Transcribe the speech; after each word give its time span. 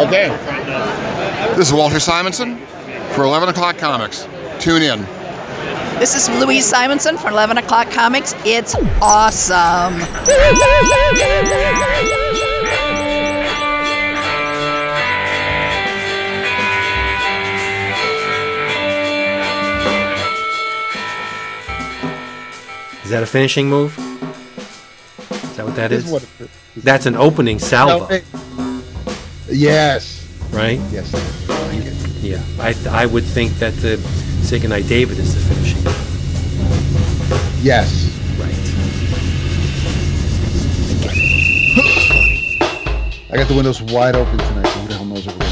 Okay. 0.00 0.28
This 1.56 1.68
is 1.68 1.72
Walter 1.74 2.00
Simonson 2.00 2.56
for 3.14 3.24
11 3.24 3.50
O'Clock 3.50 3.76
Comics. 3.78 4.26
Tune 4.58 4.82
in. 4.82 5.02
This 5.98 6.14
is 6.14 6.28
Louise 6.40 6.64
Simonson 6.64 7.18
from 7.18 7.32
11 7.32 7.58
O'Clock 7.58 7.90
Comics. 7.90 8.34
It's 8.46 8.74
awesome. 9.02 10.00
Is 23.04 23.10
that 23.10 23.22
a 23.22 23.26
finishing 23.26 23.68
move? 23.68 23.98
Is 25.30 25.56
that 25.56 25.66
what 25.66 25.74
that 25.76 25.90
is? 25.90 26.00
Is? 26.00 26.06
is 26.06 26.12
what 26.12 26.22
it- 26.40 26.50
That's 26.76 27.06
an 27.06 27.16
opening 27.16 27.58
salvo, 27.58 28.00
No, 28.00 28.04
hey. 28.06 28.22
Yes. 29.50 30.26
right? 30.52 30.80
Yes. 30.90 31.12
Like. 31.12 31.60
Yeah. 32.22 32.42
I, 32.58 33.02
I 33.02 33.06
would 33.06 33.24
think 33.24 33.52
that 33.54 33.74
the 33.74 33.96
Say 34.42 34.58
Night 34.66 34.86
David 34.88 35.18
is 35.18 35.34
the 35.34 35.54
finishing. 35.54 35.82
Yes. 37.62 38.06
Right. 38.38 38.54
I 43.30 43.36
got 43.36 43.48
the 43.48 43.54
windows 43.54 43.82
wide 43.82 44.16
open 44.16 44.38
tonight. 44.38 44.66
So 44.66 44.80
who 44.80 44.88
the 44.88 44.94
hell 44.94 45.04
knows 45.04 45.26
what 45.26 45.36
we're? 45.38 45.50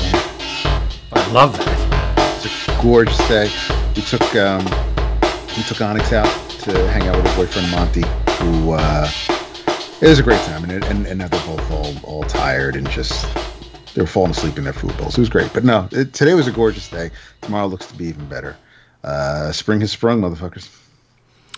I 1.13 1.33
love 1.33 1.57
that. 1.57 2.45
It's 2.45 2.69
a 2.69 2.83
gorgeous 2.83 3.19
day. 3.29 3.51
We 3.97 4.03
took 4.03 4.35
um, 4.37 4.65
we 5.57 5.63
took 5.65 5.81
Onyx 5.81 6.13
out 6.13 6.51
to 6.61 6.73
hang 6.91 7.09
out 7.09 7.17
with 7.17 7.27
her 7.27 7.37
boyfriend 7.37 7.71
Monty, 7.71 8.05
who 8.43 8.73
uh, 8.73 9.11
it 10.01 10.09
was 10.09 10.19
a 10.19 10.23
great 10.23 10.41
time, 10.43 10.63
and 10.65 10.73
it, 10.73 10.85
and, 10.85 11.07
and 11.07 11.19
now 11.19 11.29
they're 11.29 11.47
both 11.47 11.71
all 11.71 11.95
all 12.05 12.23
tired 12.25 12.77
and 12.77 12.89
just 12.91 13.27
they 13.95 14.01
were 14.01 14.07
falling 14.07 14.31
asleep 14.31 14.59
in 14.59 14.65
their 14.65 14.73
food 14.73 14.97
bowls. 14.97 15.17
It 15.17 15.21
was 15.21 15.29
great, 15.29 15.53
but 15.53 15.65
no, 15.65 15.89
it, 15.93 16.13
today 16.13 16.35
was 16.35 16.47
a 16.47 16.53
gorgeous 16.53 16.89
day. 16.89 17.11
Tomorrow 17.43 17.67
looks 17.67 17.87
to 17.87 17.95
be 17.95 18.07
even 18.07 18.29
better. 18.29 18.57
Uh, 19.05 19.53
spring 19.53 19.81
has 19.81 19.93
sprung, 19.93 20.21
motherfuckers. 20.21 20.69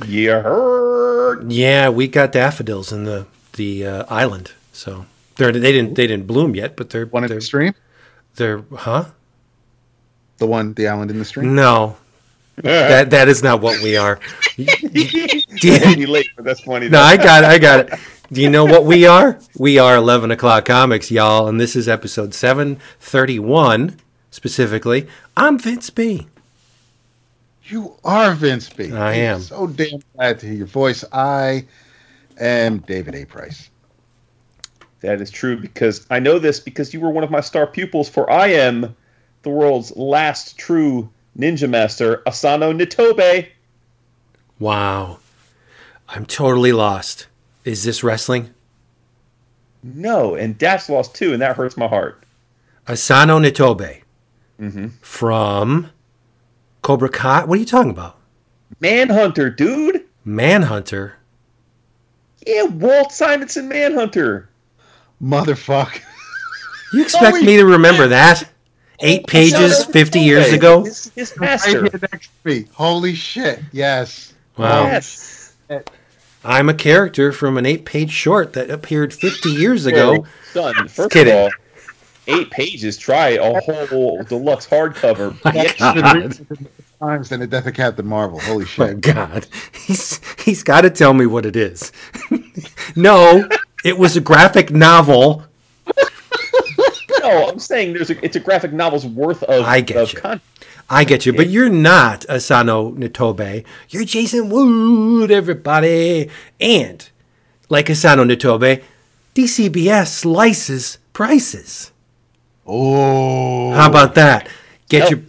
Yeah, 0.07 0.43
heard. 0.43 1.51
Yeah, 1.51 1.89
we 1.91 2.09
got 2.09 2.33
daffodils 2.33 2.93
in 2.93 3.05
the 3.05 3.27
the 3.55 3.87
uh, 3.87 4.05
island, 4.09 4.53
so 4.73 5.07
they're 5.37 5.53
they 5.53 5.73
didn't 5.73 5.95
they 5.95 6.07
didn't 6.07 6.27
bloom 6.27 6.55
yet, 6.55 6.77
but 6.77 6.91
they're 6.91 7.07
One 7.07 7.25
in 7.25 7.29
they're, 7.29 7.39
the 7.39 7.45
stream, 7.45 7.75
they're 8.37 8.63
huh? 8.75 9.07
the 10.39 10.47
one, 10.47 10.75
the 10.75 10.89
island 10.89 11.11
in 11.11 11.19
the 11.19 11.25
stream. 11.25 11.55
No, 11.55 11.97
that 12.57 13.11
that 13.11 13.29
is 13.29 13.43
not 13.43 13.61
what 13.61 13.83
we 13.83 13.97
are. 13.97 14.19
you 14.57 16.07
late, 16.07 16.31
but 16.37 16.45
that's 16.45 16.61
funny. 16.61 16.89
No, 16.89 17.01
I 17.01 17.17
got 17.17 17.45
it. 17.45 17.49
I 17.49 17.59
got 17.59 17.81
it. 17.81 18.01
Do 18.33 18.41
you 18.41 18.49
know 18.49 18.65
what 18.65 18.85
we 18.85 19.07
are? 19.09 19.41
We 19.59 19.79
are 19.79 19.97
11 19.97 20.31
o'clock 20.31 20.65
comics, 20.67 21.11
y'all, 21.11 21.49
and 21.49 21.61
this 21.61 21.75
is 21.75 21.89
episode 21.89 22.33
731 22.33 23.97
specifically. 24.31 25.09
I'm 25.37 25.59
Vince 25.59 25.91
B. 25.91 26.29
You 27.65 27.97
are 28.05 28.35
Vince 28.35 28.69
B. 28.69 28.93
I 28.93 29.15
am. 29.15 29.41
So 29.41 29.67
damn 29.67 30.01
glad 30.15 30.39
to 30.41 30.47
hear 30.47 30.55
your 30.55 30.67
voice. 30.67 31.05
I 31.13 31.67
am 32.39 32.79
David 32.79 33.17
A. 33.17 33.25
Price. 33.25 33.69
That 35.01 35.21
is 35.21 35.31
true 35.31 35.57
because 35.57 36.07
I 36.11 36.21
know 36.21 36.39
this 36.39 36.61
because 36.61 36.95
you 36.95 37.01
were 37.01 37.11
one 37.11 37.25
of 37.25 37.31
my 37.31 37.41
star 37.41 37.67
pupils. 37.67 38.09
For 38.09 38.31
I 38.31 38.49
am 38.49 38.95
the 39.43 39.51
world's 39.51 39.97
last 39.97 40.57
true 40.57 41.11
ninja 41.37 41.69
master, 41.69 42.23
Asano 42.29 42.73
Nitobe. 42.73 43.49
Wow. 44.61 45.19
I'm 46.09 46.27
totally 46.27 46.73
lost. 46.73 47.27
Is 47.65 47.85
this 47.85 48.03
wrestling? 48.03 48.51
No, 49.83 50.35
and 50.35 50.57
Dash 50.59 50.89
lost 50.89 51.15
too, 51.15 51.33
and 51.33 51.41
that 51.43 51.57
hurts 51.57 51.77
my 51.77 51.87
heart. 51.89 52.23
Asano 52.89 53.39
Nitobe 53.39 54.03
Mm-hmm. 54.61 54.89
from 55.01 55.91
Cobra 56.83 57.09
Kai. 57.09 57.45
What 57.45 57.57
are 57.57 57.61
you 57.61 57.67
talking 57.67 57.91
about? 57.91 58.19
Manhunter, 58.79 59.49
dude. 59.49 60.05
Manhunter. 60.25 61.15
Yeah, 62.47 62.65
Walt 62.65 63.11
Simonson 63.13 63.69
Manhunter. 63.69 64.51
Motherfucker. 65.23 66.03
You 66.93 67.03
expect 67.03 67.37
Holy 67.37 67.47
me 67.47 67.57
to 67.57 67.65
remember 67.65 68.09
that? 68.09 68.43
Eight 68.99 69.27
pages 69.27 69.85
50 69.87 70.21
years 70.21 70.53
ago? 70.53 70.85
His, 70.85 71.11
his 71.15 71.39
master. 71.39 71.71
here 71.85 72.01
next 72.13 72.29
to 72.43 72.49
me. 72.49 72.67
Holy 72.75 73.15
shit. 73.15 73.61
Yes. 73.73 74.35
Wow. 74.59 74.83
Yes. 74.85 75.55
I'm 76.45 76.69
a 76.69 76.75
character 76.75 77.33
from 77.33 77.59
an 77.59 77.67
eight 77.67 77.85
page 77.85 78.11
short 78.11 78.55
that 78.55 78.71
appeared 78.71 79.13
50 79.13 79.51
years 79.51 79.87
ago. 79.87 80.25
Son, 80.53 80.89
first 80.89 81.11
Kidding. 81.13 81.35
of 81.35 81.39
all, 81.39 81.51
eight 82.27 82.51
pages. 82.51 82.97
Try 82.97 83.31
a 83.31 83.61
whole 83.61 84.23
deluxe 84.25 84.67
hardcover. 84.67 85.41
Get 85.53 85.79
God. 85.79 86.39
Times 86.99 87.29
than 87.31 87.41
the 87.41 87.47
death 87.47 87.67
of 87.67 87.75
Captain 87.75 88.07
Marvel. 88.07 88.39
Holy 88.41 88.67
shit! 88.67 88.79
My. 89.07 89.13
God. 89.13 89.47
He's, 89.73 90.21
he's 90.43 90.63
got 90.63 90.83
to 90.83 90.91
tell 90.91 91.15
me 91.15 91.25
what 91.25 91.47
it 91.47 91.57
is. 91.57 91.93
no, 92.97 93.49
it 93.85 93.97
was 93.97 94.17
a 94.17 94.21
graphic 94.21 94.71
novel. 94.71 95.45
No, 97.23 97.49
I'm 97.49 97.59
saying 97.59 97.93
there's 97.93 98.09
a, 98.09 98.25
it's 98.25 98.37
a 98.37 98.41
graphic 98.41 98.73
novel's 98.73 99.05
worth 99.05 99.43
of, 99.43 99.63
I 99.67 99.83
get 99.83 99.99
of 99.99 100.13
you. 100.15 100.19
content. 100.21 100.43
I 100.93 101.05
get 101.05 101.25
you, 101.25 101.33
but 101.33 101.49
you're 101.49 101.69
not 101.69 102.29
Asano 102.29 102.91
Nitobe. 102.91 103.65
You're 103.91 104.05
Jason 104.05 104.51
Wood, 104.51 105.31
everybody. 105.31 106.29
And 106.61 107.09
like 107.69 107.89
Asano 107.89 108.25
Nitobe, 108.25 108.83
DCBS 109.37 110.09
slices 110.09 110.99
prices. 111.13 111.93
Oh. 112.67 113.71
How 113.71 113.89
about 113.89 114.17
that? 114.17 114.49
Get 114.89 115.09
Yep. 115.09 115.11
your 115.11 115.21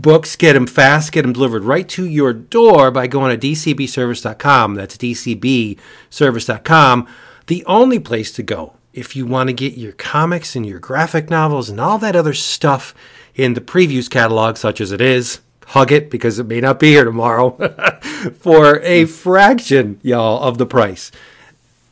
books, 0.00 0.34
get 0.34 0.54
them 0.54 0.66
fast, 0.66 1.12
get 1.12 1.20
them 1.22 1.34
delivered 1.34 1.64
right 1.64 1.86
to 1.90 2.06
your 2.06 2.32
door 2.32 2.90
by 2.90 3.06
going 3.06 3.38
to 3.38 3.46
dcbservice.com. 3.46 4.76
That's 4.76 4.96
dcbservice.com. 4.96 7.06
The 7.46 7.62
only 7.66 7.98
place 7.98 8.32
to 8.32 8.42
go 8.42 8.72
if 8.94 9.14
you 9.14 9.26
want 9.26 9.48
to 9.48 9.52
get 9.52 9.76
your 9.76 9.92
comics 9.92 10.56
and 10.56 10.64
your 10.64 10.78
graphic 10.78 11.28
novels 11.28 11.68
and 11.68 11.78
all 11.80 11.98
that 11.98 12.16
other 12.16 12.32
stuff 12.32 12.94
in 13.34 13.54
the 13.54 13.60
previews 13.60 14.08
catalog, 14.08 14.56
such 14.56 14.80
as 14.80 14.92
it 14.92 15.00
is. 15.00 15.40
Hug 15.68 15.92
it 15.92 16.10
because 16.10 16.38
it 16.38 16.46
may 16.46 16.60
not 16.60 16.78
be 16.78 16.88
here 16.88 17.04
tomorrow 17.04 17.50
for 18.38 18.80
a 18.80 19.06
fraction, 19.06 19.98
y'all, 20.02 20.42
of 20.42 20.58
the 20.58 20.66
price. 20.66 21.10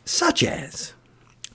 Such 0.04 0.42
as 0.42 0.92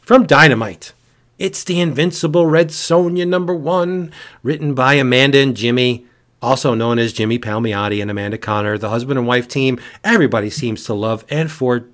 from 0.02 0.25
Dynamite. 0.25 0.94
It's 1.38 1.64
the 1.64 1.80
Invincible 1.80 2.48
Red 2.48 2.70
Sonja 2.70 3.28
number 3.28 3.53
one, 3.53 4.12
written 4.42 4.74
by 4.74 4.96
Amanda 4.96 5.38
and 5.38 5.56
Jimmy, 5.56 6.08
also 6.42 6.74
known 6.74 6.98
as 6.98 7.14
Jimmy 7.14 7.38
Palmiotti 7.38 8.02
and 8.02 8.09
Amanda 8.09 8.40
Conner, 8.40 8.78
the 8.78 8.90
husband 8.90 9.19
and 9.19 9.28
wife 9.28 9.48
team. 9.48 9.80
Everybody 10.04 10.50
seems 10.50 10.84
to 10.86 10.96
love, 10.96 11.24
and 11.30 11.52
for 11.52 11.86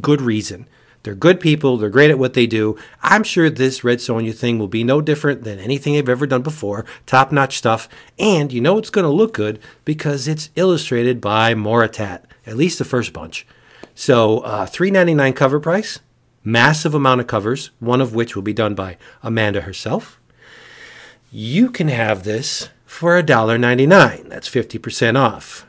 good 0.00 0.20
reason. 0.20 0.68
They're 1.04 1.14
good 1.14 1.38
people. 1.38 1.76
They're 1.76 1.90
great 1.90 2.10
at 2.10 2.18
what 2.18 2.32
they 2.32 2.46
do. 2.46 2.76
I'm 3.02 3.22
sure 3.22 3.50
this 3.50 3.84
Red 3.84 3.98
Sonja 3.98 4.34
thing 4.34 4.58
will 4.58 4.68
be 4.68 4.82
no 4.82 5.02
different 5.02 5.44
than 5.44 5.58
anything 5.58 5.92
they've 5.92 6.08
ever 6.08 6.26
done 6.26 6.42
before. 6.42 6.86
Top 7.06 7.30
notch 7.30 7.58
stuff. 7.58 7.88
And 8.18 8.52
you 8.52 8.60
know 8.62 8.78
it's 8.78 8.90
going 8.90 9.04
to 9.04 9.10
look 9.10 9.34
good 9.34 9.60
because 9.84 10.26
it's 10.26 10.48
illustrated 10.56 11.20
by 11.20 11.54
Moritat, 11.54 12.22
at 12.46 12.56
least 12.56 12.78
the 12.78 12.86
first 12.86 13.12
bunch. 13.12 13.46
So, 13.94 14.38
uh, 14.40 14.66
$3.99 14.66 15.36
cover 15.36 15.60
price, 15.60 16.00
massive 16.42 16.94
amount 16.94 17.20
of 17.20 17.26
covers, 17.26 17.70
one 17.80 18.00
of 18.00 18.14
which 18.14 18.34
will 18.34 18.42
be 18.42 18.54
done 18.54 18.74
by 18.74 18.96
Amanda 19.22 19.60
herself. 19.60 20.18
You 21.30 21.70
can 21.70 21.88
have 21.88 22.24
this 22.24 22.70
for 22.86 23.22
$1.99. 23.22 24.30
That's 24.30 24.48
50% 24.48 25.18
off. 25.18 25.66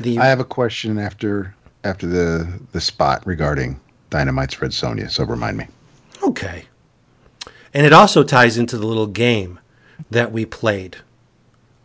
The 0.00 0.18
I 0.18 0.26
have 0.26 0.40
a 0.40 0.44
question 0.44 0.98
after 0.98 1.54
after 1.84 2.06
the 2.08 2.60
the 2.72 2.80
spot 2.80 3.24
regarding 3.24 3.78
Dynamite's 4.14 4.62
Red 4.62 4.70
Sonja. 4.70 5.10
So 5.10 5.24
remind 5.24 5.56
me. 5.56 5.66
Okay. 6.22 6.66
And 7.72 7.84
it 7.84 7.92
also 7.92 8.22
ties 8.22 8.56
into 8.56 8.78
the 8.78 8.86
little 8.86 9.08
game 9.08 9.58
that 10.08 10.30
we 10.30 10.46
played 10.46 10.98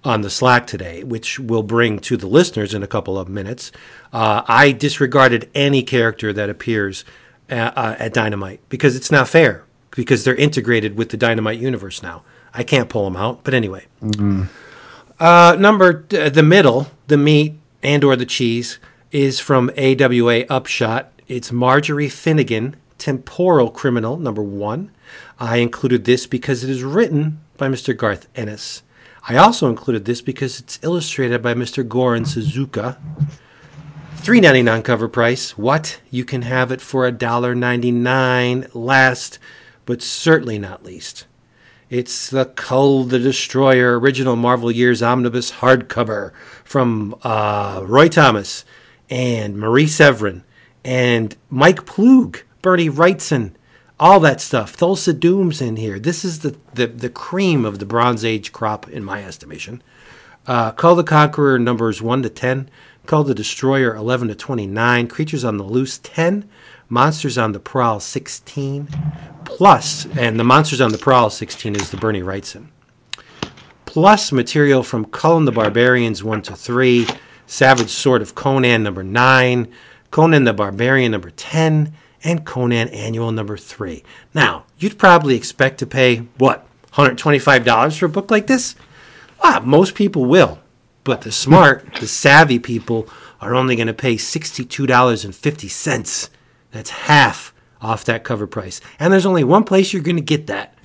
on 0.03 0.21
the 0.21 0.29
Slack 0.29 0.67
today, 0.67 1.03
which 1.03 1.39
we'll 1.39 1.63
bring 1.63 1.97
to 1.99 2.15
the 2.15 2.27
listeners 2.27 2.75
in 2.75 2.83
a 2.83 2.87
couple 2.87 3.17
of 3.17 3.27
minutes. 3.27 3.71
Uh, 4.13 4.43
I 4.47 4.71
disregarded 4.71 5.49
any 5.55 5.81
character 5.81 6.31
that 6.31 6.49
appears 6.49 7.03
at, 7.49 7.75
uh, 7.75 7.95
at 7.97 8.13
Dynamite 8.13 8.61
because 8.69 8.95
it's 8.95 9.11
not 9.11 9.27
fair, 9.27 9.65
because 9.91 10.23
they're 10.23 10.35
integrated 10.35 10.95
with 10.95 11.09
the 11.09 11.17
Dynamite 11.17 11.57
universe 11.57 12.03
now. 12.03 12.23
I 12.53 12.63
can't 12.63 12.89
pull 12.89 13.05
them 13.05 13.15
out. 13.17 13.43
But 13.43 13.55
anyway. 13.55 13.87
Uh, 15.19 15.57
number 15.59 16.05
uh, 16.13 16.29
the 16.29 16.43
middle, 16.43 16.87
the 17.07 17.17
meat 17.17 17.55
and 17.81 18.03
or 18.03 18.15
the 18.15 18.25
cheese 18.25 18.77
is 19.11 19.39
from 19.39 19.71
AWA 19.77 20.45
Upshot. 20.49 21.11
It's 21.29 21.51
Marjorie 21.51 22.09
Finnegan, 22.09 22.75
Temporal 22.97 23.69
Criminal, 23.69 24.17
number 24.17 24.41
one. 24.41 24.89
I 25.39 25.57
included 25.57 26.03
this 26.03 26.25
because 26.25 26.63
it 26.63 26.71
is 26.71 26.83
written 26.83 27.39
by 27.55 27.67
Mr. 27.67 27.95
Garth 27.95 28.27
Ennis. 28.35 28.81
I 29.27 29.35
also 29.37 29.69
included 29.69 30.05
this 30.05 30.21
because 30.21 30.59
it's 30.59 30.79
illustrated 30.81 31.43
by 31.43 31.53
Mr. 31.53 31.87
Goran 31.87 32.25
Sudžuka. 32.25 32.97
$3.99 34.15 34.83
cover 34.83 35.07
price. 35.07 35.55
What? 35.55 36.01
You 36.09 36.25
can 36.25 36.41
have 36.41 36.71
it 36.71 36.81
for 36.81 37.09
$1.99. 37.11 38.73
Last, 38.73 39.37
but 39.85 40.01
certainly 40.01 40.57
not 40.57 40.83
least, 40.83 41.27
It's 41.91 42.27
the 42.27 42.45
Kull 42.45 43.03
the 43.03 43.19
Destroyer 43.19 43.99
original 43.99 44.35
Marvel 44.35 44.71
Years 44.71 45.03
Omnibus 45.03 45.51
hardcover 45.51 46.31
from 46.63 47.13
uh, 47.21 47.83
Roy 47.85 48.07
Thomas 48.07 48.65
and 49.11 49.59
Marie 49.59 49.85
Severin 49.85 50.43
and 50.83 51.35
Mike 51.49 51.85
Ploog, 51.85 52.43
Bernie 52.61 52.89
Wrightson, 52.89 53.53
all 53.99 54.19
that 54.21 54.39
stuff. 54.39 54.77
Thulsa 54.77 55.17
Doom's 55.17 55.61
in 55.61 55.75
here. 55.75 55.99
This 55.99 56.23
is 56.23 56.39
the, 56.39 56.57
the, 56.73 56.87
the 56.87 57.09
cream 57.09 57.65
of 57.65 57.79
the 57.79 57.85
Bronze 57.85 58.23
Age 58.23 58.51
crop, 58.51 58.87
in 58.89 59.03
my 59.03 59.23
estimation. 59.23 59.83
Uh, 60.47 60.71
Kull 60.71 60.95
the 60.95 61.03
Conqueror 61.03 61.59
numbers 61.59 62.01
1 62.01 62.23
to 62.23 62.29
10. 62.29 62.69
Kull 63.05 63.23
the 63.23 63.35
Destroyer 63.35 63.95
11 63.95 64.29
to 64.29 64.35
29. 64.35 65.07
Creatures 65.07 65.43
on 65.43 65.57
the 65.57 65.63
Loose 65.63 65.99
10. 65.99 66.49
Monsters 66.87 67.37
on 67.37 67.51
the 67.51 67.59
Prowl 67.59 67.99
16. 67.99 68.87
Plus, 69.45 70.07
and 70.17 70.39
the 70.39 70.43
Monsters 70.43 70.81
on 70.81 70.91
the 70.91 70.97
Prowl 70.97 71.29
16 71.29 71.75
is 71.75 71.91
the 71.91 71.97
Bernie 71.97 72.21
Wrightson. 72.21 72.69
Plus 73.85 74.31
material 74.31 74.81
from 74.81 75.05
Kull 75.05 75.37
and 75.37 75.47
the 75.47 75.51
Barbarians 75.51 76.23
1 76.23 76.41
to 76.43 76.55
3. 76.55 77.05
Savage 77.45 77.89
Sword 77.89 78.21
of 78.21 78.35
Conan 78.35 78.83
number 78.83 79.03
9. 79.03 79.67
Conan 80.11 80.43
the 80.43 80.53
Barbarian 80.53 81.11
number 81.11 81.29
10. 81.29 81.93
And 82.21 82.45
Conan 82.45 82.89
Annual 82.89 83.31
number 83.31 83.55
3. 83.55 84.03
Now, 84.33 84.65
you'd 84.77 84.99
probably 84.99 85.35
expect 85.35 85.79
to 85.79 85.87
pay, 85.87 86.17
what, 86.37 86.67
$125 86.93 87.97
for 87.97 88.07
a 88.07 88.09
book 88.09 88.29
like 88.29 88.47
this? 88.47 88.75
Ah, 89.41 89.61
most 89.63 89.95
people 89.95 90.25
will. 90.25 90.59
But 91.05 91.21
the 91.21 91.31
smart, 91.31 91.95
the 92.01 92.07
savvy 92.07 92.59
people 92.59 93.07
are 93.39 93.55
only 93.55 93.77
going 93.77 93.87
to 93.87 93.93
pay 93.93 94.15
$62.50. 94.15 96.29
That's 96.71 96.89
half 96.89 97.53
off 97.81 98.03
that 98.05 98.23
cover 98.25 98.47
price. 98.47 98.81
And 98.99 99.13
there's 99.13 99.25
only 99.25 99.45
one 99.45 99.63
place 99.63 99.93
you're 99.93 100.01
going 100.01 100.17
to 100.17 100.21
get 100.21 100.47
that. 100.47 100.75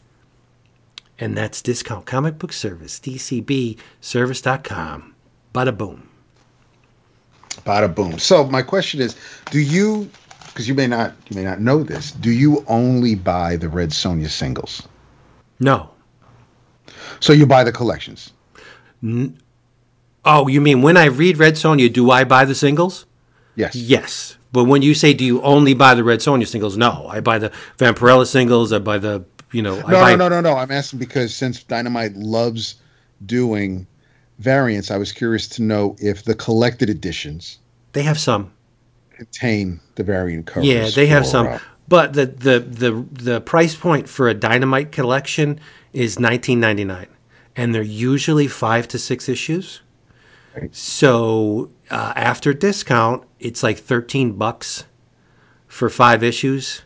And 1.18 1.36
that's 1.36 1.60
Discount 1.62 2.06
Comic 2.06 2.38
Book 2.38 2.52
Service, 2.52 3.00
dcbservice.com. 3.00 5.14
Bada 5.52 5.76
boom. 5.76 6.08
Bada 7.64 7.92
boom. 7.92 8.18
So 8.18 8.44
my 8.44 8.62
question 8.62 9.00
is, 9.00 9.16
do 9.50 9.58
you 9.58 10.10
because 10.46 10.68
you 10.68 10.74
may 10.74 10.86
not 10.86 11.14
you 11.28 11.36
may 11.36 11.44
not 11.44 11.60
know 11.60 11.82
this, 11.82 12.12
do 12.12 12.30
you 12.30 12.64
only 12.68 13.14
buy 13.14 13.56
the 13.56 13.68
Red 13.68 13.90
Sonja 13.90 14.28
singles? 14.28 14.86
No. 15.60 15.90
So 17.20 17.32
you 17.32 17.46
buy 17.46 17.64
the 17.64 17.72
collections? 17.72 18.32
Oh, 20.24 20.48
you 20.48 20.60
mean 20.60 20.82
when 20.82 20.96
I 20.96 21.06
read 21.06 21.38
Red 21.38 21.54
Sonja, 21.54 21.92
do 21.92 22.10
I 22.10 22.24
buy 22.24 22.44
the 22.44 22.54
singles? 22.54 23.06
Yes. 23.56 23.74
Yes. 23.74 24.36
But 24.52 24.64
when 24.64 24.82
you 24.82 24.94
say, 24.94 25.14
do 25.14 25.24
you 25.24 25.42
only 25.42 25.74
buy 25.74 25.94
the 25.94 26.04
Red 26.04 26.20
Sonja 26.20 26.46
singles? 26.46 26.76
No, 26.76 27.06
I 27.08 27.20
buy 27.20 27.38
the 27.38 27.50
Vampirella 27.78 28.26
singles. 28.26 28.72
I 28.72 28.78
buy 28.78 28.98
the, 28.98 29.24
you 29.52 29.62
know, 29.62 29.76
I 29.80 29.90
No, 29.90 30.00
buy, 30.00 30.10
no, 30.14 30.28
no, 30.28 30.40
no, 30.40 30.52
no. 30.52 30.56
I'm 30.56 30.70
asking 30.70 31.00
because 31.00 31.34
since 31.34 31.62
Dynamite 31.64 32.14
loves 32.14 32.76
doing 33.26 33.86
variants, 34.38 34.90
I 34.90 34.96
was 34.96 35.12
curious 35.12 35.46
to 35.48 35.62
know 35.62 35.96
if 35.98 36.24
the 36.24 36.34
collected 36.34 36.90
editions 36.90 37.58
They 37.92 38.02
have 38.02 38.18
some. 38.18 38.52
contain 39.10 39.80
the 39.94 40.02
variant 40.02 40.46
covers. 40.46 40.68
Yeah, 40.68 40.90
they 40.90 41.06
have 41.06 41.22
for, 41.24 41.28
some. 41.30 41.46
uh, 41.46 41.58
But 41.86 42.14
the, 42.14 42.26
the 42.26 42.60
the 42.60 43.06
the 43.12 43.40
price 43.40 43.74
point 43.76 44.08
for 44.08 44.28
a 44.28 44.34
Dynamite 44.34 44.90
collection 44.92 45.60
is 45.92 46.18
nineteen 46.18 46.58
ninety 46.60 46.84
nine, 46.84 47.08
and 47.54 47.74
they're 47.74 47.82
usually 47.82 48.48
five 48.48 48.88
to 48.88 48.98
six 48.98 49.28
issues. 49.28 49.80
So 50.72 51.70
uh, 51.90 52.12
after 52.16 52.54
discount, 52.54 53.24
it's 53.40 53.62
like 53.62 53.78
thirteen 53.78 54.32
bucks 54.32 54.84
for 55.66 55.90
five 55.90 56.22
issues. 56.22 56.82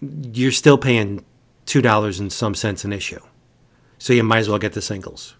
You're 0.00 0.52
still 0.52 0.78
paying 0.78 1.24
two 1.66 1.82
dollars 1.82 2.18
and 2.18 2.32
some 2.32 2.54
cents 2.54 2.84
an 2.84 2.92
issue, 2.92 3.20
so 3.98 4.12
you 4.12 4.22
might 4.24 4.38
as 4.38 4.48
well 4.48 4.58
get 4.58 4.72
the 4.72 4.82
singles 4.82 5.36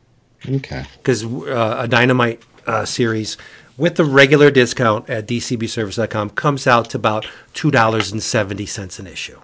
okay. 0.49 0.85
because 0.99 1.25
uh, 1.25 1.77
a 1.79 1.89
Dynamite 1.89 2.43
uh, 2.67 2.85
series 2.85 3.37
with 3.77 3.97
the 3.97 4.05
regular 4.05 4.51
discount 4.51 5.09
at 5.09 5.27
dcbservice.com 5.27 6.31
comes 6.31 6.67
out 6.67 6.91
to 6.91 6.97
about 6.97 7.27
two 7.55 7.71
dollars 7.71 8.13
and 8.13 8.23
seventy 8.23 8.67
cents 8.67 8.99
an 8.99 9.07
issue, 9.07 9.41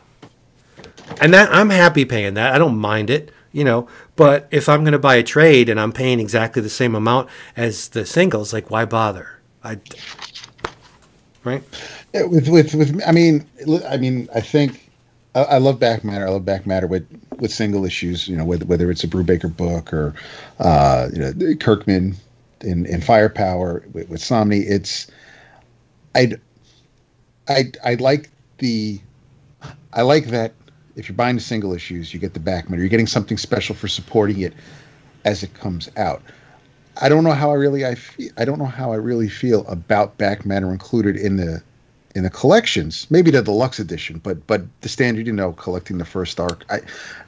and 1.20 1.32
that 1.34 1.52
I'm 1.52 1.70
happy 1.70 2.04
paying 2.04 2.34
that. 2.34 2.54
I 2.54 2.58
don't 2.58 2.78
mind 2.78 3.10
it, 3.10 3.32
you 3.52 3.64
know. 3.64 3.88
But 4.16 4.48
if 4.50 4.68
I'm 4.68 4.80
going 4.82 4.92
to 4.92 4.98
buy 4.98 5.16
a 5.16 5.22
trade 5.22 5.68
and 5.68 5.80
I'm 5.80 5.92
paying 5.92 6.20
exactly 6.20 6.60
the 6.62 6.68
same 6.68 6.94
amount 6.94 7.28
as 7.56 7.88
the 7.88 8.04
singles, 8.04 8.52
like 8.52 8.70
why 8.70 8.84
bother? 8.84 9.38
I 9.62 9.78
right? 11.44 11.62
Yeah, 12.14 12.24
with 12.24 12.48
with 12.48 12.74
with 12.74 13.00
I 13.06 13.12
mean 13.12 13.46
I 13.88 13.96
mean 13.96 14.28
I 14.34 14.40
think 14.40 14.87
I, 15.34 15.58
love 15.58 15.78
back 15.78 16.04
matter. 16.04 16.26
I 16.26 16.30
love 16.30 16.44
back 16.44 16.66
matter 16.66 16.86
with 16.86 17.06
with 17.38 17.52
single 17.52 17.84
issues. 17.84 18.26
You 18.28 18.36
know 18.36 18.44
whether 18.44 18.64
whether 18.64 18.90
it's 18.90 19.04
a 19.04 19.08
Brubaker 19.08 19.54
book 19.54 19.92
or 19.92 20.14
uh, 20.58 21.08
you 21.12 21.20
know 21.20 21.54
Kirkman 21.56 22.16
in 22.60 22.86
in 22.86 23.00
Firepower 23.00 23.84
with, 23.92 24.08
with 24.08 24.20
Samnee. 24.20 24.64
It's 24.66 25.10
I 26.14 26.32
I 27.48 27.72
I 27.84 27.94
like 27.94 28.30
the 28.58 29.00
I 29.92 30.02
like 30.02 30.26
that 30.26 30.52
if 30.96 31.08
you're 31.08 31.16
buying 31.16 31.36
the 31.36 31.42
single 31.42 31.72
issues, 31.72 32.12
you 32.12 32.18
get 32.18 32.34
the 32.34 32.40
back 32.40 32.68
matter. 32.68 32.82
You're 32.82 32.88
getting 32.88 33.06
something 33.06 33.38
special 33.38 33.74
for 33.74 33.86
supporting 33.86 34.40
it 34.40 34.52
as 35.24 35.42
it 35.44 35.54
comes 35.54 35.88
out. 35.96 36.22
I 37.00 37.08
don't 37.08 37.22
know 37.22 37.32
how 37.32 37.50
I 37.50 37.54
really 37.54 37.86
I 37.86 37.94
feel, 37.94 38.30
I 38.36 38.44
don't 38.44 38.58
know 38.58 38.64
how 38.64 38.92
I 38.92 38.96
really 38.96 39.28
feel 39.28 39.64
about 39.68 40.18
back 40.18 40.44
matter 40.44 40.72
included 40.72 41.16
in 41.16 41.36
the 41.36 41.62
in 42.18 42.24
the 42.24 42.30
collections. 42.30 43.06
Maybe 43.08 43.30
the 43.30 43.42
deluxe 43.42 43.78
edition, 43.78 44.18
but 44.18 44.46
but 44.46 44.62
the 44.82 44.88
standard, 44.88 45.26
you 45.26 45.32
know, 45.32 45.52
collecting 45.52 45.96
the 45.96 46.04
first 46.04 46.38
arc. 46.38 46.66
I 46.68 46.80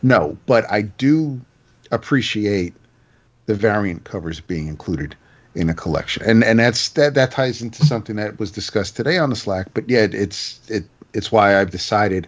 no, 0.02 0.36
but 0.44 0.70
I 0.70 0.82
do 0.82 1.40
appreciate 1.90 2.74
the 3.46 3.54
variant 3.54 4.04
covers 4.04 4.40
being 4.40 4.68
included 4.68 5.16
in 5.54 5.70
a 5.70 5.74
collection, 5.74 6.22
and 6.26 6.44
and 6.44 6.58
that's 6.58 6.90
that 6.90 7.14
that 7.14 7.30
ties 7.30 7.62
into 7.62 7.86
something 7.86 8.16
that 8.16 8.38
was 8.38 8.50
discussed 8.50 8.96
today 8.96 9.16
on 9.16 9.30
the 9.30 9.36
Slack. 9.36 9.68
But 9.72 9.88
yeah, 9.88 10.08
it's 10.10 10.60
it 10.68 10.84
it's 11.14 11.32
why 11.32 11.58
I've 11.58 11.70
decided 11.70 12.26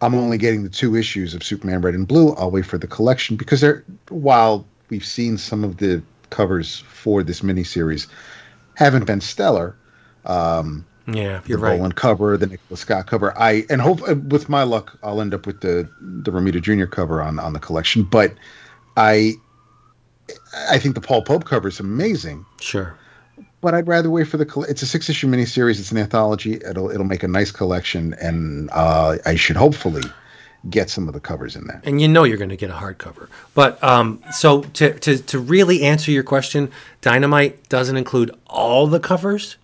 I'm 0.00 0.14
only 0.14 0.38
getting 0.38 0.62
the 0.62 0.68
two 0.70 0.96
issues 0.96 1.34
of 1.34 1.42
Superman 1.42 1.80
Red 1.80 1.94
and 1.94 2.08
Blue. 2.08 2.34
I'll 2.34 2.50
wait 2.50 2.66
for 2.66 2.78
the 2.78 2.86
collection 2.86 3.36
because 3.36 3.60
they're 3.60 3.84
while 4.08 4.64
we've 4.88 5.04
seen 5.04 5.38
some 5.38 5.64
of 5.64 5.78
the 5.78 6.02
covers 6.30 6.78
for 6.88 7.22
this 7.22 7.40
miniseries 7.40 8.06
haven't 8.74 9.06
been 9.06 9.20
stellar. 9.20 9.76
Um, 10.24 10.86
Yeah, 11.06 11.40
the 11.40 11.48
you're 11.48 11.58
right. 11.58 11.76
Bolland 11.76 11.96
cover, 11.96 12.36
the 12.36 12.46
Nicholas 12.46 12.80
Scott 12.80 13.06
cover. 13.06 13.36
I 13.38 13.64
and 13.68 13.80
hope 13.80 14.02
uh, 14.08 14.14
with 14.14 14.48
my 14.48 14.62
luck, 14.62 14.98
I'll 15.02 15.20
end 15.20 15.34
up 15.34 15.46
with 15.46 15.60
the 15.60 15.88
the 16.00 16.30
Romita 16.30 16.60
Jr. 16.62 16.86
cover 16.86 17.20
on 17.20 17.38
on 17.38 17.52
the 17.52 17.60
collection. 17.60 18.04
But 18.04 18.34
I 18.96 19.34
I 20.68 20.78
think 20.78 20.94
the 20.94 21.00
Paul 21.00 21.22
Pope 21.22 21.44
cover 21.44 21.68
is 21.68 21.80
amazing. 21.80 22.44
Sure. 22.60 22.96
But 23.60 23.74
I'd 23.74 23.86
rather 23.86 24.10
wait 24.10 24.28
for 24.28 24.36
the. 24.36 24.66
It's 24.68 24.82
a 24.82 24.86
six 24.86 25.08
issue 25.08 25.28
miniseries. 25.28 25.78
It's 25.78 25.92
an 25.92 25.98
anthology. 25.98 26.54
It'll 26.54 26.90
it'll 26.90 27.04
make 27.06 27.22
a 27.22 27.28
nice 27.28 27.50
collection, 27.50 28.14
and 28.20 28.68
uh, 28.72 29.18
I 29.24 29.36
should 29.36 29.56
hopefully 29.56 30.02
get 30.70 30.90
some 30.90 31.08
of 31.08 31.14
the 31.14 31.20
covers 31.20 31.56
in 31.56 31.66
there. 31.66 31.80
and 31.84 32.00
you 32.00 32.06
know 32.06 32.22
you're 32.22 32.36
going 32.38 32.50
to 32.50 32.56
get 32.56 32.70
a 32.70 32.74
hardcover. 32.74 33.28
But 33.54 33.82
um, 33.82 34.22
so 34.32 34.62
to, 34.62 34.96
to 35.00 35.18
to 35.18 35.38
really 35.38 35.82
answer 35.82 36.10
your 36.10 36.22
question, 36.22 36.70
Dynamite 37.00 37.68
doesn't 37.68 37.96
include 37.96 38.30
all 38.46 38.86
the 38.86 39.00
covers 39.00 39.56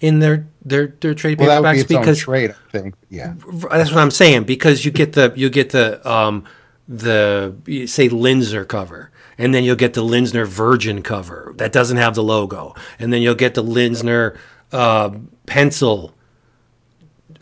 in 0.00 0.20
their 0.20 0.46
their 0.64 0.88
their 1.00 1.14
trade 1.14 1.38
Well, 1.38 1.48
that 1.48 1.62
would 1.62 1.72
be 1.72 1.78
paperbacks 1.78 1.82
its 1.82 1.92
own 1.92 2.00
because 2.02 2.18
trade, 2.18 2.50
I 2.50 2.70
think. 2.70 2.94
Yeah. 3.08 3.34
that's 3.70 3.90
what 3.90 3.98
I'm 3.98 4.10
saying. 4.10 4.44
Because 4.44 4.84
you 4.84 4.90
get 4.90 5.12
the 5.14 5.32
you 5.36 5.50
get 5.50 5.70
the 5.70 6.08
um 6.10 6.44
the 6.88 7.54
say 7.86 8.08
Linsner 8.08 8.66
cover, 8.66 9.10
and 9.38 9.54
then 9.54 9.64
you'll 9.64 9.76
get 9.76 9.94
the 9.94 10.02
Linsner 10.02 10.46
Virgin 10.46 11.02
cover 11.02 11.54
that 11.56 11.72
doesn't 11.72 11.96
have 11.96 12.14
the 12.14 12.22
logo, 12.22 12.74
and 12.98 13.12
then 13.12 13.22
you'll 13.22 13.34
get 13.34 13.54
the 13.54 13.64
Linsner 13.64 14.36
uh, 14.72 15.10
pencil 15.46 16.14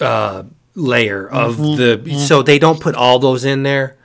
uh, 0.00 0.44
layer 0.74 1.28
of 1.28 1.56
the. 1.56 2.24
So 2.26 2.42
they 2.42 2.58
don't 2.58 2.80
put 2.80 2.94
all 2.94 3.18
those 3.18 3.44
in 3.44 3.62
there 3.62 3.97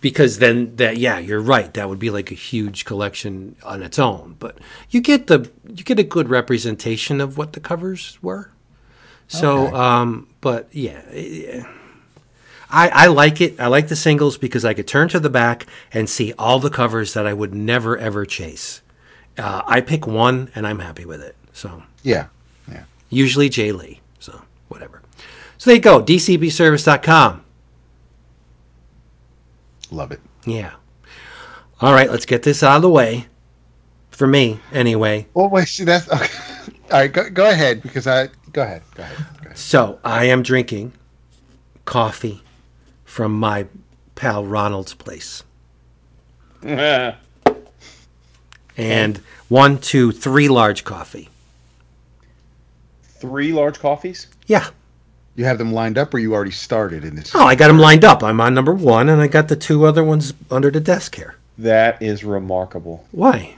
because 0.00 0.38
then 0.38 0.74
that 0.76 0.96
yeah 0.96 1.18
you're 1.18 1.40
right 1.40 1.74
that 1.74 1.88
would 1.88 1.98
be 1.98 2.10
like 2.10 2.30
a 2.30 2.34
huge 2.34 2.84
collection 2.84 3.54
on 3.64 3.82
its 3.82 3.98
own 3.98 4.34
but 4.38 4.56
you 4.90 5.00
get 5.00 5.26
the 5.26 5.50
you 5.68 5.84
get 5.84 5.98
a 5.98 6.02
good 6.04 6.28
representation 6.30 7.20
of 7.20 7.36
what 7.36 7.52
the 7.52 7.60
covers 7.60 8.18
were 8.22 8.50
so 9.28 9.66
Okay. 9.66 9.76
um 9.76 10.28
but 10.40 10.68
yeah 10.72 11.64
I, 12.70 12.88
I 12.88 13.06
like 13.06 13.40
it. 13.40 13.60
I 13.60 13.68
like 13.68 13.86
the 13.86 13.94
singles 13.94 14.36
because 14.36 14.64
I 14.64 14.74
could 14.74 14.88
turn 14.88 15.08
to 15.10 15.20
the 15.20 15.30
back 15.30 15.66
and 15.92 16.10
see 16.10 16.32
all 16.36 16.58
the 16.58 16.70
covers 16.70 17.14
that 17.14 17.24
I 17.24 17.32
would 17.32 17.54
never 17.54 17.96
ever 17.96 18.26
chase. 18.26 18.82
Uh, 19.38 19.62
I 19.64 19.80
pick 19.80 20.08
one 20.08 20.50
and 20.56 20.66
I'm 20.66 20.80
happy 20.80 21.04
with 21.04 21.20
it. 21.20 21.36
So 21.52 21.84
Yeah. 22.02 22.28
Yeah. 22.68 22.84
usually 23.10 23.48
Jae 23.48 23.72
Lee. 23.76 24.00
So 24.18 24.42
whatever. 24.68 25.02
So 25.56 25.70
there 25.70 25.76
you 25.76 25.82
go. 25.82 26.02
DCBService.com. 26.02 27.43
Love 29.94 30.10
it. 30.10 30.20
Yeah. 30.44 30.72
All 31.80 31.92
right, 31.92 32.10
let's 32.10 32.26
get 32.26 32.42
this 32.42 32.62
out 32.62 32.76
of 32.76 32.82
the 32.82 32.90
way. 32.90 33.26
For 34.10 34.26
me, 34.26 34.60
anyway. 34.72 35.26
Well, 35.34 35.48
wait. 35.48 35.68
See, 35.68 35.84
that's 35.84 36.08
okay. 36.10 36.26
All 36.90 37.00
right. 37.00 37.12
Go, 37.12 37.30
go 37.30 37.48
ahead 37.48 37.82
because 37.82 38.06
I 38.06 38.28
go 38.52 38.62
ahead. 38.62 38.82
Go 38.94 39.02
ahead. 39.02 39.16
Go 39.18 39.44
ahead. 39.46 39.58
So 39.58 39.98
I 40.04 40.26
am 40.26 40.42
drinking 40.42 40.92
coffee 41.84 42.42
from 43.04 43.38
my 43.38 43.66
pal 44.14 44.44
Ronald's 44.44 44.94
place. 44.94 45.42
Three 46.60 47.12
And 48.76 49.18
one, 49.48 49.78
two, 49.78 50.10
three 50.10 50.48
large 50.48 50.82
coffee. 50.82 51.28
Three 53.02 53.52
large 53.52 53.78
coffees. 53.78 54.26
Yeah. 54.46 54.68
You 55.36 55.44
have 55.44 55.58
them 55.58 55.72
lined 55.72 55.98
up, 55.98 56.14
or 56.14 56.18
you 56.18 56.32
already 56.34 56.52
started 56.52 57.04
in 57.04 57.16
this? 57.16 57.34
Oh, 57.34 57.44
I 57.44 57.56
got 57.56 57.68
them 57.68 57.78
lined 57.78 58.04
up. 58.04 58.22
I'm 58.22 58.40
on 58.40 58.54
number 58.54 58.72
one, 58.72 59.08
and 59.08 59.20
I 59.20 59.26
got 59.26 59.48
the 59.48 59.56
two 59.56 59.84
other 59.84 60.04
ones 60.04 60.32
under 60.50 60.70
the 60.70 60.80
desk 60.80 61.16
here. 61.16 61.36
That 61.58 62.00
is 62.00 62.24
remarkable. 62.24 63.04
Why? 63.10 63.56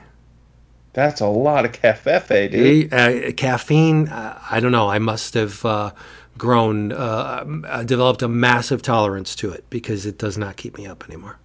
That's 0.95 1.21
a 1.21 1.27
lot 1.27 1.67
of 1.67 1.73
cafe, 1.73 2.49
dude. 2.49 2.93
Uh, 2.93 3.33
caffeine, 3.33 4.09
uh, 4.09 4.41
I 4.51 4.61
don't 4.61 4.73
know. 4.73 4.89
I 4.89 4.99
must 4.99 5.35
have 5.35 5.63
uh, 5.67 5.91
grown, 6.39 6.93
uh, 6.93 7.45
uh, 7.67 7.83
developed 7.83 8.23
a 8.23 8.29
massive 8.29 8.81
tolerance 8.81 9.37
to 9.37 9.51
it 9.51 9.65
because 9.69 10.07
it 10.07 10.17
does 10.17 10.39
not 10.39 10.57
keep 10.57 10.79
me 10.79 10.87
up 10.87 11.05
anymore. 11.07 11.39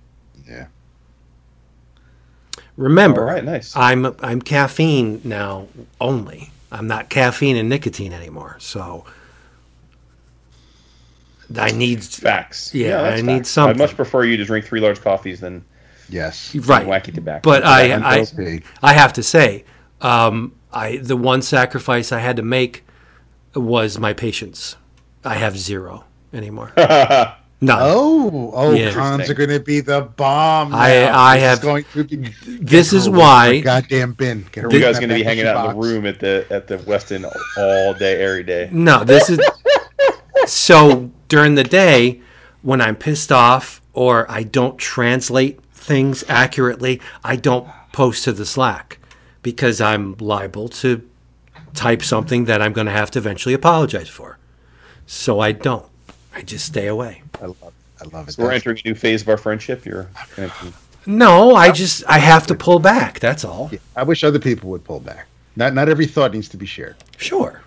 Yeah. 0.48 0.68
Remember, 2.78 3.22
All 3.28 3.34
right, 3.36 3.44
nice. 3.44 3.76
I'm 3.76 4.16
I'm 4.22 4.42
caffeine 4.42 5.22
now 5.24 5.68
only. 6.00 6.52
I'm 6.72 6.88
not 6.88 7.10
caffeine 7.10 7.58
and 7.58 7.68
nicotine 7.68 8.14
anymore. 8.14 8.56
So 8.60 9.06
I 11.58 11.72
need 11.72 12.04
Facts. 12.04 12.74
Yeah, 12.74 13.02
that's 13.02 13.22
I 13.22 13.26
need 13.26 13.38
facts. 13.40 13.50
something. 13.50 13.82
I'd 13.82 13.88
much 13.88 13.96
prefer 13.96 14.24
you 14.24 14.38
to 14.38 14.46
drink 14.46 14.66
three 14.66 14.80
large 14.80 15.02
coffees 15.02 15.40
than 15.40 15.64
Yes. 16.10 16.54
right. 16.56 16.86
wacky 16.86 17.14
tobacco. 17.14 17.42
But 17.44 17.64
I 17.66 17.92
I, 17.94 18.20
LP. 18.20 18.64
I 18.84 18.94
have 18.94 19.14
to 19.14 19.24
say, 19.24 19.64
um, 20.02 20.54
I 20.74 20.98
the 20.98 21.16
one 21.18 21.42
sacrifice 21.42 22.12
I 22.12 22.20
had 22.20 22.36
to 22.38 22.44
make 22.44 22.84
was 23.56 23.98
my 24.00 24.14
patience. 24.14 24.76
I 25.24 25.36
have 25.36 25.58
zero 25.58 26.06
anymore. 26.34 26.72
None. 27.64 27.78
Oh, 27.80 28.52
oh, 28.56 28.72
Yeah. 28.74 28.92
cons 28.92 29.30
are 29.30 29.36
going 29.36 29.52
to 29.52 29.60
be 29.60 29.82
the 29.82 30.02
bomb. 30.02 30.74
I- 30.74 30.90
now. 31.02 31.20
I 31.20 31.36
This 31.36 31.44
is 31.44 31.50
have- 31.50 31.62
going 31.62 31.86
to 31.94 32.04
be. 32.06 32.34
This 32.60 32.92
is 32.92 33.08
why- 33.08 33.46
away 33.48 33.62
from 33.62 33.70
her 33.72 33.82
Goddamn 33.82 34.14
bin. 34.14 34.46
Get 34.52 34.64
her 34.64 34.72
you 34.74 34.80
guys 34.80 34.96
from 34.96 35.02
going 35.08 35.10
to 35.10 35.16
be 35.16 35.24
hanging 35.24 35.46
empty 35.46 35.60
out 35.60 35.70
in 35.70 35.80
the 35.80 35.88
room 35.88 36.06
at 36.08 36.20
the 36.20 36.48
at 36.50 36.66
the 36.68 36.78
Westin 36.80 37.24
all 37.58 37.94
day, 37.94 38.20
every 38.20 38.44
day. 38.44 38.68
No, 38.72 39.04
this 39.04 39.30
is 39.30 39.40
so 40.48 41.12
during 41.28 41.56
the 41.56 41.64
day 41.64 42.22
when 42.62 42.82
I'm 42.82 42.96
pissed 42.96 43.32
off 43.32 43.82
or 43.94 44.30
I 44.30 44.44
don't 44.44 44.78
translate 44.78 45.62
things 45.74 46.24
accurately, 46.30 47.02
I 47.24 47.36
don't 47.36 47.68
post 47.92 48.24
to 48.26 48.32
the 48.34 48.46
Slack 48.46 49.00
because 49.42 49.82
I'm 49.82 50.16
liable 50.20 50.70
to 50.70 51.08
type 51.74 52.04
something 52.04 52.46
that 52.46 52.62
I'm 52.62 52.74
going 52.74 52.86
to 52.88 52.92
have 52.94 53.12
to 53.12 53.20
eventually 53.20 53.54
apologize 53.56 54.10
for. 54.10 54.38
So 55.08 55.40
I 55.40 55.52
don't. 55.52 55.86
I 56.34 56.42
just 56.42 56.66
stay 56.66 56.88
away. 56.88 57.24
I 57.42 57.46
love 57.46 57.58
it. 57.64 57.74
I 58.02 58.18
love 58.18 58.30
it. 58.30 58.38
We're 58.38 58.52
entering 58.52 58.78
a 58.86 58.88
new 58.88 58.96
phase 58.96 59.22
of 59.22 59.30
our 59.30 59.38
friendship. 59.38 59.86
You're 59.86 60.08
gonna 60.36 60.52
be- 60.64 60.74
No, 61.06 61.56
I 61.56 61.72
just 61.72 62.04
I 62.08 62.20
have 62.20 62.48
to 62.48 62.56
pull 62.56 62.80
back. 62.80 63.20
That's 63.20 63.44
all. 63.44 63.72
I 63.96 64.04
wish 64.04 64.24
other 64.24 64.40
people 64.40 64.70
would 64.70 64.84
pull 64.84 65.00
back. 65.00 65.28
Not 65.56 65.74
not 65.74 65.90
every 65.90 66.06
thought 66.06 66.32
needs 66.34 66.48
to 66.50 66.58
be 66.58 66.66
shared. 66.66 66.96
Sure. 67.18 67.62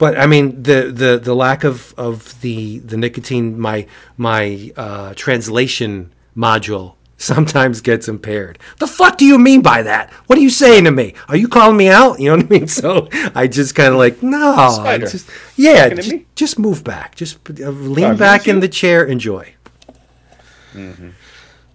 But 0.00 0.18
I 0.18 0.26
mean 0.26 0.62
the, 0.64 0.90
the, 0.92 1.20
the 1.22 1.34
lack 1.36 1.64
of, 1.64 1.94
of 1.98 2.40
the 2.42 2.80
the 2.80 2.98
nicotine 2.98 3.60
my 3.60 3.86
my 4.18 4.72
uh, 4.76 5.14
translation 5.14 6.12
module 6.36 6.96
sometimes 7.18 7.82
gets 7.82 8.08
impaired. 8.08 8.58
The 8.78 8.88
fuck 8.88 9.18
do 9.18 9.26
you 9.26 9.38
mean 9.38 9.62
by 9.62 9.82
that? 9.82 10.10
What 10.26 10.38
are 10.38 10.42
you 10.42 10.50
saying 10.50 10.84
to 10.86 10.90
me? 10.92 11.14
Are 11.28 11.36
you 11.36 11.48
calling 11.48 11.76
me 11.76 11.88
out? 11.88 12.20
You 12.20 12.30
know 12.30 12.36
what 12.38 12.46
I 12.46 12.48
mean? 12.48 12.68
So 12.82 13.08
I 13.36 13.46
just 13.48 13.74
kind 13.76 13.92
of 13.92 13.98
like 13.98 14.22
no, 14.22 14.68
Spider. 14.68 15.06
just 15.06 15.30
yeah, 15.56 15.88
Looking 15.88 15.98
at 16.00 16.06
ju- 16.06 16.10
me? 16.10 16.26
just 16.36 16.58
move 16.58 16.84
back. 16.84 17.16
Just 17.16 17.38
uh, 17.60 17.70
lean 17.70 18.16
Sorry, 18.16 18.16
back 18.16 18.46
you? 18.46 18.54
in 18.54 18.60
the 18.60 18.68
chair, 18.68 19.04
enjoy. 19.04 19.54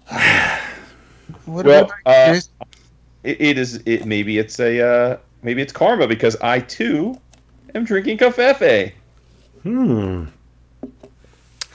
What 1.45 1.65
Well, 1.65 1.83
about 1.83 1.91
uh, 2.05 2.39
it, 3.23 3.41
it 3.41 3.57
is. 3.57 3.81
It 3.85 4.05
maybe 4.05 4.37
it's 4.37 4.59
a 4.59 4.81
uh, 4.81 5.17
maybe 5.43 5.61
it's 5.61 5.73
karma 5.73 6.07
because 6.07 6.35
I 6.41 6.59
too 6.61 7.19
am 7.75 7.83
drinking 7.85 8.17
cafefe. 8.17 8.93
Hmm. 9.63 10.25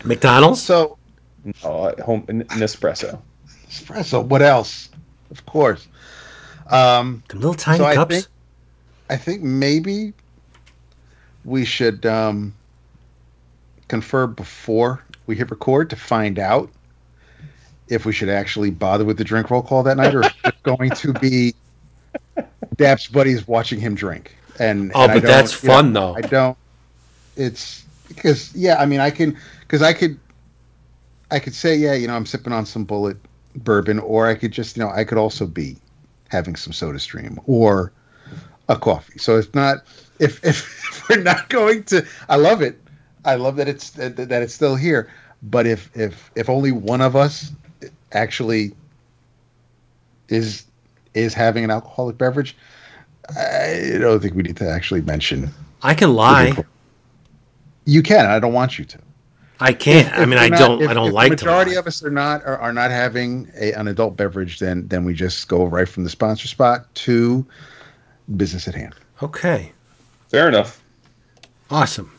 McDonald's. 0.05 0.63
so 0.63 0.97
Oh, 1.65 1.87
at 1.89 2.01
home 2.01 2.25
N- 2.29 2.45
Nespresso. 2.51 3.21
espresso. 3.69 4.25
What 4.25 4.43
else? 4.43 4.89
Of 5.31 5.45
course. 5.47 5.87
Um, 6.69 7.23
Them 7.29 7.41
little 7.41 7.55
tiny 7.55 7.79
So 7.79 7.85
I 7.85 7.95
cups. 7.95 8.15
think- 8.15 8.27
I 9.09 9.17
think 9.17 9.43
maybe 9.43 10.13
we 11.45 11.65
should 11.65 12.07
um, 12.07 12.55
confer 13.89 14.27
before 14.29 15.03
we 15.27 15.35
hit 15.35 15.51
record 15.51 15.91
to 15.91 15.97
find 15.97 16.39
out 16.39 16.71
if 17.89 18.05
we 18.07 18.13
should 18.13 18.29
actually 18.29 18.71
bother 18.71 19.05
with 19.05 19.19
the 19.19 19.25
drink 19.25 19.51
roll 19.51 19.63
call 19.63 19.83
that 19.83 19.97
night, 19.97 20.15
or 20.15 20.21
if 20.23 20.33
it's 20.45 20.61
going 20.63 20.91
to 20.91 21.13
be 21.15 21.55
Dap's 22.77 23.09
buddies 23.09 23.49
watching 23.49 23.81
him 23.81 23.97
drink. 23.97 24.37
And 24.61 24.93
Oh, 24.95 25.05
and 25.05 25.15
but 25.15 25.23
that's 25.23 25.53
you 25.63 25.69
know, 25.71 25.75
fun, 25.75 25.93
though. 25.95 26.15
I 26.15 26.21
don't. 26.21 26.59
It's 27.37 27.85
because 28.09 28.55
yeah, 28.55 28.77
I 28.79 28.87
mean, 28.87 29.01
I 29.01 29.11
can 29.11 29.37
because 29.61 29.83
I 29.83 29.93
could, 29.95 30.21
I 31.31 31.39
could 31.41 31.55
say 31.55 31.75
yeah, 31.77 31.95
you 31.95 32.07
know, 32.07 32.15
I'm 32.15 32.27
sipping 32.27 32.53
on 32.53 32.67
some 32.67 32.87
Bulleit 32.87 33.19
bourbon, 33.57 33.99
or 33.99 34.29
I 34.29 34.35
could 34.35 34.53
just 34.53 34.77
you 34.77 34.83
know, 34.85 34.91
I 34.91 35.05
could 35.05 35.19
also 35.19 35.47
be 35.47 35.77
having 36.29 36.57
some 36.57 36.73
Soda 36.73 36.99
Stream 36.99 37.41
or 37.47 37.93
a 38.69 38.77
coffee. 38.77 39.19
So 39.19 39.39
it's 39.39 39.55
not 39.55 39.79
if 40.19 40.45
if 40.45 41.07
we're 41.11 41.23
not 41.23 41.49
going 41.49 41.85
to. 41.85 42.07
I 42.29 42.37
love 42.37 42.63
it. 42.63 42.79
I 43.25 43.37
love 43.37 43.57
that 43.57 43.69
it's 43.69 43.91
that, 43.91 44.17
that 44.17 44.43
it's 44.43 44.55
still 44.55 44.77
here. 44.77 45.11
But 45.43 45.67
if 45.67 45.91
if 45.97 46.31
if 46.37 46.51
only 46.51 46.73
one 46.73 47.01
of 47.01 47.17
us 47.17 47.53
actually 48.13 48.75
is 50.29 50.67
is 51.15 51.35
having 51.35 51.65
an 51.65 51.71
alcoholic 51.71 52.19
beverage, 52.19 52.57
I 53.37 53.99
don't 53.99 54.21
think 54.21 54.35
we 54.35 54.43
need 54.43 54.57
to 54.59 54.69
actually 54.69 55.03
mention. 55.03 55.51
I 55.83 55.95
can 55.95 56.15
lie. 56.15 56.53
You 57.85 58.03
can. 58.03 58.27
I 58.27 58.39
don't 58.39 58.53
want 58.53 58.79
you 58.79 58.85
to. 58.85 58.99
I 59.63 59.73
can't. 59.73 60.13
I 60.17 60.23
If 60.23 60.29
mean, 60.29 60.39
I 60.39 60.49
not- 60.49 60.59
don't. 60.59 60.83
if- 60.83 60.89
I 60.91 60.95
don't 60.95 61.09
if 61.09 61.13
like 61.15 61.31
the 61.31 61.37
to. 61.37 61.45
majority 61.45 61.73
lie. 61.73 61.79
of 61.81 61.87
us 61.87 62.03
are 62.03 62.11
not 62.11 62.43
are, 62.45 62.57
are 62.59 62.73
not 62.73 62.91
having 62.91 63.51
a, 63.59 63.73
an 63.73 63.89
adult 63.89 64.17
beverage. 64.17 64.59
Then 64.59 64.87
then 64.89 65.05
we 65.05 65.13
just 65.15 65.49
go 65.49 65.65
right 65.67 65.89
from 65.89 66.05
the 66.05 66.11
sponsor 66.11 66.49
spot 66.49 66.93
to 66.97 67.45
business 68.37 68.69
at 68.69 68.75
hand. 68.75 68.95
Okay. 69.23 69.73
Fair 70.29 70.49
enough. 70.49 70.83
Awesome. 71.71 72.11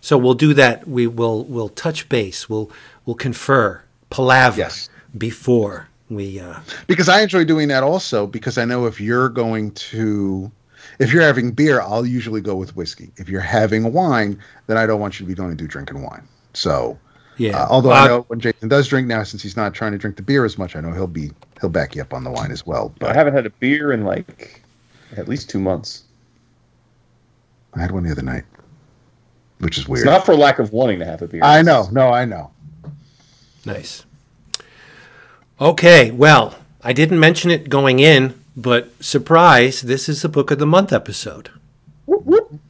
So 0.00 0.18
we'll 0.18 0.34
do 0.34 0.54
that. 0.54 0.86
We 0.88 1.06
will 1.06 1.44
we'll 1.44 1.68
touch 1.68 2.08
base. 2.08 2.48
We'll 2.48 2.70
we'll 3.06 3.14
confer, 3.16 3.82
palaver 4.10 4.58
Yes. 4.58 4.88
before 5.16 5.88
we. 6.10 6.40
Uh, 6.40 6.60
because 6.86 7.08
I 7.08 7.22
enjoy 7.22 7.44
doing 7.44 7.68
that 7.68 7.82
also 7.82 8.26
because 8.26 8.58
I 8.58 8.64
know 8.64 8.86
if 8.86 9.00
you're 9.00 9.28
going 9.28 9.72
to 9.72 10.50
if 10.98 11.12
you're 11.12 11.22
having 11.22 11.52
beer, 11.52 11.80
I'll 11.80 12.06
usually 12.06 12.40
go 12.40 12.54
with 12.54 12.76
whiskey. 12.76 13.10
If 13.16 13.28
you're 13.28 13.40
having 13.40 13.92
wine, 13.92 14.38
then 14.66 14.76
I 14.76 14.86
don't 14.86 15.00
want 15.00 15.18
you 15.18 15.26
to 15.26 15.34
be 15.34 15.40
only 15.40 15.54
do 15.54 15.66
drinking 15.66 16.02
wine. 16.02 16.26
So, 16.52 16.98
yeah. 17.36 17.62
uh, 17.62 17.66
although 17.70 17.92
I 17.92 18.06
know 18.06 18.22
when 18.28 18.40
Jason 18.40 18.68
does 18.68 18.88
drink 18.88 19.08
now, 19.08 19.22
since 19.24 19.42
he's 19.42 19.56
not 19.56 19.74
trying 19.74 19.92
to 19.92 19.98
drink 19.98 20.16
the 20.16 20.22
beer 20.22 20.44
as 20.44 20.58
much, 20.58 20.76
I 20.76 20.80
know 20.80 20.92
he'll 20.92 21.06
be 21.06 21.30
he'll 21.60 21.70
back 21.70 21.94
you 21.96 22.02
up 22.02 22.14
on 22.14 22.24
the 22.24 22.30
wine 22.30 22.50
as 22.50 22.66
well. 22.66 22.94
But 22.98 23.10
I 23.10 23.14
haven't 23.14 23.34
had 23.34 23.46
a 23.46 23.50
beer 23.50 23.92
in 23.92 24.04
like 24.04 24.62
at 25.16 25.28
least 25.28 25.50
two 25.50 25.60
months. 25.60 26.04
I 27.74 27.80
had 27.80 27.90
one 27.90 28.04
the 28.04 28.12
other 28.12 28.22
night, 28.22 28.44
which 29.58 29.76
is 29.78 29.82
It's 29.82 29.88
weird. 29.88 30.06
not 30.06 30.24
for 30.24 30.36
lack 30.36 30.60
of 30.60 30.72
wanting 30.72 31.00
to 31.00 31.04
have 31.04 31.22
a 31.22 31.26
beer. 31.26 31.42
I 31.42 31.62
know, 31.62 31.88
no, 31.90 32.10
I 32.10 32.24
know. 32.24 32.52
Nice. 33.64 34.04
Okay. 35.60 36.10
Well, 36.10 36.56
I 36.82 36.92
didn't 36.92 37.20
mention 37.20 37.50
it 37.50 37.68
going 37.68 37.98
in, 37.98 38.34
but 38.56 38.90
surprise! 39.02 39.82
This 39.82 40.08
is 40.08 40.22
the 40.22 40.28
book 40.28 40.50
of 40.50 40.58
the 40.58 40.66
month 40.66 40.92
episode. 40.92 41.50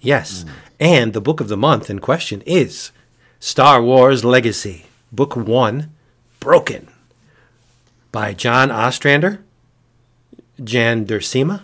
Yes, 0.00 0.44
and 0.78 1.12
the 1.12 1.20
book 1.20 1.40
of 1.40 1.48
the 1.48 1.56
month 1.56 1.90
in 1.90 1.98
question 1.98 2.42
is 2.42 2.90
Star 3.40 3.82
Wars 3.82 4.24
Legacy, 4.24 4.86
Book 5.12 5.34
One, 5.36 5.90
Broken, 6.40 6.88
by 8.12 8.34
John 8.34 8.70
Ostrander, 8.70 9.42
Jan 10.62 11.06
Duursema, 11.06 11.62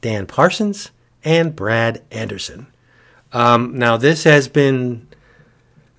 Dan 0.00 0.26
Parsons, 0.26 0.90
and 1.24 1.56
Brad 1.56 2.02
Anderson. 2.10 2.66
Um, 3.32 3.78
now, 3.78 3.96
this 3.96 4.24
has 4.24 4.48
been 4.48 5.08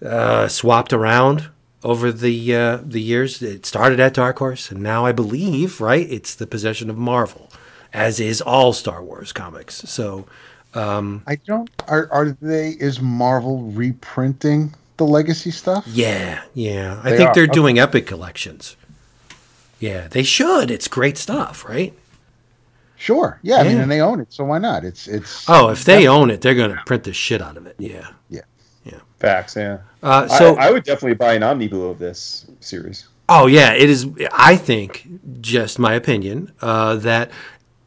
uh, 0.03 0.48
swapped 0.48 0.93
around 0.93 1.50
over 1.84 2.12
the 2.12 2.56
uh, 2.56 2.78
the 2.84 3.02
years. 3.02 3.42
It 3.42 3.66
started 3.66 4.00
at 4.00 4.13
Dark 4.16 4.40
Horse, 4.40 4.72
and 4.72 4.82
now 4.82 5.06
I 5.06 5.12
believe, 5.12 5.82
right, 5.82 6.08
it's 6.10 6.36
the 6.36 6.48
possession 6.48 6.90
of 6.90 6.98
Marvel, 6.98 7.52
as 7.94 8.20
is 8.20 8.42
all 8.42 8.74
Star 8.74 9.04
Wars 9.04 9.32
comics. 9.34 9.75
So, 9.90 10.25
I 11.28 11.36
don't. 11.46 11.70
Are 11.88 12.08
are 12.12 12.32
they? 12.42 12.70
Is 12.72 13.02
Marvel 13.02 13.63
reprinting 13.63 14.74
the 14.98 15.06
legacy 15.06 15.52
stuff? 15.52 15.86
yeah, 15.88 16.44
yeah, 16.54 17.02
I 17.04 17.12
They 17.12 17.18
think 17.18 17.32
are, 17.32 17.34
they're 17.34 17.44
okay. 17.46 17.52
doing 17.52 17.80
epic 17.80 18.08
collections. 18.08 18.75
Yeah, 19.80 20.08
they 20.08 20.24
should. 20.24 20.72
It's 20.72 20.88
great 20.88 21.18
stuff, 21.18 21.66
right? 21.68 21.94
Sure. 22.96 23.40
Yeah, 23.44 23.58
I 23.58 23.63
mean, 23.66 23.78
Yeah. 23.78 23.82
and 23.82 23.92
they 23.92 24.02
own 24.02 24.20
it, 24.22 24.32
so 24.32 24.46
why 24.46 24.60
not? 24.60 24.86
It's 24.86 25.08
it's. 25.08 25.50
Oh, 25.50 25.70
if 25.70 25.84
they 25.84 26.08
own 26.08 26.30
it, 26.32 26.42
they're 26.42 26.56
going 26.56 26.72
to 26.75 26.82
print 26.86 27.04
the 27.04 27.13
shit 27.13 27.42
out 27.42 27.58
of 27.58 27.68
it. 27.68 27.75
Yeah. 27.80 28.08
Facts, 29.24 29.56
yeah. 29.56 29.77
Uh, 30.03 30.27
so 30.27 30.58
I, 30.58 30.68
I 30.68 30.72
would 30.72 30.84
definitely 30.84 31.13
buy 31.13 31.34
an 31.34 31.44
omnibus 31.44 31.80
of 31.80 31.98
this 31.98 32.46
series. 32.60 33.08
Oh 33.30 33.48
yeah, 33.48 33.72
it 33.72 33.89
is. 33.89 34.06
I 34.34 34.58
think, 34.58 35.08
just 35.39 35.80
my 35.80 35.94
opinion, 35.94 36.51
uh, 36.62 36.98
that 36.98 37.32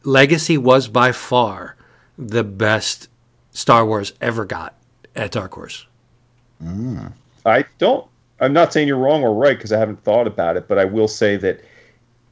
Legacy 0.03 0.57
was 0.57 0.87
by 0.87 1.11
far 1.11 1.75
the 2.17 2.43
best 2.43 3.07
Star 3.51 3.85
Wars 3.85 4.13
ever 4.19 4.45
got 4.45 4.73
at 5.15 5.29
Dark 5.29 5.53
Horse. 5.53 5.85
I 7.45 7.65
don't. 7.77 8.07
I'm 8.39 8.53
not 8.53 8.73
saying 8.73 8.87
you're 8.87 8.97
wrong 8.97 9.21
or 9.21 9.35
right 9.35 9.55
because 9.55 9.71
I 9.71 9.77
haven't 9.77 10.03
thought 10.03 10.25
about 10.25 10.57
it, 10.57 10.67
but 10.67 10.79
I 10.79 10.85
will 10.85 11.07
say 11.07 11.37
that 11.37 11.61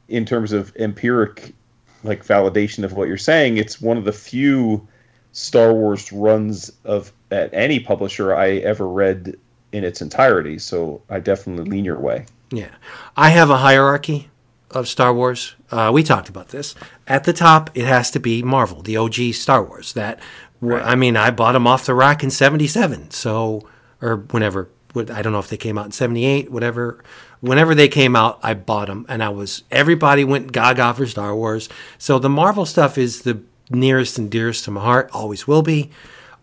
in 0.08 0.24
terms 0.24 0.50
of 0.50 0.74
empiric, 0.80 1.54
like 2.02 2.26
validation 2.26 2.82
of 2.82 2.94
what 2.94 3.06
you're 3.06 3.16
saying, 3.18 3.58
it's 3.58 3.80
one 3.80 3.98
of 3.98 4.04
the 4.04 4.12
few 4.12 4.88
Star 5.36 5.74
Wars 5.74 6.10
runs 6.12 6.72
of 6.84 7.12
at 7.30 7.52
any 7.52 7.78
publisher 7.78 8.34
I 8.34 8.52
ever 8.56 8.88
read 8.88 9.36
in 9.72 9.84
its 9.84 10.00
entirety. 10.00 10.58
So 10.58 11.02
I 11.10 11.20
definitely 11.20 11.68
lean 11.70 11.84
your 11.84 11.98
way. 11.98 12.24
Yeah, 12.50 12.70
I 13.18 13.28
have 13.30 13.50
a 13.50 13.58
hierarchy 13.58 14.30
of 14.70 14.88
Star 14.88 15.12
Wars. 15.12 15.54
Uh, 15.70 15.90
we 15.92 16.02
talked 16.02 16.30
about 16.30 16.48
this. 16.48 16.74
At 17.06 17.24
the 17.24 17.34
top, 17.34 17.68
it 17.74 17.84
has 17.84 18.10
to 18.12 18.18
be 18.20 18.42
Marvel, 18.42 18.80
the 18.80 18.96
OG 18.96 19.32
Star 19.34 19.62
Wars. 19.62 19.92
That 19.92 20.18
were- 20.62 20.80
I 20.80 20.94
mean, 20.94 21.18
I 21.18 21.30
bought 21.30 21.52
them 21.52 21.66
off 21.66 21.84
the 21.84 21.94
rack 21.94 22.22
in 22.24 22.30
'77, 22.30 23.10
so 23.10 23.62
or 24.00 24.16
whenever. 24.30 24.68
I 24.96 25.20
don't 25.20 25.32
know 25.34 25.38
if 25.38 25.50
they 25.50 25.58
came 25.58 25.76
out 25.76 25.84
in 25.84 25.92
'78, 25.92 26.50
whatever. 26.50 27.04
Whenever 27.40 27.74
they 27.74 27.88
came 27.88 28.16
out, 28.16 28.38
I 28.42 28.54
bought 28.54 28.86
them, 28.86 29.04
and 29.10 29.22
I 29.22 29.28
was 29.28 29.64
everybody 29.70 30.24
went 30.24 30.52
gaga 30.52 30.94
for 30.94 31.06
Star 31.06 31.36
Wars. 31.36 31.68
So 31.98 32.18
the 32.18 32.30
Marvel 32.30 32.64
stuff 32.64 32.96
is 32.96 33.20
the 33.22 33.40
nearest 33.70 34.18
and 34.18 34.30
dearest 34.30 34.64
to 34.64 34.70
my 34.70 34.80
heart, 34.80 35.10
always 35.12 35.46
will 35.46 35.62
be. 35.62 35.90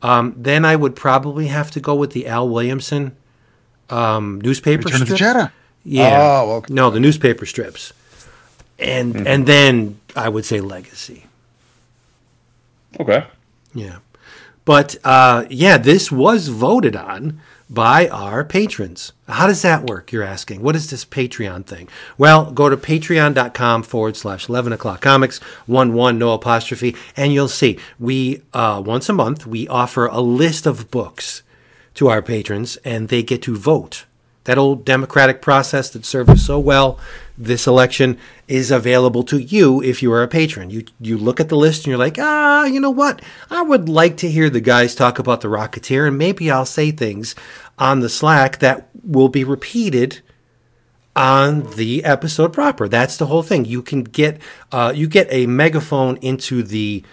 Um, 0.01 0.34
then 0.38 0.65
I 0.65 0.75
would 0.75 0.96
probably 0.96 1.48
have 1.48 1.72
to 1.72 1.80
go 1.80 1.96
with 1.96 2.12
the 2.12 2.27
Al 2.27 2.50
Williamson 2.50 3.15
um, 3.89 4.42
newspaper 4.42 4.84
Return 4.84 5.01
of 5.03 5.08
the 5.08 5.15
strips. 5.15 5.34
Jedi. 5.34 5.51
Yeah. 5.86 6.18
Oh, 6.20 6.51
okay. 6.56 6.74
No, 6.74 6.89
the 6.89 7.00
newspaper 7.00 7.46
strips. 7.46 7.94
And 8.80 9.27
and 9.27 9.46
then 9.46 10.00
I 10.15 10.30
would 10.30 10.46
say 10.46 10.60
legacy. 10.60 11.25
Okay. 13.00 13.25
Yeah. 13.74 13.98
But 14.65 14.96
uh, 15.03 15.46
yeah, 15.50 15.77
this 15.77 16.12
was 16.12 16.48
voted 16.48 16.96
on 16.96 17.39
by 17.70 18.08
our 18.10 18.43
patrons. 18.43 19.13
How 19.27 19.48
does 19.48 19.62
that 19.62 19.89
work? 19.89 20.12
You're 20.12 20.24
asking. 20.24 20.62
What 20.62 20.75
is 20.75 20.89
this 20.89 21.05
Patreon 21.05 21.65
thing? 21.65 21.88
Well, 22.17 22.51
go 22.51 22.70
to 22.70 22.77
patreon.com 22.77 23.84
forward 23.84 24.15
slash 24.15 24.50
11 24.50 24.74
o'clock 24.74 25.01
comics, 25.01 25.39
1 25.65 25.93
1, 25.93 26.17
no 26.17 26.34
apostrophe, 26.34 26.96
and 27.15 27.34
you'll 27.34 27.48
see 27.48 27.79
we, 28.00 28.43
uh, 28.53 28.82
once 28.86 29.10
a 29.10 29.13
month, 29.13 29.48
we 29.48 29.67
offer 29.67 30.08
a 30.08 30.22
list 30.22 30.65
of 30.65 30.91
books 30.91 31.43
to 31.96 32.10
our 32.10 32.22
patrons 32.22 32.77
and 32.77 33.10
they 33.10 33.24
get 33.24 33.41
to 33.43 33.55
vote. 33.55 34.05
That 34.45 34.57
old 34.57 34.83
democratic 34.83 35.41
process 35.41 35.89
that 35.91 36.05
served 36.05 36.29
us 36.29 36.45
so 36.45 36.59
well 36.59 37.00
this 37.38 37.65
election 37.65 38.17
is 38.47 38.71
available 38.71 39.23
to 39.23 39.39
you 39.39 39.81
if 39.81 40.03
you 40.03 40.12
are 40.13 40.23
a 40.23 40.27
patron. 40.27 40.69
You 40.69 40.85
you 41.00 41.17
look 41.17 41.39
at 41.39 41.50
the 41.50 41.55
list 41.55 41.81
and 41.81 41.88
you're 41.88 41.97
like, 41.97 42.17
ah, 42.19 42.65
you 42.65 42.79
know 42.79 42.91
what? 42.91 43.21
I 43.50 43.62
would 43.63 43.89
like 43.89 44.17
to 44.17 44.29
hear 44.29 44.50
the 44.50 44.62
guys 44.62 44.93
talk 44.93 45.19
about 45.19 45.41
the 45.41 45.47
Rocketeer, 45.47 46.07
and 46.07 46.17
maybe 46.17 46.51
I'll 46.51 46.65
say 46.65 46.91
things 46.91 47.35
on 47.79 48.01
the 48.01 48.09
Slack 48.09 48.59
that 48.59 48.89
will 49.03 49.29
be 49.29 49.43
repeated 49.43 50.21
on 51.15 51.75
the 51.75 52.03
episode 52.03 52.53
proper. 52.53 52.88
That's 52.88 53.17
the 53.17 53.27
whole 53.27 53.43
thing. 53.43 53.65
You 53.65 53.81
can 53.81 54.03
get 54.03 54.39
uh, 54.71 54.93
you 54.95 55.07
get 55.07 55.27
a 55.31 55.47
megaphone 55.47 56.17
into 56.17 56.62
the 56.62 57.03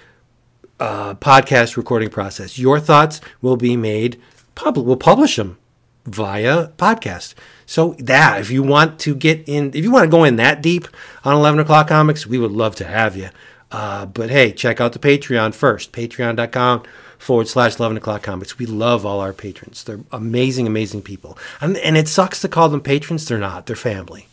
uh, 0.79 1.15
podcast 1.15 1.77
recording 1.77 2.11
process. 2.11 2.59
Your 2.59 2.79
thoughts 2.79 3.21
will 3.41 3.57
be 3.57 3.77
made 3.77 4.21
public. 4.55 4.87
We'll 4.87 4.97
publish 4.97 5.37
them 5.37 5.57
via 6.05 6.69
podcast. 6.77 7.35
So 7.67 7.95
that 7.99 8.41
if 8.41 8.51
you 8.51 8.63
want 8.63 8.99
to 9.01 9.15
get 9.15 9.49
in, 9.49 9.69
if 9.75 9.85
you 9.85 9.91
want 9.91 10.05
to 10.05 10.11
go 10.11 10.25
in 10.25 10.37
that 10.37 10.63
deep 10.63 10.89
on 11.25 11.35
11 11.35 11.61
o'clock 11.61 11.89
comics, 11.89 12.27
we 12.27 12.39
would 12.39 12.53
love 12.53 12.75
to 12.77 12.85
have 12.85 13.17
you. 13.17 13.31
Uh, 13.71 14.07
but 14.07 14.31
hey, 14.31 14.53
check 14.53 14.81
out 14.81 14.93
the 14.93 14.99
Patreon 14.99 15.55
first, 15.55 15.93
patreon.com 15.93 16.83
forward 17.19 17.47
slash 17.47 17.79
11 17.79 17.99
o'clock 17.99 18.23
comics. 18.23 18.59
We 18.59 18.67
love 18.67 19.07
all 19.07 19.21
our 19.21 19.33
patrons. 19.33 19.85
They're 19.85 20.01
amazing, 20.11 20.67
amazing 20.67 21.03
people. 21.03 21.39
And, 21.61 21.77
and 21.79 21.97
it 21.97 22.09
sucks 22.09 22.41
to 22.41 22.49
call 22.49 22.69
them 22.69 22.81
patrons. 22.81 23.29
They're 23.29 23.39
not, 23.39 23.67
they're 23.67 23.77
family. 23.77 24.27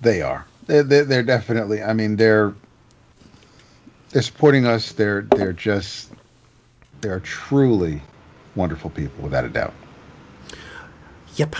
They 0.00 0.22
are. 0.22 0.46
They're, 0.66 0.82
they're, 0.82 1.22
definitely. 1.22 1.82
I 1.82 1.92
mean, 1.92 2.16
they're 2.16 2.54
they're 4.10 4.22
supporting 4.22 4.66
us. 4.66 4.92
They're 4.92 5.22
they're 5.22 5.52
just 5.52 6.10
they're 7.00 7.20
truly 7.20 8.02
wonderful 8.58 8.90
people, 8.90 9.22
without 9.22 9.44
a 9.44 9.48
doubt. 9.48 9.72
Yep, 11.36 11.56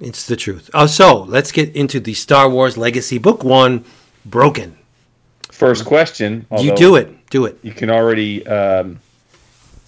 it's 0.00 0.26
the 0.26 0.36
truth. 0.36 0.68
Oh, 0.74 0.86
so 0.86 1.22
let's 1.22 1.52
get 1.52 1.74
into 1.74 2.00
the 2.00 2.12
Star 2.12 2.50
Wars 2.50 2.76
Legacy 2.76 3.18
Book 3.18 3.44
One, 3.44 3.84
Broken. 4.26 4.76
First 5.50 5.84
question. 5.84 6.44
you 6.58 6.74
do 6.74 6.96
it, 6.96 7.30
do 7.30 7.46
it. 7.46 7.58
You 7.62 7.72
can 7.72 7.88
already. 7.88 8.46
Um, 8.46 8.98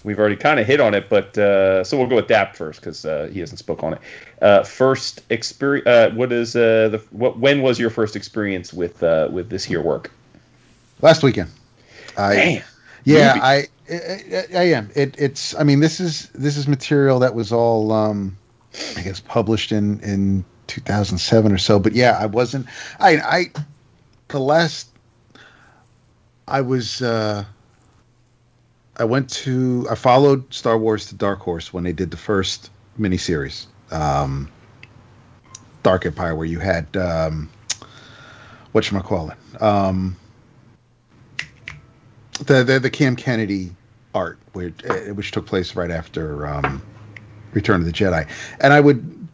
we've 0.05 0.19
already 0.19 0.37
kind 0.37 0.59
of 0.59 0.65
hit 0.65 0.79
on 0.79 0.93
it, 0.93 1.09
but 1.09 1.37
uh, 1.37 1.83
so 1.83 1.97
we'll 1.97 2.07
go 2.07 2.15
with 2.15 2.27
Dap 2.27 2.55
first 2.55 2.79
because 2.79 3.05
uh, 3.05 3.29
he 3.33 3.39
hasn't 3.39 3.59
spoke 3.59 3.83
on 3.83 3.93
it. 3.93 3.99
Uh, 4.41 4.63
first 4.63 5.21
experience. 5.29 5.87
Uh, 5.87 6.11
what 6.13 6.31
is 6.31 6.55
uh, 6.55 6.89
the 6.89 7.03
what? 7.11 7.37
When 7.37 7.61
was 7.61 7.77
your 7.77 7.89
first 7.89 8.15
experience 8.15 8.73
with 8.73 9.03
uh, 9.03 9.27
with 9.31 9.49
this 9.49 9.65
here 9.65 9.81
work? 9.81 10.11
Last 11.01 11.23
weekend. 11.23 11.49
I, 12.17 12.35
Damn. 12.35 12.63
Yeah, 13.03 13.27
Movie. 13.27 13.41
I, 13.41 13.67
I 13.89 14.45
I 14.55 14.63
am. 14.63 14.89
It, 14.95 15.15
it's. 15.17 15.55
I 15.55 15.63
mean, 15.63 15.79
this 15.79 15.99
is 15.99 16.29
this 16.29 16.57
is 16.57 16.67
material 16.67 17.19
that 17.19 17.35
was 17.35 17.51
all, 17.51 17.91
um, 17.91 18.37
I 18.97 19.01
guess, 19.01 19.19
published 19.19 19.71
in 19.71 19.99
in 20.01 20.43
2007 20.67 21.51
or 21.51 21.57
so. 21.57 21.79
But 21.79 21.93
yeah, 21.93 22.17
I 22.19 22.25
wasn't. 22.25 22.67
I 22.99 23.17
I 23.17 23.51
the 24.29 24.39
last. 24.39 24.89
I 26.47 26.61
was. 26.61 27.01
uh 27.01 27.45
I 28.97 29.03
went 29.03 29.29
to. 29.31 29.87
I 29.89 29.95
followed 29.95 30.51
Star 30.53 30.77
Wars 30.77 31.07
to 31.07 31.15
Dark 31.15 31.39
Horse 31.39 31.73
when 31.73 31.83
they 31.83 31.91
did 31.91 32.11
the 32.11 32.17
first 32.17 32.71
miniseries, 32.99 33.65
um, 33.91 34.49
Dark 35.83 36.05
Empire, 36.05 36.33
where 36.33 36.45
you 36.45 36.59
had 36.59 36.95
um, 36.95 37.49
what 38.71 38.89
you 38.89 38.99
call 39.01 39.31
it. 39.31 39.61
Um, 39.61 40.15
the, 42.39 42.63
the 42.63 42.79
the 42.79 42.89
Cam 42.89 43.15
Kennedy 43.15 43.71
art, 44.13 44.39
which 44.53 44.83
uh, 44.85 45.13
which 45.13 45.31
took 45.31 45.45
place 45.45 45.75
right 45.75 45.91
after 45.91 46.47
um, 46.47 46.81
Return 47.53 47.81
of 47.81 47.85
the 47.85 47.93
Jedi, 47.93 48.27
and 48.59 48.73
I 48.73 48.79
would 48.79 49.27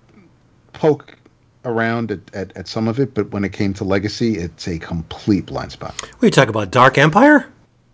poke 0.73 1.17
around 1.65 2.11
at, 2.11 2.19
at, 2.33 2.57
at 2.57 2.67
some 2.67 2.87
of 2.87 2.99
it, 2.99 3.13
but 3.13 3.29
when 3.31 3.43
it 3.43 3.53
came 3.53 3.73
to 3.75 3.83
Legacy, 3.83 4.37
it's 4.37 4.67
a 4.67 4.79
complete 4.79 5.45
blind 5.45 5.71
spot. 5.71 5.93
What 6.01 6.23
are 6.23 6.25
you 6.25 6.31
talking 6.31 6.49
about? 6.49 6.71
Dark 6.71 6.97
Empire? 6.97 7.51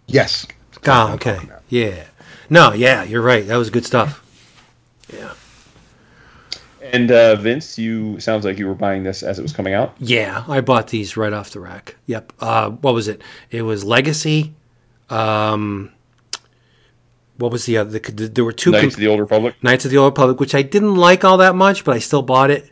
Yes. 0.08 0.48
Oh, 0.86 1.14
okay. 1.14 1.40
Yeah. 1.68 2.06
No, 2.50 2.72
yeah, 2.72 3.04
you're 3.04 3.22
right. 3.22 3.46
That 3.46 3.58
was 3.58 3.70
good 3.70 3.86
stuff. 3.86 4.24
Yeah. 5.14 5.34
And 6.82 7.12
uh, 7.12 7.36
Vince, 7.36 7.78
you 7.78 8.20
sounds 8.22 8.46
like 8.46 8.58
you 8.58 8.68
were 8.68 8.76
buying 8.76 9.04
this 9.04 9.22
as 9.22 9.38
it 9.38 9.42
was 9.42 9.52
coming 9.52 9.74
out. 9.74 9.96
Yeah, 10.00 10.46
I 10.48 10.62
bought 10.62 10.88
these 10.88 11.18
right 11.18 11.34
off 11.34 11.52
the 11.52 11.60
rack. 11.60 11.98
Yep. 12.06 12.34
Uh, 12.40 12.70
what 12.70 12.94
was 12.94 13.10
it? 13.10 13.22
It 13.52 13.64
was 13.64 13.84
Legacy. 13.84 14.54
Um, 15.10 15.92
what 17.38 17.52
was 17.52 17.66
the 17.66 17.78
other? 17.78 18.00
The, 18.00 18.28
there 18.28 18.44
were 18.44 18.52
two 18.52 18.72
Knights 18.72 18.82
com- 18.82 18.90
of 18.90 18.96
the 18.96 19.08
Old 19.08 19.20
Republic. 19.20 19.56
Knights 19.62 19.86
of 19.86 19.92
the 19.92 19.98
Old 19.98 20.14
Republic, 20.14 20.40
which 20.40 20.56
I 20.56 20.62
didn't 20.62 20.96
like 20.96 21.24
all 21.24 21.38
that 21.38 21.56
much, 21.56 21.84
but 21.84 21.96
I 21.96 22.00
still 22.00 22.22
bought 22.22 22.50
it. 22.52 22.72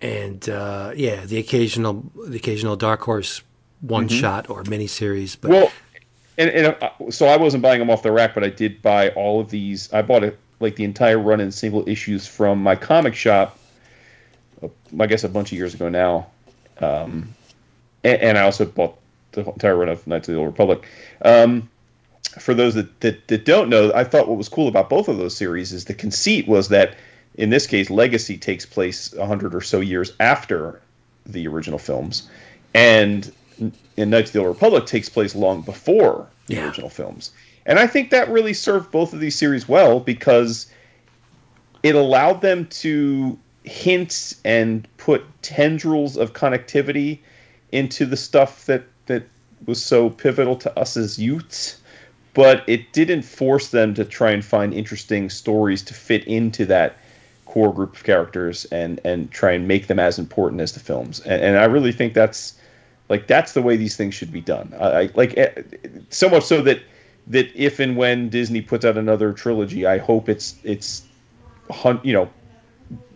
And 0.00 0.48
uh, 0.48 0.92
yeah, 0.94 1.24
the 1.26 1.38
occasional, 1.38 2.10
the 2.26 2.36
occasional 2.36 2.76
Dark 2.76 3.02
Horse 3.02 3.42
one 3.80 4.08
shot 4.08 4.50
or 4.50 4.62
miniseries. 4.64 5.36
But 5.40 5.50
Well, 5.50 5.72
and, 6.38 6.50
and 6.50 6.76
uh, 6.80 7.10
so 7.10 7.26
I 7.26 7.36
wasn't 7.36 7.62
buying 7.62 7.78
them 7.78 7.90
off 7.90 8.02
the 8.02 8.12
rack, 8.12 8.34
but 8.34 8.44
I 8.44 8.48
did 8.48 8.82
buy 8.82 9.10
all 9.10 9.40
of 9.40 9.50
these. 9.50 9.92
I 9.92 10.02
bought 10.02 10.24
it 10.24 10.38
like 10.60 10.76
the 10.76 10.84
entire 10.84 11.18
run 11.18 11.40
in 11.40 11.50
single 11.50 11.88
issues 11.88 12.26
from 12.26 12.62
my 12.62 12.76
comic 12.76 13.14
shop. 13.14 13.58
uh, 14.62 14.68
I 14.98 15.06
guess 15.06 15.24
a 15.24 15.28
bunch 15.28 15.52
of 15.52 15.58
years 15.58 15.74
ago 15.74 15.88
now, 15.88 16.26
um, 16.78 17.34
and, 18.04 18.20
and 18.20 18.38
I 18.38 18.42
also 18.42 18.64
bought 18.64 18.96
the 19.32 19.44
entire 19.46 19.76
run 19.76 19.88
of 19.88 20.06
Knights 20.06 20.28
of 20.28 20.34
the 20.34 20.38
Old 20.40 20.48
Republic. 20.48 20.86
Um, 21.22 21.68
for 22.38 22.54
those 22.54 22.74
that, 22.74 23.00
that 23.00 23.28
that 23.28 23.44
don't 23.44 23.68
know, 23.68 23.92
I 23.94 24.04
thought 24.04 24.28
what 24.28 24.38
was 24.38 24.48
cool 24.48 24.68
about 24.68 24.88
both 24.88 25.08
of 25.08 25.18
those 25.18 25.36
series 25.36 25.72
is 25.72 25.86
the 25.86 25.94
conceit 25.94 26.46
was 26.46 26.68
that 26.68 26.94
in 27.36 27.50
this 27.50 27.66
case, 27.66 27.90
Legacy 27.90 28.36
takes 28.36 28.66
place 28.66 29.12
a 29.14 29.26
hundred 29.26 29.54
or 29.54 29.60
so 29.60 29.80
years 29.80 30.12
after 30.20 30.80
the 31.26 31.46
original 31.46 31.78
films, 31.78 32.28
and 32.74 33.32
in 33.96 34.10
Knights 34.10 34.30
of 34.30 34.32
the 34.34 34.38
Old 34.40 34.48
Republic 34.48 34.86
takes 34.86 35.08
place 35.08 35.34
long 35.34 35.62
before 35.62 36.26
the 36.46 36.54
Yeah. 36.54 36.66
original 36.66 36.88
films. 36.88 37.30
And 37.66 37.78
I 37.78 37.86
think 37.86 38.10
that 38.10 38.28
really 38.28 38.54
served 38.54 38.90
both 38.90 39.12
of 39.12 39.20
these 39.20 39.36
series 39.36 39.68
well 39.68 40.00
because 40.00 40.66
it 41.82 41.94
allowed 41.94 42.40
them 42.42 42.66
to 42.66 43.38
hint 43.64 44.34
and 44.44 44.88
put 44.96 45.22
tendrils 45.42 46.16
of 46.16 46.32
connectivity 46.32 47.18
into 47.72 48.06
the 48.06 48.16
stuff 48.16 48.66
that 48.66 48.82
that 49.10 49.24
was 49.66 49.82
so 49.82 50.08
pivotal 50.08 50.56
to 50.56 50.78
us 50.78 50.96
as 50.96 51.18
youths. 51.18 51.76
but 52.32 52.62
it 52.68 52.92
didn't 52.92 53.22
force 53.22 53.70
them 53.70 53.92
to 53.92 54.04
try 54.04 54.30
and 54.30 54.44
find 54.44 54.72
interesting 54.72 55.28
stories 55.28 55.82
to 55.82 55.92
fit 55.92 56.24
into 56.28 56.64
that 56.64 56.96
core 57.44 57.74
group 57.74 57.96
of 57.96 58.04
characters 58.04 58.64
and 58.66 59.00
and 59.04 59.30
try 59.32 59.50
and 59.50 59.66
make 59.66 59.88
them 59.88 59.98
as 59.98 60.18
important 60.18 60.60
as 60.60 60.72
the 60.72 60.80
films. 60.80 61.18
And, 61.20 61.42
and 61.42 61.58
I 61.58 61.64
really 61.64 61.90
think 61.92 62.14
that's 62.14 62.54
like 63.08 63.26
that's 63.26 63.52
the 63.52 63.62
way 63.62 63.76
these 63.76 63.96
things 63.96 64.14
should 64.14 64.32
be 64.32 64.40
done. 64.40 64.72
I, 64.78 64.86
I 64.86 65.10
like 65.14 65.36
eh, 65.36 65.50
so 66.10 66.28
much 66.28 66.44
so 66.44 66.62
that 66.62 66.80
that 67.26 67.50
if 67.54 67.80
and 67.80 67.96
when 67.96 68.28
Disney 68.28 68.60
puts 68.60 68.84
out 68.84 68.96
another 68.96 69.32
trilogy, 69.32 69.84
I 69.84 69.98
hope 69.98 70.28
it's 70.28 70.54
it's 70.62 71.02
you 72.04 72.12
know 72.12 72.30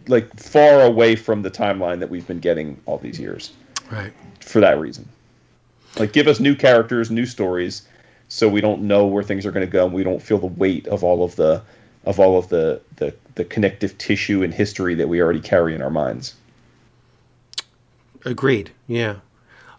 like 0.09 0.29
far 0.37 0.83
away 0.83 1.17
from 1.17 1.43
the 1.43 1.51
timeline 1.51 2.01
that 2.01 2.11
we've 2.11 2.27
been 2.27 2.41
getting 2.41 2.81
all 2.87 2.99
these 2.99 3.21
years. 3.21 3.53
Right. 3.93 4.13
For 4.41 4.61
that 4.61 4.79
reason. 4.81 5.09
Like 5.99 6.13
give 6.13 6.27
us 6.27 6.41
new 6.41 6.55
characters, 6.55 7.11
new 7.11 7.27
stories 7.27 7.83
so 8.29 8.49
we 8.49 8.61
don't 8.61 8.83
know 8.83 9.07
where 9.07 9.23
things 9.23 9.47
are 9.47 9.53
going 9.53 9.67
to 9.67 9.71
go 9.71 9.85
and 9.85 9.95
we 9.95 10.03
don't 10.03 10.21
feel 10.23 10.39
the 10.39 10.47
weight 10.47 10.87
of 10.89 11.05
all 11.05 11.23
of 11.23 11.37
the 11.37 11.63
of 12.05 12.21
all 12.21 12.39
of 12.39 12.49
the 12.49 12.81
the 12.97 13.15
the 13.35 13.45
connective 13.45 13.97
tissue 13.99 14.43
and 14.43 14.55
history 14.55 14.95
that 14.95 15.09
we 15.09 15.21
already 15.21 15.41
carry 15.41 15.75
in 15.75 15.83
our 15.83 15.91
minds. 15.91 16.35
Agreed. 18.25 18.71
Yeah. 18.87 19.17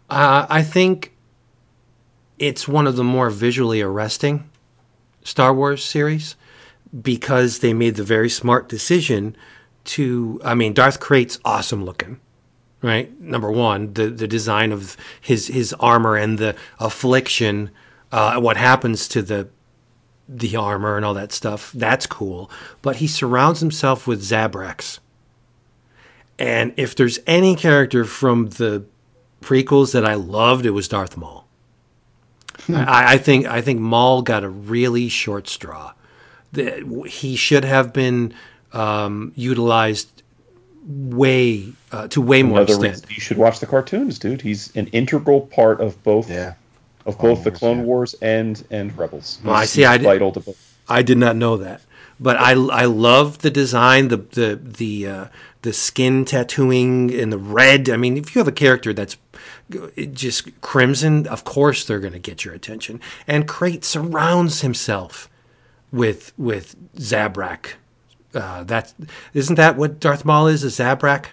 Uh, 0.10 0.46
I 0.50 0.62
think 0.62 1.14
it's 2.38 2.68
one 2.68 2.86
of 2.86 2.96
the 2.96 3.04
more 3.04 3.30
visually 3.30 3.82
arresting 3.82 4.50
Star 5.24 5.54
Wars 5.54 5.84
series 5.84 6.36
because 7.02 7.60
they 7.60 7.74
made 7.74 7.96
the 7.96 8.04
very 8.04 8.30
smart 8.30 8.70
decision 8.70 9.36
to. 9.86 10.40
I 10.44 10.54
mean, 10.54 10.74
Darth 10.74 11.00
Krayt's 11.00 11.40
awesome 11.44 11.84
looking, 11.84 12.20
right? 12.86 13.20
Number 13.20 13.52
one, 13.52 13.94
the 13.94 14.10
the 14.10 14.28
design 14.28 14.72
of 14.72 14.96
his 15.20 15.48
his 15.48 15.74
armor 15.80 16.16
and 16.16 16.38
the 16.38 16.56
affliction, 16.80 17.72
uh, 18.12 18.40
what 18.40 18.58
happens 18.58 19.08
to 19.10 19.22
the 19.22 19.50
the 20.30 20.56
armor 20.56 20.96
and 20.96 21.04
all 21.04 21.16
that 21.16 21.32
stuff. 21.32 21.72
That's 21.74 22.06
cool. 22.06 22.50
But 22.82 22.98
he 22.98 23.08
surrounds 23.08 23.60
himself 23.60 24.08
with 24.08 24.22
Zabraks. 24.22 25.00
And 26.38 26.74
if 26.78 26.96
there's 26.96 27.20
any 27.26 27.56
character 27.56 28.06
from 28.06 28.48
the 28.50 28.86
prequels 29.42 29.94
that 29.94 30.06
I 30.06 30.16
loved, 30.16 30.66
it 30.66 30.72
was 30.72 30.88
Darth 30.88 31.16
Maul. 31.16 31.48
Hmm. 32.66 32.76
I, 32.76 33.14
I, 33.14 33.18
think 33.18 33.46
I 33.46 33.62
think 33.62 33.80
Maul 33.80 34.22
got 34.22 34.44
a 34.44 34.50
really 34.50 35.08
short 35.08 35.48
straw. 35.48 35.94
The, 36.52 37.06
he 37.08 37.36
should 37.36 37.64
have 37.64 37.94
been 37.94 38.34
um, 38.74 39.32
utilized 39.36 40.15
way 40.86 41.74
uh, 41.92 42.08
to 42.10 42.22
way 42.22 42.44
more 42.44 42.62
extent. 42.62 43.06
You 43.10 43.20
should 43.20 43.38
watch 43.38 43.60
the 43.60 43.66
cartoons, 43.66 44.20
dude. 44.20 44.42
He's 44.42 44.76
an 44.76 44.88
integral 44.88 45.42
part 45.42 45.82
of 45.82 46.02
both 46.04 46.30
yeah 46.30 46.54
of 47.06 47.18
both 47.20 47.44
the 47.44 47.52
Clone 47.52 47.86
Wars 47.86 48.16
and 48.22 48.64
and 48.72 48.96
Rebels. 48.98 49.40
Well, 49.44 49.56
I 49.56 49.66
see. 49.66 49.86
I 49.86 49.98
did, 49.98 50.24
I 50.88 51.02
did 51.02 51.18
not 51.18 51.36
know 51.36 51.58
that, 51.58 51.82
but 52.20 52.38
I 52.38 52.52
I 52.52 52.86
love 52.86 53.40
the 53.40 53.52
design, 53.52 54.08
the 54.10 54.18
the 54.18 54.60
the 54.62 55.08
uh, 55.08 55.26
the 55.62 55.74
skin 55.74 56.26
tattooing 56.26 57.14
and 57.14 57.32
the 57.32 57.38
red. 57.38 57.90
I 57.90 57.98
mean, 57.98 58.18
if 58.18 58.36
you 58.36 58.40
have 58.40 58.48
a 58.48 58.52
character 58.52 58.94
that's 58.94 59.18
just 60.12 60.62
crimson, 60.62 61.28
of 61.28 61.44
course 61.44 61.86
they're 61.86 62.00
going 62.00 62.14
to 62.14 62.20
get 62.20 62.46
your 62.46 62.54
attention. 62.54 63.02
And 63.28 63.48
Krayt 63.48 63.84
surrounds 63.84 64.62
himself 64.62 65.30
with 65.92 66.34
with 66.38 66.76
Zabrak. 66.96 67.74
Uh, 68.36 68.64
that 68.66 68.94
isn't 69.34 69.56
that 69.56 69.78
what 69.78 70.00
Darth 70.00 70.26
Maul 70.26 70.48
is? 70.48 70.64
A 70.64 70.68
Zabrak? 70.68 71.28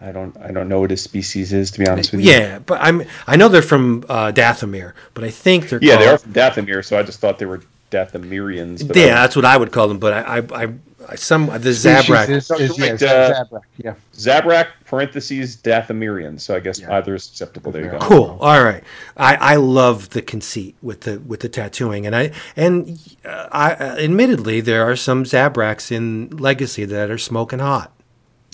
I 0.00 0.12
don't 0.12 0.36
I 0.38 0.50
don't 0.52 0.68
know 0.68 0.80
what 0.80 0.90
his 0.90 1.02
species 1.02 1.52
is 1.52 1.70
to 1.72 1.78
be 1.78 1.86
honest 1.86 2.12
with 2.12 2.20
you. 2.20 2.30
Yeah, 2.30 2.58
but 2.58 2.78
I'm 2.80 3.04
I 3.26 3.36
know 3.36 3.48
they're 3.48 3.62
from 3.62 4.04
uh, 4.08 4.32
Dathomir, 4.32 4.92
but 5.14 5.24
I 5.24 5.30
think 5.30 5.68
they're 5.68 5.78
yeah 5.82 5.94
called, 5.94 6.02
they 6.02 6.08
are 6.08 6.18
from 6.18 6.32
Dathomir, 6.32 6.84
so 6.84 6.98
I 6.98 7.02
just 7.02 7.20
thought 7.20 7.38
they 7.38 7.46
were 7.46 7.62
Dathomirians. 7.90 8.94
Yeah, 8.94 9.14
that's 9.14 9.36
what 9.36 9.44
I 9.44 9.56
would 9.56 9.72
call 9.72 9.88
them. 9.88 9.98
But 9.98 10.12
I 10.12 10.38
I, 10.38 10.64
I 10.64 10.74
some 11.16 11.46
the 11.46 11.70
Zabrak 11.70 12.28
is, 12.28 12.50
is, 12.50 12.78
yeah, 12.78 12.86
uh, 12.86 13.44
Zabrak, 13.44 13.62
yeah. 13.76 13.94
Zabrak 14.14 14.68
parentheses 14.84 15.56
Dathomirians. 15.56 16.40
So 16.40 16.54
I 16.54 16.60
guess 16.60 16.80
yeah. 16.80 16.96
either 16.96 17.14
is 17.14 17.28
acceptable. 17.28 17.72
There 17.72 17.84
you 17.84 17.90
go. 17.90 17.98
Cool. 17.98 18.38
All 18.40 18.62
right. 18.62 18.82
I, 19.16 19.36
I 19.36 19.56
love 19.56 20.10
the 20.10 20.22
conceit 20.22 20.76
with 20.82 21.02
the 21.02 21.20
with 21.20 21.40
the 21.40 21.48
tattooing, 21.48 22.06
and 22.06 22.14
I 22.14 22.32
and 22.56 22.98
uh, 23.24 23.48
I 23.52 23.72
uh, 23.72 23.96
admittedly 23.96 24.60
there 24.60 24.88
are 24.88 24.96
some 24.96 25.24
Zabraks 25.24 25.90
in 25.90 26.30
Legacy 26.30 26.84
that 26.84 27.10
are 27.10 27.18
smoking 27.18 27.58
hot. 27.58 27.92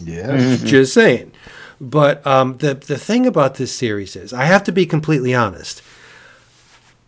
Yeah. 0.03 0.29
Mm-hmm. 0.29 0.67
Just 0.67 0.95
saying. 0.95 1.33
But 1.81 2.27
um, 2.27 2.59
the 2.59 2.75
the 2.75 2.99
thing 2.99 3.27
about 3.27 3.55
this 3.55 3.75
series 3.75 4.17
is, 4.17 4.33
I 4.33 4.45
have 4.45 4.65
to 4.65 4.73
be 4.73 4.87
completely 4.87 5.35
honest. 5.35 5.83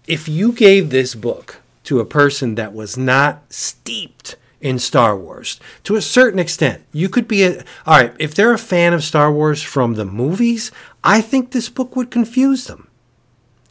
If 0.07 0.29
you 0.29 0.53
gave 0.53 0.91
this 0.91 1.15
book 1.15 1.61
to 1.85 2.01
a 2.01 2.05
person 2.05 2.55
that 2.57 2.73
was 2.73 2.97
not 2.97 3.43
steeped 3.53 4.37
in 4.63 4.79
Star 4.79 5.15
Wars 5.17 5.61
to 5.85 5.97
a 5.97 6.01
certain 6.01 6.39
extent, 6.39 6.83
you 6.93 7.11
could 7.11 7.29
be 7.29 7.43
a 7.43 7.65
all 7.85 7.99
right. 7.99 8.15
If 8.19 8.35
they're 8.35 8.55
a 8.55 8.59
fan 8.59 8.95
of 8.95 9.05
Star 9.05 9.31
Wars 9.31 9.63
from 9.63 9.95
the 9.95 10.07
movies, 10.07 10.71
I 11.05 11.21
think 11.21 11.51
this 11.51 11.69
book 11.69 11.95
would 11.95 12.11
confuse 12.11 12.67
them. 12.67 12.89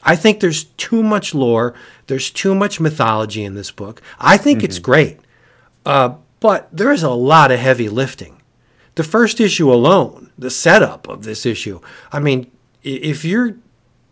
I 0.04 0.16
think 0.16 0.40
there's 0.40 0.66
too 0.66 1.02
much 1.02 1.34
lore. 1.34 1.74
There's 2.08 2.30
too 2.30 2.54
much 2.54 2.80
mythology 2.80 3.44
in 3.44 3.56
this 3.56 3.72
book. 3.72 4.02
I 4.20 4.38
think 4.38 4.60
mm-hmm. 4.60 4.66
it's 4.66 4.80
great, 4.80 5.20
uh, 5.86 6.16
but 6.40 6.70
there 6.72 6.92
is 6.92 7.04
a 7.04 7.10
lot 7.12 7.52
of 7.52 7.60
heavy 7.60 7.90
lifting 7.90 8.42
the 8.96 9.04
first 9.04 9.40
issue 9.40 9.72
alone, 9.72 10.32
the 10.38 10.50
setup 10.50 11.08
of 11.08 11.24
this 11.24 11.46
issue, 11.46 11.80
I 12.12 12.20
mean, 12.20 12.52
if 12.84 13.24
you're 13.24 13.56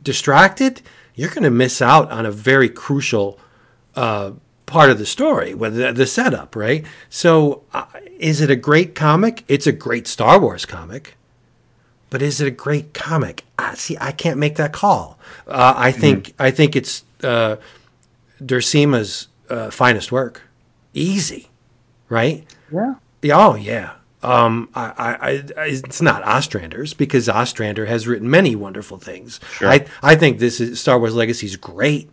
distracted, 0.01 0.81
you're 1.15 1.29
going 1.29 1.43
to 1.43 1.49
miss 1.49 1.81
out 1.81 2.09
on 2.11 2.25
a 2.25 2.31
very 2.31 2.69
crucial 2.69 3.39
uh, 3.95 4.31
part 4.69 4.89
of 4.89 4.97
the 4.97 5.05
story, 5.05 5.53
the, 5.53 5.91
the 5.91 6.05
setup, 6.05 6.55
right? 6.55 6.85
So, 7.09 7.63
uh, 7.73 7.85
is 8.19 8.39
it 8.39 8.49
a 8.49 8.55
great 8.55 8.95
comic? 8.95 9.43
It's 9.47 9.67
a 9.67 9.71
great 9.71 10.07
Star 10.07 10.39
Wars 10.39 10.65
comic. 10.65 11.15
But 12.09 12.21
is 12.21 12.41
it 12.41 12.47
a 12.47 12.51
great 12.51 12.93
comic? 12.93 13.45
I, 13.57 13.75
see, 13.75 13.97
I 13.99 14.11
can't 14.11 14.37
make 14.37 14.55
that 14.55 14.73
call. 14.73 15.19
Uh, 15.47 15.73
I 15.75 15.91
think 15.91 16.29
mm-hmm. 16.29 16.41
I 16.41 16.51
think 16.51 16.75
it's 16.75 17.03
uh, 17.23 17.57
Duursema's 18.43 19.27
uh, 19.49 19.69
finest 19.69 20.11
work. 20.11 20.41
Easy, 20.93 21.49
right? 22.07 22.45
Yeah. 22.71 22.95
Oh 23.25 23.55
yeah. 23.55 23.93
Um, 24.21 24.69
I, 24.75 24.85
I, 24.97 25.61
I, 25.61 25.65
it's 25.67 26.01
not 26.01 26.23
Ostrander's 26.23 26.93
because 26.93 27.29
Ostrander 27.29 27.85
has 27.85 28.05
written 28.05 28.29
many 28.29 28.53
wonderful 28.55 28.97
things. 28.97 29.39
Sure. 29.53 29.69
I, 29.69 29.85
I 30.03 30.15
think 30.15 30.39
this 30.39 30.59
is 30.59 30.79
Star 30.81 30.99
Wars 30.99 31.15
Legacy 31.15 31.45
is 31.45 31.55
great, 31.55 32.09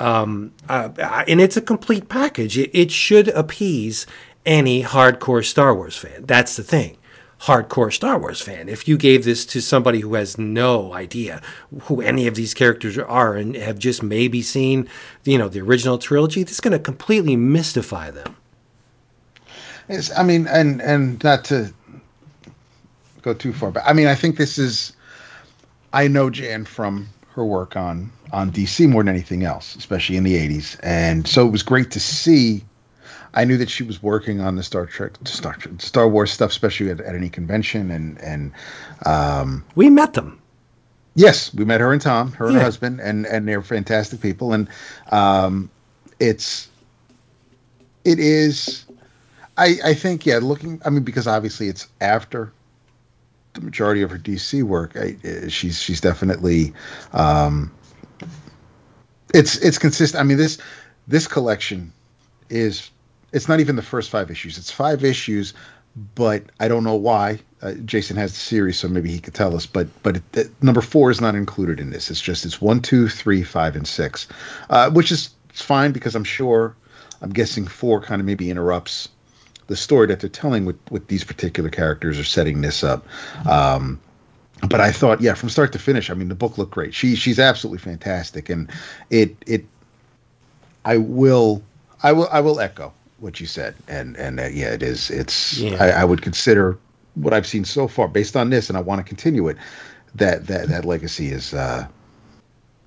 um, 0.00 0.52
uh, 0.68 0.88
and 1.28 1.40
it's 1.40 1.56
a 1.56 1.60
complete 1.60 2.08
package. 2.08 2.58
It, 2.58 2.70
it 2.72 2.90
should 2.90 3.28
appease 3.28 4.06
any 4.46 4.82
hardcore 4.82 5.44
Star 5.44 5.74
Wars 5.74 5.96
fan. 5.96 6.24
That's 6.24 6.56
the 6.56 6.62
thing, 6.62 6.96
hardcore 7.42 7.92
Star 7.92 8.18
Wars 8.18 8.40
fan. 8.40 8.68
If 8.68 8.88
you 8.88 8.96
gave 8.96 9.24
this 9.24 9.44
to 9.46 9.60
somebody 9.60 10.00
who 10.00 10.14
has 10.14 10.38
no 10.38 10.94
idea 10.94 11.42
who 11.82 12.00
any 12.00 12.26
of 12.26 12.34
these 12.34 12.54
characters 12.54 12.96
are 12.98 13.36
and 13.36 13.54
have 13.54 13.78
just 13.78 14.02
maybe 14.02 14.40
seen, 14.42 14.88
you 15.24 15.36
know, 15.36 15.48
the 15.48 15.60
original 15.60 15.98
trilogy, 15.98 16.42
this 16.42 16.54
is 16.54 16.60
going 16.60 16.72
to 16.72 16.78
completely 16.78 17.36
mystify 17.36 18.10
them. 18.10 18.36
It's, 19.88 20.16
I 20.16 20.22
mean, 20.22 20.46
and 20.46 20.80
and 20.80 21.22
not 21.22 21.44
to 21.46 21.72
go 23.22 23.34
too 23.34 23.52
far, 23.52 23.70
but 23.70 23.82
I 23.84 23.92
mean, 23.92 24.06
I 24.06 24.14
think 24.14 24.36
this 24.36 24.56
is. 24.56 24.96
I 25.92 26.06
know 26.06 26.30
Jan 26.30 26.64
from 26.64 27.08
her 27.34 27.44
work 27.44 27.76
on 27.76 28.12
on 28.32 28.52
DC 28.52 28.88
more 28.88 29.02
than 29.02 29.14
anything 29.14 29.44
else, 29.44 29.76
especially 29.76 30.16
in 30.16 30.24
the 30.24 30.36
'80s, 30.36 30.78
and 30.82 31.26
so 31.26 31.46
it 31.46 31.50
was 31.50 31.62
great 31.62 31.90
to 31.92 32.00
see. 32.00 32.64
I 33.32 33.44
knew 33.44 33.56
that 33.58 33.70
she 33.70 33.84
was 33.84 34.02
working 34.02 34.40
on 34.40 34.56
the 34.56 34.62
Star 34.62 34.86
Trek, 34.86 35.12
Star 35.24 35.56
Star 35.78 36.08
Wars 36.08 36.32
stuff, 36.32 36.50
especially 36.50 36.90
at, 36.90 37.00
at 37.00 37.14
any 37.14 37.28
convention, 37.28 37.90
and 37.90 38.18
and 38.20 38.52
um, 39.06 39.64
we 39.74 39.90
met 39.90 40.14
them. 40.14 40.40
Yes, 41.14 41.52
we 41.54 41.64
met 41.64 41.80
her 41.80 41.92
and 41.92 42.00
Tom, 42.00 42.32
her 42.32 42.46
and 42.46 42.56
her 42.56 42.62
husband, 42.62 43.00
and 43.00 43.26
and 43.26 43.46
they're 43.46 43.62
fantastic 43.62 44.20
people, 44.20 44.52
and 44.52 44.68
um, 45.10 45.70
it's 46.18 46.68
it 48.04 48.18
is 48.18 48.86
I, 49.60 49.76
I 49.84 49.94
think 49.94 50.24
yeah, 50.24 50.38
looking. 50.38 50.80
I 50.86 50.90
mean, 50.90 51.02
because 51.02 51.26
obviously 51.26 51.68
it's 51.68 51.86
after 52.00 52.50
the 53.52 53.60
majority 53.60 54.00
of 54.00 54.10
her 54.10 54.18
DC 54.18 54.62
work. 54.62 54.96
I, 54.96 55.16
she's 55.48 55.78
she's 55.78 56.00
definitely. 56.00 56.72
Um, 57.12 57.70
it's 59.34 59.56
it's 59.58 59.78
consistent. 59.78 60.20
I 60.20 60.24
mean 60.24 60.36
this 60.36 60.58
this 61.08 61.26
collection 61.26 61.92
is 62.48 62.90
it's 63.32 63.48
not 63.48 63.60
even 63.60 63.76
the 63.76 63.82
first 63.82 64.10
five 64.10 64.30
issues. 64.30 64.58
It's 64.58 64.70
five 64.70 65.04
issues, 65.04 65.54
but 66.14 66.44
I 66.58 66.68
don't 66.68 66.84
know 66.84 66.96
why. 66.96 67.38
Uh, 67.62 67.74
Jason 67.84 68.16
has 68.16 68.32
the 68.32 68.38
series, 68.38 68.78
so 68.78 68.88
maybe 68.88 69.10
he 69.10 69.20
could 69.20 69.34
tell 69.34 69.54
us. 69.54 69.66
But 69.66 69.88
but 70.02 70.16
it, 70.16 70.36
it, 70.36 70.62
number 70.62 70.80
four 70.80 71.10
is 71.10 71.20
not 71.20 71.34
included 71.34 71.78
in 71.78 71.90
this. 71.90 72.10
It's 72.10 72.20
just 72.20 72.44
it's 72.44 72.60
one, 72.60 72.80
two, 72.80 73.08
three, 73.08 73.42
five, 73.42 73.76
and 73.76 73.86
six, 73.86 74.26
uh, 74.70 74.90
which 74.90 75.12
is 75.12 75.30
it's 75.50 75.62
fine 75.62 75.92
because 75.92 76.14
I'm 76.14 76.24
sure 76.24 76.74
I'm 77.22 77.30
guessing 77.30 77.66
four 77.66 78.00
kind 78.00 78.20
of 78.20 78.26
maybe 78.26 78.50
interrupts 78.50 79.08
the 79.66 79.76
story 79.76 80.06
that 80.08 80.20
they're 80.20 80.30
telling 80.30 80.64
with 80.64 80.78
with 80.90 81.06
these 81.08 81.22
particular 81.22 81.70
characters 81.70 82.18
or 82.18 82.24
setting 82.24 82.62
this 82.62 82.82
up. 82.82 83.06
Um, 83.48 84.00
but 84.68 84.80
I 84.80 84.92
thought, 84.92 85.20
yeah, 85.20 85.34
from 85.34 85.48
start 85.48 85.72
to 85.72 85.78
finish, 85.78 86.10
I 86.10 86.14
mean, 86.14 86.28
the 86.28 86.34
book 86.34 86.58
looked 86.58 86.72
great. 86.72 86.94
She 86.94 87.16
she's 87.16 87.38
absolutely 87.38 87.78
fantastic, 87.78 88.48
and 88.48 88.70
it 89.10 89.34
it 89.46 89.64
I 90.84 90.96
will, 90.96 91.62
I 92.02 92.12
will, 92.12 92.28
I 92.30 92.40
will 92.40 92.60
echo 92.60 92.92
what 93.18 93.40
you 93.40 93.46
said, 93.46 93.74
and 93.88 94.16
and 94.16 94.40
uh, 94.40 94.46
yeah, 94.46 94.72
it 94.72 94.82
is. 94.82 95.10
It's. 95.10 95.58
Yeah. 95.58 95.76
I, 95.80 96.02
I 96.02 96.04
would 96.04 96.22
consider 96.22 96.78
what 97.14 97.32
I've 97.34 97.46
seen 97.46 97.64
so 97.64 97.88
far, 97.88 98.08
based 98.08 98.36
on 98.36 98.50
this, 98.50 98.68
and 98.68 98.76
I 98.78 98.80
want 98.80 98.98
to 98.98 99.04
continue 99.04 99.48
it. 99.48 99.56
That 100.14 100.46
that 100.46 100.68
that 100.68 100.84
legacy 100.84 101.28
is 101.28 101.54
uh, 101.54 101.86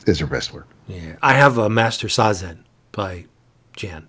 is 0.06 0.22
a 0.22 0.28
best 0.28 0.54
work. 0.54 0.68
Yeah, 0.88 1.16
I 1.22 1.34
have 1.34 1.58
a 1.58 1.70
Master 1.70 2.08
Sazen 2.08 2.58
by 2.92 3.26
Jan. 3.76 4.08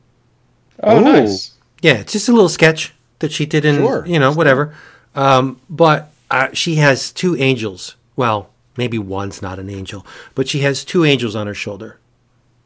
Oh, 0.82 0.98
Ooh. 0.98 1.04
nice. 1.04 1.52
Yeah, 1.82 1.94
it's 1.94 2.12
just 2.12 2.28
a 2.28 2.32
little 2.32 2.48
sketch 2.48 2.92
that 3.20 3.30
she 3.30 3.46
did 3.46 3.64
in, 3.64 3.76
Sure. 3.76 4.04
you 4.06 4.18
know, 4.18 4.32
whatever. 4.32 4.74
Um, 5.14 5.60
but 5.70 6.10
uh, 6.34 6.52
she 6.52 6.76
has 6.76 7.12
two 7.12 7.36
angels. 7.36 7.94
Well, 8.16 8.50
maybe 8.76 8.98
one's 8.98 9.40
not 9.40 9.58
an 9.60 9.70
angel, 9.70 10.04
but 10.34 10.48
she 10.48 10.60
has 10.60 10.84
two 10.84 11.04
angels 11.04 11.36
on 11.36 11.46
her 11.46 11.54
shoulder 11.54 11.98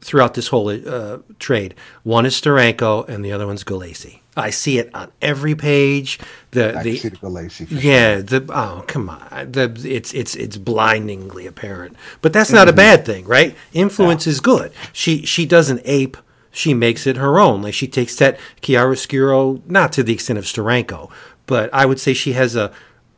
throughout 0.01 0.33
this 0.33 0.47
whole 0.47 0.69
uh, 0.69 1.19
trade. 1.37 1.75
One 2.03 2.25
is 2.25 2.33
Steranko, 2.33 3.07
and 3.07 3.23
the 3.23 3.31
other 3.31 3.45
one's 3.45 3.63
Gulacy. 3.63 4.21
I 4.35 4.49
see 4.49 4.79
it 4.79 4.89
on 4.95 5.11
every 5.21 5.53
page. 5.53 6.19
The 6.51 6.79
I 6.79 6.83
the 6.83 6.97
see 6.97 7.09
the 7.09 7.17
for 7.17 7.73
yeah, 7.75 8.21
the 8.21 8.43
oh 8.49 8.83
come 8.87 9.09
on, 9.09 9.51
the 9.51 9.65
it's 9.85 10.13
it's 10.13 10.33
it's 10.35 10.57
blindingly 10.57 11.45
apparent, 11.45 11.95
but 12.21 12.33
that's 12.33 12.51
not 12.51 12.69
a 12.69 12.73
bad 12.73 13.05
thing, 13.05 13.25
right? 13.25 13.55
Influence 13.73 14.25
is 14.25 14.39
good. 14.39 14.71
She 14.93 15.25
she 15.25 15.45
doesn't 15.45 15.81
ape, 15.83 16.17
she 16.51 16.73
makes 16.73 17.05
it 17.05 17.17
her 17.17 17.37
own. 17.39 17.61
Like 17.61 17.73
she 17.73 17.87
takes 17.87 18.15
that 18.15 18.39
chiaroscuro, 18.61 19.61
not 19.67 19.91
to 19.93 20.03
the 20.03 20.13
extent 20.13 20.39
of 20.39 20.45
Steranko, 20.45 21.11
but 21.45 21.73
I 21.73 21.85
would 21.85 21.99
say 21.99 22.13
she 22.13 22.33
has 22.33 22.55
a, 22.55 22.71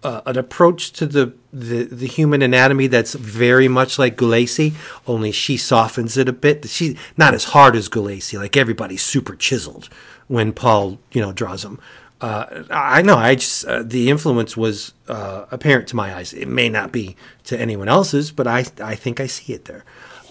a 0.04 0.22
an 0.26 0.38
approach 0.38 0.92
to 0.94 1.06
the, 1.06 1.34
the 1.54 1.84
the 1.84 2.08
human 2.08 2.42
anatomy 2.42 2.88
that's 2.88 3.14
very 3.14 3.68
much 3.68 4.00
like 4.00 4.18
Gulacy, 4.18 4.74
only 5.08 5.32
she 5.32 5.58
softens 5.58 6.18
it 6.18 6.28
a 6.30 6.34
bit. 6.34 6.68
She 6.70 6.98
not 7.18 7.34
as 7.34 7.46
hard 7.46 7.76
as 7.76 7.90
Gulacy, 7.90 8.38
like 8.38 8.58
everybody's 8.58 9.04
super 9.04 9.36
chiseled 9.36 9.90
when 10.28 10.54
Paul 10.54 11.00
you 11.12 11.22
know 11.22 11.32
draws 11.32 11.64
them. 11.64 11.80
Uh, 12.20 12.64
I 12.70 13.02
know. 13.02 13.18
I 13.18 13.36
just 13.36 13.66
uh, 13.66 13.82
the 13.84 14.10
influence 14.10 14.56
was 14.56 14.94
uh, 15.08 15.46
apparent 15.50 15.88
to 15.90 15.96
my 15.96 16.16
eyes. 16.16 16.34
It 16.34 16.48
may 16.48 16.70
not 16.70 16.92
be 16.92 17.16
to 17.46 17.60
anyone 17.60 17.90
else's, 17.90 18.32
but 18.32 18.48
I 18.48 18.66
I 18.82 18.96
think 18.96 19.20
I 19.20 19.28
see 19.28 19.54
it 19.54 19.66
there. 19.66 19.84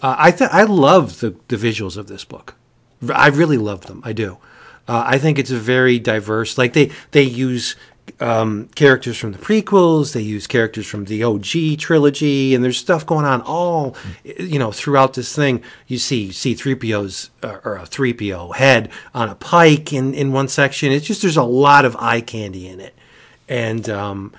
Uh, 0.02 0.14
I 0.18 0.30
th- 0.30 0.50
I 0.52 0.62
love 0.62 1.20
the 1.20 1.34
the 1.48 1.56
visuals 1.56 1.96
of 1.96 2.06
this 2.06 2.24
book. 2.24 2.54
I 3.12 3.28
really 3.28 3.58
love 3.58 3.86
them. 3.86 4.02
I 4.04 4.12
do. 4.12 4.38
Uh, 4.86 5.04
I 5.06 5.18
think 5.18 5.38
it's 5.38 5.50
a 5.50 5.56
very 5.58 5.98
diverse. 5.98 6.58
Like 6.58 6.72
they 6.72 6.90
they 7.10 7.22
use 7.22 7.76
um, 8.20 8.68
characters 8.74 9.18
from 9.18 9.32
the 9.32 9.38
prequels. 9.38 10.12
They 10.12 10.20
use 10.20 10.46
characters 10.46 10.86
from 10.86 11.06
the 11.06 11.22
OG 11.22 11.78
trilogy, 11.78 12.54
and 12.54 12.62
there's 12.62 12.76
stuff 12.76 13.06
going 13.06 13.24
on 13.24 13.40
all 13.42 13.96
you 14.24 14.58
know 14.58 14.72
throughout 14.72 15.14
this 15.14 15.34
thing. 15.34 15.62
You 15.86 15.98
see 15.98 16.30
C 16.32 16.54
three 16.54 16.74
PO's 16.74 17.30
uh, 17.42 17.58
or 17.64 17.76
a 17.76 17.86
three 17.86 18.12
PO 18.12 18.52
head 18.52 18.90
on 19.14 19.28
a 19.28 19.34
pike 19.34 19.92
in 19.92 20.14
in 20.14 20.32
one 20.32 20.48
section. 20.48 20.92
It's 20.92 21.06
just 21.06 21.22
there's 21.22 21.36
a 21.36 21.42
lot 21.42 21.84
of 21.84 21.96
eye 21.96 22.20
candy 22.20 22.68
in 22.68 22.80
it, 22.80 22.94
and 23.48 23.88
um, 23.88 24.32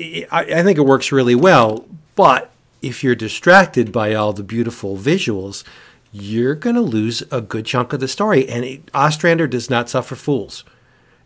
I, 0.00 0.26
I 0.30 0.62
think 0.62 0.78
it 0.78 0.82
works 0.82 1.12
really 1.12 1.34
well. 1.34 1.86
But 2.14 2.50
if 2.82 3.02
you're 3.02 3.14
distracted 3.14 3.92
by 3.92 4.14
all 4.14 4.32
the 4.32 4.42
beautiful 4.42 4.96
visuals, 4.96 5.64
you're 6.12 6.54
going 6.54 6.76
to 6.76 6.82
lose 6.82 7.22
a 7.30 7.40
good 7.40 7.66
chunk 7.66 7.92
of 7.92 8.00
the 8.00 8.08
story. 8.08 8.48
And 8.48 8.64
it, 8.64 8.90
Ostrander 8.94 9.46
does 9.46 9.68
not 9.68 9.88
suffer 9.88 10.14
fools. 10.14 10.64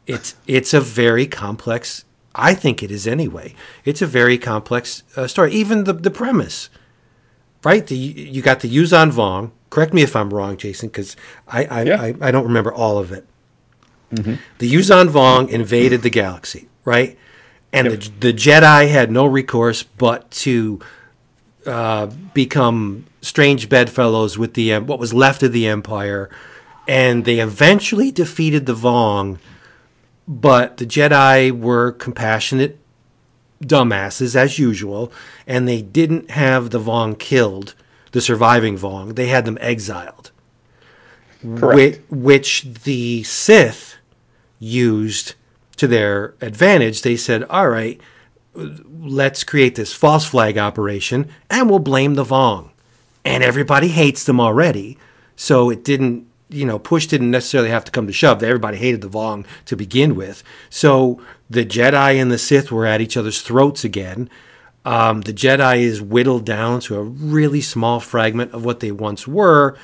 It's 0.07 0.35
it's 0.47 0.75
a 0.75 0.81
very 0.81 1.27
complex. 1.27 2.05
I 2.35 2.55
think 2.55 2.83
it 2.83 2.91
is 2.91 3.07
anyway. 3.07 3.55
It's 3.85 4.03
a 4.03 4.07
very 4.07 4.39
complex 4.39 5.03
uh, 5.17 5.27
story. 5.27 5.53
Even 5.53 5.85
the 5.85 5.93
the 5.93 6.11
premise, 6.11 6.71
right? 7.63 7.87
The, 7.87 7.97
you 7.97 8.43
got 8.43 8.61
the 8.61 8.69
Yuuzhan 8.75 9.13
Vong. 9.13 9.51
Correct 9.71 9.95
me 9.95 10.03
if 10.03 10.17
I'm 10.17 10.31
wrong, 10.31 10.57
Jason, 10.57 10.89
because 10.89 11.17
I 11.47 11.65
I, 11.65 11.83
Yeah. 11.83 12.03
I 12.03 12.15
I 12.21 12.31
don't 12.31 12.45
remember 12.45 12.73
all 12.73 12.99
of 12.99 13.13
it. 13.13 13.27
The 14.59 14.71
Yuuzhan 14.71 15.09
Vong 15.09 15.49
invaded 15.49 16.03
the 16.03 16.11
galaxy, 16.11 16.69
right? 16.85 17.17
And 17.73 17.91
the, 17.93 18.11
the 18.21 18.33
Jedi 18.35 18.91
had 18.91 19.11
no 19.11 19.25
recourse 19.25 19.83
but 19.83 20.31
to 20.43 20.81
uh, 21.65 22.07
become 22.35 23.07
strange 23.23 23.71
bedfellows 23.71 24.37
with 24.37 24.53
the 24.53 24.75
um, 24.75 24.87
what 24.87 24.99
was 24.99 25.15
left 25.15 25.43
of 25.43 25.53
the 25.53 25.67
Empire, 25.67 26.29
and 26.87 27.25
they 27.25 27.39
eventually 27.41 28.11
defeated 28.11 28.67
the 28.67 28.75
Vong. 28.75 29.39
But 30.29 30.77
the 30.77 30.87
Jedi 30.87 31.51
were 31.51 31.93
compassionate 31.93 32.79
dumbasses 33.63 34.35
as 34.35 34.59
usual, 34.59 35.13
and 35.47 35.67
they 35.69 35.83
didn't 35.83 36.31
have 36.31 36.71
the 36.71 36.81
Vong 36.81 37.19
killed, 37.19 37.75
the 38.13 38.21
surviving 38.21 38.77
Vong. 38.79 39.15
They 39.15 39.29
had 39.29 39.45
them 39.45 39.59
exiled 39.61 40.31
Correct. 41.43 42.01
whi- 42.09 42.17
which 42.17 42.67
the 42.85 43.23
Sith 43.23 43.97
used 44.59 45.35
to 45.77 45.87
their 45.87 46.35
advantage. 46.41 47.03
They 47.03 47.17
said, 47.17 47.45
"All 47.45 47.69
right, 47.69 48.01
let's 48.55 49.45
create 49.45 49.75
this 49.75 49.93
false 49.93 50.25
flag 50.25 50.59
operation, 50.59 51.29
and 51.51 51.69
we'll 51.69 51.79
blame 51.79 52.15
the 52.15 52.25
Vong." 52.25 52.71
And 53.25 53.43
everybody 53.43 53.89
hates 53.89 54.25
them 54.25 54.41
already, 54.41 54.99
so 55.37 55.71
it 55.71 55.85
didn't. 55.85 56.27
You 56.53 56.67
know, 56.67 56.79
push 56.79 57.07
didn't 57.07 57.31
necessarily 57.31 57.71
have 57.71 57.85
to 57.85 57.91
come 57.91 58.07
to 58.07 58.13
shove. 58.13 58.43
Everybody 58.43 58.77
hated 58.77 59.01
the 59.01 59.09
Vong 59.09 59.47
to 59.67 59.77
begin 59.77 60.15
with. 60.15 60.43
So 60.71 61.21
the 61.49 61.65
Jedi 61.65 62.21
and 62.21 62.31
the 62.31 62.39
Sith 62.39 62.71
were 62.71 62.87
at 62.87 63.01
each 63.01 63.17
other's 63.17 63.43
throats 63.43 63.85
again. 63.85 64.29
Um, 64.85 65.23
the 65.23 65.33
Jedi 65.33 65.81
is 65.81 66.03
whittled 66.03 66.45
down 66.45 66.81
to 66.81 66.97
a 66.97 67.03
really 67.03 67.61
small 67.61 68.01
fragment 68.01 68.53
of 68.53 68.65
what 68.65 68.81
they 68.81 68.91
once 68.91 69.29
were, 69.29 69.77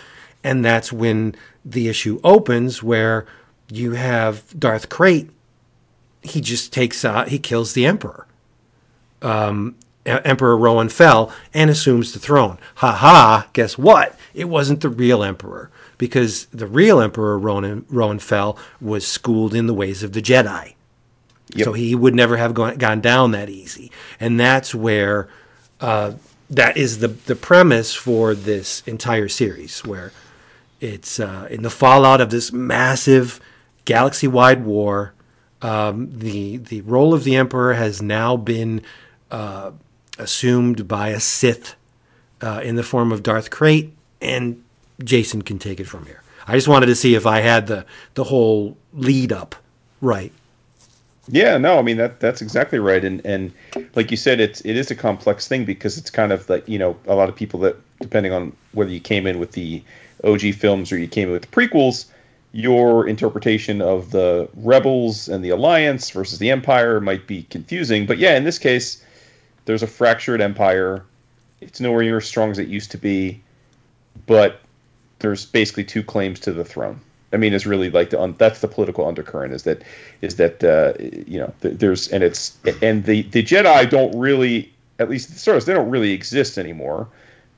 and 0.43 0.65
that's 0.65 0.93
when 0.93 1.35
the 1.65 1.89
issue 1.89 2.21
opens, 2.25 2.83
where 2.83 3.27
you 3.71 3.93
have 3.93 4.59
Darth 4.59 4.89
Krayt. 4.89 5.29
He 6.23 6.41
just 6.41 6.73
takes 6.73 7.05
out, 7.05 7.29
he 7.29 7.39
kills 7.39 7.75
the 7.75 7.87
Emperor. 7.87 8.27
Um, 9.23 9.77
Emperor 10.05 10.57
Roan 10.57 10.89
Fel 10.89 11.33
and 11.53 11.71
assumes 11.71 12.13
the 12.13 12.19
throne. 12.19 12.59
Ha 12.77 12.93
ha! 12.93 13.49
Guess 13.53 13.79
what? 13.79 14.19
It 14.35 14.47
wasn't 14.47 14.81
the 14.81 14.89
real 14.89 15.23
Emperor 15.23 15.71
because 15.99 16.47
the 16.47 16.67
real 16.67 17.01
Emperor 17.01 17.39
Roan 17.39 18.19
Fel 18.19 18.57
was 18.81 19.07
schooled 19.07 19.55
in 19.55 19.67
the 19.67 19.75
ways 19.75 20.03
of 20.03 20.13
the 20.13 20.23
Jedi. 20.23 20.75
Yep. 21.55 21.65
So 21.65 21.73
he 21.73 21.95
would 21.95 22.15
never 22.15 22.37
have 22.37 22.55
gone, 22.55 22.77
gone 22.77 23.01
down 23.01 23.33
that 23.33 23.49
easy. 23.49 23.91
And 24.21 24.39
that's 24.39 24.75
where 24.75 25.29
uh, 25.81 26.13
that 26.51 26.77
is 26.77 26.99
the, 26.99 27.09
the 27.09 27.37
premise 27.37 27.95
for 27.95 28.35
this 28.35 28.83
entire 28.87 29.29
series, 29.29 29.85
where 29.85 30.13
it's 30.81 31.19
uh, 31.19 31.49
in 31.51 31.63
the 31.63 31.71
fallout 31.71 32.21
of 32.21 32.31
this 32.31 32.53
massive 32.53 33.41
galaxy 33.85 34.29
wide 34.29 34.65
war. 34.65 35.15
Um, 35.61 36.17
the, 36.17 36.59
the 36.59 36.83
role 36.83 37.13
of 37.15 37.25
the 37.25 37.35
Emperor 37.35 37.75
has 37.75 38.01
now 38.01 38.37
been 38.37 38.83
uh, 39.31 39.73
assumed 40.19 40.87
by 40.87 41.09
a 41.09 41.19
Sith 41.19 41.75
uh, 42.41 42.61
in 42.63 42.77
the 42.77 42.85
form 42.85 43.11
of 43.11 43.23
Darth 43.23 43.51
Krayt, 43.51 43.91
and 44.21 44.63
Jason 45.03 45.43
can 45.43 45.59
take 45.59 45.81
it 45.81 45.87
from 45.87 46.07
here. 46.07 46.23
I 46.47 46.55
just 46.55 46.69
wanted 46.69 46.87
to 46.87 46.95
see 46.95 47.15
if 47.15 47.27
I 47.27 47.41
had 47.41 47.67
the, 47.67 47.85
the 48.15 48.25
whole 48.25 48.77
lead 48.95 49.33
up 49.33 49.55
right. 50.01 50.33
Yeah, 51.31 51.59
no, 51.59 51.79
I 51.79 51.83
mean 51.83 51.99
that 51.99 52.21
that's 52.21 52.41
exactly 52.41 52.79
right, 52.79 53.05
and 53.05 53.25
and 53.25 53.53
like 53.95 54.11
you 54.11 54.17
said, 54.17 54.41
it's 54.41 54.63
it 54.63 54.77
is 54.77 54.91
a 54.91 54.95
complex 54.95 55.47
thing 55.47 55.67
because 55.67 55.99
it's 55.99 56.09
kind 56.09 56.33
of 56.33 56.49
like 56.49 56.67
you 56.67 56.79
know 56.79 56.97
a 57.07 57.15
lot 57.15 57.29
of 57.29 57.37
people 57.37 57.61
that 57.61 57.77
depending 58.01 58.33
on 58.33 58.57
whether 58.73 58.91
you 58.91 59.01
came 59.01 59.27
in 59.27 59.39
with 59.39 59.53
the 59.53 59.83
OG 60.25 60.55
films 60.55 60.91
or 60.91 60.99
you 60.99 61.07
came 61.07 61.29
in 61.29 61.35
with 61.35 61.43
the 61.43 61.49
prequels, 61.49 62.07
your 62.53 63.07
interpretation 63.07 63.83
of 63.83 64.11
the 64.11 64.49
rebels 64.57 65.29
and 65.29 65.45
the 65.45 65.51
alliance 65.51 66.11
versus 66.11 66.39
the 66.39 66.51
empire 66.51 66.99
might 66.99 67.27
be 67.27 67.43
confusing. 67.45 68.07
But 68.07 68.17
yeah, 68.17 68.37
in 68.37 68.45
this 68.45 68.59
case, 68.59 69.05
there's 69.67 69.83
a 69.83 69.87
fractured 69.87 70.41
empire. 70.41 71.05
It's 71.61 71.79
nowhere 71.79 72.03
near 72.03 72.17
as 72.17 72.25
strong 72.25 72.51
as 72.51 72.59
it 72.59 72.69
used 72.69 72.91
to 72.93 72.99
be, 72.99 73.43
but 74.27 74.61
there's 75.21 75.47
basically 75.47 75.85
two 75.85 76.03
claims 76.03 76.41
to 76.41 76.53
the 76.53 76.65
throne. 76.65 77.01
I 77.33 77.37
mean, 77.37 77.53
it's 77.53 77.67
really 77.67 77.91
like 77.91 78.11
the 78.11 78.21
un, 78.21 78.35
that's 78.39 78.61
the 78.61 78.69
political 78.69 79.07
undercurrent 79.07 79.53
is 79.53 79.65
that 79.65 79.83
is 80.23 80.37
that 80.37 80.65
uh, 80.65 80.95
you 81.27 81.39
know 81.39 81.53
there's 81.61 82.09
and 82.09 82.25
it's 82.25 82.57
and 82.83 83.05
the 83.05 83.23
the 83.23 83.43
Jedi 83.43 83.89
don't 83.91 84.19
really 84.19 84.73
at 84.99 85.11
least 85.11 85.33
the 85.33 85.39
Star 85.39 85.61
they 85.61 85.75
don't 85.75 85.91
really 85.91 86.13
exist 86.13 86.57
anymore 86.57 87.09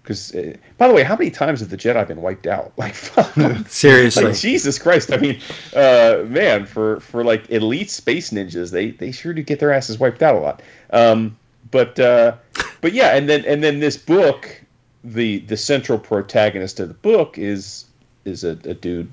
because 0.02 0.34
uh, 0.34 0.56
by 0.78 0.88
the 0.88 0.94
way, 0.94 1.02
how 1.02 1.16
many 1.16 1.30
times 1.30 1.60
have 1.60 1.70
the 1.70 1.76
Jedi 1.76 2.06
been 2.06 2.22
wiped 2.22 2.46
out? 2.46 2.72
Like, 2.78 2.94
Seriously. 3.68 4.24
like 4.24 4.36
Jesus 4.36 4.78
Christ! 4.78 5.12
I 5.12 5.18
mean, 5.18 5.38
uh, 5.76 6.24
man, 6.26 6.66
for 6.66 7.00
for 7.00 7.22
like 7.22 7.48
elite 7.50 7.90
space 7.90 8.30
ninjas, 8.30 8.72
they 8.72 8.90
they 8.90 9.12
sure 9.12 9.32
do 9.32 9.42
get 9.42 9.60
their 9.60 9.72
asses 9.72 9.98
wiped 9.98 10.22
out 10.22 10.34
a 10.34 10.38
lot. 10.38 10.62
Um, 10.92 11.36
but 11.70 11.98
uh, 12.00 12.34
but 12.80 12.92
yeah, 12.92 13.16
and 13.16 13.28
then 13.28 13.44
and 13.44 13.62
then 13.62 13.80
this 13.80 13.96
book, 13.96 14.59
the 15.04 15.38
the 15.40 15.56
central 15.56 15.98
protagonist 15.98 16.80
of 16.80 16.88
the 16.88 16.94
book 16.94 17.38
is 17.38 17.86
is 18.24 18.44
a, 18.44 18.50
a 18.50 18.74
dude. 18.74 19.12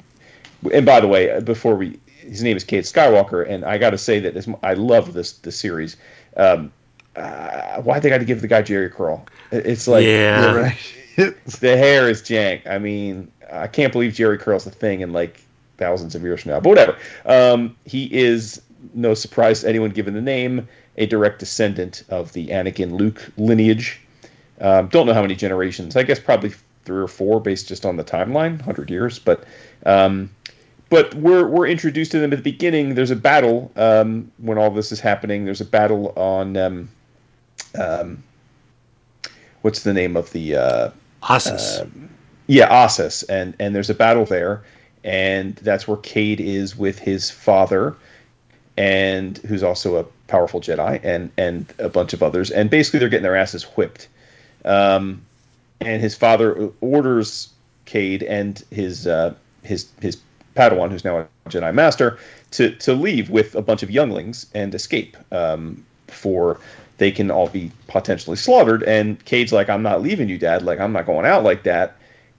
And 0.74 0.86
by 0.86 1.00
the 1.00 1.08
way, 1.08 1.40
before 1.42 1.76
we, 1.76 2.00
his 2.08 2.42
name 2.42 2.58
is 2.58 2.64
Cade 2.64 2.84
Skywalker, 2.84 3.48
and 3.48 3.64
I 3.64 3.78
got 3.78 3.92
to 3.92 3.98
say 3.98 4.20
that 4.20 4.34
this, 4.34 4.48
I 4.64 4.74
love 4.74 5.14
this 5.14 5.34
this 5.34 5.58
series. 5.58 5.98
Um, 6.36 6.72
uh, 7.16 7.82
why 7.82 8.00
they 8.00 8.10
got 8.10 8.20
to 8.20 8.26
give 8.26 8.42
the 8.42 8.48
guy 8.48 8.62
Jheri 8.62 8.92
curl? 8.92 9.26
It's 9.52 9.88
like 9.88 10.06
Yeah. 10.06 10.54
Right. 10.56 10.78
the 11.18 11.76
hair 11.76 12.08
is 12.08 12.22
jank. 12.22 12.68
I 12.68 12.78
mean, 12.78 13.32
I 13.52 13.68
can't 13.68 13.92
believe 13.92 14.14
Jheri 14.14 14.40
curl's 14.40 14.68
a 14.68 14.72
thing 14.72 15.02
in 15.02 15.14
like 15.14 15.42
thousands 15.78 16.14
of 16.14 16.22
years 16.22 16.42
from 16.44 16.52
now. 16.52 16.60
But 16.60 16.70
whatever. 16.70 16.98
Um, 17.26 17.76
he 17.86 18.14
is 18.14 18.62
no 18.94 19.14
surprise 19.16 19.62
to 19.62 19.70
anyone 19.70 19.90
given 19.90 20.14
the 20.14 20.22
name, 20.22 20.68
a 20.98 21.06
direct 21.08 21.40
descendant 21.40 22.04
of 22.10 22.34
the 22.34 22.48
Anakin 22.50 22.92
Luke 22.92 23.32
lineage. 23.38 24.00
Um, 24.60 24.88
don't 24.88 25.06
know 25.06 25.14
how 25.14 25.22
many 25.22 25.36
generations. 25.36 25.96
I 25.96 26.04
guess 26.04 26.20
probably 26.20 26.54
three 26.86 27.02
or 27.02 27.08
four, 27.08 27.40
based 27.40 27.68
just 27.68 27.86
on 27.86 27.98
the 27.98 28.04
timeline, 28.04 28.62
hundred 28.62 28.90
years. 28.90 29.20
But 29.20 29.44
um, 29.86 30.30
but 30.90 31.14
we're 31.16 31.48
we're 31.48 31.68
introduced 31.68 32.12
to 32.12 32.20
them 32.20 32.32
at 32.32 32.38
the 32.38 32.52
beginning. 32.52 32.96
There's 32.96 33.12
a 33.12 33.16
battle 33.16 33.72
um, 33.76 34.32
when 34.38 34.58
all 34.58 34.72
this 34.72 34.92
is 34.92 35.00
happening. 35.00 35.46
There's 35.46 35.62
a 35.62 35.66
battle 35.66 36.14
on 36.16 36.58
um, 36.58 36.90
um, 37.80 38.24
what's 39.62 39.84
the 39.84 39.94
name 39.94 40.16
of 40.16 40.32
the 40.32 40.56
uh, 40.56 40.90
Ossus. 41.24 42.10
yeah 42.48 42.70
Ossus, 42.70 43.24
and 43.30 43.54
and 43.60 43.76
there's 43.76 43.90
a 43.90 43.96
battle 43.96 44.26
there, 44.26 44.64
and 45.04 45.56
that's 45.58 45.88
where 45.88 45.98
Cade 45.98 46.40
is 46.40 46.78
with 46.78 47.00
his 47.00 47.30
father, 47.30 47.96
and 48.78 49.38
who's 49.40 49.64
also 49.64 49.98
a 49.98 50.04
powerful 50.28 50.62
Jedi, 50.62 51.00
and 51.04 51.32
and 51.38 51.74
a 51.80 51.90
bunch 51.90 52.14
of 52.14 52.24
others, 52.24 52.50
and 52.50 52.70
basically 52.70 53.00
they're 53.00 53.10
getting 53.10 53.24
their 53.24 53.36
asses 53.36 53.64
whipped. 53.64 54.08
Um, 54.68 55.22
and 55.80 56.02
his 56.02 56.16
father 56.16 56.70
orders 56.82 57.50
Cade 57.86 58.22
and 58.24 58.64
his 58.70 59.08
uh, 59.08 59.34
his 59.64 59.88
his 60.02 60.18
Padawan, 60.56 60.92
who's 60.92 61.06
now 61.06 61.20
a 61.20 61.28
Jedi 61.50 61.74
Master, 61.74 62.20
to 62.52 62.72
to 62.76 62.94
leave 62.94 63.30
with 63.32 63.56
a 63.56 63.62
bunch 63.62 63.82
of 63.82 63.90
younglings 63.90 64.46
and 64.54 64.76
escape 64.76 65.18
um, 65.32 65.84
before 66.06 66.60
they 66.98 67.12
can 67.12 67.32
all 67.32 67.48
be 67.48 67.72
potentially 67.88 68.38
slaughtered. 68.38 68.84
And 68.84 69.24
Cade's 69.26 69.54
like, 69.54 69.70
"I'm 69.70 69.84
not 69.84 70.02
leaving 70.02 70.30
you, 70.30 70.38
Dad. 70.38 70.62
Like, 70.64 70.80
I'm 70.80 70.92
not 70.92 71.06
going 71.06 71.26
out 71.26 71.44
like 71.44 71.64
that," 71.64 71.96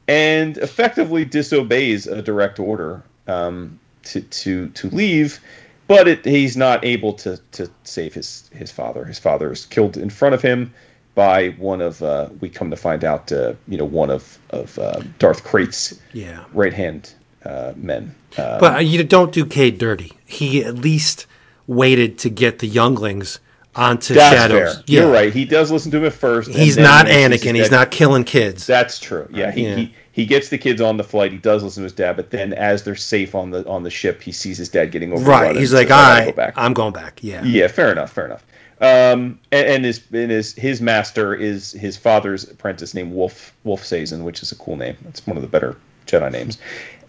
and 0.07 0.57
effectively 0.59 1.25
disobeys 1.25 2.07
a 2.07 2.23
direct 2.23 2.61
order 2.61 3.03
um, 3.27 3.79
to 4.05 4.21
to 4.21 4.69
to 4.69 4.88
leave. 4.91 5.41
But 5.87 6.07
it, 6.07 6.25
he's 6.27 6.57
not 6.57 6.85
able 6.85 7.14
to 7.14 7.41
to 7.53 7.71
save 7.85 8.14
his 8.14 8.51
his 8.53 8.71
father. 8.71 9.05
His 9.05 9.19
father 9.19 9.51
is 9.51 9.64
killed 9.64 9.97
in 9.97 10.11
front 10.11 10.35
of 10.35 10.43
him 10.43 10.75
by 11.18 11.48
one 11.59 11.81
of 11.81 12.00
uh, 12.00 12.28
we 12.38 12.48
come 12.48 12.70
to 12.70 12.76
find 12.76 13.02
out 13.02 13.33
uh, 13.33 13.52
you 13.66 13.76
know 13.76 13.85
one 13.85 14.09
of 14.09 14.38
of 14.50 14.78
uh, 14.78 15.00
Darth 15.18 15.42
Krayt's 15.42 15.98
yeah. 16.12 16.44
right 16.52 16.72
hand 16.72 17.12
uh, 17.44 17.72
men. 17.74 18.14
Uh, 18.37 18.61
But 18.61 18.87
you 18.87 19.02
don't 19.02 19.33
do 19.33 19.44
Cade 19.44 19.78
dirty. 19.78 20.12
He 20.26 20.64
at 20.64 20.76
least 20.76 21.26
waited 21.66 22.18
to 22.18 22.31
get 22.31 22.61
the 22.61 22.68
younglings 22.68 23.40
onto 23.74 24.14
that's 24.14 24.37
Shadows. 24.37 24.74
fair. 24.76 24.85
You're 24.87 25.11
right. 25.11 25.33
He 25.33 25.44
does 25.44 25.72
listen 25.72 25.90
to 25.90 25.96
him 25.96 26.04
at 26.04 26.12
first. 26.12 26.50
He's 26.50 26.78
not 26.78 27.07
Anakin. 27.07 27.57
He's 27.57 27.72
not 27.72 27.90
killing 27.90 28.22
kids. 28.22 28.64
That's 28.64 29.00
true. 29.00 29.28
Yeah, 29.33 29.50
he, 29.50 29.64
Yeah. 29.66 29.74
he 29.74 29.94
he 30.12 30.24
gets 30.24 30.50
the 30.50 30.59
kids 30.59 30.81
on 30.81 30.98
the 30.98 31.04
flight. 31.04 31.33
He 31.33 31.38
does 31.38 31.64
listen 31.64 31.81
to 31.83 31.85
his 31.85 31.92
dad, 31.92 32.14
but 32.14 32.31
then 32.31 32.52
as 32.52 32.85
they're 32.85 32.94
safe 32.94 33.35
on 33.35 33.50
the 33.50 33.66
on 33.66 33.83
the 33.83 33.90
ship, 33.90 34.22
he 34.22 34.31
sees 34.31 34.57
his 34.57 34.68
dad 34.68 34.92
getting 34.92 35.12
over. 35.12 35.28
right. 35.28 35.57
He's 35.57 35.72
like, 35.72 35.90
right, 35.90 36.35
back. 36.37 36.54
I'm 36.57 36.74
going 36.74 36.92
back. 36.92 37.18
Yeah. 37.24 37.42
Yeah, 37.42 37.66
fair 37.66 37.90
enough, 37.90 38.12
fair 38.12 38.26
enough. 38.26 38.44
Um, 38.81 39.41
and, 39.51 39.67
and 39.67 39.85
his 39.85 40.03
and 40.12 40.31
his 40.31 40.55
his 40.55 40.81
master 40.81 41.35
is 41.35 41.73
his 41.73 41.97
father's 41.97 42.49
apprentice 42.49 42.95
named 42.95 43.12
Wolf 43.12 43.53
Wolf 43.64 43.83
Sazen, 43.83 44.23
which 44.23 44.43
is 44.43 44.53
a 44.53 44.57
cool 44.57 44.77
name. 44.77 44.97
It's 45.09 45.27
one 45.27 45.37
of 45.37 45.43
the 45.43 45.49
better 45.49 45.77
Jedi 46.07 46.31
names. 46.31 46.59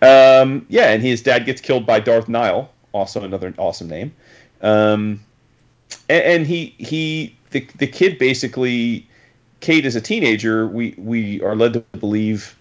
Um, 0.01 0.65
yeah, 0.69 0.91
and 0.91 1.03
his 1.03 1.21
dad 1.21 1.45
gets 1.45 1.61
killed 1.61 1.85
by 1.85 1.99
Darth 1.99 2.27
Nihl, 2.27 2.69
also 2.91 3.23
another 3.23 3.53
awesome 3.57 3.87
name. 3.87 4.13
Um, 4.61 5.19
and, 6.09 6.23
and 6.23 6.47
he 6.47 6.73
he 6.77 7.35
the 7.51 7.67
the 7.77 7.87
kid 7.87 8.17
basically, 8.17 9.07
Cade 9.59 9.85
is 9.85 9.95
a 9.95 10.01
teenager, 10.01 10.67
we 10.67 10.95
we 10.97 11.41
are 11.41 11.55
led 11.55 11.73
to 11.73 11.81
believe, 11.99 12.57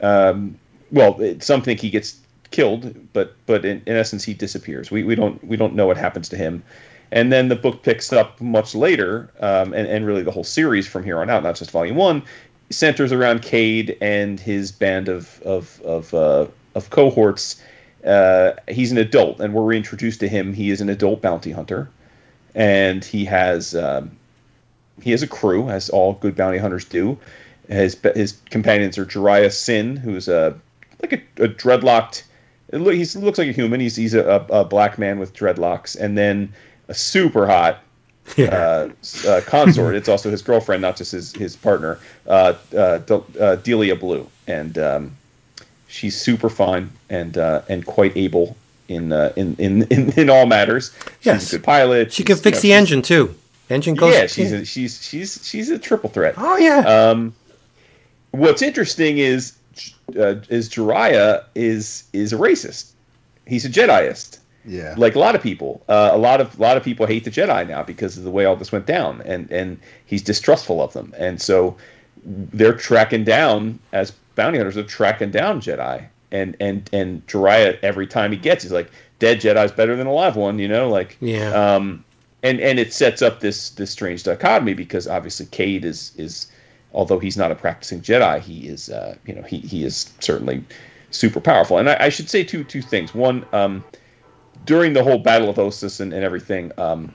um, 0.00 0.58
well, 0.90 1.18
some 1.40 1.62
think 1.62 1.80
he 1.80 1.90
gets 1.90 2.18
killed, 2.50 2.94
but 3.12 3.34
but 3.46 3.64
in, 3.64 3.82
in 3.86 3.96
essence 3.96 4.22
he 4.22 4.34
disappears. 4.34 4.90
We 4.90 5.02
we 5.02 5.14
don't 5.14 5.42
we 5.44 5.56
don't 5.56 5.74
know 5.74 5.86
what 5.86 5.96
happens 5.96 6.28
to 6.30 6.36
him. 6.36 6.62
And 7.12 7.30
then 7.30 7.48
the 7.48 7.56
book 7.56 7.82
picks 7.82 8.10
up 8.10 8.40
much 8.40 8.74
later, 8.74 9.30
um, 9.40 9.74
and, 9.74 9.86
and 9.86 10.06
really 10.06 10.22
the 10.22 10.30
whole 10.30 10.44
series 10.44 10.88
from 10.88 11.04
here 11.04 11.20
on 11.20 11.28
out, 11.28 11.42
not 11.42 11.56
just 11.56 11.70
volume 11.70 11.96
one, 11.96 12.22
centers 12.70 13.12
around 13.12 13.42
Cade 13.42 13.98
and 14.00 14.40
his 14.40 14.72
band 14.72 15.08
of 15.08 15.40
of 15.42 15.80
of, 15.82 16.14
uh, 16.14 16.46
of 16.74 16.88
cohorts. 16.88 17.62
Uh, 18.04 18.52
he's 18.66 18.90
an 18.90 18.98
adult, 18.98 19.40
and 19.40 19.52
we're 19.52 19.62
reintroduced 19.62 20.20
to 20.20 20.28
him. 20.28 20.54
He 20.54 20.70
is 20.70 20.80
an 20.80 20.88
adult 20.88 21.20
bounty 21.20 21.52
hunter, 21.52 21.90
and 22.54 23.04
he 23.04 23.26
has 23.26 23.74
um, 23.74 24.10
he 25.02 25.10
has 25.10 25.22
a 25.22 25.28
crew, 25.28 25.68
as 25.68 25.90
all 25.90 26.14
good 26.14 26.34
bounty 26.34 26.58
hunters 26.58 26.86
do. 26.86 27.18
His 27.68 27.94
his 28.14 28.38
companions 28.48 28.96
are 28.96 29.04
Jariah 29.04 29.52
Syn, 29.52 29.96
who's 29.96 30.28
a 30.28 30.58
like 31.02 31.12
a, 31.12 31.44
a 31.44 31.48
dreadlocked. 31.48 32.22
He 32.70 32.78
looks 32.78 33.38
like 33.38 33.48
a 33.48 33.52
human. 33.52 33.80
He's 33.80 33.96
he's 33.96 34.14
a, 34.14 34.46
a 34.48 34.64
black 34.64 34.98
man 34.98 35.18
with 35.18 35.34
dreadlocks, 35.34 35.94
and 35.94 36.16
then 36.16 36.54
super 36.94 37.46
hot 37.46 37.80
uh, 38.38 38.88
uh, 39.26 39.40
consort. 39.46 39.94
it's 39.94 40.08
also 40.08 40.30
his 40.30 40.42
girlfriend, 40.42 40.82
not 40.82 40.96
just 40.96 41.12
his 41.12 41.32
his 41.34 41.56
partner, 41.56 41.98
uh, 42.26 42.54
uh, 42.76 42.98
Del- 42.98 43.26
uh, 43.40 43.56
Deliah 43.56 43.98
Blue, 43.98 44.26
and 44.46 44.78
um, 44.78 45.16
she's 45.88 46.18
super 46.20 46.48
fine 46.48 46.90
and 47.10 47.36
uh, 47.38 47.62
and 47.68 47.84
quite 47.84 48.16
able 48.16 48.56
in, 48.88 49.12
uh, 49.12 49.32
in 49.36 49.54
in 49.56 49.82
in 49.90 50.10
in 50.18 50.30
all 50.30 50.46
matters. 50.46 50.92
She's 51.20 51.26
Yes. 51.26 51.52
a 51.52 51.56
good 51.56 51.64
pilot. 51.64 52.12
She 52.12 52.22
can 52.24 52.36
fix 52.36 52.58
you 52.58 52.62
the 52.62 52.68
know, 52.68 52.72
she's- 52.74 52.80
engine 52.80 53.02
too. 53.02 53.34
Engine 53.70 53.94
goes. 53.94 54.12
Yeah, 54.14 54.26
she's 54.26 54.52
a, 54.52 54.64
she's 54.64 55.02
she's 55.02 55.40
she's 55.46 55.70
a 55.70 55.78
triple 55.78 56.10
threat. 56.10 56.34
oh 56.36 56.56
yeah. 56.58 56.80
Um, 56.80 57.34
what's 58.32 58.60
interesting 58.60 59.18
is 59.18 59.54
uh, 60.18 60.34
is 60.50 60.68
Jariah 60.68 61.44
is 61.54 62.04
is 62.12 62.32
a 62.32 62.36
racist. 62.36 62.90
He's 63.46 63.64
a 63.64 63.70
Jediist 63.70 64.38
Yeah. 64.64 64.94
like 64.96 65.14
a 65.14 65.18
lot 65.18 65.34
of 65.34 65.42
people. 65.42 65.82
Uh, 65.88 66.10
a 66.12 66.18
lot 66.18 66.40
of 66.40 66.58
a 66.58 66.62
lot 66.62 66.76
of 66.76 66.84
people 66.84 67.06
hate 67.06 67.24
the 67.24 67.30
Jedi 67.30 67.66
now 67.68 67.82
because 67.82 68.16
of 68.16 68.24
the 68.24 68.30
way 68.30 68.44
all 68.44 68.56
this 68.56 68.72
went 68.72 68.86
down, 68.86 69.22
and 69.22 69.50
and 69.50 69.78
he's 70.06 70.22
distrustful 70.22 70.82
of 70.82 70.92
them, 70.92 71.14
and 71.18 71.40
so 71.40 71.76
they're 72.24 72.74
tracking 72.74 73.24
down 73.24 73.78
as 73.92 74.12
bounty 74.34 74.58
hunters. 74.58 74.74
They're 74.74 74.84
tracking 74.84 75.30
down 75.30 75.60
Jedi, 75.60 76.06
and 76.30 76.56
and 76.60 76.88
and 76.92 77.26
Jariah 77.26 77.78
every 77.82 78.06
time 78.06 78.32
he 78.32 78.38
gets, 78.38 78.62
he's 78.62 78.72
like, 78.72 78.90
"Dead 79.18 79.40
Jedi's 79.40 79.72
better 79.72 79.96
than 79.96 80.06
a 80.06 80.12
live 80.12 80.36
one," 80.36 80.58
you 80.58 80.68
know, 80.68 80.88
like 80.88 81.16
Yeah. 81.20 81.50
Um, 81.50 82.04
and 82.42 82.60
and 82.60 82.78
it 82.78 82.92
sets 82.92 83.22
up 83.22 83.40
this 83.40 83.70
this 83.70 83.90
strange 83.90 84.22
dichotomy 84.24 84.74
because 84.74 85.06
obviously 85.06 85.46
Cade 85.46 85.84
is 85.84 86.12
is 86.16 86.46
although 86.92 87.18
he's 87.18 87.36
not 87.36 87.50
a 87.50 87.54
practicing 87.54 88.00
Jedi, 88.00 88.40
he 88.40 88.68
is 88.68 88.90
uh, 88.90 89.16
you 89.26 89.34
know 89.34 89.42
he 89.42 89.58
he 89.58 89.84
is 89.84 90.12
certainly 90.20 90.64
super 91.10 91.40
powerful. 91.40 91.78
And 91.78 91.88
I, 91.88 91.96
I 92.00 92.08
should 92.08 92.28
say 92.28 92.44
two 92.44 92.64
two 92.64 92.82
things. 92.82 93.14
One, 93.14 93.44
um, 93.52 93.84
during 94.64 94.92
the 94.92 95.02
whole 95.02 95.18
Battle 95.18 95.48
of 95.48 95.56
Ossus 95.56 96.00
and, 96.00 96.12
and 96.12 96.24
everything, 96.24 96.72
um, 96.78 97.14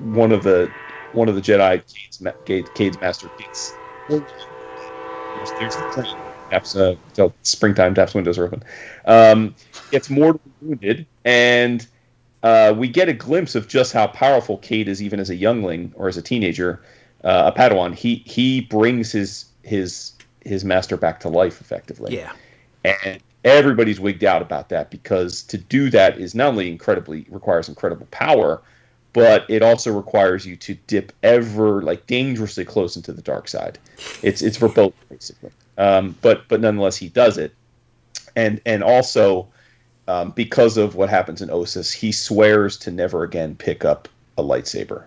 one 0.00 0.32
of 0.32 0.42
the 0.42 0.72
one 1.12 1.28
of 1.28 1.34
the 1.34 1.40
Jedi, 1.40 1.78
Cade's, 1.78 2.20
ma- 2.20 2.32
Cade, 2.44 2.74
Cade's 2.74 3.00
master, 3.00 3.30
gets 3.38 3.78
there's, 4.08 5.52
there's 5.58 5.76
the 5.76 5.84
plane. 5.84 6.06
Taps, 6.50 6.76
uh, 6.76 6.94
springtime 7.42 7.94
taps 7.94 8.14
windows 8.14 8.38
are 8.38 8.46
open. 8.46 8.62
Um, 9.04 9.54
gets 9.90 10.08
mortally 10.08 10.52
wounded, 10.60 11.06
and 11.24 11.86
uh, 12.42 12.72
we 12.76 12.88
get 12.88 13.08
a 13.08 13.12
glimpse 13.12 13.54
of 13.54 13.66
just 13.66 13.92
how 13.92 14.06
powerful 14.06 14.58
Cade 14.58 14.88
is, 14.88 15.02
even 15.02 15.18
as 15.18 15.30
a 15.30 15.34
youngling 15.34 15.92
or 15.96 16.08
as 16.08 16.16
a 16.16 16.22
teenager, 16.22 16.82
uh, 17.24 17.50
a 17.52 17.58
Padawan. 17.58 17.94
He 17.94 18.22
he 18.26 18.60
brings 18.60 19.10
his 19.10 19.46
his 19.62 20.12
his 20.42 20.64
master 20.64 20.96
back 20.96 21.18
to 21.20 21.28
life 21.28 21.60
effectively 21.60 22.14
yeah. 22.14 22.32
and 22.84 23.20
everybody's 23.46 23.98
wigged 23.98 24.24
out 24.24 24.42
about 24.42 24.68
that 24.68 24.90
because 24.90 25.42
to 25.44 25.56
do 25.56 25.88
that 25.88 26.18
is 26.18 26.34
not 26.34 26.48
only 26.48 26.70
incredibly 26.70 27.24
requires 27.30 27.68
incredible 27.68 28.06
power 28.10 28.60
but 29.16 29.46
it 29.48 29.62
also 29.62 29.90
requires 29.90 30.44
you 30.44 30.56
to 30.56 30.74
dip 30.88 31.10
ever 31.22 31.80
like 31.80 32.06
dangerously 32.06 32.66
close 32.66 32.96
into 32.96 33.14
the 33.14 33.22
dark 33.22 33.48
side. 33.48 33.78
It's 34.22 34.42
it's 34.42 34.58
for 34.58 34.68
both 34.68 34.92
basically. 35.08 35.52
Um, 35.78 36.14
but 36.20 36.46
but 36.48 36.60
nonetheless 36.60 36.98
he 36.98 37.08
does 37.08 37.38
it. 37.38 37.54
And 38.36 38.60
and 38.66 38.84
also 38.84 39.48
um, 40.06 40.32
because 40.32 40.76
of 40.76 40.96
what 40.96 41.08
happens 41.08 41.40
in 41.40 41.48
Ossus 41.48 41.94
he 41.94 42.12
swears 42.12 42.76
to 42.80 42.90
never 42.90 43.22
again 43.22 43.56
pick 43.56 43.86
up 43.86 44.06
a 44.36 44.42
lightsaber. 44.42 45.04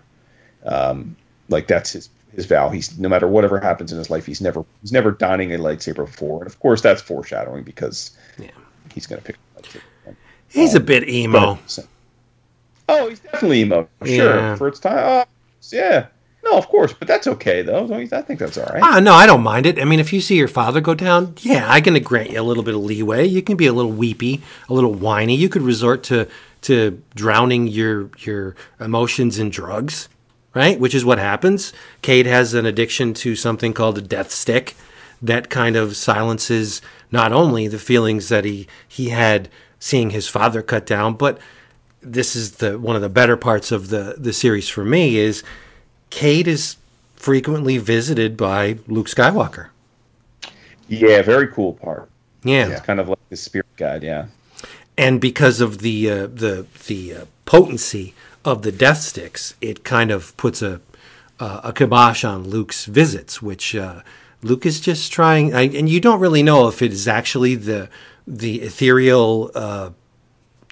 Um, 0.66 1.14
like 1.48 1.68
that's 1.68 1.92
his 1.92 2.08
his 2.34 2.46
vow. 2.46 2.68
He's 2.68 2.98
no 2.98 3.08
matter 3.08 3.26
whatever 3.28 3.58
happens 3.60 3.92
in 3.92 3.98
his 3.98 4.10
life, 4.10 4.26
he's 4.26 4.40
never 4.40 4.64
he's 4.82 4.92
never 4.92 5.10
donning 5.10 5.52
a 5.54 5.58
lightsaber 5.58 6.06
before. 6.06 6.38
And 6.38 6.46
of 6.46 6.58
course, 6.60 6.80
that's 6.80 7.02
foreshadowing 7.02 7.64
because 7.64 8.10
Yeah. 8.38 8.50
he's 8.94 9.06
going 9.06 9.20
to 9.20 9.26
pick. 9.26 9.36
lightsaber. 9.58 10.14
He's 10.48 10.74
a 10.74 10.80
bit 10.80 11.08
emo. 11.08 11.58
Oh, 12.88 13.08
he's 13.08 13.20
definitely 13.20 13.60
emo. 13.60 13.88
Sure, 14.04 14.34
Yeah. 14.36 14.54
for 14.56 14.66
its 14.68 14.80
time. 14.80 14.98
Oh, 14.98 15.24
yeah. 15.70 16.06
No, 16.42 16.56
of 16.56 16.68
course, 16.68 16.92
but 16.94 17.06
that's 17.06 17.26
okay 17.26 17.60
though. 17.62 17.84
I 18.12 18.22
think 18.22 18.40
that's 18.40 18.56
all 18.56 18.64
right. 18.72 18.82
Ah, 18.82 18.98
no, 18.98 19.12
I 19.12 19.26
don't 19.26 19.42
mind 19.42 19.66
it. 19.66 19.78
I 19.78 19.84
mean, 19.84 20.00
if 20.00 20.10
you 20.12 20.20
see 20.22 20.36
your 20.36 20.48
father 20.48 20.80
go 20.80 20.94
down, 20.94 21.34
yeah, 21.40 21.66
I 21.70 21.80
can 21.82 22.00
grant 22.02 22.30
you 22.30 22.40
a 22.40 22.42
little 22.42 22.62
bit 22.62 22.74
of 22.74 22.80
leeway. 22.80 23.26
You 23.26 23.42
can 23.42 23.56
be 23.56 23.66
a 23.66 23.72
little 23.74 23.92
weepy, 23.92 24.40
a 24.68 24.72
little 24.72 24.94
whiny. 24.94 25.36
You 25.36 25.48
could 25.50 25.62
resort 25.62 26.02
to 26.04 26.26
to 26.62 27.02
drowning 27.14 27.66
your 27.68 28.08
your 28.20 28.56
emotions 28.80 29.38
in 29.38 29.50
drugs, 29.50 30.08
right? 30.54 30.78
Which 30.80 30.94
is 30.94 31.04
what 31.04 31.18
happens. 31.18 31.72
Cade 32.02 32.26
has 32.26 32.54
an 32.54 32.66
addiction 32.66 33.14
to 33.14 33.36
something 33.36 33.72
called 33.72 33.98
a 33.98 34.02
death 34.02 34.30
stick 34.30 34.76
that 35.22 35.50
kind 35.50 35.76
of 35.76 35.96
silences 35.96 36.80
not 37.10 37.32
only 37.32 37.68
the 37.68 37.78
feelings 37.78 38.28
that 38.30 38.44
he 38.44 38.66
he 38.88 39.10
had 39.10 39.48
seeing 39.78 40.10
his 40.10 40.28
father 40.28 40.62
cut 40.62 40.86
down, 40.86 41.14
but 41.14 41.38
this 42.02 42.34
is 42.34 42.52
the 42.52 42.78
one 42.78 42.96
of 42.96 43.02
the 43.02 43.08
better 43.08 43.36
parts 43.36 43.70
of 43.70 43.88
the 43.90 44.14
the 44.18 44.32
series 44.32 44.68
for 44.68 44.84
me 44.84 45.16
is 45.18 45.42
Cade 46.08 46.48
is 46.48 46.76
frequently 47.16 47.76
visited 47.78 48.36
by 48.36 48.78
Luke 48.88 49.08
Skywalker. 49.08 49.68
Yeah, 50.88 51.22
very 51.22 51.48
cool 51.48 51.74
part. 51.74 52.08
Yeah, 52.42 52.68
It's 52.68 52.80
kind 52.80 52.98
of 52.98 53.08
like 53.08 53.18
the 53.28 53.36
spirit 53.36 53.66
guide. 53.76 54.02
Yeah. 54.02 54.26
and 54.96 55.20
because 55.20 55.60
of 55.60 55.78
the 55.78 56.10
uh, 56.10 56.26
the 56.26 56.66
the 56.86 57.14
uh, 57.14 57.24
potency 57.44 58.14
of 58.44 58.62
the 58.62 58.72
death 58.72 58.98
sticks, 58.98 59.54
it 59.60 59.84
kind 59.84 60.10
of 60.10 60.36
puts 60.36 60.62
a 60.62 60.80
uh, 61.38 61.60
a 61.64 61.72
kibosh 61.72 62.22
on 62.22 62.44
Luke's 62.44 62.84
visits, 62.84 63.40
which 63.40 63.74
uh, 63.74 64.02
Luke 64.42 64.66
is 64.66 64.80
just 64.80 65.10
trying. 65.10 65.54
I, 65.54 65.62
and 65.62 65.88
you 65.88 66.00
don't 66.00 66.20
really 66.20 66.42
know 66.42 66.68
if 66.68 66.82
it 66.82 66.92
is 66.92 67.08
actually 67.08 67.54
the 67.54 67.88
the 68.26 68.62
ethereal. 68.62 69.50
Uh, 69.54 69.90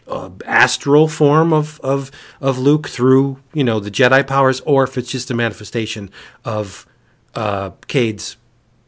uh, 0.06 0.30
astral 0.46 1.06
form 1.06 1.52
of, 1.52 1.78
of 1.80 2.10
of 2.40 2.58
Luke 2.58 2.88
through 2.88 3.40
you 3.52 3.62
know 3.62 3.78
the 3.78 3.90
Jedi 3.90 4.26
powers, 4.26 4.60
or 4.60 4.84
if 4.84 4.96
it's 4.96 5.10
just 5.10 5.30
a 5.30 5.34
manifestation 5.34 6.10
of 6.46 6.86
uh, 7.34 7.72
Cade's 7.88 8.38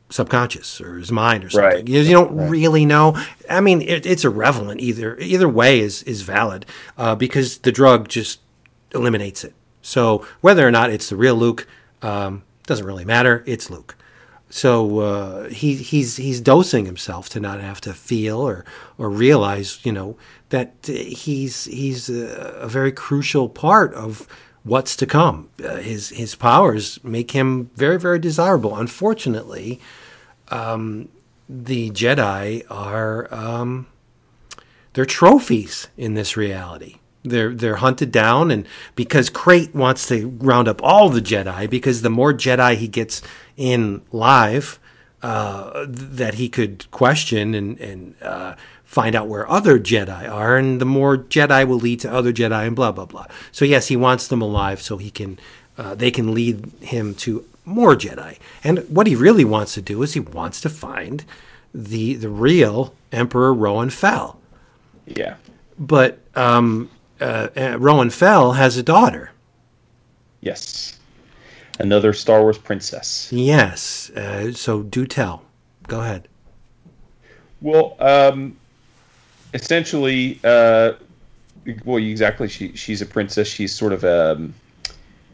subconscious 0.09 0.81
or 0.81 0.97
his 0.97 1.13
mind 1.13 1.45
or 1.45 1.51
something. 1.51 1.71
Right. 1.71 1.89
You, 1.89 2.01
you 2.01 2.13
don't 2.13 2.49
really 2.49 2.85
know. 2.85 3.23
I 3.49 3.61
mean, 3.61 3.81
it, 3.83 4.07
it's 4.07 4.25
irrelevant 4.25 4.81
either. 4.81 5.19
Either 5.19 5.49
way 5.49 5.81
is 5.81 6.03
is 6.05 6.23
valid 6.23 6.67
uh, 6.99 7.15
because 7.15 7.59
the 7.59 7.73
drug 7.73 8.09
just 8.09 8.41
eliminates 8.95 9.45
it. 9.45 9.55
So 9.83 10.27
whether 10.41 10.67
or 10.67 10.71
not 10.71 10.91
it's 10.91 11.09
the 11.09 11.17
real 11.17 11.35
Luke 11.35 11.67
um, 12.03 12.43
doesn't 12.67 12.87
really 12.87 13.05
matter. 13.05 13.43
It's 13.47 13.71
Luke. 13.71 13.97
So 14.51 14.99
uh, 14.99 15.49
he 15.49 15.77
he's 15.77 16.17
he's 16.17 16.41
dosing 16.41 16.85
himself 16.85 17.29
to 17.31 17.41
not 17.41 17.61
have 17.61 17.81
to 17.83 17.95
feel 17.95 18.41
or 18.41 18.65
or 18.99 19.09
realize, 19.09 19.79
you 19.85 19.93
know, 19.93 20.17
that 20.49 20.75
he's 20.87 21.67
he's 21.67 22.11
a, 22.11 22.27
a 22.61 22.69
very 22.69 22.91
crucial 22.91 23.49
part 23.49 23.95
of 23.95 24.27
what's 24.65 24.97
to 24.97 25.07
come. 25.07 25.51
Uh, 25.65 25.77
his 25.77 26.09
his 26.11 26.35
powers 26.35 27.03
make 27.05 27.31
him 27.31 27.71
very 27.77 27.99
very 27.99 28.19
desirable. 28.19 28.77
Unfortunately, 28.77 29.81
um, 30.49 31.09
the 31.49 31.91
Jedi 31.91 32.65
are 32.69 33.33
um, 33.33 33.87
they're 34.95 35.05
trophies 35.05 35.89
in 35.97 36.15
this 36.15 36.37
reality. 36.37 37.00
They're 37.23 37.55
they're 37.55 37.77
hunted 37.77 38.11
down, 38.11 38.51
and 38.51 38.67
because 38.95 39.29
Krayt 39.29 39.75
wants 39.75 40.09
to 40.09 40.29
round 40.41 40.69
up 40.69 40.83
all 40.83 41.11
the 41.11 41.21
Jedi, 41.21 41.69
because 41.69 42.03
the 42.03 42.11
more 42.11 42.33
Jedi 42.33 42.77
he 42.77 42.89
gets 42.89 43.21
in 43.57 44.03
live, 44.11 44.79
uh, 45.23 45.85
that 45.87 46.35
he 46.35 46.49
could 46.49 46.91
question 46.91 47.55
and 47.55 47.79
and 47.79 48.15
uh, 48.23 48.55
find 48.85 49.15
out 49.15 49.29
where 49.29 49.49
other 49.51 49.79
Jedi 49.79 50.29
are, 50.31 50.57
and 50.57 50.81
the 50.81 50.87
more 50.87 51.19
Jedi 51.19 51.67
will 51.67 51.79
lead 51.79 52.01
to 52.01 52.13
other 52.13 52.33
Jedi, 52.33 52.67
and 52.67 52.75
blah 52.75 52.93
blah 52.93 53.05
blah. 53.05 53.27
So 53.53 53.65
yes, 53.65 53.89
he 53.89 53.97
wants 53.97 54.27
them 54.27 54.41
alive 54.41 54.81
so 54.81 54.97
he 54.97 55.11
can 55.11 55.39
uh, 55.77 55.95
they 55.95 56.11
can 56.11 56.33
lead 56.33 56.73
him 56.81 57.15
to 57.17 57.45
more 57.65 57.95
Jedi. 57.95 58.39
And 58.65 58.79
what 58.89 59.07
he 59.07 59.15
really 59.15 59.45
wants 59.45 59.75
to 59.75 59.83
do 59.83 60.03
is 60.03 60.15
he 60.15 60.21
wants 60.21 60.61
to 60.63 60.69
find 60.69 61.25
the 61.75 62.15
the 62.15 62.29
real 62.29 62.95
Emperor 63.13 63.53
Roan 63.53 63.91
Fel. 63.91 64.39
Yeah. 65.07 65.37
But 65.79 66.19
um, 66.35 66.91
uh, 67.21 67.49
uh, 67.57 67.77
Roan 67.79 68.11
Fel 68.11 68.53
has 68.53 68.77
a 68.77 68.83
daughter. 68.83 69.31
Yes. 70.41 70.99
Another 71.79 72.13
Star 72.13 72.43
Wars 72.43 72.59
princess. 72.59 73.29
Yes. 73.33 74.11
Uh, 74.11 74.53
so 74.53 74.83
do 74.83 75.07
tell. 75.07 75.43
Go 75.89 76.01
ahead. 76.01 76.29
Well, 77.61 77.97
um, 78.01 78.57
essentially, 79.55 80.39
uh, 80.45 80.93
well, 81.85 81.99
exactly. 81.99 82.49
She 82.49 82.75
she's 82.77 83.03
a 83.03 83.07
princess. 83.07 83.49
She's 83.49 83.75
sort 83.75 83.93
of 83.93 84.05
um, 84.05 84.55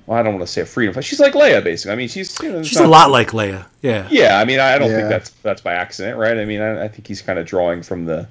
well, 0.07 0.18
I 0.18 0.22
don't 0.22 0.34
want 0.34 0.47
to 0.47 0.53
say 0.53 0.61
a 0.62 0.66
freedom. 0.66 0.95
fighter. 0.95 1.07
She's 1.07 1.20
like 1.20 1.34
Leia, 1.34 1.62
basically. 1.62 1.93
I 1.93 1.97
mean, 1.97 2.09
she's 2.09 2.37
you 2.41 2.51
know, 2.53 2.59
it's 2.61 2.68
She's 2.68 2.78
a 2.78 2.87
lot 2.87 3.11
like 3.11 3.30
Leia. 3.30 3.66
Yeah. 3.82 4.09
Yeah, 4.11 4.39
I 4.39 4.45
mean, 4.45 4.59
I, 4.61 4.74
I 4.74 4.78
don't 4.78 4.91
Yeah. 4.91 4.97
think 4.99 5.09
that's 5.09 5.30
that's 5.43 5.61
by 5.61 5.74
accident, 5.74 6.16
right? 6.18 6.37
I 6.37 6.45
mean, 6.45 6.61
I, 6.61 6.84
I 6.84 6.89
think 6.89 7.07
he's 7.07 7.22
kind 7.22 7.39
of 7.39 7.47
drawing 7.47 7.82
from 7.82 8.07
the 8.07 8.26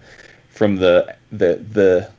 from 0.50 0.76
the 0.78 1.16
the 1.32 1.56
the 1.72 2.10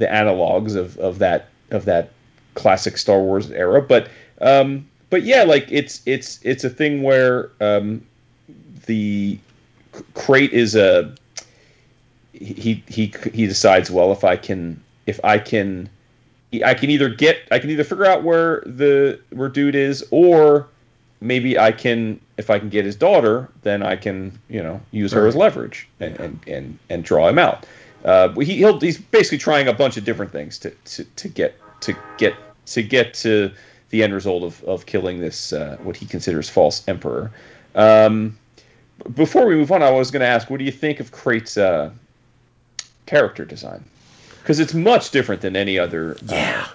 the 0.00 0.06
analogs 0.06 0.74
of, 0.74 0.98
of 0.98 1.20
that 1.20 1.48
of 1.70 1.84
that 1.84 2.10
classic 2.54 2.98
Star 2.98 3.20
Wars 3.20 3.50
era. 3.52 3.80
But 3.80 4.08
um, 4.40 4.88
but 5.10 5.22
yeah, 5.22 5.44
like 5.44 5.70
it's 5.70 6.02
it's 6.06 6.40
it's 6.42 6.64
a 6.64 6.70
thing 6.70 7.02
where 7.02 7.50
um, 7.60 8.04
the 8.86 9.38
Krayt 10.14 10.50
is 10.50 10.74
a 10.74 11.14
he 12.32 12.82
he 12.88 13.12
he 13.32 13.46
decides 13.46 13.90
well 13.90 14.10
if 14.10 14.24
I 14.24 14.36
can 14.36 14.82
if 15.06 15.20
I 15.22 15.38
can 15.38 15.88
I 16.64 16.74
can 16.74 16.90
either 16.90 17.08
get 17.08 17.38
I 17.52 17.58
can 17.58 17.70
either 17.70 17.84
figure 17.84 18.06
out 18.06 18.24
where 18.24 18.62
the 18.66 19.20
where 19.30 19.48
dude 19.48 19.74
is 19.74 20.04
or 20.10 20.66
maybe 21.20 21.58
I 21.58 21.70
can 21.72 22.18
if 22.38 22.48
I 22.48 22.58
can 22.58 22.70
get 22.70 22.86
his 22.86 22.96
daughter 22.96 23.50
then 23.62 23.82
I 23.82 23.96
can 23.96 24.38
you 24.48 24.62
know 24.62 24.80
use 24.92 25.12
her 25.12 25.26
as 25.26 25.36
leverage 25.36 25.86
and 26.00 26.18
and, 26.18 26.40
and, 26.46 26.78
and 26.88 27.04
draw 27.04 27.28
him 27.28 27.38
out. 27.38 27.66
Uh, 28.04 28.28
he, 28.40 28.56
he'll 28.56 28.80
he's 28.80 28.98
basically 28.98 29.38
trying 29.38 29.68
a 29.68 29.72
bunch 29.72 29.96
of 29.96 30.04
different 30.04 30.32
things 30.32 30.58
to, 30.58 30.70
to, 30.84 31.04
to 31.04 31.28
get 31.28 31.54
to 31.80 31.94
get 32.16 32.34
to 32.66 32.82
get 32.82 33.14
to 33.14 33.50
the 33.90 34.02
end 34.02 34.14
result 34.14 34.42
of, 34.42 34.62
of 34.64 34.86
killing 34.86 35.20
this 35.20 35.52
uh, 35.52 35.76
what 35.82 35.96
he 35.96 36.06
considers 36.06 36.48
false 36.48 36.86
emperor. 36.88 37.30
Um, 37.74 38.38
before 39.14 39.46
we 39.46 39.54
move 39.54 39.72
on, 39.72 39.82
I 39.82 39.90
was 39.90 40.10
going 40.10 40.20
to 40.20 40.26
ask, 40.26 40.50
what 40.50 40.58
do 40.58 40.64
you 40.64 40.72
think 40.72 41.00
of 41.00 41.10
Krayt's 41.10 41.56
uh, 41.56 41.90
character 43.06 43.44
design? 43.44 43.84
Because 44.38 44.60
it's 44.60 44.74
much 44.74 45.10
different 45.10 45.42
than 45.42 45.56
any 45.56 45.78
other 45.78 46.16
uh, 46.30 46.68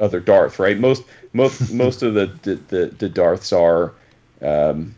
other 0.00 0.20
Darth, 0.20 0.58
right? 0.58 0.78
Most 0.78 1.02
most 1.32 1.72
most 1.72 2.02
of 2.02 2.14
the 2.14 2.26
the, 2.42 2.54
the, 2.68 2.86
the 2.98 3.08
Darths 3.08 3.52
are 3.52 3.94
um, 4.42 4.94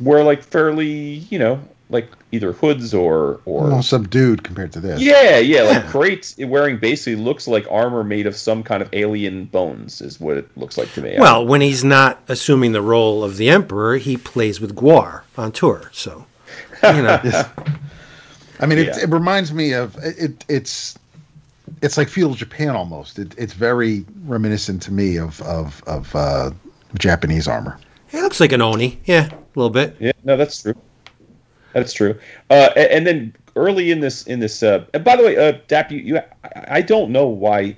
wear 0.00 0.22
like 0.22 0.42
fairly, 0.42 0.86
you 1.30 1.38
know, 1.38 1.60
like 1.90 2.08
either 2.32 2.52
hoods 2.52 2.92
or 2.92 3.40
or 3.46 3.68
More 3.68 3.82
subdued 3.82 4.44
compared 4.44 4.72
to 4.72 4.80
this. 4.80 5.00
yeah, 5.00 5.38
yeah, 5.38 5.62
like 5.62 5.82
Yeah. 5.84 5.90
Krayt 5.90 6.46
wearing 6.48 6.78
basically 6.78 7.16
looks 7.16 7.48
like 7.48 7.66
armor 7.70 8.04
made 8.04 8.26
of 8.26 8.36
some 8.36 8.62
kind 8.62 8.82
of 8.82 8.88
alien 8.92 9.46
bones, 9.46 10.00
is 10.00 10.20
what 10.20 10.36
it 10.36 10.48
looks 10.56 10.76
like 10.76 10.92
to 10.94 11.02
me. 11.02 11.16
Well, 11.18 11.46
when 11.46 11.60
he's 11.62 11.84
not 11.84 12.20
assuming 12.28 12.72
the 12.72 12.82
role 12.82 13.24
of 13.24 13.36
the 13.38 13.48
Emperor, 13.48 13.96
he 13.96 14.16
plays 14.16 14.60
with 14.60 14.74
GWAR 14.76 15.22
on 15.38 15.52
tour. 15.52 15.90
So, 15.92 16.26
you 16.82 17.02
know. 17.02 17.20
I 18.60 18.66
mean, 18.66 18.78
it, 18.78 18.88
Yeah. 18.88 18.98
it 19.04 19.08
reminds 19.08 19.52
me 19.52 19.72
of 19.72 19.96
it. 20.02 20.44
It's 20.48 20.98
it's 21.82 21.96
like 21.96 22.08
feudal 22.08 22.34
Japan 22.34 22.70
almost. 22.76 23.18
It, 23.18 23.34
it's 23.38 23.52
very 23.52 24.04
reminiscent 24.24 24.82
to 24.82 24.92
me 24.92 25.16
of 25.16 25.40
of 25.42 25.82
of 25.86 26.14
uh, 26.16 26.50
Japanese 26.98 27.46
armor. 27.46 27.78
It 28.10 28.20
looks 28.22 28.40
like 28.40 28.52
an 28.52 28.60
Oni. 28.62 28.98
Yeah, 29.04 29.28
a 29.28 29.38
little 29.54 29.70
bit. 29.70 29.96
Yeah, 30.00 30.12
no, 30.24 30.36
that's 30.36 30.62
true. 30.62 30.74
That's 31.72 31.92
true. 31.92 32.18
Uh, 32.50 32.70
a- 32.76 32.94
and, 32.94 33.06
then 33.06 33.34
early 33.56 33.90
in 33.90 34.00
this, 34.00 34.26
in 34.26 34.40
this, 34.40 34.62
uh, 34.62 34.84
and 34.94 35.04
by 35.04 35.16
the 35.16 35.22
way, 35.22 35.36
uh, 35.36 35.58
Dap, 35.68 35.90
you, 35.90 35.98
you, 35.98 36.20
I- 36.66 36.82
don't 36.82 37.10
know 37.10 37.26
why 37.26 37.76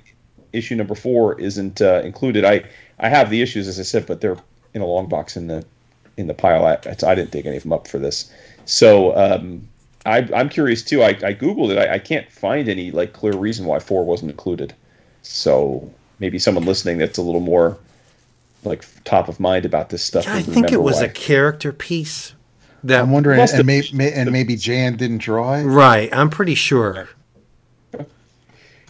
issue 0.53 0.75
number 0.75 0.95
four 0.95 1.39
isn't 1.39 1.81
uh, 1.81 2.01
included. 2.03 2.45
I, 2.45 2.63
I 2.99 3.09
have 3.09 3.29
the 3.29 3.41
issues 3.41 3.67
as 3.67 3.79
I 3.79 3.83
said, 3.83 4.05
but 4.05 4.21
they're 4.21 4.37
in 4.73 4.81
a 4.81 4.85
long 4.85 5.07
box 5.07 5.35
in 5.35 5.47
the, 5.47 5.65
in 6.17 6.27
the 6.27 6.33
pile. 6.33 6.65
I, 6.65 6.77
I 6.85 7.15
didn't 7.15 7.31
dig 7.31 7.45
any 7.45 7.57
of 7.57 7.63
them 7.63 7.73
up 7.73 7.87
for 7.87 7.99
this, 7.99 8.31
so 8.65 9.15
um, 9.15 9.67
I, 10.05 10.27
I'm 10.33 10.49
curious 10.49 10.83
too. 10.83 11.03
I, 11.03 11.09
I 11.09 11.33
googled 11.33 11.71
it. 11.71 11.77
I, 11.77 11.95
I 11.95 11.99
can't 11.99 12.31
find 12.31 12.67
any 12.67 12.91
like 12.91 13.13
clear 13.13 13.35
reason 13.35 13.65
why 13.65 13.79
four 13.79 14.05
wasn't 14.05 14.31
included. 14.31 14.73
So 15.21 15.91
maybe 16.19 16.39
someone 16.39 16.65
listening 16.65 16.97
that's 16.97 17.17
a 17.17 17.21
little 17.21 17.41
more 17.41 17.77
like 18.63 18.85
top 19.03 19.27
of 19.27 19.39
mind 19.39 19.65
about 19.65 19.89
this 19.89 20.03
stuff. 20.03 20.27
I 20.27 20.41
think 20.41 20.71
it 20.71 20.81
was 20.81 20.97
why. 20.97 21.05
a 21.05 21.09
character 21.09 21.71
piece. 21.71 22.33
That 22.83 23.01
I'm 23.01 23.11
wondering, 23.11 23.39
and, 23.39 23.65
may, 23.65 23.83
may, 23.93 24.11
and 24.11 24.31
maybe 24.31 24.55
Jan 24.55 24.95
didn't 24.97 25.19
draw 25.19 25.53
it. 25.55 25.63
right. 25.63 26.09
I'm 26.11 26.29
pretty 26.29 26.55
sure. 26.55 27.09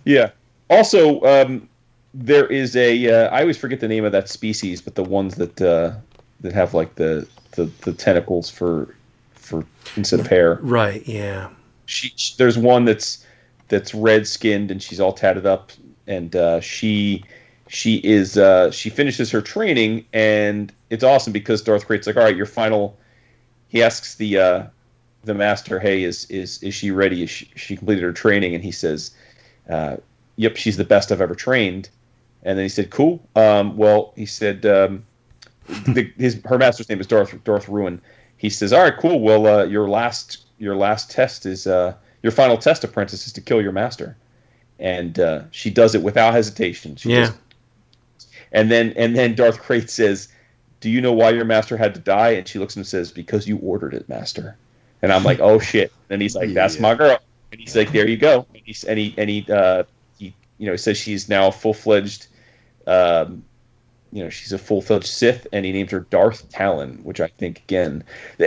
Yeah. 0.06 0.32
Also, 0.70 1.22
um, 1.24 1.68
there 2.14 2.48
is 2.48 2.76
a. 2.76 3.08
Uh, 3.26 3.30
I 3.36 3.42
always 3.42 3.58
forget 3.58 3.80
the 3.80 3.88
name 3.88 4.06
of 4.06 4.12
that 4.14 4.30
species, 4.30 4.82
but 4.82 4.96
the 4.96 5.04
ones 5.04 5.36
that 5.36 5.62
uh, 5.62 5.94
that 6.42 6.54
have 6.54 6.74
like 6.74 6.96
the, 6.96 7.28
the 7.52 7.66
the 7.82 7.94
tentacles 7.94 8.50
for 8.50 8.96
for 9.34 9.66
instead 9.96 10.20
of 10.20 10.28
hair. 10.28 10.56
Right. 10.62 11.06
Yeah. 11.08 11.50
She, 11.86 12.14
she- 12.16 12.36
there's 12.38 12.58
one 12.58 12.86
that's 12.86 13.26
that's 13.68 13.94
red 13.94 14.28
skinned 14.28 14.72
and 14.72 14.82
she's 14.82 15.00
all 15.00 15.14
tatted 15.14 15.46
up, 15.46 15.72
and 16.08 16.36
uh, 16.36 16.62
she 16.62 17.24
she 17.68 17.98
is 17.98 18.38
uh, 18.38 18.72
she 18.72 18.90
finishes 18.90 19.30
her 19.32 19.42
training, 19.42 20.06
and 20.14 20.72
it's 20.90 21.04
awesome 21.04 21.34
because 21.34 21.62
Darth 21.62 21.86
Krayt's 21.86 22.08
like, 22.08 22.16
all 22.18 22.24
right, 22.24 22.36
your 22.36 22.46
final. 22.46 22.98
He 23.72 23.82
asks 23.82 24.16
the 24.16 24.38
uh, 24.38 24.64
the 25.24 25.34
master, 25.34 25.80
hey, 25.80 26.04
is 26.04 26.26
is 26.30 26.62
is 26.62 26.74
she 26.74 26.92
ready? 26.92 27.24
Is 27.24 27.30
she, 27.30 27.50
she 27.56 27.78
completed 27.78 28.04
her 28.04 28.12
training? 28.12 28.54
And 28.54 28.62
he 28.64 28.72
says, 28.72 29.12
uh, 29.70 29.96
yep, 30.36 30.58
she's 30.58 30.76
the 30.76 30.84
best 30.84 31.10
I've 31.12 31.22
ever 31.22 31.36
trained. 31.36 31.88
And 32.44 32.58
then 32.58 32.66
he 32.66 32.70
said, 32.70 32.90
cool. 32.90 33.22
Um, 33.36 33.78
well, 33.78 34.12
he 34.18 34.26
said, 34.26 34.66
um, 34.66 35.06
the, 35.88 36.12
his 36.18 36.42
her 36.46 36.58
master's 36.58 36.90
name 36.90 37.00
is 37.00 37.08
Darth 37.08 37.42
Darth 37.46 37.70
Ruin. 37.70 38.02
he 38.36 38.50
says, 38.50 38.74
"All 38.74 38.82
right, 38.84 38.98
cool. 38.98 39.22
Well, 39.22 39.48
uh, 39.48 39.64
your 39.64 39.88
last 39.88 40.46
your 40.60 40.76
last 40.76 41.10
test 41.10 41.46
is 41.46 41.66
uh, 41.66 41.94
your 42.24 42.32
final 42.32 42.58
test, 42.58 42.84
apprentice, 42.84 43.26
is 43.26 43.32
to 43.34 43.42
kill 43.42 43.62
your 43.62 43.72
master." 43.72 44.18
And 44.80 45.18
uh, 45.20 45.44
she 45.52 45.70
does 45.70 45.96
it 45.96 46.02
without 46.04 46.34
hesitation. 46.34 46.98
She 46.98 47.10
Yeah. 47.12 47.26
just- 47.28 47.38
and 48.52 48.70
then 48.70 48.92
and 48.98 49.16
then 49.16 49.34
Darth 49.36 49.60
Krayt 49.62 49.88
says, 49.90 50.28
"Do 50.82 50.90
you 50.90 51.00
know 51.02 51.14
why 51.14 51.30
your 51.30 51.46
master 51.46 51.78
had 51.78 51.94
to 51.94 52.00
die?" 52.02 52.32
And 52.32 52.48
she 52.48 52.60
looks 52.60 52.74
at 52.74 52.78
him 52.78 52.82
and 52.82 52.88
says, 52.88 53.12
"Because 53.12 53.48
you 53.48 53.58
ordered 53.58 53.94
it, 53.94 54.10
master." 54.10 54.58
And 55.02 55.12
I'm 55.14 55.24
like, 55.24 55.40
"Oh 55.40 55.58
shit!" 55.72 55.92
And 56.10 56.22
he's 56.22 56.36
like, 56.36 56.54
"That's 56.54 56.76
Yeah. 56.76 56.82
my 56.82 56.96
girl." 56.96 57.20
And 57.52 57.62
he's 57.62 57.76
like, 57.76 57.92
"There 57.92 58.08
you 58.08 58.18
go." 58.18 58.46
And 58.54 58.62
he's 58.66 58.84
and 58.84 59.00
he 59.00 59.14
and 59.18 59.30
he 59.30 59.46
uh, 59.50 59.84
he 60.18 60.34
you 60.58 60.68
know 60.68 60.76
says 60.76 60.98
she's 60.98 61.30
now 61.30 61.48
a 61.48 61.52
full 61.52 61.74
fledged, 61.74 62.28
um, 62.88 63.44
you 64.12 64.24
know, 64.24 64.30
she's 64.30 64.52
a 64.52 64.58
full 64.58 64.82
fledged 64.82 65.08
Sith, 65.08 65.48
and 65.54 65.66
he 65.66 65.72
names 65.72 65.92
her 65.92 66.02
Darth 66.02 66.50
Talon, 66.50 67.00
which 67.04 67.22
I 67.22 67.28
think 67.28 67.60
again, 67.60 68.04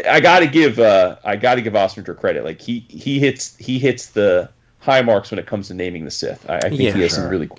I 0.09 0.21
got 0.21 0.41
to 0.41 0.47
give 0.47 0.79
uh, 0.79 1.17
I 1.25 1.37
got 1.37 1.55
to 1.57 1.63
give 1.63 1.75
Ostrander 1.75 2.15
credit. 2.15 2.45
Like 2.45 2.61
he 2.61 2.81
he 2.89 3.19
hits 3.19 3.57
he 3.57 3.79
hits 3.79 4.07
the 4.09 4.51
high 4.81 5.01
marks 5.03 5.31
when 5.31 5.39
it 5.39 5.47
comes 5.47 5.69
to 5.69 5.75
naming 5.75 6.05
the 6.05 6.11
Sith. 6.11 6.49
I, 6.51 6.57
I 6.59 6.69
think 6.69 6.83
Yeah. 6.83 6.93
he 6.93 7.01
has 7.03 7.15
some 7.15 7.29
really 7.29 7.49
cool. 7.49 7.59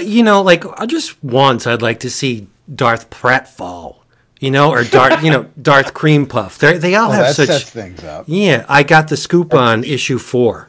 You 0.00 0.22
know, 0.22 0.40
like 0.42 0.64
uh, 0.64 0.86
just 0.86 1.22
once, 1.24 1.66
I'd 1.66 1.82
like 1.82 2.00
to 2.00 2.10
see 2.10 2.46
Darth 2.72 3.10
Pratfall, 3.10 3.96
you 4.42 4.50
know, 4.50 4.70
or 4.72 4.82
Darth, 4.84 5.22
you 5.24 5.30
know, 5.30 5.44
Darth 5.62 5.94
Cream 5.94 6.26
Puff. 6.26 6.58
They 6.58 6.76
they 6.76 6.94
all 6.96 7.08
Well, 7.08 7.18
have 7.24 7.26
that 7.28 7.34
such. 7.36 7.48
sets 7.48 7.70
things 7.70 8.02
up. 8.04 8.24
Yeah, 8.26 8.66
I 8.68 8.82
got 8.82 9.08
the 9.08 9.16
scoop 9.16 9.54
on 9.54 9.84
issue 9.84 10.18
four. 10.18 10.68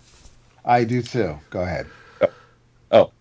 I 0.63 0.83
do 0.85 1.01
too. 1.01 1.39
Go 1.49 1.61
ahead. 1.61 1.87
Oh, 2.91 3.11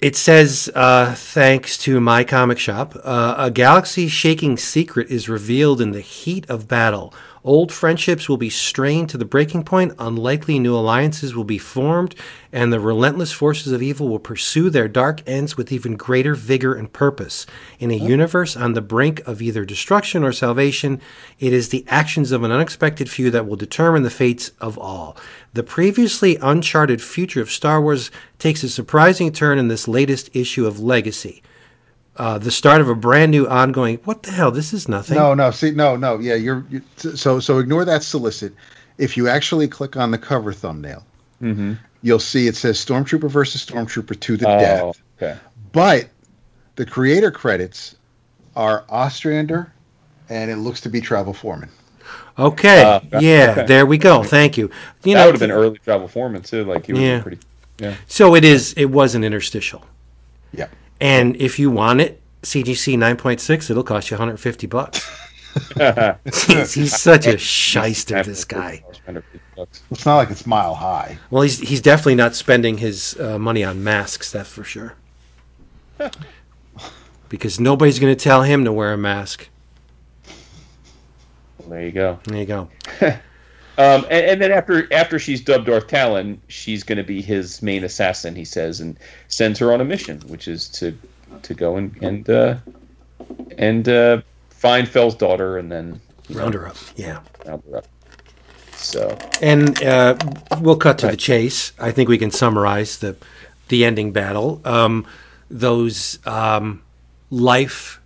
It 0.00 0.16
says, 0.16 0.70
uh, 0.74 1.14
thanks 1.14 1.76
to 1.78 2.00
my 2.00 2.24
comic 2.24 2.58
shop, 2.58 2.94
uh, 3.04 3.34
a 3.36 3.50
galaxy 3.50 4.08
shaking 4.08 4.56
secret 4.56 5.10
is 5.10 5.28
revealed 5.28 5.80
in 5.80 5.90
the 5.90 6.00
heat 6.00 6.48
of 6.48 6.68
battle. 6.68 7.12
Old 7.42 7.72
friendships 7.72 8.28
will 8.28 8.36
be 8.36 8.50
strained 8.50 9.08
to 9.08 9.16
the 9.16 9.24
breaking 9.24 9.64
point, 9.64 9.94
unlikely 9.98 10.58
new 10.58 10.76
alliances 10.76 11.34
will 11.34 11.44
be 11.44 11.56
formed, 11.56 12.14
and 12.52 12.70
the 12.70 12.78
relentless 12.78 13.32
forces 13.32 13.72
of 13.72 13.80
evil 13.80 14.10
will 14.10 14.18
pursue 14.18 14.68
their 14.68 14.88
dark 14.88 15.22
ends 15.26 15.56
with 15.56 15.72
even 15.72 15.96
greater 15.96 16.34
vigor 16.34 16.74
and 16.74 16.92
purpose. 16.92 17.46
In 17.78 17.90
a 17.90 17.94
universe 17.94 18.58
on 18.58 18.74
the 18.74 18.82
brink 18.82 19.20
of 19.26 19.40
either 19.40 19.64
destruction 19.64 20.22
or 20.22 20.32
salvation, 20.32 21.00
it 21.38 21.54
is 21.54 21.70
the 21.70 21.86
actions 21.88 22.30
of 22.30 22.42
an 22.42 22.52
unexpected 22.52 23.08
few 23.08 23.30
that 23.30 23.46
will 23.46 23.56
determine 23.56 24.02
the 24.02 24.10
fates 24.10 24.52
of 24.60 24.76
all. 24.76 25.16
The 25.54 25.62
previously 25.62 26.36
uncharted 26.42 27.00
future 27.00 27.40
of 27.40 27.50
Star 27.50 27.80
Wars 27.80 28.10
takes 28.38 28.62
a 28.62 28.68
surprising 28.68 29.32
turn 29.32 29.58
in 29.58 29.68
this 29.68 29.88
latest 29.88 30.28
issue 30.36 30.66
of 30.66 30.78
Legacy. 30.78 31.42
Uh, 32.16 32.38
the 32.38 32.50
start 32.50 32.80
of 32.80 32.88
a 32.88 32.94
brand 32.94 33.30
new 33.30 33.46
ongoing. 33.48 33.98
What 34.04 34.22
the 34.24 34.32
hell? 34.32 34.50
This 34.50 34.72
is 34.72 34.88
nothing. 34.88 35.16
No, 35.16 35.32
no, 35.32 35.50
see, 35.50 35.70
no, 35.70 35.96
no, 35.96 36.18
yeah, 36.18 36.34
you're, 36.34 36.64
you 36.68 36.82
so 36.96 37.40
so 37.40 37.58
ignore 37.58 37.84
that 37.84 38.02
solicit. 38.02 38.52
If 38.98 39.16
you 39.16 39.28
actually 39.28 39.68
click 39.68 39.96
on 39.96 40.10
the 40.10 40.18
cover 40.18 40.52
thumbnail, 40.52 41.04
you'll 42.02 42.18
see 42.18 42.46
it 42.46 42.56
says 42.56 42.84
Stormtrooper 42.84 43.30
versus 43.30 43.64
Stormtrooper 43.64 44.18
to 44.20 44.36
the 44.36 44.48
oh, 44.48 44.58
death. 44.58 45.02
okay. 45.16 45.38
But 45.72 46.08
the 46.76 46.84
creator 46.84 47.30
credits 47.30 47.96
are 48.56 48.84
Ostrander, 48.90 49.72
and 50.28 50.50
it 50.50 50.56
looks 50.56 50.80
to 50.82 50.88
be 50.90 51.00
Travel 51.00 51.32
Foreman. 51.32 51.70
Okay. 52.38 52.82
Uh, 52.82 53.00
yeah. 53.20 53.50
okay. 53.52 53.66
There 53.66 53.86
we 53.86 53.98
go. 53.98 54.22
Thank 54.22 54.56
you. 54.58 54.70
You 55.04 55.14
that 55.14 55.20
know, 55.20 55.26
would 55.26 55.34
have 55.34 55.40
been 55.40 55.50
early 55.50 55.78
travel 55.78 56.08
foreman 56.08 56.42
too. 56.42 56.64
Like 56.64 56.86
he 56.86 56.92
would 56.92 57.02
Yeah. 57.02 57.08
have 57.16 57.24
been 57.24 57.38
pretty. 57.38 57.46
Yeah. 57.78 57.94
so 58.08 58.34
it 58.34 58.44
is. 58.44 58.72
It 58.74 58.86
was 58.86 59.14
an 59.14 59.24
interstitial, 59.24 59.84
Yeah. 60.52 60.66
And 61.00 61.36
if 61.36 61.58
you 61.58 61.70
want 61.70 62.00
it, 62.00 62.20
CGC 62.42 62.96
9.6, 62.96 63.70
it'll 63.70 63.82
cost 63.82 64.10
you 64.10 64.16
150 64.16 64.66
bucks. 64.66 65.08
he's, 66.46 66.74
he's 66.74 66.96
such 67.00 67.26
a 67.26 67.36
shyster, 67.36 68.22
this 68.22 68.44
guy. 68.44 68.84
It's 69.90 70.06
not 70.06 70.16
like 70.16 70.30
it's 70.30 70.46
mile 70.46 70.74
high. 70.74 71.18
Well, 71.30 71.42
he's 71.42 71.58
he's 71.58 71.80
definitely 71.80 72.14
not 72.14 72.34
spending 72.34 72.78
his 72.78 73.18
uh, 73.18 73.38
money 73.38 73.64
on 73.64 73.82
masks. 73.82 74.30
That's 74.30 74.48
for 74.48 74.62
sure. 74.64 74.94
because 77.28 77.58
nobody's 77.58 77.98
going 77.98 78.14
to 78.14 78.22
tell 78.22 78.42
him 78.42 78.64
to 78.64 78.72
wear 78.72 78.92
a 78.92 78.98
mask. 78.98 79.48
There 81.68 81.82
you 81.82 81.92
go. 81.92 82.20
There 82.24 82.38
you 82.38 82.46
go. 82.46 82.68
Um, 83.80 84.04
and, 84.10 84.26
and 84.26 84.42
then 84.42 84.52
after 84.52 84.92
after 84.92 85.18
she's 85.18 85.40
dubbed 85.40 85.66
Darth 85.66 85.86
Talon, 85.86 86.40
she's 86.48 86.82
going 86.82 86.98
to 86.98 87.04
be 87.04 87.22
his 87.22 87.62
main 87.62 87.82
assassin. 87.84 88.36
He 88.36 88.44
says, 88.44 88.80
and 88.80 88.98
sends 89.28 89.58
her 89.58 89.72
on 89.72 89.80
a 89.80 89.84
mission, 89.84 90.20
which 90.26 90.48
is 90.48 90.68
to 90.70 90.96
to 91.42 91.54
go 91.54 91.76
and 91.76 91.96
and 92.02 92.28
uh, 92.28 92.56
and 93.56 93.88
uh, 93.88 94.20
find 94.50 94.86
Fel's 94.86 95.14
daughter, 95.14 95.56
and 95.56 95.72
then 95.72 96.00
Round 96.32 96.54
her 96.54 96.68
up. 96.68 96.76
Yeah. 96.96 97.20
round 97.46 97.62
her 97.70 97.78
up. 97.78 97.86
So 98.76 99.18
And 99.42 99.82
uh, 99.82 100.16
we'll 100.60 100.76
cut 100.76 100.98
to 100.98 101.08
the 101.08 101.16
chase. 101.16 101.72
I 101.78 101.90
think 101.90 102.08
we 102.08 102.18
can 102.18 102.30
summarize 102.30 102.98
the 102.98 103.16
the 103.68 103.84
ending 103.84 104.12
battle. 104.12 104.60
Um, 104.64 105.06
those 105.50 106.18
um, 106.26 106.82
life 107.30 108.00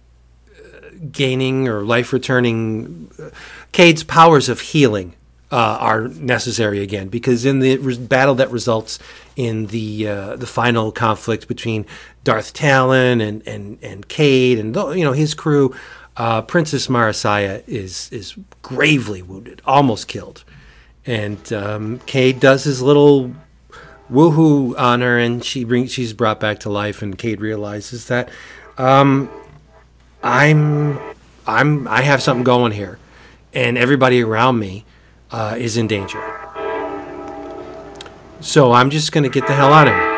uh, 0.57 0.89
gaining 1.11 1.69
or 1.69 1.83
life 1.83 2.13
returning, 2.13 3.11
uh, 3.19 3.31
Cade's 3.73 4.05
powers 4.05 4.49
of 4.49 4.61
healing 4.61 5.15
uh, 5.55 5.79
are 5.81 6.09
necessary 6.09 6.81
again 6.83 7.07
because 7.09 7.45
in 7.45 7.61
the 7.61 7.77
res- 7.77 7.97
battle 7.97 8.35
that 8.35 8.51
results 8.51 8.99
in 9.37 9.67
the 9.67 10.09
uh, 10.09 10.37
the 10.37 10.49
final 10.49 10.91
conflict 10.91 11.47
between 11.47 11.87
Darth 12.25 12.53
Talon 12.53 13.21
and 13.21 13.47
and 13.47 13.79
and 13.81 14.09
Cade 14.09 14.59
and 14.59 14.75
the- 14.75 14.89
you 14.91 15.05
know 15.05 15.13
his 15.13 15.33
crew. 15.33 15.73
Uh, 16.17 16.43
Princess 16.43 16.89
Marasiah 16.89 17.63
is 17.69 18.09
is 18.13 18.35
gravely 18.63 19.23
wounded, 19.23 19.63
almost 19.65 20.09
killed, 20.09 20.43
and 21.07 21.53
um, 21.53 22.01
Cade 22.07 22.41
does 22.41 22.65
his 22.65 22.83
little 22.83 23.33
woohoo 24.11 24.77
on 24.79 25.01
her, 25.03 25.19
and 25.19 25.45
she 25.45 25.63
brings 25.65 25.93
she's 25.93 26.13
brought 26.13 26.41
back 26.41 26.59
to 26.61 26.71
life, 26.71 27.01
and 27.03 27.17
Cade 27.17 27.41
realizes 27.41 28.07
that 28.09 28.29
um, 28.79 29.29
I'm 30.23 30.99
I'm 31.47 31.87
I 31.89 32.03
have 32.03 32.23
something 32.23 32.45
going 32.45 32.73
here, 32.73 32.99
and 33.53 33.79
everybody 33.79 34.23
around 34.23 34.59
me 34.59 34.85
uh, 35.35 35.57
is 35.59 35.77
in 35.77 35.89
danger. 35.89 36.23
So 38.41 38.73
I'm 38.73 38.89
just 38.89 39.11
gonna 39.11 39.29
get 39.29 39.47
the 39.47 39.55
hell 39.55 39.73
out 39.73 39.89
of 39.89 39.95
here. 39.95 40.15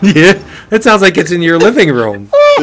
yeah, 0.14 0.42
that 0.68 0.84
sounds 0.84 1.02
like 1.02 1.18
it's 1.18 1.32
in 1.32 1.42
your 1.42 1.58
living 1.58 1.90
room. 1.90 2.30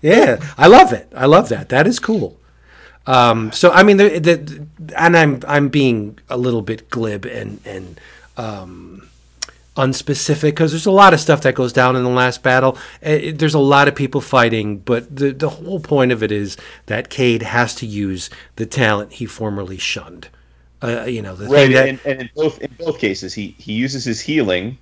Yeah, 0.00 0.38
I 0.56 0.66
love 0.66 0.92
it. 0.92 1.12
I 1.14 1.26
love 1.26 1.48
that. 1.50 1.68
That 1.68 1.86
is 1.86 1.98
cool. 1.98 2.36
Um, 3.06 3.52
so 3.52 3.70
I 3.70 3.82
mean, 3.84 3.98
the, 3.98 4.18
the, 4.18 4.66
and 4.96 5.16
I'm 5.16 5.40
I'm 5.46 5.68
being 5.68 6.18
a 6.28 6.36
little 6.36 6.62
bit 6.62 6.90
glib 6.90 7.24
and 7.24 7.60
and 7.64 8.00
um, 8.36 9.07
unspecific 9.78 10.42
because 10.42 10.72
there's 10.72 10.86
a 10.86 10.90
lot 10.92 11.14
of 11.14 11.20
stuff 11.20 11.42
that 11.42 11.54
goes 11.54 11.72
down 11.72 11.96
in 11.96 12.04
the 12.04 12.10
last 12.10 12.42
battle. 12.42 12.76
Eh, 13.02 13.32
there's 13.34 13.54
a 13.54 13.58
lot 13.60 13.88
of 13.88 13.94
people 13.96 14.20
fighting, 14.20 14.78
but 14.80 15.14
the 15.16 15.32
the 15.32 15.50
whole 15.50 15.80
point 15.80 16.12
of 16.12 16.22
it 16.22 16.32
is 16.32 16.56
that 16.86 17.10
Cade 17.10 17.42
has 17.42 17.74
to 17.76 17.86
use 17.86 18.30
the 18.56 18.66
talent 18.66 19.14
he 19.14 19.26
formerly 19.26 19.78
shunned. 19.78 20.28
Uh, 20.82 21.04
you 21.06 21.22
know, 21.22 21.36
the 21.36 21.48
Right, 21.48 21.70
thing 21.70 21.72
that 21.72 21.88
and, 21.88 22.00
and 22.04 22.20
in 22.22 22.30
both 22.36 22.60
in 22.60 22.70
both 22.78 22.98
cases, 22.98 23.34
he 23.34 23.56
he 23.58 23.72
uses 23.72 24.04
his 24.04 24.20
healing, 24.20 24.78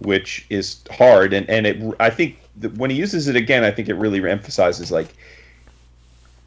which 0.00 0.46
is 0.50 0.82
hard, 0.90 1.32
and 1.32 1.48
and 1.50 1.66
it 1.66 1.82
I 2.00 2.10
think 2.10 2.38
when 2.76 2.90
he 2.90 2.96
uses 2.96 3.28
it 3.28 3.36
again, 3.36 3.64
I 3.64 3.70
think 3.72 3.88
it 3.88 3.94
really 3.94 4.28
emphasizes 4.30 4.90
like. 4.92 5.16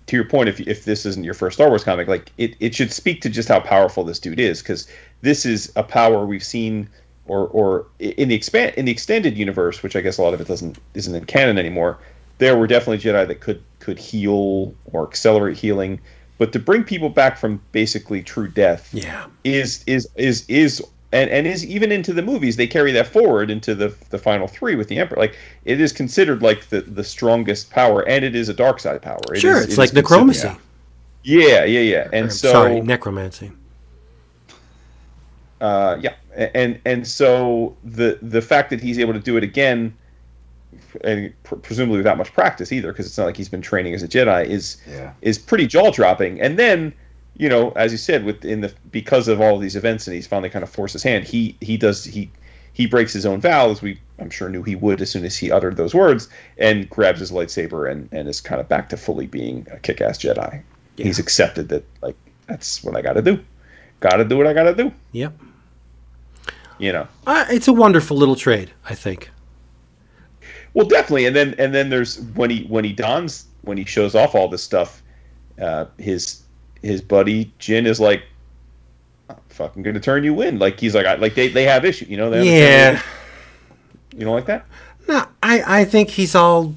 To 0.07 0.17
your 0.17 0.25
point, 0.25 0.49
if 0.49 0.59
if 0.61 0.85
this 0.85 1.05
isn't 1.05 1.23
your 1.23 1.33
first 1.33 1.55
Star 1.55 1.69
Wars 1.69 1.83
comic, 1.83 2.07
like 2.09 2.31
it, 2.37 2.55
it 2.59 2.75
should 2.75 2.91
speak 2.91 3.21
to 3.21 3.29
just 3.29 3.47
how 3.47 3.61
powerful 3.61 4.03
this 4.03 4.19
dude 4.19 4.39
is, 4.39 4.61
because 4.61 4.87
this 5.21 5.45
is 5.45 5.71
a 5.77 5.83
power 5.83 6.25
we've 6.25 6.43
seen, 6.43 6.89
or 7.27 7.47
or 7.47 7.85
in 7.99 8.27
the 8.29 8.35
expand 8.35 8.73
in 8.75 8.85
the 8.85 8.91
extended 8.91 9.37
universe, 9.37 9.81
which 9.83 9.95
I 9.95 10.01
guess 10.01 10.17
a 10.17 10.21
lot 10.21 10.33
of 10.33 10.41
it 10.41 10.47
doesn't 10.47 10.77
isn't 10.93 11.15
in 11.15 11.25
canon 11.25 11.57
anymore. 11.57 11.97
There 12.39 12.57
were 12.57 12.67
definitely 12.67 12.97
Jedi 12.99 13.27
that 13.27 13.39
could 13.41 13.63
could 13.79 13.97
heal 13.99 14.73
or 14.91 15.07
accelerate 15.07 15.57
healing, 15.57 15.99
but 16.37 16.51
to 16.53 16.59
bring 16.59 16.83
people 16.83 17.09
back 17.09 17.37
from 17.37 17.61
basically 17.71 18.21
true 18.21 18.47
death, 18.47 18.89
yeah, 18.93 19.25
is 19.43 19.83
is 19.87 20.07
is 20.15 20.45
is 20.49 20.83
and, 21.13 21.29
and 21.29 21.45
is 21.45 21.63
even 21.65 21.91
into 21.91 22.11
the 22.11 22.23
movies 22.23 22.55
they 22.57 22.65
carry 22.67 22.91
that 22.91 23.05
forward 23.07 23.49
into 23.51 23.75
the 23.75 23.95
the 24.09 24.17
final 24.17 24.47
three 24.47 24.75
with 24.75 24.87
the 24.87 24.97
emperor 24.97 25.17
like 25.19 25.37
it 25.63 25.79
is 25.79 25.93
considered 25.93 26.41
like 26.41 26.67
the 26.69 26.81
the 26.81 27.03
strongest 27.03 27.69
power 27.69 28.01
and 28.09 28.25
it 28.25 28.35
is 28.35 28.49
a 28.49 28.53
dark 28.53 28.79
side 28.79 28.99
power 29.01 29.19
It 29.31 29.39
sure, 29.39 29.57
is- 29.57 29.65
it's 29.65 29.73
it 29.73 29.77
like 29.77 29.93
necromancy. 29.93 30.49
yeah 31.23 31.63
yeah 31.65 31.79
yeah 31.81 32.09
and 32.11 32.33
so 32.33 32.51
sorry, 32.51 32.81
necromancy. 32.81 33.51
uh, 35.61 35.97
yeah, 36.01 36.15
and 36.35 36.79
and 36.85 37.07
so 37.07 37.75
the 37.83 38.19
the 38.21 38.41
fact 38.41 38.69
that 38.71 38.81
he's 38.81 38.99
able 38.99 39.13
to 39.13 39.19
do 39.19 39.37
it 39.37 39.43
again, 39.43 39.93
and 41.03 41.33
pr- 41.43 41.55
presumably 41.55 41.97
without 41.97 42.17
much 42.17 42.33
practice 42.33 42.71
either, 42.71 42.91
because 42.91 43.05
it's 43.05 43.17
not 43.17 43.25
like 43.25 43.37
he's 43.37 43.49
been 43.49 43.61
training 43.61 43.93
as 43.93 44.03
a 44.03 44.07
Jedi, 44.07 44.45
is 44.45 44.77
Yeah. 44.89 45.13
is 45.21 45.37
pretty 45.37 45.67
jaw 45.67 45.91
dropping. 45.91 46.41
And 46.41 46.57
then, 46.57 46.93
you 47.37 47.49
know, 47.49 47.71
as 47.71 47.91
you 47.91 47.97
said, 47.97 48.25
with 48.25 48.43
in 48.45 48.61
the 48.61 48.73
because 48.91 49.27
of 49.27 49.41
all 49.41 49.55
of 49.55 49.61
these 49.61 49.75
events, 49.75 50.07
and 50.07 50.15
he's 50.15 50.27
finally 50.27 50.49
kind 50.49 50.63
of 50.63 50.69
forced 50.69 50.93
his 50.93 51.03
hand. 51.03 51.25
He 51.25 51.55
he 51.61 51.77
does 51.77 52.03
he 52.03 52.29
he 52.73 52.87
breaks 52.87 53.13
his 53.13 53.25
own 53.25 53.39
vow, 53.39 53.69
as 53.69 53.81
we 53.81 53.99
I'm 54.19 54.29
sure 54.31 54.49
knew 54.49 54.63
he 54.63 54.75
would 54.75 55.01
as 55.01 55.11
soon 55.11 55.25
as 55.25 55.37
he 55.37 55.51
uttered 55.51 55.77
those 55.77 55.93
words, 55.93 56.29
and 56.57 56.89
grabs 56.89 57.19
his 57.19 57.31
lightsaber 57.31 57.91
and, 57.91 58.09
and 58.11 58.27
is 58.27 58.41
kind 58.41 58.59
of 58.61 58.67
back 58.67 58.89
to 58.89 58.97
fully 58.97 59.27
being 59.27 59.67
a 59.71 59.77
kick-ass 59.79 60.17
Jedi. 60.19 60.61
Yeah. 60.97 61.05
He's 61.05 61.19
accepted 61.19 61.69
that 61.69 61.83
like 62.01 62.15
that's 62.47 62.83
what 62.83 62.95
I 62.95 63.01
got 63.01 63.13
to 63.13 63.21
do. 63.21 63.39
Got 63.99 64.17
to 64.17 64.25
do 64.25 64.37
what 64.37 64.47
I 64.47 64.53
got 64.53 64.63
to 64.63 64.75
do. 64.75 64.91
Yep. 65.13 65.33
You 66.79 66.93
know. 66.93 67.07
Uh, 67.27 67.45
it's 67.49 67.67
a 67.67 67.73
wonderful 67.73 68.17
little 68.17 68.35
trade, 68.35 68.71
I 68.89 68.95
think. 68.95 69.29
Well, 70.73 70.87
definitely, 70.87 71.25
and 71.27 71.35
then 71.35 71.55
and 71.59 71.73
then 71.73 71.89
there's 71.89 72.19
when 72.35 72.49
he 72.49 72.63
when 72.65 72.83
he 72.83 72.93
dons 72.93 73.45
when 73.61 73.77
he 73.77 73.85
shows 73.85 74.15
off 74.15 74.33
all 74.35 74.47
this 74.47 74.63
stuff, 74.63 75.01
uh, 75.61 75.85
his 75.97 76.41
his 76.81 77.01
buddy 77.01 77.53
Jin 77.59 77.85
is 77.85 77.99
like, 77.99 78.23
I'm 79.29 79.37
fucking 79.49 79.83
gonna 79.83 79.99
turn 79.99 80.23
you 80.23 80.41
in. 80.41 80.59
Like 80.59 80.79
he's 80.79 80.95
like, 80.95 81.05
I, 81.05 81.15
like 81.15 81.35
they, 81.35 81.47
they 81.47 81.63
have 81.63 81.85
issue, 81.85 82.05
you 82.09 82.17
know? 82.17 82.29
They 82.29 82.37
have 82.39 82.45
Yeah. 82.45 82.91
issue. 82.93 83.03
You 84.17 84.25
don't 84.25 84.35
like 84.35 84.47
that? 84.47 84.65
No, 85.07 85.25
I, 85.41 85.81
I 85.81 85.85
think 85.85 86.09
he's 86.09 86.35
all 86.35 86.75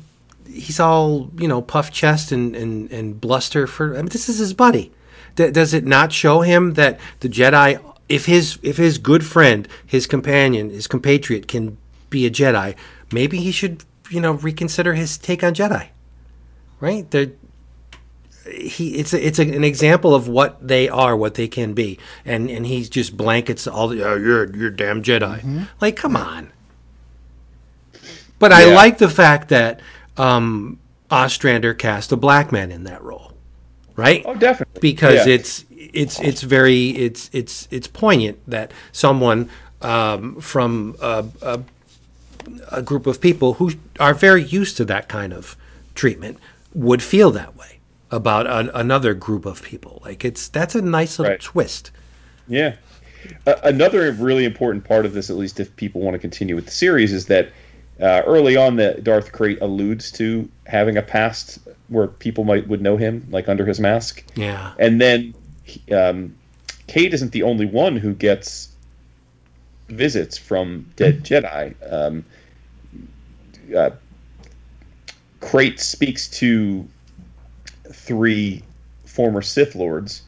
he's 0.49 0.79
all 0.79 1.31
you 1.39 1.49
know 1.49 1.61
puff 1.63 1.91
chest 1.91 2.33
and, 2.33 2.55
and, 2.55 2.91
and 2.93 3.21
bluster 3.21 3.67
for. 3.67 3.95
I 3.95 3.99
mean, 3.99 4.07
this 4.11 4.29
is 4.29 4.39
his 4.39 4.53
buddy. 4.55 4.93
D- 5.37 5.51
does 5.51 5.75
it 5.75 5.85
not 5.85 6.13
show 6.13 6.41
him 6.43 6.75
that 6.75 7.01
the 7.21 7.29
Jedi, 7.29 7.81
if 8.09 8.27
his 8.27 8.59
if 8.63 8.77
his 8.77 8.99
good 8.99 9.25
friend, 9.25 9.67
his 9.85 10.07
companion, 10.07 10.71
his 10.71 10.87
compatriot 10.87 11.49
can 11.49 11.77
be 12.11 12.27
a 12.27 12.31
Jedi, 12.31 12.77
maybe 13.13 13.39
he 13.39 13.53
should 13.53 13.85
you 14.11 14.21
know 14.21 14.33
reconsider 14.33 14.95
his 14.95 15.19
take 15.19 15.43
on 15.43 15.55
Jedi, 15.55 15.89
right? 16.81 17.11
They're, 17.11 17.33
he 18.49 18.95
it's 18.95 19.13
a, 19.13 19.27
it's 19.27 19.39
a, 19.41 19.43
an 19.43 19.65
example 19.65 20.15
of 20.15 20.29
what 20.29 20.67
they 20.67 20.89
are, 20.89 21.17
what 21.17 21.35
they 21.35 21.49
can 21.49 21.75
be, 21.75 21.99
and 22.25 22.49
and 22.49 22.67
he 22.67 22.85
just 22.85 23.17
blankets 23.17 23.67
all 23.67 23.89
the 23.89 24.05
oh, 24.05 24.15
you're 24.17 24.55
you're 24.57 24.71
damn 24.71 25.03
Jedi. 25.03 25.67
Like, 25.81 25.97
come 25.97 26.17
on. 26.17 26.53
But 28.39 28.53
I 28.53 28.75
like 28.75 28.99
the 28.99 29.09
fact 29.09 29.49
that 29.49 29.81
um, 30.19 30.79
Ostrander 31.11 31.73
cast 31.75 32.13
a 32.13 32.17
black 32.17 32.53
man 32.53 32.71
in 32.71 32.85
that 32.85 33.03
role, 33.03 33.33
right? 33.97 34.23
Oh, 34.27 34.35
definitely. 34.35 34.79
Because 34.81 35.27
Yeah. 35.27 35.35
it's 35.35 35.65
it's 35.97 36.21
it's 36.21 36.43
very 36.43 36.91
it's 36.91 37.31
it's 37.33 37.67
it's 37.71 37.87
poignant 37.87 38.39
that 38.47 38.73
someone 38.93 39.49
um, 39.83 40.41
from 40.41 40.97
a, 41.03 41.25
a, 41.43 41.61
a 42.73 42.83
group 42.83 43.07
of 43.07 43.21
people 43.21 43.55
who 43.55 43.73
are 44.01 44.15
very 44.15 44.43
used 44.45 44.77
to 44.77 44.85
that 44.87 45.09
kind 45.09 45.33
of 45.33 45.57
treatment 45.95 46.39
would 46.75 47.03
feel 47.03 47.31
that 47.31 47.57
way 47.57 47.79
about 48.11 48.47
an, 48.47 48.71
another 48.75 49.15
group 49.15 49.47
of 49.47 49.63
people. 49.63 50.01
Like 50.05 50.25
it's 50.25 50.49
that's 50.49 50.75
a 50.75 50.83
nice 50.83 51.19
little 51.19 51.33
Right. 51.33 51.41
twist. 51.41 51.91
Yeah. 52.49 52.77
Uh, 53.47 53.55
another 53.65 54.13
really 54.13 54.45
important 54.45 54.85
part 54.85 55.05
of 55.05 55.13
this, 55.13 55.31
at 55.31 55.37
least 55.37 55.59
if 55.59 55.75
people 55.77 56.01
want 56.01 56.15
to 56.15 56.19
continue 56.19 56.55
with 56.55 56.67
the 56.67 56.71
series, 56.71 57.13
is 57.13 57.27
that 57.27 57.49
uh, 58.01 58.23
early 58.27 58.57
on, 58.57 58.77
that 58.77 59.03
Darth 59.03 59.33
Krayt 59.33 59.61
alludes 59.63 60.13
to 60.13 60.49
having 60.67 60.97
a 60.97 61.03
past 61.03 61.59
where 61.89 62.07
people 62.07 62.45
might 62.45 62.69
would 62.69 62.81
know 62.83 62.97
him, 62.97 63.27
like 63.31 63.49
under 63.49 63.65
his 63.67 63.81
mask. 63.81 64.23
Yeah. 64.37 64.75
And 64.79 65.01
then 65.01 65.35
um, 65.93 66.35
Cade 66.87 67.15
isn't 67.15 67.33
the 67.33 67.43
only 67.43 67.67
one 67.67 67.97
who 67.97 68.15
gets 68.15 68.69
visits 69.89 70.37
from 70.37 70.91
dead 70.97 71.25
Jedi. 71.25 71.75
Um, 71.91 72.25
uh, 73.77 73.91
Krayt 75.41 75.79
speaks 75.79 76.29
to 76.29 76.87
three 77.93 78.63
former 79.05 79.43
Sith 79.43 79.75
lords, 79.75 80.23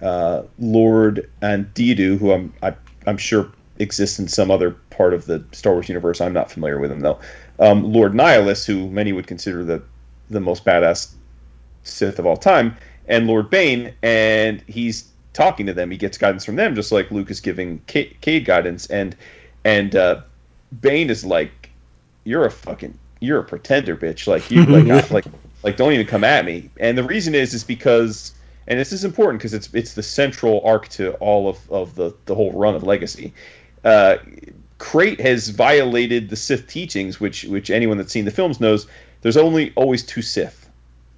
uh, 0.00 0.42
Lord 0.58 1.30
Andeddu, 1.42 2.18
who 2.18 2.32
I'm 2.32 2.52
I, 2.62 2.74
I'm 3.06 3.18
sure 3.18 3.50
exists 3.78 4.18
in 4.18 4.28
some 4.28 4.50
other 4.50 4.72
part 4.90 5.14
of 5.14 5.26
the 5.26 5.44
Star 5.52 5.72
Wars 5.72 5.88
universe. 5.88 6.20
I'm 6.20 6.32
not 6.32 6.50
familiar 6.50 6.78
with 6.78 6.90
him 6.90 7.00
though. 7.00 7.18
Um, 7.58 7.92
Lord 7.92 8.12
Nihilus, 8.12 8.66
who 8.66 8.88
many 8.88 9.12
would 9.12 9.26
consider 9.26 9.64
the 9.64 9.82
the 10.30 10.40
most 10.40 10.64
badass 10.64 11.14
Sith 11.82 12.18
of 12.18 12.26
all 12.26 12.36
time, 12.36 12.76
and 13.08 13.26
Lord 13.26 13.50
Bane, 13.50 13.94
and 14.02 14.62
he's 14.66 15.08
talking 15.32 15.66
to 15.66 15.72
them. 15.72 15.90
He 15.90 15.96
gets 15.96 16.18
guidance 16.18 16.44
from 16.44 16.56
them, 16.56 16.74
just 16.74 16.92
like 16.92 17.10
Luke 17.10 17.30
is 17.30 17.40
giving 17.40 17.80
Cade, 17.86 18.16
Cade 18.20 18.44
guidance, 18.44 18.86
and 18.86 19.16
and 19.64 19.94
uh, 19.96 20.20
Bane 20.80 21.10
is 21.10 21.24
like, 21.24 21.70
"You're 22.24 22.44
a 22.46 22.50
fucking, 22.50 22.96
you're 23.20 23.38
a 23.40 23.44
pretender, 23.44 23.96
bitch. 23.96 24.26
Like 24.26 24.50
you, 24.50 24.64
like, 24.66 24.86
I- 25.10 25.14
like, 25.14 25.24
like, 25.62 25.76
don't 25.76 25.92
even 25.92 26.06
come 26.06 26.24
at 26.24 26.44
me." 26.44 26.70
And 26.78 26.96
the 26.98 27.04
reason 27.04 27.34
is, 27.34 27.54
is 27.54 27.64
because, 27.64 28.32
and 28.66 28.78
this 28.78 28.92
is 28.92 29.04
important 29.04 29.40
because 29.40 29.54
it's 29.54 29.72
it's 29.74 29.94
the 29.94 30.02
central 30.02 30.60
arc 30.64 30.88
to 30.90 31.12
all 31.14 31.48
of 31.48 31.70
of 31.70 31.94
the 31.94 32.14
the 32.26 32.34
whole 32.34 32.52
run 32.52 32.74
of 32.74 32.82
Legacy. 32.82 33.32
Uh, 33.84 34.16
Krayt 34.78 35.20
has 35.20 35.48
violated 35.48 36.28
the 36.28 36.36
Sith 36.36 36.66
teachings, 36.66 37.20
which 37.20 37.44
which 37.44 37.70
anyone 37.70 37.96
that's 37.98 38.12
seen 38.12 38.24
the 38.24 38.30
films 38.30 38.60
knows. 38.60 38.86
There's 39.22 39.36
only 39.36 39.72
always 39.76 40.02
two 40.02 40.22
Sith. 40.22 40.61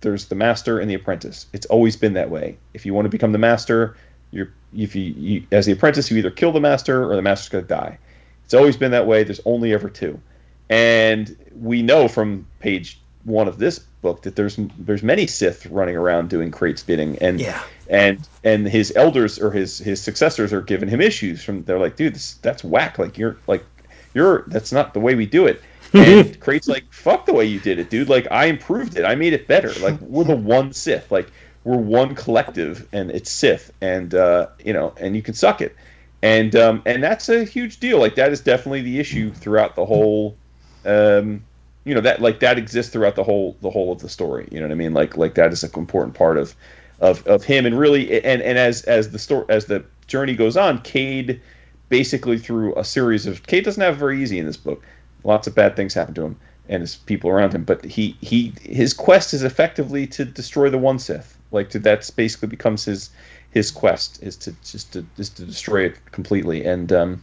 There's 0.05 0.27
the 0.27 0.35
master 0.35 0.79
and 0.79 0.89
the 0.89 0.95
apprentice. 0.95 1.47
It's 1.53 1.67
always 1.67 1.97
been 1.97 2.13
that 2.13 2.31
way. 2.31 2.57
If 2.75 2.85
you 2.87 2.93
want 2.95 3.07
to 3.07 3.09
become 3.09 3.33
the 3.33 3.39
master, 3.39 3.97
you're 4.31 4.51
if 4.77 4.95
you, 4.95 5.15
you 5.17 5.43
as 5.51 5.67
the 5.67 5.73
apprentice, 5.73 6.11
you 6.11 6.19
either 6.19 6.31
kill 6.31 6.53
the 6.53 6.61
master 6.61 7.11
or 7.11 7.17
the 7.17 7.23
master's 7.23 7.49
gonna 7.49 7.65
die. 7.65 7.99
It's 8.45 8.55
always 8.55 8.77
been 8.77 8.91
that 8.93 9.07
way. 9.07 9.25
There's 9.25 9.41
only 9.47 9.73
ever 9.73 9.89
two, 9.89 10.21
and 10.69 11.35
we 11.61 11.83
know 11.83 12.09
from 12.09 12.47
page 12.61 13.01
one 13.25 13.49
of 13.49 13.59
this 13.59 13.79
book 13.79 14.23
that 14.23 14.37
there's 14.37 14.59
there's 14.79 15.03
many 15.03 15.27
Sith 15.27 15.67
running 15.67 15.97
around 15.97 16.29
doing 16.29 16.51
Krayt's 16.51 16.83
bidding, 16.83 17.17
and 17.19 17.41
Yeah. 17.41 17.63
and 17.89 18.29
and 18.45 18.69
his 18.69 18.93
elders 18.97 19.39
or 19.39 19.51
his 19.51 19.79
his 19.79 20.03
successors 20.03 20.53
are 20.53 20.61
giving 20.61 20.89
him 20.89 21.01
issues 21.01 21.43
from 21.43 21.65
they're 21.65 21.79
like 21.79 21.97
dude 21.97 22.15
this, 22.15 22.35
that's 22.43 22.63
whack 22.63 22.99
like 22.99 23.17
you're 23.17 23.37
like 23.47 23.65
you're 24.13 24.45
that's 24.49 24.73
not 24.73 24.93
the 24.95 25.01
way 25.01 25.15
we 25.15 25.25
do 25.27 25.47
it 25.47 25.63
and 25.95 26.40
Krayt's 26.40 26.68
like 26.68 26.90
fuck 26.92 27.26
the 27.26 27.32
way 27.32 27.45
you 27.45 27.61
did 27.61 27.78
it 27.78 27.90
dude. 27.90 28.09
Like 28.09 28.26
I 28.30 28.47
improved 28.47 28.97
it. 28.97 29.05
I 29.05 29.14
made 29.14 29.32
it 29.32 29.47
better. 29.47 29.72
Like 29.80 30.01
we're 30.01 30.24
the 30.24 30.36
one 30.36 30.72
Sith. 30.72 31.11
Like 31.11 31.30
we're 31.64 31.76
one 31.78 32.14
collective 32.14 32.86
and 32.92 33.11
it's 33.11 33.30
Sith. 33.30 33.72
And 33.80 34.14
uh, 34.14 34.49
you 34.64 34.72
know 34.72 34.95
and 35.01 35.16
you 35.16 35.22
can 35.22 35.34
suck 35.34 35.61
it. 35.61 35.74
And 36.22 36.57
um, 36.57 36.82
and 36.86 37.03
that's 37.03 37.28
a 37.28 37.45
huge 37.45 37.80
deal. 37.80 37.99
Like 37.99 38.14
that 38.16 38.32
is 38.32 38.40
definitely 38.40 38.82
the 38.82 38.99
issue 38.99 39.30
throughout 39.32 39.76
the 39.76 39.84
whole 39.84 40.36
um, 40.84 41.42
you 41.84 41.95
know 41.95 42.01
that 42.01 42.20
like 42.20 42.40
that 42.40 42.59
exists 42.59 42.92
throughout 42.92 43.14
the 43.14 43.24
whole 43.24 43.57
the 43.61 43.70
whole 43.70 43.92
of 43.92 44.01
the 44.01 44.09
story. 44.09 44.49
You 44.51 44.61
know 44.61 44.66
what 44.66 44.72
I 44.72 44.76
mean? 44.76 44.95
Like 44.95 45.16
like 45.16 45.34
that 45.34 45.53
is 45.53 45.62
an 45.62 45.70
important 45.76 46.14
part 46.14 46.38
of 46.38 46.55
of 47.01 47.26
of 47.26 47.45
him. 47.45 47.66
And 47.66 47.78
really 47.78 48.22
and 48.24 48.42
and 48.42 48.59
as 48.59 48.82
as 48.84 49.11
the 49.11 49.18
story 49.18 49.45
as 49.49 49.66
the 49.66 49.84
journey 50.07 50.34
goes 50.34 50.57
on 50.57 50.80
Cade 50.82 51.40
basically 51.88 52.38
through 52.38 52.74
a 52.76 52.84
series 52.84 53.26
of 53.26 53.47
Cade 53.47 53.64
doesn't 53.64 53.82
have 53.82 53.95
it 53.95 53.99
very 53.99 54.22
easy 54.22 54.38
in 54.38 54.47
this 54.47 54.57
book 54.57 54.82
lots 55.25 55.47
of 55.47 55.55
bad 55.55 55.75
things 55.77 55.95
happen 55.95 56.14
to 56.14 56.25
him 56.25 56.37
and 56.68 56.81
his 56.81 56.97
people 56.97 57.31
around 57.31 57.55
him 57.55 57.64
but 57.64 57.85
he 57.85 58.16
he 58.20 58.53
his 58.62 58.95
quest 58.95 59.35
is 59.35 59.43
effectively 59.43 60.07
to 60.07 60.25
destroy 60.25 60.70
the 60.70 60.79
one 60.79 60.99
Sith 60.99 61.37
like 61.51 61.70
to 61.70 61.79
that's 61.79 62.11
basically 62.11 62.49
becomes 62.49 62.85
his 62.85 63.11
his 63.51 63.70
quest 63.70 64.22
is 64.22 64.37
to 64.37 64.53
just 64.64 64.93
to 64.93 65.05
just 65.16 65.37
to 65.37 65.45
destroy 65.45 65.85
it 65.85 65.99
completely 66.12 66.64
and 66.64 66.93
um 66.93 67.22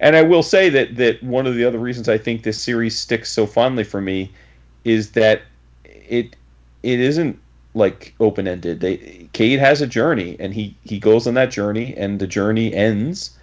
and 0.00 0.16
I 0.16 0.22
will 0.22 0.42
say 0.42 0.68
that 0.70 0.96
that 0.96 1.22
one 1.22 1.46
of 1.46 1.54
the 1.54 1.64
other 1.64 1.78
reasons 1.78 2.08
I 2.08 2.18
think 2.18 2.42
this 2.42 2.60
series 2.60 2.98
sticks 2.98 3.32
so 3.32 3.46
fondly 3.46 3.84
for 3.84 4.00
me 4.00 4.32
is 4.84 5.12
that 5.12 5.42
it 5.84 6.36
it 6.82 7.00
isn't 7.00 7.38
like 7.74 8.14
open 8.20 8.46
ended. 8.46 8.80
They 8.80 9.28
Cade 9.32 9.58
has 9.58 9.80
a 9.80 9.86
journey 9.86 10.36
and 10.38 10.52
he 10.52 10.76
he 10.84 10.98
goes 10.98 11.26
on 11.26 11.34
that 11.34 11.50
journey 11.50 11.94
and 11.96 12.20
the 12.20 12.26
journey 12.26 12.74
ends 12.74 13.36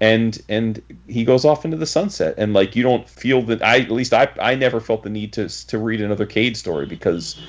and 0.00 0.40
and 0.48 0.82
he 1.08 1.24
goes 1.24 1.44
off 1.44 1.64
into 1.64 1.76
the 1.76 1.86
sunset 1.86 2.34
and 2.38 2.52
like 2.52 2.76
you 2.76 2.82
don't 2.82 3.08
feel 3.08 3.42
that 3.42 3.62
I 3.62 3.80
at 3.80 3.90
least 3.90 4.12
I 4.12 4.28
I 4.40 4.54
never 4.54 4.80
felt 4.80 5.02
the 5.02 5.10
need 5.10 5.32
to 5.34 5.48
to 5.68 5.78
read 5.78 6.00
another 6.02 6.26
Cade 6.26 6.56
story 6.56 6.86
because 6.86 7.40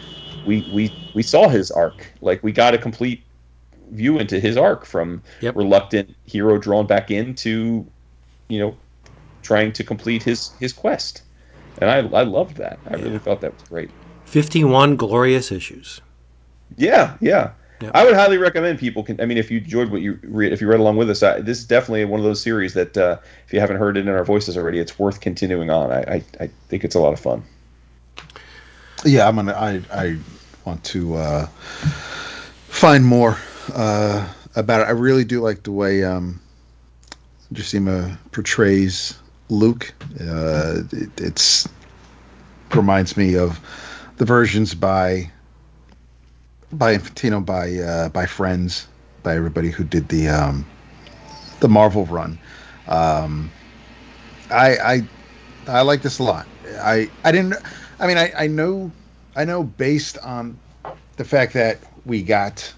we 0.43 0.65
we 0.69 0.97
we 1.13 1.23
saw 1.23 1.49
his 1.49 1.71
arc. 1.71 2.13
Like 2.21 2.43
we 2.43 2.51
got 2.53 2.73
a 2.75 2.77
complete 2.77 3.25
view 3.91 4.19
into 4.19 4.39
his 4.39 4.57
arc 4.57 4.85
from 4.85 5.23
Yep. 5.39 5.55
reluctant 5.55 6.15
hero 6.25 6.57
drawn 6.59 6.87
back 6.87 7.11
into 7.11 7.91
you 8.49 8.59
know 8.59 8.79
trying 9.43 9.73
to 9.73 9.83
complete 9.83 10.23
his 10.23 10.55
his 10.59 10.73
quest. 10.73 11.23
And 11.79 11.89
I 11.91 11.97
I 11.99 12.23
loved 12.23 12.57
that. 12.57 12.81
I 12.87 12.95
really 12.97 13.19
thought 13.19 13.41
that 13.41 13.53
was 13.53 13.63
great. 13.63 13.93
51 14.25 14.95
glorious 14.95 15.51
issues. 15.51 16.01
Yeah, 16.75 17.17
yeah. 17.21 17.53
Yep. 17.80 17.91
I 17.93 18.05
would 18.05 18.15
highly 18.15 18.38
recommend 18.38 18.80
people 18.80 19.03
can. 19.03 19.21
I 19.21 19.25
mean, 19.25 19.38
if 19.38 19.51
you 19.51 19.59
enjoyed 19.59 19.91
what 19.91 20.01
you 20.01 20.19
read, 20.23 20.51
if 20.51 20.61
you 20.61 20.67
read 20.67 20.80
along 20.80 20.97
with 20.97 21.09
us, 21.11 21.21
I, 21.21 21.41
this 21.41 21.59
is 21.59 21.65
definitely 21.65 22.05
one 22.05 22.19
of 22.19 22.23
those 22.23 22.41
series 22.41 22.73
that 22.73 22.97
uh, 22.97 23.17
if 23.45 23.53
you 23.53 23.59
haven't 23.59 23.78
heard 23.78 23.97
it 23.97 24.07
in 24.07 24.09
our 24.09 24.25
voices 24.25 24.57
already, 24.57 24.80
it's 24.80 24.97
worth 24.97 25.21
continuing 25.21 25.69
on. 25.69 25.91
I, 25.91 26.01
I, 26.01 26.23
I 26.39 26.49
think 26.69 26.84
it's 26.84 26.95
a 26.95 26.99
lot 26.99 27.13
of 27.13 27.19
fun. 27.19 27.43
Yeah, 29.05 29.28
I'm 29.28 29.36
gonna. 29.36 29.53
I 29.53 29.82
I 29.93 30.17
want 30.65 30.84
to 30.86 31.15
uh, 31.15 31.45
find 31.45 33.05
more 33.05 33.38
uh, 33.75 34.28
about 34.55 34.82
it. 34.82 34.88
I 34.88 34.91
really 34.91 35.23
do 35.23 35.39
like 35.41 35.61
the 35.61 35.71
way 35.71 36.03
um, 36.03 36.41
Duursema 37.53 38.17
portrays 38.32 39.19
Luke. 39.49 39.93
Uh, 40.19 40.82
it, 40.91 41.09
it's 41.21 41.69
reminds 42.73 43.15
me 43.15 43.38
of 43.38 43.59
the 44.17 44.25
versions 44.25 44.73
by 44.73 45.32
by 46.72 46.95
Infantino, 46.95 47.43
by 47.43 47.76
uh, 47.76 48.09
by 48.09 48.26
friends, 48.26 48.88
by 49.24 49.36
everybody 49.36 49.70
who 49.70 49.84
did 49.84 50.09
the 50.09 50.28
um, 50.28 50.65
the 51.59 51.68
Marvel 51.68 52.05
run. 52.05 52.38
Um, 52.88 53.51
I 54.49 54.78
I 54.78 55.01
I 55.68 55.82
like 55.82 56.01
this 56.01 56.20
a 56.20 56.24
lot. 56.24 56.47
I 56.82 57.09
I 57.24 57.32
didn't. 57.32 57.55
I 57.99 58.07
mean, 58.07 58.18
I 58.18 58.32
I 58.38 58.47
know 58.47 58.91
I 59.36 59.45
know 59.45 59.63
based 59.63 60.18
on 60.20 60.57
the 61.18 61.26
fact 61.26 61.53
that 61.53 61.80
we 62.05 62.22
got 62.22 62.74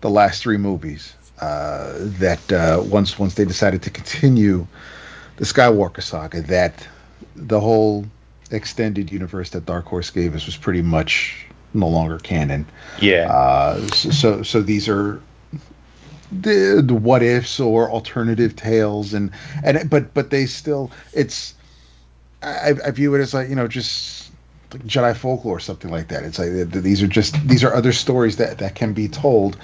the 0.00 0.10
last 0.10 0.42
three 0.42 0.56
movies 0.58 1.14
uh, 1.40 1.94
that 1.98 2.52
uh, 2.52 2.82
once 2.84 3.18
once 3.18 3.34
they 3.34 3.44
decided 3.44 3.82
to 3.82 3.90
continue 3.90 4.66
the 5.36 5.44
Skywalker 5.44 6.02
saga, 6.02 6.40
that 6.42 6.86
the 7.34 7.60
whole 7.60 8.06
extended 8.50 9.10
universe 9.10 9.50
that 9.50 9.66
Dark 9.66 9.86
Horse 9.86 10.10
gave 10.10 10.34
us 10.34 10.46
was 10.46 10.56
pretty 10.56 10.82
much 10.82 11.45
no 11.76 11.88
longer 11.88 12.18
canon. 12.18 12.66
Yeah. 13.00 13.30
Uh, 13.30 13.86
so 13.88 14.42
so 14.42 14.60
these 14.62 14.88
are 14.88 15.20
the, 16.32 16.82
the 16.84 16.94
what 16.94 17.22
ifs 17.22 17.60
or 17.60 17.90
alternative 17.90 18.56
tales 18.56 19.14
and 19.14 19.30
and 19.62 19.88
but 19.88 20.12
but 20.14 20.30
they 20.30 20.46
still 20.46 20.90
it's 21.12 21.54
I, 22.42 22.74
I 22.84 22.90
view 22.90 23.14
it 23.14 23.20
as 23.20 23.34
like 23.34 23.48
you 23.48 23.54
know 23.54 23.68
just 23.68 24.32
like 24.72 24.82
Jedi 24.84 25.16
folklore 25.16 25.56
or 25.56 25.60
something 25.60 25.90
like 25.90 26.08
that. 26.08 26.24
It's 26.24 26.38
like 26.38 26.50
these 26.70 27.02
are 27.02 27.06
just 27.06 27.34
these 27.48 27.62
are 27.62 27.72
other 27.72 27.92
stories 27.92 28.36
that 28.36 28.58
that 28.58 28.74
can 28.74 28.92
be 28.92 29.08
told 29.08 29.56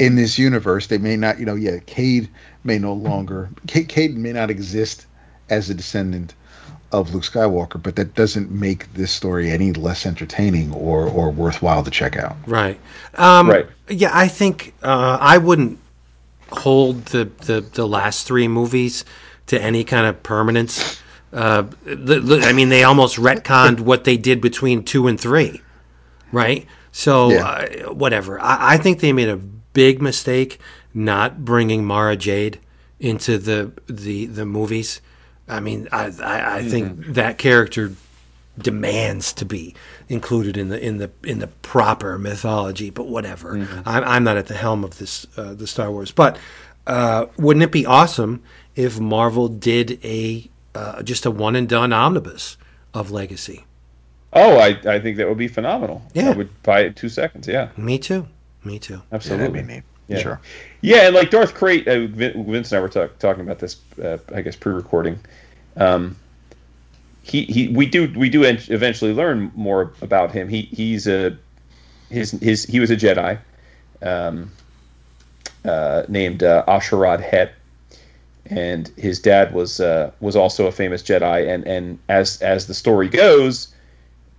in 0.00 0.16
this 0.16 0.38
universe. 0.38 0.88
They 0.88 0.98
may 0.98 1.16
not 1.16 1.38
you 1.38 1.46
know 1.46 1.54
yeah 1.54 1.78
Cade 1.86 2.28
may 2.64 2.78
no 2.78 2.92
longer 2.92 3.50
Cade, 3.66 3.88
Cade 3.88 4.16
may 4.16 4.32
not 4.32 4.50
exist 4.50 5.06
as 5.50 5.70
a 5.70 5.74
descendant 5.74 6.34
of 6.92 7.12
Luke 7.14 7.24
Skywalker, 7.24 7.82
but 7.82 7.96
that 7.96 8.14
doesn't 8.14 8.50
make 8.50 8.92
this 8.94 9.12
story 9.12 9.50
any 9.50 9.72
less 9.72 10.06
entertaining 10.06 10.72
or 10.72 11.06
or 11.06 11.30
worthwhile 11.30 11.84
to 11.84 11.90
check 11.90 12.16
out. 12.16 12.36
Right. 12.46 12.78
Um, 13.16 13.48
Right. 13.50 13.66
Yeah, 13.88 14.10
I 14.12 14.28
think 14.28 14.74
uh, 14.82 15.18
I 15.20 15.38
wouldn't 15.38 15.78
hold 16.50 17.06
the, 17.06 17.24
the, 17.44 17.60
the 17.60 17.86
last 17.86 18.26
three 18.26 18.48
movies 18.48 19.04
to 19.46 19.60
any 19.60 19.84
kind 19.84 20.06
of 20.06 20.22
permanence. 20.22 21.00
Uh, 21.32 21.62
the, 21.84 22.20
the- 22.20 22.40
I 22.42 22.52
mean, 22.52 22.68
they 22.70 22.84
almost 22.84 23.16
retconned 23.16 23.80
what 23.80 24.04
they 24.04 24.16
did 24.16 24.40
between 24.40 24.82
two 24.84 25.06
and 25.08 25.20
three, 25.20 25.60
right? 26.32 26.66
So, 26.92 27.30
Yeah. 27.30 27.44
uh, 27.88 27.92
whatever. 27.92 28.40
I, 28.40 28.74
I 28.74 28.76
think 28.78 29.00
they 29.00 29.12
made 29.12 29.28
a 29.28 29.36
big 29.36 30.00
mistake 30.00 30.58
not 30.94 31.44
bringing 31.44 31.84
Mara 31.84 32.16
Jade 32.16 32.58
into 32.98 33.36
the 33.38 33.72
the, 33.86 34.26
the 34.26 34.44
movies. 34.46 35.00
I 35.48 35.60
mean, 35.60 35.88
I, 35.92 36.12
I, 36.22 36.56
I 36.58 36.62
think 36.68 37.06
that 37.06 37.38
character 37.38 37.92
demands 38.58 39.32
to 39.34 39.44
be 39.44 39.74
included 40.08 40.56
in 40.56 40.68
the 40.68 40.84
in 40.84 40.98
the 40.98 41.10
in 41.22 41.38
the 41.38 41.46
proper 41.46 42.18
mythology. 42.18 42.90
But 42.90 43.06
whatever, 43.06 43.66
I'm, 43.86 44.04
I'm 44.04 44.24
not 44.24 44.36
at 44.36 44.46
the 44.46 44.54
helm 44.54 44.84
of 44.84 44.98
this 44.98 45.26
uh, 45.36 45.54
the 45.54 45.66
Star 45.66 45.90
Wars. 45.90 46.10
But 46.10 46.38
uh, 46.86 47.26
wouldn't 47.36 47.62
it 47.62 47.72
be 47.72 47.86
awesome 47.86 48.42
if 48.76 48.98
Marvel 48.98 49.48
did 49.48 49.98
a 50.04 50.48
uh, 50.74 51.02
just 51.02 51.26
a 51.26 51.30
one 51.30 51.56
and 51.56 51.68
done 51.68 51.92
omnibus 51.92 52.56
of 52.94 53.10
Legacy? 53.10 53.64
Oh, 54.32 54.58
I, 54.58 54.78
I 54.86 55.00
think 55.00 55.16
that 55.16 55.28
would 55.28 55.38
be 55.38 55.48
phenomenal. 55.48 56.02
Yeah. 56.12 56.30
I 56.30 56.36
would 56.36 56.62
buy 56.62 56.80
it 56.80 56.96
two 56.96 57.08
seconds. 57.08 57.48
Yeah, 57.48 57.70
Me 57.76 57.98
too. 57.98 58.28
Me 58.62 58.78
too. 58.78 59.00
absolutely. 59.10 59.62
neat. 59.62 59.82
Yeah. 60.08 60.18
Sure. 60.18 60.40
Yeah, 60.80 61.06
and 61.06 61.14
like 61.14 61.30
Darth 61.30 61.54
Krayt, 61.54 61.86
uh, 61.86 62.06
Vince 62.42 62.72
and 62.72 62.78
I 62.78 62.80
were 62.80 62.88
talk, 62.88 63.18
talking 63.18 63.42
about 63.42 63.58
this, 63.58 63.76
uh, 64.02 64.18
I 64.34 64.40
guess, 64.40 64.56
pre-recording. 64.56 65.18
Um, 65.76 66.16
he, 67.22 67.44
he, 67.44 67.68
we 67.68 67.84
do, 67.84 68.10
we 68.16 68.30
do 68.30 68.44
en- 68.44 68.60
eventually 68.68 69.12
learn 69.12 69.52
more 69.54 69.92
about 70.00 70.32
him. 70.32 70.48
He, 70.48 70.62
he's 70.62 71.06
a, 71.06 71.36
his, 72.10 72.30
his, 72.30 72.64
he 72.64 72.80
was 72.80 72.90
a 72.90 72.96
Jedi, 72.96 73.38
um, 74.02 74.50
uh, 75.64 76.04
named 76.08 76.42
uh, 76.42 76.64
A'Sharad 76.66 77.20
Hett, 77.22 77.52
and 78.46 78.88
his 78.96 79.20
dad 79.20 79.52
was, 79.52 79.78
uh, 79.78 80.10
was 80.20 80.36
also 80.36 80.66
a 80.66 80.72
famous 80.72 81.02
Jedi. 81.02 81.52
And, 81.52 81.66
and 81.66 81.98
as, 82.08 82.40
as 82.40 82.66
the 82.66 82.72
story 82.74 83.08
goes, 83.08 83.74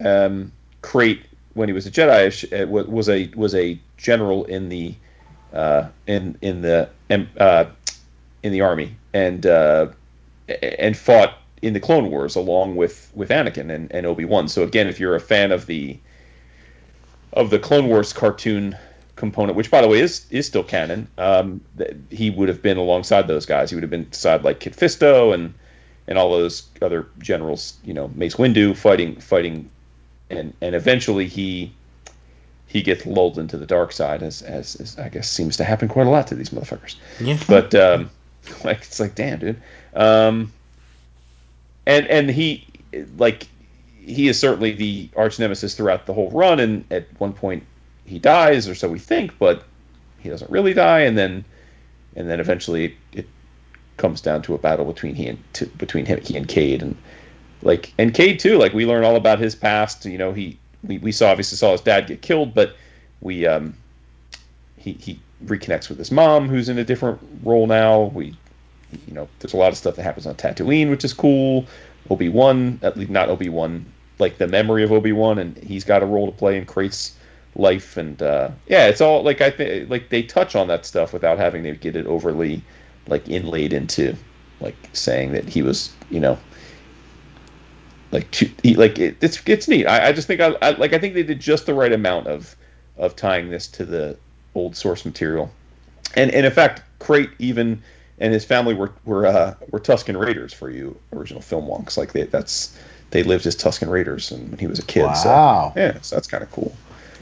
um, 0.04 0.52
Krayt, 0.82 1.22
when 1.54 1.70
he 1.70 1.74
was 1.74 1.86
a 1.86 1.92
Jedi, 1.92 2.64
uh, 2.64 2.66
wa- 2.66 2.84
was 2.84 3.08
a, 3.08 3.28
was 3.36 3.54
a 3.54 3.80
general 3.98 4.46
in 4.46 4.70
the, 4.70 4.96
uh, 5.54 5.88
in 6.08 6.38
in 6.42 6.62
the 6.62 6.90
uh, 7.40 7.66
in 8.44 8.52
the 8.52 8.62
army 8.62 8.96
and 9.14 9.46
uh, 9.46 9.88
and 10.62 10.98
fought 10.98 11.38
in 11.62 11.74
the 11.74 11.80
Clone 11.80 12.10
Wars 12.10 12.36
along 12.36 12.76
with 12.76 13.12
with 13.14 13.30
Anakin 13.30 13.70
and, 13.74 13.92
and 13.92 14.06
Obi 14.06 14.26
Wan. 14.26 14.48
So 14.48 14.64
again, 14.64 14.88
if 14.88 15.00
you're 15.00 15.16
a 15.16 15.20
fan 15.20 15.52
of 15.52 15.66
the 15.66 15.98
of 17.34 17.50
the 17.50 17.60
Clone 17.60 17.88
Wars 17.88 18.14
cartoon 18.14 18.78
component, 19.16 19.56
which 19.58 19.70
by 19.70 19.82
the 19.82 19.88
way 19.88 20.00
is 20.00 20.26
is 20.32 20.48
still 20.48 20.64
canon, 20.64 21.08
um, 21.18 21.62
he 22.10 22.30
would 22.30 22.48
have 22.48 22.62
been 22.62 22.78
alongside 22.78 23.28
those 23.28 23.46
guys. 23.46 23.70
He 23.70 23.76
would 23.76 23.84
have 23.84 23.92
been 23.92 24.06
beside 24.06 24.44
like 24.44 24.60
Kit 24.60 24.76
Fisto 24.76 25.34
and 25.34 25.54
and 26.08 26.18
all 26.18 26.32
those 26.32 26.64
other 26.82 27.08
generals. 27.20 27.78
You 27.84 27.94
know, 27.94 28.10
Mace 28.16 28.36
Windu 28.36 28.76
fighting 28.76 29.16
fighting, 29.16 29.70
and 30.30 30.54
and 30.62 30.76
eventually 30.76 31.28
he 31.28 31.74
he 32.70 32.84
gets 32.84 33.06
lulled 33.08 33.40
into 33.40 33.58
the 33.58 33.66
dark 33.66 33.92
side, 33.92 34.22
as, 34.22 34.44
as, 34.44 34.76
as 34.76 34.98
I 35.00 35.10
guess 35.10 35.30
seems 35.30 35.58
to 35.58 35.64
happen 35.64 35.88
quite 35.88 36.06
a 36.06 36.10
lot 36.10 36.28
to 36.28 36.36
these 36.36 36.52
motherfuckers. 36.52 36.96
Yeah. 37.20 37.40
But 37.48 37.74
um, 37.74 38.12
like 38.64 38.78
it's 38.78 39.00
like, 39.00 39.16
damn, 39.16 39.40
dude. 39.40 39.62
Um, 39.96 40.54
and 41.88 42.06
and 42.08 42.30
he 42.30 42.68
like 43.18 43.48
he 43.98 44.28
is 44.28 44.40
certainly 44.40 44.72
the 44.72 45.10
arch 45.16 45.40
nemesis 45.40 45.74
throughout 45.74 46.06
the 46.06 46.14
whole 46.14 46.30
run, 46.30 46.60
and 46.60 46.86
at 46.92 47.08
one 47.20 47.34
point 47.34 47.64
he 48.06 48.20
dies, 48.20 48.70
or 48.70 48.76
so 48.76 48.88
we 48.88 49.00
think, 49.00 49.38
but 49.40 49.64
he 50.20 50.30
doesn't 50.30 50.52
really 50.52 50.76
die, 50.76 51.02
and 51.02 51.18
then 51.18 51.44
and 52.16 52.30
then 52.30 52.40
eventually 52.40 52.96
it, 53.14 53.28
comes 53.98 54.22
down 54.22 54.42
to 54.42 54.54
a 54.54 54.58
battle 54.58 54.86
between 54.86 55.14
he 55.14 55.28
and 55.28 55.44
to, 55.54 55.66
between 55.66 56.06
him 56.06 56.22
he 56.22 56.38
and 56.38 56.48
Cade, 56.48 56.84
and 56.84 56.96
like 57.64 57.94
and 57.98 58.14
Cade 58.14 58.40
too. 58.40 58.60
Like 58.60 58.74
we 58.74 58.86
learn 58.86 59.04
all 59.04 59.16
about 59.16 59.40
his 59.40 59.56
past. 59.56 60.06
You 60.06 60.20
know, 60.20 60.34
he 60.34 60.60
we, 60.84 60.98
we 61.00 61.12
saw 61.12 61.30
obviously 61.30 61.58
saw 61.58 61.72
his 61.72 61.82
dad 61.82 62.08
get 62.08 62.22
killed, 62.22 62.54
but 62.54 62.76
we 63.22 63.46
um 63.46 63.76
he 64.78 64.94
he 64.94 65.20
reconnects 65.46 65.90
with 65.90 65.98
his 65.98 66.12
mom, 66.12 66.48
who's 66.48 66.70
in 66.70 66.78
a 66.78 66.84
different 66.84 67.20
role 67.44 67.68
now. 67.68 68.04
We 68.14 68.36
you 69.08 69.14
know, 69.14 69.28
there's 69.40 69.54
a 69.54 69.58
lot 69.58 69.72
of 69.72 69.78
stuff 69.78 69.96
that 69.96 70.04
happens 70.04 70.26
on 70.26 70.36
Tatooine, 70.36 70.90
which 70.90 71.06
is 71.06 71.14
cool. 71.14 71.66
Obi 72.10 72.30
Wan, 72.30 72.80
at 72.82 72.98
least 72.98 73.12
not 73.12 73.30
Obi 73.30 73.50
Wan, 73.50 73.86
like 74.18 74.38
the 74.38 74.48
memory 74.48 74.84
of 74.84 74.92
Obi 74.92 75.12
Wan, 75.12 75.38
and 75.38 75.58
he's 75.58 75.84
got 75.84 76.02
a 76.02 76.06
role 76.06 76.26
to 76.26 76.32
play 76.32 76.58
in 76.58 76.66
Krayt's 76.66 77.16
life, 77.56 77.98
and 77.98 78.22
uh, 78.22 78.50
yeah, 78.68 78.88
it's 78.88 79.02
all 79.02 79.24
like 79.24 79.42
I 79.42 79.52
think 79.52 79.90
like 79.90 80.10
they 80.10 80.24
touch 80.24 80.56
on 80.56 80.68
that 80.68 80.86
stuff 80.86 81.14
without 81.14 81.38
having 81.38 81.64
to 81.64 81.76
get 81.76 81.96
it 81.96 82.08
overly 82.08 82.64
like 83.08 83.28
inlaid 83.28 83.74
into 83.74 84.16
like 84.60 84.76
saying 84.94 85.32
that 85.34 85.48
he 85.48 85.62
was 85.62 85.94
you 86.10 86.20
know 86.20 86.38
like 88.12 88.34
he, 88.34 88.76
like 88.76 88.98
it, 88.98 89.18
it's 89.22 89.42
it's 89.46 89.68
neat. 89.68 89.86
I, 89.86 90.08
I 90.08 90.12
just 90.12 90.28
think 90.28 90.42
I, 90.42 90.56
I 90.62 90.72
like 90.72 90.94
I 90.94 91.00
think 91.00 91.14
they 91.14 91.24
did 91.24 91.40
just 91.40 91.66
the 91.66 91.74
right 91.74 91.92
amount 91.92 92.28
of 92.28 92.56
of 92.98 93.16
tying 93.16 93.50
this 93.50 93.68
to 93.68 93.86
the 93.86 94.18
old 94.56 94.76
source 94.76 95.06
material, 95.06 95.52
and 96.16 96.32
and 96.32 96.46
in 96.46 96.52
fact, 96.52 96.82
Krayt 97.00 97.32
even 97.40 97.82
and 98.20 98.34
his 98.34 98.46
family 98.46 98.74
were 98.74 98.92
were 99.06 99.26
uh, 99.26 99.56
were 99.72 99.80
Tusken 99.80 100.20
Raiders 100.20 100.54
for 100.54 100.70
you 100.70 100.98
original 101.14 101.42
film 101.42 101.66
wonks. 101.66 101.98
Like 101.98 102.14
they, 102.14 102.24
that's 102.24 102.78
they 103.12 103.24
lived 103.24 103.46
as 103.46 103.56
Tusken 103.56 103.90
Raiders 103.90 104.32
and 104.32 104.50
when 104.50 104.60
he 104.60 104.68
was 104.68 104.80
a 104.80 104.86
kid. 104.86 105.04
Wow. 105.04 105.14
So 105.76 105.80
yeah, 105.80 106.02
so 106.02 106.16
that's 106.16 106.28
kind 106.28 106.44
of 106.44 106.52
cool. 106.52 106.76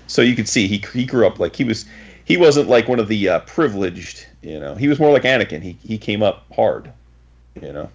So 0.07 0.21
you 0.21 0.35
could 0.35 0.47
see 0.47 0.67
he 0.67 0.83
he 0.93 1.05
grew 1.05 1.27
up 1.27 1.39
like 1.39 1.55
he 1.55 1.63
was 1.63 1.85
he 2.25 2.37
wasn't 2.37 2.69
like 2.69 2.87
one 2.87 2.99
of 2.99 3.07
the 3.07 3.29
uh, 3.29 3.39
privileged. 3.41 4.25
You 4.41 4.59
know, 4.59 4.75
he 4.75 4.87
was 4.87 4.99
more 4.99 5.11
like 5.11 5.23
Anakin. 5.23 5.61
He 5.61 5.77
he 5.83 5.97
came 5.97 6.23
up 6.23 6.45
hard. 6.55 6.91
You 7.61 7.73
know, 7.73 7.89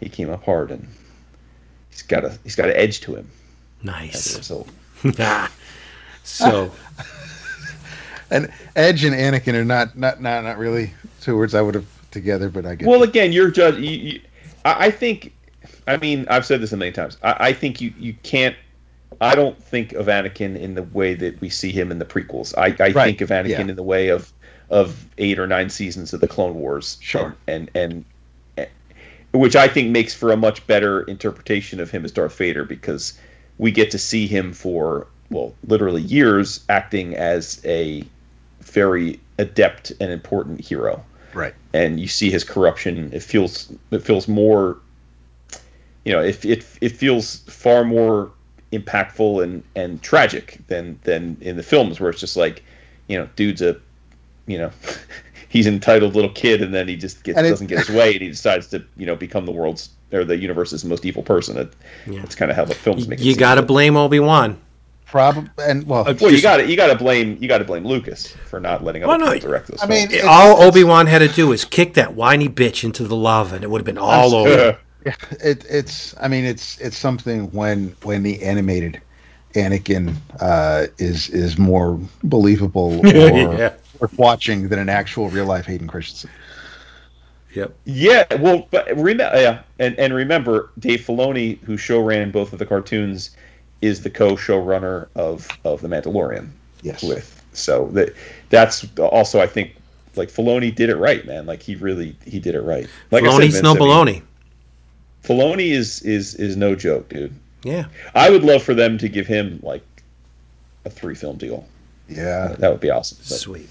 he 0.00 0.08
came 0.08 0.30
up 0.30 0.44
hard 0.44 0.70
and 0.70 0.86
he's 1.90 2.02
got 2.02 2.24
a 2.24 2.38
he's 2.44 2.54
got 2.56 2.68
an 2.68 2.76
edge 2.76 3.00
to 3.00 3.14
him 3.16 3.28
Nice. 3.82 4.36
result. 4.36 4.68
Ah. 5.18 5.50
so 6.24 6.70
And 8.30 8.52
Edge 8.76 9.02
and 9.04 9.14
Anakin 9.14 9.54
are 9.54 9.64
not 9.64 9.96
not 9.98 10.20
not 10.20 10.44
not 10.44 10.56
really 10.58 10.92
two 11.20 11.36
words 11.36 11.54
I 11.54 11.62
would 11.62 11.74
have 11.74 11.86
together, 12.12 12.48
but 12.48 12.64
I 12.64 12.76
guess. 12.76 12.86
Well, 12.86 12.98
you. 13.00 13.04
again, 13.04 13.32
you're 13.32 13.50
judge. 13.50 13.76
You, 13.76 13.90
you, 13.90 14.20
I, 14.64 14.86
I 14.86 14.90
think. 14.92 15.32
I 15.88 15.96
mean, 15.96 16.26
I've 16.30 16.46
said 16.46 16.60
this 16.60 16.70
a 16.72 16.76
million 16.76 16.94
times. 16.94 17.16
I, 17.24 17.36
I 17.48 17.52
think 17.52 17.80
you 17.80 17.92
you 17.98 18.14
can't. 18.22 18.54
I 19.20 19.34
don't 19.34 19.60
think 19.60 19.92
of 19.94 20.06
Anakin 20.06 20.56
in 20.56 20.74
the 20.74 20.84
way 20.84 21.14
that 21.14 21.40
we 21.40 21.48
see 21.50 21.72
him 21.72 21.90
in 21.90 21.98
the 21.98 22.04
prequels. 22.04 22.54
I, 22.56 22.66
I 22.82 22.92
Right, 22.92 23.06
think 23.06 23.20
of 23.20 23.30
Anakin 23.30 23.48
yeah. 23.48 23.60
in 23.62 23.74
the 23.76 23.82
way 23.82 24.08
of 24.08 24.32
of 24.70 25.04
eight 25.18 25.38
or 25.40 25.48
nine 25.48 25.68
seasons 25.68 26.12
of 26.12 26.20
the 26.20 26.28
Clone 26.28 26.54
Wars. 26.54 26.98
Sure. 27.00 27.34
And 27.48 27.68
and, 27.74 27.92
and 27.92 28.04
which 29.32 29.56
I 29.56 29.68
think 29.68 29.90
makes 29.90 30.14
for 30.14 30.32
a 30.32 30.36
much 30.36 30.66
better 30.66 31.02
interpretation 31.02 31.80
of 31.80 31.90
him 31.90 32.04
as 32.04 32.12
Darth 32.12 32.36
Vader 32.36 32.64
because 32.64 33.18
we 33.58 33.70
get 33.70 33.90
to 33.92 33.98
see 33.98 34.26
him 34.26 34.52
for 34.52 35.06
well, 35.30 35.54
literally 35.66 36.02
years 36.02 36.64
acting 36.68 37.14
as 37.14 37.60
a 37.64 38.04
very 38.60 39.20
adept 39.38 39.92
and 40.00 40.10
important 40.10 40.60
hero 40.60 41.02
right. 41.34 41.54
and 41.72 42.00
you 42.00 42.08
see 42.08 42.30
his 42.30 42.44
corruption. 42.44 43.10
It 43.12 43.22
feels 43.22 43.72
it 43.90 44.02
feels 44.02 44.28
more, 44.28 44.78
you 46.04 46.12
know, 46.12 46.20
it 46.20 46.44
it, 46.44 46.66
it 46.80 46.90
feels 46.90 47.36
far 47.40 47.84
more 47.84 48.30
impactful 48.72 49.42
and 49.42 49.62
and 49.76 50.02
tragic 50.02 50.58
than 50.68 50.98
than 51.04 51.36
in 51.40 51.56
the 51.56 51.62
films 51.62 52.00
where 52.00 52.10
it's 52.10 52.20
just 52.20 52.36
like, 52.36 52.62
you 53.08 53.18
know, 53.18 53.28
dude's 53.36 53.62
a, 53.62 53.76
you 54.46 54.58
know, 54.58 54.70
he's 55.50 55.66
an 55.66 55.74
entitled 55.74 56.14
little 56.14 56.30
kid 56.30 56.62
and 56.62 56.72
then 56.72 56.88
he 56.88 56.96
just 56.96 57.22
gets 57.22 57.36
doesn't 57.38 57.66
get 57.66 57.78
his 57.86 57.90
way 57.94 58.12
and 58.14 58.22
he 58.22 58.28
decides 58.28 58.68
to 58.68 58.82
you 58.96 59.04
know 59.04 59.14
become 59.14 59.44
the 59.44 59.52
world's 59.52 59.90
or 60.12 60.24
the 60.24 60.36
universe's 60.36 60.84
most 60.84 61.04
evil 61.04 61.22
person. 61.22 61.58
It, 61.58 61.72
It's 62.06 62.34
kind 62.34 62.50
of 62.50 62.56
how 62.56 62.64
the 62.64 62.74
films 62.74 63.06
make 63.06 63.20
it. 63.20 63.24
You 63.24 63.32
seem. 63.32 63.38
got 63.38 63.56
to 63.56 63.62
blame 63.62 63.96
Obi 63.96 64.18
Wan. 64.18 64.58
Probably, 65.06 65.50
and 65.58 65.86
well, 65.86 66.04
Well, 66.20 66.32
you 66.32 66.40
got 66.40 66.58
to 66.58 66.66
you 66.68 66.76
got 66.76 66.86
to 66.88 66.96
blame 66.96 67.36
you 67.40 67.48
got 67.48 67.58
to 67.58 67.64
blame 67.64 67.84
Lucas 67.84 68.28
for 68.46 68.60
not 68.60 68.84
letting 68.84 69.02
other 69.04 69.18
Well, 69.18 69.34
no, 69.34 69.38
direct 69.38 69.66
this. 69.68 69.82
I 69.82 69.86
mean, 69.86 70.10
it- 70.10 70.24
All 70.24 70.62
Obi 70.62 70.84
Wan 70.84 71.06
had 71.06 71.18
to 71.18 71.28
do 71.28 71.48
was 71.48 71.64
kick 71.64 71.94
that 71.94 72.14
whiny 72.14 72.48
bitch 72.48 72.84
into 72.84 73.04
the 73.04 73.16
lava, 73.16 73.56
and 73.56 73.64
it 73.64 73.70
would 73.70 73.80
have 73.80 73.86
been 73.86 73.98
all 73.98 74.34
over. 74.34 74.78
it, 75.42 75.64
it's 75.70 76.14
i 76.20 76.28
mean 76.28 76.44
it's 76.44 76.78
it's 76.78 76.98
something 76.98 77.50
when 77.52 77.96
when 78.02 78.22
the 78.22 78.42
animated 78.42 79.00
anakin 79.54 80.14
uh 80.40 80.86
is 80.98 81.30
is 81.30 81.56
more 81.58 81.98
believable 82.24 83.00
or 83.06 83.56
Yeah. 83.58 83.72
Worth 84.00 84.18
watching 84.18 84.68
than 84.68 84.78
an 84.78 84.88
actual 84.88 85.28
real 85.30 85.46
life 85.46 85.66
hayden 85.66 85.86
christensen 85.88 86.30
Yep. 87.54 87.74
Yeah, 87.84 88.24
well, 88.36 88.68
but 88.70 88.86
remember, 88.96 89.30
oh, 89.34 89.40
yeah, 89.40 89.62
and 89.78 89.98
and 89.98 90.14
remember, 90.14 90.70
Dave 90.78 91.00
Filoni, 91.00 91.58
who 91.62 91.76
show 91.76 92.00
ran 92.00 92.30
both 92.30 92.52
of 92.52 92.58
the 92.60 92.66
cartoons, 92.66 93.30
is 93.82 94.02
the 94.02 94.10
co-showrunner 94.10 95.08
of 95.16 95.48
of 95.64 95.80
the 95.80 95.88
Mandalorian. 95.88 96.48
Yes. 96.82 97.02
With 97.02 97.42
so 97.52 97.88
that 97.92 98.14
that's 98.50 98.86
also 98.98 99.40
I 99.40 99.46
think 99.46 99.74
like 100.16 100.28
Filoni 100.28 100.74
did 100.74 100.90
it 100.90 100.96
right, 100.96 101.26
man. 101.26 101.46
Like 101.46 101.62
he 101.62 101.74
really 101.74 102.16
he 102.24 102.38
did 102.38 102.54
it 102.54 102.62
right. 102.62 102.88
Like 103.10 103.24
I 103.24 103.30
said, 103.32 103.50
Vince, 103.50 103.62
no 103.62 103.72
I 103.72 104.04
mean. 104.04 104.22
Filoni 105.24 105.70
is 105.70 106.02
is 106.02 106.36
is 106.36 106.56
no 106.56 106.74
joke, 106.76 107.08
dude. 107.08 107.34
Yeah. 107.64 107.86
I 108.14 108.30
would 108.30 108.44
love 108.44 108.62
for 108.62 108.74
them 108.74 108.96
to 108.98 109.08
give 109.08 109.26
him 109.26 109.58
like 109.62 109.84
a 110.84 110.90
three 110.90 111.14
film 111.14 111.36
deal. 111.36 111.66
yeah 112.08 112.54
That 112.58 112.70
would 112.70 112.80
be 112.80 112.90
awesome. 112.90 113.18
But- 113.18 113.38
Sweet. 113.38 113.68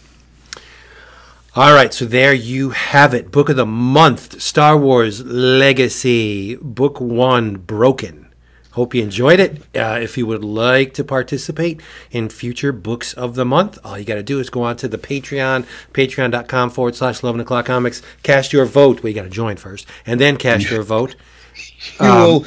All 1.56 1.74
right, 1.74 1.92
so 1.92 2.06
there 2.06 2.32
you 2.34 2.70
have 2.70 3.16
it. 3.16 3.32
Book 3.32 3.50
of 3.50 3.56
the 3.56 3.66
month 3.66 4.40
Star 4.40 4.78
Wars 4.78 5.26
Legacy, 5.26 6.56
Book 6.58 7.02
One 7.02 7.56
Broken. 7.56 8.32
Hope 8.74 8.94
you 8.94 9.02
enjoyed 9.02 9.40
it. 9.40 9.58
Uh, 9.76 10.00
if 10.00 10.16
you 10.16 10.28
would 10.28 10.44
like 10.44 10.94
to 10.94 11.04
participate 11.04 11.82
in 12.12 12.30
future 12.30 12.72
books 12.72 13.14
of 13.14 13.34
the 13.34 13.46
month, 13.46 13.80
all 13.84 13.98
you 13.98 14.06
got 14.06 14.16
to 14.16 14.24
do 14.24 14.40
is 14.40 14.52
go 14.52 14.62
on 14.62 14.78
to 14.78 14.88
the 14.88 15.00
Patreon, 15.00 15.66
patreon.com 15.92 16.70
forward 16.70 16.96
slash 16.96 17.24
11 17.24 17.42
o'clock 17.42 17.66
comics. 17.66 18.04
Cast 18.22 18.54
your 18.54 18.66
vote. 18.66 19.02
Well, 19.02 19.10
you 19.10 19.16
got 19.16 19.24
to 19.24 19.30
join 19.30 19.58
first, 19.58 19.88
and 20.06 20.22
then 20.22 20.38
cast 20.38 20.70
your 20.70 20.84
vote. 20.96 21.16
you 22.00 22.08
will 22.08 22.46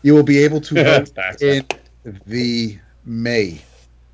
you 0.00 0.14
will 0.14 0.22
be 0.22 0.42
able 0.42 0.62
to 0.62 0.74
vote 1.14 1.42
in 1.42 1.66
the 2.26 2.78
may 3.04 3.60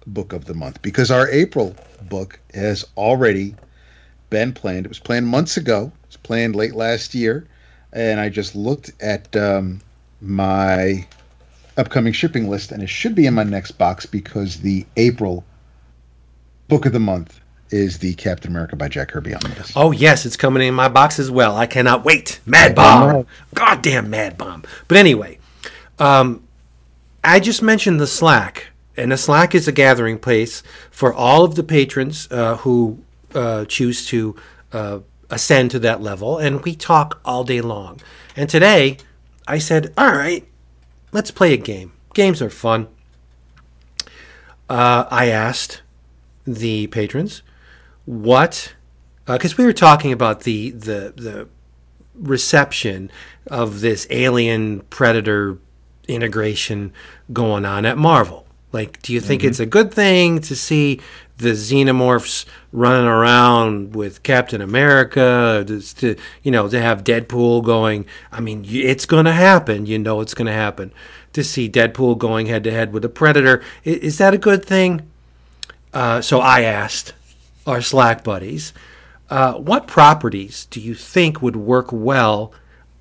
book 0.08 0.32
of 0.32 0.44
the 0.44 0.54
month 0.54 0.82
because 0.82 1.10
our 1.10 1.28
april 1.30 1.74
book 2.10 2.38
has 2.52 2.84
already 2.96 3.54
been 4.34 4.52
planned 4.52 4.84
it 4.84 4.88
was 4.88 4.98
planned 4.98 5.28
months 5.28 5.56
ago 5.56 5.92
it 6.02 6.08
was 6.08 6.16
planned 6.16 6.56
late 6.56 6.74
last 6.74 7.14
year 7.14 7.46
and 7.92 8.18
i 8.18 8.28
just 8.28 8.56
looked 8.56 8.90
at 9.00 9.34
um, 9.36 9.80
my 10.20 11.06
upcoming 11.76 12.12
shipping 12.12 12.50
list 12.50 12.72
and 12.72 12.82
it 12.82 12.88
should 12.88 13.14
be 13.14 13.26
in 13.26 13.34
my 13.34 13.44
next 13.44 13.70
box 13.78 14.06
because 14.06 14.60
the 14.60 14.84
april 14.96 15.44
book 16.66 16.84
of 16.84 16.92
the 16.92 16.98
month 16.98 17.40
is 17.70 17.98
the 17.98 18.12
captain 18.14 18.50
america 18.50 18.74
by 18.74 18.88
jack 18.88 19.08
kirby 19.08 19.32
omnibus 19.32 19.72
Oh 19.76 19.92
yes, 19.92 20.26
it's 20.26 20.36
coming 20.36 20.66
in 20.66 20.74
my 20.74 20.88
box 20.88 21.18
as 21.20 21.30
well. 21.30 21.56
I 21.56 21.66
cannot 21.66 22.04
wait. 22.04 22.40
Mad 22.44 22.74
Bomb. 22.74 23.26
Goddamn 23.54 24.10
Mad 24.10 24.36
Bomb. 24.36 24.64
But 24.88 24.98
anyway, 24.98 25.38
um, 25.98 26.42
I 27.24 27.40
just 27.40 27.62
mentioned 27.62 27.98
the 28.00 28.06
Slack, 28.06 28.68
and 28.96 29.10
the 29.10 29.16
Slack 29.16 29.54
is 29.54 29.66
a 29.66 29.72
gathering 29.72 30.18
place 30.18 30.62
for 30.90 31.12
all 31.12 31.44
of 31.44 31.54
the 31.54 31.64
patrons 31.64 32.28
uh, 32.30 32.56
who 32.58 33.02
uh, 33.34 33.64
choose 33.66 34.06
to 34.06 34.36
uh, 34.72 35.00
ascend 35.30 35.70
to 35.72 35.78
that 35.80 36.00
level, 36.00 36.38
and 36.38 36.62
we 36.62 36.74
talk 36.74 37.20
all 37.24 37.44
day 37.44 37.60
long. 37.60 38.00
And 38.36 38.48
today, 38.48 38.98
I 39.46 39.58
said, 39.58 39.92
"All 39.96 40.12
right, 40.12 40.46
let's 41.12 41.30
play 41.30 41.52
a 41.52 41.58
game. 41.58 41.92
Games 42.14 42.40
are 42.40 42.50
fun." 42.50 42.88
Uh, 44.68 45.04
I 45.10 45.28
asked 45.28 45.82
the 46.46 46.86
patrons 46.88 47.42
what 48.06 48.74
because 49.26 49.56
we 49.56 49.64
were 49.64 49.72
talking 49.72 50.12
about 50.12 50.40
the 50.40 50.70
the 50.70 51.12
the 51.16 51.48
reception 52.14 53.10
of 53.48 53.80
this 53.80 54.06
alien 54.10 54.80
predator 54.82 55.58
integration 56.06 56.92
going 57.32 57.64
on 57.64 57.86
at 57.86 57.98
Marvel. 57.98 58.46
Like, 58.72 59.00
do 59.02 59.12
you 59.12 59.20
think 59.20 59.44
it's 59.44 59.60
a 59.60 59.66
good 59.66 59.94
thing 59.94 60.40
to 60.40 60.56
see 60.56 61.00
the 61.38 61.50
xenomorphs 61.50 62.44
running 62.72 63.06
around 63.06 63.94
with 63.94 64.22
Captain 64.22 64.60
America? 64.60 65.64
Just 65.66 65.98
to 66.00 66.16
you 66.42 66.50
know, 66.50 66.68
to 66.68 66.80
have 66.80 67.04
Deadpool 67.04 67.64
going. 67.64 68.06
I 68.32 68.40
mean, 68.40 68.64
it's 68.68 69.06
going 69.06 69.24
to 69.24 69.32
happen. 69.32 69.86
You 69.86 69.98
know, 69.98 70.20
it's 70.20 70.34
going 70.34 70.46
to 70.46 70.52
happen. 70.52 70.92
To 71.32 71.42
see 71.42 71.68
Deadpool 71.68 72.18
going 72.18 72.46
head 72.46 72.62
to 72.64 72.70
head 72.70 72.92
with 72.92 73.04
a 73.04 73.08
predator, 73.08 73.60
i- 73.84 73.90
is 73.90 74.18
that 74.18 74.34
a 74.34 74.38
good 74.38 74.64
thing? 74.64 75.02
Uh, 75.92 76.20
so 76.20 76.40
I 76.40 76.62
asked 76.62 77.12
our 77.66 77.80
Slack 77.80 78.22
buddies, 78.22 78.72
uh, 79.30 79.54
what 79.54 79.86
properties 79.88 80.66
do 80.70 80.80
you 80.80 80.94
think 80.94 81.40
would 81.42 81.56
work 81.56 81.88
well 81.90 82.52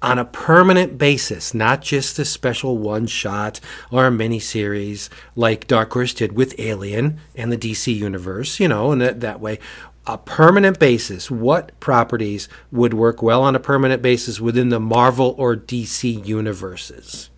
on 0.03 0.19
a 0.19 0.25
permanent 0.25 0.97
basis, 0.97 1.53
not 1.53 1.81
just 1.81 2.19
a 2.19 2.25
special 2.25 2.77
one 2.77 3.07
shot 3.07 3.59
or 3.89 4.05
a 4.05 4.11
miniseries 4.11 5.09
like 5.35 5.65
Dark 5.65 5.93
Horse 5.93 6.13
did 6.13 6.33
with 6.33 6.59
Alien 6.59 7.19
and 7.35 7.51
the 7.51 7.57
DC 7.57 7.95
universe, 7.95 8.59
you 8.59 8.67
know, 8.67 8.91
and 8.91 9.01
that, 9.01 9.21
that 9.21 9.39
way. 9.39 9.59
A 10.05 10.17
permanent 10.17 10.79
basis, 10.79 11.31
what 11.31 11.79
properties 11.79 12.49
would 12.73 12.93
work 12.93 13.23
well 13.23 13.41
on 13.41 13.55
a 13.55 13.59
permanent 13.59 14.01
basis 14.01 14.41
within 14.41 14.67
the 14.67 14.79
Marvel 14.79 15.33
or 15.37 15.55
DC 15.55 16.25
universes? 16.25 17.29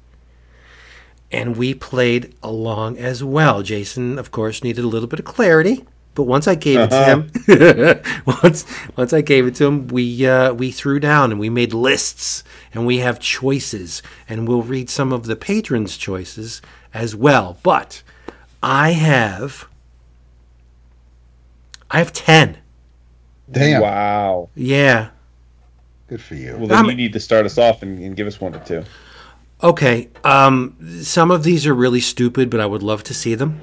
and 1.32 1.58
we 1.58 1.74
played 1.74 2.34
along 2.42 2.98
as 2.98 3.22
well. 3.24 3.62
Jason, 3.62 4.18
of 4.18 4.32
course, 4.32 4.64
needed 4.64 4.86
a 4.86 4.88
little 4.88 5.08
bit 5.08 5.20
of 5.20 5.26
clarity, 5.26 5.84
but 6.16 6.24
once 6.24 6.48
I 6.48 6.56
gave 6.56 6.80
it 6.80 6.90
to 6.90 7.06
him, 7.06 8.02
once 8.44 8.66
once 8.98 9.14
I 9.14 9.22
gave 9.22 9.46
it 9.48 9.56
to 9.56 9.66
him, 9.66 9.88
we 9.88 10.26
uh, 10.26 10.54
we 10.54 10.72
threw 10.72 11.00
down 11.00 11.32
and 11.32 11.40
we 11.40 11.50
made 11.50 11.74
lists 11.74 12.44
and 12.74 12.86
we 12.88 12.98
have 13.00 13.20
choices, 13.20 14.02
and 14.28 14.48
we'll 14.48 14.64
read 14.64 14.90
some 14.90 15.14
of 15.14 15.26
the 15.26 15.36
patrons' 15.36 15.98
choices 15.98 16.62
as 16.94 17.16
well. 17.16 17.58
But 17.64 18.02
I 18.64 18.92
have 18.92 19.68
I 21.92 22.00
have 22.00 22.12
ten. 22.14 22.58
damn 23.52 23.82
Wow. 23.82 24.50
Yeah. 24.56 25.10
good 26.08 26.22
for 26.22 26.36
you 26.36 26.56
Well, 26.58 26.68
then 26.68 26.78
I'm- 26.78 26.86
you 26.90 26.96
need 26.96 27.14
to 27.14 27.20
start 27.20 27.46
us 27.46 27.58
off 27.58 27.82
and, 27.84 28.00
and 28.00 28.16
give 28.16 28.28
us 28.28 28.40
one 28.42 28.56
or 28.56 28.60
two. 28.60 28.84
Okay. 29.64 30.10
Um, 30.24 30.76
some 31.04 31.32
of 31.32 31.44
these 31.44 31.66
are 31.66 31.74
really 31.74 32.02
stupid, 32.02 32.50
but 32.50 32.60
I 32.60 32.66
would 32.66 32.84
love 32.84 33.04
to 33.04 33.14
see 33.14 33.36
them. 33.36 33.60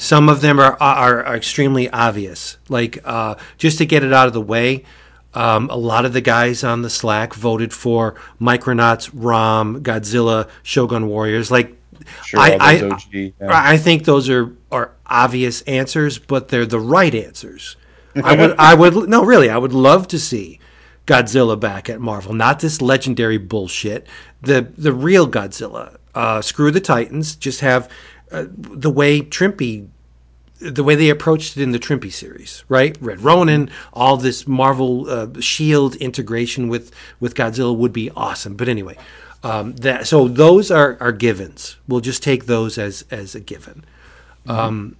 Some 0.00 0.30
of 0.30 0.40
them 0.40 0.58
are 0.58 0.78
are, 0.80 1.22
are 1.24 1.36
extremely 1.36 1.90
obvious. 1.90 2.56
Like 2.70 2.98
uh, 3.04 3.34
just 3.58 3.76
to 3.78 3.86
get 3.86 4.02
it 4.02 4.14
out 4.14 4.28
of 4.28 4.32
the 4.32 4.40
way, 4.40 4.84
um, 5.34 5.68
a 5.68 5.76
lot 5.76 6.06
of 6.06 6.14
the 6.14 6.22
guys 6.22 6.64
on 6.64 6.80
the 6.80 6.88
Slack 6.88 7.34
voted 7.34 7.74
for 7.74 8.14
Micronauts, 8.40 9.10
Rom, 9.12 9.82
Godzilla, 9.82 10.48
Shogun 10.62 11.06
Warriors. 11.06 11.50
Like 11.50 11.76
Sure, 12.24 12.40
I, 12.40 12.56
I, 12.58 12.80
OG, 12.80 13.00
yeah. 13.12 13.30
I 13.40 13.76
think 13.76 14.04
those 14.04 14.30
are 14.30 14.56
are 14.72 14.92
obvious 15.04 15.60
answers, 15.62 16.18
but 16.18 16.48
they're 16.48 16.64
the 16.64 16.80
right 16.80 17.14
answers. 17.14 17.76
I 18.24 18.34
would 18.34 18.56
I 18.58 18.72
would 18.72 19.06
no 19.06 19.22
really 19.22 19.50
I 19.50 19.58
would 19.58 19.74
love 19.74 20.08
to 20.08 20.18
see 20.18 20.60
Godzilla 21.06 21.60
back 21.60 21.90
at 21.90 22.00
Marvel, 22.00 22.32
not 22.32 22.60
this 22.60 22.80
legendary 22.80 23.36
bullshit. 23.36 24.06
The 24.40 24.72
the 24.78 24.94
real 24.94 25.28
Godzilla. 25.28 25.98
Uh, 26.14 26.40
screw 26.40 26.70
the 26.70 26.80
Titans. 26.80 27.36
Just 27.36 27.60
have 27.60 27.88
uh, 28.32 28.46
the 28.50 28.90
way 28.90 29.20
Trimpe 29.20 29.88
the 30.60 30.84
way 30.84 30.94
they 30.94 31.08
approached 31.08 31.56
it 31.56 31.62
in 31.62 31.72
the 31.72 31.78
Trimpe 31.78 32.12
series, 32.12 32.64
right? 32.68 32.96
Red 33.00 33.22
Ronin, 33.22 33.70
all 33.94 34.18
this 34.18 34.46
Marvel 34.46 35.08
uh, 35.08 35.40
Shield 35.40 35.96
integration 35.96 36.68
with 36.68 36.92
with 37.18 37.34
Godzilla 37.34 37.74
would 37.74 37.92
be 37.92 38.10
awesome. 38.10 38.56
But 38.56 38.68
anyway, 38.68 38.98
um, 39.42 39.74
that 39.76 40.06
so 40.06 40.28
those 40.28 40.70
are 40.70 40.98
are 41.00 41.12
givens. 41.12 41.76
We'll 41.88 42.00
just 42.00 42.22
take 42.22 42.46
those 42.46 42.76
as 42.78 43.04
as 43.10 43.34
a 43.34 43.40
given. 43.40 43.84
Um, 44.46 44.96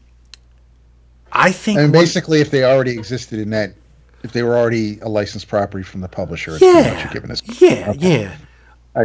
I 1.32 1.52
think 1.52 1.78
I 1.78 1.82
mean, 1.82 1.92
one- 1.92 2.02
basically, 2.02 2.40
if 2.40 2.50
they 2.50 2.64
already 2.64 2.92
existed 2.92 3.38
in 3.38 3.50
that, 3.50 3.74
if 4.22 4.32
they 4.32 4.42
were 4.42 4.56
already 4.56 4.98
a 5.00 5.08
licensed 5.08 5.48
property 5.48 5.84
from 5.84 6.00
the 6.00 6.08
publisher, 6.08 6.52
it's 6.52 6.60
pretty 6.60 6.90
much 6.90 7.04
yeah, 7.04 7.10
a 7.10 7.12
given. 7.12 7.30
As, 7.30 7.60
yeah, 7.60 7.92
yeah. 7.98 8.36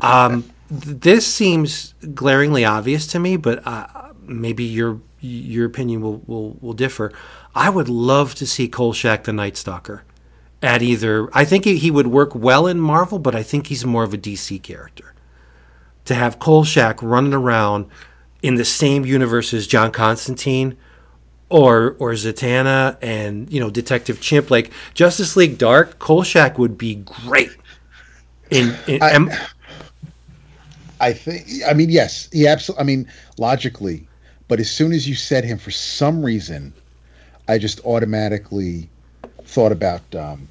Um, 0.01 0.43
th- 0.69 0.99
this 0.99 1.27
seems 1.27 1.93
glaringly 2.13 2.65
obvious 2.65 3.07
to 3.07 3.19
me, 3.19 3.37
but 3.37 3.65
uh, 3.67 3.87
maybe 4.27 4.63
your 4.63 4.99
your 5.19 5.65
opinion 5.65 6.01
will, 6.01 6.17
will 6.27 6.57
will 6.61 6.73
differ. 6.73 7.11
I 7.53 7.69
would 7.69 7.89
love 7.89 8.35
to 8.35 8.45
see 8.47 8.67
Kolchak 8.67 9.23
the 9.23 9.33
Night 9.33 9.57
Stalker 9.57 10.03
at 10.61 10.81
either. 10.81 11.29
I 11.33 11.45
think 11.45 11.65
he, 11.65 11.77
he 11.77 11.91
would 11.91 12.07
work 12.07 12.35
well 12.35 12.67
in 12.67 12.79
Marvel, 12.79 13.19
but 13.19 13.35
I 13.35 13.43
think 13.43 13.67
he's 13.67 13.85
more 13.85 14.03
of 14.03 14.13
a 14.13 14.17
DC 14.17 14.61
character. 14.61 15.13
To 16.05 16.15
have 16.15 16.37
Kolchak 16.39 17.01
running 17.01 17.33
around 17.33 17.87
in 18.43 18.55
the 18.55 18.65
same 18.65 19.05
universe 19.05 19.53
as 19.53 19.65
John 19.65 19.91
Constantine 19.91 20.77
or 21.49 21.95
or 21.99 22.11
Zatanna 22.11 22.97
and 23.01 23.51
you 23.51 23.59
know 23.59 23.69
Detective 23.69 24.21
Chimp, 24.21 24.51
like 24.51 24.71
Justice 24.93 25.35
League 25.35 25.57
Dark, 25.57 25.97
Kolchak 25.99 26.57
would 26.59 26.77
be 26.77 26.95
great. 26.95 27.49
In, 28.51 28.75
in 28.87 29.01
I- 29.01 29.47
I 30.99 31.13
think. 31.13 31.47
I 31.67 31.73
mean, 31.73 31.89
yes, 31.89 32.29
he 32.31 32.47
absolutely. 32.47 32.81
I 32.81 32.85
mean, 32.85 33.11
logically, 33.37 34.07
but 34.47 34.59
as 34.59 34.69
soon 34.69 34.91
as 34.93 35.07
you 35.07 35.15
said 35.15 35.43
him, 35.43 35.57
for 35.57 35.71
some 35.71 36.23
reason, 36.23 36.73
I 37.47 37.57
just 37.57 37.83
automatically 37.85 38.89
thought 39.43 39.71
about 39.71 40.01
um, 40.15 40.47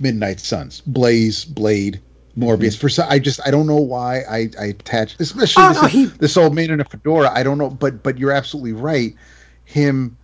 Midnight 0.00 0.40
Suns, 0.40 0.80
Blaze, 0.86 1.44
Blade, 1.44 2.00
Morbius. 2.38 2.78
For 2.78 2.88
some, 2.88 3.06
I 3.10 3.18
just 3.18 3.40
I 3.46 3.50
don't 3.50 3.66
know 3.66 3.76
why 3.80 4.20
I 4.28 4.48
I 4.58 4.64
attached, 4.66 5.20
especially 5.20 5.64
Oh, 5.64 5.68
this, 5.72 5.82
no, 5.82 5.88
he- 5.88 6.06
this 6.06 6.36
old 6.36 6.54
man 6.54 6.70
in 6.70 6.80
a 6.80 6.84
fedora. 6.84 7.30
I 7.32 7.42
don't 7.42 7.58
know, 7.58 7.70
but 7.70 8.02
but 8.02 8.18
you're 8.18 8.32
absolutely 8.32 8.72
right. 8.72 9.14
Him 9.64 10.16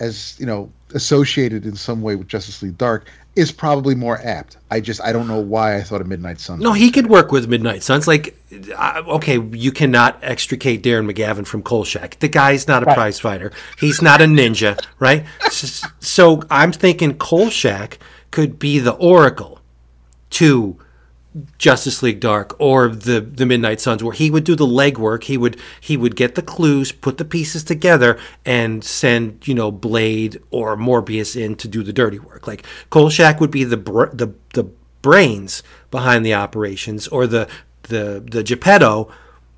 as 0.00 0.36
you 0.38 0.46
know 0.46 0.70
associated 0.94 1.64
in 1.64 1.76
some 1.76 2.02
way 2.02 2.16
with 2.16 2.28
Justice 2.28 2.62
League 2.62 2.76
Dark 2.78 3.08
is 3.34 3.50
probably 3.50 3.94
more 3.94 4.20
apt. 4.22 4.58
I 4.70 4.80
just 4.80 5.00
I 5.00 5.12
don't 5.12 5.26
know 5.26 5.40
why 5.40 5.76
I 5.76 5.82
thought 5.82 6.00
of 6.00 6.06
Midnight 6.06 6.38
Suns. 6.38 6.62
No, 6.62 6.72
he 6.72 6.90
could 6.90 7.06
work 7.06 7.32
with 7.32 7.48
Midnight 7.48 7.82
Suns. 7.82 8.06
Like, 8.06 8.36
uh, 8.76 9.02
okay, 9.06 9.40
you 9.52 9.72
cannot 9.72 10.18
extricate 10.22 10.82
Darren 10.82 11.10
McGavin 11.10 11.46
from 11.46 11.62
Kolchak. 11.62 12.18
The 12.18 12.28
guy's 12.28 12.68
not 12.68 12.82
a 12.82 12.92
prize 12.92 13.18
fighter. 13.20 13.52
He's 13.78 14.02
not 14.02 14.20
a 14.20 14.24
ninja, 14.26 14.78
right? 14.98 15.24
S- 15.46 15.82
so 16.00 16.42
I'm 16.50 16.72
thinking 16.72 17.16
Kolchak 17.16 17.98
could 18.30 18.58
be 18.58 18.78
the 18.78 18.92
oracle 18.92 19.60
to 20.30 20.76
Justice 21.56 22.02
League 22.02 22.20
Dark 22.20 22.54
or 22.58 22.88
the 22.88 23.20
the 23.20 23.46
Midnight 23.46 23.80
Suns, 23.80 24.04
where 24.04 24.12
he 24.12 24.30
would 24.30 24.44
do 24.44 24.54
the 24.54 24.66
legwork. 24.66 25.24
He 25.24 25.38
would 25.38 25.58
he 25.80 25.96
would 25.96 26.16
get 26.16 26.34
the 26.34 26.42
clues, 26.42 26.92
put 26.92 27.18
the 27.18 27.24
pieces 27.24 27.64
together, 27.64 28.18
and 28.44 28.84
send 28.84 29.46
you 29.48 29.54
know 29.54 29.70
Blade 29.70 30.42
or 30.50 30.76
Morbius 30.76 31.34
in 31.34 31.56
to 31.56 31.68
do 31.68 31.82
the 31.82 31.92
dirty 31.92 32.18
work. 32.18 32.46
Like 32.46 32.66
Kolchak 32.90 33.40
would 33.40 33.50
be 33.50 33.64
the 33.64 33.78
br- 33.78 34.12
the 34.12 34.34
the 34.54 34.64
brains 35.00 35.62
behind 35.90 36.24
the 36.26 36.34
operations, 36.34 37.08
or 37.08 37.26
the 37.26 37.48
the 37.84 38.22
the 38.26 38.42
Geppetto 38.42 39.10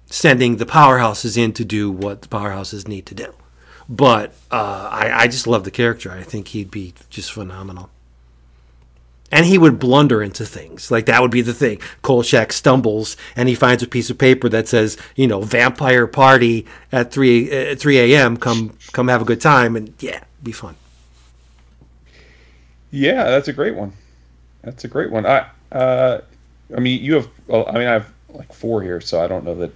sending 0.07 0.59
the 0.59 0.67
powerhouses 0.67 1.37
in 1.37 1.53
to 1.55 1.65
do 1.65 1.91
what 1.91 2.23
the 2.23 2.29
powerhouses 2.29 2.87
need 2.87 3.07
to 3.07 3.15
do. 3.15 3.35
But 3.89 4.35
uh, 4.51 4.89
I, 4.93 5.11
I 5.23 5.27
just 5.27 5.47
love 5.47 5.65
the 5.65 5.71
character. 5.71 6.11
I 6.13 6.23
think 6.23 6.49
he'd 6.49 6.71
be 6.71 6.95
just 7.11 7.33
phenomenal 7.33 7.91
and 9.35 9.45
he 9.45 9.59
would 9.59 9.81
blunder 9.81 10.23
into 10.23 10.47
things. 10.47 10.93
Like 10.93 11.07
that 11.07 11.21
would 11.21 11.33
be 11.33 11.43
the 11.43 11.53
thing. 11.53 11.81
Kolchak 12.03 12.53
stumbles 12.53 13.17
and 13.35 13.49
he 13.49 13.57
finds 13.57 13.83
a 13.83 13.89
piece 13.89 14.09
of 14.09 14.17
paper 14.17 14.49
that 14.49 14.69
says, 14.69 14.97
you 15.17 15.27
know, 15.27 15.41
vampire 15.41 16.07
party 16.07 16.67
at 16.93 17.11
three 17.11 17.51
at 17.51 17.81
three 17.81 17.99
a.m. 17.99 18.37
Come 18.37 18.79
come 18.93 19.09
have 19.09 19.21
a 19.21 19.25
good 19.25 19.41
time 19.41 19.75
and 19.75 19.93
yeah, 19.99 20.23
be 20.45 20.53
fun. 20.53 20.77
Yeah, 22.93 23.25
that's 23.25 23.49
a 23.49 23.53
great 23.53 23.75
one. 23.75 23.93
That's 24.63 24.85
a 24.85 24.89
great 24.89 25.11
one. 25.11 25.27
I 25.27 25.47
uh, 25.73 26.21
I 26.77 26.81
mean, 26.81 27.03
you 27.03 27.15
have. 27.15 27.29
Well, 27.49 27.67
I 27.69 27.73
mean, 27.73 27.89
I 27.89 27.95
have 27.95 28.13
like 28.29 28.53
four 28.53 28.83
here, 28.83 29.01
so 29.01 29.21
I 29.21 29.27
don't 29.27 29.45
know 29.45 29.57
that. 29.57 29.75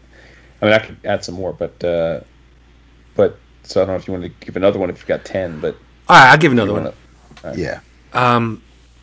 I 0.63 0.65
mean, 0.67 0.75
I 0.75 0.79
could 0.79 0.97
add 1.05 1.25
some 1.25 1.35
more, 1.35 1.53
but 1.53 1.83
uh, 1.83 2.21
but 3.17 3.39
so 3.65 3.83
I 3.83 3.87
don't 3.87 3.95
know 3.95 3.99
if 4.01 4.07
you 4.07 4.13
want 4.13 4.25
to 4.25 4.47
give 4.47 4.57
another 4.57 4.79
one 4.79 4.89
if 4.89 4.99
you've 4.99 5.07
got 5.09 5.25
ten, 5.25 5.61
but 5.61 5.75
All 6.09 6.17
right, 6.17 6.31
I'll 6.31 6.39
give 6.39 6.53
another 6.53 6.73
one. 6.73 6.93
wanna- 7.43 7.57
Yeah. 7.57 7.81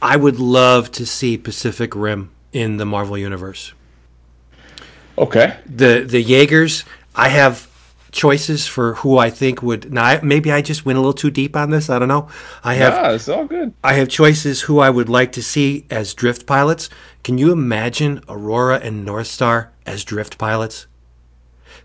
I 0.01 0.15
would 0.17 0.39
love 0.39 0.91
to 0.93 1.05
see 1.05 1.37
Pacific 1.37 1.95
Rim 1.95 2.31
in 2.53 2.77
the 2.77 2.85
Marvel 2.85 3.17
universe. 3.17 3.73
Okay. 5.17 5.57
The 5.65 6.05
the 6.07 6.21
Jaegers, 6.21 6.83
I 7.15 7.29
have 7.29 7.67
choices 8.11 8.65
for 8.67 8.95
who 8.95 9.17
I 9.17 9.29
think 9.29 9.61
would. 9.61 9.91
Now, 9.91 10.03
I, 10.05 10.21
maybe 10.21 10.49
I 10.51 10.61
just 10.61 10.85
went 10.85 10.97
a 10.97 11.01
little 11.01 11.13
too 11.13 11.31
deep 11.31 11.55
on 11.55 11.69
this. 11.69 11.89
I 11.89 11.99
don't 11.99 12.07
know. 12.07 12.29
I 12.63 12.75
have 12.75 12.93
Yeah, 12.93 13.11
it's 13.11 13.27
all 13.27 13.45
good. 13.45 13.73
I 13.83 13.93
have 13.93 14.07
choices 14.07 14.61
who 14.61 14.79
I 14.79 14.89
would 14.89 15.09
like 15.09 15.31
to 15.33 15.43
see 15.43 15.85
as 15.89 16.13
drift 16.13 16.45
pilots. 16.45 16.89
Can 17.23 17.37
you 17.37 17.51
imagine 17.51 18.21
Aurora 18.29 18.79
and 18.79 19.03
North 19.05 19.27
Star 19.27 19.71
as 19.85 20.03
drift 20.05 20.37
pilots? 20.37 20.87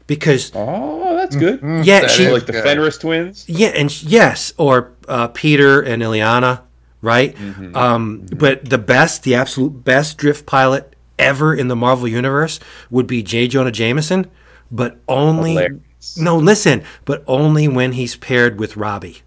Because 0.07 0.53
Oh, 0.55 1.17
that's 1.17 1.35
good. 1.37 1.61
yeah, 1.85 2.01
that 2.03 2.11
she 2.11 2.29
like 2.29 2.47
the 2.47 2.53
good. 2.53 2.63
Fenris 2.65 2.99
twins. 2.99 3.45
yeah, 3.49 3.69
and 3.69 4.03
yes, 4.03 4.53
or 4.57 4.93
uh, 5.09 5.29
Peter 5.29 5.81
and 5.81 6.01
Illyana, 6.03 6.61
right? 7.03 7.37
Um, 7.75 8.27
but 8.37 8.69
the 8.69 8.79
best, 8.79 9.23
the 9.23 9.35
absolute 9.35 9.85
best 9.85 10.19
drift 10.19 10.47
pilot 10.47 10.95
ever 11.19 11.55
in 11.55 11.69
the 11.69 11.77
Marvel 11.77 12.09
universe 12.09 12.61
would 12.91 13.07
be 13.07 13.23
J. 13.23 13.47
Jonah 13.47 13.71
Jameson, 13.71 14.31
but 14.71 14.99
only 15.09 15.53
Hilarious. 15.53 16.17
no, 16.17 16.37
listen, 16.37 16.83
but 17.05 17.23
only 17.27 17.69
when 17.69 17.93
he's 17.93 18.17
paired 18.17 18.59
with 18.59 18.77
Robbie. 18.77 19.23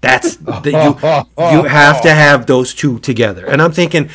That's 0.00 0.36
the, 0.36 0.70
you. 0.70 1.52
You 1.52 1.62
have 1.64 2.02
to 2.02 2.12
have 2.14 2.46
those 2.46 2.74
two 2.74 2.98
together, 3.00 3.46
and 3.46 3.60
I'm 3.60 3.72
thinking, 3.72 4.10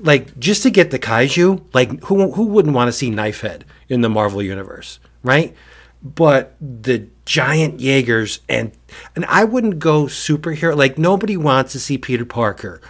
like, 0.00 0.38
just 0.38 0.62
to 0.64 0.70
get 0.70 0.90
the 0.90 0.98
kaiju, 0.98 1.62
like, 1.72 2.02
who 2.04 2.32
who 2.32 2.44
wouldn't 2.46 2.74
want 2.74 2.88
to 2.88 2.92
see 2.92 3.10
Knifehead 3.10 3.62
in 3.88 4.00
the 4.00 4.10
Marvel 4.10 4.42
universe, 4.42 4.98
right? 5.22 5.54
But 6.02 6.54
the 6.60 7.08
giant 7.30 7.78
Jaegers 7.80 8.40
and 8.48 8.72
and 9.14 9.24
I 9.26 9.44
wouldn't 9.44 9.78
go 9.78 10.04
superhero. 10.06 10.76
Like, 10.76 10.98
nobody 10.98 11.36
wants 11.36 11.70
to 11.72 11.78
see 11.78 11.96
Peter 11.96 12.24
Parker 12.24 12.80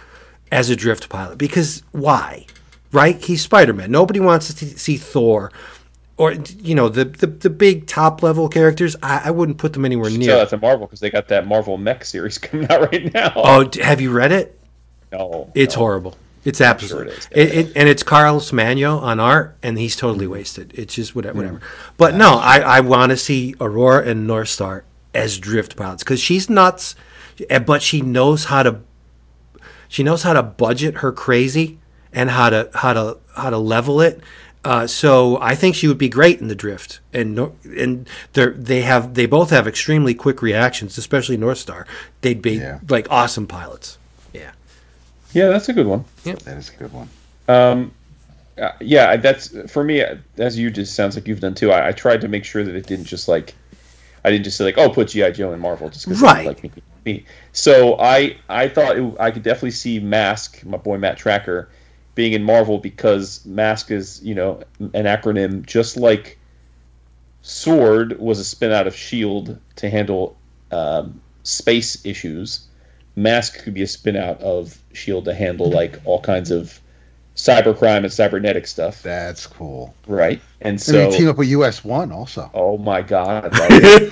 as 0.51 0.71
a 0.71 0.75
drift 0.75 1.09
pilot 1.09 1.37
because 1.37 1.83
why? 1.91 2.47
Right? 2.91 3.23
He's 3.23 3.43
Spider 3.43 3.71
Man. 3.73 3.91
Nobody 3.91 4.19
wants 4.19 4.51
to 4.51 4.65
see- 4.65 4.97
Thor. 4.97 5.51
Or 6.17 6.33
you 6.33 6.73
know 6.75 6.89
the, 6.89 7.05
the 7.05 7.27
the 7.27 7.49
big 7.51 7.85
top 7.87 8.21
level 8.23 8.49
characters, 8.49 8.95
I, 9.03 9.21
I 9.25 9.31
wouldn't 9.31 9.57
put 9.59 9.73
them 9.73 9.85
anywhere 9.85 10.09
So 10.09 10.17
near. 10.17 10.35
that's 10.35 10.53
a 10.53 10.57
Marvel 10.57 10.85
because 10.87 10.99
they 10.99 11.09
got 11.11 11.27
that 11.29 11.45
Marvel 11.47 11.77
Mech 11.77 12.03
series 12.03 12.37
coming 12.45 12.69
out 12.71 12.91
right 12.91 13.13
now. 13.13 13.33
Oh, 13.35 13.69
have 13.81 14.01
you 14.01 14.11
read 14.11 14.31
it? 14.31 14.59
no, 15.11 15.51
It's 15.55 15.75
no. 15.75 15.79
horrible. 15.81 16.15
It's 16.43 16.59
absolute. 16.61 17.07
it 17.07 17.13
is. 17.17 17.27
it, 17.31 17.53
it, 17.67 17.71
and 17.75 17.87
it's 17.87 18.03
Carlos 18.03 18.51
Magno 18.51 18.97
on 18.97 19.19
art, 19.19 19.55
and 19.61 19.77
he's 19.77 19.95
totally 19.95 20.27
wasted. 20.27 20.71
It's 20.75 20.95
just 20.95 21.15
whatever. 21.15 21.37
whatever. 21.37 21.61
But 21.97 22.15
no, 22.15 22.35
I, 22.39 22.59
I 22.59 22.79
want 22.79 23.11
to 23.11 23.17
see 23.17 23.55
Aurora 23.61 24.07
and 24.07 24.25
North 24.25 24.49
Star 24.49 24.83
as 25.13 25.37
drift 25.37 25.75
pilots 25.75 26.03
because 26.03 26.19
she's 26.19 26.49
nuts, 26.49 26.95
eh, 27.49 27.59
but 27.59 27.81
she 27.81 28.01
knows 28.01 28.45
how 28.45 28.63
to. 28.63 28.79
She 29.87 30.03
knows 30.03 30.23
how 30.23 30.33
to 30.33 30.41
budget 30.41 30.95
her 30.97 31.11
crazy 31.11 31.77
and 32.13 32.29
how 32.29 32.49
to 32.49 32.69
how 32.73 32.93
to 32.93 33.17
how 33.35 33.49
to 33.49 33.57
level 33.57 34.01
it. 34.01 34.21
Uh, 34.63 34.85
so 34.85 35.39
I 35.41 35.55
think 35.55 35.75
she 35.75 35.87
would 35.87 35.97
be 35.97 36.07
great 36.09 36.39
in 36.39 36.47
the 36.47 36.55
drift, 36.55 36.99
and 37.13 37.37
and 37.65 38.07
they 38.33 38.47
they 38.49 38.81
have 38.81 39.15
they 39.15 39.25
both 39.25 39.49
have 39.49 39.67
extremely 39.67 40.13
quick 40.13 40.41
reactions, 40.41 40.97
especially 40.97 41.35
North 41.37 41.57
Star. 41.57 41.85
They'd 42.21 42.41
be 42.41 42.53
Yeah. 42.57 42.79
like 42.89 43.07
awesome 43.11 43.47
pilots. 43.47 43.97
Yeah. 45.33 45.43
Yeah, 45.45 45.49
that's 45.49 45.69
a 45.69 45.73
good 45.73 45.87
one. 45.87 46.03
Yeah, 46.23 46.35
that 46.35 46.57
is 46.57 46.69
a 46.69 46.73
good 46.77 46.91
one. 46.93 47.09
Um, 47.47 47.91
uh, 48.61 48.71
yeah, 48.81 49.15
that's 49.17 49.55
for 49.71 49.83
me. 49.83 50.01
uh, 50.01 50.15
As 50.37 50.57
you 50.57 50.69
just 50.69 50.93
sounds 50.95 51.15
like 51.15 51.27
you've 51.27 51.39
done 51.39 51.53
too. 51.55 51.71
I, 51.71 51.89
I 51.89 51.91
tried 51.91 52.21
to 52.21 52.27
make 52.27 52.43
sure 52.45 52.63
that 52.63 52.75
it 52.75 52.85
didn't 52.85 53.05
just 53.05 53.27
like, 53.27 53.55
I 54.25 54.29
didn't 54.31 54.43
just 54.43 54.57
say 54.57 54.65
like, 54.65 54.77
oh, 54.77 54.89
put 54.89 55.07
GI 55.09 55.31
Joe 55.31 55.53
in 55.53 55.59
Marvel 55.59 55.89
just 55.89 56.05
because 56.05 56.21
Right. 56.21 56.45
like 56.45 56.63
me, 56.63 56.71
me. 57.05 57.25
So 57.53 57.97
I 57.99 58.37
I 58.49 58.67
thought 58.67 58.97
it, 58.97 59.13
I 59.19 59.31
could 59.31 59.43
definitely 59.43 59.71
see 59.71 59.99
Mask, 59.99 60.63
my 60.65 60.77
boy 60.77 60.97
Matt 60.97 61.17
Tracker, 61.17 61.69
being 62.15 62.33
in 62.33 62.43
Marvel 62.43 62.77
because 62.77 63.43
Mask 63.45 63.89
is 63.89 64.21
you 64.23 64.35
know 64.35 64.61
an 64.79 65.05
acronym 65.05 65.65
just 65.65 65.97
like 65.97 66.37
Sword 67.41 68.19
was 68.19 68.37
a 68.39 68.43
spin 68.45 68.71
out 68.71 68.85
of 68.87 68.95
Shield 68.95 69.57
to 69.77 69.89
handle 69.89 70.37
um, 70.71 71.19
space 71.43 72.05
issues. 72.05 72.67
Mask 73.15 73.63
could 73.63 73.73
be 73.73 73.81
a 73.81 73.87
spin 73.87 74.15
out 74.15 74.39
of 74.41 74.80
Shield 74.93 75.25
to 75.25 75.33
handle 75.33 75.69
like 75.69 75.99
all 76.05 76.21
kinds 76.21 76.51
of 76.51 76.79
cybercrime 77.35 78.03
and 78.03 78.11
cybernetic 78.11 78.67
stuff, 78.67 79.01
That's 79.01 79.47
cool. 79.47 79.95
right? 80.07 80.41
And 80.61 80.71
And 80.71 80.81
so, 80.81 80.91
they 80.91 81.17
team 81.17 81.27
up 81.29 81.37
with 81.37 81.47
US 81.49 81.83
One 81.83 82.11
also. 82.11 82.49
oh 82.53 82.77
my 82.77 83.01
god, 83.01 83.49
I. 83.53 84.11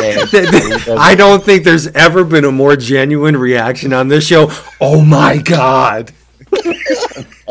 And- 0.00 0.98
I 1.00 1.14
don't 1.16 1.42
think 1.44 1.64
there's 1.64 1.88
ever 1.88 2.22
been 2.24 2.44
a 2.44 2.52
more 2.52 2.76
genuine 2.76 3.36
reaction 3.36 3.92
on 3.92 4.06
this 4.08 4.24
show. 4.26 4.48
Oh 4.80 5.04
my 5.04 5.38
god, 5.38 6.12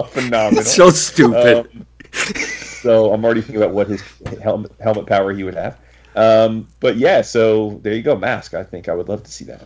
phenomenal. 0.08 0.60
it's 0.62 0.74
so 0.74 0.90
stupid. 0.90 1.58
Um, 1.58 1.86
so 2.14 3.12
I'm 3.14 3.24
already 3.26 3.42
thinking 3.42 3.62
about 3.62 3.74
what 3.74 3.88
his 3.90 4.02
helmet 4.42 4.72
helmet 4.80 5.06
power 5.06 5.34
he 5.34 5.44
would 5.44 5.56
have. 5.56 5.78
Um, 6.16 6.68
but 6.80 6.96
yeah, 6.98 7.22
so 7.22 7.80
there 7.84 7.94
you 7.94 8.02
go, 8.02 8.16
Mask. 8.16 8.54
I 8.54 8.64
think 8.64 8.88
I 8.90 8.94
would 8.94 9.10
love 9.10 9.24
to 9.24 9.32
see 9.32 9.46
that. 9.46 9.64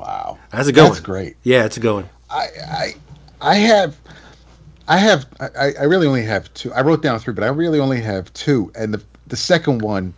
Wow. 0.00 0.38
That's 0.50 0.66
a 0.66 0.72
good 0.72 0.84
That's 0.84 0.96
one. 0.96 1.02
great. 1.02 1.36
Yeah, 1.42 1.66
it's 1.66 1.76
a 1.76 1.80
good 1.80 1.94
one. 1.94 2.08
I, 2.30 2.46
I, 2.66 2.94
I 3.42 3.54
have, 3.56 3.96
I 4.88 4.96
have, 4.96 5.26
I, 5.40 5.72
I 5.78 5.82
really 5.84 6.06
only 6.06 6.24
have 6.24 6.52
two. 6.54 6.72
I 6.72 6.80
wrote 6.80 7.02
down 7.02 7.18
three, 7.18 7.34
but 7.34 7.44
I 7.44 7.48
really 7.48 7.78
only 7.78 8.00
have 8.00 8.32
two. 8.32 8.72
And 8.74 8.94
the 8.94 9.02
the 9.26 9.36
second 9.36 9.82
one 9.82 10.14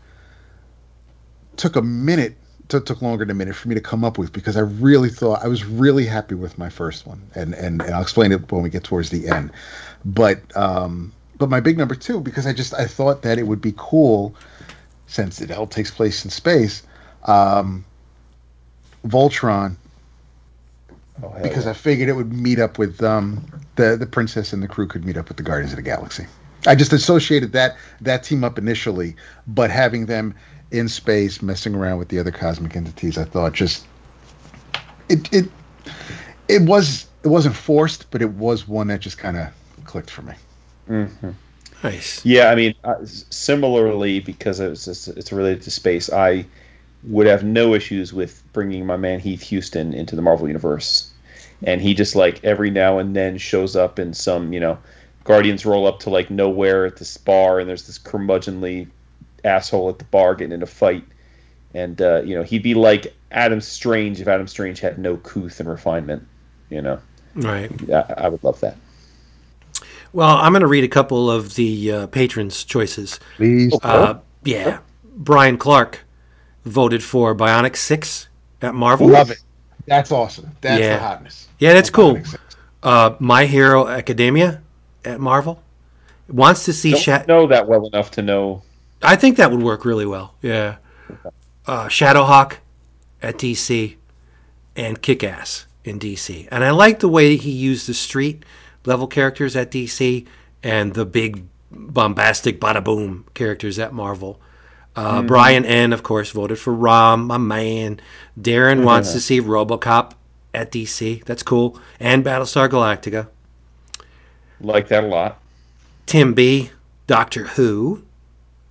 took 1.57 1.77
a 1.77 1.83
minute. 1.83 2.37
Took, 2.69 2.87
took 2.87 3.03
longer 3.03 3.25
than 3.25 3.33
a 3.33 3.35
minute 3.35 3.57
for 3.57 3.69
me 3.69 3.75
to 3.75 3.81
come 3.81 4.05
up 4.05 4.17
with 4.17 4.33
because 4.33 4.57
I 4.57 4.61
really 4.61 5.11
thought 5.11 5.43
I 5.43 5.49
was 5.49 5.65
really 5.65 6.07
happy 6.07 6.37
with 6.37 6.57
my 6.59 6.71
first 6.71 7.07
one, 7.07 7.21
and 7.35 7.53
and, 7.55 7.83
and 7.83 7.91
I'll 7.93 8.03
explain 8.03 8.31
it 8.33 8.51
when 8.53 8.63
we 8.63 8.71
get 8.71 8.85
towards 8.85 9.11
the 9.11 9.29
end. 9.29 9.51
But 10.05 10.57
um, 10.57 11.13
but 11.39 11.51
my 11.51 11.61
big 11.61 11.77
number 11.77 11.97
two 11.97 12.21
because 12.21 12.47
I 12.47 12.53
just 12.53 12.73
I 12.73 12.87
thought 12.87 13.23
that 13.23 13.39
it 13.39 13.47
would 13.49 13.61
be 13.61 13.75
cool 13.77 14.35
since 15.07 15.41
it 15.41 15.51
all 15.51 15.67
takes 15.67 15.91
place 15.91 16.25
in 16.25 16.31
space. 16.31 16.83
Um, 17.25 17.85
Voltron 19.07 19.77
Oh, 21.23 21.35
because 21.43 21.65
yeah. 21.65 21.71
I 21.71 21.75
figured 21.75 22.09
it 22.09 22.15
would 22.15 22.33
meet 22.33 22.59
up 22.59 22.79
with 22.79 23.03
um, 23.03 23.45
the 23.77 23.97
the 23.97 24.07
princess 24.07 24.53
and 24.53 24.63
the 24.63 24.69
crew 24.69 24.87
could 24.87 25.05
meet 25.05 25.17
up 25.17 25.29
with 25.29 25.37
the 25.37 25.43
Guardians 25.43 25.73
of 25.73 25.77
the 25.77 25.83
Galaxy. 25.83 26.27
I 26.67 26.75
just 26.75 26.93
associated 26.93 27.53
that 27.53 27.77
that 28.01 28.23
team 28.23 28.45
up 28.45 28.59
initially, 28.59 29.15
but 29.47 29.71
having 29.71 30.07
them 30.07 30.35
in 30.71 30.89
space 30.89 31.43
messing 31.43 31.75
around 31.75 31.99
with 31.99 32.09
the 32.09 32.19
other 32.19 32.31
cosmic 32.31 32.75
entities, 32.77 33.19
I 33.19 33.25
thought 33.25 33.53
just 33.53 33.87
it 35.09 35.33
it 35.33 35.51
it 36.49 36.63
was 36.63 37.07
it 37.23 37.29
wasn't 37.29 37.55
forced, 37.55 38.11
but 38.11 38.23
it 38.23 38.31
was 38.31 38.67
one 38.67 38.89
that 38.89 39.01
just 39.01 39.19
kind 39.19 39.37
of 39.37 39.49
clicked 39.85 40.11
for 40.11 40.23
me. 40.23 40.35
Mm-hmm. 40.89 41.31
Nice. 41.85 42.25
Yeah, 42.25 42.49
I 42.51 42.55
mean, 42.55 42.75
uh, 42.85 42.97
similarly, 43.03 44.21
because 44.21 44.61
it's 44.61 44.85
just, 44.85 45.09
it's 45.09 45.33
related 45.33 45.63
to 45.63 45.71
space, 45.71 46.13
I 46.13 46.47
would 47.05 47.27
have 47.27 47.43
no 47.45 47.75
issues 47.75 48.13
with 48.13 48.43
bringing 48.53 48.87
my 48.87 48.97
man 48.97 49.19
Heath 49.21 49.43
Houston 49.43 49.93
into 49.93 50.17
the 50.17 50.23
Marvel 50.23 50.47
universe, 50.47 51.11
and 51.65 51.81
he 51.81 51.95
just 51.95 52.15
like 52.15 52.43
every 52.45 52.71
now 52.71 52.99
and 52.99 53.15
then 53.17 53.39
shows 53.39 53.77
up 53.77 53.99
in 53.99 54.15
some, 54.15 54.53
you 54.53 54.61
know, 54.61 54.79
Guardians 55.25 55.65
roll 55.65 55.87
up 55.87 56.01
to 56.01 56.11
like 56.11 56.31
nowhere 56.31 56.87
at 56.87 56.97
this 56.97 57.17
bar, 57.17 57.61
and 57.61 57.69
there's 57.69 57.87
this 57.87 57.99
curmudgeonly 57.99 58.89
asshole 59.45 59.89
at 59.89 59.99
the 59.99 60.05
bar 60.07 60.35
getting 60.35 60.53
in 60.53 60.63
a 60.63 60.67
fight, 60.67 61.05
and 61.75 62.01
uh, 62.01 62.23
you 62.23 62.35
know 62.35 62.43
he'd 62.43 62.63
be 62.63 62.75
like 62.75 63.15
Adam 63.31 63.61
Strange 63.61 64.21
if 64.21 64.29
Adam 64.29 64.47
Strange 64.47 64.81
had 64.81 64.99
no 64.99 65.17
couth 65.17 65.61
and 65.61 65.69
refinement, 65.69 66.27
you 66.71 66.83
know. 66.83 67.01
Right. 67.35 67.71
Yeah, 67.87 68.05
I 68.17 68.29
would 68.29 68.45
love 68.45 68.61
that. 68.61 68.77
Well, 70.13 70.37
I'm 70.37 70.53
going 70.53 70.61
to 70.61 70.67
read 70.67 70.85
a 70.85 70.89
couple 70.89 71.31
of 71.31 71.55
the 71.55 71.91
uh, 71.91 72.07
patrons' 72.09 72.65
choices. 72.65 73.19
Please, 73.37 73.75
Uh, 73.83 74.19
yeah. 74.45 74.81
Brian 75.17 75.57
Clark 75.57 76.01
voted 76.65 77.03
for 77.03 77.35
Bionic 77.35 77.77
6 77.77 78.29
at 78.63 78.75
Marvel. 78.75 79.09
love 79.09 79.31
it. 79.31 79.39
That's 79.87 80.13
awesome. 80.13 80.51
That's 80.61 80.81
Yeah. 80.81 80.97
the 80.97 81.03
hotness. 81.03 81.49
Yeah, 81.59 81.73
that's 81.75 81.91
cool. 81.91 82.21
Uh, 82.83 83.15
My 83.19 83.47
Hero 83.47 83.89
Academia 83.89 84.61
at 85.05 85.21
Marvel. 85.21 85.63
Wants 86.29 86.65
to 86.67 86.73
see 86.73 86.93
Don't 86.93 87.01
Sha- 87.01 87.25
know 87.27 87.47
that 87.49 87.67
well 87.69 87.87
enough 87.87 88.11
to 88.13 88.23
know. 88.23 88.63
I 89.03 89.17
think 89.17 89.37
that 89.37 89.51
would 89.51 89.63
work 89.63 89.85
really 89.85 90.07
well. 90.07 90.35
Yeah. 90.41 90.77
Uh, 91.67 91.87
Shadowhawk 91.89 92.55
at 93.23 93.39
DC 93.39 93.97
and 94.77 95.03
Kick 95.03 95.23
Ass 95.25 95.67
in 95.85 95.99
DC. 95.99 96.47
And 96.51 96.63
I 96.65 96.71
like 96.71 97.01
the 97.01 97.09
way 97.09 97.37
he 97.37 97.51
used 97.51 97.89
the 97.89 97.95
street 97.95 98.45
level 98.85 99.07
characters 99.09 99.57
at 99.57 99.71
DC 99.71 100.27
and 100.63 100.95
the 100.95 101.05
big 101.05 101.45
bombastic 101.71 102.61
bada 102.61 102.83
boom 102.83 103.25
characters 103.35 103.79
at 103.79 103.93
Marvel. 103.93 104.41
Uh, 104.95 105.23
Brian 105.23 105.65
N, 105.65 105.93
of 105.93 106.03
course, 106.03 106.31
voted 106.31 106.59
for 106.59 106.73
Rom, 106.75 107.27
my 107.27 107.39
man. 107.39 108.01
Darren 108.39 108.85
wants 108.85 109.13
to 109.13 109.21
see 109.21 109.41
Robocop 109.41 110.13
at 110.53 110.71
DC. 110.71 111.25
That's 111.25 111.43
cool. 111.43 111.79
And 111.99 112.25
Battlestar 112.25 112.69
Galactica. 112.69 113.29
Like 114.61 114.89
that 114.89 115.05
a 115.05 115.07
lot. 115.07 115.41
Tim 116.07 116.35
B, 116.35 116.71
Doctor 117.07 117.45
Who, 117.45 118.05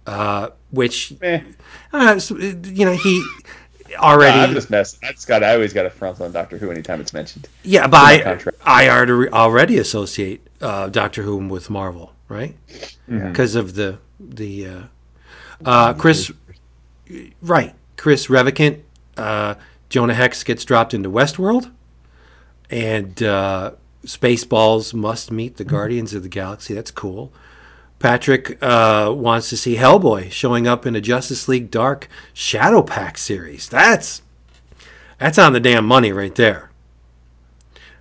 uh, 0.06 0.50
which 0.70 1.14
Eh. 1.22 1.42
uh, 1.92 2.20
uh, 2.20 2.36
you 2.36 2.86
know 2.86 2.94
he 2.94 3.26
already 3.98 4.38
I'm 4.40 4.54
just 4.54 4.70
messing. 4.70 5.00
I 5.04 5.12
just 5.12 5.28
got. 5.28 5.44
I 5.44 5.54
always 5.54 5.74
got 5.74 5.86
a 5.86 5.90
front 5.90 6.22
on 6.22 6.32
Doctor 6.32 6.58
Who 6.58 6.70
anytime 6.72 7.02
it's 7.02 7.14
mentioned. 7.14 7.48
yeah, 7.64 7.88
but 7.88 7.98
I. 8.00 8.40
I 8.64 8.90
already 9.30 9.78
associate 9.80 10.48
uh, 10.62 10.88
Doctor 10.90 11.24
Who 11.24 11.38
with 11.48 11.70
Marvel, 11.70 12.14
right? 12.30 12.56
Mm-hmm. 13.10 13.30
Because 13.30 13.56
of 13.56 13.74
the 13.76 13.98
the 14.20 14.68
uh, 15.66 15.94
Chris, 15.94 16.32
right? 17.42 17.74
Chris 17.98 18.30
Revicant, 18.30 18.84
uh, 19.18 19.56
Jonah 19.90 20.14
Hex 20.14 20.44
gets 20.44 20.66
dropped 20.66 20.94
into 20.94 21.10
Westworld, 21.10 21.72
and 22.70 23.22
uh, 23.22 23.72
Spaceballs 24.06 24.94
must 24.94 25.32
meet 25.32 25.58
the 25.58 25.64
Guardians 25.64 26.14
of 26.14 26.24
the 26.24 26.30
Galaxy. 26.30 26.74
That's 26.74 26.92
cool. 26.92 27.32
Patrick 28.00 28.58
uh, 28.64 29.14
wants 29.16 29.50
to 29.50 29.58
see 29.58 29.76
Hellboy 29.76 30.32
showing 30.32 30.68
up 30.68 30.88
in 30.88 30.96
a 30.96 31.02
Justice 31.02 31.48
League 31.48 31.70
Dark 31.70 32.08
Shadow 32.34 32.82
Pack 32.82 33.18
series. 33.18 33.70
That's 33.70 34.24
that's 35.20 35.38
on 35.38 35.54
the 35.54 35.60
damn 35.60 35.86
money 35.86 36.12
right 36.12 36.34
there. 36.34 36.72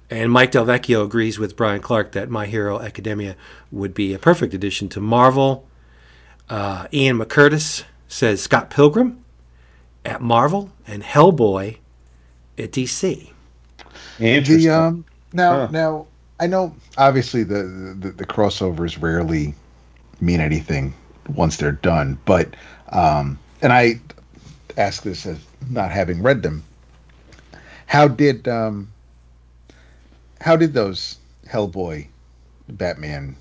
And 0.08 0.32
Mike 0.32 0.52
Delvecchio 0.52 1.04
agrees 1.04 1.38
with 1.38 1.54
Brian 1.54 1.82
Clark 1.82 2.12
that 2.12 2.30
My 2.30 2.46
Hero 2.46 2.80
Academia 2.80 3.36
would 3.70 3.92
be 3.92 4.14
a 4.14 4.18
perfect 4.18 4.54
addition 4.54 4.88
to 4.88 5.00
Marvel. 5.00 5.68
Uh, 6.50 6.88
Ian 6.92 7.18
McCurtis 7.18 7.84
says 8.08 8.42
Scott 8.42 8.70
Pilgrim 8.70 9.24
at 10.04 10.20
Marvel 10.20 10.70
and 10.86 11.02
Hellboy 11.02 11.78
at 12.58 12.72
DC. 12.72 13.30
Interesting. 14.18 14.64
The 14.64 14.70
um 14.70 15.04
now 15.32 15.66
Huh. 15.66 15.68
now 15.70 16.06
I 16.40 16.46
know 16.48 16.74
obviously 16.98 17.44
the, 17.44 17.96
the 17.98 18.10
the 18.10 18.26
crossovers 18.26 19.00
rarely 19.00 19.54
mean 20.20 20.40
anything 20.40 20.94
once 21.28 21.56
they're 21.56 21.72
done, 21.72 22.18
but 22.24 22.54
um 22.90 23.38
and 23.62 23.72
I 23.72 24.00
ask 24.76 25.02
this 25.02 25.26
as 25.26 25.38
not 25.70 25.92
having 25.92 26.22
read 26.22 26.42
them. 26.42 26.64
How 27.86 28.08
did 28.08 28.48
um 28.48 28.90
how 30.40 30.56
did 30.56 30.74
those 30.74 31.18
Hellboy, 31.48 32.08
Batman, 32.68 33.36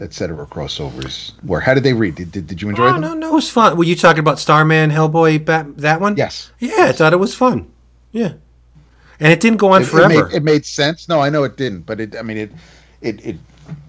etc. 0.00 0.46
crossovers 0.46 1.32
work? 1.44 1.64
How 1.64 1.74
did 1.74 1.82
they 1.84 1.92
read? 1.92 2.16
Did, 2.16 2.32
did, 2.32 2.46
did 2.46 2.62
you 2.62 2.68
enjoy 2.68 2.88
Oh 2.88 2.92
them? 2.92 3.00
no, 3.00 3.14
no, 3.14 3.28
it 3.30 3.34
was 3.34 3.50
fun. 3.50 3.76
Were 3.76 3.84
you 3.84 3.96
talking 3.96 4.20
about 4.20 4.38
Starman, 4.38 4.90
Hellboy, 4.90 5.44
Bat, 5.44 5.78
that 5.78 6.00
one? 6.00 6.16
Yes. 6.16 6.50
Yeah, 6.58 6.86
I 6.88 6.92
thought 6.92 7.12
it 7.12 7.18
was 7.18 7.34
fun. 7.34 7.70
Yeah, 8.12 8.34
and 9.20 9.32
it 9.32 9.40
didn't 9.40 9.58
go 9.58 9.70
on 9.72 9.82
It, 9.82 9.86
it 9.86 9.88
forever. 9.90 10.26
made, 10.28 10.34
it 10.36 10.42
made 10.42 10.64
sense. 10.66 11.08
No, 11.08 11.20
I 11.20 11.30
know 11.30 11.44
it 11.44 11.56
didn't, 11.56 11.82
but 11.82 12.00
it. 12.00 12.16
I 12.16 12.22
mean, 12.22 12.36
it, 12.38 12.52
it, 13.00 13.24
it, 13.26 13.36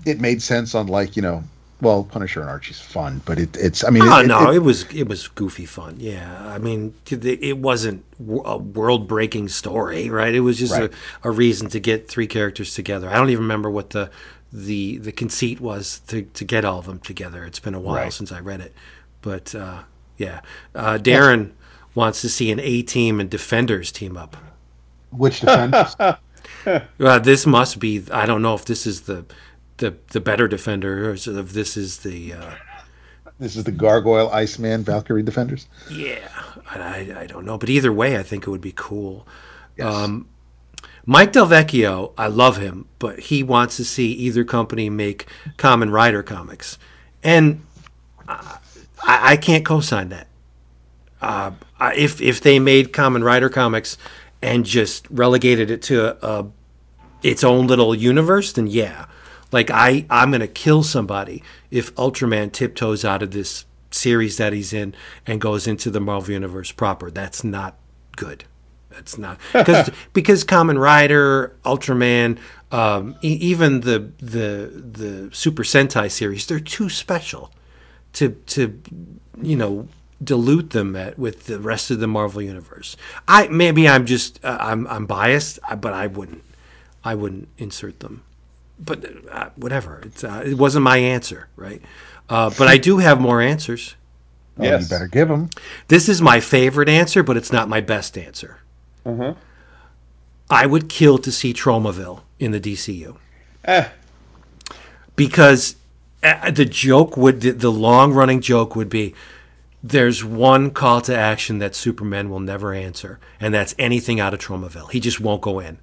it 0.05 0.19
made 0.21 0.41
sense 0.41 0.73
on 0.75 0.87
like 0.87 1.15
you 1.15 1.21
know, 1.21 1.43
well, 1.81 2.03
Punisher 2.05 2.41
and 2.41 2.49
Archie's 2.49 2.79
fun, 2.79 3.21
but 3.25 3.37
it, 3.37 3.55
it's. 3.57 3.83
I 3.83 3.89
mean, 3.91 4.03
oh 4.03 4.19
it, 4.21 4.27
no, 4.27 4.49
it- 4.49 4.55
it, 4.55 4.59
was 4.59 4.83
it 4.93 5.07
was 5.07 5.27
goofy 5.27 5.65
fun. 5.65 5.97
Yeah, 5.99 6.47
I 6.47 6.57
mean, 6.57 6.93
it 7.11 7.57
wasn't 7.59 8.03
a 8.45 8.57
world 8.57 9.07
breaking 9.07 9.49
story, 9.49 10.09
right? 10.09 10.33
It 10.33 10.39
was 10.39 10.57
just 10.57 10.71
Right. 10.73 10.91
a, 11.23 11.27
a 11.27 11.31
reason 11.31 11.69
to 11.69 11.79
get 11.79 12.07
three 12.07 12.27
characters 12.27 12.73
together. 12.73 13.09
I 13.09 13.13
don't 13.15 13.29
even 13.29 13.43
remember 13.43 13.69
what 13.69 13.91
the 13.91 14.09
the 14.55 14.97
the 14.99 15.11
conceit 15.11 15.59
was 15.59 15.99
to 16.07 16.23
to 16.23 16.45
get 16.45 16.63
all 16.65 16.79
of 16.79 16.85
them 16.85 16.99
together. 16.99 17.43
It's 17.43 17.59
been 17.59 17.73
a 17.75 17.79
while 17.79 17.95
Right. 17.95 18.13
since 18.13 18.31
I 18.31 18.39
read 18.39 18.61
it, 18.61 18.73
but 19.21 19.53
uh, 19.53 19.83
yeah, 20.17 20.41
uh, 20.73 20.97
Darren 21.01 21.51
wants 21.93 22.21
to 22.21 22.29
see 22.29 22.51
an 22.51 22.59
A 22.59 22.81
team 22.81 23.19
and 23.19 23.29
Defenders 23.29 23.91
team 23.91 24.15
up. 24.17 24.37
which 25.11 25.41
defenders? 25.41 25.95
Uh, 26.99 27.19
this 27.19 27.45
must 27.45 27.79
be. 27.79 28.03
I 28.11 28.25
don't 28.25 28.41
know 28.41 28.53
if 28.55 28.65
this 28.65 28.87
is 28.87 29.01
the 29.01 29.25
the 29.77 29.95
the 30.11 30.19
better 30.19 30.47
defender 30.47 31.09
or 31.09 31.13
if 31.13 31.25
this 31.53 31.75
is 31.77 31.99
the. 31.99 32.33
Uh, 32.33 32.51
this 33.39 33.55
is 33.55 33.63
the 33.65 33.71
Gargoyle, 33.71 34.29
Iceman, 34.31 34.83
Valkyrie 34.83 35.21
defenders. 35.23 35.67
Yeah, 35.91 36.27
I, 36.69 37.13
I 37.17 37.25
don't 37.27 37.45
know, 37.45 37.57
but 37.57 37.69
either 37.69 37.91
way, 37.91 38.17
I 38.17 38.23
think 38.23 38.47
it 38.47 38.49
would 38.49 38.61
be 38.61 38.73
cool. 38.75 39.27
Yes. 39.77 39.87
Um, 39.93 40.27
Mike 41.05 41.33
Delvecchio, 41.33 42.13
I 42.17 42.27
love 42.27 42.57
him, 42.57 42.87
but 42.97 43.19
he 43.19 43.43
wants 43.43 43.77
to 43.77 43.85
see 43.85 44.11
either 44.11 44.43
company 44.43 44.89
make 44.89 45.27
Kamen 45.57 45.91
Rider 45.91 46.23
comics, 46.23 46.79
and 47.23 47.63
I, 48.27 48.59
I 49.03 49.37
can't 49.37 49.63
co-sign 49.63 50.09
that. 50.09 50.27
Uh, 51.21 51.51
if 51.95 52.21
if 52.21 52.41
they 52.41 52.59
made 52.59 52.91
Kamen 52.91 53.23
Rider 53.23 53.49
comics 53.49 53.97
and 54.41 54.65
just 54.65 55.07
relegated 55.09 55.69
it 55.71 55.81
to 55.83 56.25
a, 56.25 56.47
its 57.23 57.43
own 57.43 57.67
little 57.67 57.95
universe, 57.95 58.53
then 58.53 58.67
yeah. 58.67 59.05
Like 59.51 59.69
I, 59.71 60.05
I'm 60.09 60.31
gonna 60.31 60.47
kill 60.47 60.83
somebody 60.83 61.43
if 61.71 61.93
Ultraman 61.95 62.51
tiptoes 62.51 63.05
out 63.05 63.21
of 63.21 63.31
this 63.31 63.65
series 63.91 64.37
that 64.37 64.53
he's 64.53 64.73
in 64.73 64.93
and 65.25 65.39
goes 65.39 65.67
into 65.67 65.89
the 65.89 65.99
Marvel 65.99 66.33
universe 66.33 66.71
proper. 66.71 67.09
That's 67.09 67.43
not 67.43 67.77
good. 68.15 68.43
That's 68.95 69.17
not 69.17 69.39
because 69.53 69.89
because 70.13 70.43
Kamen 70.45 70.79
Rider, 70.79 71.55
Ultraman, 71.65 72.37
um, 72.71 73.15
e- 73.21 73.37
even 73.41 73.81
the 73.81 74.11
the 74.19 74.71
the 74.73 75.29
Super 75.33 75.63
Sentai 75.63 76.09
series, 76.09 76.45
they're 76.47 76.59
too 76.59 76.89
special 76.89 77.51
to 78.13 78.29
to 78.47 78.81
you 79.41 79.55
know 79.57 79.87
dilute 80.23 80.69
them 80.69 80.95
at, 80.95 81.19
with 81.19 81.45
the 81.45 81.59
rest 81.59 81.91
of 81.91 81.99
the 81.99 82.07
Marvel 82.07 82.41
universe. 82.41 82.95
I 83.27 83.47
maybe 83.49 83.87
I'm 83.87 84.05
just 84.05 84.43
uh, 84.45 84.57
I'm 84.59 84.87
I'm 84.87 85.05
biased, 85.05 85.59
but 85.81 85.93
I 85.93 86.07
wouldn't 86.07 86.43
I 87.03 87.15
wouldn't 87.15 87.49
insert 87.57 87.99
them. 87.99 88.23
But 88.79 89.05
uh, 89.31 89.49
whatever, 89.55 90.01
it's 90.03 90.23
uh, 90.23 90.43
it 90.45 90.57
wasn't 90.57 90.83
my 90.83 90.97
answer, 90.97 91.47
right? 91.55 91.81
Uh, 92.29 92.49
but 92.57 92.67
I 92.67 92.77
do 92.77 92.97
have 92.97 93.19
more 93.21 93.41
answers. 93.41 93.95
Oh, 94.57 94.63
Yes. 94.63 94.83
you 94.83 94.89
better 94.89 95.07
give 95.07 95.27
them. 95.27 95.49
This 95.89 96.07
is 96.07 96.21
my 96.21 96.39
favorite 96.39 96.87
answer, 96.87 97.23
but 97.23 97.35
it's 97.35 97.51
not 97.51 97.67
my 97.67 97.81
best 97.81 98.17
answer. 98.17 98.59
Mhm. 99.05 99.35
I 100.49 100.65
would 100.65 100.89
kill 100.89 101.17
to 101.19 101.31
see 101.31 101.53
Tromaville 101.53 102.21
in 102.39 102.51
the 102.51 102.59
DCU 102.59 103.15
Eh, 103.63 103.87
because 105.15 105.75
uh, 106.23 106.51
the 106.51 106.65
joke 106.65 107.17
would 107.17 107.41
the, 107.41 107.71
long 107.71 108.13
running 108.13 108.41
joke 108.41 108.75
would 108.75 108.89
be 108.89 109.13
there's 109.83 110.23
one 110.23 110.71
call 110.71 111.01
to 111.01 111.15
action 111.15 111.59
that 111.59 111.75
Superman 111.75 112.29
will 112.29 112.39
never 112.39 112.73
answer, 112.73 113.19
and 113.39 113.53
that's 113.53 113.75
anything 113.77 114.19
out 114.19 114.33
of 114.33 114.39
Tromaville. 114.39 114.91
He 114.91 114.99
just 114.99 115.19
won't 115.19 115.41
go 115.41 115.59
in 115.59 115.77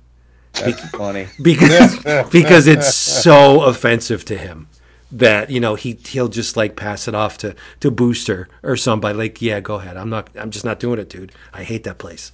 that's 0.53 0.85
funny. 0.91 1.29
because 1.43 1.99
because 2.31 2.67
it's 2.67 2.95
so 2.95 3.63
offensive 3.63 4.25
to 4.27 4.37
him. 4.37 4.69
that 5.11 5.51
you 5.51 5.61
know 5.61 5.75
he 5.75 5.99
he'll 6.07 6.29
just 6.29 6.57
like 6.57 6.75
pass 6.77 7.07
it 7.09 7.15
off 7.15 7.37
to 7.39 7.55
to 7.81 7.91
Booster 7.91 8.49
or 8.63 8.77
somebody 8.77 9.17
like 9.17 9.43
yeah 9.43 9.61
go 9.61 9.75
ahead 9.77 9.97
I'm 9.97 10.09
not 10.09 10.31
I'm 10.35 10.51
just 10.51 10.65
not 10.65 10.81
doing 10.81 10.99
it 10.99 11.09
dude 11.11 11.33
I 11.53 11.65
hate 11.65 11.85
that 11.85 11.99
place. 11.99 12.33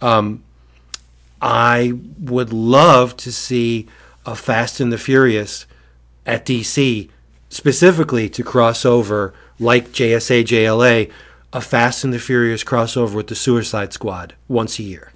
Um, 0.00 0.42
I 1.40 1.92
would 2.20 2.52
love 2.52 3.16
to 3.18 3.32
see 3.32 3.88
a 4.24 4.34
Fast 4.34 4.80
and 4.80 4.92
the 4.92 4.98
Furious 4.98 5.66
at 6.24 6.44
DC 6.44 7.08
specifically 7.48 8.28
to 8.30 8.42
cross 8.42 8.84
over 8.84 9.32
like 9.58 9.88
JSA 9.88 10.44
JLA 10.44 11.10
a 11.52 11.60
Fast 11.60 12.04
and 12.04 12.12
the 12.12 12.18
Furious 12.18 12.62
crossover 12.64 13.14
with 13.14 13.28
the 13.28 13.34
Suicide 13.34 13.92
Squad 13.92 14.34
once 14.46 14.78
a 14.78 14.82
year. 14.82 15.12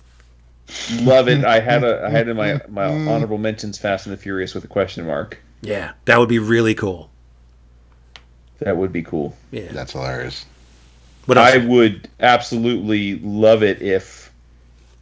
Love 1.01 1.28
it. 1.28 1.44
I 1.44 1.61
had 1.61 1.85
a 1.85 2.05
I 2.07 2.11
had 2.11 2.28
in 2.28 2.36
my 2.36 2.61
my 2.69 2.85
honorable 2.85 3.39
mentions 3.39 3.77
Fast 3.77 4.07
and 4.07 4.12
the 4.12 4.16
Furious 4.16 4.55
with 4.55 4.65
a 4.65 4.69
question 4.69 5.07
mark. 5.07 5.39
Yeah, 5.61 5.93
that 6.07 6.19
would 6.19 6.28
be 6.28 6.39
really 6.39 6.74
cool. 6.74 7.11
That 8.61 8.77
would 8.77 8.93
be 8.93 9.02
cool. 9.02 9.36
Yeah. 9.51 9.73
That's 9.73 9.93
hilarious. 9.93 10.47
But? 11.27 11.39
I 11.39 11.59
would 11.59 12.09
absolutely 12.19 13.19
love 13.20 13.62
it 13.62 13.82
if, 13.82 14.19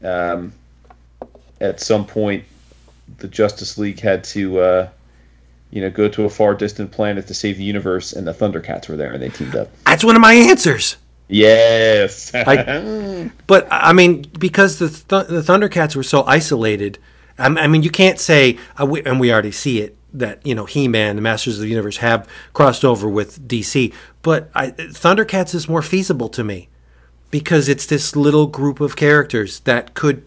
um, 0.04 0.52
at 1.60 1.80
some 1.80 2.04
point, 2.06 2.44
the 3.18 3.28
Justice 3.28 3.78
League 3.78 4.00
had 4.00 4.22
to, 4.24 4.58
uh, 4.60 4.88
you 5.70 5.80
know, 5.80 5.90
go 5.90 6.08
to 6.08 6.24
a 6.24 6.30
far 6.30 6.54
distant 6.54 6.90
planet 6.90 7.26
to 7.26 7.34
save 7.34 7.56
the 7.58 7.64
universe, 7.64 8.12
and 8.12 8.26
the 8.26 8.32
Thundercats 8.32 8.88
were 8.88 8.96
there, 8.96 9.12
and 9.12 9.22
they 9.22 9.28
teamed 9.30 9.56
up. 9.56 9.68
That's 9.84 10.04
one 10.04 10.14
of 10.16 10.22
my 10.22 10.34
answers. 10.34 10.96
Yes. 11.28 12.34
I- 12.34 13.30
But 13.46 13.66
I 13.70 13.92
mean, 13.92 14.22
because 14.38 14.78
the 14.78 14.88
th- 14.88 15.28
the 15.28 15.42
Thundercats 15.42 15.94
were 15.96 16.02
so 16.02 16.22
isolated, 16.24 16.98
I, 17.38 17.46
I 17.46 17.66
mean, 17.66 17.82
you 17.82 17.90
can't 17.90 18.18
say, 18.18 18.58
uh, 18.80 18.86
we- 18.86 19.02
and 19.04 19.18
we 19.20 19.32
already 19.32 19.52
see 19.52 19.80
it 19.80 19.96
that 20.14 20.44
you 20.46 20.54
know 20.54 20.64
He-Man, 20.64 21.16
the 21.16 21.22
Masters 21.22 21.56
of 21.56 21.62
the 21.62 21.68
Universe 21.68 21.98
have 21.98 22.26
crossed 22.54 22.84
over 22.84 23.08
with 23.08 23.46
DC. 23.46 23.92
But 24.22 24.50
I, 24.54 24.70
Thundercats 24.70 25.54
is 25.54 25.68
more 25.68 25.82
feasible 25.82 26.28
to 26.30 26.42
me 26.44 26.68
because 27.30 27.68
it's 27.68 27.86
this 27.86 28.16
little 28.16 28.46
group 28.46 28.80
of 28.80 28.96
characters 28.96 29.60
that 29.60 29.94
could. 29.94 30.24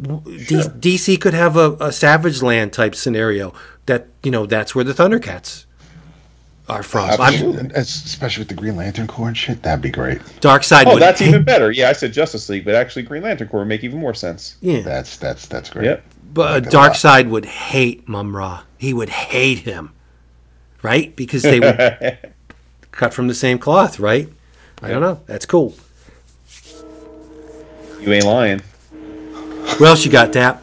D- 0.00 0.14
DC 0.14 1.20
could 1.20 1.34
have 1.34 1.56
a, 1.56 1.72
a 1.80 1.92
Savage 1.92 2.40
Land 2.40 2.72
type 2.72 2.94
scenario 2.94 3.52
that 3.86 4.06
you 4.22 4.30
know 4.30 4.46
that's 4.46 4.74
where 4.74 4.84
the 4.84 4.92
Thundercats 4.92 5.64
are 6.68 6.82
from. 6.82 7.08
Absolutely. 7.08 7.70
Especially 7.74 8.42
with 8.42 8.48
the 8.48 8.54
Green 8.54 8.76
Lantern 8.76 9.06
Corps 9.06 9.28
and 9.28 9.36
shit, 9.36 9.62
that'd 9.62 9.82
be 9.82 9.90
great. 9.90 10.18
Darkseid. 10.40 10.84
oh, 10.86 10.94
would 10.94 11.02
that's 11.02 11.20
hate- 11.20 11.28
even 11.30 11.42
better. 11.44 11.70
Yeah, 11.72 11.88
I 11.88 11.92
said 11.94 12.12
Justice 12.12 12.48
League, 12.48 12.64
but 12.64 12.74
actually 12.74 13.02
Green 13.02 13.22
Lantern 13.22 13.48
Corps 13.48 13.60
would 13.60 13.68
make 13.68 13.82
even 13.82 13.98
more 13.98 14.14
sense. 14.14 14.56
Yeah. 14.60 14.80
That's 14.80 15.16
that's 15.16 15.46
that's 15.46 15.70
great. 15.70 15.86
Yep. 15.86 16.04
But 16.34 16.50
uh, 16.50 16.54
like 16.60 16.70
Dark. 16.70 16.94
Side 16.94 17.28
would 17.28 17.46
hate 17.46 18.08
Mumm-Ra. 18.08 18.62
He 18.76 18.92
would 18.94 19.08
hate 19.08 19.60
him, 19.60 19.92
right? 20.82 21.14
Because 21.16 21.42
they 21.42 21.58
were 21.58 22.18
cut 22.92 23.12
from 23.14 23.26
the 23.28 23.34
same 23.34 23.58
cloth, 23.58 23.98
right? 23.98 24.28
I 24.82 24.90
don't 24.90 25.00
know. 25.00 25.20
That's 25.26 25.46
cool. 25.46 25.74
You 28.00 28.12
ain't 28.12 28.24
lying. 28.24 28.60
What 29.78 29.88
else 29.88 30.04
you 30.04 30.10
got, 30.10 30.32
Dap? 30.32 30.62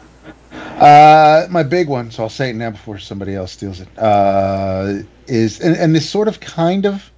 Uh, 0.52 1.46
my 1.50 1.62
big 1.62 1.88
one, 1.88 2.10
so 2.10 2.22
I'll 2.24 2.28
say 2.28 2.50
it 2.50 2.56
now 2.56 2.70
before 2.70 2.98
somebody 2.98 3.34
else 3.34 3.52
steals 3.52 3.80
it. 3.80 3.88
Uh, 3.98 4.98
is 5.26 5.60
and, 5.60 5.76
and 5.76 5.94
this 5.94 6.08
sort 6.08 6.28
of 6.28 6.38
kind 6.40 6.86
of 6.86 7.10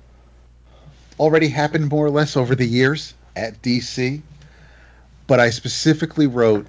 already 1.18 1.48
happened 1.48 1.90
more 1.90 2.06
or 2.06 2.10
less 2.10 2.36
over 2.36 2.54
the 2.54 2.64
years 2.64 3.14
at 3.34 3.60
DC, 3.62 4.22
but 5.26 5.40
I 5.40 5.50
specifically 5.50 6.26
wrote 6.26 6.66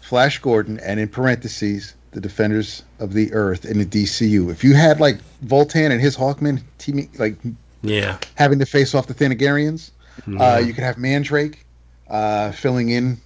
Flash 0.00 0.38
Gordon 0.38 0.78
and 0.80 1.00
in 1.00 1.08
parentheses 1.08 1.94
the 2.12 2.20
Defenders 2.20 2.82
of 3.00 3.12
the 3.12 3.32
Earth 3.32 3.64
in 3.64 3.78
the 3.78 3.84
DCU. 3.84 4.50
If 4.50 4.62
you 4.64 4.74
had 4.74 5.00
like 5.00 5.18
Vultan 5.44 5.90
and 5.90 6.00
his 6.00 6.16
Hawkman 6.16 6.62
teaming 6.78 7.10
like 7.18 7.36
Yeah. 7.82 8.18
having 8.36 8.58
to 8.60 8.66
face 8.66 8.94
off 8.94 9.06
the 9.06 9.14
Thanagarians. 9.14 9.90
Uh, 10.38 10.60
you 10.64 10.72
could 10.74 10.82
have 10.82 10.98
Mandrake 10.98 11.64
uh, 12.10 12.52
filling 12.52 12.90
in 12.90 13.18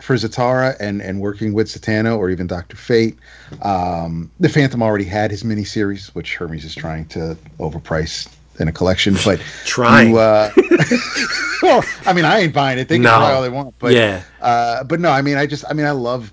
for 0.00 0.16
Zatara 0.16 0.76
and, 0.80 1.00
and 1.00 1.20
working 1.20 1.54
with 1.54 1.68
Satana 1.68 2.16
or 2.16 2.28
even 2.30 2.46
Doctor 2.46 2.76
Fate. 2.76 3.16
Um, 3.62 4.30
the 4.40 4.48
Phantom 4.48 4.82
already 4.82 5.04
had 5.04 5.30
his 5.30 5.42
miniseries, 5.42 6.08
which 6.14 6.36
Hermes 6.36 6.64
is 6.64 6.74
trying 6.74 7.06
to 7.06 7.36
overprice 7.58 8.28
in 8.60 8.68
a 8.68 8.72
collection. 8.72 9.16
But 9.24 9.40
Trying. 9.64 10.10
you, 10.10 10.18
uh, 10.18 10.50
well, 11.62 11.82
I 12.06 12.12
mean, 12.12 12.24
I 12.24 12.40
ain't 12.40 12.54
buying 12.54 12.78
it. 12.78 12.88
They 12.88 12.96
can 12.96 13.02
No. 13.04 13.18
buy 13.18 13.32
all 13.32 13.42
they 13.42 13.48
want. 13.48 13.74
But 13.78 13.92
Yeah. 13.94 14.22
uh, 14.40 14.84
but 14.84 15.00
no, 15.00 15.10
I 15.10 15.22
mean, 15.22 15.36
I 15.36 15.46
just, 15.46 15.64
I 15.68 15.72
mean, 15.72 15.86
I 15.86 15.92
love, 15.92 16.32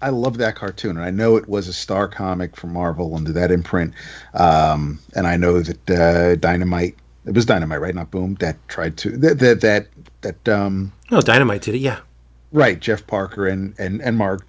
I 0.00 0.10
love 0.10 0.36
that 0.38 0.54
cartoon, 0.54 0.96
and 0.96 1.04
I 1.04 1.10
know 1.10 1.36
it 1.36 1.48
was 1.48 1.66
a 1.66 1.72
star 1.72 2.06
comic 2.08 2.56
from 2.56 2.72
Marvel 2.74 3.14
under 3.16 3.32
that 3.32 3.50
imprint, 3.50 3.94
um, 4.34 4.98
and 5.16 5.26
I 5.26 5.36
know 5.36 5.60
that 5.60 5.90
uh, 5.90 6.34
Dynamite, 6.36 6.94
it 7.26 7.34
was 7.34 7.46
Dynamite, 7.46 7.80
right? 7.80 7.94
Not 7.94 8.10
Boom, 8.10 8.34
that 8.36 8.56
tried 8.68 8.96
to 8.98 9.10
that 9.18 9.38
that 9.40 9.60
that, 9.60 9.86
that 10.22 10.48
um, 10.48 10.92
Oh, 11.10 11.20
Dynamite 11.20 11.62
did 11.62 11.74
it. 11.74 11.78
Yeah. 11.78 12.00
right. 12.52 12.78
Jeff 12.78 13.06
Parker 13.06 13.46
and 13.46 13.74
and 13.78 14.00
and 14.02 14.16
Marc 14.16 14.46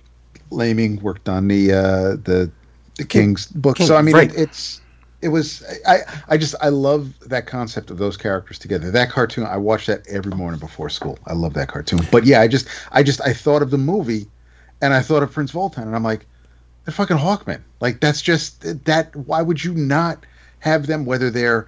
Laming 0.51 1.01
worked 1.01 1.27
on 1.29 1.47
the 1.47 1.71
uh, 1.71 2.09
the 2.23 2.51
the 2.97 3.05
King's 3.05 3.47
book, 3.47 3.77
King, 3.77 3.87
so 3.87 3.95
I 3.95 4.01
mean, 4.01 4.15
right. 4.15 4.31
it, 4.31 4.39
it's. 4.39 4.81
It 5.21 5.29
was 5.29 5.63
I, 5.87 5.99
I 6.27 6.37
just 6.37 6.53
I 6.61 6.69
love 6.69 7.17
that 7.21 7.47
concept 7.47 7.89
of 7.89 7.97
those 7.97 8.15
characters 8.15 8.59
together. 8.59 8.91
That 8.91 9.09
cartoon 9.09 9.45
I 9.45 9.57
watch 9.57 9.87
that 9.87 10.07
every 10.07 10.33
morning 10.33 10.59
before 10.59 10.87
school. 10.87 11.17
I 11.25 11.33
love 11.33 11.55
that 11.55 11.67
cartoon. 11.67 12.01
But 12.11 12.25
yeah, 12.25 12.41
I 12.41 12.47
just 12.47 12.67
I 12.91 13.01
just 13.01 13.21
I 13.21 13.33
thought 13.33 13.63
of 13.63 13.71
the 13.71 13.77
movie 13.79 14.27
and 14.81 14.93
I 14.93 15.01
thought 15.01 15.23
of 15.23 15.31
Prince 15.31 15.51
Vultan 15.51 15.83
and 15.83 15.95
I'm 15.95 16.03
like, 16.03 16.27
they're 16.83 16.93
fucking 16.93 17.17
Hawkman. 17.17 17.61
Like 17.79 18.01
that's 18.01 18.21
just 18.21 18.85
that 18.85 19.15
why 19.15 19.41
would 19.41 19.63
you 19.63 19.73
not 19.73 20.23
have 20.59 20.85
them 20.85 21.05
whether 21.05 21.31
they're 21.31 21.67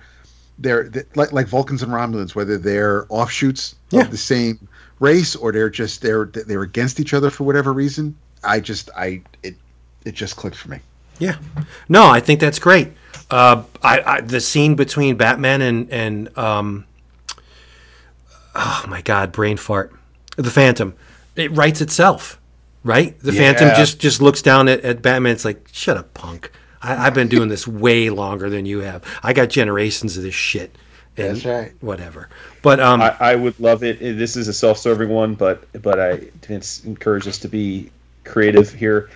they're 0.60 0.90
th- 0.90 1.06
like 1.16 1.32
like 1.32 1.48
Vulcans 1.48 1.84
and 1.84 1.92
Romulans, 1.92 2.36
whether 2.36 2.58
they're 2.58 3.06
offshoots 3.10 3.76
Yeah. 3.92 4.02
of 4.02 4.12
the 4.12 4.18
same 4.18 4.68
race 5.00 5.36
or 5.36 5.52
they're 5.52 5.70
just 5.70 6.02
they're 6.02 6.26
they're 6.26 6.64
against 6.64 7.00
each 7.00 7.14
other 7.14 7.30
for 7.30 7.44
whatever 7.44 7.74
reason. 7.74 8.16
I 8.44 8.60
just 8.60 8.90
I 8.98 9.22
it 9.44 9.56
it 10.06 10.16
just 10.16 10.36
clicked 10.36 10.58
for 10.58 10.70
me. 10.70 10.80
Yeah. 11.20 11.38
No, 11.90 12.08
I 12.08 12.20
think 12.20 12.40
that's 12.40 12.60
great. 12.60 12.90
Uh, 13.30 13.64
I, 13.84 14.02
I 14.02 14.22
the 14.22 14.40
scene 14.40 14.76
between 14.76 15.16
Batman 15.18 15.62
and 15.62 15.92
and 15.92 16.38
um, 16.38 16.86
oh 18.56 18.86
my 18.88 19.02
God, 19.02 19.32
brain 19.32 19.58
fart, 19.58 19.94
the 20.36 20.50
Phantom. 20.52 20.94
It 21.36 21.52
writes 21.52 21.82
itself, 21.82 22.40
right? 22.84 23.20
The 23.20 23.34
Phantom 23.34 23.70
just 23.76 24.00
just 24.00 24.22
looks 24.22 24.42
down 24.42 24.68
at, 24.68 24.82
at 24.82 25.02
Batman. 25.02 25.34
It's 25.34 25.46
like, 25.46 25.68
shut 25.72 25.98
up, 25.98 26.14
punk. 26.14 26.52
I, 26.82 27.08
I've 27.08 27.14
been 27.14 27.28
doing 27.28 27.49
this 27.49 27.68
way 27.68 28.10
longer 28.10 28.49
than 28.49 28.66
you 28.66 28.80
have. 28.80 29.04
I 29.24 29.34
got 29.34 29.49
generations 29.49 30.18
of 30.18 30.24
this 30.24 30.36
shit. 30.36 30.76
And 31.18 31.36
That's 31.36 31.45
right. 31.45 31.74
Whatever. 31.82 32.30
But 32.62 32.80
um, 32.80 33.02
I, 33.02 33.16
I 33.20 33.36
would 33.36 33.60
love 33.60 33.84
it. 33.84 33.99
This 33.99 34.36
is 34.36 34.48
a 34.48 34.54
self-serving 34.54 35.10
one, 35.10 35.34
but 35.34 35.66
but 35.82 35.99
I 35.99 36.18
to 36.41 36.62
encourage 36.86 37.28
us 37.28 37.40
to 37.40 37.48
be 37.48 37.90
creative 38.24 38.72
here. 38.72 39.10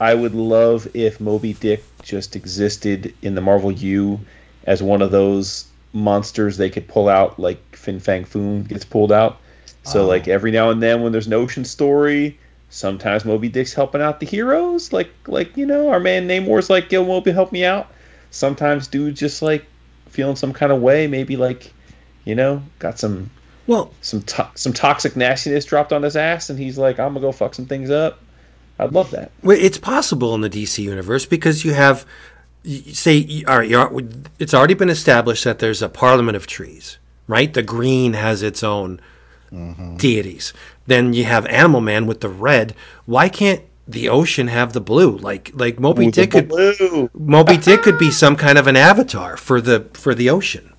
I 0.00 0.14
would 0.14 0.34
love 0.34 0.88
if 0.94 1.20
Moby 1.20 1.52
Dick 1.52 1.84
just 2.02 2.36
existed 2.36 3.14
in 3.22 3.34
the 3.34 3.40
Marvel 3.40 3.70
U 3.70 4.18
as 4.64 4.82
one 4.82 5.02
of 5.02 5.10
those 5.10 5.66
monsters 5.92 6.56
they 6.56 6.70
could 6.70 6.88
pull 6.88 7.08
out, 7.08 7.38
like 7.38 7.60
Fin 7.76 8.00
Fang 8.00 8.24
Foom 8.24 8.66
gets 8.66 8.84
pulled 8.84 9.12
out. 9.12 9.38
So 9.84 10.06
like 10.06 10.28
every 10.28 10.52
now 10.52 10.70
and 10.70 10.82
then, 10.82 11.02
when 11.02 11.12
there's 11.12 11.26
an 11.26 11.32
ocean 11.34 11.64
story, 11.64 12.38
sometimes 12.72 13.24
Moby 13.24 13.50
Dick's 13.50 13.74
helping 13.74 14.00
out 14.00 14.18
the 14.18 14.26
heroes, 14.26 14.92
like 14.92 15.10
like 15.28 15.56
you 15.56 15.66
know 15.66 15.90
our 15.90 16.00
man 16.00 16.26
Namor's 16.26 16.70
like, 16.70 16.90
"Yo, 16.90 17.04
Moby, 17.04 17.30
help 17.30 17.52
me 17.52 17.64
out." 17.64 17.92
Sometimes 18.30 18.88
dude 18.88 19.14
just 19.14 19.42
like 19.42 19.64
feeling 20.08 20.36
some 20.36 20.52
kind 20.52 20.72
of 20.72 20.80
way, 20.80 21.06
maybe 21.06 21.36
like 21.36 21.72
you 22.24 22.34
know 22.34 22.62
got 22.78 22.98
some 22.98 23.30
well, 23.66 23.92
some 24.00 24.22
to- 24.22 24.50
some 24.54 24.72
toxic 24.72 25.14
nastiness 25.16 25.64
dropped 25.64 25.92
on 25.92 26.02
his 26.02 26.16
ass, 26.16 26.50
and 26.50 26.58
he's 26.58 26.78
like, 26.78 26.98
"I'm 26.98 27.10
gonna 27.12 27.20
go 27.20 27.30
fuck 27.30 27.54
some 27.54 27.66
things 27.66 27.90
up." 27.90 28.18
I'd 28.78 28.92
love 28.92 29.10
that. 29.12 29.30
Well, 29.42 29.58
it's 29.60 29.78
possible 29.78 30.34
in 30.34 30.40
the 30.40 30.50
DC 30.50 30.82
universe 30.82 31.26
because 31.26 31.64
you 31.64 31.74
have, 31.74 32.06
say, 32.64 33.44
all 33.46 33.58
right, 33.58 34.04
it's 34.38 34.54
already 34.54 34.74
been 34.74 34.88
established 34.88 35.44
that 35.44 35.60
there's 35.60 35.82
a 35.82 35.88
Parliament 35.90 36.36
of 36.36 36.46
Trees, 36.46 36.98
right? 37.28 37.52
The 37.52 37.62
green 37.62 38.14
has 38.14 38.42
its 38.42 38.64
own 38.64 38.98
deities. 39.96 40.52
Then 40.86 41.12
you 41.12 41.24
have 41.24 41.46
Animal 41.46 41.80
Man 41.80 42.06
with 42.06 42.20
the 42.20 42.28
red. 42.28 42.74
Why 43.06 43.28
can't 43.28 43.62
the 43.86 44.08
ocean 44.08 44.48
have 44.48 44.72
the 44.72 44.80
blue? 44.80 45.16
Like, 45.16 45.50
like 45.54 45.78
Moby 45.78 46.10
Dick 46.10 46.30
could, 46.32 46.48
Blue. 46.48 47.10
Moby 47.14 47.56
Dick 47.56 47.82
could 47.82 47.98
be 47.98 48.10
some 48.10 48.36
kind 48.36 48.58
of 48.58 48.66
an 48.66 48.76
avatar 48.76 49.36
for 49.36 49.60
the 49.60 49.86
for 49.92 50.14
the 50.14 50.30
ocean. 50.30 50.72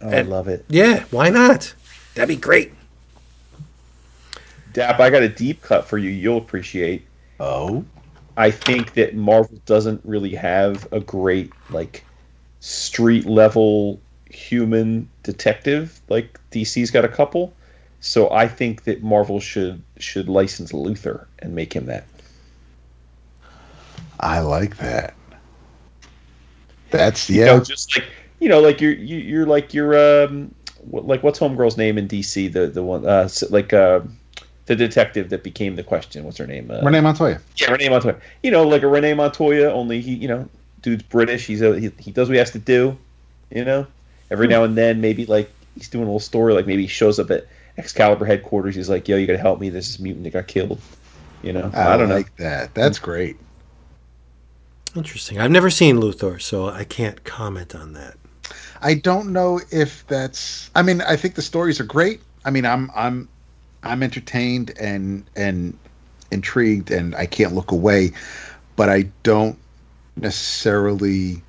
Oh, 0.00 0.10
I 0.10 0.22
love 0.22 0.48
it. 0.48 0.64
Yeah, 0.68 1.04
why 1.10 1.30
not? 1.30 1.74
That'd 2.14 2.28
be 2.28 2.36
great. 2.36 2.72
Dap, 4.72 5.00
I 5.00 5.08
got 5.08 5.22
a 5.22 5.28
deep 5.28 5.62
cut 5.62 5.86
for 5.86 5.96
you. 5.96 6.10
You'll 6.10 6.38
appreciate. 6.38 7.06
Oh. 7.40 7.84
I 8.36 8.50
think 8.50 8.92
that 8.94 9.14
Marvel 9.14 9.58
doesn't 9.64 10.02
really 10.04 10.34
have 10.34 10.86
a 10.92 11.00
great 11.00 11.50
like 11.70 12.04
street 12.60 13.24
level 13.24 13.98
human 14.28 15.08
detective 15.22 16.00
like 16.08 16.38
DC's 16.50 16.90
got 16.90 17.04
a 17.04 17.08
couple. 17.08 17.54
So 18.06 18.30
I 18.30 18.46
think 18.46 18.84
that 18.84 19.02
Marvel 19.02 19.40
should 19.40 19.82
should 19.98 20.28
license 20.28 20.72
Luther 20.72 21.26
and 21.40 21.54
make 21.54 21.74
him 21.74 21.86
that. 21.86 22.06
I 24.20 24.38
like 24.40 24.76
that. 24.76 25.14
That's 26.90 27.28
You 27.28 27.40
yeah. 27.40 27.46
know, 27.46 27.60
just 27.60 27.96
like 27.96 28.06
you 28.38 28.48
know, 28.48 28.60
like 28.60 28.80
you're 28.80 28.92
you, 28.92 29.16
you're 29.16 29.46
like 29.46 29.74
you're 29.74 30.24
um, 30.24 30.54
like 30.88 31.24
what's 31.24 31.40
Homegirl's 31.40 31.76
name 31.76 31.98
in 31.98 32.06
DC? 32.06 32.52
The 32.52 32.68
the 32.68 32.84
one 32.84 33.04
uh, 33.04 33.28
like 33.50 33.72
uh, 33.72 34.00
the 34.66 34.76
detective 34.76 35.30
that 35.30 35.42
became 35.42 35.74
the 35.74 35.82
question. 35.82 36.22
What's 36.24 36.38
her 36.38 36.46
name? 36.46 36.70
Uh, 36.70 36.82
Renee 36.82 37.00
Montoya. 37.00 37.40
Yeah, 37.56 37.72
Renee 37.72 37.88
Montoya. 37.88 38.16
You 38.44 38.52
know, 38.52 38.62
like 38.68 38.82
a 38.82 38.88
Renee 38.88 39.14
Montoya, 39.14 39.72
only 39.72 40.00
he, 40.00 40.14
you 40.14 40.28
know, 40.28 40.48
dude's 40.80 41.02
British. 41.02 41.44
He's 41.44 41.60
a, 41.60 41.78
he, 41.78 41.90
he 41.98 42.12
does 42.12 42.28
what 42.28 42.34
he 42.34 42.38
has 42.38 42.52
to 42.52 42.60
do. 42.60 42.96
You 43.50 43.64
know, 43.64 43.88
every 44.30 44.46
now 44.46 44.62
and 44.62 44.78
then, 44.78 45.00
maybe 45.00 45.26
like 45.26 45.50
he's 45.74 45.88
doing 45.88 46.04
a 46.04 46.06
little 46.06 46.20
story, 46.20 46.54
like 46.54 46.68
maybe 46.68 46.82
he 46.82 46.88
shows 46.88 47.18
up 47.18 47.32
at 47.32 47.46
Excalibur 47.78 48.24
headquarters. 48.24 48.74
He's 48.74 48.88
like, 48.88 49.08
"Yo, 49.08 49.16
you 49.16 49.26
gotta 49.26 49.38
help 49.38 49.60
me. 49.60 49.68
This 49.68 49.88
is 49.88 49.98
mutant 49.98 50.24
that 50.24 50.32
got 50.32 50.46
killed." 50.46 50.80
You 51.42 51.52
know, 51.52 51.70
I, 51.74 51.94
I, 51.94 51.96
don't 51.96 52.08
know. 52.08 52.14
like 52.14 52.34
that. 52.36 52.74
That's 52.74 52.98
great. 52.98 53.36
Interesting. 54.94 55.38
I've 55.38 55.50
never 55.50 55.68
seen 55.68 56.00
Luther, 56.00 56.38
so 56.38 56.68
I 56.68 56.84
can't 56.84 57.22
comment 57.24 57.74
on 57.74 57.92
that. 57.92 58.16
I 58.80 58.94
don't 58.94 59.32
know 59.32 59.60
if 59.70 60.06
that's. 60.06 60.70
I 60.74 60.82
mean, 60.82 61.02
I 61.02 61.16
think 61.16 61.34
the 61.34 61.42
stories 61.42 61.80
are 61.80 61.84
great. 61.84 62.20
I 62.44 62.50
mean, 62.50 62.64
I'm 62.64 62.90
I'm 62.94 63.28
I'm 63.82 64.02
entertained 64.02 64.72
and 64.80 65.24
and 65.36 65.76
intrigued, 66.30 66.90
and 66.90 67.14
I 67.14 67.26
can't 67.26 67.54
look 67.54 67.72
away. 67.72 68.12
But 68.76 68.88
I 68.88 69.02
don't 69.22 69.58
necessarily. 70.16 71.42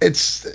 It's 0.00 0.46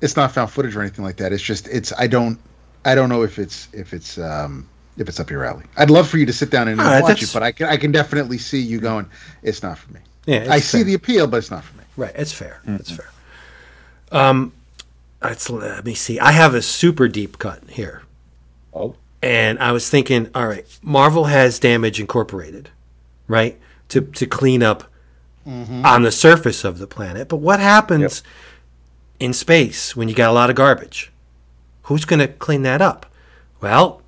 it's 0.00 0.16
not 0.16 0.32
found 0.32 0.50
footage 0.50 0.74
or 0.76 0.80
anything 0.80 1.04
like 1.04 1.16
that. 1.18 1.32
It's 1.32 1.42
just 1.42 1.68
it's 1.68 1.92
I 1.98 2.06
don't 2.06 2.38
I 2.84 2.94
don't 2.94 3.08
know 3.08 3.22
if 3.22 3.38
it's 3.38 3.68
if 3.72 3.92
it's 3.92 4.18
um 4.18 4.68
if 4.96 5.08
it's 5.08 5.20
up 5.20 5.30
your 5.30 5.44
alley. 5.44 5.64
I'd 5.76 5.90
love 5.90 6.08
for 6.08 6.18
you 6.18 6.26
to 6.26 6.32
sit 6.32 6.50
down 6.50 6.68
and 6.68 6.78
right, 6.78 7.00
watch 7.02 7.08
that's- 7.08 7.30
it, 7.30 7.32
but 7.32 7.42
I 7.42 7.52
can 7.52 7.66
I 7.68 7.76
can 7.76 7.92
definitely 7.92 8.38
see 8.38 8.60
you 8.60 8.80
going. 8.80 9.06
It's 9.42 9.62
not 9.62 9.78
for 9.78 9.92
me. 9.92 10.00
Yeah, 10.26 10.46
I 10.50 10.60
see 10.60 10.82
the 10.82 10.94
appeal, 10.94 11.26
but 11.26 11.38
it's 11.38 11.50
not 11.50 11.64
for 11.64 11.76
me. 11.78 11.84
Right, 11.96 12.12
it's 12.14 12.32
fair. 12.32 12.60
It's 12.66 12.90
fair. 12.90 13.10
Um, 14.12 14.52
let's 15.22 15.48
let 15.50 15.84
me 15.84 15.94
see. 15.94 16.18
I 16.18 16.32
have 16.32 16.54
a 16.54 16.62
super 16.62 17.08
deep 17.08 17.38
cut 17.38 17.62
here, 17.68 18.02
Oh, 18.74 18.96
and 19.22 19.58
I 19.58 19.72
was 19.72 19.88
thinking, 19.88 20.28
all 20.34 20.46
right, 20.46 20.66
Marvel 20.82 21.24
has 21.24 21.58
Damage 21.58 22.00
Incorporated, 22.00 22.70
right, 23.28 23.58
to 23.88 24.00
to 24.02 24.26
clean 24.26 24.62
up 24.62 24.84
on 25.46 26.02
the 26.02 26.12
surface 26.12 26.64
of 26.64 26.78
the 26.78 26.86
planet. 26.86 27.28
But 27.28 27.38
what 27.38 27.58
happens 27.60 28.22
in 29.20 29.34
space 29.34 29.94
when 29.94 30.08
you 30.08 30.14
got 30.14 30.30
a 30.30 30.32
lot 30.32 30.50
of 30.50 30.56
garbage? 30.56 31.12
Who's 31.84 32.04
going 32.04 32.20
to 32.20 32.28
clean 32.28 32.62
that 32.62 32.82
up? 32.82 33.06
Well, 33.60 34.02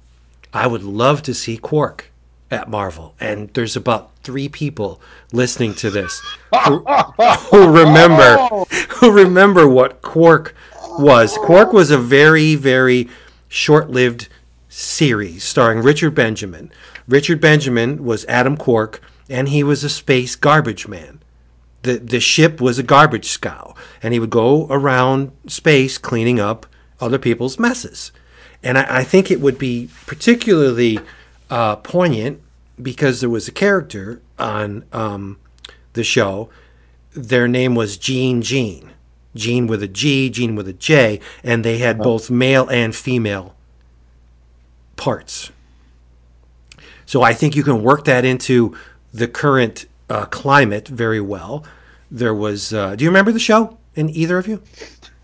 I 0.53 0.67
would 0.67 0.83
love 0.83 1.23
to 1.23 1.35
see 1.35 1.57
Quark 1.57 2.11
at 2.51 2.69
Marvel, 2.69 3.15
and 3.21 3.53
there's 3.55 3.77
about 3.77 4.11
three 4.23 4.49
people 4.49 5.01
listening 5.33 5.75
to 5.75 5.91
this 5.91 6.21
who, 6.67 6.79
who 7.51 7.73
remember 7.73 8.37
oh. 8.39 8.67
who 8.97 9.11
remember 9.11 9.69
what 9.69 10.03
Quark 10.03 10.55
was. 10.99 11.37
Quark 11.39 11.73
was 11.73 11.91
a 11.91 11.99
very 11.99 12.55
very 12.55 13.09
short-lived 13.49 14.29
series 14.69 15.45
starring 15.45 15.81
Richard 15.81 16.15
Benjamin. 16.15 16.71
Richard 17.09 17.41
Benjamin 17.41 18.05
was 18.05 18.25
Adam 18.27 18.57
Quark, 18.57 19.01
and 19.29 19.49
he 19.49 19.63
was 19.63 19.83
a 19.83 19.89
space 19.89 20.37
garbage 20.37 20.87
man 20.87 21.22
the 21.83 21.99
the 21.99 22.21
ship 22.21 22.61
was 22.61 22.79
a 22.79 22.83
garbage 22.83 23.29
scow, 23.29 23.75
and 24.03 24.15
he 24.15 24.21
would 24.21 24.31
go 24.31 24.67
around 24.69 25.33
space 25.47 25.99
cleaning 25.99 26.41
up 26.41 26.67
other 27.01 27.19
people's 27.19 27.59
messes. 27.59 28.13
And 28.63 28.79
I, 28.79 28.99
I 29.01 29.05
think 29.05 29.31
it 29.31 29.41
would 29.41 29.59
be 29.59 29.91
particularly 30.07 31.01
uh, 31.51 31.77
poignant 31.77 32.41
because 32.81 33.21
there 33.21 33.31
was 33.31 33.49
a 33.49 33.53
character 33.53 34.23
on 34.39 34.85
um, 34.93 35.39
the 35.93 36.05
show. 36.05 36.49
Their 37.13 37.49
name 37.49 37.75
was 37.75 37.99
Gene 37.99 38.41
Gene, 38.41 38.91
Gene 39.35 39.67
with 39.67 39.83
a 39.83 39.89
G, 39.89 40.31
Gene 40.31 40.55
with 40.55 40.69
a 40.69 40.73
J, 40.73 41.21
and 41.43 41.65
they 41.65 41.79
had 41.79 41.99
both 41.99 42.31
male 42.31 42.69
and 42.69 42.95
female 42.95 43.55
parts. 44.97 45.51
So 47.05 47.23
I 47.23 47.35
think 47.35 47.55
you 47.55 47.63
can 47.63 47.83
work 47.83 48.05
that 48.07 48.25
into 48.25 48.75
the 49.13 49.29
current 49.29 49.87
uh, 50.13 50.27
climate 50.27 50.89
very 50.89 51.21
well. 51.21 51.65
There 52.11 52.35
was. 52.35 52.73
Uh, 52.73 52.95
do 52.95 53.05
you 53.05 53.11
remember 53.11 53.33
the 53.33 53.41
show? 53.41 53.79
In 53.95 54.09
either 54.11 54.39
of 54.39 54.47
you? 54.47 54.63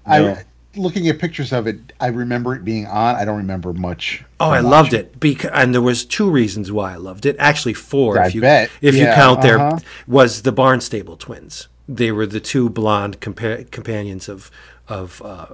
No. 0.07 0.33
I 0.33 0.45
looking 0.79 1.09
at 1.09 1.19
pictures 1.19 1.53
of 1.53 1.67
it, 1.67 1.93
I 2.01 2.07
remember 2.07 2.55
it 2.55 2.65
being 2.65 2.87
on. 2.87 3.17
I 3.17 3.25
don't 3.25 3.37
remember 3.37 3.73
much. 3.73 4.25
Oh, 4.41 4.47
from 4.47 4.55
I 4.55 4.61
loved 4.61 4.95
it. 4.95 5.19
Bec- 5.19 5.51
and 5.53 5.75
there 5.75 5.83
was 5.83 6.05
two 6.05 6.31
reasons 6.31 6.71
why 6.73 6.93
I 6.93 6.97
loved 6.97 7.27
it. 7.27 7.37
Actually, 7.39 7.75
four. 7.75 8.19
I 8.19 8.27
if 8.27 8.35
you 8.35 8.41
bet. 8.41 8.71
if 8.81 8.95
you 8.95 9.07
count 9.07 9.43
there, 9.43 9.59
uh-huh. 9.59 9.79
was 10.07 10.43
the 10.43 10.53
Barnstable 10.53 11.17
twins. 11.17 11.69
They 11.89 12.13
were 12.13 12.27
the 12.27 12.41
two 12.41 12.69
blonde 12.71 13.21
compa- 13.21 13.71
companions 13.71 14.29
of 14.29 14.51
of 14.89 15.21
uh, 15.23 15.47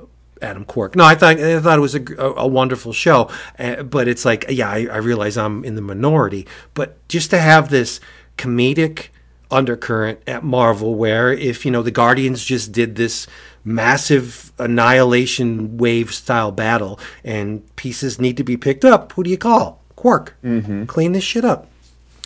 Adam 0.43 0.65
Quark. 0.65 0.95
No, 0.95 1.05
I 1.05 1.15
thought 1.15 1.39
I 1.39 1.61
thought 1.61 1.79
it 1.79 1.83
was 1.83 1.95
a, 1.95 2.03
a, 2.19 2.35
a 2.43 2.47
wonderful 2.47 2.93
show. 2.93 3.31
Uh, 3.59 3.83
but 3.83 4.07
it's 4.09 4.25
like, 4.25 4.45
yeah, 4.49 4.69
I, 4.69 4.87
I 4.87 4.97
realize 4.99 5.37
I'm 5.37 5.65
in 5.65 5.75
the 5.75 5.83
minority. 5.83 6.47
But 6.75 7.07
just 7.09 7.31
to 7.31 7.39
have 7.39 7.71
this 7.71 8.01
comedic 8.37 9.09
undercurrent 9.55 10.21
at 10.27 10.43
Marvel, 10.43 10.95
where 10.95 11.33
if 11.33 11.65
you 11.65 11.71
know 11.71 11.83
the 11.83 11.91
Guardians 11.91 12.45
just 12.45 12.73
did 12.73 12.97
this 12.97 13.27
massive 13.65 14.53
annihilation 14.59 15.79
wave 15.79 16.13
style 16.13 16.53
battle 16.53 17.01
and 17.25 17.65
pieces 17.77 18.21
need 18.21 18.37
to 18.37 18.45
be 18.45 18.57
picked 18.57 18.85
up, 18.85 19.13
who 19.13 19.23
do 19.23 19.31
you 19.31 19.39
call? 19.39 19.81
Quark. 19.97 20.35
Mm-hmm. 20.45 20.85
Clean 20.85 21.13
this 21.13 21.25
shit 21.25 21.45
up. 21.45 21.69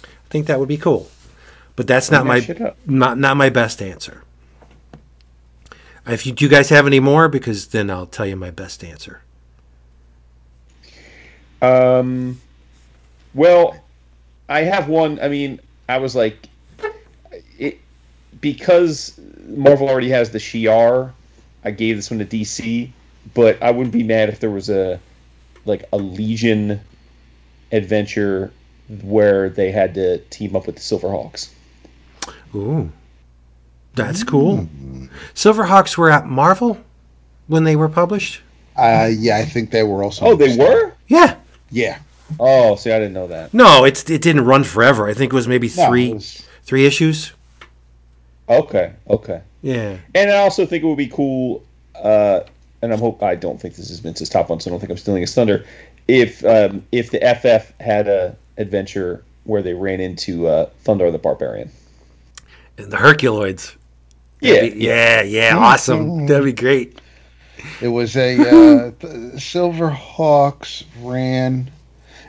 I 0.02 0.30
think 0.30 0.46
that 0.46 0.58
would 0.58 0.68
be 0.68 0.78
cool. 0.78 1.08
But 1.76 1.86
that's 1.86 2.10
not 2.10 2.22
Clean 2.22 2.28
my 2.28 2.40
that 2.40 2.58
shit 2.58 2.76
not 2.86 3.18
not 3.18 3.36
my 3.36 3.50
best 3.50 3.80
answer. 3.80 4.24
If 6.06 6.24
you 6.26 6.32
do 6.32 6.46
you 6.46 6.50
guys 6.50 6.70
have 6.70 6.86
any 6.86 7.00
more, 7.00 7.28
because 7.28 7.68
then 7.68 7.90
I'll 7.90 8.06
tell 8.06 8.26
you 8.26 8.34
my 8.34 8.50
best 8.50 8.82
answer. 8.82 9.22
Um, 11.60 12.40
well, 13.34 13.76
I 14.48 14.60
have 14.62 14.88
one. 14.88 15.20
I 15.20 15.28
mean, 15.28 15.60
I 15.88 15.98
was 15.98 16.16
like, 16.16 16.47
because 18.40 19.18
Marvel 19.46 19.88
already 19.88 20.10
has 20.10 20.30
the 20.30 20.38
Shi'ar. 20.38 21.12
I 21.64 21.70
gave 21.70 21.96
this 21.96 22.10
one 22.10 22.18
to 22.20 22.24
DC, 22.24 22.90
but 23.34 23.60
I 23.62 23.70
wouldn't 23.70 23.92
be 23.92 24.02
mad 24.02 24.28
if 24.28 24.40
there 24.40 24.50
was 24.50 24.68
a 24.70 25.00
like 25.64 25.84
a 25.92 25.98
Legion 25.98 26.80
adventure 27.72 28.50
where 29.02 29.50
they 29.50 29.70
had 29.70 29.94
to 29.94 30.18
team 30.30 30.56
up 30.56 30.66
with 30.66 30.76
the 30.76 30.80
Silverhawks. 30.80 31.50
Ooh, 32.54 32.90
that's 33.94 34.24
cool. 34.24 34.68
Silverhawks 35.34 35.96
were 35.98 36.10
at 36.10 36.26
Marvel 36.26 36.78
when 37.48 37.64
they 37.64 37.76
were 37.76 37.88
published. 37.88 38.40
Uh, 38.76 39.10
yeah, 39.12 39.36
I 39.36 39.44
think 39.44 39.70
they 39.70 39.82
were 39.82 40.02
also. 40.04 40.24
Oh, 40.26 40.36
they 40.36 40.56
were. 40.56 40.92
Yeah. 41.08 41.36
Yeah. 41.70 41.98
Oh, 42.38 42.76
see, 42.76 42.92
I 42.92 42.98
didn't 42.98 43.14
know 43.14 43.26
that. 43.26 43.52
No, 43.52 43.84
it's 43.84 44.08
it 44.08 44.22
didn't 44.22 44.44
run 44.44 44.62
forever. 44.64 45.08
I 45.08 45.14
think 45.14 45.32
it 45.32 45.36
was 45.36 45.48
maybe 45.48 45.70
No, 45.76 45.88
three 45.88 46.10
it 46.10 46.14
was- 46.14 46.42
three 46.62 46.86
issues. 46.86 47.32
Okay, 48.48 48.92
okay. 49.10 49.42
Yeah. 49.62 49.98
And 50.14 50.30
I 50.30 50.38
also 50.38 50.64
think 50.66 50.84
it 50.84 50.86
would 50.86 50.96
be 50.98 51.08
cool, 51.08 51.64
uh, 51.96 52.40
and 52.82 52.92
I'm 52.92 52.98
hope 53.00 53.22
I 53.22 53.34
don't 53.34 53.60
think 53.60 53.74
this 53.74 53.90
is 53.90 53.98
Vince's 54.00 54.28
top 54.28 54.48
one, 54.50 54.60
so 54.60 54.70
I 54.70 54.72
don't 54.72 54.80
think 54.80 54.90
I'm 54.90 54.96
stealing 54.98 55.20
his 55.22 55.34
thunder. 55.34 55.64
If 56.06 56.44
um, 56.44 56.84
if 56.92 57.10
the 57.10 57.18
FF 57.18 57.72
had 57.80 58.08
a 58.08 58.36
adventure 58.56 59.22
where 59.44 59.62
they 59.62 59.74
ran 59.74 60.00
into 60.00 60.46
uh, 60.46 60.66
Thunder 60.84 61.10
the 61.10 61.18
Barbarian, 61.18 61.70
And 62.78 62.90
the 62.90 62.96
Herculoids. 62.98 63.76
yeah, 64.40 64.60
be- 64.62 64.74
yeah, 64.76 65.22
yeah, 65.22 65.56
awesome. 65.56 66.26
That'd 66.26 66.44
be 66.44 66.52
great. 66.52 67.00
It 67.82 67.88
was 67.88 68.16
a 68.16 68.36
uh, 68.88 68.90
the 69.00 69.40
Silver 69.40 69.90
Hawks 69.90 70.84
ran. 71.02 71.70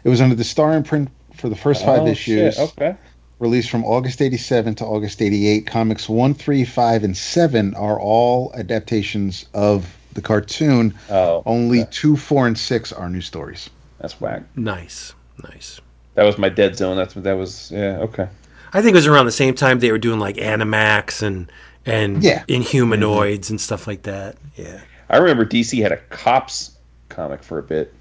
It 0.04 0.10
was 0.10 0.20
under 0.22 0.36
the 0.36 0.44
Star 0.44 0.74
imprint 0.74 1.10
for 1.36 1.50
the 1.50 1.56
first 1.56 1.86
five 1.86 2.02
Oh, 2.02 2.08
issues. 2.08 2.56
shit, 2.56 2.70
Okay, 2.72 2.96
Released 3.40 3.70
from 3.70 3.86
August 3.86 4.22
'87 4.22 4.76
to 4.76 4.86
August 4.86 5.22
'88. 5.22 5.66
Comics 5.66 6.10
one, 6.10 6.34
three, 6.34 6.66
five, 6.66 7.04
and 7.04 7.16
seven 7.16 7.74
are 7.76 8.00
all 8.00 8.52
adaptations 8.56 9.46
of 9.54 9.96
the 10.14 10.22
cartoon. 10.22 10.94
oh, 11.10 11.42
Only 11.46 11.82
okay. 11.82 11.90
two, 11.92 12.18
four, 12.18 12.48
and 12.48 12.58
six 12.58 12.92
are 12.92 13.10
new 13.10 13.22
stories. 13.22 13.70
that's 14.00 14.20
whack. 14.20 14.44
Nice, 14.58 15.14
nice. 15.50 15.80
That 16.16 16.24
was 16.24 16.38
my 16.38 16.50
dead 16.50 16.76
zone. 16.76 16.98
That's 16.98 17.16
what 17.16 17.24
that 17.24 17.38
was. 17.38 17.72
Yeah, 17.72 18.00
okay. 18.00 18.28
I 18.74 18.82
think 18.82 18.94
it 18.94 18.98
was 18.98 19.08
around 19.08 19.26
the 19.26 19.32
same 19.32 19.56
time 19.56 19.80
they 19.80 19.92
were 19.92 19.98
doing 19.98 20.20
like 20.20 20.36
Animax 20.36 21.22
and 21.24 21.50
and 21.86 22.22
Yeah. 22.22 22.44
Inhumanoids 22.50 23.50
and 23.50 23.60
stuff 23.62 23.88
like 23.88 24.04
that. 24.04 24.36
Yeah. 24.56 24.82
I 25.10 25.18
remember 25.18 25.46
DC 25.46 25.82
had 25.82 25.92
a 25.94 25.98
cops 25.98 26.72
comic 27.08 27.42
for 27.42 27.58
a 27.58 27.64
bit. 27.64 27.94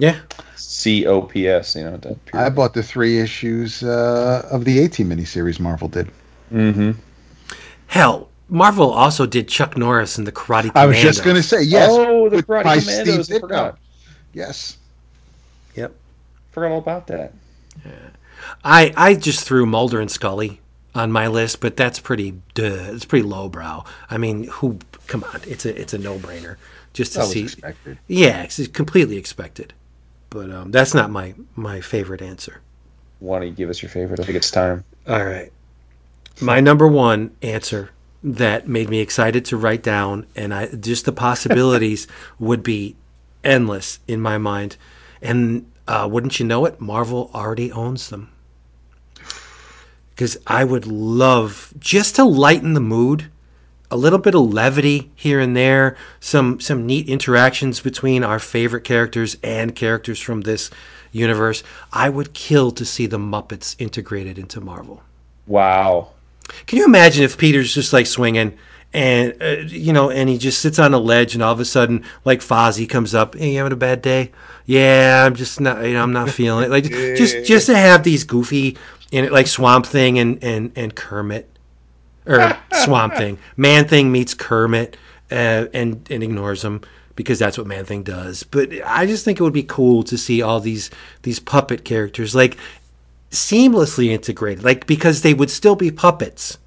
Yeah. 0.00 0.18
C 0.56 1.06
O 1.06 1.22
P 1.22 1.46
S. 1.48 1.74
You 1.76 1.84
know. 1.84 1.96
that 1.98 2.16
I 2.34 2.48
bought 2.48 2.74
the 2.74 2.82
three 2.82 3.18
issues 3.18 3.82
uh, 3.82 4.46
of 4.50 4.64
the 4.64 4.78
18 4.80 5.08
miniseries 5.08 5.60
Marvel 5.60 5.88
did. 5.88 6.10
Mm-hmm. 6.52 6.92
Hell, 7.86 8.28
Marvel 8.48 8.90
also 8.90 9.26
did 9.26 9.48
Chuck 9.48 9.76
Norris 9.76 10.18
and 10.18 10.26
the 10.26 10.32
Karate 10.32 10.70
I 10.74 10.86
was 10.86 10.98
just 10.98 11.22
going 11.24 11.36
to 11.36 11.42
say 11.42 11.62
yes. 11.62 11.88
Oh, 11.92 12.28
the 12.28 12.36
with- 12.36 12.46
Karate 12.46 12.64
by 12.64 12.78
Commandos. 12.80 13.26
Steve 13.26 13.36
I 13.36 13.40
forgot. 13.40 13.78
Yes. 14.32 14.78
Yep. 15.76 15.92
Forgot 16.52 16.72
all 16.72 16.78
about 16.78 17.06
that. 17.08 17.32
Yeah. 17.84 17.92
I 18.64 18.92
I 18.96 19.14
just 19.14 19.44
threw 19.44 19.66
Mulder 19.66 20.00
and 20.00 20.10
Scully 20.10 20.60
on 20.94 21.12
my 21.12 21.26
list, 21.28 21.60
but 21.60 21.76
that's 21.76 22.00
pretty 22.00 22.32
duh, 22.54 22.92
it's 22.92 23.04
pretty 23.04 23.24
lowbrow. 23.24 23.84
I 24.08 24.18
mean, 24.18 24.44
who? 24.44 24.78
Come 25.06 25.24
on, 25.24 25.40
it's 25.46 25.64
a 25.64 25.80
it's 25.80 25.94
a 25.94 25.98
no 25.98 26.18
brainer 26.18 26.56
just 26.92 27.12
to 27.12 27.18
That 27.18 27.24
was 27.24 27.32
see. 27.32 27.42
expected. 27.42 27.98
Yeah, 28.08 28.42
it's 28.42 28.66
completely 28.68 29.16
expected. 29.16 29.72
But 30.30 30.50
um, 30.50 30.70
that's 30.70 30.94
not 30.94 31.10
my 31.10 31.34
my 31.56 31.80
favorite 31.80 32.22
answer. 32.22 32.60
Why 33.18 33.40
don't 33.40 33.48
you 33.48 33.54
give 33.54 33.68
us 33.68 33.82
your 33.82 33.90
favorite? 33.90 34.20
I 34.20 34.24
think 34.24 34.36
it's 34.36 34.50
time. 34.50 34.84
All 35.06 35.24
right. 35.24 35.52
My 36.40 36.60
number 36.60 36.86
one 36.86 37.36
answer 37.42 37.90
that 38.22 38.68
made 38.68 38.88
me 38.88 39.00
excited 39.00 39.44
to 39.46 39.56
write 39.56 39.82
down, 39.82 40.26
and 40.36 40.54
I 40.54 40.66
just 40.68 41.04
the 41.04 41.12
possibilities 41.12 42.06
would 42.38 42.62
be 42.62 42.96
endless 43.44 43.98
in 44.06 44.20
my 44.20 44.38
mind. 44.38 44.76
And 45.20 45.70
uh, 45.86 46.08
wouldn't 46.10 46.38
you 46.38 46.46
know 46.46 46.64
it, 46.64 46.80
Marvel 46.80 47.30
already 47.34 47.72
owns 47.72 48.08
them. 48.08 48.30
Because 50.10 50.38
I 50.46 50.64
would 50.64 50.86
love 50.86 51.74
just 51.78 52.16
to 52.16 52.24
lighten 52.24 52.74
the 52.74 52.80
mood, 52.80 53.30
a 53.90 53.96
little 53.96 54.18
bit 54.18 54.34
of 54.34 54.52
levity 54.52 55.10
here 55.14 55.40
and 55.40 55.56
there, 55.56 55.96
some 56.20 56.60
some 56.60 56.86
neat 56.86 57.08
interactions 57.08 57.80
between 57.80 58.22
our 58.22 58.38
favorite 58.38 58.84
characters 58.84 59.36
and 59.42 59.74
characters 59.74 60.20
from 60.20 60.42
this 60.42 60.70
universe. 61.12 61.62
I 61.92 62.08
would 62.08 62.32
kill 62.32 62.70
to 62.72 62.84
see 62.84 63.06
the 63.06 63.18
Muppets 63.18 63.74
integrated 63.78 64.38
into 64.38 64.60
Marvel. 64.60 65.02
Wow. 65.46 66.10
Can 66.66 66.78
you 66.78 66.84
imagine 66.84 67.24
if 67.24 67.38
Peter's 67.38 67.74
just 67.74 67.92
like 67.92 68.06
swinging 68.06 68.56
and, 68.92 69.34
uh, 69.40 69.56
you 69.66 69.92
know, 69.92 70.10
and 70.10 70.28
he 70.28 70.36
just 70.36 70.60
sits 70.60 70.78
on 70.78 70.94
a 70.94 70.98
ledge 70.98 71.34
and 71.34 71.42
all 71.42 71.52
of 71.52 71.60
a 71.60 71.64
sudden, 71.64 72.04
like 72.24 72.40
Fozzie 72.40 72.88
comes 72.88 73.14
up, 73.14 73.36
hey, 73.36 73.52
you 73.52 73.58
having 73.58 73.72
a 73.72 73.76
bad 73.76 74.02
day? 74.02 74.32
Yeah, 74.66 75.24
I'm 75.24 75.36
just 75.36 75.60
not, 75.60 75.84
you 75.84 75.94
know, 75.94 76.02
I'm 76.02 76.12
not 76.12 76.30
feeling 76.30 76.64
it. 76.64 76.70
Like, 76.70 76.84
just, 77.16 77.44
just 77.44 77.66
to 77.66 77.76
have 77.76 78.02
these 78.02 78.24
goofy, 78.24 78.76
in 79.12 79.24
it, 79.24 79.32
like 79.32 79.46
Swamp 79.46 79.86
Thing 79.86 80.18
and, 80.18 80.42
and, 80.42 80.72
and 80.74 80.94
Kermit, 80.94 81.48
or 82.26 82.56
Swamp 82.84 83.14
Thing. 83.14 83.38
Man 83.56 83.86
Thing 83.88 84.10
meets 84.12 84.34
Kermit 84.34 84.96
uh, 85.30 85.66
and, 85.74 86.06
and 86.10 86.22
ignores 86.22 86.64
him 86.64 86.80
because 87.16 87.38
that's 87.38 87.58
what 87.58 87.66
Man 87.66 87.84
Thing 87.84 88.02
does. 88.02 88.42
But 88.42 88.70
I 88.84 89.06
just 89.06 89.24
think 89.24 89.40
it 89.40 89.42
would 89.42 89.52
be 89.52 89.62
cool 89.62 90.02
to 90.04 90.16
see 90.18 90.40
all 90.42 90.60
these, 90.60 90.90
these 91.22 91.38
puppet 91.40 91.84
characters, 91.84 92.34
like, 92.34 92.56
seamlessly 93.30 94.08
integrated, 94.08 94.64
like 94.64 94.86
because 94.88 95.22
they 95.22 95.32
would 95.34 95.50
still 95.50 95.76
be 95.76 95.90
puppets, 95.92 96.58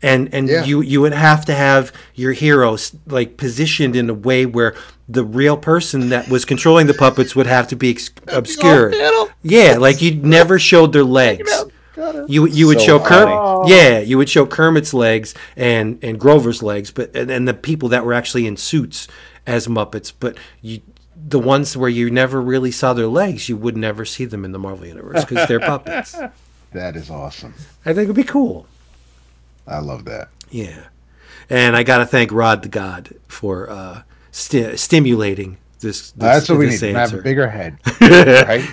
and 0.00 0.32
and 0.32 0.48
Yeah. 0.48 0.62
you 0.64 0.80
you 0.80 1.00
would 1.00 1.12
have 1.12 1.44
to 1.46 1.54
have 1.54 1.92
your 2.14 2.32
heroes 2.32 2.92
like 3.08 3.36
positioned 3.36 3.96
in 3.96 4.08
a 4.08 4.14
way 4.14 4.46
where 4.46 4.76
the 5.08 5.24
real 5.24 5.56
person 5.56 6.10
that 6.10 6.28
was 6.28 6.44
controlling 6.44 6.86
the 6.86 6.94
puppets 6.94 7.34
would 7.34 7.46
have 7.48 7.66
to 7.68 7.74
be 7.76 7.90
ex- 7.90 8.10
obscured. 8.28 8.94
Yeah, 9.42 9.76
like 9.78 10.00
you'd 10.00 10.24
never 10.24 10.58
showed 10.60 10.92
their 10.92 11.02
legs. 11.04 11.50
You 12.28 12.46
you 12.46 12.66
would 12.66 12.80
So 12.80 12.86
show 12.86 12.98
funny. 12.98 13.24
Kermit. 13.26 13.68
Yeah, 13.68 13.98
you 14.00 14.18
would 14.18 14.28
show 14.28 14.46
Kermit's 14.46 14.92
legs 14.94 15.34
and 15.56 15.98
and 16.02 16.18
Grover's 16.20 16.62
legs, 16.62 16.90
but 16.90 17.14
and, 17.16 17.30
and 17.30 17.48
the 17.48 17.54
people 17.54 17.88
that 17.90 18.04
were 18.04 18.12
actually 18.14 18.46
in 18.46 18.56
suits 18.56 19.08
as 19.46 19.66
Muppets, 19.66 20.12
but 20.18 20.36
you. 20.60 20.80
The 21.28 21.38
ones 21.40 21.76
where 21.76 21.88
you 21.90 22.08
never 22.10 22.40
really 22.40 22.70
saw 22.70 22.92
their 22.92 23.08
legs, 23.08 23.48
you 23.48 23.56
would 23.56 23.76
never 23.76 24.04
see 24.04 24.26
them 24.26 24.44
in 24.44 24.52
the 24.52 24.58
Marvel 24.60 24.86
universe 24.86 25.24
because 25.24 25.48
they're 25.48 25.58
puppets. 25.60 26.16
That 26.72 26.94
is 26.94 27.10
awesome. 27.10 27.54
I 27.86 27.94
think 27.94 28.04
it'd 28.04 28.16
be 28.16 28.22
cool. 28.22 28.66
I 29.66 29.78
love 29.78 30.04
that. 30.04 30.28
Yeah, 30.50 30.88
and 31.48 31.74
I 31.74 31.82
got 31.84 31.98
to 31.98 32.06
thank 32.06 32.30
Rod 32.32 32.62
the 32.62 32.68
God 32.68 33.14
for 33.28 33.70
uh, 33.70 34.02
sti- 34.30 34.74
stimulating 34.76 35.56
this. 35.80 36.10
this 36.10 36.12
That's 36.16 36.48
what 36.50 36.58
we 36.58 36.66
need. 36.66 36.72
this 36.72 36.80
to 36.80 36.92
Have 36.92 37.14
a 37.14 37.22
bigger 37.22 37.48
head. 37.48 37.78
Right? 38.00 38.68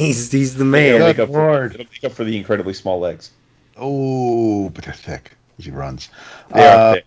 He's 0.00 0.32
he's 0.32 0.54
the 0.54 0.60
It'll 0.64 0.98
man. 0.98 1.00
make, 1.00 1.18
up 1.18 1.28
for, 1.28 1.66
it'll 1.66 1.78
make 1.78 2.04
up 2.04 2.12
for 2.12 2.24
the 2.24 2.36
incredibly 2.36 2.72
small 2.74 2.98
legs. 3.00 3.30
Oh, 3.76 4.70
but 4.70 4.84
they're 4.84 4.94
thick 4.94 5.32
as 5.58 5.64
he 5.66 5.70
runs. 5.70 6.08
They 6.54 6.66
are 6.66 6.76
Uh, 6.76 6.94
thick. 6.94 7.04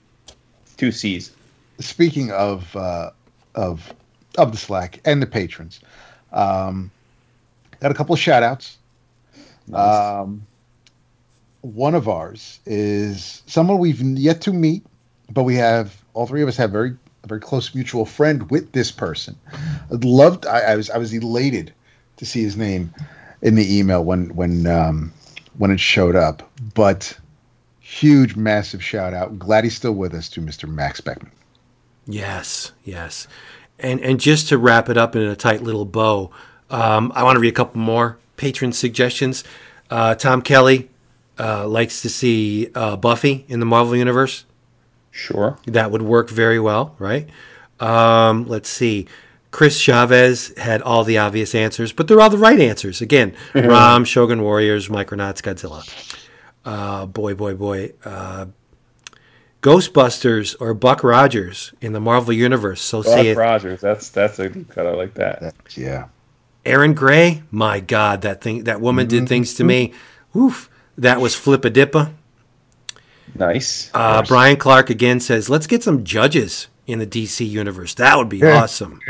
Two 0.77 0.91
C's. 0.91 1.31
speaking 1.79 2.31
of 2.31 2.75
uh, 2.75 3.11
of 3.55 3.93
of 4.37 4.51
the 4.51 4.57
Slack 4.57 4.99
and 5.05 5.21
the 5.21 5.27
patrons, 5.27 5.79
um, 6.31 6.91
got 7.79 7.91
a 7.91 7.95
couple 7.95 8.13
of 8.13 8.19
shout 8.19 8.43
outs. 8.43 8.77
Um, 9.73 10.45
one 11.61 11.95
of 11.95 12.07
ours 12.09 12.59
is 12.65 13.41
someone 13.47 13.77
we've 13.79 14.01
yet 14.01 14.41
to 14.41 14.51
meet, 14.53 14.83
but 15.31 15.43
we 15.43 15.55
have 15.55 16.03
all 16.13 16.27
three 16.27 16.41
of 16.41 16.47
us 16.47 16.57
have 16.57 16.71
very 16.71 16.95
a 17.23 17.27
very 17.27 17.39
close 17.41 17.73
mutual 17.73 18.05
friend 18.05 18.49
with 18.51 18.71
this 18.73 18.91
person. 18.91 19.35
I'd 19.91 20.03
loved. 20.03 20.45
I, 20.45 20.59
I 20.59 20.75
was 20.75 20.89
I 20.89 20.97
was 20.97 21.13
elated 21.13 21.73
to 22.23 22.29
see 22.29 22.43
his 22.43 22.57
name 22.57 22.93
in 23.41 23.55
the 23.55 23.77
email 23.77 24.03
when 24.03 24.33
when 24.35 24.65
um, 24.67 25.13
when 25.57 25.71
it 25.71 25.79
showed 25.79 26.15
up. 26.15 26.49
But 26.73 27.17
huge, 27.79 28.35
massive 28.35 28.83
shout 28.83 29.13
out. 29.13 29.37
Glad 29.37 29.63
he's 29.63 29.75
still 29.75 29.93
with 29.93 30.13
us 30.13 30.29
to 30.29 30.41
Mr. 30.41 30.67
Max 30.67 31.01
Beckman. 31.01 31.31
Yes, 32.05 32.71
yes, 32.83 33.27
and 33.79 33.99
and 34.01 34.19
just 34.19 34.49
to 34.49 34.57
wrap 34.57 34.89
it 34.89 34.97
up 34.97 35.15
in 35.15 35.21
a 35.21 35.35
tight 35.35 35.61
little 35.61 35.85
bow, 35.85 36.31
um, 36.69 37.11
I 37.15 37.23
want 37.23 37.35
to 37.35 37.39
read 37.39 37.53
a 37.53 37.55
couple 37.55 37.79
more 37.79 38.17
patron 38.37 38.73
suggestions. 38.73 39.43
Uh, 39.89 40.15
Tom 40.15 40.41
Kelly 40.41 40.89
uh, 41.39 41.67
likes 41.67 42.01
to 42.01 42.09
see 42.09 42.69
uh, 42.75 42.95
Buffy 42.95 43.45
in 43.47 43.59
the 43.59 43.65
Marvel 43.65 43.95
universe. 43.95 44.45
Sure. 45.11 45.59
That 45.65 45.91
would 45.91 46.01
work 46.01 46.29
very 46.29 46.59
well, 46.59 46.95
right? 46.97 47.29
Um, 47.79 48.47
let's 48.47 48.69
see. 48.69 49.07
Chris 49.53 49.79
Chavez 49.79 50.51
had 50.57 50.81
all 50.81 51.03
the 51.03 51.19
obvious 51.19 51.53
answers, 51.53 51.93
but 51.93 52.07
they're 52.07 52.19
all 52.19 52.31
the 52.31 52.39
right 52.39 52.59
answers. 52.59 53.01
Again, 53.01 53.35
Rom, 53.53 54.03
Shogun 54.03 54.41
Warriors, 54.41 54.87
Micronauts, 54.89 55.43
Godzilla. 55.43 55.87
Uh, 56.65 57.05
boy, 57.05 57.35
boy, 57.35 57.53
boy. 57.53 57.93
Uh, 58.03 58.47
Ghostbusters 59.61 60.55
or 60.59 60.73
Buck 60.73 61.03
Rogers 61.03 61.71
in 61.81 61.93
the 61.93 61.99
Marvel 61.99 62.33
Universe. 62.33 62.81
So 62.81 63.03
Buck 63.03 63.13
say 63.13 63.27
it. 63.27 63.37
Rogers. 63.37 63.79
That's 63.79 64.09
that's 64.09 64.39
a 64.39 64.49
deep 64.49 64.69
cut. 64.71 64.87
I 64.87 64.93
like 64.95 65.13
that. 65.13 65.39
That, 65.39 65.77
yeah. 65.77 66.07
Erin 66.65 66.95
Gray. 66.95 67.43
My 67.51 67.79
God, 67.79 68.23
that 68.23 68.41
thing, 68.41 68.63
that 68.63 68.81
woman 68.81 69.07
did 69.07 69.29
things 69.29 69.53
to 69.53 69.63
me. 69.63 69.93
Oof. 70.35 70.67
That 70.97 71.21
was 71.21 71.35
flip 71.35 71.63
a 71.63 71.69
dippa. 71.69 72.11
Nice. 73.35 73.91
Uh, 73.93 74.23
Brian 74.23 74.57
Clark 74.57 74.89
again 74.89 75.19
says, 75.19 75.47
let's 75.47 75.67
get 75.67 75.83
some 75.83 76.03
judges 76.03 76.69
in 76.87 76.97
the 76.97 77.07
DC 77.07 77.47
universe. 77.47 77.93
That 77.93 78.17
would 78.17 78.29
be 78.29 78.43
awesome. 78.43 78.99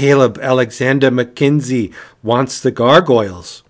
Caleb 0.00 0.38
Alexander 0.40 1.10
McKinsey 1.10 1.92
wants 2.22 2.60
the 2.60 2.70
gargoyles, 2.70 3.62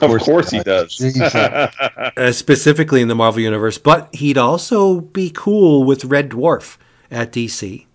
of 0.00 0.20
course 0.20 0.50
he 0.50 0.60
does. 0.60 0.96
Jesus. 0.96 1.34
uh, 1.34 2.32
specifically 2.32 3.02
in 3.02 3.08
the 3.08 3.14
Marvel 3.14 3.40
universe, 3.40 3.78
but 3.78 4.14
he'd 4.14 4.38
also 4.38 5.00
be 5.00 5.30
cool 5.30 5.84
with 5.84 6.04
Red 6.04 6.30
Dwarf 6.30 6.76
at 7.10 7.32
DC. 7.32 7.86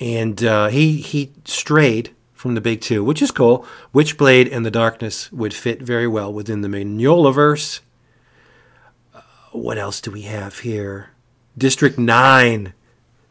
And 0.00 0.42
uh, 0.44 0.68
he 0.68 1.00
he 1.00 1.32
strayed 1.44 2.14
from 2.32 2.54
the 2.54 2.60
big 2.60 2.80
two, 2.80 3.02
which 3.02 3.20
is 3.20 3.30
cool. 3.30 3.66
Witchblade 3.92 4.54
and 4.54 4.64
the 4.64 4.70
Darkness 4.70 5.32
would 5.32 5.52
fit 5.52 5.82
very 5.82 6.06
well 6.06 6.32
within 6.32 6.60
the 6.60 6.68
Mignolaverse. 6.68 7.80
Uh, 9.14 9.20
what 9.50 9.78
else 9.78 10.00
do 10.00 10.10
we 10.10 10.22
have 10.22 10.60
here? 10.60 11.10
District 11.56 11.98
9. 11.98 12.74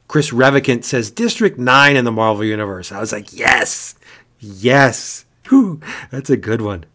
Chris 0.07 0.31
Revicant 0.31 0.85
says 0.85 1.11
District 1.11 1.57
9 1.57 1.95
in 1.95 2.05
the 2.05 2.11
Marvel 2.11 2.45
Universe. 2.45 2.91
I 2.91 2.99
was 2.99 3.11
like, 3.11 3.33
yes, 3.33 3.95
yes. 4.39 5.25
Whew, 5.49 5.81
that's 6.11 6.29
a 6.29 6.37
good 6.37 6.61
one. 6.61 6.85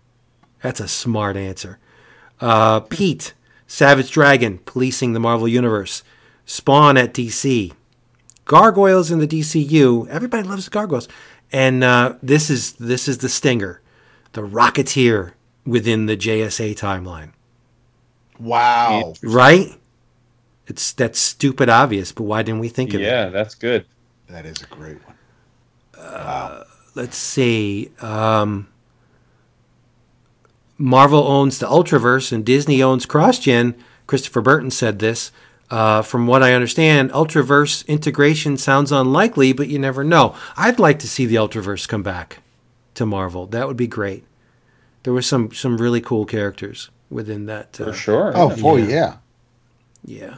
That's 0.62 0.80
a 0.80 0.88
smart 0.88 1.36
answer. 1.36 1.78
Uh, 2.40 2.80
Pete, 2.80 3.34
Savage 3.66 4.10
Dragon, 4.10 4.58
policing 4.58 5.12
the 5.12 5.20
Marvel 5.20 5.48
Universe. 5.48 6.02
Spawn 6.46 6.96
at 6.96 7.14
DC. 7.14 7.72
Gargoyles 8.44 9.10
in 9.10 9.18
the 9.18 9.28
DCU. 9.28 10.08
Everybody 10.08 10.46
loves 10.46 10.68
gargoyles. 10.68 11.08
And 11.52 11.84
uh, 11.84 12.14
this 12.22 12.50
is 12.50 12.72
this 12.72 13.08
is 13.08 13.18
the 13.18 13.28
stinger, 13.28 13.80
the 14.32 14.40
Rocketeer 14.40 15.32
within 15.66 16.06
the 16.06 16.16
JSA 16.16 16.76
timeline. 16.76 17.30
Wow. 18.38 19.14
Right? 19.22 19.78
It's 20.72 20.92
that's 20.94 21.18
stupid 21.18 21.68
obvious, 21.68 22.12
but 22.12 22.22
why 22.22 22.42
didn't 22.42 22.60
we 22.60 22.70
think 22.70 22.94
of 22.94 23.02
it? 23.02 23.04
Yeah, 23.04 23.28
that's 23.28 23.54
good. 23.54 23.84
That 24.28 24.46
is 24.46 24.62
a 24.62 24.66
great 24.66 24.96
one. 25.06 26.64
let's 26.94 27.16
see. 27.18 27.90
Um, 28.00 28.68
Marvel 30.78 31.26
owns 31.28 31.58
the 31.58 31.66
Ultraverse 31.66 32.32
and 32.32 32.42
Disney 32.44 32.82
owns 32.82 33.04
CrossGen. 33.04 33.74
Christopher 34.06 34.40
Burton 34.40 34.70
said 34.70 34.98
this. 34.98 35.30
Uh, 35.70 36.00
from 36.00 36.26
what 36.26 36.42
I 36.42 36.54
understand, 36.54 37.10
Ultraverse 37.12 37.86
integration 37.86 38.56
sounds 38.56 38.90
unlikely, 38.92 39.52
but 39.52 39.68
you 39.68 39.78
never 39.78 40.02
know. 40.04 40.34
I'd 40.56 40.78
like 40.78 40.98
to 41.00 41.08
see 41.08 41.26
the 41.26 41.36
Ultraverse 41.36 41.86
come 41.86 42.02
back 42.02 42.38
to 42.94 43.04
Marvel. 43.04 43.46
That 43.46 43.68
would 43.68 43.76
be 43.76 43.86
great. 43.86 44.24
There 45.02 45.12
were 45.12 45.22
some 45.22 45.52
some 45.52 45.76
really 45.76 46.00
cool 46.00 46.24
characters 46.24 46.88
within 47.10 47.44
that. 47.46 47.78
Uh, 47.78 47.84
For 47.86 47.92
sure. 47.92 48.32
Oh, 48.34 48.56
boy, 48.56 48.76
Yeah. 48.78 48.86
yeah. 48.86 49.16
Yeah. 50.04 50.34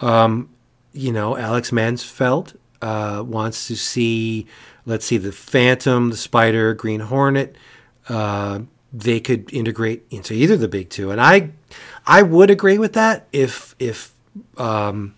Um, 0.00 0.50
you 0.92 1.12
know, 1.12 1.36
Alex 1.36 1.70
Mansfeld 1.70 2.56
uh, 2.82 3.22
wants 3.26 3.66
to 3.68 3.76
see, 3.76 4.46
let's 4.84 5.04
see, 5.04 5.18
the 5.18 5.32
Phantom, 5.32 6.10
the 6.10 6.16
Spider, 6.16 6.74
Green 6.74 7.00
Hornet, 7.00 7.56
uh, 8.08 8.60
they 8.92 9.20
could 9.20 9.52
integrate 9.52 10.04
into 10.10 10.32
either 10.32 10.56
the 10.56 10.68
big 10.68 10.88
two, 10.88 11.10
and 11.10 11.20
I 11.20 11.50
I 12.06 12.22
would 12.22 12.50
agree 12.50 12.78
with 12.78 12.94
that 12.94 13.28
if 13.32 13.74
if 13.78 14.14
um, 14.56 15.14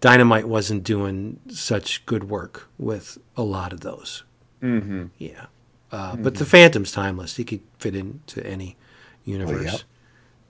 Dynamite 0.00 0.46
wasn't 0.46 0.84
doing 0.84 1.40
such 1.48 2.04
good 2.06 2.24
work 2.24 2.68
with 2.78 3.18
a 3.36 3.42
lot 3.42 3.72
of 3.72 3.80
those. 3.80 4.22
Mm-hmm. 4.62 5.06
Yeah, 5.18 5.46
uh, 5.90 6.16
but 6.16 6.36
the 6.36 6.44
Phantom's 6.44 6.92
timeless. 6.92 7.36
He 7.36 7.44
could 7.44 7.62
fit 7.78 7.96
into 7.96 8.46
any 8.46 8.76
universe. 9.24 9.84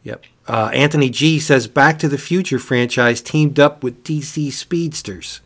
Yep. 0.02 0.24
Uh, 0.46 0.70
Anthony 0.72 1.08
G 1.08 1.38
says 1.38 1.66
Back 1.66 1.98
to 2.00 2.08
the 2.08 2.18
Future 2.18 2.58
franchise 2.58 3.20
teamed 3.20 3.60
up 3.60 3.82
with 3.82 4.02
DC 4.04 4.50
Speedsters. 4.52 5.40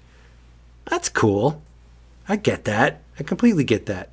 That's 0.87 1.09
cool. 1.09 1.63
I 2.29 2.37
get 2.37 2.65
that. 2.65 3.03
I 3.19 3.23
completely 3.23 3.65
get 3.65 3.87
that. 3.87 4.11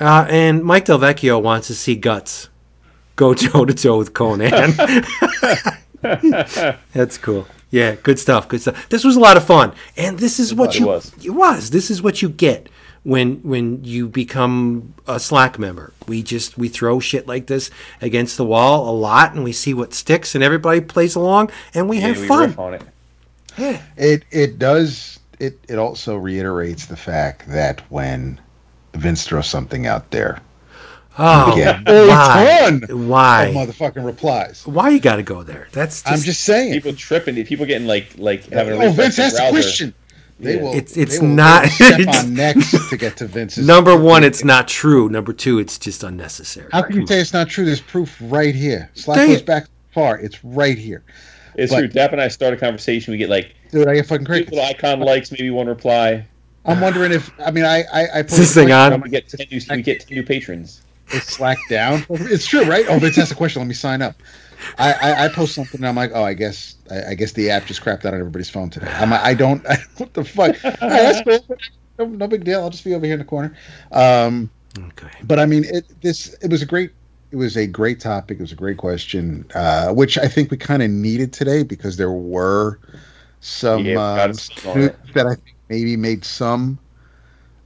Uh, 0.00 0.26
and 0.28 0.64
Mike 0.64 0.86
Delvecchio 0.86 1.40
wants 1.40 1.68
to 1.68 1.74
see 1.74 1.94
Guts 1.94 2.48
go 3.16 3.34
toe 3.34 3.64
to 3.64 3.74
toe 3.74 3.98
with 3.98 4.14
Conan. 4.14 4.50
That's 6.92 7.18
cool. 7.18 7.46
Yeah, 7.70 7.94
good 7.94 8.18
stuff. 8.18 8.48
Good 8.48 8.60
stuff. 8.60 8.88
This 8.88 9.04
was 9.04 9.16
a 9.16 9.20
lot 9.20 9.36
of 9.36 9.44
fun, 9.44 9.72
and 9.96 10.18
this 10.18 10.38
is 10.38 10.52
what 10.52 10.74
it 10.74 10.80
you 10.80 10.86
was. 10.86 11.12
it 11.24 11.30
was. 11.30 11.70
This 11.70 11.90
is 11.90 12.02
what 12.02 12.20
you 12.20 12.28
get 12.28 12.68
when 13.04 13.36
when 13.42 13.84
you 13.84 14.08
become 14.08 14.94
a 15.06 15.18
Slack 15.18 15.58
member. 15.58 15.92
We 16.06 16.22
just 16.22 16.56
we 16.56 16.68
throw 16.68 17.00
shit 17.00 17.26
like 17.26 17.46
this 17.46 17.70
against 18.00 18.36
the 18.36 18.44
wall 18.44 18.88
a 18.88 18.94
lot, 18.96 19.34
and 19.34 19.44
we 19.44 19.52
see 19.52 19.74
what 19.74 19.94
sticks, 19.94 20.34
and 20.34 20.44
everybody 20.44 20.80
plays 20.80 21.14
along, 21.14 21.50
and 21.74 21.88
we 21.88 22.00
have 22.00 22.20
we 22.20 22.28
fun. 22.28 22.48
riff 22.50 22.58
on 22.58 22.74
it. 22.74 22.82
It 23.96 24.24
it 24.30 24.58
does 24.58 25.20
it 25.38 25.58
it 25.68 25.78
also 25.78 26.16
reiterates 26.16 26.86
the 26.86 26.96
fact 26.96 27.48
that 27.48 27.80
when 27.90 28.40
Vince 28.94 29.26
throws 29.26 29.46
something 29.46 29.86
out 29.86 30.10
there, 30.10 30.40
Oh, 31.18 31.56
Yeah. 31.56 31.80
why? 31.80 31.82
Oh, 31.86 32.66
it's 32.68 32.86
fun. 32.86 33.08
Why? 33.08 33.52
oh, 33.54 33.66
motherfucking 33.66 34.04
replies. 34.04 34.66
Why 34.66 34.88
you 34.90 35.00
got 35.00 35.16
to 35.16 35.22
go 35.22 35.42
there? 35.42 35.68
That's 35.72 36.02
just, 36.02 36.12
I'm 36.12 36.20
just 36.20 36.40
saying. 36.42 36.72
People 36.72 36.94
tripping, 36.94 37.44
people 37.44 37.66
getting 37.66 37.86
like 37.86 38.14
like 38.16 38.44
oh, 38.52 38.56
having 38.56 38.74
a 38.80 38.84
oh, 38.86 38.90
Vince 38.92 39.18
reflex 39.18 39.34
asked 39.34 39.48
a 39.48 39.50
question. 39.50 39.94
They 40.42 40.56
Yeah. 40.56 40.62
will. 40.62 40.74
It's- 40.74 40.96
it's 40.96 41.20
will 41.20 41.28
not- 41.28 41.66
step 41.68 42.06
on 42.08 42.34
necks 42.42 42.88
to 42.90 42.96
get 42.96 43.16
to 43.18 43.26
Vince's. 43.26 43.66
number 43.66 43.96
one. 43.96 44.24
It's 44.24 44.44
not 44.44 44.68
true. 44.68 45.08
Number 45.08 45.32
two, 45.32 45.58
it's 45.58 45.78
just 45.78 46.02
unnecessary. 46.02 46.68
How 46.72 46.82
can 46.82 47.00
you 47.00 47.06
say 47.06 47.20
it's 47.20 47.32
not 47.32 47.48
true? 47.48 47.64
There's 47.64 47.80
proof 47.80 48.16
right 48.20 48.54
here. 48.54 48.90
Slack 48.94 49.16
Dang 49.18 49.28
goes 49.28 49.42
back 49.42 49.66
far. 49.94 50.18
It's 50.18 50.42
right 50.44 50.76
here. 50.76 51.02
It's 51.54 51.72
But- 51.72 51.78
true. 51.80 51.88
Dap 51.88 52.12
and 52.12 52.20
I 52.20 52.28
start 52.28 52.54
a 52.54 52.56
conversation. 52.56 53.12
We 53.12 53.18
get 53.18 53.30
like 53.30 53.54
Dude, 53.70 53.86
I 53.88 53.94
get 53.94 54.06
fucking 54.06 54.26
cute 54.26 54.46
crickets. 54.48 54.52
little 54.52 54.68
icon 54.68 55.00
likes, 55.00 55.30
maybe 55.32 55.50
one 55.50 55.66
reply. 55.66 56.26
I'm 56.64 56.80
wondering 56.80 57.12
if 57.12 57.30
I 57.44 57.50
mean 57.50 57.64
I 57.64 57.84
I, 57.92 58.06
I 58.14 58.20
Is 58.20 58.36
this 58.36 58.54
thing 58.54 58.68
posted- 58.68 58.92
on? 58.94 59.00
We 59.00 59.10
get 59.10 59.28
ten 59.28 59.46
new, 59.50 59.60
we 59.70 59.82
get 59.82 60.00
ten 60.00 60.16
new 60.16 60.22
patrons. 60.22 60.80
It's 61.12 61.26
Slack 61.34 61.58
down? 61.68 62.06
It's 62.08 62.46
true, 62.46 62.64
right? 62.64 62.86
Oh, 62.88 62.98
Vince 62.98 63.18
asked 63.18 63.32
a 63.32 63.34
question. 63.34 63.60
Let 63.60 63.68
me 63.68 63.74
sign 63.74 64.00
up. 64.00 64.14
I, 64.78 64.92
I, 64.92 65.24
I 65.24 65.28
post 65.28 65.54
something 65.54 65.80
and 65.80 65.88
I'm 65.88 65.96
like, 65.96 66.12
oh, 66.14 66.24
I 66.24 66.34
guess 66.34 66.76
I, 66.90 67.10
I 67.10 67.14
guess 67.14 67.32
the 67.32 67.50
app 67.50 67.66
just 67.66 67.82
crapped 67.82 68.04
out 68.04 68.14
on 68.14 68.20
everybody's 68.20 68.50
phone 68.50 68.70
today. 68.70 68.92
I'm 68.98 69.10
like, 69.10 69.22
I 69.22 69.34
don't. 69.34 69.66
I, 69.70 69.76
what 69.96 70.14
the 70.14 70.24
fuck? 70.24 70.56
All 70.88 70.96
right, 70.96 71.02
that's 71.02 71.20
cool. 71.20 71.46
No, 71.98 72.06
no 72.06 72.26
big 72.28 72.44
deal. 72.44 72.60
I'll 72.62 72.70
just 72.70 72.84
be 72.84 72.94
over 72.94 73.04
here 73.04 73.14
in 73.14 73.18
the 73.20 73.24
corner. 73.24 73.54
Um, 73.92 74.50
Okay. 74.78 75.10
but 75.22 75.38
I 75.38 75.46
mean, 75.46 75.64
it 75.64 76.00
this 76.02 76.34
it 76.42 76.50
was 76.50 76.62
a 76.62 76.66
great 76.66 76.92
it 77.30 77.36
was 77.36 77.56
a 77.56 77.66
great 77.66 78.00
topic. 78.00 78.38
It 78.38 78.42
was 78.42 78.52
a 78.52 78.56
great 78.56 78.78
question, 78.78 79.46
uh, 79.54 79.92
which 79.92 80.18
I 80.18 80.28
think 80.28 80.50
we 80.50 80.56
kind 80.56 80.82
of 80.82 80.90
needed 80.90 81.32
today 81.32 81.62
because 81.62 81.96
there 81.96 82.12
were 82.12 82.80
some 83.40 83.96
Yeah, 83.96 83.98
uh, 83.98 84.28
gotta 84.28 84.34
speak 84.34 84.64
on 84.66 84.80
news 84.80 84.90
it. 84.90 84.98
that 85.14 85.26
I 85.26 85.34
think 85.34 85.56
maybe 85.68 85.96
made 85.96 86.24
some 86.24 86.80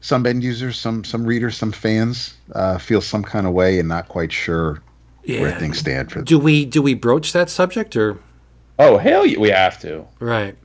some 0.01 0.27
end 0.27 0.43
users, 0.45 0.79
some 0.79 1.05
some 1.05 1.25
readers, 1.27 1.57
some 1.57 1.73
fans 1.73 2.37
uh, 2.55 2.79
feel 2.79 3.01
some 3.01 3.23
kind 3.25 3.47
of 3.47 3.53
way 3.53 3.79
and 3.79 3.89
not 3.89 4.09
quite 4.09 4.33
sure 4.33 4.83
where 5.27 5.53
things 5.59 5.79
stand 5.79 6.11
for. 6.11 6.23
Do 6.23 6.39
we 6.39 6.65
do 6.65 6.81
we 6.83 6.95
broach 6.95 7.33
that 7.33 7.51
subject 7.51 7.97
or 7.97 8.19
Oh 8.79 8.99
hell 8.99 9.25
yeah, 9.27 9.39
we 9.39 9.51
have 9.51 9.81
to. 9.81 10.05
right? 10.21 10.57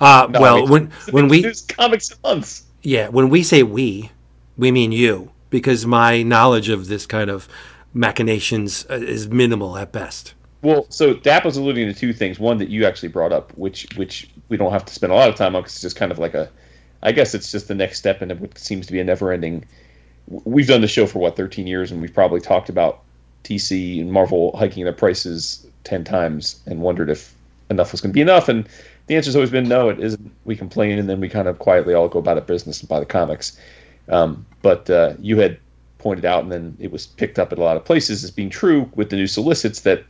Uh, 0.00 0.26
No, 0.30 0.40
well, 0.40 0.56
I 0.56 0.60
mean, 0.60 0.70
when 0.70 0.90
when 1.10 1.28
we 1.28 1.42
there's 1.42 1.62
comics 1.62 2.10
in 2.10 2.18
months. 2.22 2.64
yeah 2.82 3.08
when 3.08 3.28
we 3.28 3.42
say 3.42 3.62
we, 3.62 4.10
we 4.56 4.70
mean 4.70 4.92
you 4.92 5.30
because 5.50 5.86
my 5.86 6.22
knowledge 6.22 6.68
of 6.68 6.88
this 6.88 7.06
kind 7.06 7.30
of 7.30 7.48
machinations 7.92 8.86
uh, 8.90 8.94
is 8.94 9.28
minimal 9.28 9.76
at 9.76 9.92
best. 9.92 10.34
Well, 10.62 10.86
so 10.88 11.14
Dap 11.14 11.44
was 11.44 11.56
alluding 11.56 11.86
to 11.92 11.94
two 11.94 12.12
things. 12.12 12.38
One 12.38 12.58
that 12.58 12.68
you 12.70 12.86
actually 12.86 13.10
brought 13.10 13.32
up, 13.32 13.52
which 13.56 13.86
which 13.96 14.30
we 14.48 14.56
don't 14.56 14.72
have 14.72 14.84
to 14.86 14.94
spend 14.94 15.12
a 15.12 15.16
lot 15.16 15.28
of 15.28 15.34
time 15.36 15.54
on 15.54 15.62
because 15.62 15.74
it's 15.74 15.82
just 15.82 15.96
kind 15.96 16.10
of 16.10 16.18
like 16.18 16.34
a, 16.34 16.48
I 17.02 17.12
guess 17.12 17.34
it's 17.34 17.50
just 17.52 17.68
the 17.68 17.74
next 17.74 17.98
step 17.98 18.22
in 18.22 18.30
what 18.40 18.56
seems 18.58 18.86
to 18.86 18.92
be 18.92 18.98
a 19.00 19.04
never-ending. 19.04 19.64
We've 20.26 20.66
done 20.66 20.80
the 20.80 20.88
show 20.88 21.06
for 21.06 21.18
what 21.18 21.36
13 21.36 21.66
years, 21.66 21.92
and 21.92 22.00
we've 22.00 22.14
probably 22.14 22.40
talked 22.40 22.70
about 22.70 23.02
DC 23.44 24.00
and 24.00 24.10
Marvel 24.10 24.56
hiking 24.56 24.84
their 24.84 24.92
prices 24.92 25.66
10 25.84 26.04
times 26.04 26.60
and 26.66 26.80
wondered 26.80 27.10
if 27.10 27.34
enough 27.70 27.92
was 27.92 28.00
going 28.00 28.10
to 28.10 28.14
be 28.14 28.20
enough. 28.20 28.48
And 28.48 28.68
the 29.06 29.16
answer's 29.16 29.36
always 29.36 29.50
been 29.50 29.68
no. 29.68 29.88
It 29.88 30.00
isn't. 30.00 30.32
We 30.44 30.56
complain, 30.56 30.98
and 30.98 31.08
then 31.08 31.20
we 31.20 31.28
kind 31.28 31.48
of 31.48 31.58
quietly 31.58 31.94
all 31.94 32.08
go 32.08 32.18
about 32.18 32.36
our 32.36 32.42
business 32.42 32.80
and 32.80 32.88
buy 32.88 33.00
the 33.00 33.06
comics. 33.06 33.58
Um, 34.08 34.44
but 34.62 34.88
uh, 34.88 35.14
you 35.18 35.38
had 35.38 35.58
pointed 35.98 36.24
out, 36.24 36.42
and 36.42 36.52
then 36.52 36.76
it 36.80 36.90
was 36.90 37.06
picked 37.06 37.38
up 37.38 37.52
at 37.52 37.58
a 37.58 37.62
lot 37.62 37.76
of 37.76 37.84
places 37.84 38.24
as 38.24 38.30
being 38.30 38.50
true 38.50 38.90
with 38.94 39.10
the 39.10 39.16
new 39.16 39.26
solicits 39.26 39.80
that 39.80 40.04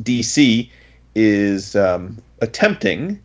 DC 0.00 0.70
is 1.14 1.74
um, 1.74 2.18
attempting, 2.40 3.20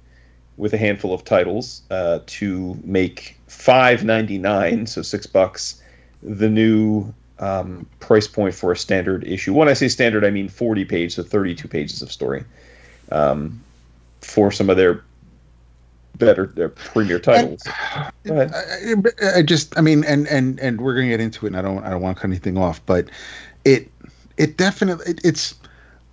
with 0.58 0.74
a 0.74 0.78
handful 0.78 1.14
of 1.14 1.24
titles, 1.24 1.82
uh, 1.92 2.20
to 2.28 2.80
make 2.84 3.38
five 3.48 4.04
ninety 4.04 4.38
nine, 4.38 4.86
so 4.86 5.02
six 5.02 5.26
bucks, 5.26 5.82
the 6.22 6.50
new 6.50 7.14
um, 7.44 7.86
price 8.00 8.28
point 8.28 8.56
for 8.56 8.72
a 8.72 8.78
standard 8.78 9.26
issue. 9.26 9.54
When 9.54 9.68
I 9.68 9.74
say 9.74 9.90
standard, 9.90 10.24
I 10.24 10.30
mean 10.30 10.48
forty 10.48 10.86
pages, 10.86 11.16
so 11.16 11.24
thirty 11.24 11.54
two 11.54 11.68
pages 11.68 12.02
of 12.02 12.12
story, 12.12 12.44
um, 13.12 13.62
for 14.22 14.52
some 14.52 14.70
of 14.70 14.78
their 14.78 15.04
better 16.18 16.48
their 16.56 16.70
premier 16.70 17.20
titles. 17.20 17.62
Ahead. 18.26 18.54
I, 19.22 19.40
I 19.40 19.42
just, 19.42 19.78
I 19.78 19.82
mean, 19.82 20.06
and 20.06 20.26
and 20.28 20.60
and 20.60 20.80
we're 20.80 20.96
gonna 20.96 21.10
get 21.10 21.20
into 21.20 21.46
it, 21.46 21.50
and 21.50 21.58
I 21.58 21.62
don't, 21.62 21.84
I 21.84 21.90
don't 21.90 22.02
want 22.02 22.16
to 22.18 22.22
cut 22.22 22.30
anything 22.30 22.58
off, 22.58 22.84
but 22.86 23.10
it, 23.66 23.92
it 24.38 24.58
definitely, 24.58 25.12
it, 25.12 25.22
it's. 25.24 25.56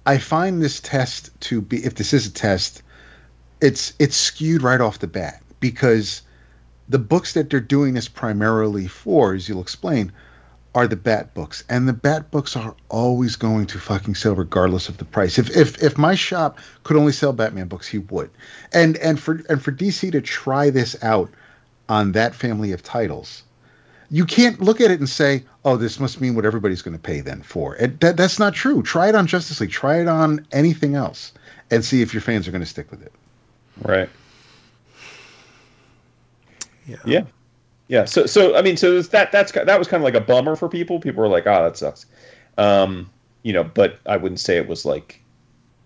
I 0.06 0.18
find 0.18 0.62
this 0.62 0.80
test 0.80 1.30
to 1.42 1.60
be, 1.60 1.84
if 1.84 1.94
this 1.94 2.12
is 2.12 2.26
a 2.26 2.32
test, 2.32 2.82
it's 3.60 3.92
it's 4.00 4.16
skewed 4.16 4.62
right 4.62 4.80
off 4.80 4.98
the 4.98 5.06
bat 5.06 5.42
because 5.60 6.22
the 6.88 6.98
books 6.98 7.34
that 7.34 7.50
they're 7.50 7.60
doing 7.60 7.94
this 7.94 8.08
primarily 8.08 8.88
for, 8.88 9.34
as 9.34 9.48
you'll 9.48 9.60
explain, 9.60 10.10
are 10.74 10.86
the 10.86 10.96
Bat 10.96 11.34
books, 11.34 11.64
and 11.68 11.88
the 11.88 11.92
Bat 11.92 12.30
books 12.30 12.56
are 12.56 12.74
always 12.88 13.36
going 13.36 13.66
to 13.66 13.78
fucking 13.78 14.14
sell 14.14 14.34
regardless 14.34 14.88
of 14.88 14.98
the 14.98 15.04
price. 15.04 15.38
If 15.38 15.56
if 15.56 15.82
if 15.82 15.98
my 15.98 16.14
shop 16.14 16.58
could 16.84 16.96
only 16.96 17.12
sell 17.12 17.32
Batman 17.32 17.66
books, 17.68 17.88
he 17.88 17.98
would. 17.98 18.30
And 18.72 18.96
and 18.98 19.18
for 19.18 19.42
and 19.48 19.62
for 19.62 19.72
DC 19.72 20.12
to 20.12 20.20
try 20.20 20.70
this 20.70 20.96
out 21.02 21.30
on 21.88 22.12
that 22.12 22.34
family 22.34 22.70
of 22.72 22.82
titles, 22.82 23.42
you 24.10 24.24
can't 24.24 24.60
look 24.60 24.80
at 24.80 24.92
it 24.92 25.00
and 25.00 25.08
say, 25.08 25.44
"Oh, 25.64 25.76
this 25.76 25.98
must 25.98 26.20
mean 26.20 26.36
what 26.36 26.44
everybody's 26.44 26.82
going 26.82 26.96
to 26.96 27.02
pay 27.02 27.20
then 27.20 27.42
for." 27.42 27.76
It, 27.76 28.00
that 28.00 28.16
that's 28.16 28.38
not 28.38 28.54
true. 28.54 28.82
Try 28.82 29.08
it 29.08 29.16
on 29.16 29.26
Justice 29.26 29.60
League. 29.60 29.70
Try 29.70 30.00
it 30.00 30.08
on 30.08 30.46
anything 30.52 30.94
else, 30.94 31.32
and 31.70 31.84
see 31.84 32.00
if 32.00 32.14
your 32.14 32.20
fans 32.20 32.46
are 32.46 32.52
going 32.52 32.62
to 32.62 32.66
stick 32.66 32.90
with 32.92 33.02
it. 33.02 33.12
Right. 33.82 34.08
Yeah. 36.86 36.96
Yeah. 37.04 37.22
Yeah. 37.90 38.04
So, 38.04 38.24
so 38.24 38.54
I 38.54 38.62
mean, 38.62 38.76
so 38.76 39.02
that 39.02 39.32
that's 39.32 39.50
that 39.50 39.76
was 39.76 39.88
kind 39.88 40.00
of 40.00 40.04
like 40.04 40.14
a 40.14 40.24
bummer 40.24 40.54
for 40.54 40.68
people. 40.68 41.00
People 41.00 41.22
were 41.22 41.28
like, 41.28 41.48
"Ah, 41.48 41.64
that 41.64 41.76
sucks," 41.76 42.06
um, 42.56 43.10
you 43.42 43.52
know. 43.52 43.64
But 43.64 43.98
I 44.06 44.16
wouldn't 44.16 44.38
say 44.38 44.56
it 44.58 44.68
was 44.68 44.84
like 44.84 45.20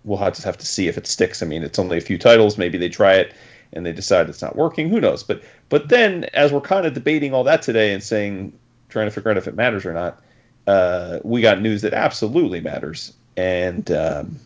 we'll 0.05 0.19
have 0.19 0.35
to 0.35 0.43
have 0.43 0.59
to 0.59 0.67
see 0.67 0.87
if 0.87 0.99
it 0.99 1.07
sticks. 1.07 1.43
I 1.43 1.47
mean, 1.47 1.63
it's 1.63 1.79
only 1.79 1.97
a 1.97 2.03
few 2.03 2.19
titles. 2.19 2.59
Maybe 2.59 2.77
they 2.77 2.91
try 2.91 3.15
it 3.15 3.33
and 3.73 3.87
they 3.87 3.93
decide 3.93 4.29
it's 4.29 4.43
not 4.43 4.55
working. 4.55 4.91
Who 4.91 5.01
knows? 5.01 5.23
But 5.23 5.43
but 5.71 5.89
then 5.89 6.25
as 6.35 6.53
we're 6.53 6.61
kind 6.61 6.85
of 6.85 6.93
debating 6.93 7.33
all 7.33 7.43
that 7.45 7.63
today 7.63 7.95
and 7.95 8.03
saying, 8.03 8.53
trying 8.91 9.07
to 9.07 9.11
figure 9.11 9.31
out 9.31 9.39
if 9.39 9.49
it 9.49 9.57
matters 9.57 9.87
or 9.87 9.95
not, 9.95 10.23
uh, 10.67 11.21
we 11.25 11.41
got 11.41 11.63
news 11.63 11.81
that 11.81 11.95
absolutely 11.95 12.61
matters, 12.61 13.15
and 13.39 13.91
um, 13.91 14.39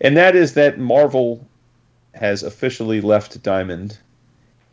and 0.00 0.16
that 0.16 0.34
is 0.34 0.54
that 0.54 0.78
Marvel 0.78 1.46
has 2.14 2.42
officially 2.42 3.02
left 3.02 3.42
Diamond 3.42 3.98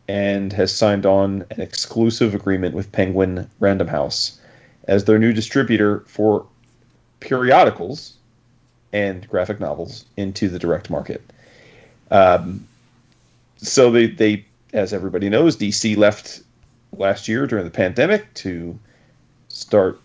and 0.07 0.51
has 0.53 0.73
signed 0.73 1.05
on 1.05 1.45
an 1.51 1.61
exclusive 1.61 2.35
agreement 2.35 2.75
with 2.75 2.91
Penguin 2.91 3.49
Random 3.59 3.87
House 3.87 4.39
as 4.87 5.05
their 5.05 5.17
new 5.17 5.33
distributor 5.33 6.01
for 6.07 6.45
periodicals 7.19 8.13
and 8.91 9.27
graphic 9.29 9.59
novels 9.59 10.05
into 10.17 10.49
the 10.49 10.59
direct 10.59 10.89
market. 10.89 11.21
Um, 12.11 12.67
so 13.57 13.91
they, 13.91 14.07
they, 14.07 14.45
as 14.73 14.93
everybody 14.93 15.29
knows, 15.29 15.55
DC 15.57 15.97
left 15.97 16.41
last 16.97 17.27
year 17.27 17.47
during 17.47 17.65
the 17.65 17.71
pandemic 17.71 18.31
to 18.35 18.77
start 19.47 19.99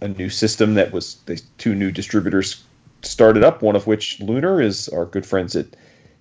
a 0.00 0.08
new 0.08 0.28
system 0.28 0.74
that 0.74 0.92
was 0.92 1.16
the 1.26 1.40
two 1.58 1.74
new 1.74 1.92
distributors 1.92 2.62
started 3.02 3.44
up. 3.44 3.62
One 3.62 3.76
of 3.76 3.86
which 3.86 4.20
Lunar 4.20 4.60
is 4.60 4.88
our 4.88 5.06
good 5.06 5.24
friends 5.26 5.54
at 5.56 5.66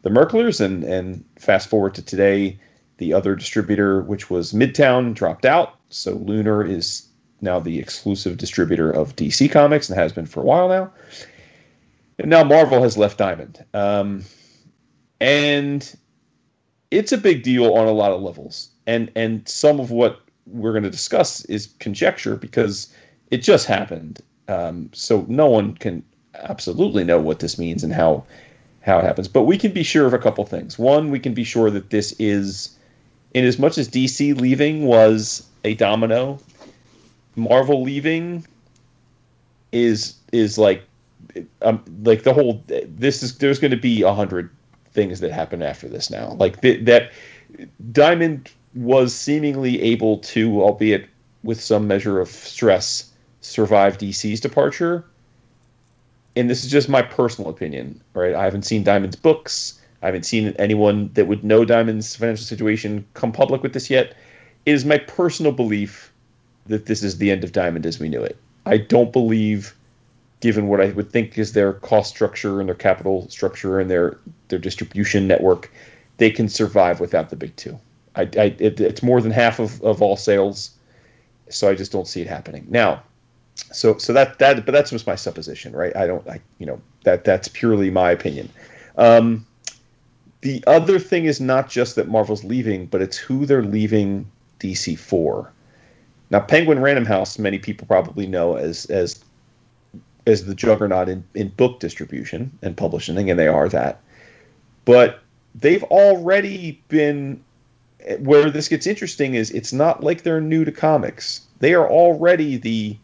the 0.01 0.09
Merklers, 0.09 0.61
and 0.61 0.83
and 0.83 1.23
fast 1.37 1.69
forward 1.69 1.95
to 1.95 2.01
today, 2.01 2.57
the 2.99 3.13
other 3.13 3.35
distributor, 3.35 4.01
which 4.01 4.29
was 4.29 4.53
Midtown, 4.53 5.13
dropped 5.13 5.45
out. 5.45 5.75
So 5.89 6.13
Lunar 6.13 6.63
is 6.63 7.07
now 7.41 7.59
the 7.59 7.79
exclusive 7.79 8.37
distributor 8.37 8.91
of 8.91 9.15
DC 9.15 9.51
Comics 9.51 9.89
and 9.89 9.97
has 9.97 10.13
been 10.13 10.25
for 10.25 10.41
a 10.41 10.45
while 10.45 10.69
now. 10.69 10.91
And 12.19 12.29
now 12.29 12.43
Marvel 12.43 12.83
has 12.83 12.97
left 12.97 13.17
Diamond. 13.17 13.63
Um, 13.73 14.23
and 15.19 15.95
it's 16.91 17.11
a 17.11 17.17
big 17.17 17.43
deal 17.43 17.73
on 17.73 17.87
a 17.87 17.91
lot 17.91 18.11
of 18.11 18.21
levels. 18.21 18.69
And 18.85 19.11
and 19.15 19.47
some 19.47 19.79
of 19.79 19.91
what 19.91 20.21
we're 20.45 20.71
going 20.71 20.83
to 20.83 20.89
discuss 20.89 21.45
is 21.45 21.67
conjecture 21.79 22.35
because 22.35 22.93
it 23.31 23.37
just 23.37 23.65
happened. 23.65 24.21
Um, 24.47 24.89
so 24.93 25.25
no 25.29 25.47
one 25.47 25.75
can 25.75 26.03
absolutely 26.35 27.03
know 27.03 27.19
what 27.19 27.39
this 27.39 27.57
means 27.57 27.83
and 27.83 27.93
how 27.93 28.25
how 28.81 28.99
it 28.99 29.05
happens. 29.05 29.27
But 29.27 29.43
we 29.43 29.57
can 29.57 29.71
be 29.71 29.83
sure 29.83 30.05
of 30.05 30.13
a 30.13 30.17
couple 30.17 30.45
things. 30.45 30.79
One, 30.79 31.11
we 31.11 31.19
can 31.19 31.33
be 31.33 31.43
sure 31.43 31.69
that 31.69 31.89
this 31.89 32.13
is, 32.19 32.77
in 33.33 33.45
as 33.45 33.59
much 33.59 33.77
as 33.77 33.89
DC 33.89 34.39
leaving 34.39 34.85
was 34.85 35.47
a 35.63 35.75
domino, 35.75 36.39
Marvel 37.35 37.83
leaving 37.83 38.45
is 39.71 40.15
is 40.31 40.57
like 40.57 40.83
um, 41.61 41.83
like 42.03 42.23
the 42.23 42.33
whole 42.33 42.63
this 42.67 43.21
is 43.23 43.37
there's 43.37 43.59
going 43.59 43.71
to 43.71 43.77
be 43.77 44.01
a 44.01 44.13
hundred 44.13 44.49
things 44.91 45.19
that 45.19 45.31
happen 45.31 45.61
after 45.61 45.87
this 45.87 46.09
now. 46.09 46.33
Like 46.33 46.61
th- 46.61 46.85
that 46.85 47.11
Diamond 47.91 48.51
was 48.75 49.13
seemingly 49.13 49.81
able 49.81 50.19
to, 50.19 50.61
albeit 50.61 51.07
with 51.43 51.61
some 51.61 51.87
measure 51.87 52.19
of 52.19 52.27
stress, 52.29 53.11
survive 53.41 53.97
DC's 53.97 54.39
departure. 54.39 55.05
And 56.35 56.49
this 56.49 56.63
is 56.63 56.71
just 56.71 56.89
my 56.89 57.01
personal 57.01 57.49
opinion, 57.49 58.01
right? 58.13 58.35
I 58.35 58.43
haven't 58.43 58.63
seen 58.63 58.83
Diamond's 58.83 59.15
books. 59.15 59.78
I 60.01 60.07
haven't 60.07 60.25
seen 60.25 60.55
anyone 60.57 61.09
that 61.13 61.27
would 61.27 61.43
know 61.43 61.65
Diamond's 61.65 62.15
financial 62.15 62.45
situation 62.45 63.05
come 63.13 63.31
public 63.31 63.61
with 63.61 63.73
this 63.73 63.89
yet. 63.89 64.15
It 64.65 64.71
is 64.71 64.85
my 64.85 64.97
personal 64.97 65.51
belief 65.51 66.11
that 66.67 66.85
this 66.85 67.03
is 67.03 67.17
the 67.17 67.31
end 67.31 67.43
of 67.43 67.51
Diamond 67.51 67.85
as 67.85 67.99
we 67.99 68.09
knew 68.09 68.21
it. 68.21 68.37
I 68.65 68.77
don't 68.77 69.11
believe, 69.11 69.75
given 70.39 70.67
what 70.67 70.79
I 70.79 70.89
would 70.91 71.11
think 71.11 71.37
is 71.37 71.53
their 71.53 71.73
cost 71.73 72.11
structure 72.11 72.59
and 72.59 72.69
their 72.69 72.75
capital 72.75 73.27
structure 73.29 73.79
and 73.79 73.89
their 73.89 74.17
their 74.47 74.59
distribution 74.59 75.27
network, 75.27 75.71
they 76.17 76.29
can 76.29 76.47
survive 76.47 76.99
without 76.99 77.29
the 77.29 77.35
big 77.35 77.55
two. 77.55 77.77
I, 78.15 78.21
I 78.21 78.55
it, 78.59 78.79
it's 78.79 79.03
more 79.03 79.21
than 79.21 79.31
half 79.31 79.59
of, 79.59 79.81
of 79.81 80.01
all 80.01 80.15
sales, 80.15 80.71
so 81.49 81.69
I 81.69 81.75
just 81.75 81.91
don't 81.91 82.07
see 82.07 82.21
it 82.21 82.27
happening 82.27 82.65
now. 82.69 83.01
So 83.71 83.97
so 83.97 84.13
that 84.13 84.39
that 84.39 84.65
but 84.65 84.71
that's 84.71 84.91
just 84.91 85.07
my 85.07 85.15
supposition, 85.15 85.73
right? 85.75 85.95
I 85.95 86.07
don't 86.07 86.27
I 86.27 86.39
you 86.59 86.65
know 86.65 86.79
that 87.03 87.23
that's 87.23 87.47
purely 87.47 87.89
my 87.89 88.11
opinion. 88.11 88.49
Um, 88.97 89.45
the 90.41 90.63
other 90.67 90.99
thing 90.99 91.25
is 91.25 91.41
not 91.41 91.69
just 91.69 91.95
that 91.95 92.07
Marvel's 92.07 92.43
leaving, 92.43 92.85
but 92.85 93.01
it's 93.01 93.17
who 93.17 93.45
they're 93.45 93.63
leaving 93.63 94.29
DC 94.59 94.97
for. 94.97 95.51
Now, 96.29 96.39
Penguin 96.39 96.79
Random 96.79 97.05
House, 97.05 97.39
many 97.39 97.59
people 97.59 97.87
probably 97.87 98.27
know 98.27 98.55
as 98.55 98.85
as 98.85 99.23
as 100.27 100.45
the 100.45 100.53
juggernaut 100.55 101.09
in, 101.09 101.23
in 101.33 101.49
book 101.49 101.79
distribution 101.79 102.51
and 102.61 102.77
publishing, 102.77 103.29
and 103.29 103.39
they 103.39 103.47
are 103.47 103.67
that. 103.69 104.01
But 104.85 105.19
they've 105.55 105.83
already 105.83 106.81
been 106.87 107.43
where 108.19 108.49
this 108.49 108.67
gets 108.67 108.87
interesting 108.87 109.33
is 109.33 109.51
it's 109.51 109.73
not 109.73 110.03
like 110.03 110.23
they're 110.23 110.41
new 110.41 110.63
to 110.63 110.71
comics. 110.71 111.41
They 111.59 111.73
are 111.73 111.89
already 111.89 112.57
the 112.57 112.97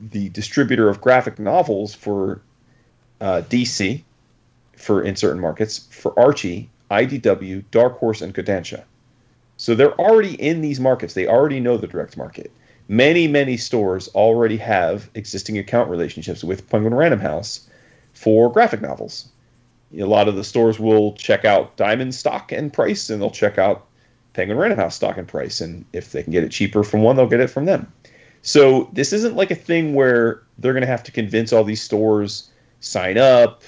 the 0.00 0.28
distributor 0.30 0.88
of 0.88 1.00
graphic 1.00 1.38
novels 1.38 1.94
for 1.94 2.40
uh, 3.20 3.42
DC, 3.48 4.02
for 4.78 5.02
in 5.02 5.16
certain 5.16 5.40
markets, 5.40 5.86
for 5.90 6.18
Archie, 6.18 6.70
IDW, 6.90 7.64
Dark 7.70 7.98
Horse, 7.98 8.22
and 8.22 8.34
Kodansha. 8.34 8.84
So 9.56 9.74
they're 9.74 10.00
already 10.00 10.40
in 10.40 10.60
these 10.60 10.80
markets. 10.80 11.14
They 11.14 11.26
already 11.26 11.60
know 11.60 11.76
the 11.76 11.88
direct 11.88 12.16
market. 12.16 12.52
Many, 12.86 13.28
many 13.28 13.56
stores 13.56 14.08
already 14.14 14.56
have 14.56 15.10
existing 15.14 15.58
account 15.58 15.90
relationships 15.90 16.42
with 16.42 16.68
Penguin 16.70 16.94
Random 16.94 17.20
House 17.20 17.68
for 18.14 18.50
graphic 18.50 18.80
novels. 18.80 19.28
A 19.98 20.04
lot 20.04 20.28
of 20.28 20.36
the 20.36 20.44
stores 20.44 20.78
will 20.78 21.12
check 21.14 21.44
out 21.44 21.76
Diamond 21.76 22.14
stock 22.14 22.52
and 22.52 22.72
price, 22.72 23.10
and 23.10 23.20
they'll 23.20 23.30
check 23.30 23.58
out 23.58 23.86
Penguin 24.32 24.58
Random 24.58 24.78
House 24.78 24.94
stock 24.94 25.18
and 25.18 25.26
price. 25.26 25.60
And 25.60 25.84
if 25.92 26.12
they 26.12 26.22
can 26.22 26.32
get 26.32 26.44
it 26.44 26.52
cheaper 26.52 26.84
from 26.84 27.02
one, 27.02 27.16
they'll 27.16 27.26
get 27.26 27.40
it 27.40 27.50
from 27.50 27.64
them. 27.64 27.92
So 28.42 28.88
this 28.92 29.12
isn't 29.12 29.36
like 29.36 29.50
a 29.50 29.56
thing 29.56 29.94
where 29.94 30.42
they're 30.58 30.72
going 30.72 30.82
to 30.82 30.86
have 30.86 31.02
to 31.04 31.12
convince 31.12 31.52
all 31.52 31.64
these 31.64 31.82
stores 31.82 32.50
sign 32.80 33.18
up, 33.18 33.62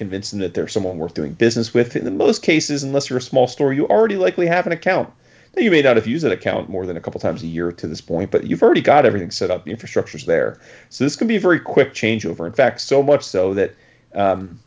convince 0.00 0.30
them 0.30 0.40
that 0.40 0.54
they're 0.54 0.66
someone 0.66 0.96
worth 0.96 1.12
doing 1.12 1.34
business 1.34 1.74
with. 1.74 1.94
In 1.94 2.16
most 2.16 2.42
cases, 2.42 2.82
unless 2.82 3.10
you're 3.10 3.18
a 3.18 3.22
small 3.22 3.46
store, 3.46 3.74
you 3.74 3.86
already 3.86 4.16
likely 4.16 4.46
have 4.46 4.66
an 4.66 4.72
account. 4.72 5.10
Now, 5.54 5.62
you 5.62 5.70
may 5.70 5.82
not 5.82 5.96
have 5.96 6.06
used 6.06 6.24
that 6.24 6.32
account 6.32 6.70
more 6.70 6.86
than 6.86 6.96
a 6.96 7.02
couple 7.02 7.20
times 7.20 7.42
a 7.42 7.46
year 7.46 7.70
to 7.70 7.86
this 7.86 8.00
point, 8.00 8.30
but 8.30 8.46
you've 8.46 8.62
already 8.62 8.80
got 8.80 9.04
everything 9.04 9.30
set 9.30 9.50
up. 9.50 9.66
The 9.66 9.72
infrastructure's 9.72 10.24
there. 10.24 10.58
So 10.88 11.04
this 11.04 11.16
can 11.16 11.26
be 11.26 11.36
a 11.36 11.40
very 11.40 11.60
quick 11.60 11.92
changeover. 11.92 12.46
In 12.46 12.54
fact, 12.54 12.80
so 12.80 13.02
much 13.02 13.22
so 13.22 13.52
that 13.52 13.74
um, 14.14 14.58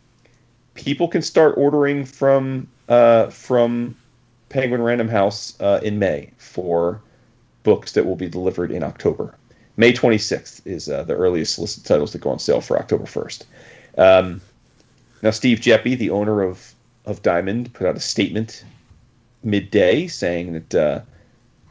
people 0.76 1.08
can 1.08 1.24
start 1.24 1.56
ordering 1.58 2.06
from 2.06 2.68
uh, 2.88 3.32
from 3.32 3.96
Penguin 4.50 4.84
Random 4.84 5.08
House 5.08 5.60
uh, 5.60 5.80
in 5.82 5.98
May 5.98 6.30
for 6.38 7.02
books 7.64 7.94
that 7.94 8.06
will 8.06 8.18
be 8.18 8.30
delivered 8.30 8.70
in 8.70 8.84
October. 8.84 9.34
May 9.78 9.94
26th 9.94 10.62
is 10.66 10.90
uh, 10.90 11.04
the 11.04 11.16
earliest 11.16 11.58
listed 11.58 11.86
titles 11.86 12.12
that 12.12 12.22
go 12.22 12.30
on 12.30 12.38
sale 12.38 12.62
for 12.62 12.78
October 12.78 13.06
1st. 13.06 13.46
Um, 13.98 14.42
now, 15.24 15.32
Steve 15.32 15.62
Geppi, 15.62 15.98
the 15.98 16.10
owner 16.10 16.42
of, 16.42 16.76
of 17.06 17.22
Diamond, 17.22 17.74
put 17.74 17.88
out 17.88 17.96
a 17.96 18.02
statement 18.02 18.66
midday 19.42 20.06
saying 20.06 20.54
that 20.54 20.76
uh, 20.76 21.02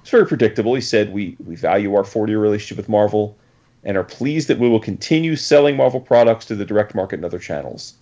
it's 0.01 0.11
very 0.11 0.27
predictable. 0.27 0.75
He 0.75 0.81
said, 0.81 1.13
we, 1.13 1.37
we 1.45 1.55
value 1.55 1.95
our 1.95 2.03
40 2.03 2.33
year 2.33 2.41
relationship 2.41 2.79
with 2.79 2.89
Marvel 2.89 3.37
and 3.85 3.99
are 3.99 4.05
pleased 4.05 4.49
that 4.49 4.59
we 4.59 4.71
will 4.71 4.81
continue 4.81 5.37
selling 5.37 5.77
Marvel 5.77 6.01
products 6.01 6.47
to 6.47 6.55
the 6.55 6.65
direct 6.65 6.95
market 6.95 7.17
and 7.17 7.27
other 7.27 7.39
channels. 7.39 7.95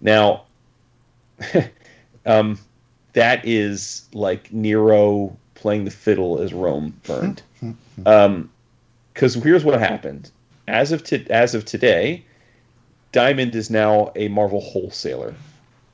Now, 0.00 0.44
um, 2.26 2.56
that 3.14 3.44
is 3.44 4.08
like 4.14 4.52
Nero 4.52 5.36
playing 5.54 5.84
the 5.84 5.90
fiddle 5.90 6.40
as 6.40 6.54
Rome 6.54 6.98
burned. 7.02 7.42
Um, 8.06 8.48
because 9.12 9.34
here's 9.34 9.64
what 9.64 9.78
happened. 9.78 10.30
As 10.66 10.92
of 10.92 11.04
to, 11.04 11.22
as 11.26 11.54
of 11.54 11.66
today, 11.66 12.24
Diamond 13.12 13.54
is 13.54 13.70
now 13.70 14.12
a 14.14 14.28
Marvel 14.28 14.60
wholesaler, 14.60 15.34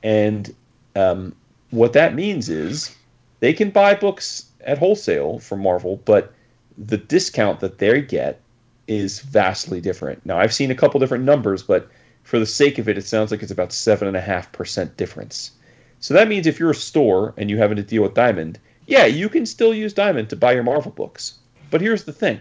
and 0.03 0.53
um, 0.95 1.35
what 1.71 1.93
that 1.93 2.13
means 2.13 2.47
is 2.47 2.95
they 3.39 3.53
can 3.53 3.71
buy 3.71 3.95
books 3.95 4.45
at 4.61 4.77
wholesale 4.77 5.39
from 5.39 5.61
Marvel, 5.61 5.99
but 6.05 6.33
the 6.77 6.97
discount 6.97 7.59
that 7.59 7.79
they 7.79 8.01
get 8.01 8.39
is 8.87 9.19
vastly 9.19 9.81
different. 9.81 10.25
Now, 10.25 10.37
I've 10.37 10.53
seen 10.53 10.69
a 10.69 10.75
couple 10.75 10.99
different 10.99 11.23
numbers, 11.23 11.63
but 11.63 11.89
for 12.23 12.39
the 12.39 12.45
sake 12.45 12.77
of 12.77 12.87
it, 12.87 12.97
it 12.97 13.05
sounds 13.05 13.31
like 13.31 13.41
it's 13.41 13.51
about 13.51 13.73
seven 13.73 14.07
and 14.07 14.17
a 14.17 14.21
half 14.21 14.51
percent 14.51 14.95
difference. 14.97 15.51
So 15.99 16.13
that 16.13 16.27
means 16.27 16.45
if 16.45 16.59
you're 16.59 16.71
a 16.71 16.75
store 16.75 17.33
and 17.37 17.49
you 17.49 17.57
happen 17.57 17.77
to 17.77 17.83
deal 17.83 18.03
with 18.03 18.13
Diamond, 18.13 18.59
yeah, 18.85 19.05
you 19.05 19.27
can 19.27 19.45
still 19.45 19.73
use 19.73 19.93
Diamond 19.93 20.29
to 20.29 20.35
buy 20.35 20.53
your 20.53 20.63
Marvel 20.63 20.91
books. 20.91 21.39
But 21.71 21.81
here's 21.81 22.03
the 22.03 22.13
thing: 22.13 22.39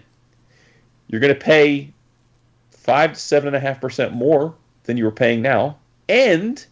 you're 1.08 1.20
going 1.20 1.34
to 1.34 1.40
pay 1.40 1.92
five 2.70 3.14
to 3.14 3.18
seven 3.18 3.46
and 3.46 3.56
a 3.56 3.60
half 3.60 3.80
percent 3.80 4.12
more 4.12 4.54
than 4.86 4.96
you 4.96 5.04
were 5.04 5.10
paying 5.10 5.42
now, 5.42 5.76
and 6.08 6.64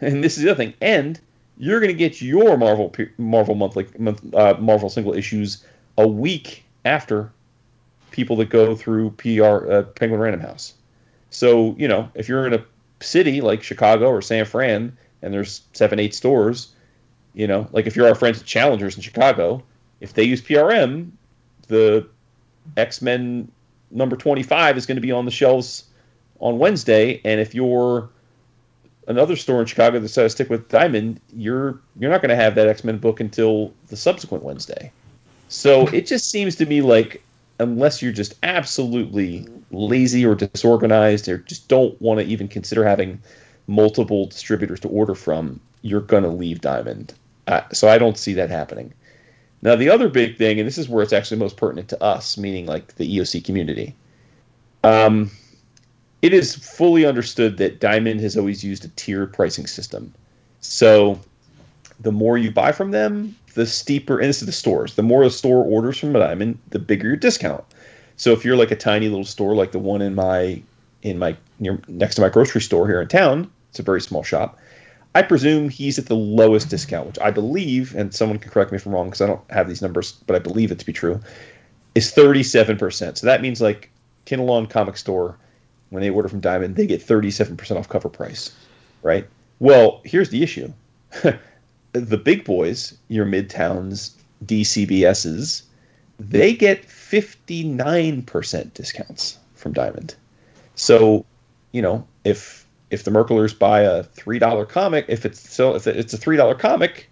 and 0.00 0.22
this 0.22 0.36
is 0.36 0.44
the 0.44 0.50
other 0.50 0.58
thing, 0.58 0.74
and 0.80 1.20
you're 1.56 1.80
going 1.80 1.92
to 1.92 1.98
get 1.98 2.20
your 2.20 2.56
Marvel 2.56 2.94
Marvel 3.18 3.54
monthly 3.54 3.86
uh, 4.34 4.54
Marvel 4.58 4.88
single 4.88 5.14
issues 5.14 5.64
a 5.98 6.06
week 6.06 6.64
after 6.84 7.30
people 8.10 8.36
that 8.36 8.48
go 8.48 8.76
through 8.76 9.10
PR 9.10 9.70
uh, 9.70 9.82
Penguin 9.94 10.20
Random 10.20 10.40
House. 10.40 10.74
So 11.30 11.74
you 11.78 11.88
know 11.88 12.08
if 12.14 12.28
you're 12.28 12.46
in 12.46 12.54
a 12.54 12.64
city 13.00 13.40
like 13.40 13.62
Chicago 13.62 14.08
or 14.08 14.22
San 14.22 14.44
Fran 14.44 14.96
and 15.22 15.32
there's 15.32 15.62
seven 15.72 15.98
eight 15.98 16.14
stores, 16.14 16.72
you 17.34 17.46
know 17.46 17.68
like 17.72 17.86
if 17.86 17.96
you're 17.96 18.08
our 18.08 18.14
friends 18.14 18.40
at 18.40 18.46
Challengers 18.46 18.96
in 18.96 19.02
Chicago, 19.02 19.62
if 20.00 20.14
they 20.14 20.24
use 20.24 20.42
PRM, 20.42 21.10
the 21.68 22.06
X 22.76 23.00
Men 23.02 23.50
number 23.90 24.16
25 24.16 24.76
is 24.76 24.86
going 24.86 24.96
to 24.96 25.00
be 25.00 25.12
on 25.12 25.24
the 25.24 25.30
shelves 25.30 25.84
on 26.40 26.58
Wednesday, 26.58 27.20
and 27.24 27.40
if 27.40 27.54
you're 27.54 28.08
another 29.06 29.36
store 29.36 29.60
in 29.60 29.66
Chicago 29.66 29.98
that 29.98 30.06
decides 30.06 30.34
to 30.34 30.36
stick 30.36 30.50
with 30.50 30.68
Diamond, 30.68 31.20
you're 31.32 31.80
you're 31.98 32.10
not 32.10 32.22
going 32.22 32.30
to 32.30 32.36
have 32.36 32.54
that 32.54 32.68
X 32.68 32.84
Men 32.84 32.98
book 32.98 33.20
until 33.20 33.72
the 33.88 33.96
subsequent 33.96 34.44
Wednesday. 34.44 34.90
So 35.48 35.86
it 35.92 36.06
just 36.06 36.30
seems 36.30 36.56
to 36.56 36.66
me 36.66 36.82
like 36.82 37.22
unless 37.60 38.02
you're 38.02 38.12
just 38.12 38.34
absolutely 38.42 39.46
lazy 39.70 40.26
or 40.26 40.34
disorganized 40.34 41.28
or 41.28 41.38
just 41.38 41.68
don't 41.68 42.00
want 42.00 42.20
to 42.20 42.26
even 42.26 42.48
consider 42.48 42.84
having 42.84 43.20
multiple 43.66 44.26
distributors 44.26 44.80
to 44.80 44.88
order 44.88 45.14
from, 45.14 45.60
you're 45.82 46.00
going 46.00 46.24
to 46.24 46.28
leave 46.28 46.60
Diamond. 46.60 47.14
Uh, 47.46 47.62
so 47.72 47.88
I 47.88 47.98
don't 47.98 48.18
see 48.18 48.34
that 48.34 48.50
happening. 48.50 48.92
Now 49.62 49.76
the 49.76 49.88
other 49.88 50.08
big 50.08 50.36
thing, 50.36 50.58
and 50.58 50.66
this 50.66 50.78
is 50.78 50.88
where 50.88 51.02
it's 51.02 51.12
actually 51.12 51.38
most 51.38 51.56
pertinent 51.56 51.88
to 51.90 52.02
us, 52.02 52.36
meaning 52.36 52.66
like 52.66 52.96
the 52.96 53.18
EOC 53.18 53.44
community. 53.44 53.94
Um, 54.82 55.30
it 56.24 56.32
is 56.32 56.54
fully 56.54 57.04
understood 57.04 57.58
that 57.58 57.80
Diamond 57.80 58.18
has 58.22 58.34
always 58.34 58.64
used 58.64 58.82
a 58.82 58.88
tiered 58.96 59.30
pricing 59.34 59.66
system. 59.66 60.10
So 60.60 61.20
the 62.00 62.12
more 62.12 62.38
you 62.38 62.50
buy 62.50 62.72
from 62.72 62.92
them, 62.92 63.36
the 63.52 63.66
steeper, 63.66 64.18
and 64.18 64.30
this 64.30 64.40
is 64.40 64.46
the 64.46 64.52
stores, 64.52 64.94
the 64.94 65.02
more 65.02 65.22
a 65.22 65.28
store 65.28 65.62
orders 65.62 65.98
from 65.98 66.14
Diamond, 66.14 66.58
the 66.70 66.78
bigger 66.78 67.08
your 67.08 67.16
discount. 67.16 67.62
So 68.16 68.32
if 68.32 68.42
you're 68.42 68.56
like 68.56 68.70
a 68.70 68.76
tiny 68.76 69.10
little 69.10 69.26
store 69.26 69.54
like 69.54 69.72
the 69.72 69.78
one 69.78 70.00
in 70.00 70.14
my 70.14 70.62
in 71.02 71.18
my 71.18 71.36
near 71.60 71.78
next 71.88 72.14
to 72.14 72.22
my 72.22 72.30
grocery 72.30 72.62
store 72.62 72.88
here 72.88 73.02
in 73.02 73.08
town, 73.08 73.50
it's 73.68 73.80
a 73.80 73.82
very 73.82 74.00
small 74.00 74.22
shop. 74.22 74.58
I 75.14 75.20
presume 75.20 75.68
he's 75.68 75.98
at 75.98 76.06
the 76.06 76.16
lowest 76.16 76.70
discount, 76.70 77.06
which 77.06 77.18
I 77.18 77.32
believe, 77.32 77.94
and 77.94 78.14
someone 78.14 78.38
can 78.38 78.50
correct 78.50 78.72
me 78.72 78.76
if 78.76 78.86
I'm 78.86 78.94
wrong 78.94 79.08
because 79.08 79.20
I 79.20 79.26
don't 79.26 79.50
have 79.50 79.68
these 79.68 79.82
numbers, 79.82 80.12
but 80.26 80.36
I 80.36 80.38
believe 80.38 80.72
it 80.72 80.78
to 80.78 80.86
be 80.86 80.92
true, 80.94 81.20
is 81.94 82.14
37%. 82.14 83.18
So 83.18 83.26
that 83.26 83.42
means 83.42 83.60
like 83.60 83.90
Kinnelon 84.24 84.70
Comic 84.70 84.96
Store, 84.96 85.36
when 85.94 86.02
they 86.02 86.10
order 86.10 86.28
from 86.28 86.40
Diamond, 86.40 86.76
they 86.76 86.86
get 86.86 87.00
37% 87.00 87.76
off 87.76 87.88
cover 87.88 88.08
price, 88.08 88.54
right? 89.02 89.26
Well, 89.60 90.00
here's 90.04 90.30
the 90.30 90.42
issue. 90.42 90.72
the 91.92 92.16
big 92.16 92.44
boys, 92.44 92.98
your 93.08 93.24
Midtowns, 93.24 94.12
DCBSs, 94.44 95.62
they 96.18 96.52
get 96.52 96.86
59% 96.86 98.74
discounts 98.74 99.38
from 99.54 99.72
Diamond. 99.72 100.14
So, 100.74 101.24
you 101.72 101.80
know, 101.82 102.06
if 102.24 102.66
if 102.90 103.04
the 103.04 103.10
Merklers 103.10 103.58
buy 103.58 103.80
a 103.80 104.02
three 104.02 104.38
dollar 104.38 104.66
comic, 104.66 105.06
if 105.08 105.24
it's 105.24 105.40
so 105.50 105.74
if 105.74 105.86
it's 105.86 106.12
a 106.14 106.18
three 106.18 106.36
dollar 106.36 106.54
comic, 106.54 107.10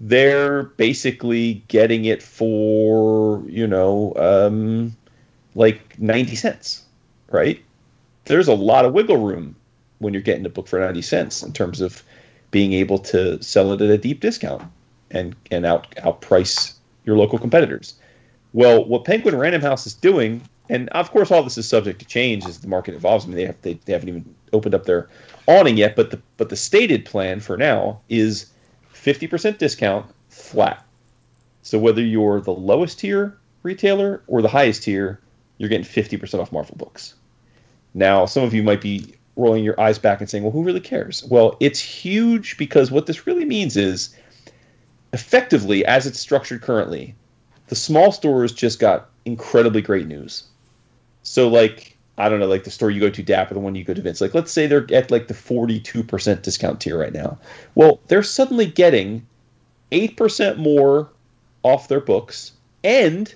they're 0.00 0.64
basically 0.64 1.62
getting 1.68 2.04
it 2.04 2.22
for 2.22 3.42
you 3.46 3.66
know 3.66 4.12
um, 4.16 4.96
like 5.54 5.98
ninety 5.98 6.36
cents, 6.36 6.84
right? 7.30 7.62
There's 8.28 8.48
a 8.48 8.54
lot 8.54 8.84
of 8.84 8.92
wiggle 8.92 9.16
room 9.16 9.56
when 9.98 10.12
you're 10.14 10.22
getting 10.22 10.46
a 10.46 10.50
book 10.50 10.68
for 10.68 10.78
ninety 10.78 11.02
cents 11.02 11.42
in 11.42 11.52
terms 11.52 11.80
of 11.80 12.02
being 12.50 12.72
able 12.72 12.98
to 12.98 13.42
sell 13.42 13.72
it 13.72 13.80
at 13.80 13.90
a 13.90 13.98
deep 13.98 14.20
discount 14.20 14.62
and 15.10 15.34
and 15.50 15.66
out 15.66 15.90
outprice 15.96 16.74
your 17.04 17.16
local 17.16 17.38
competitors. 17.38 17.94
Well, 18.52 18.84
what 18.84 19.04
Penguin 19.04 19.36
Random 19.36 19.62
House 19.62 19.86
is 19.86 19.94
doing, 19.94 20.42
and 20.68 20.88
of 20.90 21.10
course 21.10 21.30
all 21.30 21.42
this 21.42 21.58
is 21.58 21.68
subject 21.68 21.98
to 22.00 22.06
change 22.06 22.46
as 22.46 22.60
the 22.60 22.68
market 22.68 22.94
evolves. 22.94 23.24
I 23.24 23.28
mean, 23.28 23.36
they 23.36 23.46
have 23.46 23.60
they, 23.62 23.74
they 23.84 23.92
haven't 23.92 24.08
even 24.08 24.34
opened 24.52 24.74
up 24.74 24.84
their 24.84 25.08
awning 25.46 25.76
yet, 25.76 25.96
but 25.96 26.10
the 26.10 26.20
but 26.36 26.48
the 26.50 26.56
stated 26.56 27.04
plan 27.04 27.40
for 27.40 27.56
now 27.56 28.00
is 28.08 28.46
50% 28.94 29.58
discount 29.58 30.06
flat. 30.28 30.84
So 31.62 31.78
whether 31.78 32.02
you're 32.02 32.40
the 32.40 32.52
lowest 32.52 33.00
tier 33.00 33.38
retailer 33.62 34.22
or 34.26 34.42
the 34.42 34.48
highest 34.48 34.84
tier, 34.84 35.20
you're 35.58 35.68
getting 35.68 35.84
50% 35.84 36.40
off 36.40 36.52
Marvel 36.52 36.76
books. 36.76 37.14
Now, 37.94 38.26
some 38.26 38.44
of 38.44 38.54
you 38.54 38.62
might 38.62 38.80
be 38.80 39.14
rolling 39.36 39.64
your 39.64 39.80
eyes 39.80 39.98
back 39.98 40.20
and 40.20 40.28
saying, 40.28 40.42
well, 40.44 40.52
who 40.52 40.62
really 40.62 40.80
cares? 40.80 41.24
Well, 41.24 41.56
it's 41.60 41.80
huge 41.80 42.56
because 42.56 42.90
what 42.90 43.06
this 43.06 43.26
really 43.26 43.44
means 43.44 43.76
is 43.76 44.14
effectively, 45.12 45.84
as 45.86 46.06
it's 46.06 46.18
structured 46.18 46.60
currently, 46.60 47.14
the 47.68 47.74
small 47.74 48.12
stores 48.12 48.52
just 48.52 48.78
got 48.78 49.08
incredibly 49.24 49.80
great 49.80 50.06
news. 50.06 50.44
So, 51.22 51.48
like, 51.48 51.96
I 52.16 52.28
don't 52.28 52.40
know, 52.40 52.46
like 52.46 52.64
the 52.64 52.70
store 52.70 52.90
you 52.90 53.00
go 53.00 53.10
to, 53.10 53.22
DAP, 53.22 53.50
or 53.50 53.54
the 53.54 53.60
one 53.60 53.74
you 53.74 53.84
go 53.84 53.94
to 53.94 54.02
Vince, 54.02 54.20
like, 54.20 54.34
let's 54.34 54.50
say 54.50 54.66
they're 54.66 54.86
at 54.92 55.10
like 55.10 55.28
the 55.28 55.34
42% 55.34 56.42
discount 56.42 56.80
tier 56.80 56.98
right 56.98 57.12
now. 57.12 57.38
Well, 57.74 58.00
they're 58.08 58.22
suddenly 58.24 58.66
getting 58.66 59.24
8% 59.92 60.56
more 60.56 61.10
off 61.62 61.88
their 61.88 62.00
books. 62.00 62.52
And 62.82 63.32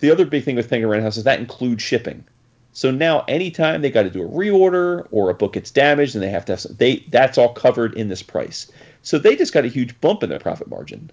the 0.00 0.10
other 0.10 0.26
big 0.26 0.44
thing 0.44 0.56
with 0.56 0.68
Penguin 0.68 0.90
Random 0.90 1.04
House 1.04 1.16
is 1.16 1.24
that 1.24 1.40
includes 1.40 1.82
shipping. 1.82 2.24
So 2.74 2.90
now, 2.90 3.24
anytime 3.28 3.82
they 3.82 3.90
got 3.90 4.04
to 4.04 4.10
do 4.10 4.24
a 4.24 4.28
reorder 4.28 5.06
or 5.10 5.28
a 5.28 5.34
book 5.34 5.52
gets 5.52 5.70
damaged 5.70 6.14
and 6.14 6.22
they 6.22 6.30
have 6.30 6.46
to 6.46 6.52
have 6.52 6.60
some, 6.60 6.74
they 6.76 7.04
that's 7.10 7.36
all 7.36 7.52
covered 7.52 7.94
in 7.94 8.08
this 8.08 8.22
price. 8.22 8.70
So 9.02 9.18
they 9.18 9.36
just 9.36 9.52
got 9.52 9.64
a 9.64 9.68
huge 9.68 10.00
bump 10.00 10.22
in 10.22 10.30
their 10.30 10.38
profit 10.38 10.68
margin. 10.68 11.10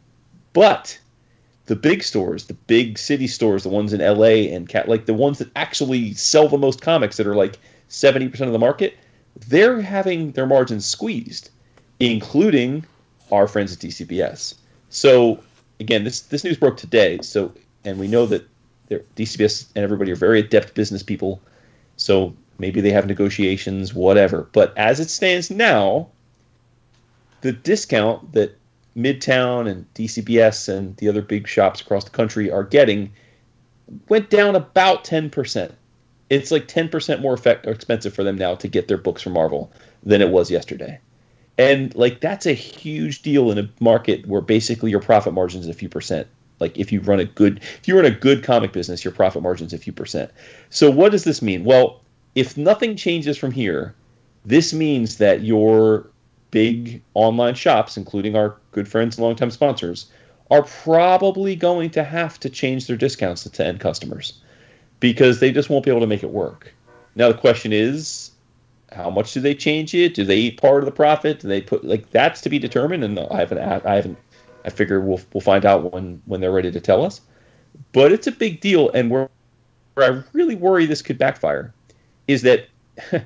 But 0.54 0.98
the 1.66 1.76
big 1.76 2.02
stores, 2.02 2.46
the 2.46 2.54
big 2.54 2.98
city 2.98 3.28
stores, 3.28 3.64
the 3.64 3.70
ones 3.70 3.94
in 3.94 4.00
LA 4.00 4.54
and 4.54 4.70
cat 4.70 4.88
like 4.88 5.06
the 5.06 5.14
ones 5.14 5.38
that 5.40 5.50
actually 5.56 6.14
sell 6.14 6.48
the 6.48 6.58
most 6.58 6.82
comics 6.82 7.18
that 7.18 7.28
are 7.28 7.36
like 7.36 7.60
70% 7.90 8.40
of 8.42 8.54
the 8.54 8.60
market, 8.60 8.96
they're 9.48 9.82
having 9.82 10.32
their 10.32 10.48
margins 10.48 10.86
squeezed, 10.86 11.50
including 12.00 12.86
our 13.32 13.48
friends 13.48 13.74
at 13.74 13.80
DCBS. 13.80 14.56
So 14.90 15.44
again, 15.80 16.06
this 16.06 16.22
this 16.22 16.44
news 16.44 16.58
broke 16.58 16.78
today. 16.78 17.20
So 17.22 17.52
and 17.84 18.00
we 18.00 18.08
know 18.08 18.26
that 18.28 18.48
DCBS 18.90 19.68
and 19.76 19.84
everybody 19.84 20.12
are 20.12 20.16
very 20.16 20.40
adept 20.40 20.74
business 20.74 21.04
people. 21.04 21.42
So 22.00 22.34
maybe 22.58 22.82
they 22.82 22.92
have 22.92 23.06
negotiations, 23.06 23.94
whatever. 23.94 24.48
But 24.54 24.76
as 24.78 25.00
it 25.00 25.10
stands 25.10 25.52
now, 25.52 26.08
the 27.42 27.52
discount 27.52 28.34
that 28.34 28.58
Midtown 28.98 29.70
and 29.70 29.86
DCBS 29.94 30.70
and 30.70 30.96
the 30.98 31.10
other 31.10 31.22
big 31.22 31.48
shops 31.48 31.82
across 31.82 32.06
the 32.06 32.10
country 32.10 32.50
are 32.50 32.64
getting 32.64 33.12
went 34.08 34.30
down 34.30 34.56
about 34.56 35.04
10%. 35.04 35.72
It's 36.30 36.52
like 36.52 36.68
10% 36.68 37.22
more 37.22 37.34
effect, 37.34 37.66
expensive 37.66 38.14
for 38.14 38.24
them 38.24 38.38
now 38.38 38.56
to 38.56 38.68
get 38.68 38.88
their 38.88 38.98
books 38.98 39.22
from 39.22 39.34
Marvel 39.34 39.72
than 40.04 40.22
it 40.22 40.30
was 40.30 40.50
yesterday. 40.50 41.00
And 41.58 41.94
like 41.96 42.22
that's 42.22 42.46
a 42.46 42.54
huge 42.54 43.22
deal 43.22 43.52
in 43.52 43.58
a 43.58 43.70
market 43.82 44.26
where 44.26 44.42
basically 44.42 44.92
your 44.92 45.02
profit 45.02 45.34
margin 45.34 45.60
is 45.60 45.68
a 45.68 45.74
few 45.74 45.90
percent. 45.90 46.28
Like 46.60 46.78
if 46.78 46.92
you 46.92 47.02
run 47.02 47.20
a 47.20 47.26
good 47.26 47.60
if 47.60 47.88
you 47.88 47.96
run 47.96 48.06
a 48.06 48.12
good 48.12 48.44
comic 48.44 48.74
business, 48.74 49.04
your 49.04 49.14
profit 49.14 49.42
margin 49.42 49.68
is 49.68 49.74
a 49.74 49.78
few 49.78 49.94
percent. 49.94 50.32
So 50.70 50.90
what 50.92 51.12
does 51.12 51.24
this 51.24 51.42
mean? 51.42 51.64
Well, 51.64 52.02
if 52.36 52.58
nothing 52.58 52.96
changes 52.96 53.38
from 53.38 53.52
here, 53.52 53.96
this 54.46 54.74
means 54.74 55.18
that 55.18 55.42
your 55.42 56.08
big 56.52 57.02
online 57.14 57.56
shops, 57.56 57.98
including 57.98 58.36
our 58.36 58.56
good 58.72 58.88
friends 58.88 59.18
and 59.18 59.26
longtime 59.26 59.52
sponsors, 59.52 60.08
are 60.52 60.64
probably 60.64 61.56
going 61.56 61.90
to 61.92 62.04
have 62.04 62.40
to 62.40 62.50
change 62.50 62.88
their 62.88 62.98
discounts 62.98 63.44
to 63.44 63.66
end 63.66 63.80
customers 63.80 64.40
because 65.00 65.40
they 65.40 65.52
just 65.52 65.70
won't 65.70 65.86
be 65.86 65.92
able 65.92 66.02
to 66.02 66.08
make 66.08 66.24
it 66.24 66.32
work. 66.32 66.74
Now 67.16 67.28
the 67.28 67.38
question 67.38 67.72
is, 67.72 68.32
how 68.92 69.10
much 69.10 69.34
do 69.34 69.40
they 69.40 69.54
change 69.54 69.94
it? 69.94 70.16
Do 70.16 70.24
they 70.24 70.38
eat 70.38 70.60
part 70.60 70.80
of 70.80 70.86
the 70.86 70.92
profit? 70.92 71.40
Do 71.40 71.48
they 71.48 71.62
put 71.62 71.84
like 71.84 72.10
that's 72.12 72.42
to 72.42 72.50
be 72.50 72.60
determined? 72.60 73.04
And 73.04 73.20
I 73.20 73.38
haven't 73.38 73.60
I 73.60 73.96
haven't 73.96 74.18
I 74.66 74.70
figure 74.70 75.00
we'll 75.00 75.22
we'll 75.34 75.42
find 75.42 75.66
out 75.66 75.94
when 75.94 76.22
when 76.26 76.42
they're 76.42 76.52
ready 76.52 76.72
to 76.72 76.80
tell 76.80 77.06
us. 77.06 77.22
But 77.94 78.12
it's 78.12 78.28
a 78.28 78.32
big 78.32 78.60
deal, 78.60 78.90
and 78.90 79.10
where, 79.10 79.30
where 79.94 80.14
I 80.14 80.24
really 80.34 80.56
worry 80.56 80.86
this 80.86 81.02
could 81.02 81.18
backfire 81.18 81.74
is 82.28 82.42
that 82.44 82.68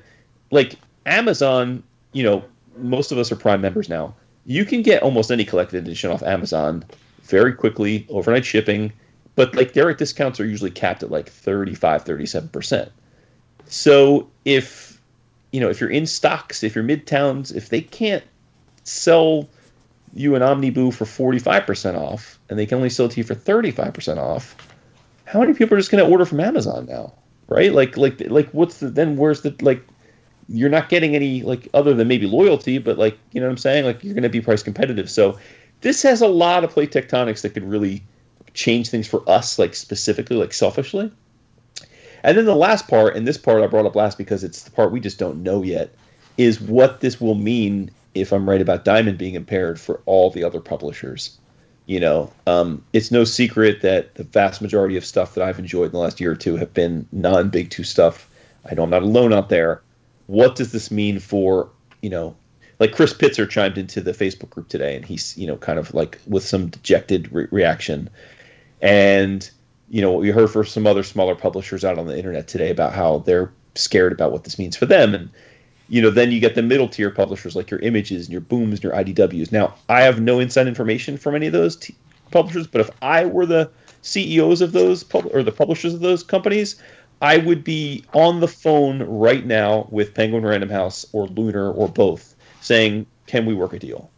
like 0.50 0.76
Amazon, 1.06 1.82
you 2.12 2.22
know, 2.22 2.44
most 2.76 3.12
of 3.12 3.18
us 3.18 3.30
are 3.32 3.36
Prime 3.36 3.60
members 3.60 3.88
now. 3.88 4.14
You 4.46 4.64
can 4.64 4.82
get 4.82 5.02
almost 5.02 5.30
any 5.30 5.44
collected 5.44 5.78
edition 5.78 6.10
off 6.10 6.22
Amazon 6.22 6.84
very 7.22 7.54
quickly, 7.54 8.06
overnight 8.10 8.44
shipping, 8.44 8.92
but 9.34 9.54
like 9.54 9.72
their 9.72 9.92
discounts 9.94 10.38
are 10.38 10.46
usually 10.46 10.70
capped 10.70 11.02
at 11.02 11.10
like 11.10 11.28
35, 11.28 12.04
37%. 12.04 12.90
So 13.66 14.28
if 14.44 15.00
you 15.52 15.60
know, 15.60 15.70
if 15.70 15.80
you're 15.80 15.90
in 15.90 16.06
stocks, 16.06 16.62
if 16.62 16.74
you're 16.74 16.84
midtowns, 16.84 17.54
if 17.54 17.68
they 17.68 17.80
can't 17.80 18.24
sell 18.82 19.48
you 20.14 20.34
an 20.36 20.42
Omniboo 20.42 20.92
for 20.92 21.04
45% 21.04 21.98
off 21.98 22.38
and 22.48 22.58
they 22.58 22.66
can 22.66 22.76
only 22.76 22.90
sell 22.90 23.06
it 23.06 23.12
to 23.12 23.18
you 23.18 23.24
for 23.24 23.34
35% 23.34 24.16
off, 24.16 24.56
how 25.24 25.40
many 25.40 25.54
people 25.54 25.76
are 25.76 25.80
just 25.80 25.90
going 25.90 26.04
to 26.04 26.10
order 26.10 26.24
from 26.24 26.40
Amazon 26.40 26.86
now? 26.86 27.12
Right? 27.48 27.72
Like 27.72 27.96
like 27.98 28.20
like 28.30 28.48
what's 28.50 28.78
the 28.78 28.88
then 28.88 29.16
where's 29.16 29.42
the 29.42 29.54
like 29.60 29.82
you're 30.48 30.70
not 30.70 30.88
getting 30.88 31.14
any 31.14 31.42
like 31.42 31.68
other 31.74 31.92
than 31.92 32.08
maybe 32.08 32.26
loyalty, 32.26 32.78
but 32.78 32.98
like 32.98 33.18
you 33.32 33.40
know 33.40 33.46
what 33.46 33.52
I'm 33.52 33.58
saying? 33.58 33.84
Like 33.84 34.02
you're 34.02 34.14
going 34.14 34.22
to 34.22 34.30
be 34.30 34.40
price 34.40 34.62
competitive. 34.62 35.10
So 35.10 35.38
this 35.82 36.02
has 36.02 36.22
a 36.22 36.28
lot 36.28 36.64
of 36.64 36.70
plate 36.70 36.90
tectonics 36.90 37.42
that 37.42 37.50
could 37.50 37.64
really 37.64 38.02
change 38.54 38.88
things 38.88 39.06
for 39.06 39.28
us, 39.28 39.58
like 39.58 39.74
specifically, 39.74 40.36
like 40.36 40.54
selfishly. 40.54 41.12
And 42.22 42.38
then 42.38 42.46
the 42.46 42.56
last 42.56 42.88
part, 42.88 43.16
and 43.16 43.28
this 43.28 43.36
part 43.36 43.62
I 43.62 43.66
brought 43.66 43.84
up 43.84 43.94
last 43.94 44.16
because 44.16 44.42
it's 44.42 44.62
the 44.62 44.70
part 44.70 44.92
we 44.92 45.00
just 45.00 45.18
don't 45.18 45.42
know 45.42 45.62
yet, 45.62 45.94
is 46.38 46.58
what 46.60 47.00
this 47.00 47.20
will 47.20 47.34
mean 47.34 47.90
if 48.14 48.32
I'm 48.32 48.48
right 48.48 48.60
about 48.60 48.84
Diamond 48.84 49.18
being 49.18 49.34
impaired 49.34 49.80
for 49.80 50.00
all 50.06 50.30
the 50.30 50.44
other 50.44 50.60
publishers. 50.60 51.38
You 51.86 52.00
know, 52.00 52.32
um, 52.46 52.82
it's 52.94 53.10
no 53.10 53.24
secret 53.24 53.82
that 53.82 54.14
the 54.14 54.24
vast 54.24 54.62
majority 54.62 54.96
of 54.96 55.04
stuff 55.04 55.34
that 55.34 55.44
I've 55.44 55.58
enjoyed 55.58 55.86
in 55.86 55.92
the 55.92 55.98
last 55.98 56.18
year 56.18 56.32
or 56.32 56.36
two 56.36 56.56
have 56.56 56.72
been 56.72 57.06
non 57.12 57.50
Big 57.50 57.68
Two 57.68 57.84
stuff. 57.84 58.28
I 58.64 58.74
know 58.74 58.84
I'm 58.84 58.90
not 58.90 59.02
alone 59.02 59.34
out 59.34 59.50
there 59.50 59.82
what 60.26 60.56
does 60.56 60.72
this 60.72 60.90
mean 60.90 61.18
for 61.18 61.68
you 62.02 62.10
know 62.10 62.34
like 62.80 62.92
Chris 62.92 63.14
Pitzer 63.14 63.48
chimed 63.48 63.78
into 63.78 64.00
the 64.00 64.10
Facebook 64.12 64.50
group 64.50 64.68
today, 64.68 64.96
and 64.96 65.04
he's 65.04 65.36
you 65.38 65.46
know 65.46 65.56
kind 65.56 65.78
of 65.78 65.94
like 65.94 66.20
with 66.26 66.44
some 66.44 66.68
dejected 66.68 67.32
re- 67.32 67.46
reaction, 67.50 68.10
and 68.82 69.48
you 69.88 70.02
know 70.02 70.12
we 70.12 70.30
heard 70.30 70.50
from 70.50 70.66
some 70.66 70.86
other 70.86 71.02
smaller 71.02 71.34
publishers 71.34 71.84
out 71.84 71.98
on 71.98 72.06
the 72.06 72.16
internet 72.16 72.48
today 72.48 72.70
about 72.70 72.92
how 72.92 73.18
they're 73.18 73.52
scared 73.76 74.12
about 74.12 74.32
what 74.32 74.44
this 74.44 74.58
means 74.58 74.76
for 74.76 74.86
them, 74.86 75.14
and 75.14 75.30
you 75.88 76.00
know 76.00 76.10
then 76.10 76.30
you 76.30 76.40
get 76.40 76.54
the 76.54 76.62
middle 76.62 76.88
tier 76.88 77.10
publishers 77.10 77.54
like 77.56 77.70
your 77.70 77.80
Images 77.80 78.26
and 78.26 78.32
your 78.32 78.40
Booms 78.40 78.74
and 78.74 78.84
your 78.84 78.92
IDWs. 78.92 79.52
Now 79.52 79.74
I 79.88 80.02
have 80.02 80.20
no 80.20 80.38
inside 80.38 80.66
information 80.66 81.16
from 81.16 81.34
any 81.34 81.46
of 81.46 81.52
those 81.52 81.76
t- 81.76 81.94
publishers, 82.30 82.66
but 82.66 82.80
if 82.80 82.90
I 83.02 83.24
were 83.26 83.46
the 83.46 83.70
CEOs 84.02 84.60
of 84.60 84.72
those 84.72 85.02
pub- 85.04 85.30
or 85.32 85.42
the 85.42 85.52
publishers 85.52 85.94
of 85.94 86.00
those 86.00 86.22
companies, 86.22 86.76
I 87.22 87.38
would 87.38 87.64
be 87.64 88.04
on 88.12 88.40
the 88.40 88.48
phone 88.48 89.02
right 89.02 89.46
now 89.46 89.86
with 89.90 90.14
Penguin 90.14 90.44
Random 90.44 90.68
House 90.68 91.06
or 91.12 91.26
Lunar 91.28 91.70
or 91.70 91.88
both 91.88 92.34
saying, 92.60 93.06
"Can 93.26 93.46
we 93.46 93.54
work 93.54 93.72
a 93.72 93.78
deal?" 93.78 94.10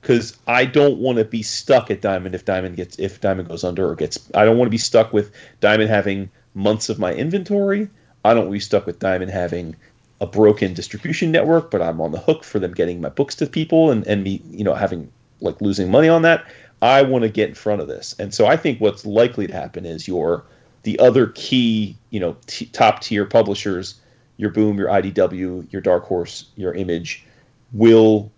Because 0.00 0.36
I 0.46 0.66
don't 0.66 0.98
want 0.98 1.18
to 1.18 1.24
be 1.24 1.42
stuck 1.42 1.90
at 1.90 2.02
Diamond 2.02 2.34
if 2.34 2.44
Diamond 2.44 2.76
gets 2.76 2.98
if 2.98 3.20
Diamond 3.20 3.48
goes 3.48 3.64
under 3.64 3.88
or 3.88 3.94
gets. 3.94 4.18
I 4.34 4.44
don't 4.44 4.58
want 4.58 4.66
to 4.66 4.70
be 4.70 4.78
stuck 4.78 5.12
with 5.12 5.30
Diamond 5.60 5.90
having 5.90 6.30
months 6.54 6.88
of 6.88 6.98
my 6.98 7.12
inventory. 7.12 7.88
I 8.24 8.30
don't 8.30 8.44
want 8.44 8.50
to 8.50 8.56
be 8.56 8.60
stuck 8.60 8.86
with 8.86 8.98
Diamond 8.98 9.30
having 9.30 9.76
a 10.20 10.26
broken 10.26 10.74
distribution 10.74 11.32
network, 11.32 11.70
but 11.70 11.82
I'm 11.82 12.00
on 12.00 12.12
the 12.12 12.20
hook 12.20 12.44
for 12.44 12.58
them 12.58 12.72
getting 12.72 13.00
my 13.00 13.08
books 13.08 13.34
to 13.36 13.46
people 13.46 13.90
and, 13.90 14.06
and 14.06 14.22
me, 14.22 14.40
you 14.50 14.64
know, 14.64 14.74
having 14.74 15.10
like 15.40 15.60
losing 15.60 15.90
money 15.90 16.08
on 16.08 16.22
that. 16.22 16.44
I 16.82 17.02
want 17.02 17.22
to 17.22 17.28
get 17.28 17.48
in 17.48 17.54
front 17.54 17.80
of 17.80 17.88
this. 17.88 18.14
And 18.18 18.32
so 18.32 18.46
I 18.46 18.56
think 18.56 18.80
what's 18.80 19.06
likely 19.06 19.46
to 19.46 19.52
happen 19.52 19.86
is 19.86 20.06
your 20.06 20.44
the 20.82 20.98
other 20.98 21.28
key, 21.28 21.96
you 22.10 22.20
know, 22.20 22.36
t- 22.46 22.66
top 22.66 23.00
tier 23.00 23.24
publishers, 23.24 24.00
your 24.36 24.50
Boom, 24.50 24.78
your 24.78 24.88
IDW, 24.88 25.72
your 25.72 25.82
Dark 25.82 26.04
Horse, 26.04 26.50
your 26.56 26.74
Image, 26.74 27.24
will, 27.72 28.30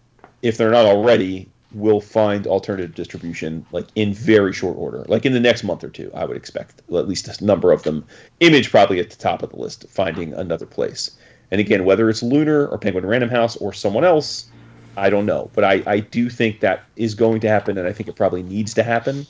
if 0.42 0.56
they're 0.56 0.70
not 0.70 0.86
already, 0.86 1.48
will 1.72 2.00
find 2.00 2.46
alternative 2.46 2.94
distribution 2.94 3.66
like 3.72 3.86
in 3.96 4.14
very 4.14 4.52
short 4.52 4.76
order, 4.78 5.04
like 5.08 5.26
in 5.26 5.32
the 5.32 5.40
next 5.40 5.64
month 5.64 5.82
or 5.82 5.90
two. 5.90 6.10
I 6.14 6.24
would 6.24 6.36
expect 6.36 6.80
at 6.94 7.08
least 7.08 7.28
a 7.28 7.44
number 7.44 7.72
of 7.72 7.82
them. 7.82 8.04
Image 8.40 8.70
probably 8.70 9.00
at 9.00 9.10
the 9.10 9.16
top 9.16 9.42
of 9.42 9.50
the 9.50 9.56
list, 9.56 9.84
finding 9.88 10.32
another 10.32 10.66
place. 10.66 11.18
And 11.50 11.60
again, 11.60 11.84
whether 11.84 12.10
it's 12.10 12.22
Lunar 12.22 12.66
or 12.66 12.78
Penguin 12.78 13.06
Random 13.06 13.30
House 13.30 13.56
or 13.56 13.72
someone 13.72 14.04
else, 14.04 14.50
I 14.96 15.10
don't 15.10 15.26
know. 15.26 15.50
But 15.54 15.64
I, 15.64 15.82
I 15.86 16.00
do 16.00 16.28
think 16.28 16.60
that 16.60 16.84
is 16.96 17.14
going 17.14 17.40
to 17.40 17.48
happen, 17.48 17.78
and 17.78 17.86
I 17.86 17.92
think 17.92 18.08
it 18.08 18.16
probably 18.16 18.42
needs 18.42 18.74
to 18.74 18.82
happen. 18.82 19.26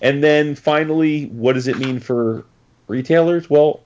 And 0.00 0.22
then 0.22 0.54
finally, 0.54 1.26
what 1.26 1.54
does 1.54 1.68
it 1.68 1.78
mean 1.78 2.00
for 2.00 2.44
retailers? 2.86 3.50
Well, 3.50 3.80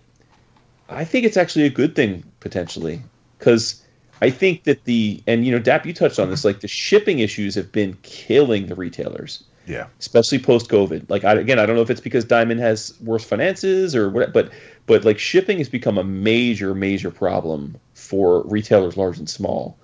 I 0.88 1.04
think 1.04 1.24
it's 1.24 1.36
actually 1.36 1.64
a 1.64 1.70
good 1.70 1.96
thing 1.96 2.22
potentially 2.40 3.02
because 3.38 3.82
I 4.20 4.30
think 4.30 4.64
that 4.64 4.84
the 4.84 5.22
and 5.26 5.44
you 5.44 5.52
know 5.52 5.58
Dap, 5.58 5.86
you 5.86 5.92
touched 5.92 6.18
on 6.18 6.30
this, 6.30 6.44
like 6.44 6.60
the 6.60 6.68
shipping 6.68 7.18
issues 7.18 7.54
have 7.54 7.72
been 7.72 7.96
killing 8.02 8.66
the 8.66 8.74
retailers. 8.74 9.44
Yeah. 9.66 9.86
especially 9.98 10.38
post 10.38 10.68
COVID. 10.68 11.08
Like 11.08 11.24
I, 11.24 11.34
again, 11.34 11.58
I 11.58 11.66
don't 11.66 11.76
know 11.76 11.82
if 11.82 11.90
it's 11.90 12.00
because 12.00 12.24
Diamond 12.24 12.60
has 12.60 12.94
worse 13.00 13.24
finances 13.24 13.96
or 13.96 14.10
what, 14.10 14.32
but 14.32 14.52
but 14.86 15.04
like 15.04 15.18
shipping 15.18 15.58
has 15.58 15.68
become 15.68 15.98
a 15.98 16.04
major 16.04 16.74
major 16.74 17.10
problem 17.10 17.76
for 17.94 18.42
retailers 18.42 18.96
large 18.96 19.18
and 19.18 19.28
small, 19.28 19.78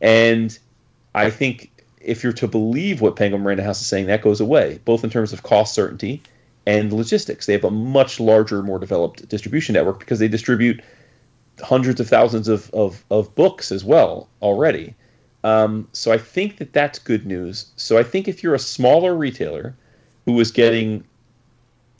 and 0.00 0.58
I 1.14 1.30
think 1.30 1.70
if 2.00 2.22
you're 2.22 2.32
to 2.34 2.46
believe 2.46 3.00
what 3.00 3.16
Penguin 3.16 3.44
Random 3.44 3.64
House 3.64 3.80
is 3.80 3.86
saying, 3.86 4.06
that 4.06 4.22
goes 4.22 4.40
away, 4.40 4.78
both 4.84 5.04
in 5.04 5.10
terms 5.10 5.32
of 5.32 5.42
cost 5.42 5.74
certainty 5.74 6.22
and 6.66 6.92
logistics. 6.92 7.46
They 7.46 7.52
have 7.54 7.64
a 7.64 7.70
much 7.70 8.20
larger, 8.20 8.62
more 8.62 8.78
developed 8.78 9.28
distribution 9.28 9.74
network 9.74 9.98
because 9.98 10.18
they 10.18 10.28
distribute 10.28 10.82
hundreds 11.62 12.00
of 12.00 12.08
thousands 12.08 12.48
of, 12.48 12.70
of, 12.70 13.04
of 13.10 13.34
books 13.34 13.70
as 13.72 13.84
well 13.84 14.28
already. 14.42 14.94
Um, 15.44 15.86
so 15.92 16.10
I 16.10 16.18
think 16.18 16.56
that 16.56 16.72
that's 16.72 16.98
good 16.98 17.26
news. 17.26 17.70
So 17.76 17.98
I 17.98 18.02
think 18.02 18.26
if 18.26 18.42
you're 18.42 18.54
a 18.54 18.58
smaller 18.58 19.14
retailer 19.14 19.76
who 20.24 20.40
is 20.40 20.50
getting 20.50 21.04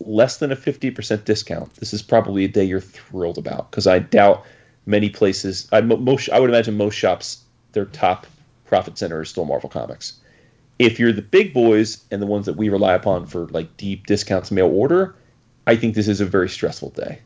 less 0.00 0.38
than 0.38 0.50
a 0.50 0.56
50% 0.56 1.24
discount, 1.24 1.74
this 1.74 1.92
is 1.92 2.02
probably 2.02 2.46
a 2.46 2.48
day 2.48 2.64
you're 2.64 2.80
thrilled 2.80 3.36
about 3.36 3.70
because 3.70 3.86
I 3.86 3.98
doubt 3.98 4.44
many 4.86 5.10
places, 5.10 5.68
I, 5.72 5.82
most, 5.82 6.30
I 6.30 6.40
would 6.40 6.48
imagine 6.48 6.76
most 6.76 6.94
shops, 6.94 7.44
their 7.72 7.84
top 7.84 8.26
profit 8.64 8.96
center 8.96 9.20
is 9.20 9.28
still 9.28 9.44
Marvel 9.44 9.68
Comics. 9.68 10.14
If 10.78 10.98
you're 10.98 11.12
the 11.12 11.22
big 11.22 11.52
boys 11.52 12.02
and 12.10 12.22
the 12.22 12.26
ones 12.26 12.46
that 12.46 12.56
we 12.56 12.70
rely 12.70 12.94
upon 12.94 13.26
for 13.26 13.46
like 13.48 13.76
deep 13.76 14.06
discounts 14.06 14.50
mail 14.50 14.68
order, 14.68 15.14
I 15.66 15.76
think 15.76 15.94
this 15.94 16.08
is 16.08 16.20
a 16.20 16.26
very 16.26 16.48
stressful 16.48 16.90
day. 16.90 17.18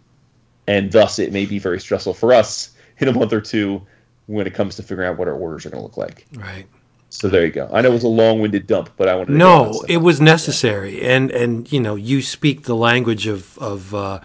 And 0.67 0.91
thus 0.91 1.21
it 1.21 1.33
may 1.33 1.47
be 1.47 1.61
very 1.61 1.81
stressful 1.81 2.15
for 2.15 2.35
us 2.35 2.75
in 2.99 3.07
a 3.07 3.13
month 3.13 3.33
or 3.33 3.41
two 3.41 3.87
when 4.29 4.47
it 4.47 4.55
comes 4.55 4.77
to 4.77 4.83
figuring 4.83 5.09
out 5.09 5.19
what 5.19 5.27
our 5.27 5.35
orders 5.35 5.67
are 5.67 5.71
going 5.71 5.81
to 5.81 5.85
look 5.85 5.97
like. 5.97 6.27
Right. 6.35 6.67
So 7.11 7.29
there 7.29 7.45
you 7.45 7.51
go. 7.51 7.69
I 7.73 7.81
know 7.81 7.89
it 7.89 7.95
was 7.95 8.05
a 8.05 8.09
long-winded 8.09 8.67
dump, 8.67 8.91
but 8.99 9.09
I 9.09 9.15
wanted 9.17 9.33
to 9.33 9.39
No, 9.39 9.83
it 9.89 9.97
was 9.97 10.21
necessary, 10.21 11.01
and 11.01 11.31
and 11.31 11.71
you 11.73 11.81
know 11.81 11.97
you 11.97 12.21
speak 12.21 12.65
the 12.65 12.77
language 12.77 13.27
of 13.27 13.59
of 13.59 13.95
uh, 13.95 14.21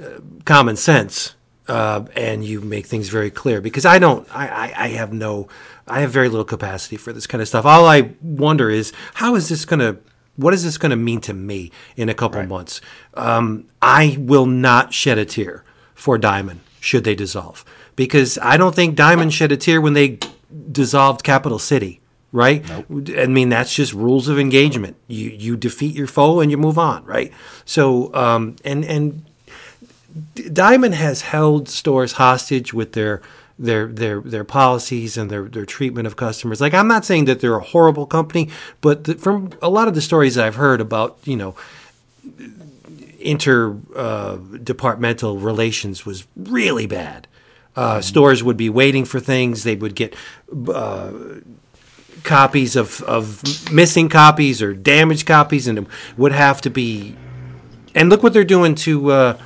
uh, 0.00 0.20
common 0.44 0.76
sense, 0.76 1.34
uh, 1.66 2.04
and 2.14 2.44
you 2.44 2.60
make 2.60 2.86
things 2.86 3.08
very 3.08 3.32
clear. 3.32 3.60
Because 3.60 3.84
I 3.84 3.98
don't, 3.98 4.28
I, 4.34 4.46
I, 4.46 4.84
I 4.84 4.88
have 4.90 5.12
no, 5.12 5.48
I 5.88 6.00
have 6.02 6.12
very 6.12 6.28
little 6.28 6.44
capacity 6.44 6.96
for 6.96 7.12
this 7.12 7.26
kind 7.26 7.42
of 7.42 7.48
stuff. 7.48 7.66
All 7.66 7.84
I 7.84 8.12
wonder 8.22 8.70
is 8.70 8.92
how 9.14 9.34
is 9.34 9.48
this 9.48 9.64
going 9.64 9.80
to, 9.80 9.98
what 10.36 10.54
is 10.54 10.62
this 10.62 10.78
going 10.78 10.90
to 10.90 10.96
mean 10.96 11.20
to 11.22 11.34
me 11.34 11.72
in 11.96 12.08
a 12.08 12.14
couple 12.14 12.44
months? 12.46 12.80
Um, 13.14 13.66
I 13.82 14.16
will 14.20 14.46
not 14.46 14.94
shed 14.94 15.18
a 15.18 15.24
tear 15.24 15.64
for 15.94 16.16
Diamond 16.16 16.60
should 16.80 17.04
they 17.04 17.14
dissolve, 17.14 17.64
because 18.00 18.38
I 18.40 18.56
don't 18.56 18.74
think 18.74 18.96
Diamond 18.96 19.34
shed 19.34 19.52
a 19.52 19.58
tear 19.58 19.78
when 19.78 19.92
they 19.92 20.18
dissolved 20.72 21.22
Capital 21.22 21.58
City 21.58 22.00
right? 22.32 22.64
I 22.70 23.26
mean, 23.26 23.48
that's 23.48 23.74
just 23.74 23.92
rules 23.92 24.28
of 24.28 24.38
engagement. 24.38 24.96
You 25.08 25.30
you 25.30 25.56
defeat 25.56 25.96
your 25.96 26.06
foe 26.06 26.38
and 26.40 26.48
you 26.50 26.56
move 26.56 26.78
on, 26.78 27.04
right? 27.04 27.32
So, 27.64 28.14
um, 28.14 28.54
and 28.64 28.84
and 28.84 29.24
Diamond 30.52 30.94
has 30.94 31.22
held 31.22 31.68
stores 31.68 32.12
hostage 32.12 32.72
with 32.72 32.92
their 32.92 33.20
their 33.58 33.86
their 33.88 34.20
their 34.20 34.44
policies 34.44 35.16
and 35.16 35.30
their 35.30 35.44
their 35.44 35.66
treatment 35.66 36.06
of 36.06 36.16
customers. 36.16 36.60
Like, 36.60 36.74
I'm 36.74 36.88
not 36.88 37.04
saying 37.04 37.24
that 37.24 37.40
they're 37.40 37.56
a 37.56 37.64
horrible 37.64 38.06
company, 38.06 38.48
but 38.80 39.04
the, 39.04 39.14
from 39.14 39.50
a 39.60 39.68
lot 39.68 39.88
of 39.88 39.94
the 39.94 40.00
stories 40.00 40.38
I've 40.38 40.56
heard 40.56 40.80
about, 40.80 41.18
you 41.24 41.36
know. 41.36 41.54
Inter 43.22 43.76
uh, 43.94 44.36
departmental 44.62 45.36
relations 45.36 46.06
was 46.06 46.26
really 46.34 46.86
bad. 46.86 47.28
Uh, 47.76 48.00
Stores 48.00 48.42
would 48.42 48.56
be 48.56 48.68
waiting 48.68 49.04
for 49.04 49.20
things. 49.20 49.62
They 49.62 49.76
would 49.76 49.94
get 49.94 50.14
uh, 50.72 51.12
copies 52.24 52.76
of, 52.76 53.02
of 53.02 53.72
missing 53.72 54.08
copies 54.08 54.60
or 54.60 54.74
damaged 54.74 55.26
copies 55.26 55.66
and 55.66 55.78
it 55.78 55.86
would 56.16 56.32
have 56.32 56.60
to 56.62 56.70
be 56.70 57.16
and 57.94 58.08
look 58.08 58.22
what 58.22 58.32
they're 58.32 58.44
doing 58.44 58.74
to 58.74 59.10
uh, 59.10 59.38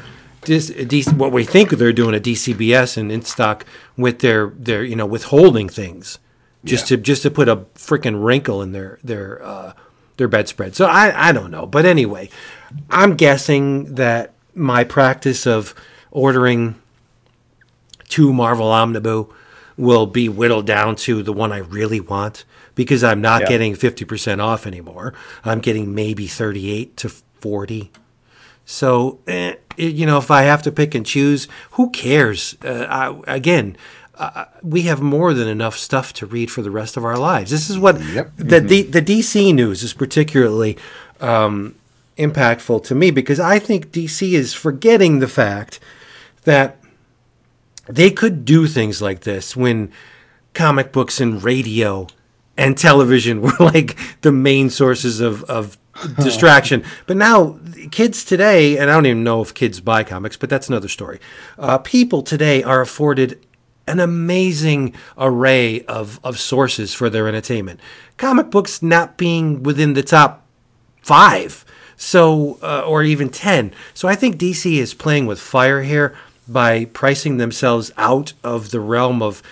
what 1.17 1.33
we 1.33 1.45
think 1.45 1.71
they're 1.71 1.93
doing 1.93 2.15
at 2.15 2.23
DCBS 2.23 2.97
and 2.97 3.11
in 3.11 3.23
stock 3.23 3.65
with 3.97 4.19
their 4.19 4.49
their 4.49 4.85
you 4.85 4.97
know 4.97 5.07
withholding 5.07 5.69
things 5.69 6.19
just 6.65 6.89
to 6.89 6.97
just 6.97 7.23
to 7.23 7.31
put 7.31 7.49
a 7.49 7.57
freaking 7.75 8.25
wrinkle 8.25 8.63
in 8.63 8.73
their 8.73 8.99
their 9.03 9.43
uh, 9.43 9.73
their 10.17 10.29
bedspread. 10.29 10.75
So 10.75 10.87
I 10.87 11.29
I 11.29 11.33
don't 11.33 11.51
know, 11.51 11.67
but 11.67 11.87
anyway, 11.87 12.29
I'm 12.91 13.17
guessing 13.17 13.95
that 13.95 14.35
my 14.55 14.85
practice 14.85 15.47
of 15.47 15.75
ordering 16.11 16.77
two 18.09 18.33
Marvel 18.33 18.71
Omnibus 18.71 19.27
will 19.77 20.07
be 20.07 20.29
whittled 20.29 20.67
down 20.67 20.95
to 20.97 21.23
the 21.23 21.33
one 21.33 21.53
I 21.53 21.59
really 21.59 22.01
want 22.01 22.45
because 22.75 23.03
I'm 23.05 23.21
not 23.21 23.43
Yeah. 23.43 23.49
getting 23.49 23.75
50% 23.75 24.41
off 24.41 24.67
anymore. 24.67 25.15
I'm 25.45 25.61
getting 25.61 25.95
maybe 25.95 26.27
38 26.27 26.97
to 26.99 27.09
40. 27.41 27.91
So, 28.67 29.19
eh, 29.27 29.55
you 29.77 30.07
know, 30.07 30.19
if 30.19 30.31
I 30.31 30.43
have 30.43 30.63
to 30.63 30.73
pick 30.73 30.95
and 30.95 31.05
choose, 31.05 31.49
who 31.73 31.91
cares? 31.91 32.57
Uh, 32.65 32.87
I, 32.89 33.35
again, 33.37 33.77
uh, 34.17 34.45
we 34.63 34.83
have 34.83 35.03
more 35.03 35.35
than 35.35 35.49
enough 35.49 35.77
stuff 35.77 36.13
to 36.15 36.27
read 36.27 36.51
for 36.51 36.63
the 36.63 36.71
rest 36.71 36.97
of 36.97 37.05
our 37.05 37.19
lives. 37.19 37.51
This 37.51 37.69
is 37.69 37.77
what 37.79 38.01
Yep. 38.01 38.33
the, 38.37 38.61
the 38.61 38.83
the 38.83 39.03
DC 39.03 39.53
news 39.53 39.83
is 39.83 39.93
particularly 39.93 40.79
um, 41.21 41.75
impactful 42.17 42.85
to 42.85 42.95
me 42.95 43.11
because 43.11 43.41
I 43.41 43.59
think 43.59 43.91
DC 43.91 44.33
is 44.33 44.55
forgetting 44.55 45.19
the 45.19 45.29
fact 45.29 45.81
that 46.45 46.79
they 47.86 48.11
could 48.11 48.44
do 48.44 48.66
things 48.66 49.02
like 49.02 49.20
this 49.20 49.56
when 49.56 49.93
comic 50.52 50.93
books 50.93 51.20
and 51.20 51.43
radio 51.43 52.06
and 52.56 52.78
television 52.78 53.40
were 53.43 53.56
like 53.59 53.97
the 54.23 54.32
main 54.32 54.70
sources 54.70 55.20
of, 55.20 55.44
of 55.44 55.78
distraction. 56.16 56.85
But 57.06 57.16
now, 57.16 57.59
kids 57.90 58.24
today, 58.24 58.78
and 58.78 58.90
I 58.90 58.94
don't 58.94 59.06
even 59.06 59.24
know 59.24 59.43
if 59.43 59.55
kids 59.55 59.81
buy 59.81 60.05
comics, 60.05 60.36
but 60.36 60.51
that's 60.51 60.69
another 60.69 60.89
story. 60.89 61.20
Uh, 61.59 61.78
people 61.78 62.23
today 62.23 62.62
are 62.62 62.81
afforded 62.81 63.44
an 63.86 64.01
amazing 64.01 64.94
array 65.19 65.82
of, 65.85 66.19
of 66.24 66.39
sources 66.39 66.94
for 66.94 67.11
their 67.11 67.28
entertainment. 67.28 67.81
Comic 68.16 68.51
books 68.51 68.82
not 68.82 69.16
being 69.16 69.62
within 69.62 69.93
the 69.93 70.02
top 70.02 70.47
five, 71.02 71.65
so 71.97 72.59
uh, 72.62 72.82
or 72.86 73.02
even 73.02 73.28
ten. 73.28 73.73
So 73.93 74.09
I 74.09 74.15
think 74.15 74.36
DC 74.36 74.78
is 74.78 74.94
playing 74.94 75.27
with 75.27 75.39
fire 75.39 75.82
here 75.82 76.16
by 76.47 76.85
pricing 76.87 77.37
themselves 77.39 77.93
out 77.97 78.33
of 78.43 78.71
the 78.71 78.81
realm 78.81 79.23
of 79.23 79.43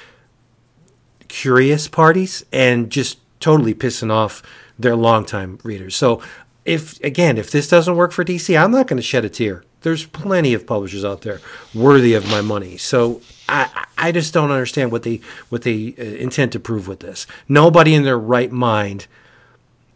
curious 1.29 1.89
parties 1.89 2.45
and 2.53 2.91
just 2.91 3.19
totally 3.41 3.75
pissing 3.75 4.11
off 4.11 4.43
their 4.79 4.97
longtime 4.97 5.59
readers. 5.63 5.97
So 5.97 6.23
if 6.65 7.03
again, 7.03 7.39
if 7.39 7.51
this 7.51 7.69
doesn't 7.69 7.97
work 7.97 8.13
for 8.13 8.25
DC, 8.25 8.59
I'm 8.59 8.71
not 8.71 8.87
going 8.87 8.99
to 8.99 9.03
shed 9.03 9.25
a 9.25 9.29
tear. 9.29 9.65
There's 9.81 10.07
plenty 10.07 10.55
of 10.55 10.67
publishers 10.67 11.05
out 11.05 11.23
there 11.23 11.41
worthy 11.75 12.15
of 12.15 12.31
my 12.31 12.41
money. 12.41 12.77
So 12.77 13.21
I, 13.49 13.87
I 13.99 14.13
just 14.13 14.33
don't 14.33 14.51
understand 14.51 14.93
what 14.93 15.03
they 15.03 15.21
what 15.49 15.63
they 15.63 15.95
uh, 15.99 16.03
intend 16.03 16.53
to 16.53 16.61
prove 16.61 16.87
with 16.87 17.01
this. 17.01 17.27
Nobody 17.49 17.95
in 17.95 18.05
their 18.05 18.19
right 18.19 18.53
mind, 18.53 19.07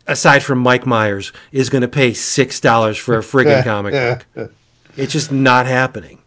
aside 0.07 0.43
from 0.43 0.59
Mike 0.59 0.87
Myers, 0.87 1.33
is 1.53 1.71
going 1.71 1.83
to 1.83 1.89
pay 1.89 2.15
six 2.15 2.59
dollars 2.59 2.97
for 2.97 3.17
a 3.17 3.21
friggin' 3.21 3.63
comic 3.65 3.93
book. 4.35 4.53
It's 4.97 5.13
just 5.13 5.31
not 5.31 5.67
happening. 5.67 6.21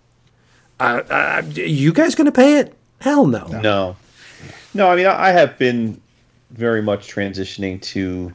Uh, 0.80 1.42
you 1.54 1.92
guys 1.94 2.16
going 2.16 2.26
to 2.26 2.32
pay 2.32 2.60
it? 2.60 2.76
Hell 3.02 3.28
no. 3.28 3.48
No, 3.48 3.96
no. 4.74 4.90
I 4.90 4.96
mean, 4.96 5.06
I 5.06 5.30
I 5.30 5.32
have 5.32 5.58
been 5.58 6.00
very 6.52 6.82
much 6.82 7.08
transitioning 7.14 7.82
to 7.82 8.34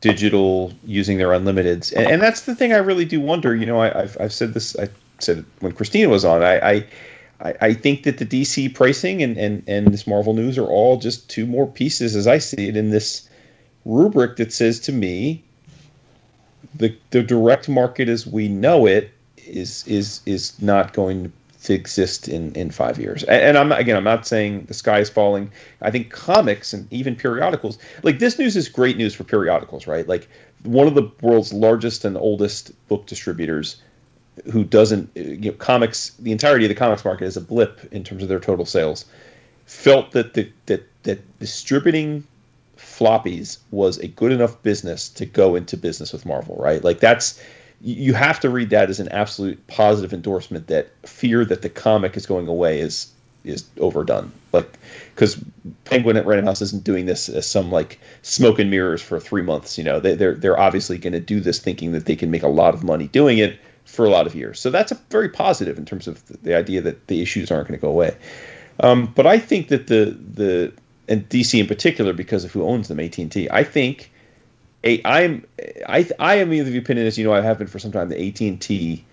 digital, 0.00 0.72
using 0.84 1.18
their 1.18 1.28
unlimiteds, 1.28 1.92
and, 1.92 2.06
and 2.06 2.22
that's 2.22 2.42
the 2.42 2.54
thing 2.54 2.72
I 2.72 2.78
really 2.78 3.04
do 3.04 3.20
wonder. 3.20 3.54
You 3.54 3.66
know, 3.66 3.80
I, 3.80 4.02
I've 4.02 4.16
I've 4.20 4.32
said 4.32 4.54
this. 4.54 4.78
I 4.78 4.88
said 5.18 5.44
when 5.60 5.72
Christina 5.72 6.08
was 6.08 6.24
on. 6.24 6.42
I, 6.42 6.70
I 6.70 6.86
I, 7.40 7.72
think 7.72 8.02
that 8.02 8.18
the 8.18 8.26
DC 8.26 8.74
pricing 8.74 9.22
and, 9.22 9.36
and, 9.36 9.62
and 9.68 9.88
this 9.88 10.08
Marvel 10.08 10.34
news 10.34 10.58
are 10.58 10.66
all 10.66 10.96
just 10.98 11.30
two 11.30 11.46
more 11.46 11.68
pieces, 11.68 12.16
as 12.16 12.26
I 12.26 12.38
see 12.38 12.68
it, 12.68 12.76
in 12.76 12.90
this 12.90 13.28
rubric 13.84 14.36
that 14.36 14.52
says 14.52 14.80
to 14.80 14.92
me, 14.92 15.44
the 16.74 16.94
the 17.10 17.22
direct 17.22 17.68
market 17.68 18.08
as 18.08 18.26
we 18.26 18.48
know 18.48 18.86
it 18.86 19.10
is 19.36 19.86
is 19.86 20.20
is 20.26 20.60
not 20.60 20.92
going 20.92 21.32
to 21.64 21.74
exist 21.74 22.28
in 22.28 22.52
in 22.54 22.70
five 22.70 22.98
years. 22.98 23.24
And, 23.24 23.42
and 23.42 23.58
I'm 23.58 23.72
again, 23.72 23.96
I'm 23.96 24.04
not 24.04 24.26
saying 24.26 24.64
the 24.66 24.74
sky 24.74 25.00
is 25.00 25.10
falling. 25.10 25.50
I 25.82 25.90
think 25.90 26.10
comics 26.10 26.72
and 26.72 26.90
even 26.92 27.16
periodicals, 27.16 27.78
like 28.02 28.18
this 28.18 28.38
news 28.38 28.56
is 28.56 28.68
great 28.68 28.96
news 28.96 29.14
for 29.14 29.24
periodicals, 29.24 29.86
right? 29.86 30.06
Like 30.06 30.28
one 30.62 30.86
of 30.86 30.94
the 30.94 31.10
world's 31.22 31.52
largest 31.52 32.04
and 32.04 32.16
oldest 32.16 32.72
book 32.88 33.06
distributors 33.06 33.80
who 34.52 34.64
doesn't 34.64 35.10
uh, 35.16 35.20
you 35.20 35.50
know 35.50 35.56
comics 35.56 36.10
the 36.18 36.32
entirety 36.32 36.64
of 36.64 36.68
the 36.68 36.74
comics 36.74 37.04
market 37.04 37.24
is 37.24 37.36
a 37.36 37.40
blip 37.40 37.80
in 37.92 38.04
terms 38.04 38.22
of 38.22 38.28
their 38.28 38.40
total 38.40 38.64
sales 38.64 39.04
felt 39.66 40.12
that 40.12 40.34
the, 40.34 40.50
that 40.66 40.86
that 41.02 41.38
distributing 41.38 42.24
floppies 42.76 43.58
was 43.70 43.98
a 43.98 44.08
good 44.08 44.32
enough 44.32 44.60
business 44.62 45.08
to 45.08 45.26
go 45.26 45.56
into 45.56 45.76
business 45.76 46.12
with 46.12 46.24
Marvel 46.24 46.56
right 46.56 46.84
like 46.84 47.00
that's 47.00 47.42
you 47.80 48.14
have 48.14 48.40
to 48.40 48.50
read 48.50 48.70
that 48.70 48.90
as 48.90 49.00
an 49.00 49.08
absolute 49.08 49.64
positive 49.68 50.12
endorsement 50.12 50.66
that 50.66 50.90
fear 51.06 51.44
that 51.44 51.62
the 51.62 51.68
comic 51.68 52.16
is 52.16 52.26
going 52.26 52.48
away 52.48 52.80
is 52.80 53.12
is 53.44 53.64
overdone 53.78 54.32
like 54.52 54.78
because 55.14 55.42
penguin 55.84 56.16
at 56.16 56.26
random 56.26 56.46
house 56.46 56.60
isn't 56.60 56.82
doing 56.82 57.06
this 57.06 57.28
as 57.28 57.46
some 57.46 57.70
like 57.70 57.98
smoke 58.22 58.58
and 58.58 58.70
mirrors 58.70 59.00
for 59.00 59.20
three 59.20 59.42
months 59.42 59.78
you 59.78 59.84
know 59.84 60.00
they, 60.00 60.14
they're 60.14 60.34
they're 60.34 60.58
obviously 60.58 60.98
going 60.98 61.12
to 61.12 61.20
do 61.20 61.38
this 61.40 61.58
thinking 61.58 61.92
that 61.92 62.04
they 62.04 62.16
can 62.16 62.30
make 62.30 62.42
a 62.42 62.48
lot 62.48 62.74
of 62.74 62.82
money 62.82 63.06
doing 63.08 63.38
it 63.38 63.58
for 63.88 64.04
a 64.04 64.10
lot 64.10 64.26
of 64.26 64.34
years. 64.34 64.60
So 64.60 64.70
that's 64.70 64.92
a 64.92 64.94
very 65.10 65.30
positive 65.30 65.78
in 65.78 65.86
terms 65.86 66.06
of 66.06 66.24
the 66.42 66.54
idea 66.54 66.82
that 66.82 67.06
the 67.06 67.22
issues 67.22 67.50
aren't 67.50 67.68
going 67.68 67.78
to 67.78 67.82
go 67.82 67.88
away. 67.88 68.14
Um, 68.80 69.12
but 69.16 69.26
I 69.26 69.38
think 69.38 69.68
that 69.68 69.86
the 69.86 70.16
the 70.34 70.72
and 71.08 71.26
DC 71.30 71.58
in 71.58 71.66
particular 71.66 72.12
because 72.12 72.44
of 72.44 72.52
who 72.52 72.62
owns 72.62 72.88
them, 72.88 73.00
AT 73.00 73.18
and. 73.18 73.48
I 73.50 73.64
think 73.64 74.12
a 74.88 75.02
I'm 75.04 75.46
I 75.88 76.08
I 76.18 76.36
am 76.36 76.52
of 76.52 76.66
the 76.66 76.78
opinion 76.78 77.06
as 77.06 77.18
you 77.18 77.24
know 77.24 77.32
I 77.32 77.40
have 77.40 77.58
been 77.58 77.66
for 77.66 77.78
some 77.78 77.92
time 77.92 78.08
that 78.08 78.20
AT 78.20 78.40
and 78.40 78.60
T 78.60 79.04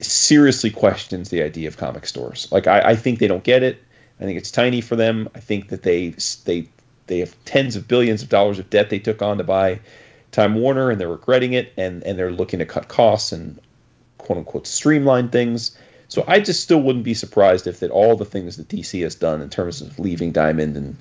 seriously 0.00 0.70
questions 0.70 1.30
the 1.30 1.42
idea 1.42 1.68
of 1.68 1.76
comic 1.76 2.06
stores. 2.06 2.48
Like 2.50 2.66
I, 2.66 2.90
I 2.90 2.96
think 2.96 3.18
they 3.18 3.28
don't 3.28 3.44
get 3.44 3.62
it. 3.62 3.82
I 4.20 4.24
think 4.24 4.38
it's 4.38 4.50
tiny 4.50 4.80
for 4.80 4.96
them. 4.96 5.28
I 5.34 5.40
think 5.40 5.68
that 5.68 5.82
they 5.82 6.14
they 6.44 6.68
they 7.06 7.18
have 7.18 7.34
tens 7.44 7.76
of 7.76 7.88
billions 7.88 8.22
of 8.22 8.28
dollars 8.28 8.58
of 8.58 8.70
debt 8.70 8.90
they 8.90 8.98
took 8.98 9.22
on 9.22 9.38
to 9.38 9.44
buy 9.44 9.80
Time 10.30 10.54
Warner, 10.54 10.90
and 10.90 11.00
they're 11.00 11.08
regretting 11.08 11.52
it, 11.52 11.72
and 11.76 12.02
and 12.04 12.18
they're 12.18 12.32
looking 12.32 12.58
to 12.58 12.66
cut 12.66 12.88
costs 12.88 13.32
and 13.32 13.58
quote 14.18 14.38
unquote 14.38 14.66
streamline 14.66 15.28
things. 15.28 15.76
So 16.08 16.24
I 16.28 16.40
just 16.40 16.62
still 16.62 16.82
wouldn't 16.82 17.04
be 17.04 17.14
surprised 17.14 17.66
if 17.66 17.80
that 17.80 17.90
all 17.90 18.16
the 18.16 18.26
things 18.26 18.58
that 18.58 18.68
DC 18.68 19.02
has 19.02 19.14
done 19.14 19.40
in 19.40 19.48
terms 19.48 19.80
of 19.80 19.98
leaving 19.98 20.30
Diamond 20.30 20.76
and 20.76 20.96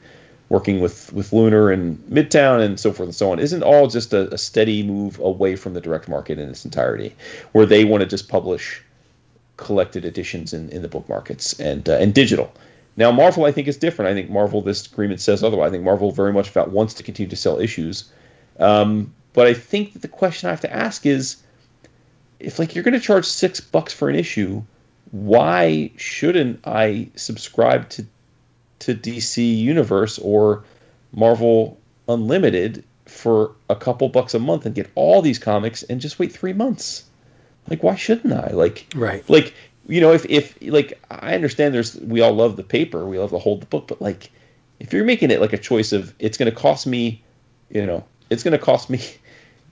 working 0.51 0.81
with 0.81 1.13
with 1.13 1.31
Lunar 1.31 1.71
and 1.71 1.97
Midtown 2.09 2.59
and 2.59 2.77
so 2.77 2.91
forth 2.91 3.07
and 3.07 3.15
so 3.15 3.31
on 3.31 3.39
isn't 3.39 3.63
all 3.63 3.87
just 3.87 4.11
a, 4.11 4.31
a 4.33 4.37
steady 4.37 4.83
move 4.83 5.17
away 5.19 5.55
from 5.55 5.73
the 5.73 5.79
direct 5.79 6.09
market 6.09 6.37
in 6.37 6.49
its 6.49 6.65
entirety, 6.65 7.15
where 7.53 7.65
they 7.65 7.85
want 7.85 8.01
to 8.01 8.07
just 8.07 8.27
publish 8.27 8.83
collected 9.55 10.03
editions 10.03 10.53
in, 10.53 10.67
in 10.69 10.81
the 10.81 10.89
book 10.89 11.07
markets 11.07 11.57
and 11.57 11.87
uh, 11.87 11.93
and 11.93 12.13
digital. 12.13 12.51
Now 12.97 13.13
Marvel 13.13 13.45
I 13.45 13.53
think 13.53 13.69
is 13.69 13.77
different. 13.77 14.11
I 14.11 14.13
think 14.13 14.29
Marvel 14.29 14.61
this 14.61 14.85
agreement 14.85 15.21
says 15.21 15.41
otherwise. 15.41 15.69
I 15.69 15.71
think 15.71 15.85
Marvel 15.85 16.11
very 16.11 16.33
much 16.33 16.49
about 16.51 16.71
wants 16.71 16.93
to 16.95 17.03
continue 17.03 17.29
to 17.29 17.37
sell 17.37 17.57
issues. 17.57 18.11
Um, 18.59 19.13
but 19.31 19.47
I 19.47 19.53
think 19.53 19.93
that 19.93 20.01
the 20.01 20.09
question 20.09 20.47
I 20.47 20.51
have 20.51 20.61
to 20.61 20.75
ask 20.75 21.05
is 21.05 21.37
if 22.41 22.59
like 22.59 22.75
you're 22.75 22.83
going 22.83 22.99
to 22.99 22.99
charge 22.99 23.25
six 23.25 23.61
bucks 23.61 23.93
for 23.93 24.09
an 24.09 24.17
issue, 24.17 24.61
why 25.11 25.91
shouldn't 25.95 26.59
I 26.67 27.09
subscribe 27.15 27.87
to 27.91 28.05
to 28.81 28.95
DC 28.95 29.57
Universe 29.57 30.19
or 30.19 30.63
Marvel 31.13 31.79
Unlimited 32.07 32.83
for 33.05 33.51
a 33.69 33.75
couple 33.75 34.09
bucks 34.09 34.33
a 34.33 34.39
month 34.39 34.65
and 34.65 34.75
get 34.75 34.89
all 34.95 35.21
these 35.21 35.39
comics 35.39 35.83
and 35.83 36.01
just 36.01 36.19
wait 36.19 36.31
three 36.31 36.53
months? 36.53 37.05
Like, 37.69 37.83
why 37.83 37.95
shouldn't 37.95 38.33
I? 38.33 38.51
Like, 38.51 38.87
right? 38.95 39.27
Like, 39.29 39.53
you 39.87 40.01
know, 40.01 40.11
if 40.13 40.25
if 40.25 40.57
like 40.61 40.99
I 41.09 41.35
understand, 41.35 41.73
there's 41.73 41.95
we 41.97 42.21
all 42.21 42.33
love 42.33 42.55
the 42.55 42.63
paper, 42.63 43.05
we 43.05 43.19
love 43.19 43.31
to 43.31 43.39
hold 43.39 43.61
the 43.61 43.65
book, 43.67 43.87
but 43.87 44.01
like, 44.01 44.31
if 44.79 44.93
you're 44.93 45.05
making 45.05 45.31
it 45.31 45.41
like 45.41 45.53
a 45.53 45.57
choice 45.57 45.91
of 45.91 46.13
it's 46.19 46.37
going 46.37 46.49
to 46.49 46.55
cost 46.57 46.87
me, 46.87 47.21
you 47.69 47.85
know, 47.85 48.03
it's 48.29 48.43
going 48.43 48.57
to 48.57 48.63
cost 48.63 48.89
me 48.89 48.99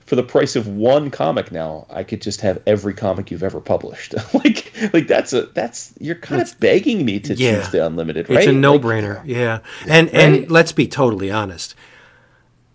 for 0.09 0.15
the 0.15 0.23
price 0.23 0.55
of 0.55 0.67
one 0.67 1.11
comic 1.11 1.51
now, 1.51 1.85
I 1.87 2.03
could 2.03 2.19
just 2.19 2.41
have 2.41 2.59
every 2.65 2.95
comic 2.95 3.29
you've 3.29 3.43
ever 3.43 3.61
published. 3.61 4.15
like 4.33 4.73
like 4.91 5.07
that's 5.07 5.33
a 5.33 5.43
that's 5.43 5.93
you're 5.99 6.15
kind 6.15 6.41
of 6.41 6.59
begging 6.59 7.05
me 7.05 7.19
to 7.19 7.35
yeah. 7.35 7.57
choose 7.61 7.71
the 7.71 7.85
unlimited, 7.85 8.27
right? 8.27 8.39
It's 8.39 8.47
a 8.47 8.51
no-brainer. 8.51 9.17
Like, 9.17 9.27
yeah. 9.27 9.59
And 9.87 10.11
right? 10.11 10.15
and 10.15 10.51
let's 10.51 10.71
be 10.71 10.87
totally 10.87 11.29
honest. 11.29 11.75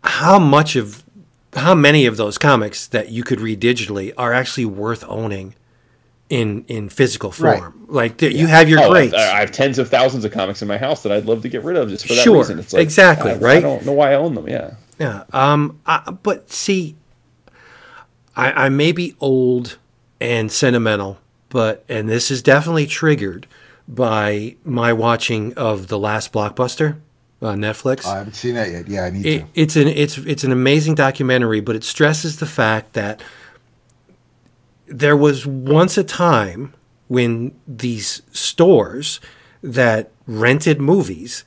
How 0.05 0.39
much 0.39 0.77
of 0.77 1.03
how 1.55 1.75
many 1.75 2.07
of 2.07 2.17
those 2.17 2.39
comics 2.39 2.87
that 2.87 3.09
you 3.09 3.25
could 3.25 3.41
read 3.41 3.61
digitally 3.61 4.13
are 4.17 4.33
actually 4.33 4.67
worth 4.67 5.03
owning 5.09 5.57
in 6.31 6.65
in 6.69 6.89
physical 6.89 7.33
form. 7.33 7.85
Right. 7.89 7.91
Like 7.91 8.23
yeah. 8.23 8.29
you 8.29 8.47
have 8.47 8.69
your 8.69 8.81
oh, 8.81 8.91
greats. 8.91 9.13
I, 9.13 9.39
I, 9.39 9.41
have 9.41 9.51
tens 9.51 9.81
of 9.81 9.89
thousands 9.89 10.25
of 10.25 10.31
comics 10.31 10.63
in 10.63 10.69
my 10.69 10.79
house 10.79 11.03
that 11.03 11.11
I'd 11.11 11.27
love 11.27 11.43
to 11.43 11.49
get 11.49 11.65
rid 11.65 11.77
of 11.77 11.89
just 11.89 12.07
for 12.07 12.15
that 12.15 12.23
sure. 12.23 12.39
reason. 12.39 12.61
It's 12.61 12.73
like, 12.73 12.83
exactly 12.83 13.33
I, 13.33 13.39
right. 13.39 13.57
I 13.57 13.61
don't 13.61 13.85
know 13.85 13.93
why 13.93 14.13
I 14.13 14.15
own 14.15 14.37
them. 14.37 14.49
Yeah. 14.49 14.75
Yeah. 15.01 15.25
Um. 15.33 15.81
I, 15.85 16.13
but 16.23 16.51
see, 16.53 16.95
I, 18.37 18.67
I 18.67 18.69
may 18.69 18.93
be 18.93 19.15
old 19.21 19.79
and 20.21 20.51
sentimental, 20.51 21.19
but 21.49 21.85
and 21.89 22.09
this 22.09 22.31
is 22.31 22.43
definitely 22.43 22.87
triggered 22.87 23.47
by 23.87 24.57
my 24.65 24.93
watching 24.93 25.55
of 25.55 25.89
the 25.89 25.99
last 25.99 26.33
blockbuster 26.33 26.97
on 27.43 27.59
Netflix. 27.59 28.07
I 28.07 28.19
haven't 28.19 28.35
seen 28.35 28.55
that 28.55 28.71
yet. 28.71 28.89
Yeah, 28.89 29.05
I 29.05 29.11
need 29.11 29.27
it, 29.27 29.39
to. 29.41 29.47
It's 29.55 29.77
an 29.77 29.89
it's 29.89 30.19
it's 30.19 30.45
an 30.45 30.53
amazing 30.53 30.95
documentary, 30.95 31.61
but 31.61 31.77
it 31.77 31.85
stresses 31.85 32.39
the 32.39 32.47
fact 32.47 32.95
that 32.95 33.23
there 34.87 35.17
was 35.17 35.47
once 35.47 35.97
a 35.97 36.05
time 36.05 36.75
when 37.09 37.55
these 37.67 38.23
stores 38.33 39.21
that 39.63 40.11
rented 40.27 40.81
movies 40.81 41.45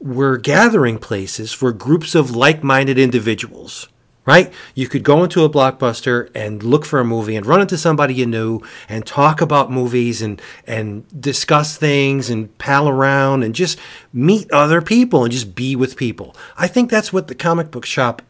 were 0.00 0.36
gathering 0.36 0.98
places 0.98 1.52
for 1.52 1.72
groups 1.72 2.14
of 2.14 2.34
like-minded 2.34 2.98
individuals 2.98 3.88
right? 4.28 4.52
You 4.74 4.88
could 4.88 5.04
go 5.04 5.24
into 5.24 5.42
a 5.42 5.48
blockbuster 5.48 6.28
and 6.34 6.62
look 6.62 6.84
for 6.84 7.00
a 7.00 7.04
movie 7.04 7.34
and 7.34 7.46
run 7.46 7.62
into 7.62 7.78
somebody 7.78 8.12
you 8.12 8.26
knew 8.26 8.60
and 8.86 9.06
talk 9.06 9.40
about 9.40 9.72
movies 9.72 10.20
and 10.20 10.40
and 10.66 11.06
discuss 11.18 11.78
things 11.78 12.28
and 12.28 12.56
pal 12.58 12.90
around 12.90 13.42
and 13.42 13.54
just 13.54 13.78
meet 14.12 14.52
other 14.52 14.82
people 14.82 15.24
and 15.24 15.32
just 15.32 15.54
be 15.54 15.74
with 15.74 15.96
people. 15.96 16.36
I 16.58 16.68
think 16.68 16.90
that's 16.90 17.10
what 17.10 17.28
the 17.28 17.34
comic 17.34 17.70
book 17.70 17.86
shop 17.86 18.20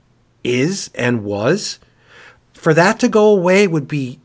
is 0.45 0.89
and 0.95 1.25
was. 1.25 1.81
For 2.53 2.73
that 2.75 3.01
to 3.01 3.09
go 3.09 3.27
away 3.27 3.67
would 3.67 3.89
be 3.89 4.21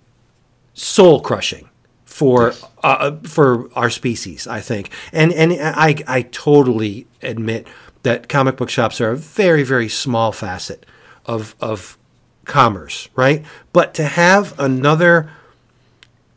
soul 0.75 1.21
crushing 1.21 1.71
for 2.05 2.53
uh, 2.83 3.15
for 3.23 3.67
our 3.73 3.89
species, 3.89 4.45
I 4.45 4.61
think. 4.61 4.91
And 5.11 5.33
and 5.33 5.51
I 5.59 5.95
I 6.05 6.21
totally 6.21 7.07
admit 7.23 7.65
that 8.03 8.29
comic 8.29 8.57
book 8.57 8.69
shops 8.69 9.01
are 9.01 9.09
a 9.09 9.17
very 9.17 9.63
very 9.63 9.89
small 9.89 10.31
facet 10.31 10.85
of 11.25 11.55
of 11.59 11.97
commerce, 12.45 13.09
right? 13.15 13.45
But 13.71 13.93
to 13.95 14.03
have 14.03 14.57
another 14.59 15.29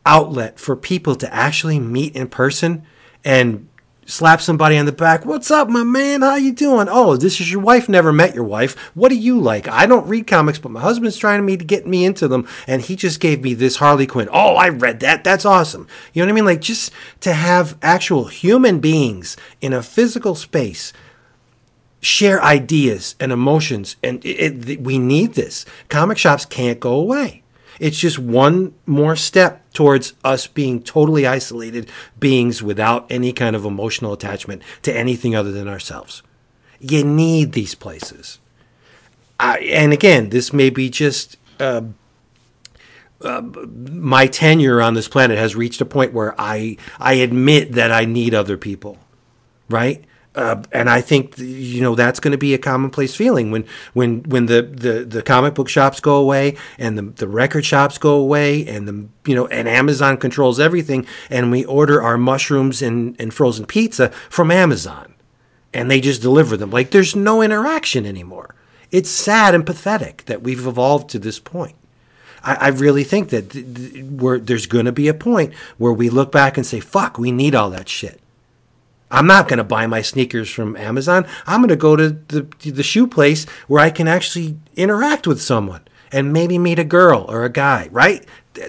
outlet 0.05 0.59
for 0.59 0.75
people 0.75 1.15
to 1.15 1.33
actually 1.33 1.79
meet 1.79 2.15
in 2.15 2.29
person 2.29 2.83
and 3.25 3.67
slap 4.07 4.39
somebody 4.39 4.77
on 4.77 4.85
the 4.85 4.91
back. 4.91 5.25
What's 5.25 5.51
up, 5.51 5.67
my 5.69 5.83
man? 5.83 6.21
How 6.21 6.35
you 6.35 6.53
doing? 6.53 6.87
Oh, 6.89 7.17
this 7.17 7.41
is 7.41 7.51
your 7.51 7.59
wife. 7.59 7.89
Never 7.89 8.13
met 8.13 8.33
your 8.33 8.45
wife. 8.45 8.75
What 8.95 9.09
do 9.09 9.15
you 9.15 9.37
like? 9.37 9.67
I 9.67 9.85
don't 9.85 10.07
read 10.07 10.25
comics, 10.25 10.59
but 10.59 10.71
my 10.71 10.79
husband's 10.79 11.17
trying 11.17 11.45
me 11.45 11.57
to 11.57 11.65
get 11.65 11.85
me 11.85 12.05
into 12.05 12.27
them, 12.27 12.47
and 12.65 12.81
he 12.81 12.95
just 12.95 13.19
gave 13.19 13.43
me 13.43 13.53
this 13.53 13.75
Harley 13.75 14.07
Quinn. 14.07 14.29
Oh, 14.31 14.55
I 14.55 14.69
read 14.69 15.01
that. 15.01 15.25
That's 15.25 15.45
awesome. 15.45 15.87
You 16.13 16.21
know 16.21 16.27
what 16.27 16.31
I 16.31 16.35
mean? 16.35 16.45
Like 16.45 16.61
just 16.61 16.93
to 17.19 17.33
have 17.33 17.77
actual 17.81 18.25
human 18.25 18.79
beings 18.79 19.35
in 19.59 19.73
a 19.73 19.83
physical 19.83 20.35
space 20.35 20.93
share 22.01 22.41
ideas 22.43 23.15
and 23.19 23.31
emotions. 23.31 23.95
And 24.03 24.23
it, 24.25 24.69
it, 24.69 24.81
we 24.81 24.97
need 24.97 25.33
this. 25.33 25.65
Comic 25.89 26.17
shops 26.17 26.45
can't 26.45 26.79
go 26.79 26.93
away. 26.93 27.43
It's 27.79 27.99
just 27.99 28.17
one 28.17 28.73
more 28.85 29.15
step 29.15 29.71
towards 29.73 30.13
us 30.23 30.47
being 30.47 30.81
totally 30.81 31.27
isolated 31.27 31.89
beings 32.19 32.63
without 32.63 33.05
any 33.11 33.33
kind 33.33 33.55
of 33.55 33.65
emotional 33.65 34.13
attachment 34.13 34.63
to 34.81 34.95
anything 34.95 35.35
other 35.35 35.51
than 35.51 35.67
ourselves. 35.67 36.23
You 36.79 37.03
need 37.03 37.51
these 37.51 37.75
places. 37.75 38.39
I, 39.39 39.59
and 39.59 39.93
again, 39.93 40.29
this 40.29 40.51
may 40.51 40.71
be 40.71 40.89
just 40.89 41.37
uh, 41.59 41.81
uh, 43.21 43.41
my 43.41 44.27
tenure 44.27 44.81
on 44.81 44.93
this 44.93 45.07
planet 45.07 45.37
has 45.37 45.55
reached 45.55 45.81
a 45.81 45.85
point 45.85 46.13
where 46.13 46.39
I 46.39 46.77
I 46.99 47.13
admit 47.13 47.73
that 47.73 47.91
I 47.91 48.05
need 48.05 48.33
other 48.33 48.57
people, 48.57 48.97
right? 49.69 50.03
Uh, 50.37 50.61
and 50.71 50.87
I 50.87 51.01
think 51.01 51.35
you 51.39 51.81
know 51.81 51.95
that's 51.95 52.19
going 52.19 52.31
to 52.31 52.37
be 52.37 52.53
a 52.53 52.59
commonplace 52.59 53.15
feeling 53.15 53.49
when 53.49 53.65
when 53.93 54.21
when 54.21 54.45
the, 54.45 54.61
the, 54.61 55.03
the 55.03 55.23
comic 55.23 55.55
book 55.55 55.67
shops 55.67 55.99
go 55.99 56.17
away 56.17 56.55
and 56.77 56.95
the, 56.95 57.01
the 57.01 57.27
record 57.27 57.65
shops 57.65 57.97
go 57.97 58.13
away 58.13 58.65
and 58.67 58.87
the 58.87 59.07
you 59.25 59.35
know 59.35 59.47
and 59.47 59.67
Amazon 59.67 60.15
controls 60.15 60.59
everything 60.59 61.07
and 61.31 61.49
we 61.51 61.65
order 61.65 62.03
our 62.03 62.19
mushrooms 62.19 62.83
and, 62.83 63.19
and 63.19 63.33
frozen 63.33 63.65
pizza 63.65 64.09
from 64.29 64.51
Amazon 64.51 65.15
and 65.73 65.89
they 65.89 65.99
just 65.99 66.21
deliver 66.21 66.55
them 66.55 66.69
like 66.69 66.91
there's 66.91 67.15
no 67.15 67.41
interaction 67.41 68.05
anymore. 68.05 68.53
It's 68.91 69.09
sad 69.09 69.55
and 69.55 69.65
pathetic 69.65 70.25
that 70.25 70.43
we've 70.43 70.67
evolved 70.67 71.09
to 71.09 71.19
this 71.19 71.39
point. 71.39 71.75
I, 72.43 72.55
I 72.55 72.67
really 72.67 73.03
think 73.03 73.29
that 73.29 73.49
th- 73.49 73.65
th- 73.73 74.41
there's 74.43 74.67
going 74.67 74.85
to 74.85 74.91
be 74.91 75.07
a 75.07 75.15
point 75.15 75.55
where 75.79 75.93
we 75.93 76.11
look 76.11 76.31
back 76.31 76.57
and 76.57 76.65
say, 76.65 76.79
"Fuck, 76.79 77.17
we 77.17 77.31
need 77.31 77.55
all 77.55 77.71
that 77.71 77.89
shit." 77.89 78.21
I'm 79.09 79.27
not 79.27 79.47
going 79.47 79.57
to 79.57 79.63
buy 79.63 79.87
my 79.87 80.01
sneakers 80.01 80.49
from 80.49 80.75
Amazon. 80.75 81.25
I'm 81.45 81.61
going 81.61 81.69
to 81.69 81.75
go 81.75 81.95
to 81.95 82.09
the, 82.09 82.41
the 82.69 82.83
shoe 82.83 83.07
place 83.07 83.45
where 83.67 83.81
I 83.81 83.89
can 83.89 84.07
actually 84.07 84.57
interact 84.75 85.27
with 85.27 85.41
someone 85.41 85.81
and 86.11 86.33
maybe 86.33 86.57
meet 86.57 86.79
a 86.79 86.83
girl 86.83 87.25
or 87.29 87.45
a 87.45 87.49
guy, 87.49 87.89
right? 87.91 88.25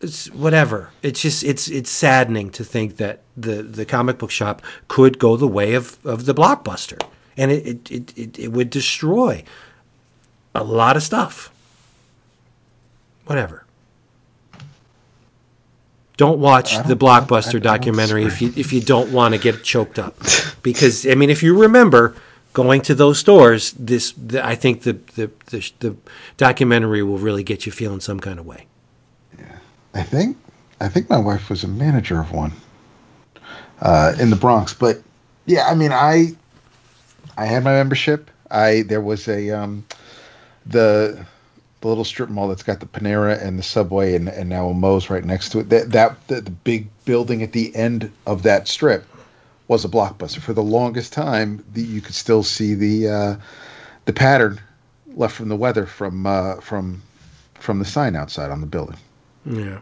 It's 0.00 0.30
whatever. 0.30 0.90
It's 1.02 1.20
just 1.20 1.42
it's 1.42 1.66
it's 1.66 1.90
saddening 1.90 2.50
to 2.50 2.62
think 2.62 2.98
that 2.98 3.22
the, 3.36 3.64
the 3.64 3.84
comic 3.84 4.18
book 4.18 4.30
shop 4.30 4.62
could 4.86 5.18
go 5.18 5.36
the 5.36 5.48
way 5.48 5.74
of, 5.74 5.98
of 6.06 6.24
the 6.24 6.32
blockbuster. 6.32 7.04
And 7.36 7.50
it, 7.50 7.66
it, 7.66 7.90
it, 7.90 8.16
it, 8.16 8.38
it 8.38 8.52
would 8.52 8.70
destroy 8.70 9.42
a 10.54 10.62
lot 10.62 10.96
of 10.96 11.02
stuff. 11.02 11.50
Whatever. 13.26 13.64
Don't 16.18 16.40
watch 16.40 16.76
the 16.86 16.96
blockbuster 16.96 17.62
documentary 17.62 18.24
if 18.24 18.42
you 18.42 18.52
if 18.56 18.72
you 18.72 18.80
don't 18.80 19.12
want 19.12 19.34
to 19.34 19.40
get 19.40 19.62
choked 19.62 19.98
up, 19.98 20.16
because 20.62 21.06
I 21.06 21.14
mean, 21.14 21.30
if 21.30 21.42
you 21.42 21.58
remember 21.58 22.14
going 22.52 22.80
to 22.82 22.94
those 22.94 23.20
stores, 23.20 23.70
this 23.72 24.12
the, 24.12 24.44
I 24.44 24.56
think 24.56 24.82
the, 24.82 24.94
the 25.14 25.30
the 25.46 25.72
the 25.78 25.96
documentary 26.36 27.04
will 27.04 27.18
really 27.18 27.44
get 27.44 27.66
you 27.66 27.72
feeling 27.72 28.00
some 28.00 28.18
kind 28.18 28.40
of 28.40 28.46
way. 28.46 28.66
Yeah, 29.38 29.58
I 29.94 30.02
think 30.02 30.36
I 30.80 30.88
think 30.88 31.08
my 31.08 31.18
wife 31.18 31.50
was 31.50 31.62
a 31.62 31.68
manager 31.68 32.20
of 32.20 32.32
one 32.32 32.52
uh, 33.80 34.14
in 34.18 34.30
the 34.30 34.36
Bronx. 34.36 34.74
But 34.74 35.00
yeah, 35.46 35.68
I 35.68 35.74
mean, 35.74 35.92
I 35.92 36.32
I 37.36 37.46
had 37.46 37.62
my 37.62 37.72
membership. 37.72 38.28
I 38.50 38.82
there 38.82 39.00
was 39.00 39.28
a 39.28 39.50
um, 39.50 39.84
the 40.66 41.24
the 41.80 41.88
little 41.88 42.04
strip 42.04 42.28
mall 42.28 42.48
that's 42.48 42.62
got 42.62 42.80
the 42.80 42.86
Panera 42.86 43.40
and 43.40 43.58
the 43.58 43.62
Subway 43.62 44.14
and, 44.14 44.28
and 44.28 44.48
now 44.48 44.68
a 44.68 44.74
Moe's 44.74 45.10
right 45.10 45.24
next 45.24 45.50
to 45.50 45.60
it. 45.60 45.68
That 45.68 45.92
that 45.92 46.28
the, 46.28 46.40
the 46.40 46.50
big 46.50 46.88
building 47.04 47.42
at 47.42 47.52
the 47.52 47.74
end 47.76 48.10
of 48.26 48.42
that 48.42 48.68
strip 48.68 49.04
was 49.68 49.84
a 49.84 49.88
blockbuster. 49.88 50.40
For 50.40 50.52
the 50.52 50.62
longest 50.62 51.12
time, 51.12 51.64
the, 51.74 51.82
you 51.82 52.00
could 52.00 52.14
still 52.14 52.42
see 52.42 52.74
the 52.74 53.08
uh, 53.08 53.36
the 54.06 54.12
pattern 54.12 54.60
left 55.14 55.34
from 55.34 55.48
the 55.48 55.56
weather 55.56 55.86
from 55.86 56.26
uh, 56.26 56.56
from 56.56 57.02
from 57.54 57.78
the 57.78 57.84
sign 57.84 58.16
outside 58.16 58.50
on 58.50 58.60
the 58.60 58.66
building. 58.66 58.96
Yeah, 59.46 59.78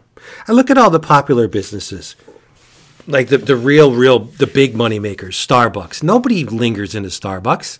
I 0.47 0.51
look 0.51 0.69
at 0.69 0.77
all 0.77 0.89
the 0.89 0.99
popular 0.99 1.47
businesses, 1.47 2.15
like 3.07 3.29
the 3.29 3.39
the 3.39 3.55
real 3.55 3.93
real 3.93 4.19
the 4.19 4.47
big 4.47 4.75
money 4.75 4.99
makers, 4.99 5.35
Starbucks. 5.35 6.03
Nobody 6.03 6.43
lingers 6.43 6.93
into 6.93 7.09
Starbucks. 7.09 7.79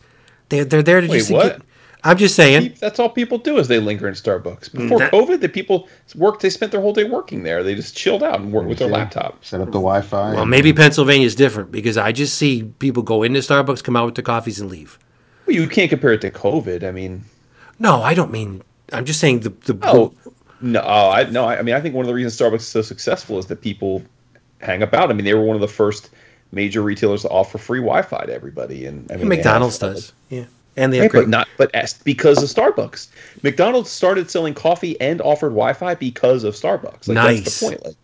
They 0.50 0.64
they're 0.64 0.82
there 0.82 1.02
to 1.02 1.08
Wait, 1.08 1.20
just 1.20 1.32
what? 1.32 1.44
get. 1.44 1.62
I'm 2.04 2.18
just 2.18 2.36
saying. 2.36 2.76
That's 2.80 3.00
all 3.00 3.10
people 3.10 3.38
do 3.38 3.58
is 3.58 3.68
they 3.68 3.80
linger 3.80 4.08
in 4.08 4.14
Starbucks. 4.14 4.70
Mm. 4.70 4.78
Before 4.84 5.00
That- 5.00 5.12
COVID, 5.12 5.42
the 5.42 5.50
people 5.50 5.88
worked. 6.16 6.42
They 6.42 6.50
spent 6.50 6.72
their 6.72 6.82
whole 6.82 6.94
day 6.94 7.04
working 7.04 7.44
there. 7.44 7.64
They 7.64 7.76
just 7.76 7.96
chilled 7.98 8.24
out 8.24 8.40
and 8.40 8.52
worked 8.54 8.68
with 8.70 8.78
their 8.80 8.88
laptop. 8.88 9.44
Set 9.44 9.60
up 9.62 9.68
the 9.68 9.72
Wi-Fi. 9.74 10.34
Well, 10.36 10.44
and- 10.54 10.76
Pennsylvania 10.76 11.26
is 11.26 11.36
different 11.36 11.72
because 11.72 11.98
I 11.98 12.12
just 12.12 12.36
see 12.38 12.64
people 12.80 13.04
go 13.04 13.24
into 13.24 13.40
Starbucks, 13.40 13.84
come 13.84 13.96
out 13.96 14.06
with 14.06 14.16
their 14.16 14.24
coffees, 14.24 14.60
and 14.60 14.70
leave. 14.70 15.00
Well, 15.46 15.56
you 15.56 15.68
can't 15.68 15.90
compare 15.90 16.14
it 16.14 16.22
to 16.22 16.32
COVID. 16.32 16.84
I 16.84 16.92
mean, 16.92 17.24
No, 17.80 18.02
I 18.04 18.14
don't 18.14 18.32
mean. 18.32 18.62
I'm 18.94 19.06
just 19.06 19.20
saying 19.20 19.42
the 19.42 19.50
the. 19.66 19.78
oh 19.84 20.14
no, 20.62 20.82
oh, 20.84 21.10
I 21.10 21.24
no. 21.30 21.46
I 21.46 21.60
I 21.60 21.62
mean, 21.62 21.76
I 21.76 21.82
think 21.82 21.94
one 21.96 22.04
of 22.06 22.08
the 22.08 22.14
reasons 22.14 22.38
Starbucks 22.40 22.60
is 22.62 22.68
so 22.68 22.82
successful 22.82 23.38
is 23.38 23.48
that 23.48 23.62
people 23.62 24.02
hang 24.62 24.82
about. 24.82 25.10
I 25.10 25.14
mean, 25.14 25.26
they 25.26 25.34
were 25.34 25.44
one 25.44 25.56
of 25.56 25.62
the 25.62 25.68
first 25.68 26.10
major 26.52 26.82
retailers 26.82 27.24
to 27.24 27.30
offer 27.30 27.58
free 27.58 27.80
Wi-Fi 27.80 28.26
to 28.26 28.34
everybody, 28.34 28.86
and 28.86 29.12
I 29.12 29.18
mean, 29.18 29.28
McDonald's 29.28 29.80
have- 29.80 29.96
does. 29.96 30.14
Yeah, 30.30 30.46
and 30.78 30.94
they 30.94 31.02
Right, 31.02 31.10
great. 31.12 31.22
but 31.24 31.30
not 31.30 31.48
but 31.58 31.74
as, 31.76 31.94
because 31.94 32.42
of 32.42 32.50
Starbucks. 32.50 33.08
McDonald's 33.44 33.90
started 33.90 34.30
selling 34.32 34.54
coffee 34.54 35.00
and 35.02 35.22
offered 35.22 35.50
Wi-Fi 35.50 35.96
because 35.96 36.44
of 36.44 36.54
Starbucks. 36.56 37.08
Like 37.08 37.16
Nice. 37.16 37.44
that's 37.44 37.60
the 37.60 37.66
point. 37.68 37.86
Like, 37.86 37.96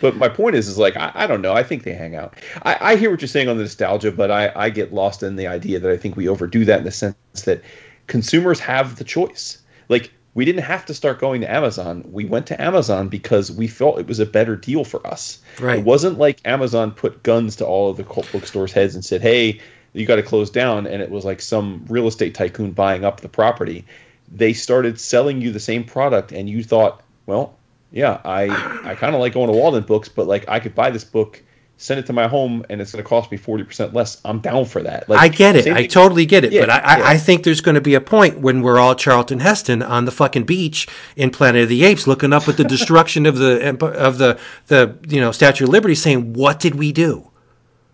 but 0.00 0.16
my 0.16 0.28
point 0.28 0.54
is, 0.54 0.68
is 0.68 0.78
like 0.78 0.96
I, 0.96 1.10
I 1.14 1.26
don't 1.26 1.42
know. 1.42 1.52
I 1.52 1.62
think 1.64 1.82
they 1.82 1.92
hang 1.92 2.14
out. 2.14 2.34
I, 2.62 2.92
I 2.92 2.96
hear 2.96 3.10
what 3.10 3.20
you're 3.20 3.28
saying 3.28 3.48
on 3.48 3.56
the 3.56 3.64
nostalgia, 3.64 4.12
but 4.12 4.30
I, 4.30 4.52
I 4.54 4.70
get 4.70 4.94
lost 4.94 5.22
in 5.22 5.36
the 5.36 5.46
idea 5.48 5.80
that 5.80 5.90
I 5.90 5.96
think 5.96 6.16
we 6.16 6.28
overdo 6.28 6.64
that 6.66 6.78
in 6.78 6.84
the 6.84 6.92
sense 6.92 7.16
that 7.44 7.62
consumers 8.06 8.60
have 8.60 8.96
the 8.96 9.04
choice. 9.04 9.58
Like 9.88 10.12
we 10.34 10.44
didn't 10.44 10.62
have 10.62 10.86
to 10.86 10.94
start 10.94 11.18
going 11.18 11.40
to 11.40 11.50
Amazon. 11.50 12.04
We 12.12 12.24
went 12.26 12.46
to 12.46 12.62
Amazon 12.62 13.08
because 13.08 13.50
we 13.50 13.66
felt 13.66 13.98
it 13.98 14.06
was 14.06 14.20
a 14.20 14.26
better 14.26 14.54
deal 14.54 14.84
for 14.84 15.04
us. 15.04 15.40
Right. 15.58 15.80
It 15.80 15.84
wasn't 15.84 16.16
like 16.18 16.40
Amazon 16.44 16.92
put 16.92 17.24
guns 17.24 17.56
to 17.56 17.66
all 17.66 17.90
of 17.90 17.96
the 17.96 18.04
bookstores' 18.04 18.70
heads 18.72 18.94
and 18.94 19.04
said, 19.04 19.20
"Hey, 19.20 19.60
you 19.92 20.06
got 20.06 20.16
to 20.16 20.22
close 20.22 20.50
down," 20.50 20.86
and 20.86 21.02
it 21.02 21.10
was 21.10 21.24
like 21.24 21.40
some 21.40 21.84
real 21.88 22.06
estate 22.06 22.34
tycoon 22.34 22.72
buying 22.72 23.04
up 23.04 23.20
the 23.20 23.28
property. 23.28 23.84
They 24.30 24.52
started 24.52 25.00
selling 25.00 25.40
you 25.40 25.50
the 25.52 25.60
same 25.60 25.84
product, 25.84 26.32
and 26.32 26.48
you 26.48 26.62
thought, 26.62 27.02
"Well, 27.26 27.54
yeah, 27.92 28.20
I 28.24 28.48
I 28.84 28.94
kind 28.94 29.14
of 29.14 29.20
like 29.20 29.34
going 29.34 29.48
to 29.48 29.56
Walden 29.56 29.84
Books, 29.84 30.08
but 30.08 30.26
like 30.26 30.48
I 30.48 30.60
could 30.60 30.74
buy 30.74 30.90
this 30.90 31.04
book." 31.04 31.42
Send 31.80 32.00
it 32.00 32.06
to 32.06 32.12
my 32.12 32.26
home, 32.26 32.66
and 32.68 32.80
it's 32.80 32.90
going 32.90 33.04
to 33.04 33.08
cost 33.08 33.30
me 33.30 33.36
forty 33.36 33.62
percent 33.62 33.94
less. 33.94 34.20
I'm 34.24 34.40
down 34.40 34.64
for 34.64 34.82
that. 34.82 35.08
Like, 35.08 35.20
I 35.20 35.28
get 35.28 35.54
it. 35.54 35.68
I 35.68 35.86
totally 35.86 36.26
get 36.26 36.44
it. 36.44 36.52
Yeah, 36.52 36.62
but 36.62 36.70
I, 36.70 36.78
I, 36.78 36.98
yeah. 36.98 37.06
I 37.06 37.18
think 37.18 37.44
there's 37.44 37.60
going 37.60 37.76
to 37.76 37.80
be 37.80 37.94
a 37.94 38.00
point 38.00 38.40
when 38.40 38.62
we're 38.62 38.80
all 38.80 38.96
Charlton 38.96 39.38
Heston 39.38 39.80
on 39.80 40.04
the 40.04 40.10
fucking 40.10 40.42
beach 40.42 40.88
in 41.14 41.30
Planet 41.30 41.62
of 41.62 41.68
the 41.68 41.84
Apes, 41.84 42.08
looking 42.08 42.32
up 42.32 42.48
at 42.48 42.56
the 42.56 42.64
destruction 42.76 43.26
of 43.26 43.38
the 43.38 43.70
of 43.80 44.18
the 44.18 44.40
the 44.66 44.98
you 45.06 45.20
know 45.20 45.30
Statue 45.30 45.66
of 45.66 45.70
Liberty, 45.70 45.94
saying, 45.94 46.32
"What 46.32 46.58
did 46.58 46.74
we 46.74 46.90
do? 46.90 47.27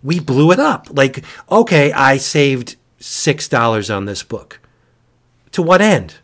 We 0.05 0.21
blew 0.21 0.53
it 0.53 0.61
up." 0.61 0.89
Like, 0.93 1.25
okay, 1.51 1.93
I 1.93 2.19
saved 2.19 2.77
six 2.99 3.49
dollars 3.49 3.91
on 3.91 4.05
this 4.05 4.23
book. 4.23 4.61
To 5.53 5.63
what 5.63 5.81
end? 5.81 6.17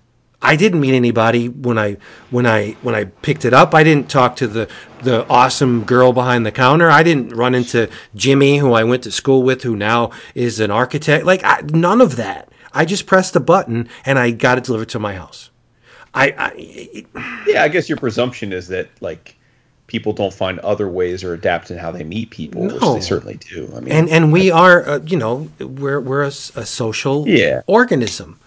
I 0.42 0.56
didn't 0.56 0.80
meet 0.80 0.94
anybody 0.94 1.48
when 1.48 1.78
I 1.78 1.98
when 2.30 2.46
I 2.46 2.72
when 2.82 2.94
I 2.94 3.04
picked 3.04 3.44
it 3.44 3.52
up. 3.52 3.74
I 3.74 3.84
didn't 3.84 4.08
talk 4.08 4.36
to 4.36 4.46
the 4.46 4.68
the 5.02 5.26
awesome 5.28 5.84
girl 5.84 6.12
behind 6.12 6.46
the 6.46 6.52
counter. 6.52 6.90
I 6.90 7.02
didn't 7.02 7.30
run 7.30 7.54
into 7.54 7.90
Jimmy, 8.14 8.58
who 8.58 8.72
I 8.72 8.84
went 8.84 9.02
to 9.04 9.10
school 9.10 9.42
with, 9.42 9.62
who 9.62 9.76
now 9.76 10.10
is 10.34 10.58
an 10.60 10.70
architect. 10.70 11.26
Like 11.26 11.44
I, 11.44 11.60
none 11.72 12.00
of 12.00 12.16
that. 12.16 12.50
I 12.72 12.84
just 12.84 13.06
pressed 13.06 13.36
a 13.36 13.40
button 13.40 13.88
and 14.06 14.18
I 14.18 14.30
got 14.30 14.56
it 14.56 14.64
delivered 14.64 14.88
to 14.90 14.98
my 14.98 15.14
house. 15.14 15.50
I, 16.14 16.34
I 16.38 17.44
Yeah, 17.46 17.62
I 17.62 17.68
guess 17.68 17.88
your 17.88 17.98
presumption 17.98 18.52
is 18.52 18.68
that 18.68 18.88
like 19.00 19.36
people 19.90 20.12
don't 20.12 20.32
find 20.32 20.58
other 20.60 20.88
ways 20.88 21.24
or 21.24 21.34
adapt 21.34 21.70
in 21.70 21.76
how 21.78 21.90
they 21.90 22.04
meet 22.04 22.30
people, 22.30 22.62
which 22.62 22.80
No. 22.80 22.94
they 22.94 23.00
certainly 23.00 23.38
do. 23.52 23.68
I 23.76 23.80
mean, 23.80 23.92
and 23.92 24.08
and 24.08 24.32
we 24.32 24.50
are 24.50 24.88
uh, 24.88 24.98
you 25.04 25.16
know 25.18 25.50
we're 25.58 26.00
we're 26.00 26.22
a, 26.22 26.28
a 26.62 26.64
social 26.64 27.28
Yeah. 27.28 27.62
organism. 27.66 28.38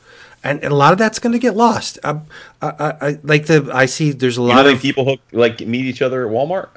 And, 0.46 0.62
and 0.64 0.74
a 0.74 0.76
lot 0.76 0.92
of 0.92 1.00
that's 1.00 1.20
going 1.20 1.32
to 1.32 1.40
get 1.40 1.56
lost. 1.56 2.00
I, 2.04 2.20
I, 2.62 2.68
I, 3.08 3.20
like 3.24 3.46
the 3.46 3.70
I 3.74 3.86
see 3.86 4.12
there's 4.12 4.38
a 4.38 4.42
you 4.42 4.48
lot 4.48 4.64
don't 4.64 4.74
of 4.76 4.82
people 4.82 5.06
hook 5.06 5.20
like 5.32 5.62
meet 5.62 5.86
each 5.86 6.02
other 6.02 6.26
at 6.28 6.32
Walmart? 6.34 6.70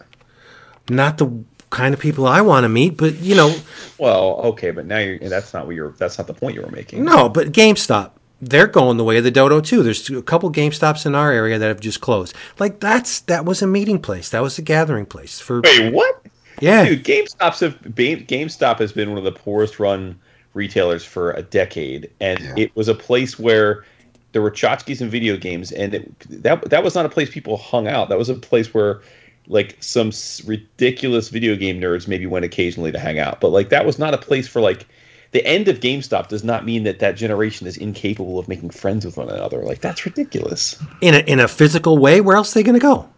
not 0.89 1.19
the 1.19 1.29
kind 1.71 1.93
of 1.93 1.99
people 2.01 2.27
I 2.29 2.41
want 2.43 2.63
to 2.65 2.69
meet, 2.69 2.97
but 2.97 3.15
you 3.19 3.35
know, 3.35 3.53
Well, 3.99 4.41
okay, 4.51 4.71
but 4.71 4.87
now 4.87 4.99
you're 4.99 5.19
that's 5.19 5.53
not 5.55 5.67
what 5.67 5.75
you're 5.75 5.93
that's 5.99 6.17
not 6.19 6.27
the 6.29 6.35
point 6.35 6.55
you 6.55 6.63
were 6.63 6.71
making. 6.71 7.05
no, 7.05 7.29
but 7.29 7.51
GameStop, 7.53 8.11
they're 8.41 8.67
going 8.67 8.97
the 8.97 9.05
way 9.05 9.17
of 9.19 9.25
the 9.25 9.31
dodo 9.31 9.61
too. 9.61 9.83
There's 9.83 10.09
a 10.11 10.23
couple 10.23 10.51
GameStops 10.53 11.07
in 11.07 11.15
our 11.15 11.33
area 11.33 11.59
that 11.59 11.69
have 11.69 11.81
just 11.81 12.01
closed. 12.01 12.35
Like 12.59 12.81
that's 12.81 13.21
that 13.21 13.45
was 13.45 13.63
a 13.63 13.67
meeting 13.67 13.99
place. 14.01 14.29
That 14.31 14.41
was 14.43 14.59
a 14.59 14.63
gathering 14.63 15.07
place 15.07 15.41
for 15.41 15.61
Wait, 15.63 15.93
what? 15.93 16.23
yeah. 16.61 16.85
Dude, 16.85 17.05
GameStop's 17.05 17.61
have 17.61 17.81
Ba- 17.83 18.17
GameStop 18.23 18.79
has 18.79 18.93
been 18.93 19.09
one 19.09 19.19
of 19.19 19.25
the 19.25 19.33
poorest 19.33 19.79
run 19.81 20.19
retailers 20.55 21.05
for 21.05 21.33
a 21.33 21.43
decade, 21.43 22.11
and 22.21 22.41
Yeah. 22.41 22.55
it 22.57 22.77
was 22.77 22.89
a 22.89 22.95
place 22.95 23.39
where 23.39 23.85
there 24.33 24.43
were 24.43 24.51
tchotchkes 24.51 25.01
and 25.01 25.11
video 25.11 25.37
games, 25.39 25.73
and 25.73 25.95
it, 25.95 26.19
that 26.43 26.69
that 26.69 26.85
was 26.85 26.95
not 26.95 27.07
a 27.07 27.09
place 27.09 27.31
people 27.31 27.57
hung 27.57 27.89
out. 27.89 28.09
That 28.11 28.19
was 28.19 28.29
a 28.29 28.35
place 28.35 28.73
where 28.75 29.01
like 29.49 29.77
some 29.81 30.11
ridiculous 30.47 31.29
video 31.29 31.57
game 31.57 31.81
nerds 31.81 32.09
maybe 32.09 32.27
went 32.27 32.45
occasionally 32.45 32.93
to 32.93 32.99
hang 32.99 33.19
out, 33.19 33.41
but 33.41 33.49
like 33.51 33.69
that 33.71 33.87
was 33.87 33.99
not 33.99 34.13
a 34.15 34.19
place 34.19 34.47
for 34.49 34.61
like. 34.61 34.87
The 35.33 35.45
end 35.45 35.69
of 35.69 35.81
GameStop 35.81 36.29
does 36.29 36.45
not 36.45 36.65
mean 36.65 36.85
that 36.85 36.99
that 37.01 37.17
generation 37.17 37.67
is 37.67 37.77
incapable 37.77 38.39
of 38.39 38.49
making 38.49 38.71
friends 38.71 39.05
with 39.05 39.17
one 39.17 39.29
another. 39.29 39.63
Like 39.63 39.81
that's 39.81 40.05
ridiculous. 40.05 40.81
in 41.01 41.15
a 41.15 41.19
in 41.19 41.41
a 41.41 41.49
physical 41.49 41.99
way, 41.99 42.21
where 42.21 42.37
else 42.37 42.55
are 42.55 42.61
they 42.61 42.63
going 42.63 42.79
to 42.79 42.81
go? 42.81 43.09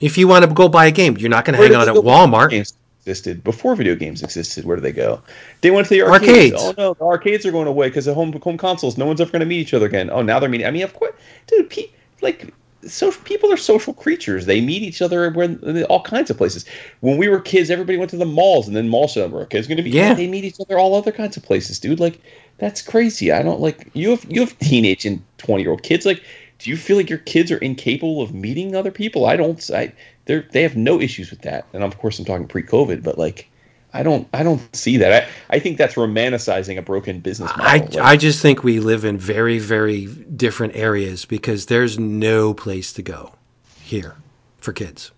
If 0.00 0.18
you 0.18 0.26
want 0.26 0.44
to 0.44 0.52
go 0.52 0.68
buy 0.68 0.86
a 0.86 0.90
game, 0.90 1.16
you're 1.16 1.30
not 1.30 1.44
going 1.44 1.56
to 1.56 1.62
hang 1.62 1.74
out 1.74 1.88
at 1.88 1.94
Walmart. 1.94 2.50
Games 2.50 2.74
existed 3.02 3.42
before 3.42 3.74
video 3.74 3.94
games 3.94 4.22
existed. 4.22 4.64
Where 4.64 4.76
do 4.76 4.82
they 4.82 4.92
go? 4.92 5.22
They 5.60 5.70
went 5.70 5.88
to 5.88 5.94
the 5.94 6.02
arcades. 6.02 6.54
Arcades. 6.54 6.62
Oh 6.62 6.74
no, 6.76 6.94
the 6.94 7.04
arcades 7.04 7.44
are 7.46 7.52
going 7.52 7.66
away 7.68 7.88
because 7.88 8.04
the 8.04 8.14
home 8.14 8.32
home 8.32 8.56
consoles. 8.56 8.96
No 8.96 9.06
one's 9.06 9.20
ever 9.20 9.30
going 9.30 9.40
to 9.40 9.46
meet 9.46 9.60
each 9.60 9.74
other 9.74 9.86
again. 9.86 10.10
Oh, 10.10 10.22
now 10.22 10.38
they're 10.38 10.48
meeting. 10.48 10.66
I 10.66 10.70
mean, 10.70 10.82
of 10.82 10.94
course, 10.94 11.14
dude. 11.46 11.72
Like 12.20 12.52
so 12.86 13.10
people 13.10 13.52
are 13.52 13.56
social 13.56 13.94
creatures. 13.94 14.46
They 14.46 14.60
meet 14.60 14.82
each 14.82 15.00
other 15.02 15.30
when 15.30 15.60
in 15.62 15.84
all 15.84 16.02
kinds 16.02 16.30
of 16.30 16.36
places. 16.36 16.64
When 17.00 17.16
we 17.16 17.28
were 17.28 17.40
kids, 17.40 17.70
everybody 17.70 17.98
went 17.98 18.10
to 18.10 18.16
the 18.16 18.26
malls, 18.26 18.66
and 18.66 18.76
then 18.76 18.88
mall 18.88 19.08
summer. 19.08 19.40
Okay, 19.42 19.58
it's 19.58 19.68
gonna 19.68 19.82
be 19.82 19.90
Yeah. 19.90 20.14
They 20.14 20.28
meet 20.28 20.44
each 20.44 20.60
other 20.60 20.78
all 20.78 20.94
other 20.94 21.12
kinds 21.12 21.36
of 21.36 21.42
places, 21.42 21.78
dude. 21.78 22.00
Like 22.00 22.20
that's 22.58 22.82
crazy. 22.82 23.32
I 23.32 23.42
don't 23.42 23.60
like 23.60 23.88
you 23.94 24.10
have 24.10 24.24
you 24.28 24.40
have 24.40 24.58
teenage 24.58 25.04
and 25.04 25.22
twenty 25.38 25.62
year 25.62 25.70
old 25.70 25.82
kids. 25.82 26.04
Like, 26.06 26.22
do 26.58 26.70
you 26.70 26.76
feel 26.76 26.96
like 26.96 27.10
your 27.10 27.18
kids 27.20 27.50
are 27.50 27.58
incapable 27.58 28.22
of 28.22 28.34
meeting 28.34 28.74
other 28.74 28.90
people? 28.90 29.26
I 29.26 29.36
don't. 29.36 29.70
I 29.70 29.92
they 30.26 30.40
they 30.50 30.62
have 30.62 30.76
no 30.76 31.00
issues 31.00 31.30
with 31.30 31.42
that. 31.42 31.66
And 31.72 31.84
of 31.84 31.98
course, 31.98 32.18
I'm 32.18 32.24
talking 32.24 32.48
pre 32.48 32.62
COVID, 32.62 33.02
but 33.02 33.18
like. 33.18 33.48
I 33.94 34.02
don't. 34.02 34.26
I 34.32 34.42
don't 34.42 34.74
see 34.74 34.96
that. 34.98 35.24
I, 35.24 35.56
I 35.56 35.58
think 35.58 35.76
that's 35.76 35.94
romanticizing 35.94 36.78
a 36.78 36.82
broken 36.82 37.20
business 37.20 37.54
model. 37.56 38.00
I, 38.00 38.12
I 38.12 38.16
just 38.16 38.40
think 38.40 38.64
we 38.64 38.80
live 38.80 39.04
in 39.04 39.18
very, 39.18 39.58
very 39.58 40.06
different 40.06 40.74
areas 40.74 41.26
because 41.26 41.66
there's 41.66 41.98
no 41.98 42.54
place 42.54 42.92
to 42.94 43.02
go 43.02 43.34
here 43.82 44.16
for 44.58 44.72
kids. 44.72 45.10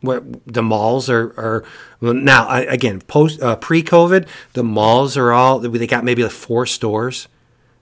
Where 0.00 0.22
the 0.46 0.62
malls 0.62 1.08
are, 1.10 1.32
are 1.38 1.64
well, 2.00 2.14
now 2.14 2.46
I, 2.46 2.60
again 2.60 3.00
post 3.02 3.40
uh, 3.42 3.56
pre-COVID, 3.56 4.28
the 4.52 4.64
malls 4.64 5.16
are 5.16 5.32
all 5.32 5.58
they 5.58 5.86
got 5.86 6.04
maybe 6.04 6.22
like 6.22 6.32
four 6.32 6.66
stores. 6.66 7.28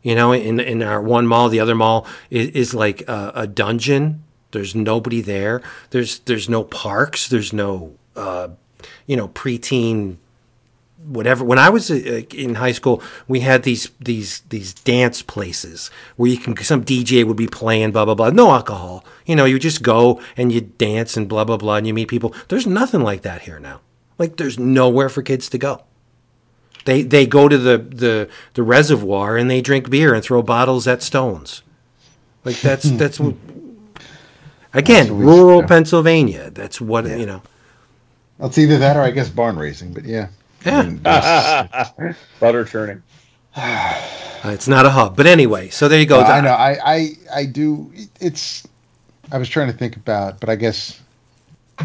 You 0.03 0.15
know, 0.15 0.33
in 0.33 0.61
in 0.61 0.83
our 0.83 1.01
one 1.01 1.27
mall, 1.27 1.49
the 1.49 1.61
other 1.61 1.75
mall 1.75 2.07
is, 2.31 2.49
is 2.51 2.75
like 2.75 3.03
a, 3.09 3.33
a 3.35 3.47
dungeon. 3.47 4.23
There's 4.53 4.75
nobody 4.75 5.21
there. 5.21 5.63
There's 5.91 6.21
there's 6.21 6.49
no 6.49 6.65
parks. 6.65 7.29
There's 7.29 7.53
no 7.53 7.95
uh, 8.15 8.49
you 9.07 9.17
know 9.17 9.29
preteen 9.29 10.17
whatever. 11.05 11.45
When 11.45 11.59
I 11.59 11.69
was 11.71 11.91
uh, 11.91 12.23
in 12.35 12.57
high 12.57 12.73
school, 12.73 13.03
we 13.29 13.41
had 13.41 13.63
these 13.63 13.91
these 14.01 14.41
these 14.49 14.73
dance 14.73 15.23
places 15.23 15.91
where 16.17 16.31
you 16.31 16.39
can 16.39 16.57
some 16.59 16.85
DJ 16.85 17.25
would 17.25 17.37
be 17.37 17.47
playing 17.47 17.93
blah 17.93 18.05
blah 18.05 18.15
blah. 18.15 18.31
No 18.31 18.51
alcohol. 18.51 19.05
You 19.25 19.37
know, 19.37 19.45
you 19.45 19.59
just 19.59 19.83
go 19.83 20.21
and 20.37 20.53
you 20.53 20.61
dance 20.61 21.17
and 21.17 21.29
blah 21.29 21.45
blah 21.45 21.57
blah, 21.57 21.77
and 21.77 21.87
you 21.87 21.95
meet 21.95 22.09
people. 22.09 22.35
There's 22.49 22.67
nothing 22.67 23.03
like 23.03 23.23
that 23.23 23.43
here 23.43 23.59
now. 23.59 23.81
Like 24.19 24.37
there's 24.37 24.59
nowhere 24.59 25.09
for 25.09 25.23
kids 25.23 25.49
to 25.51 25.59
go. 25.59 25.85
They 26.85 27.03
they 27.03 27.27
go 27.27 27.49
to 27.49 27.59
the 27.59 27.79
the 27.79 28.29
the 28.55 28.63
reservoir 28.63 29.37
and 29.37 29.51
they 29.51 29.61
drink 29.61 29.91
beer 29.91 30.15
and 30.15 30.23
throw 30.23 30.43
bottles 30.43 30.87
at 30.87 31.03
stones. 31.03 31.63
Like 32.45 32.61
that's 32.61 32.91
that's 32.93 33.21
what. 33.21 33.35
Again, 34.75 35.07
That's 35.07 35.11
rural 35.11 35.61
yeah. 35.63 35.67
Pennsylvania. 35.69 36.51
That's 36.51 36.83
what 36.83 37.07
you 37.07 37.25
know. 37.25 37.41
It's 38.41 38.59
either 38.59 38.77
that 38.79 38.97
or 38.97 39.01
I 39.01 39.11
guess 39.11 39.31
barn 39.31 39.57
raising, 39.57 39.95
but 39.95 40.05
yeah. 40.05 40.29
Yeah. 40.65 40.79
I 40.79 40.83
mean, 40.85 41.01
there's- 41.03 42.17
butter 42.41 42.65
churning. 42.65 43.03
Uh, 43.55 44.03
it's 44.47 44.69
not 44.69 44.87
a 44.87 44.91
hub, 44.91 45.17
but 45.17 45.27
anyway. 45.27 45.69
So 45.71 45.89
there 45.89 45.99
you 46.01 46.07
go. 46.07 46.21
No, 46.21 46.27
I 46.27 46.41
know. 46.41 46.51
I, 46.53 46.79
I, 46.85 47.09
I 47.35 47.45
do. 47.47 47.91
It's. 48.21 48.67
I 49.33 49.39
was 49.39 49.49
trying 49.49 49.67
to 49.71 49.73
think 49.77 49.97
about, 49.97 50.39
but 50.41 50.49
I 50.49 50.55
guess 50.57 51.01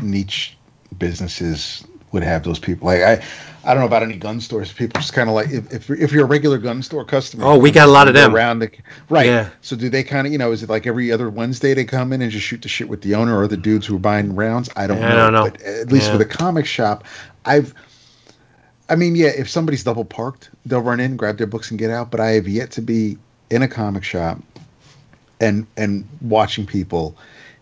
niche 0.01 0.57
businesses 0.99 1.83
would 2.11 2.23
have 2.23 2.43
those 2.43 2.59
people. 2.59 2.85
Like 2.87 3.01
I, 3.01 3.23
I 3.63 3.73
don't 3.73 3.79
know 3.81 3.87
about 3.87 4.03
any 4.03 4.15
gun 4.17 4.39
stores. 4.41 4.71
People 4.71 5.01
just 5.01 5.13
kind 5.13 5.27
of 5.29 5.33
like 5.35 5.49
if, 5.49 5.71
if 5.73 5.89
if 5.89 6.11
you're 6.11 6.25
a 6.25 6.27
regular 6.27 6.57
gun 6.59 6.83
store 6.83 7.03
customer. 7.05 7.45
Oh, 7.45 7.57
we 7.57 7.71
got 7.71 7.87
a 7.87 7.91
lot 7.91 8.07
of 8.07 8.15
you 8.15 8.21
them. 8.21 8.35
around. 8.35 8.59
The, 8.59 8.69
right. 9.09 9.25
Yeah. 9.25 9.49
So 9.61 9.75
do 9.75 9.89
they 9.89 10.03
kind 10.03 10.27
of 10.27 10.33
you 10.33 10.37
know 10.39 10.51
is 10.51 10.61
it 10.61 10.69
like 10.69 10.85
every 10.85 11.11
other 11.11 11.29
Wednesday 11.29 11.73
they 11.73 11.85
come 11.85 12.13
in 12.13 12.21
and 12.21 12.31
just 12.31 12.45
shoot 12.45 12.61
the 12.61 12.69
shit 12.69 12.87
with 12.89 13.01
the 13.01 13.15
owner 13.15 13.39
or 13.39 13.47
the 13.47 13.57
dudes 13.57 13.87
who 13.87 13.95
are 13.95 13.99
buying 13.99 14.35
rounds? 14.35 14.69
I 14.75 14.85
don't 14.87 15.01
I 15.03 15.09
know. 15.09 15.15
don't 15.15 15.33
know. 15.33 15.49
But 15.49 15.61
at 15.61 15.91
least 15.91 16.07
Yeah. 16.07 16.17
with 16.17 16.21
a 16.21 16.25
comic 16.29 16.65
shop, 16.65 17.05
I've. 17.45 17.73
I 18.91 18.95
mean, 18.95 19.15
yeah, 19.15 19.29
if 19.29 19.49
somebody's 19.49 19.85
double 19.85 20.03
parked, 20.03 20.49
they'll 20.65 20.81
run 20.81 20.99
in, 20.99 21.15
grab 21.15 21.37
their 21.37 21.47
books, 21.47 21.71
and 21.71 21.79
get 21.79 21.89
out. 21.89 22.11
But 22.11 22.19
I 22.19 22.31
have 22.31 22.47
yet 22.47 22.71
to 22.71 22.81
be 22.81 23.17
in 23.49 23.61
a 23.61 23.67
comic 23.67 24.03
shop 24.03 24.39
and 25.39 25.65
and 25.77 26.05
watching 26.19 26.65
people 26.65 27.15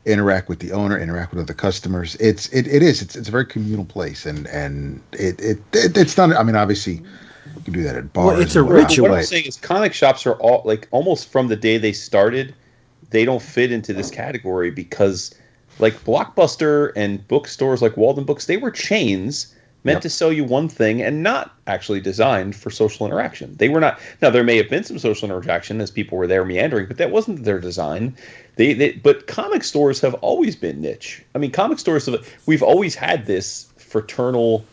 interact 0.05 0.49
with 0.49 0.57
the 0.57 0.71
owner, 0.71 0.97
interact 0.97 1.31
with 1.31 1.43
other 1.43 1.53
customers. 1.53 2.15
It's 2.15 2.47
it, 2.49 2.67
it 2.67 2.81
is 2.81 3.03
it's 3.03 3.15
it's 3.15 3.27
a 3.27 3.31
very 3.31 3.45
communal 3.45 3.85
place, 3.85 4.25
and 4.25 4.47
and 4.47 5.03
it 5.13 5.39
it, 5.39 5.59
it 5.71 5.95
it's 5.95 6.17
not. 6.17 6.35
I 6.35 6.41
mean, 6.41 6.55
obviously, 6.55 6.93
you 6.93 7.61
can 7.63 7.73
do 7.73 7.83
that 7.83 7.95
at 7.95 8.11
bars. 8.11 8.33
Well, 8.33 8.41
it's 8.41 8.55
a 8.55 8.59
and 8.61 8.67
whatnot, 8.67 8.89
ritual. 8.89 9.03
What 9.03 9.11
I'm 9.11 9.19
but- 9.19 9.27
saying 9.27 9.45
is, 9.45 9.57
comic 9.57 9.93
shops 9.93 10.25
are 10.25 10.33
all 10.35 10.63
like 10.65 10.87
almost 10.89 11.31
from 11.31 11.47
the 11.47 11.55
day 11.55 11.77
they 11.77 11.93
started, 11.93 12.55
they 13.11 13.23
don't 13.23 13.41
fit 13.41 13.71
into 13.71 13.93
this 13.93 14.09
category 14.09 14.71
because, 14.71 15.35
like 15.77 15.93
Blockbuster 16.05 16.91
and 16.95 17.27
bookstores 17.27 17.83
like 17.83 17.97
Walden 17.97 18.23
Books, 18.23 18.47
they 18.47 18.57
were 18.57 18.71
chains 18.71 19.53
meant 19.83 19.97
Yep. 19.97 20.01
to 20.01 20.09
sell 20.09 20.31
you 20.31 20.43
one 20.43 20.67
thing 20.67 21.01
and 21.01 21.23
not 21.23 21.55
actually 21.67 22.01
designed 22.01 22.55
for 22.55 22.69
social 22.69 23.05
interaction. 23.05 23.55
They 23.57 23.69
were 23.69 23.79
not. 23.79 23.99
Now 24.21 24.29
there 24.29 24.43
may 24.43 24.57
have 24.57 24.69
been 24.69 24.83
some 24.83 24.99
social 24.99 25.29
interaction 25.29 25.79
as 25.79 25.89
people 25.89 26.17
were 26.17 26.27
there 26.27 26.43
meandering, 26.43 26.87
but 26.87 26.97
that 26.97 27.11
wasn't 27.11 27.43
their 27.43 27.59
design. 27.59 28.15
They, 28.57 28.73
they 28.73 28.91
but 28.93 29.27
comic 29.27 29.63
stores 29.63 30.01
have 30.01 30.15
always 30.15 30.55
been 30.55 30.81
niche. 30.81 31.23
I 31.33 31.37
mean, 31.37 31.51
comic 31.51 31.79
stores 31.79 32.05
have. 32.07 32.27
We've 32.45 32.63
always 32.63 32.95
had 32.95 33.25
this 33.25 33.71
fraternal 33.77 34.65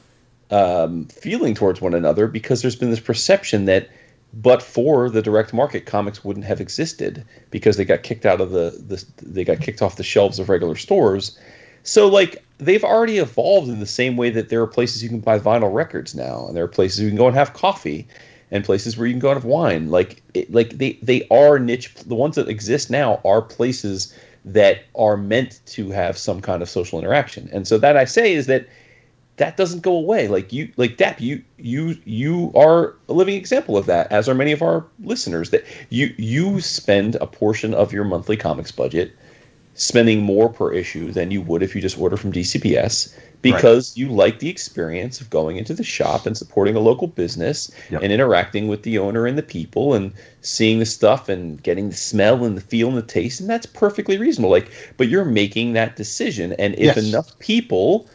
um, 0.51 1.07
feeling 1.07 1.55
towards 1.55 1.81
one 1.81 1.95
another 1.95 2.27
because 2.27 2.63
there's 2.63 2.77
been 2.77 2.91
this 2.91 3.01
perception 3.01 3.65
that 3.67 3.89
but 4.35 4.63
for 4.63 5.09
the 5.09 5.23
direct 5.23 5.55
market 5.55 5.87
comics 5.87 6.25
wouldn't 6.25 6.45
have 6.45 6.61
existed 6.61 7.25
because 7.51 7.77
they 7.77 7.85
got 7.85 8.03
kicked 8.03 8.27
out 8.27 8.41
of 8.41 8.51
the, 8.51 8.71
the 8.87 9.05
they 9.23 9.45
got 9.45 9.61
kicked 9.61 9.83
off 9.83 9.97
the 9.97 10.03
shelves 10.03 10.39
of 10.39 10.49
regular 10.49 10.77
stores 10.77 11.39
so 11.83 12.07
like 12.09 12.45
they've 12.59 12.85
already 12.85 13.19
evolved 13.19 13.69
in 13.69 13.81
the 13.81 13.87
same 13.87 14.17
way 14.17 14.31
that 14.31 14.49
there 14.49 14.61
are 14.63 14.67
places 14.67 15.03
you 15.03 15.09
can 15.09 15.21
buy 15.21 15.39
vinyl 15.39 15.73
records 15.73 16.15
now 16.15 16.47
and 16.47 16.57
there 16.57 16.65
are 16.65 16.69
places 16.69 17.01
you 17.01 17.09
can 17.09 17.17
go 17.17 17.27
and 17.27 17.37
have 17.37 17.53
coffee 17.53 18.07
and 18.51 18.65
places 18.65 18.97
where 18.97 19.07
you 19.07 19.13
can 19.13 19.21
go 19.21 19.31
and 19.31 19.37
have 19.37 19.45
wine 19.45 19.91
like 19.91 20.23
it, 20.35 20.51
like 20.53 20.79
they 20.79 20.99
they 21.03 21.27
are 21.31 21.59
niche 21.59 21.95
the 21.95 22.15
ones 22.15 22.37
that 22.37 22.49
exist 22.49 22.91
now 22.91 23.21
are 23.25 23.43
places 23.43 24.15
that 24.45 24.85
are 24.95 25.17
meant 25.17 25.61
to 25.67 25.91
have 25.91 26.17
some 26.17 26.41
kind 26.41 26.63
of 26.63 26.69
social 26.69 26.99
interaction 26.99 27.49
and 27.53 27.67
so 27.67 27.79
that 27.79 27.97
i 27.97 28.05
say 28.05 28.33
is 28.33 28.47
that 28.47 28.67
that 29.37 29.57
doesn't 29.57 29.83
go 29.83 29.93
away. 29.93 30.29
Like 30.29 30.53
you, 30.53 30.73
like 30.77 30.97
Dap, 30.97 31.21
you, 31.21 31.43
you, 31.59 31.97
you 32.05 32.53
are 32.55 32.95
a 33.09 33.13
living 33.13 33.37
example 33.37 33.77
of 33.77 33.87
that, 33.87 34.11
as 34.11 34.29
are 34.29 34.35
many 34.35 34.53
of 34.53 34.63
our 34.63 34.85
listeners. 35.01 35.51
That 35.51 35.65
you, 35.91 36.15
you 36.17 36.61
spend 36.61 37.17
a 37.17 37.27
portion 37.27 37.75
of 37.75 37.93
your 37.93 38.05
monthly 38.05 38.37
comics 38.37 38.73
budget 38.73 39.15
spending 39.77 40.23
more 40.23 40.49
per 40.49 40.73
issue 40.73 41.13
than 41.13 41.31
you 41.31 41.41
would 41.43 41.63
if 41.63 41.75
you 41.75 41.81
just 41.81 41.99
order 41.99 42.17
from 42.17 42.33
DCBS 42.33 43.15
because 43.43 43.97
you 43.97 44.09
like 44.09 44.39
the 44.41 44.49
experience 44.49 45.21
of 45.21 45.31
going 45.31 45.57
into 45.57 45.75
the 45.75 45.85
shop 45.85 46.27
and 46.27 46.37
supporting 46.37 46.75
a 46.75 46.81
local 46.81 47.07
business 47.07 47.71
Yep. 47.91 48.03
and 48.03 48.13
interacting 48.13 48.69
with 48.69 48.83
the 48.83 48.99
owner 48.99 49.27
and 49.27 49.37
the 49.39 49.43
people 49.43 49.95
and 49.95 50.13
seeing 50.41 50.79
the 50.79 50.87
stuff 50.87 51.29
and 51.29 51.63
getting 51.63 51.91
the 51.91 51.95
smell 51.95 52.45
and 52.45 52.57
the 52.57 52.61
feel 52.63 52.89
and 52.89 52.97
the 52.97 53.03
taste 53.03 53.39
and 53.39 53.49
that's 53.49 53.67
perfectly 53.67 54.17
reasonable 54.19 54.51
like 54.51 54.71
but 54.97 55.09
you're 55.09 55.25
making 55.25 55.75
that 55.75 55.95
decision 55.97 56.53
and 56.55 56.75
if 56.75 56.97
Yes. 56.97 56.97
enough 56.97 57.39
people 57.39 58.09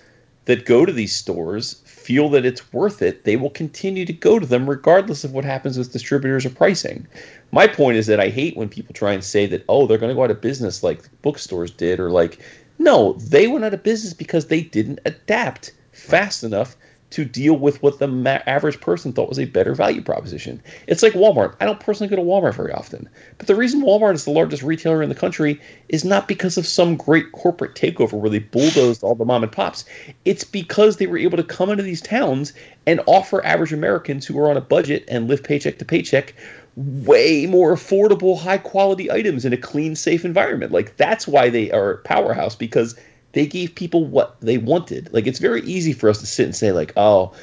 that 0.45 0.65
go 0.65 0.85
to 0.85 0.91
these 0.91 1.15
stores 1.15 1.81
feel 1.85 2.29
that 2.29 2.45
it's 2.45 2.73
worth 2.73 3.01
it, 3.01 3.23
they 3.23 3.35
will 3.35 3.49
continue 3.49 4.05
to 4.05 4.13
go 4.13 4.39
to 4.39 4.45
them 4.45 4.69
regardless 4.69 5.23
of 5.23 5.33
what 5.33 5.45
happens 5.45 5.77
with 5.77 5.93
distributors 5.93 6.45
or 6.45 6.49
pricing. 6.49 7.07
My 7.51 7.67
point 7.67 7.97
is 7.97 8.07
that 8.07 8.19
I 8.19 8.29
hate 8.29 8.57
when 8.57 8.69
people 8.69 8.93
try 8.93 9.13
and 9.13 9.23
say 9.23 9.45
that, 9.47 9.63
oh, 9.69 9.85
they're 9.85 9.99
going 9.99 10.09
to 10.09 10.15
go 10.15 10.23
out 10.23 10.31
of 10.31 10.41
business 10.41 10.83
like 10.83 11.03
bookstores 11.21 11.71
did, 11.71 11.99
or 11.99 12.09
like, 12.09 12.39
no, 12.79 13.13
they 13.13 13.47
went 13.47 13.65
out 13.65 13.73
of 13.73 13.83
business 13.83 14.13
because 14.13 14.47
they 14.47 14.61
didn't 14.61 14.99
adapt 15.05 15.73
fast 15.91 16.43
enough 16.43 16.75
to 17.11 17.25
deal 17.25 17.53
with 17.53 17.81
what 17.83 17.99
the 17.99 18.07
ma- 18.07 18.39
average 18.47 18.79
person 18.81 19.13
thought 19.13 19.29
was 19.29 19.39
a 19.39 19.45
better 19.45 19.75
value 19.75 20.01
proposition. 20.01 20.61
It's 20.87 21.03
like 21.03 21.13
Walmart. 21.13 21.55
I 21.59 21.65
don't 21.65 21.79
personally 21.79 22.09
go 22.09 22.15
to 22.15 22.27
Walmart 22.27 22.55
very 22.55 22.71
often, 22.71 23.07
but 23.37 23.47
the 23.47 23.55
reason 23.55 23.81
Walmart 23.81 24.15
is 24.15 24.25
the 24.25 24.31
largest 24.31 24.63
retailer 24.63 25.03
in 25.03 25.09
the 25.09 25.15
country 25.15 25.59
is 25.89 26.03
not 26.03 26.27
because 26.27 26.57
of 26.57 26.65
some 26.65 26.95
great 26.95 27.31
corporate 27.33 27.75
takeover 27.75 28.13
where 28.13 28.29
they 28.29 28.39
bulldozed 28.39 29.03
all 29.03 29.15
the 29.15 29.25
mom 29.25 29.43
and 29.43 29.51
pops. 29.51 29.85
It's 30.25 30.43
because 30.43 30.97
they 30.97 31.07
were 31.07 31.17
able 31.17 31.37
to 31.37 31.43
come 31.43 31.69
into 31.69 31.83
these 31.83 32.01
towns 32.01 32.53
and 32.87 33.01
offer 33.05 33.45
average 33.45 33.73
Americans 33.73 34.25
who 34.25 34.39
are 34.39 34.49
on 34.49 34.57
a 34.57 34.61
budget 34.61 35.03
and 35.07 35.27
live 35.27 35.43
paycheck 35.43 35.77
to 35.79 35.85
paycheck 35.85 36.33
way 36.75 37.45
more 37.45 37.73
affordable, 37.73 38.39
high 38.39 38.57
quality 38.57 39.11
items 39.11 39.43
in 39.45 39.53
a 39.53 39.57
clean, 39.57 39.95
safe 39.95 40.23
environment. 40.23 40.71
Like 40.71 40.95
that's 40.97 41.27
why 41.27 41.49
they 41.49 41.69
are 41.71 41.91
a 41.91 41.97
powerhouse 41.97 42.55
because 42.55 42.97
they 43.33 43.45
gave 43.45 43.75
people 43.75 44.05
what 44.05 44.39
they 44.41 44.57
wanted. 44.57 45.11
Like 45.13 45.27
it's 45.27 45.39
very 45.39 45.61
easy 45.61 45.93
for 45.93 46.09
us 46.09 46.19
to 46.19 46.25
sit 46.25 46.45
and 46.45 46.55
say 46.55 46.71
like, 46.71 46.93
oh, 46.97 47.33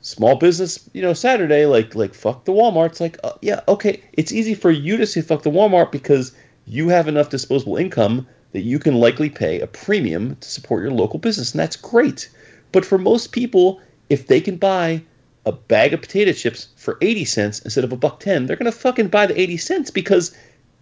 small 0.00 0.36
business, 0.36 0.88
you 0.92 1.02
know, 1.02 1.12
Saturday, 1.12 1.66
like 1.66 1.94
like 1.94 2.14
fuck 2.14 2.44
the 2.44 2.52
Walmart. 2.52 2.86
It's 2.86 3.00
like, 3.00 3.18
uh, 3.24 3.32
yeah, 3.42 3.60
okay. 3.68 4.02
It's 4.12 4.32
easy 4.32 4.54
for 4.54 4.70
you 4.70 4.96
to 4.96 5.06
say 5.06 5.20
fuck 5.20 5.42
the 5.42 5.50
Walmart 5.50 5.92
because 5.92 6.32
you 6.66 6.88
have 6.88 7.08
enough 7.08 7.30
disposable 7.30 7.76
income 7.76 8.26
that 8.52 8.62
you 8.62 8.78
can 8.78 8.94
likely 8.94 9.30
pay 9.30 9.60
a 9.60 9.66
premium 9.66 10.36
to 10.36 10.48
support 10.48 10.82
your 10.82 10.92
local 10.92 11.18
business, 11.18 11.52
and 11.52 11.60
that's 11.60 11.76
great. 11.76 12.28
But 12.72 12.84
for 12.84 12.98
most 12.98 13.32
people, 13.32 13.80
if 14.08 14.26
they 14.26 14.40
can 14.40 14.56
buy 14.56 15.02
a 15.44 15.52
bag 15.52 15.92
of 15.92 16.00
potato 16.00 16.32
chips 16.32 16.68
for 16.76 16.98
80 17.00 17.24
cents 17.24 17.60
instead 17.60 17.84
of 17.84 17.92
a 17.92 17.96
buck 17.96 18.20
10, 18.20 18.46
they're 18.46 18.56
going 18.56 18.70
to 18.70 18.76
fucking 18.76 19.08
buy 19.08 19.26
the 19.26 19.40
80 19.40 19.56
cents 19.58 19.90
because 19.90 20.36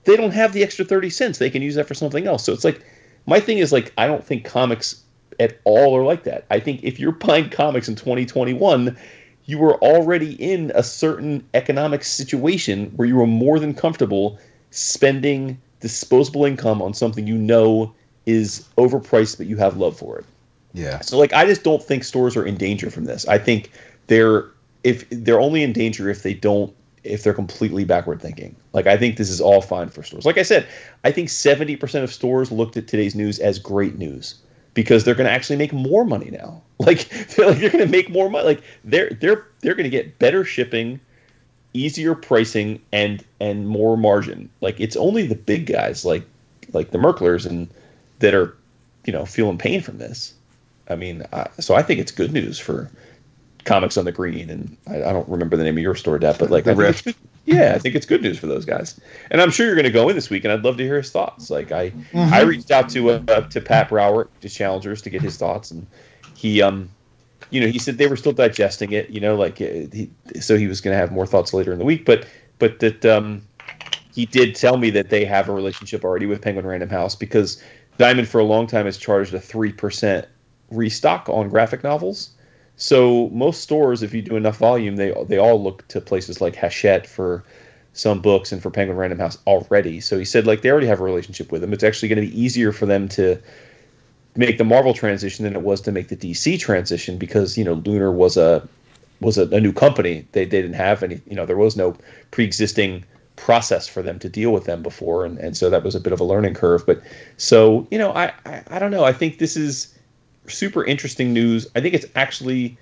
they 0.05 0.17
don't 0.17 0.33
have 0.33 0.53
the 0.53 0.63
extra 0.63 0.85
30 0.85 1.11
cents. 1.11 1.39
They 1.39 1.51
can 1.51 1.63
use 1.63 1.75
that 1.75 1.87
for 1.87 1.95
something 1.95 2.27
else. 2.27 2.45
So 2.45 2.53
it's 2.53 2.65
like 2.65 2.85
my 3.27 3.41
thing 3.41 3.59
is 3.59 3.73
like 3.73 3.93
I 3.97 4.07
don't 4.07 4.25
think 4.25 4.45
comics 4.45 5.03
at 5.41 5.59
all 5.65 5.97
are 5.97 6.05
like 6.05 6.25
that. 6.25 6.45
I 6.51 6.61
think 6.61 6.85
if 6.85 6.99
you're 6.99 7.13
buying 7.13 7.51
comics 7.51 7.89
in 7.89 7.97
2021, 7.97 8.97
you 9.47 9.59
were 9.59 9.75
already 9.77 10.33
in 10.35 10.73
a 10.75 10.83
certain 10.83 11.47
economic 11.55 12.05
situation 12.05 12.87
where 12.97 13.07
you 13.07 13.17
were 13.17 13.27
more 13.27 13.59
than 13.59 13.75
comfortable 13.75 14.39
spending 14.71 15.61
disposable 15.81 16.45
income 16.45 16.81
on 16.81 16.95
something 16.95 17.27
you 17.27 17.37
know 17.37 17.95
is 18.27 18.67
overpriced, 18.79 19.37
but 19.37 19.47
you 19.47 19.57
have 19.57 19.77
love 19.77 19.97
for 19.99 20.19
it. 20.19 20.25
Yeah. 20.73 21.01
So 21.01 21.19
like 21.19 21.33
I 21.33 21.45
just 21.47 21.63
don't 21.63 21.83
think 21.83 22.05
stores 22.05 22.37
are 22.37 22.45
in 22.45 22.57
danger 22.57 22.91
from 22.91 23.05
this. 23.05 23.27
I 23.29 23.39
think 23.39 23.71
they're 24.07 24.47
if 24.83 25.09
they're 25.11 25.41
only 25.41 25.63
in 25.63 25.73
danger 25.73 26.09
if 26.11 26.23
they 26.23 26.35
don't 26.35 26.75
if 27.05 27.23
they're 27.23 27.35
completely 27.35 27.85
backward 27.85 28.21
thinking. 28.21 28.57
Like 28.73 28.87
I 28.87 28.97
think 28.97 29.17
this 29.17 29.31
is 29.31 29.41
all 29.41 29.61
fine 29.61 29.91
for 29.91 30.03
stores. 30.03 30.25
Like 30.25 30.39
I 30.39 30.43
said, 30.43 30.67
I 31.05 31.13
think 31.13 31.29
70% 31.29 32.03
of 32.03 32.13
stores 32.13 32.51
looked 32.51 32.77
at 32.77 32.89
today's 32.89 33.15
news 33.15 33.39
as 33.39 33.59
great 33.59 33.99
news 33.99 34.37
because 34.73 35.05
they're 35.05 35.15
going 35.15 35.27
to 35.27 35.33
actually 35.33 35.57
make 35.57 35.73
more 35.73 36.05
money 36.05 36.31
now. 36.31 36.61
Like 36.81 37.09
they're, 37.09 37.47
like, 37.47 37.61
they're 37.61 37.71
going 37.71 37.85
to 37.85 37.91
make 37.91 38.11
more 38.11 38.29
money. 38.29 38.45
Like 38.45 38.63
they're 38.83 39.11
they're 39.11 39.47
they're 39.61 39.77
going 39.77 39.85
to 39.85 39.91
get 39.91 40.19
better 40.19 40.45
shipping, 40.45 40.99
easier 41.73 42.17
pricing 42.17 42.81
and 42.93 43.25
and 43.41 43.69
more 43.69 43.97
margin. 43.97 44.51
Like 44.61 44.81
it's 44.81 44.97
only 44.97 45.25
the 45.25 45.37
big 45.37 45.67
guys 45.67 46.05
like 46.05 46.25
like 46.73 46.91
the 46.91 46.99
Merklers 46.99 47.47
and 47.47 47.69
that 48.19 48.35
are 48.35 48.57
you 49.07 49.13
know 49.13 49.25
feeling 49.25 49.57
pain 49.57 49.81
from 49.81 49.99
this. 49.99 50.35
I 50.89 50.97
mean, 50.97 51.25
I, 51.33 51.49
so 51.61 51.75
I 51.75 51.83
think 51.83 52.01
it's 52.01 52.11
good 52.11 52.33
news 52.33 52.59
for 52.59 52.91
comics 53.65 53.97
on 53.97 54.05
the 54.05 54.13
green, 54.13 54.51
and 54.51 54.77
I, 54.87 54.97
I 54.97 55.13
don't 55.13 55.29
remember 55.29 55.57
the 55.57 55.65
name 55.65 55.77
of 55.77 55.83
your 55.83 55.95
store, 55.95 56.19
Dap, 56.19 56.39
but 56.39 56.51
like 56.51 56.65
The 56.65 56.73
I 56.73 56.75
Rift. 56.75 57.05
good- 57.05 57.15
yeah, 57.47 57.73
I 57.75 57.79
think 57.79 57.95
it's 57.95 58.07
good 58.07 58.23
news 58.23 58.39
for 58.39 58.47
those 58.47 58.65
guys, 58.65 58.99
and 59.31 59.41
I'm 59.43 59.51
sure 59.51 59.67
you're 59.67 59.75
going 59.75 59.85
to 59.85 59.91
go 59.91 60.09
in 60.09 60.15
this 60.15 60.31
week, 60.31 60.45
and 60.45 60.53
I'd 60.53 60.65
love 60.65 60.79
to 60.79 60.83
hear 60.83 60.97
his 60.97 61.11
thoughts. 61.11 61.51
Like 61.51 61.73
I, 61.73 61.93
I 62.15 62.41
reached 62.43 62.71
out 62.71 62.89
to 62.91 63.11
uh, 63.11 63.41
to 63.49 63.61
Pat 63.61 63.91
Brower, 63.91 64.29
to 64.41 64.49
Challengers, 64.49 65.03
to 65.03 65.11
get 65.11 65.21
his 65.21 65.37
thoughts, 65.37 65.71
and 65.71 65.87
he 66.35 66.63
um. 66.63 66.91
You 67.51 67.61
know, 67.61 67.67
he 67.67 67.79
said 67.79 67.99
they 67.99 68.07
were 68.07 68.17
still 68.17 68.33
digesting 68.33 68.93
it. 68.93 69.11
You 69.11 69.21
know, 69.21 69.37
like 69.37 69.61
uh, 69.61 69.87
he, 69.93 70.11
so 70.41 70.57
he 70.57 70.67
was 70.67 70.81
going 70.81 70.95
to 70.95 70.99
have 70.99 71.13
more 71.13 71.27
thoughts 71.27 71.53
later 71.53 71.73
in 71.73 71.79
the 71.79 71.85
week. 71.85 72.05
But 72.07 72.27
but 72.59 72.81
that 72.81 73.05
um, 73.05 73.43
he 74.13 74.25
did 74.27 74.57
tell 74.57 74.79
me 74.79 74.89
that 74.91 75.11
they 75.11 75.25
have 75.27 75.49
a 75.49 75.53
relationship 75.53 76.03
already 76.05 76.25
with 76.27 76.41
Penguin 76.41 76.67
Random 76.67 76.89
House 76.89 77.15
because 77.15 77.63
Diamond 77.99 78.29
for 78.29 78.41
a 78.41 78.45
long 78.45 78.67
time 78.67 78.87
has 78.87 78.97
charged 78.97 79.35
a 79.35 79.41
three 79.41 79.71
percent 79.73 80.27
restock 80.71 81.29
on 81.29 81.51
graphic 81.51 81.85
novels. 81.85 82.31
So 82.77 83.29
most 83.31 83.61
stores, 83.61 84.03
if 84.03 84.13
you 84.13 84.23
do 84.23 84.37
enough 84.37 84.59
volume, 84.59 84.97
they 84.97 85.15
they 85.27 85.39
all 85.39 85.63
look 85.63 85.87
to 85.89 86.01
places 86.01 86.41
like 86.41 86.57
Hachette 86.57 87.07
for 87.07 87.45
some 87.93 88.21
books 88.21 88.51
and 88.51 88.61
for 88.61 88.71
Penguin 88.71 88.99
Random 88.99 89.21
House 89.21 89.39
already. 89.47 90.01
So 90.01 90.19
he 90.19 90.25
said 90.25 90.47
like 90.47 90.63
they 90.63 90.71
already 90.71 90.89
have 90.89 91.01
a 91.01 91.05
relationship 91.05 91.53
with 91.53 91.61
them. 91.61 91.73
It's 91.73 91.85
actually 91.85 92.09
going 92.09 92.23
to 92.23 92.29
be 92.29 92.41
easier 92.41 92.73
for 92.73 92.87
them 92.87 93.09
to 93.11 93.39
make 94.37 94.59
the 94.59 94.65
Marvel 94.65 94.93
transition 94.93 95.45
than 95.45 95.55
it 95.55 95.63
was 95.63 95.81
to 95.83 95.93
make 95.93 96.09
the 96.09 96.17
DC 96.17 96.59
transition 96.59 97.17
because 97.19 97.57
you 97.57 97.65
know 97.65 97.75
Lunar 97.75 98.11
was 98.11 98.37
a 98.37 98.67
was 99.21 99.39
a, 99.39 99.47
a 99.49 99.61
new 99.61 99.73
company. 99.73 100.27
They, 100.33 100.45
they 100.45 100.61
didn't 100.61 100.75
have 100.75 101.03
any 101.03 101.21
you 101.29 101.37
know 101.37 101.47
there 101.47 101.57
was 101.57 101.77
no 101.77 101.97
pre-existing 102.33 103.05
process 103.37 103.87
for 103.89 104.03
them 104.03 104.19
to 104.21 104.29
deal 104.29 104.53
with 104.53 104.65
them 104.65 104.83
before, 104.83 105.25
and, 105.25 105.39
and 105.39 105.57
so 105.57 105.71
that 105.71 105.83
was 105.85 105.95
a 105.95 106.01
bit 106.01 106.13
of 106.13 106.21
a 106.21 106.25
learning 106.25 106.55
curve. 106.55 106.85
But 106.85 107.01
so 107.37 107.87
you 107.93 107.99
know 107.99 108.11
I, 108.13 108.33
I 108.45 108.65
I 108.73 108.79
don't 108.81 108.91
know. 108.91 109.05
I 109.05 109.13
think 109.13 109.39
this 109.39 109.57
is 109.57 109.94
super 110.47 110.85
interesting 110.85 111.33
news. 111.33 111.67
I 111.75 111.81
think 111.81 111.95
it's 111.95 112.07
actually 112.15 112.77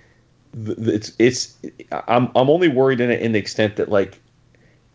it's 0.54 1.12
it's 1.18 1.56
I'm 2.08 2.30
I'm 2.34 2.50
only 2.50 2.68
worried 2.68 3.00
in 3.00 3.10
it 3.10 3.20
in 3.20 3.32
the 3.32 3.38
extent 3.38 3.76
that 3.76 3.88
like 3.88 4.20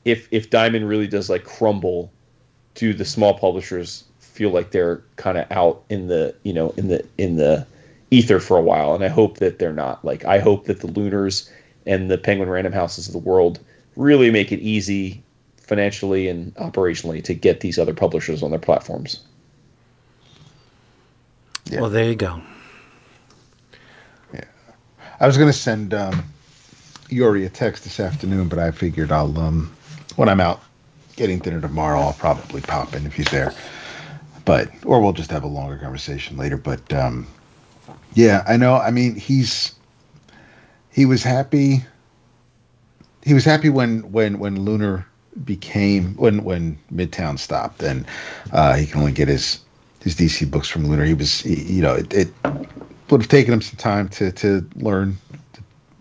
if 0.06 0.28
if 0.32 0.50
Diamond 0.50 0.88
really 0.88 1.08
does 1.08 1.30
like 1.30 1.44
crumble, 1.44 2.12
do 2.76 2.94
the 2.94 3.06
small 3.06 3.38
publishers 3.38 4.04
feel 4.20 4.52
like 4.52 4.72
they're 4.72 5.02
kind 5.16 5.38
of 5.38 5.52
out 5.52 5.84
in 5.90 6.08
the 6.08 6.36
you 6.44 6.54
know 6.54 6.70
in 6.78 6.88
the 6.88 7.06
in 7.18 7.38
the 7.38 7.66
ether 8.12 8.40
for 8.40 8.58
a 8.58 8.62
while? 8.62 8.94
And 8.94 9.04
I 9.04 9.10
hope 9.10 9.38
that 9.38 9.60
they're 9.60 9.74
not. 9.74 10.04
Like 10.06 10.26
I 10.26 10.40
hope 10.40 10.66
that 10.66 10.82
the 10.82 10.88
Lunars 10.88 11.50
and 11.86 12.12
the 12.12 12.18
Penguin 12.18 12.50
Random 12.50 12.74
Houses 12.74 13.08
of 13.08 13.14
the 13.14 13.20
world 13.20 13.60
really 13.96 14.30
make 14.30 14.52
it 14.52 14.60
easy 14.60 15.24
financially 15.58 16.28
and 16.28 16.54
operationally 16.56 17.24
to 17.24 17.34
get 17.34 17.60
these 17.60 17.78
other 17.78 17.94
publishers 17.94 18.44
on 18.44 18.52
their 18.52 18.60
platforms. 18.60 19.22
Yeah. 21.66 21.82
Well, 21.82 21.90
there 21.90 22.06
you 22.06 22.16
go. 22.16 22.42
I 25.20 25.26
was 25.26 25.36
going 25.36 25.50
to 25.50 25.58
send 25.58 25.94
um, 25.96 26.24
Yuri 27.10 27.46
a 27.46 27.50
text 27.50 27.84
this 27.84 28.00
afternoon, 28.00 28.50
but 28.50 28.60
I 28.60 28.70
figured 28.70 29.12
I'll, 29.12 29.38
um, 29.40 29.76
when 30.16 30.30
I'm 30.30 30.40
out 30.40 30.62
getting 31.16 31.40
dinner 31.40 31.60
tomorrow, 31.60 32.00
I'll 32.02 32.14
probably 32.14 32.62
pop 32.62 32.96
in 32.96 33.06
if 33.06 33.16
he's 33.16 33.30
there. 33.32 33.52
But, 34.46 34.70
or 34.86 35.02
we'll 35.02 35.14
just 35.14 35.32
have 35.32 35.44
a 35.44 35.48
longer 35.48 35.78
conversation 35.78 36.38
later. 36.38 36.56
But, 36.56 36.94
um, 36.94 37.26
yeah, 38.14 38.44
I 38.48 38.58
know. 38.58 38.76
I 38.76 38.92
mean, 38.92 39.16
he's, 39.16 39.74
he 40.92 41.06
was 41.06 41.24
happy. 41.24 41.84
He 43.24 43.34
was 43.34 43.44
happy 43.44 43.70
when, 43.70 44.12
when, 44.12 44.38
when 44.38 44.62
Lunar 44.62 45.08
became, 45.44 46.16
when, 46.16 46.44
when 46.44 46.78
Midtown 46.94 47.40
stopped 47.40 47.82
and 47.82 48.06
uh, 48.54 48.76
he 48.76 48.86
can 48.86 49.00
only 49.00 49.12
get 49.12 49.28
his, 49.28 49.60
his 50.02 50.16
DC 50.16 50.50
books 50.50 50.70
from 50.70 50.86
Lunar. 50.86 51.06
He 51.06 51.16
was, 51.16 51.42
he, 51.42 51.74
you 51.74 51.82
know, 51.82 51.96
it, 51.96 52.14
it 52.14 52.28
would 53.10 53.22
have 53.22 53.30
taken 53.30 53.54
him 53.54 53.62
some 53.62 53.78
time 53.78 54.10
to 54.10 54.32
to 54.34 54.68
learn 54.76 55.18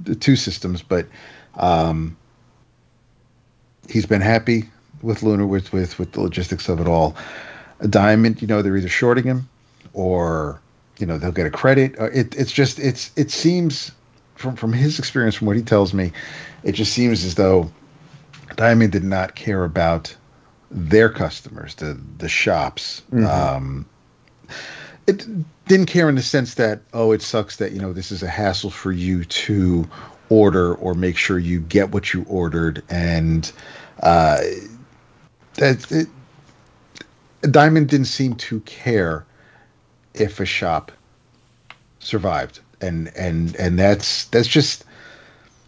the 0.00 0.14
two 0.14 0.36
systems, 0.36 0.82
but 0.82 1.06
um, 1.54 2.16
he's 3.88 4.06
been 4.06 4.20
happy 4.20 4.64
with 5.02 5.22
Lunar 5.22 5.46
with 5.46 5.72
with 5.72 5.98
with 5.98 6.12
the 6.12 6.20
logistics 6.20 6.68
of 6.68 6.80
it 6.80 6.86
all. 6.86 7.16
A 7.80 7.88
diamond, 7.88 8.40
you 8.40 8.48
know, 8.48 8.62
they're 8.62 8.76
either 8.76 8.88
shorting 8.88 9.24
him 9.24 9.48
or 9.92 10.60
you 10.98 11.06
know 11.06 11.18
they'll 11.18 11.32
get 11.32 11.46
a 11.46 11.50
credit. 11.50 11.98
Uh, 11.98 12.10
It 12.12 12.34
it's 12.34 12.52
just 12.52 12.78
it's 12.78 13.10
it 13.16 13.30
seems 13.30 13.92
from 14.34 14.56
from 14.56 14.72
his 14.72 14.98
experience, 14.98 15.34
from 15.34 15.46
what 15.46 15.56
he 15.56 15.62
tells 15.62 15.94
me, 15.94 16.12
it 16.62 16.72
just 16.72 16.92
seems 16.92 17.24
as 17.24 17.34
though 17.34 17.70
Diamond 18.56 18.92
did 18.92 19.04
not 19.04 19.34
care 19.34 19.64
about 19.64 20.14
their 20.70 21.08
customers, 21.10 21.74
the 21.76 21.98
the 22.18 22.28
shops. 22.28 23.02
Um, 23.12 23.86
it 25.06 25.26
didn't 25.66 25.86
care 25.86 26.08
in 26.08 26.14
the 26.14 26.22
sense 26.22 26.54
that 26.54 26.80
oh 26.92 27.12
it 27.12 27.22
sucks 27.22 27.56
that 27.56 27.72
you 27.72 27.80
know 27.80 27.92
this 27.92 28.10
is 28.10 28.22
a 28.22 28.28
hassle 28.28 28.70
for 28.70 28.92
you 28.92 29.24
to 29.24 29.88
order 30.28 30.74
or 30.76 30.94
make 30.94 31.16
sure 31.16 31.38
you 31.38 31.60
get 31.60 31.90
what 31.92 32.12
you 32.12 32.24
ordered 32.28 32.82
and 32.90 33.52
uh 34.02 34.40
that 35.54 35.90
it, 35.92 36.08
diamond 37.50 37.88
didn't 37.88 38.06
seem 38.06 38.34
to 38.34 38.60
care 38.60 39.24
if 40.14 40.40
a 40.40 40.46
shop 40.46 40.90
survived 42.00 42.60
and 42.80 43.10
and 43.16 43.56
and 43.56 43.78
that's 43.78 44.24
that's 44.26 44.48
just 44.48 44.84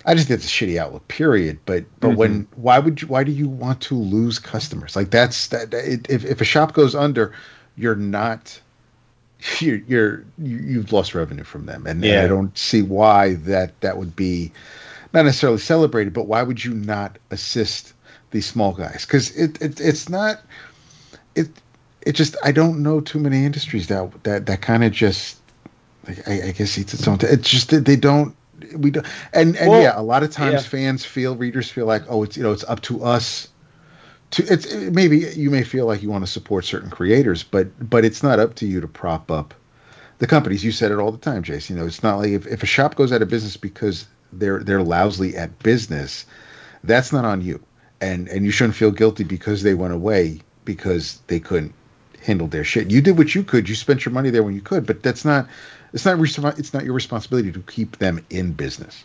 I 0.05 0.15
just 0.15 0.29
think 0.29 0.39
it's 0.39 0.47
a 0.47 0.49
shitty 0.49 0.79
outlook, 0.79 1.07
period. 1.09 1.59
But 1.67 1.85
but 2.01 2.17
when 2.17 2.49
why 2.57 2.79
would 2.79 3.03
you 3.03 3.09
why 3.09 3.25
do 3.25 3.33
you 3.33 3.47
want 3.47 3.83
to 3.83 3.95
lose 3.95 4.39
customers? 4.39 4.97
Like 4.97 5.11
that's 5.11 5.49
that 5.49 5.75
it, 5.75 6.09
if 6.09 6.25
if 6.25 6.41
a 6.41 6.45
shop 6.45 6.73
goes 6.73 6.95
under, 6.95 7.33
you're 7.77 7.97
not 7.97 8.59
you're, 9.61 9.81
you're 9.87 10.25
you, 10.39 10.57
you've 10.59 10.93
lost 10.93 11.15
revenue 11.15 11.45
from 11.45 11.67
them, 11.67 11.87
and, 11.87 12.05
and 12.05 12.21
I 12.21 12.27
don't 12.27 12.57
see 12.57 12.83
why 12.83 13.35
that 13.35 13.81
that 13.81 13.97
would 13.97 14.17
be 14.17 14.53
not 15.13 15.25
necessarily 15.25 15.59
celebrated, 15.59 16.13
but 16.13 16.27
why 16.27 16.43
would 16.43 16.65
you 16.65 16.75
not 16.75 17.19
assist 17.31 17.95
these 18.31 18.47
small 18.47 18.73
guys? 18.73 19.05
Because 19.07 19.37
it, 19.37 19.61
it 19.63 19.81
it's 19.81 20.09
not 20.09 20.43
it 21.35 21.49
it 22.03 22.13
just 22.13 22.37
I 22.45 22.53
don't 22.53 22.83
know 22.83 23.01
too 23.01 23.19
many 23.19 23.45
industries 23.45 23.87
that 23.89 24.25
that 24.25 24.47
that 24.47 24.61
kind 24.61 24.85
of 24.85 24.93
just 24.93 25.39
I, 26.27 26.43
I 26.43 26.51
guess 26.53 26.79
it's 26.79 26.95
its 26.95 27.07
own. 27.07 27.19
It's 27.21 27.49
just 27.49 27.71
that 27.71 27.85
they 27.85 27.97
don't. 27.97 28.35
We 28.77 28.91
don't. 28.91 29.07
And 29.33 29.57
and 29.57 29.71
Well, 29.71 29.83
yeah, 29.83 29.99
a 29.99 30.03
lot 30.03 30.23
of 30.23 30.31
times 30.31 30.65
yeah. 30.65 30.69
fans 30.69 31.05
feel 31.05 31.37
readers 31.37 31.71
feel 31.71 31.87
like 31.87 32.03
oh 32.09 32.23
it's 32.23 32.37
you 32.37 32.43
know 32.43 32.53
it's 32.53 32.65
up 32.65 32.81
to 32.83 33.05
us 33.05 33.49
to 34.33 34.45
it's 34.53 34.67
it- 34.67 34.93
maybe 34.95 35.19
you 35.37 35.51
may 35.51 35.65
feel 35.65 35.87
like 35.87 36.03
you 36.03 36.11
want 36.11 36.25
to 36.27 36.31
support 36.31 36.65
certain 36.65 36.91
creators, 36.91 37.43
but 37.45 37.69
but 37.91 38.05
it's 38.05 38.23
not 38.23 38.39
up 38.41 38.55
to 38.57 38.67
you 38.67 38.81
to 38.81 38.89
prop 38.89 39.31
up 39.31 39.55
the 40.19 40.27
companies. 40.27 40.65
You 40.65 40.73
said 40.73 40.93
it 40.93 40.99
all 40.99 41.13
the 41.13 41.19
time, 41.19 41.43
Jason. 41.43 41.77
You 41.77 41.83
know, 41.83 41.89
it's 41.89 42.03
not 42.03 42.19
like 42.19 42.31
if, 42.31 42.47
if 42.47 42.63
a 42.63 42.67
shop 42.67 42.97
goes 42.97 43.13
out 43.13 43.23
of 43.23 43.29
business 43.29 43.57
because 43.57 44.07
they're 44.33 44.61
they're 44.61 44.83
lousy 44.83 45.37
at 45.37 45.59
business, 45.61 46.27
that's 46.85 47.13
not 47.13 47.25
on 47.25 47.43
you. 47.43 47.61
And 48.01 48.29
and 48.29 48.45
you 48.45 48.51
shouldn't 48.51 48.77
feel 48.77 48.91
guilty 48.93 49.25
because 49.25 49.63
they 49.63 49.75
went 49.75 49.95
away 49.95 50.41
because 50.65 51.21
they 51.29 51.41
couldn't 51.41 51.75
handle 52.23 52.49
their 52.49 52.65
shit. 52.65 52.91
You 52.91 53.01
did 53.01 53.19
what 53.19 53.35
you 53.35 53.43
could. 53.45 53.69
You 53.69 53.75
spent 53.75 54.05
your 54.05 54.13
money 54.13 54.31
there 54.31 54.43
when 54.43 54.55
you 54.55 54.61
could, 54.63 54.87
but 54.87 55.03
that's 55.03 55.25
not 55.25 55.49
it's 55.93 56.05
not 56.05 56.19
it's 56.59 56.75
not 56.75 56.85
your 56.85 56.95
responsibility 56.95 57.53
to 57.53 57.61
keep 57.63 57.99
them 57.99 58.25
in 58.31 58.53
business. 58.53 59.05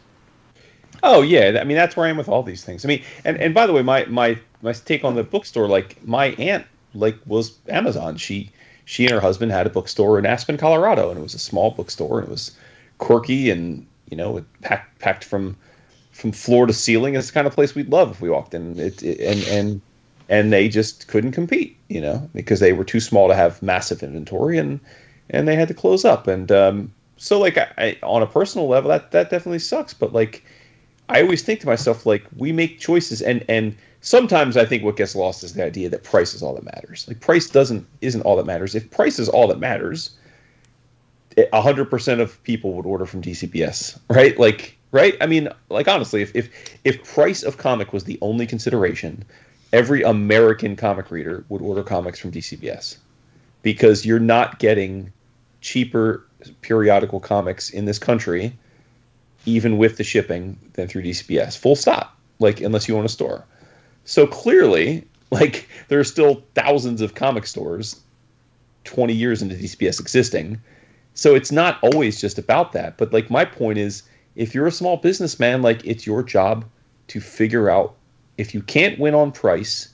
Oh 1.04 1.22
yeah, 1.22 1.58
I 1.60 1.66
mean 1.66 1.78
that's 1.78 1.96
where 1.96 2.06
I 2.06 2.10
am 2.10 2.18
with 2.18 2.30
all 2.30 2.42
these 2.44 2.64
things. 2.64 2.84
I 2.84 2.88
mean, 2.88 3.04
and 3.26 3.38
and 3.38 3.54
by 3.54 3.68
the 3.68 3.74
way, 3.74 3.82
my 3.84 4.06
my 4.06 4.40
my 4.62 4.72
take 4.74 5.04
on 5.04 5.16
the 5.16 5.24
bookstore, 5.24 5.68
like 5.68 6.04
my 6.08 6.28
aunt, 6.40 6.66
like 6.96 7.18
was 7.28 7.58
Amazon. 7.70 8.18
She 8.18 8.52
she 8.86 9.04
and 9.06 9.14
her 9.14 9.20
husband 9.20 9.52
had 9.52 9.68
a 9.68 9.70
bookstore 9.70 10.18
in 10.18 10.26
Aspen, 10.26 10.58
Colorado, 10.58 11.10
and 11.10 11.20
it 11.20 11.24
was 11.24 11.34
a 11.36 11.40
small 11.40 11.72
bookstore, 11.72 12.20
and 12.20 12.28
it 12.28 12.32
was 12.32 12.58
quirky 13.00 13.50
and 13.50 13.86
you 14.10 14.16
know 14.18 14.38
it 14.38 14.46
packed 14.62 14.98
packed 15.00 15.24
from 15.26 15.58
from 16.12 16.32
floor 16.32 16.66
to 16.68 16.74
ceiling. 16.74 17.16
It's 17.16 17.28
the 17.28 17.34
kind 17.34 17.48
of 17.48 17.54
place 17.54 17.76
we'd 17.76 17.90
love 17.90 18.12
if 18.12 18.22
we 18.22 18.30
walked 18.30 18.54
in. 18.54 18.80
It, 18.80 19.04
it 19.04 19.20
and 19.20 19.44
and 19.48 19.82
and 20.30 20.54
they 20.54 20.70
just 20.70 21.08
couldn't 21.08 21.34
compete, 21.34 21.78
you 21.90 22.00
know, 22.02 22.30
because 22.34 22.60
they 22.60 22.74
were 22.74 22.86
too 22.86 23.00
small 23.02 23.28
to 23.28 23.36
have 23.36 23.62
massive 23.62 24.04
inventory 24.04 24.58
and 24.58 24.80
and 25.30 25.48
they 25.48 25.56
had 25.56 25.68
to 25.68 25.74
close 25.74 26.06
up. 26.06 26.28
And 26.28 26.52
um, 26.52 26.94
so 27.18 27.40
like 27.40 27.58
I, 27.58 27.68
I 27.78 27.98
on 28.04 28.22
a 28.22 28.28
personal 28.28 28.68
level, 28.68 28.90
that 28.90 29.12
that 29.12 29.30
definitely 29.30 29.60
sucks. 29.60 29.94
But 29.94 30.14
like 30.14 30.44
I 31.10 31.22
always 31.22 31.44
think 31.44 31.60
to 31.62 31.68
myself 31.68 32.06
like 32.06 32.24
we 32.36 32.52
make 32.52 32.80
choices 32.80 33.22
and 33.22 33.44
and 33.50 33.76
sometimes 34.02 34.58
I 34.58 34.66
think 34.66 34.84
what 34.84 34.96
gets 34.96 35.16
lost 35.16 35.44
is 35.44 35.54
the 35.54 35.64
idea 35.64 35.90
that 35.90 36.04
price 36.04 36.34
is 36.34 36.44
all 36.44 36.54
that 36.56 36.64
matters. 36.64 37.08
Like 37.08 37.20
price 37.20 37.50
doesn't 37.50 37.88
isn't 38.02 38.22
all 38.22 38.36
that 38.38 38.46
matters. 38.46 38.76
If 38.76 38.90
price 38.92 39.20
is 39.20 39.30
all 39.30 39.48
that 39.48 39.60
matters, 39.60 40.12
hundred 41.54 41.86
percent 41.86 42.22
of 42.22 42.42
people 42.44 42.74
would 42.74 42.86
order 42.86 43.06
from 43.06 43.22
DCBS, 43.22 44.00
right? 44.10 44.38
Like, 44.38 44.78
right? 44.92 45.16
I 45.22 45.26
mean, 45.26 45.50
like 45.70 45.88
honestly, 45.88 46.22
if 46.22 46.36
if 46.36 46.50
if 46.84 47.04
price 47.04 47.44
of 47.44 47.58
comic 47.58 47.94
was 47.94 48.04
the 48.04 48.20
only 48.22 48.46
consideration, 48.46 49.24
every 49.72 50.04
American 50.04 50.76
comic 50.76 51.10
reader 51.12 51.44
would 51.50 51.62
order 51.62 51.84
comics 51.84 52.20
from 52.20 52.32
DCBS 52.32 52.98
because 53.62 54.06
you're 54.06 54.20
not 54.20 54.60
getting 54.60 55.12
cheaper 55.62 56.26
periodical 56.62 57.22
comics 57.22 57.70
in 57.70 57.86
this 57.86 57.98
country, 57.98 58.54
even 59.46 59.78
with 59.78 59.98
the 59.98 60.04
shipping, 60.04 60.58
than 60.74 60.88
through 60.88 61.04
DCBS. 61.04 61.58
Full 61.58 61.76
stop. 61.76 62.18
Like, 62.40 62.62
unless 62.62 62.88
you 62.88 62.98
own 62.98 63.06
a 63.06 63.10
store. 63.10 63.46
So 64.06 64.28
clearly, 64.28 65.06
like, 65.32 65.68
there 65.88 66.00
are 66.00 66.06
still 66.06 66.44
thousands 66.56 67.02
of 67.02 67.16
comic 67.16 67.46
stores 67.46 68.00
20 68.86 69.14
years 69.14 69.42
into 69.42 69.56
DCBS 69.56 70.00
existing. 70.00 70.62
So 71.14 71.36
it's 71.36 71.52
not 71.52 71.80
always 71.84 72.20
just 72.20 72.38
about 72.38 72.72
that. 72.74 72.98
But, 72.98 73.14
like, 73.14 73.30
my 73.30 73.46
point 73.46 73.78
is 73.78 74.04
if 74.36 74.54
you're 74.54 74.68
a 74.68 74.72
small 74.72 74.98
businessman, 74.98 75.62
like, 75.62 75.86
it's 75.86 76.06
your 76.06 76.24
job 76.24 76.66
to 77.08 77.20
figure 77.20 77.70
out 77.70 77.96
if 78.38 78.54
you 78.54 78.62
can't 78.62 79.00
win 79.00 79.14
on 79.14 79.32
price, 79.32 79.90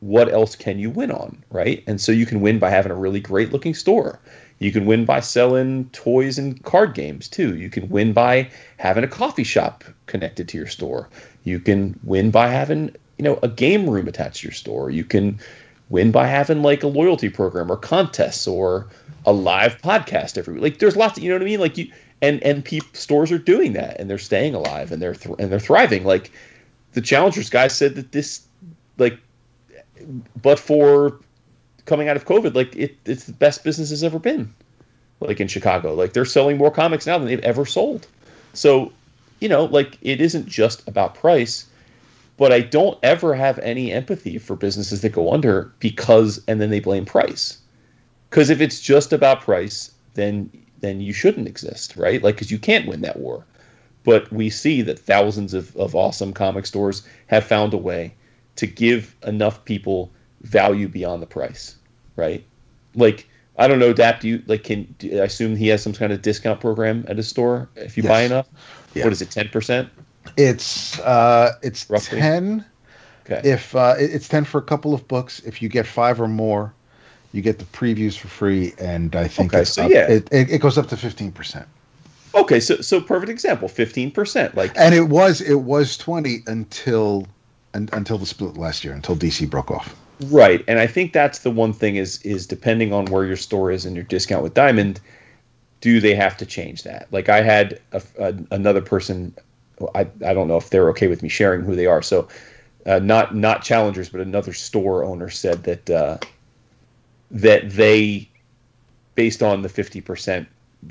what 0.00 0.32
else 0.32 0.56
can 0.56 0.78
you 0.78 0.90
win 0.90 1.10
on, 1.10 1.42
right? 1.50 1.82
And 1.86 2.00
so 2.00 2.12
you 2.12 2.26
can 2.26 2.40
win 2.40 2.58
by 2.58 2.70
having 2.70 2.92
a 2.92 2.96
really 2.96 3.20
great 3.20 3.52
looking 3.52 3.74
store. 3.74 4.20
You 4.60 4.70
can 4.70 4.84
win 4.84 5.06
by 5.06 5.20
selling 5.20 5.88
toys 5.90 6.38
and 6.38 6.62
card 6.62 6.94
games 6.94 7.28
too. 7.28 7.56
You 7.56 7.70
can 7.70 7.88
win 7.88 8.12
by 8.12 8.50
having 8.76 9.02
a 9.02 9.08
coffee 9.08 9.42
shop 9.42 9.84
connected 10.06 10.48
to 10.48 10.58
your 10.58 10.66
store. 10.66 11.08
You 11.44 11.58
can 11.58 11.98
win 12.04 12.30
by 12.30 12.48
having, 12.48 12.94
you 13.18 13.24
know, 13.24 13.38
a 13.42 13.48
game 13.48 13.88
room 13.88 14.06
attached 14.06 14.42
to 14.42 14.48
your 14.48 14.52
store. 14.52 14.90
You 14.90 15.04
can 15.04 15.40
win 15.88 16.12
by 16.12 16.26
having 16.26 16.62
like 16.62 16.82
a 16.82 16.88
loyalty 16.88 17.30
program 17.30 17.72
or 17.72 17.76
contests 17.78 18.46
or 18.46 18.86
a 19.24 19.32
live 19.32 19.80
podcast 19.80 20.36
every 20.36 20.54
week. 20.54 20.62
Like 20.62 20.78
there's 20.78 20.96
lots 20.96 21.16
of, 21.16 21.24
you 21.24 21.30
know 21.30 21.36
what 21.36 21.42
I 21.42 21.46
mean? 21.46 21.60
Like 21.60 21.78
you 21.78 21.90
and 22.20 22.42
and 22.42 22.62
peop, 22.62 22.84
stores 22.94 23.32
are 23.32 23.38
doing 23.38 23.72
that 23.72 23.98
and 23.98 24.10
they're 24.10 24.18
staying 24.18 24.54
alive 24.54 24.92
and 24.92 25.00
they're 25.00 25.14
th- 25.14 25.36
and 25.38 25.50
they're 25.50 25.58
thriving. 25.58 26.04
Like 26.04 26.30
the 26.92 27.00
challengers 27.00 27.48
guys 27.48 27.74
said 27.74 27.94
that 27.94 28.12
this 28.12 28.42
like 28.98 29.18
but 30.42 30.58
for 30.58 31.18
coming 31.86 32.08
out 32.08 32.16
of 32.16 32.24
COVID, 32.24 32.54
like 32.54 32.74
it, 32.76 32.96
it's 33.04 33.24
the 33.24 33.32
best 33.32 33.64
business 33.64 33.90
has 33.90 34.04
ever 34.04 34.18
been. 34.18 34.52
Like 35.20 35.40
in 35.40 35.48
Chicago, 35.48 35.94
like 35.94 36.14
they're 36.14 36.24
selling 36.24 36.56
more 36.56 36.70
comics 36.70 37.06
now 37.06 37.18
than 37.18 37.26
they've 37.26 37.40
ever 37.40 37.66
sold. 37.66 38.06
So, 38.54 38.92
you 39.40 39.48
know, 39.48 39.64
like 39.64 39.98
it 40.00 40.20
isn't 40.20 40.48
just 40.48 40.86
about 40.88 41.14
price, 41.14 41.66
but 42.38 42.52
I 42.52 42.60
don't 42.60 42.98
ever 43.02 43.34
have 43.34 43.58
any 43.58 43.92
empathy 43.92 44.38
for 44.38 44.56
businesses 44.56 45.02
that 45.02 45.10
go 45.10 45.32
under 45.32 45.72
because 45.78 46.42
and 46.48 46.60
then 46.60 46.70
they 46.70 46.80
blame 46.80 47.04
price. 47.04 47.58
Because 48.30 48.48
if 48.48 48.60
it's 48.60 48.80
just 48.80 49.12
about 49.12 49.42
price, 49.42 49.90
then 50.14 50.50
then 50.80 51.02
you 51.02 51.12
shouldn't 51.12 51.48
exist, 51.48 51.96
right? 51.96 52.22
Like 52.22 52.36
because 52.36 52.50
you 52.50 52.58
can't 52.58 52.88
win 52.88 53.02
that 53.02 53.18
war. 53.18 53.44
But 54.04 54.32
we 54.32 54.48
see 54.48 54.80
that 54.82 54.98
thousands 54.98 55.52
of, 55.52 55.76
of 55.76 55.94
awesome 55.94 56.32
comic 56.32 56.64
stores 56.64 57.06
have 57.26 57.44
found 57.44 57.74
a 57.74 57.78
way 57.78 58.14
to 58.56 58.66
give 58.66 59.14
enough 59.26 59.62
people 59.66 60.10
value 60.42 60.88
beyond 60.88 61.22
the 61.22 61.26
price, 61.26 61.76
right? 62.16 62.44
Like 62.94 63.28
I 63.58 63.68
don't 63.68 63.78
know, 63.78 63.92
Dap. 63.92 64.20
Do 64.20 64.28
you 64.28 64.42
like? 64.46 64.64
Can 64.64 64.94
do, 64.98 65.20
I 65.20 65.24
assume 65.24 65.54
he 65.56 65.68
has 65.68 65.82
some 65.82 65.92
kind 65.92 66.12
of 66.12 66.22
discount 66.22 66.60
program 66.60 67.04
at 67.08 67.16
his 67.16 67.28
store 67.28 67.68
if 67.76 67.96
you 67.96 68.02
Yes. 68.02 68.10
buy 68.10 68.22
enough? 68.22 68.48
Yeah. 68.94 69.04
What 69.04 69.12
is 69.12 69.20
it? 69.22 69.30
Ten 69.30 69.48
percent? 69.48 69.88
It's 70.36 70.98
uh, 71.00 71.52
it's 71.62 71.88
Roughly? 71.90 72.18
ten. 72.20 72.64
Okay. 73.26 73.48
If 73.48 73.74
uh, 73.76 73.94
it's 73.98 74.28
ten 74.28 74.44
for 74.44 74.58
a 74.58 74.62
couple 74.62 74.94
of 74.94 75.06
books, 75.08 75.40
if 75.40 75.60
you 75.62 75.68
get 75.68 75.86
five 75.86 76.20
or 76.20 76.26
more, 76.28 76.72
you 77.32 77.42
get 77.42 77.58
the 77.58 77.64
previews 77.66 78.16
for 78.16 78.28
free, 78.28 78.72
and 78.78 79.14
I 79.14 79.28
think 79.28 79.54
Okay, 79.54 79.64
so 79.64 79.84
up- 79.84 79.90
yeah. 79.90 80.08
it, 80.10 80.28
it, 80.32 80.50
it 80.50 80.60
goes 80.60 80.76
up 80.78 80.88
to 80.88 80.96
fifteen 80.96 81.30
percent. 81.30 81.66
okay, 82.34 82.60
so 82.60 82.80
so 82.80 83.00
perfect 83.00 83.30
example. 83.30 83.68
Fifteen 83.68 84.10
percent. 84.10 84.54
Like 84.56 84.72
And 84.76 84.94
it 84.94 85.08
was 85.08 85.40
it 85.42 85.60
was 85.62 85.96
twenty 85.96 86.38
until 86.46 87.26
un, 87.74 87.88
until 87.92 88.18
the 88.18 88.26
split 88.26 88.56
last 88.56 88.84
year, 88.84 88.94
until 88.94 89.16
DC 89.16 89.48
broke 89.50 89.70
off. 89.70 89.94
Right, 90.26 90.62
and 90.68 90.78
I 90.78 90.86
think 90.86 91.12
that's 91.12 91.38
the 91.40 91.50
one 91.50 91.72
thing 91.72 91.96
is 91.96 92.20
is 92.22 92.46
depending 92.46 92.92
on 92.92 93.06
where 93.06 93.24
your 93.24 93.36
store 93.36 93.70
is 93.70 93.86
and 93.86 93.96
your 93.96 94.04
discount 94.04 94.42
with 94.42 94.52
Diamond, 94.52 95.00
do 95.80 95.98
they 95.98 96.14
have 96.14 96.36
to 96.38 96.46
change 96.46 96.82
that? 96.82 97.08
Like 97.10 97.30
I 97.30 97.40
had 97.40 97.80
a, 97.92 98.02
a, 98.18 98.34
another 98.50 98.82
person, 98.82 99.34
I 99.94 100.00
I 100.24 100.34
don't 100.34 100.46
know 100.46 100.58
if 100.58 100.68
they're 100.70 100.90
okay 100.90 101.08
with 101.08 101.22
me 101.22 101.30
sharing 101.30 101.62
who 101.62 101.74
they 101.74 101.86
are. 101.86 102.02
So, 102.02 102.28
uh, 102.84 102.98
not 102.98 103.34
not 103.34 103.62
challengers, 103.62 104.10
but 104.10 104.20
another 104.20 104.52
store 104.52 105.04
owner 105.04 105.30
said 105.30 105.64
that 105.64 105.88
uh, 105.88 106.18
that 107.30 107.70
they, 107.70 108.28
based 109.14 109.42
on 109.42 109.62
the 109.62 109.70
fifty 109.70 110.02
percent, 110.02 110.46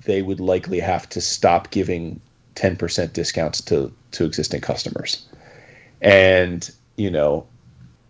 they 0.05 0.23
would 0.23 0.39
likely 0.39 0.79
have 0.79 1.07
to 1.09 1.21
stop 1.21 1.69
giving 1.69 2.19
ten 2.55 2.75
percent 2.75 3.13
discounts 3.13 3.61
to 3.61 3.93
to 4.11 4.25
existing 4.25 4.61
customers, 4.61 5.27
and 6.01 6.71
you 6.97 7.11
know 7.11 7.45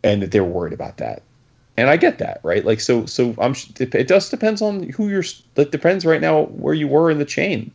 and 0.04 0.22
that 0.22 0.32
they're 0.32 0.44
worried 0.44 0.74
about 0.74 0.98
that. 0.98 1.24
And 1.78 1.90
I 1.90 1.96
get 1.96 2.18
that, 2.18 2.42
right? 2.44 2.66
Like, 2.66 2.82
so, 2.82 3.06
so 3.06 3.34
I'm. 3.38 3.56
It 3.80 4.08
just 4.08 4.32
depends 4.32 4.62
on 4.62 4.90
who 4.90 5.08
you're. 5.08 5.24
That 5.56 5.72
depends 5.72 6.06
right 6.06 6.20
now 6.20 6.44
where 6.48 6.74
you 6.74 6.90
were 6.90 7.10
in 7.10 7.20
the 7.20 7.26
chain, 7.26 7.72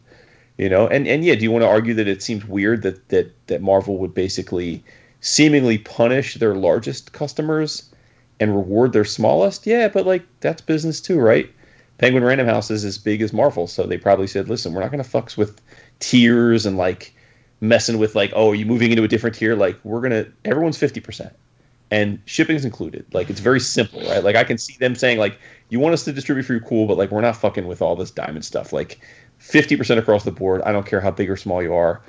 you 0.58 0.68
know. 0.68 0.86
And 0.86 1.08
and 1.08 1.24
yeah, 1.24 1.34
do 1.36 1.42
you 1.42 1.50
want 1.50 1.62
to 1.62 1.68
argue 1.68 1.94
that 1.94 2.06
it 2.06 2.22
seems 2.22 2.44
weird 2.44 2.82
that 2.82 3.08
that 3.08 3.32
that 3.46 3.62
Marvel 3.62 3.96
would 3.98 4.12
basically 4.12 4.84
seemingly 5.20 5.78
punish 5.78 6.34
their 6.34 6.54
largest 6.54 7.14
customers 7.14 7.90
and 8.40 8.54
reward 8.54 8.92
their 8.92 9.06
smallest? 9.06 9.66
Yeah, 9.66 9.88
but 9.88 10.04
like 10.04 10.22
that's 10.40 10.60
business 10.60 11.00
too, 11.00 11.18
right? 11.18 11.50
Penguin 11.96 12.24
Random 12.24 12.46
House 12.46 12.70
is 12.70 12.84
as 12.84 12.98
big 12.98 13.22
as 13.22 13.32
Marvel, 13.32 13.66
so 13.66 13.84
they 13.84 13.96
probably 13.96 14.26
said, 14.26 14.50
listen, 14.50 14.74
we're 14.74 14.82
not 14.82 14.90
going 14.90 15.02
to 15.02 15.08
fucks 15.08 15.36
with 15.36 15.62
tiers 16.00 16.66
and 16.66 16.76
like 16.76 17.14
messing 17.60 17.98
with 17.98 18.14
like, 18.14 18.32
oh, 18.34 18.50
are 18.50 18.54
you 18.54 18.66
moving 18.66 18.90
into 18.90 19.04
a 19.04 19.08
different 19.08 19.36
tier? 19.36 19.54
Like, 19.54 19.78
we're 19.82 20.02
gonna 20.02 20.26
everyone's 20.44 20.76
fifty 20.76 21.00
percent 21.00 21.32
and 21.90 22.20
shipping's 22.26 22.64
included. 22.64 23.06
Like 23.12 23.30
it's 23.30 23.40
very 23.40 23.60
simple, 23.60 24.00
right? 24.02 24.22
Like 24.22 24.36
I 24.36 24.44
can 24.44 24.58
see 24.58 24.76
them 24.78 24.94
saying 24.94 25.18
like, 25.18 25.38
you 25.68 25.80
want 25.80 25.94
us 25.94 26.04
to 26.04 26.12
distribute 26.12 26.44
for 26.44 26.54
you, 26.54 26.60
cool, 26.60 26.86
but 26.86 26.96
like 26.96 27.10
we're 27.10 27.20
not 27.20 27.36
fucking 27.36 27.66
with 27.66 27.82
all 27.82 27.96
this 27.96 28.10
diamond 28.10 28.44
stuff. 28.44 28.72
Like 28.72 29.00
fifty 29.38 29.76
percent 29.76 30.00
across 30.00 30.24
the 30.24 30.32
board. 30.32 30.62
I 30.62 30.72
don't 30.72 30.86
care 30.86 31.00
how 31.00 31.10
big 31.10 31.30
or 31.30 31.36
small 31.36 31.62
you 31.62 31.74
are, 31.74 32.00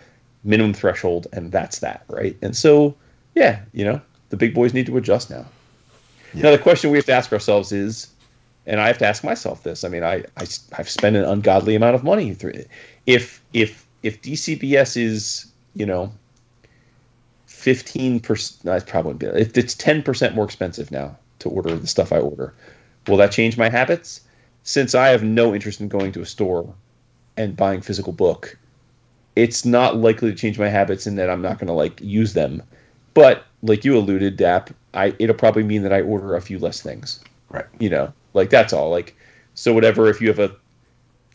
minimum 0.43 0.73
threshold, 0.73 1.27
and 1.33 1.51
that's 1.51 1.79
that, 1.79 2.03
right? 2.07 2.35
And 2.41 2.55
so, 2.55 2.95
yeah, 3.33 3.61
you 3.73 3.85
know, 3.85 4.01
the 4.29 4.37
big 4.37 4.53
boys 4.53 4.73
need 4.73 4.85
to 4.87 4.97
adjust 4.97 5.29
now. 5.29 5.45
Now 6.33 6.51
the 6.51 6.57
question 6.57 6.91
we 6.91 6.97
have 6.97 7.05
to 7.05 7.13
ask 7.13 7.31
ourselves 7.31 7.71
is, 7.71 8.07
and 8.65 8.81
I 8.81 8.87
have 8.87 8.97
to 8.97 9.07
ask 9.07 9.23
myself 9.23 9.63
this. 9.63 9.83
I 9.83 9.87
mean, 9.87 10.03
I, 10.03 10.23
I 10.37 10.45
have 10.73 10.89
spent 10.89 11.15
an 11.15 11.23
ungodly 11.23 11.75
amount 11.75 11.95
of 11.95 12.03
money 12.03 12.33
through 12.33 12.51
it. 12.51 12.67
If 13.05 13.41
if 13.53 13.85
if 14.03 14.21
DCBS 14.21 14.97
is 15.01 15.51
you 15.75 15.85
know 15.85 16.11
fifteen 17.65 18.19
percent, 18.19 18.61
that's 18.63 18.89
probably 18.89 19.27
if 19.27 19.57
it's 19.57 19.73
ten 19.73 20.03
percent 20.03 20.35
more 20.35 20.45
expensive 20.45 20.91
now 20.91 21.17
to 21.39 21.49
order 21.49 21.75
the 21.75 21.87
stuff 21.87 22.13
I 22.13 22.19
order, 22.19 22.53
will 23.07 23.17
that 23.17 23.31
change 23.31 23.57
my 23.57 23.69
habits? 23.69 24.21
Since 24.63 24.95
I 24.95 25.09
have 25.09 25.23
no 25.23 25.53
interest 25.53 25.81
in 25.81 25.87
going 25.87 26.11
to 26.13 26.21
a 26.21 26.25
store 26.25 26.73
and 27.37 27.55
buying 27.55 27.81
physical 27.81 28.13
book, 28.13 28.57
it's 29.35 29.65
not 29.65 29.97
likely 29.97 30.31
to 30.31 30.37
change 30.37 30.57
my 30.57 30.69
habits 30.69 31.05
in 31.05 31.15
that 31.15 31.29
I'm 31.29 31.41
not 31.41 31.59
going 31.59 31.67
to 31.67 31.73
like 31.73 31.99
use 32.01 32.33
them. 32.33 32.63
But 33.13 33.45
like 33.61 33.85
you 33.85 33.97
alluded, 33.97 34.37
Dap, 34.37 34.69
I 34.93 35.13
it'll 35.19 35.35
probably 35.35 35.63
mean 35.63 35.83
that 35.83 35.93
I 35.93 36.01
order 36.01 36.35
a 36.35 36.41
few 36.41 36.57
less 36.59 36.81
things 36.81 37.19
Right. 37.49 37.65
you 37.79 37.89
know 37.89 38.11
like 38.33 38.49
that's 38.49 38.73
all 38.73 38.89
like 38.89 39.15
so 39.53 39.73
whatever 39.73 40.09
if 40.09 40.19
you 40.19 40.27
have 40.27 40.39
a 40.39 40.55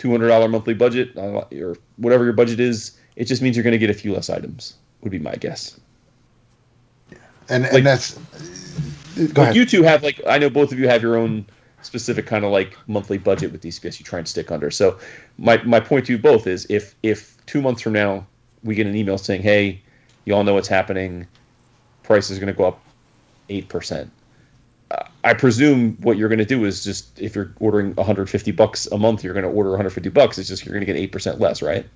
$200 0.01 0.51
monthly 0.51 0.74
budget 0.74 1.16
uh, 1.16 1.44
or 1.62 1.77
whatever 1.97 2.24
your 2.24 2.32
budget 2.32 2.59
is 2.61 2.98
it 3.16 3.24
just 3.27 3.43
means 3.43 3.57
you're 3.57 3.65
going 3.65 3.73
to 3.73 3.78
get 3.78 3.90
a 3.90 3.94
few 3.94 4.12
less 4.12 4.28
items 4.28 4.74
would 5.02 5.12
be 5.12 5.19
my 5.19 5.35
guess 5.35 5.78
And 7.51 7.64
Like- 7.64 7.72
and 7.74 7.86
that's 7.86 8.18
go 9.35 9.43
ahead. 9.43 9.56
you 9.56 9.66
two 9.66 9.82
have 9.82 10.02
like 10.02 10.20
i 10.27 10.39
know 10.39 10.48
both 10.48 10.72
of 10.72 10.78
you 10.78 10.89
have 10.89 11.02
your 11.02 11.16
own 11.16 11.44
specific 11.82 12.27
kind 12.27 12.44
of 12.44 12.51
like 12.52 12.77
monthly 12.86 13.18
budget 13.18 13.51
with 13.52 13.62
DCBS 13.62 13.98
you 13.98 14.05
try 14.05 14.18
and 14.18 14.28
stick 14.28 14.51
under 14.51 14.70
so 14.70 14.98
my, 15.39 15.56
my 15.64 15.81
point 15.81 16.06
to 16.06 16.12
you 16.12 16.18
both 16.18 16.47
is 16.47 16.66
if 16.70 16.94
if 17.02 17.36
two 17.47 17.60
months 17.60 17.82
from 17.82 17.93
now 17.93 18.27
we 18.64 18.74
get 18.74 18.86
an 18.86 18.94
email 18.97 19.18
saying 19.18 19.43
hey 19.43 19.81
you 20.24 20.35
all 20.35 20.44
know 20.44 20.55
what's 20.55 20.68
happening 20.68 21.27
price 22.02 22.31
is 22.31 22.39
going 22.39 22.48
to 22.48 22.52
go 22.56 22.64
up 22.64 22.81
8% 23.48 24.09
uh, 24.90 25.05
I 25.24 25.35
presume 25.35 25.97
what 26.01 26.16
you're 26.16 26.28
going 26.28 26.39
to 26.39 26.44
do 26.44 26.64
is 26.64 26.85
just 26.85 27.18
if 27.20 27.35
you're 27.35 27.52
ordering 27.60 27.94
150 27.94 28.51
bucks 28.52 28.86
a 28.89 28.98
month, 28.98 29.22
you're 29.22 29.35
going 29.35 29.44
to 29.44 29.51
order 29.51 29.70
150 29.70 30.09
bucks. 30.10 30.36
It's 30.39 30.48
just 30.48 30.64
you're 30.64 30.72
going 30.74 30.85
to 30.85 30.93
get 30.93 31.12
8% 31.12 31.39
less, 31.39 31.62
right? 31.62 31.86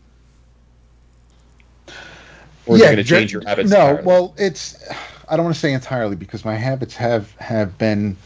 Or 2.66 2.78
you're 2.78 2.86
going 2.86 2.96
to 2.98 3.04
change 3.04 3.32
your 3.32 3.42
habits. 3.44 3.70
No, 3.70 3.80
entirely? 3.80 4.02
well, 4.04 4.34
it's 4.38 4.76
I 5.34 5.36
don't 5.36 5.46
want 5.46 5.56
to 5.56 5.60
say 5.60 5.72
entirely 5.72 6.14
because 6.14 6.44
my 6.44 6.54
habits 6.54 6.94
have 6.94 7.32
have 7.38 7.76
been 7.76 8.16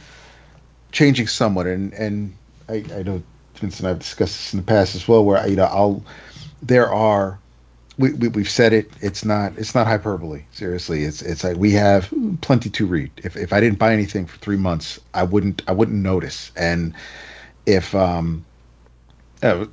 changing 0.93 1.27
somewhat, 1.27 1.67
and 1.67 1.95
and 1.95 2.37
I, 2.69 2.85
I 2.95 3.03
know 3.03 3.23
Vince 3.55 3.81
and 3.81 3.89
I've 3.89 4.01
discussed 4.01 4.37
this 4.37 4.53
in 4.53 4.59
the 4.61 4.67
past 4.67 4.95
as 4.95 5.09
well, 5.09 5.25
where 5.25 5.49
you 5.49 5.57
know 5.57 5.65
I'll 5.65 6.03
there 6.63 6.93
are 6.93 7.39
we, 7.97 8.13
we 8.13 8.29
we've 8.29 8.51
said 8.51 8.75
it. 8.75 8.91
It's 9.01 9.25
not 9.25 9.57
it's 9.57 9.75
not 9.75 9.87
hyperbole. 9.87 10.43
Seriously, 10.53 11.05
it's 11.05 11.23
it's 11.23 11.45
like 11.45 11.57
we 11.57 11.73
have 11.73 12.13
plenty 12.43 12.69
to 12.69 12.85
read. 12.85 13.11
If 13.25 13.39
if 13.39 13.55
I 13.55 13.61
didn't 13.61 13.79
buy 13.79 13.95
anything 13.95 14.27
for 14.27 14.37
three 14.37 14.59
months, 14.59 15.01
I 15.15 15.23
wouldn't 15.23 15.63
I 15.67 15.73
wouldn't 15.73 16.03
notice. 16.03 16.53
And 16.57 16.93
if 17.65 17.95
um, 17.95 18.45
uh, 19.43 19.65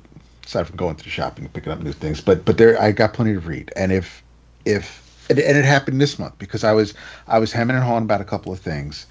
aside 0.46 0.68
from 0.68 0.76
going 0.76 0.96
to 0.96 1.04
the 1.04 1.10
shopping 1.10 1.44
and 1.44 1.52
picking 1.52 1.70
up 1.70 1.80
new 1.80 1.92
things, 1.92 2.22
but 2.22 2.46
but 2.46 2.56
there 2.56 2.80
I 2.80 2.92
got 2.92 3.12
plenty 3.12 3.34
to 3.34 3.40
read. 3.40 3.72
And 3.76 3.92
if 3.92 4.22
if 4.64 5.05
and, 5.30 5.38
it 5.38 5.64
happened 5.64 6.00
this 6.00 6.18
month 6.18 6.38
because 6.38 6.64
I 6.64 6.72
was 6.72 6.94
I 7.26 7.38
was 7.38 7.52
hemming 7.52 7.76
and 7.76 7.84
hawing 7.84 8.04
about 8.04 8.20
a 8.20 8.24
couple 8.24 8.52
of 8.52 8.60
things, 8.60 9.06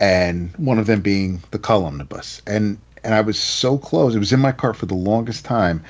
and 0.00 0.54
one 0.56 0.78
of 0.78 0.86
them 0.86 1.00
being 1.00 1.42
the 1.50 1.58
Kull 1.58 1.84
omnibus, 1.84 2.42
and 2.46 2.78
and 3.04 3.14
I 3.14 3.20
was 3.20 3.38
so 3.38 3.78
close. 3.78 4.14
It 4.14 4.18
was 4.18 4.32
in 4.32 4.40
my 4.40 4.52
cart 4.52 4.76
for 4.76 4.86
the 4.86 4.94
longest 4.94 5.44
time, 5.44 5.82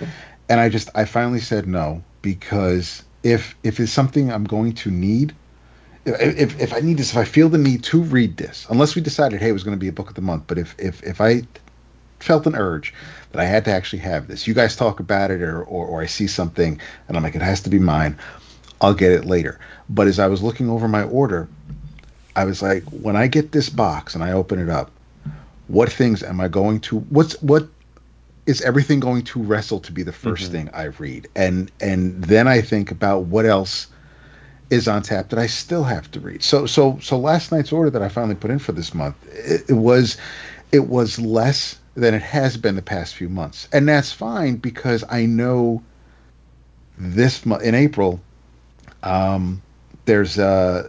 and 0.48 0.61
I 0.61 0.69
just 0.69 0.89
I 0.94 1.05
finally 1.05 1.40
said 1.40 1.66
no 1.66 2.02
because 2.23 3.05
if 3.23 3.57
if 3.62 3.81
it's 3.81 3.93
something 3.93 4.32
I'm 4.32 4.44
going 4.44 4.74
to 4.74 4.90
need. 4.90 5.35
If, 6.07 6.59
if 6.59 6.73
I 6.73 6.81
need 6.81 6.97
this, 6.97 7.11
if 7.11 7.19
I 7.19 7.27
feel 7.27 7.51
the 7.51 7.59
need 7.59 7.85
to 7.85 8.01
read 8.01 8.39
this, 8.39 8.66
unless 8.70 8.94
we 8.94 9.02
decided, 9.02 9.39
hey, 9.39 9.51
it 9.51 9.52
was 9.52 9.62
going 9.62 9.77
to 9.77 9.81
be 9.81 9.86
a 9.86 9.93
book 9.93 10.09
of 10.09 10.15
the 10.15 10.23
month, 10.23 10.44
but 10.47 10.57
if 10.57 10.74
if 10.78 11.02
if 11.02 11.20
I 11.20 11.43
felt 12.20 12.47
an 12.47 12.55
urge 12.55 12.94
that 13.32 13.40
I 13.40 13.44
had 13.44 13.65
to 13.65 13.73
actually 13.73 14.01
have 14.01 14.28
this. 14.28 14.47
You 14.47 14.55
guys 14.55 14.77
talk 14.77 15.01
about 15.01 15.31
it, 15.31 15.43
or, 15.43 15.62
or, 15.62 15.86
or 15.86 16.02
I 16.02 16.07
see 16.07 16.27
something, 16.27 16.81
and 17.09 17.16
I'm 17.16 17.23
like, 17.23 17.35
it 17.35 17.43
has 17.43 17.61
to 17.62 17.70
be 17.70 17.78
mine. 17.78 18.19
I'll 18.81 18.94
get 18.94 19.12
it 19.12 19.24
later. 19.24 19.59
But 19.89 20.07
as 20.07 20.19
I 20.19 20.27
was 20.27 20.43
looking 20.43 20.70
over 20.70 20.89
my 20.89 21.02
order, 21.02 21.48
I 22.36 22.44
was 22.44 22.62
like, 22.62 22.85
when 22.85 23.16
I 23.16 23.27
get 23.27 23.52
this 23.52 23.69
box 23.69 24.15
and 24.15 24.24
I 24.24 24.32
open 24.32 24.59
it 24.59 24.69
up, 24.69 24.90
what 25.69 25.90
things 25.90 26.23
am 26.23 26.40
I 26.40 26.48
going 26.48 26.81
to? 26.81 27.01
What's 27.11 27.40
what 27.43 27.69
is 28.47 28.61
everything 28.62 28.98
going 28.98 29.23
to 29.23 29.43
wrestle 29.43 29.78
to 29.81 29.93
be 29.93 30.02
the 30.02 30.11
1st 30.11 30.32
mm-hmm. 30.32 30.52
thing 30.52 30.70
I 30.73 30.85
read? 30.85 31.28
And 31.36 31.70
and 31.81 32.23
then 32.24 32.48
I 32.48 32.61
think 32.61 32.90
about 32.90 33.24
what 33.24 33.47
else 33.47 33.86
is 34.70 34.86
on 34.89 35.02
tap 35.02 35.28
that 35.31 35.39
I 35.39 35.47
still 35.47 35.85
have 35.85 36.11
to 36.12 36.20
read. 36.20 36.43
So 36.43 36.66
so 36.66 36.98
so 37.01 37.19
last 37.19 37.52
night's 37.52 37.73
order 37.73 37.90
that 37.90 38.02
I 38.02 38.09
finally 38.09 38.35
put 38.35 38.51
in 38.51 38.59
for 38.59 38.73
this 38.73 38.94
month, 38.94 39.16
it, 39.32 39.69
it 39.69 39.74
was 39.74 40.16
it 40.73 40.89
was 40.89 41.19
less 41.19 41.78
than 41.94 42.15
it 42.15 42.23
has 42.23 42.57
been 42.57 42.77
the 42.77 42.82
past 42.82 43.15
few 43.15 43.28
months. 43.28 43.69
And 43.73 43.89
that's 43.89 44.12
fine 44.12 44.57
because 44.57 45.05
I 45.09 45.27
know 45.27 45.82
this 46.98 47.44
month 47.44 47.62
in 47.62 47.74
April, 47.74 48.20
um, 49.02 49.62
there's 50.05 50.39
uh, 50.39 50.89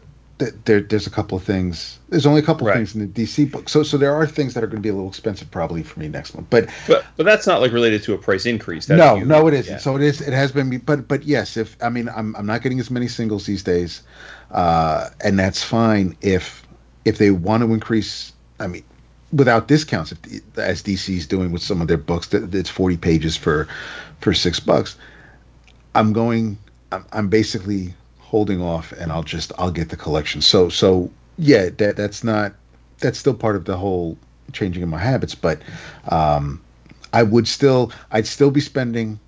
there, 0.65 0.81
there's 0.81 1.07
a 1.07 1.11
couple 1.11 1.37
of 1.37 1.43
things. 1.43 1.99
There's 2.09 2.25
only 2.25 2.39
a 2.39 2.43
couple 2.43 2.67
of 2.67 2.71
right. 2.71 2.77
things 2.77 2.95
in 2.95 3.01
the 3.01 3.07
DC 3.07 3.51
book, 3.51 3.69
so 3.69 3.83
so 3.83 3.97
there 3.97 4.13
are 4.13 4.25
things 4.25 4.53
that 4.53 4.63
are 4.63 4.67
going 4.67 4.77
to 4.77 4.81
be 4.81 4.89
a 4.89 4.93
little 4.93 5.09
expensive 5.09 5.49
probably 5.51 5.83
for 5.83 5.99
me 5.99 6.07
next 6.07 6.33
month. 6.33 6.47
But 6.49 6.69
but, 6.87 7.05
but 7.17 7.25
that's 7.25 7.45
not 7.45 7.61
like 7.61 7.71
related 7.71 8.03
to 8.03 8.13
a 8.13 8.17
price 8.17 8.45
increase. 8.45 8.85
That's 8.87 8.97
no, 8.97 9.15
you, 9.15 9.25
no, 9.25 9.47
it 9.47 9.53
isn't. 9.53 9.73
Yeah. 9.73 9.79
So 9.79 9.95
it 9.95 10.01
is. 10.01 10.21
It 10.21 10.33
has 10.33 10.51
been. 10.51 10.77
But 10.79 11.07
but 11.07 11.23
yes, 11.23 11.57
if 11.57 11.77
I 11.81 11.89
mean 11.89 12.09
I'm 12.09 12.35
I'm 12.35 12.45
not 12.45 12.61
getting 12.61 12.79
as 12.79 12.89
many 12.89 13.07
singles 13.07 13.45
these 13.45 13.63
days, 13.63 14.01
uh, 14.51 15.09
and 15.23 15.37
that's 15.37 15.63
fine 15.63 16.17
if 16.21 16.65
if 17.05 17.17
they 17.17 17.31
want 17.31 17.63
to 17.63 17.73
increase. 17.73 18.33
I 18.59 18.67
mean, 18.67 18.83
without 19.33 19.67
discounts, 19.67 20.11
if, 20.11 20.57
as 20.57 20.83
DC 20.83 21.15
is 21.15 21.27
doing 21.27 21.51
with 21.51 21.61
some 21.61 21.81
of 21.81 21.87
their 21.87 21.97
books, 21.97 22.27
that 22.27 22.53
it's 22.53 22.69
40 22.69 22.97
pages 22.97 23.37
for 23.37 23.67
for 24.19 24.33
six 24.33 24.59
bucks. 24.59 24.97
I'm 25.93 26.13
going. 26.13 26.57
I'm, 26.91 27.05
I'm 27.13 27.29
basically 27.29 27.93
holding 28.31 28.61
off, 28.61 28.93
and 28.93 29.11
I'll 29.11 29.23
just 29.23 29.51
I'll 29.59 29.71
get 29.71 29.89
the 29.89 29.97
collection. 29.97 30.41
So 30.41 30.69
so 30.69 31.11
yeah, 31.37 31.69
that 31.77 31.97
that's 31.97 32.23
not 32.23 32.53
that's 32.99 33.19
still 33.19 33.33
part 33.33 33.57
of 33.57 33.65
the 33.65 33.75
whole 33.75 34.17
changing 34.53 34.81
of 34.83 34.89
my 34.89 34.99
habits, 34.99 35.35
but 35.35 35.61
um, 36.07 36.61
I 37.11 37.23
would 37.23 37.45
still 37.45 37.91
I'd 38.09 38.25
still 38.25 38.49
be 38.49 38.61
spending. 38.61 39.19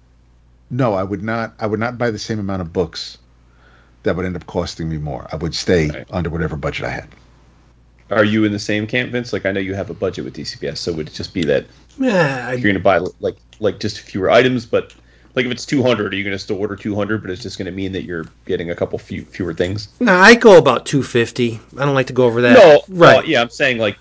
No, 0.70 0.94
I 0.94 1.04
would 1.04 1.22
not. 1.22 1.54
I 1.60 1.68
would 1.68 1.82
not 1.82 1.98
buy 1.98 2.12
the 2.12 2.18
same 2.18 2.40
amount 2.40 2.62
of 2.62 2.72
books 2.72 3.18
that 4.04 4.16
would 4.16 4.26
end 4.26 4.38
up 4.38 4.46
costing 4.46 4.88
me 4.90 4.98
more. 4.98 5.28
I 5.32 5.36
would 5.36 5.54
stay 5.54 5.90
right. 5.90 6.08
under 6.10 6.30
whatever 6.30 6.56
budget 6.56 6.86
I 6.86 6.90
had. 6.90 7.10
Are 8.10 8.24
you 8.24 8.46
in 8.46 8.54
the 8.54 8.60
same 8.60 8.88
camp, 8.88 9.12
Vince? 9.12 9.34
Like 9.34 9.46
I 9.46 9.52
know 9.52 9.60
you 9.60 9.74
have 9.74 9.90
a 9.90 9.94
budget 9.94 10.24
with 10.24 10.36
DCBS, 10.36 10.78
so 10.78 10.94
would 10.94 11.08
it 11.08 11.14
just 11.14 11.34
be 11.34 11.44
that 11.44 11.66
yeah, 12.00 12.52
you're 12.52 12.62
going 12.62 12.76
to 12.76 12.80
buy 12.80 13.00
like 13.20 13.36
like 13.60 13.82
just 13.82 14.00
fewer 14.00 14.30
items, 14.30 14.66
but 14.66 14.96
like 15.36 15.46
if 15.46 15.52
it's 15.52 15.66
200, 15.66 16.14
are 16.14 16.16
you 16.16 16.24
going 16.24 16.36
to 16.36 16.40
still 16.40 16.58
order 16.58 16.76
200, 16.76 17.22
but 17.22 17.32
it's 17.32 17.42
just 17.42 17.58
going 17.58 17.66
to 17.66 17.72
mean 17.72 17.92
that 17.94 18.04
you're 18.04 18.26
getting 18.46 18.70
a 18.70 18.76
couple 18.76 19.00
few 19.00 19.26
fewer 19.26 19.54
things? 19.54 19.90
No, 20.00 20.14
I 20.14 20.36
go 20.36 20.58
about 20.58 20.86
250. 20.86 21.60
I 21.78 21.86
don't 21.86 21.96
like 21.96 22.08
to 22.08 22.14
go 22.14 22.26
over 22.26 22.42
that. 22.42 22.54
No, 22.54 22.82
right? 22.96 23.26
yeah, 23.28 23.42
I'm 23.42 23.50
saying 23.50 23.80
like, 23.80 23.98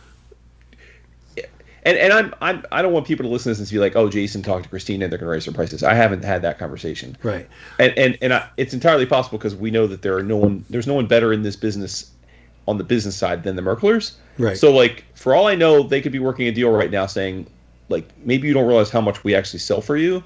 and 1.85 1.99
and 1.99 2.13
I'm 2.13 2.35
I'm 2.41 2.65
I 2.71 2.83
don't 2.83 2.93
want 2.93 3.07
people 3.07 3.25
to 3.25 3.31
listen 3.31 3.53
to 3.53 3.59
this 3.59 3.71
and 3.71 3.75
be 3.75 3.81
like, 3.81 3.97
oh, 3.97 4.09
Jason 4.09 4.43
talked 4.43 4.65
to 4.65 4.71
Christina 4.71 5.05
and 5.05 5.13
they're 5.13 5.19
going 5.19 5.27
to 5.27 5.33
raise 5.33 5.47
their 5.47 5.55
prices. 5.55 5.83
I 5.83 5.95
haven't 5.95 6.23
had 6.23 6.43
that 6.43 6.59
conversation. 6.59 7.17
Right. 7.23 7.49
And 7.79 7.97
and 7.99 8.19
and 8.23 8.35
I, 8.35 8.49
it's 8.57 8.75
entirely 8.75 9.07
possible 9.07 9.39
because 9.39 9.57
we 9.57 9.71
know 9.71 9.87
that 9.89 10.03
there 10.03 10.17
are 10.17 10.23
no 10.23 10.37
one 10.37 10.65
there's 10.71 10.87
no 10.87 10.95
one 10.95 11.07
better 11.07 11.33
in 11.33 11.43
this 11.43 11.57
business 11.57 12.13
on 12.69 12.79
the 12.79 12.85
business 12.85 13.17
side 13.17 13.43
than 13.43 13.57
the 13.57 13.63
Merklers. 13.63 14.13
Right. 14.39 14.57
So 14.57 14.73
like 14.73 15.05
for 15.15 15.35
all 15.35 15.49
I 15.49 15.57
know, 15.57 15.83
they 15.83 16.01
could 16.01 16.13
be 16.13 16.21
working 16.21 16.47
a 16.47 16.53
deal 16.53 16.71
right 16.71 16.91
now 16.91 17.07
saying 17.07 17.49
like 17.89 18.09
maybe 18.25 18.47
you 18.47 18.55
don't 18.55 18.67
realize 18.67 18.91
how 18.91 19.01
much 19.01 19.25
we 19.25 19.35
actually 19.35 19.59
sell 19.61 19.81
for 19.81 19.97
you. 19.97 20.23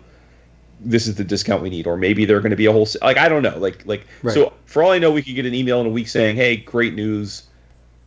This 0.80 1.06
is 1.06 1.14
the 1.14 1.24
discount 1.24 1.62
we 1.62 1.70
need, 1.70 1.86
or 1.86 1.96
maybe 1.96 2.24
they're 2.24 2.40
going 2.40 2.50
to 2.50 2.56
be 2.56 2.66
a 2.66 2.72
whole 2.72 2.86
like 3.02 3.16
I 3.16 3.28
don't 3.28 3.42
know. 3.42 3.58
Like 3.58 3.84
like 3.86 4.06
right. 4.22 4.34
so 4.34 4.52
for 4.66 4.82
all 4.82 4.92
I 4.92 4.98
know, 4.98 5.10
we 5.10 5.22
could 5.22 5.34
get 5.34 5.46
an 5.46 5.54
email 5.54 5.80
in 5.80 5.86
a 5.86 5.90
week 5.90 6.08
saying, 6.08 6.36
"Hey, 6.36 6.56
great 6.56 6.94
news, 6.94 7.44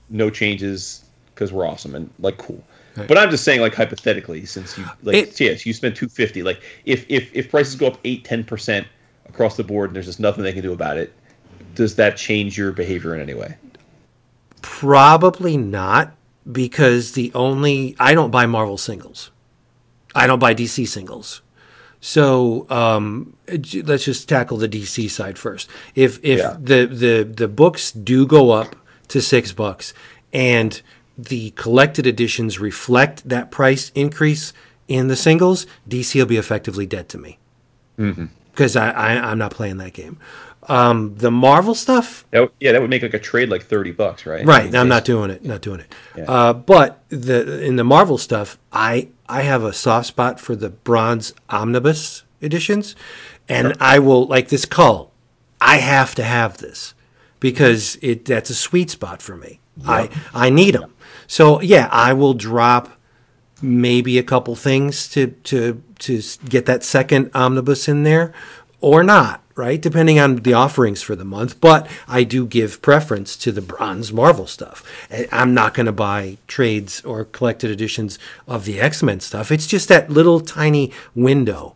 no 0.09 0.29
changes 0.29 1.05
because 1.33 1.51
we're 1.51 1.67
awesome 1.67 1.95
and 1.95 2.09
like 2.19 2.37
cool." 2.37 2.63
Right. 2.95 3.07
But 3.07 3.17
I'm 3.17 3.31
just 3.31 3.43
saying, 3.43 3.61
like 3.61 3.73
hypothetically, 3.73 4.45
since 4.45 4.77
you 4.77 4.85
like 5.03 5.15
it, 5.15 5.39
yes, 5.39 5.65
you 5.65 5.73
spent 5.73 5.95
250. 5.95 6.43
Like 6.43 6.61
if 6.85 7.05
if 7.09 7.33
if 7.33 7.49
prices 7.49 7.75
go 7.75 7.87
up 7.87 7.99
eight 8.03 8.23
ten 8.23 8.43
percent 8.43 8.87
across 9.27 9.57
the 9.57 9.63
board 9.63 9.89
and 9.89 9.95
there's 9.95 10.07
just 10.07 10.19
nothing 10.19 10.43
they 10.43 10.53
can 10.53 10.61
do 10.61 10.73
about 10.73 10.97
it, 10.97 11.13
does 11.75 11.95
that 11.95 12.17
change 12.17 12.57
your 12.57 12.71
behavior 12.71 13.15
in 13.15 13.21
any 13.21 13.33
way? 13.33 13.55
Probably 14.61 15.55
not, 15.55 16.15
because 16.51 17.13
the 17.13 17.31
only 17.33 17.95
I 17.99 18.13
don't 18.13 18.31
buy 18.31 18.45
Marvel 18.45 18.77
singles. 18.77 19.31
I 20.15 20.27
don't 20.27 20.39
buy 20.39 20.53
DC 20.53 20.87
singles. 20.87 21.41
So 22.01 22.65
um, 22.69 23.35
let's 23.47 24.05
just 24.05 24.30
tackle 24.30 24.57
the 24.57 24.69
DC 24.69 25.09
side 25.09 25.38
first. 25.38 25.69
If 25.95 26.19
if 26.23 26.39
yeah. 26.39 26.55
the, 26.59 26.85
the 26.85 27.23
the 27.23 27.47
books 27.47 27.91
do 27.91 28.26
go 28.26 28.51
up 28.51 28.76
to 29.09 29.21
six 29.21 29.51
bucks 29.51 29.93
and 30.31 30.81
the 31.17 31.51
collected 31.51 32.07
editions 32.07 32.59
reflect 32.59 33.27
that 33.27 33.51
price 33.51 33.91
increase 33.95 34.53
in 34.88 35.07
the 35.07 35.15
singles, 35.15 35.67
DC 35.89 36.15
will 36.15 36.26
be 36.26 36.38
effectively 36.38 36.85
dead 36.85 37.09
to 37.09 37.17
me 37.17 37.38
because 37.97 38.76
mm-hmm. 38.76 38.97
I, 38.99 39.17
I 39.17 39.31
I'm 39.31 39.38
not 39.38 39.51
playing 39.51 39.77
that 39.77 39.93
game. 39.93 40.17
Um, 40.69 41.15
the 41.15 41.31
Marvel 41.31 41.73
stuff, 41.73 42.25
that, 42.29 42.51
yeah, 42.59 42.73
that 42.73 42.81
would 42.81 42.91
make 42.91 43.01
like 43.01 43.15
a 43.15 43.19
trade 43.19 43.49
like 43.49 43.63
thirty 43.63 43.91
bucks, 43.91 44.25
right? 44.25 44.45
Right. 44.45 44.73
I'm 44.75 44.87
not 44.87 45.03
doing 45.03 45.31
it. 45.31 45.43
Not 45.43 45.61
doing 45.61 45.79
it. 45.79 45.93
Yeah. 46.15 46.25
Uh, 46.25 46.53
but 46.53 47.01
the 47.09 47.63
in 47.63 47.75
the 47.75 47.83
Marvel 47.83 48.19
stuff, 48.19 48.59
I 48.71 49.09
I 49.27 49.41
have 49.41 49.63
a 49.63 49.73
soft 49.73 50.07
spot 50.07 50.39
for 50.39 50.55
the 50.55 50.69
bronze 50.69 51.33
omnibus 51.49 52.23
editions, 52.41 52.95
and 53.47 53.67
sure. 53.67 53.75
I 53.79 53.97
will 53.97 54.27
like 54.27 54.49
this 54.49 54.65
Kull. 54.65 55.11
I 55.59 55.77
have 55.77 56.13
to 56.15 56.23
have 56.23 56.57
this 56.57 56.93
because 57.39 57.97
it 58.01 58.25
that's 58.25 58.49
a 58.51 58.55
sweet 58.55 58.91
spot 58.91 59.21
for 59.21 59.35
me. 59.35 59.59
I 59.85 60.09
I 60.33 60.49
need 60.49 60.75
them. 60.75 60.93
So 61.27 61.61
yeah, 61.61 61.89
I 61.91 62.13
will 62.13 62.33
drop 62.33 62.91
maybe 63.61 64.17
a 64.17 64.23
couple 64.23 64.55
things 64.55 65.07
to 65.09 65.27
to 65.45 65.81
to 65.99 66.21
get 66.47 66.65
that 66.65 66.83
second 66.83 67.31
omnibus 67.33 67.87
in 67.87 68.03
there, 68.03 68.33
or 68.81 69.03
not 69.03 69.41
right? 69.60 69.81
Depending 69.81 70.18
on 70.19 70.38
the 70.38 70.53
offerings 70.53 71.02
for 71.02 71.15
the 71.15 71.26
month. 71.26 71.60
But 71.60 71.88
I 72.07 72.23
do 72.23 72.48
give 72.48 72.81
preference 72.81 73.36
to 73.38 73.52
the 73.52 73.61
bronze 73.61 74.11
Marvel 74.11 74.48
stuff. 74.48 74.84
I'm 75.31 75.53
not 75.53 75.73
going 75.73 75.86
to 75.86 75.91
buy 75.91 76.38
trades 76.48 77.03
or 77.03 77.26
collected 77.26 77.69
editions 77.69 78.18
of 78.48 78.64
the 78.64 78.80
X 78.80 79.03
Men 79.03 79.19
stuff. 79.19 79.52
It's 79.52 79.68
just 79.68 79.90
that 79.90 80.10
little 80.10 80.40
tiny 80.40 80.94
window 81.14 81.76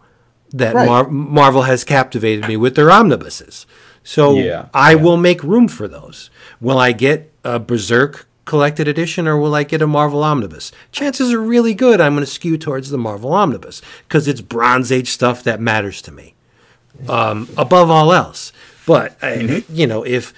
that 0.54 0.74
right. 0.74 0.88
Mar- 0.88 1.10
Marvel 1.10 1.64
has 1.64 1.84
captivated 1.84 2.48
me 2.48 2.56
with 2.56 2.76
their 2.76 2.90
omnibuses. 2.90 3.68
So 4.04 4.36
yeah, 4.36 4.70
I 4.74 4.92
yeah. 4.92 5.02
will 5.04 5.18
make 5.18 5.44
room 5.44 5.68
for 5.68 5.88
those. 5.88 6.30
Will 6.62 6.78
I 6.78 6.94
get 6.94 7.34
a 7.44 7.60
Berserk 7.60 8.28
collected 8.46 8.88
edition 8.88 9.28
or 9.28 9.38
will 9.38 9.56
I 9.56 9.64
get 9.64 9.82
a 9.82 9.88
Marvel 9.88 10.24
Omnibus? 10.24 10.72
Chances 10.92 11.34
are 11.34 11.42
really 11.42 11.74
good 11.74 12.00
I'm 12.00 12.14
going 12.14 12.26
to 12.26 12.32
skew 12.32 12.58
towards 12.58 12.90
the 12.90 12.98
Marvel 12.98 13.34
Omnibus 13.34 13.82
because 14.08 14.28
it's 14.28 14.42
Bronze 14.42 14.92
Age 14.92 15.10
stuff 15.10 15.44
that 15.44 15.62
matters 15.62 16.02
to 16.04 16.12
me 16.12 16.33
um, 17.08 17.50
above 17.58 17.90
all 17.90 18.14
else. 18.14 18.52
But 18.86 19.20
mm-hmm. 19.20 19.74
you 19.74 19.88
know, 19.88 20.04
if 20.04 20.34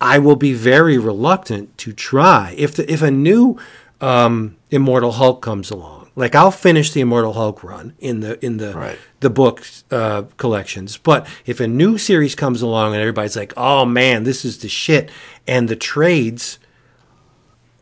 I 0.00 0.18
will 0.18 0.36
be 0.36 0.52
very 0.52 0.98
reluctant 0.98 1.76
to 1.78 1.92
try 1.92 2.54
if 2.56 2.74
the, 2.74 2.90
if 2.90 3.02
a 3.02 3.10
new 3.10 3.58
um, 4.00 4.56
Immortal 4.70 5.12
Hulk 5.12 5.42
comes 5.42 5.70
along, 5.70 6.10
like 6.16 6.34
I'll 6.34 6.50
finish 6.50 6.92
the 6.92 7.00
Immortal 7.00 7.32
Hulk 7.32 7.62
run 7.62 7.94
in 7.98 8.20
the 8.20 8.44
in 8.44 8.58
the 8.58 8.74
right. 8.74 8.98
the 9.20 9.30
book 9.30 9.66
uh, 9.90 10.24
collections. 10.36 10.96
But 10.96 11.26
if 11.46 11.60
a 11.60 11.66
new 11.66 11.98
series 11.98 12.34
comes 12.34 12.62
along 12.62 12.92
and 12.92 13.00
everybody's 13.00 13.36
like, 13.36 13.52
"Oh 13.56 13.84
man, 13.84 14.24
this 14.24 14.44
is 14.44 14.58
the 14.58 14.68
shit," 14.68 15.10
and 15.46 15.68
the 15.68 15.76
trades 15.76 16.58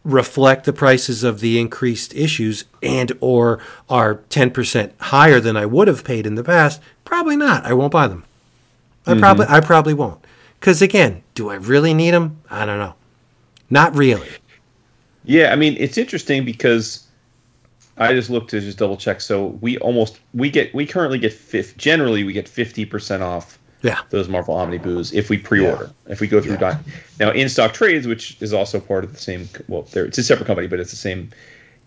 reflect 0.04 0.64
the 0.64 0.72
prices 0.72 1.22
of 1.22 1.40
the 1.40 1.60
increased 1.60 2.14
issues 2.14 2.64
and 2.82 3.12
or 3.20 3.60
are 3.88 4.16
10% 4.30 4.90
higher 4.98 5.38
than 5.38 5.56
I 5.56 5.66
would 5.66 5.86
have 5.86 6.04
paid 6.04 6.26
in 6.26 6.34
the 6.34 6.42
past, 6.42 6.80
probably 7.12 7.36
not. 7.36 7.66
I 7.66 7.74
won't 7.74 7.92
buy 7.92 8.08
them. 8.08 8.24
I 9.06 9.10
mm-hmm. 9.10 9.20
probably 9.20 9.46
I 9.50 9.60
probably 9.60 9.92
won't. 9.92 10.24
Because 10.58 10.80
again, 10.80 11.22
do 11.34 11.50
I 11.50 11.56
really 11.56 11.92
need 11.92 12.12
them? 12.12 12.40
I 12.48 12.64
don't 12.64 12.78
know. 12.78 12.94
Not 13.68 13.94
really. 13.94 14.28
Yeah, 15.24 15.52
I 15.52 15.56
mean 15.56 15.76
it's 15.78 15.98
interesting 15.98 16.42
because 16.46 17.06
I 17.98 18.14
just 18.14 18.30
looked 18.30 18.48
to 18.52 18.60
just 18.60 18.78
double 18.78 18.96
check. 18.96 19.20
So 19.20 19.58
we 19.60 19.76
almost 19.78 20.20
we 20.32 20.48
get 20.48 20.74
we 20.74 20.86
currently 20.86 21.18
get 21.18 21.34
fifth. 21.34 21.76
Generally, 21.76 22.24
we 22.24 22.32
get 22.32 22.48
fifty 22.48 22.86
percent 22.86 23.22
off 23.22 23.58
Yeah. 23.82 24.00
those 24.08 24.30
Marvel 24.30 24.54
Omnibus 24.54 25.12
if 25.12 25.28
we 25.28 25.36
pre-order. 25.36 25.90
If 26.06 26.22
we 26.22 26.26
go 26.26 26.40
through 26.40 26.56
Doc. 26.56 26.80
Now, 27.20 27.30
in 27.32 27.50
stock 27.50 27.74
trades, 27.74 28.06
which 28.06 28.40
is 28.40 28.54
also 28.54 28.80
part 28.80 29.04
of 29.04 29.12
the 29.12 29.18
same. 29.18 29.50
Well, 29.68 29.86
it's 29.92 30.16
a 30.16 30.22
separate 30.22 30.46
company, 30.46 30.66
but 30.66 30.80
it's 30.80 30.92
the 30.92 30.96
same. 30.96 31.28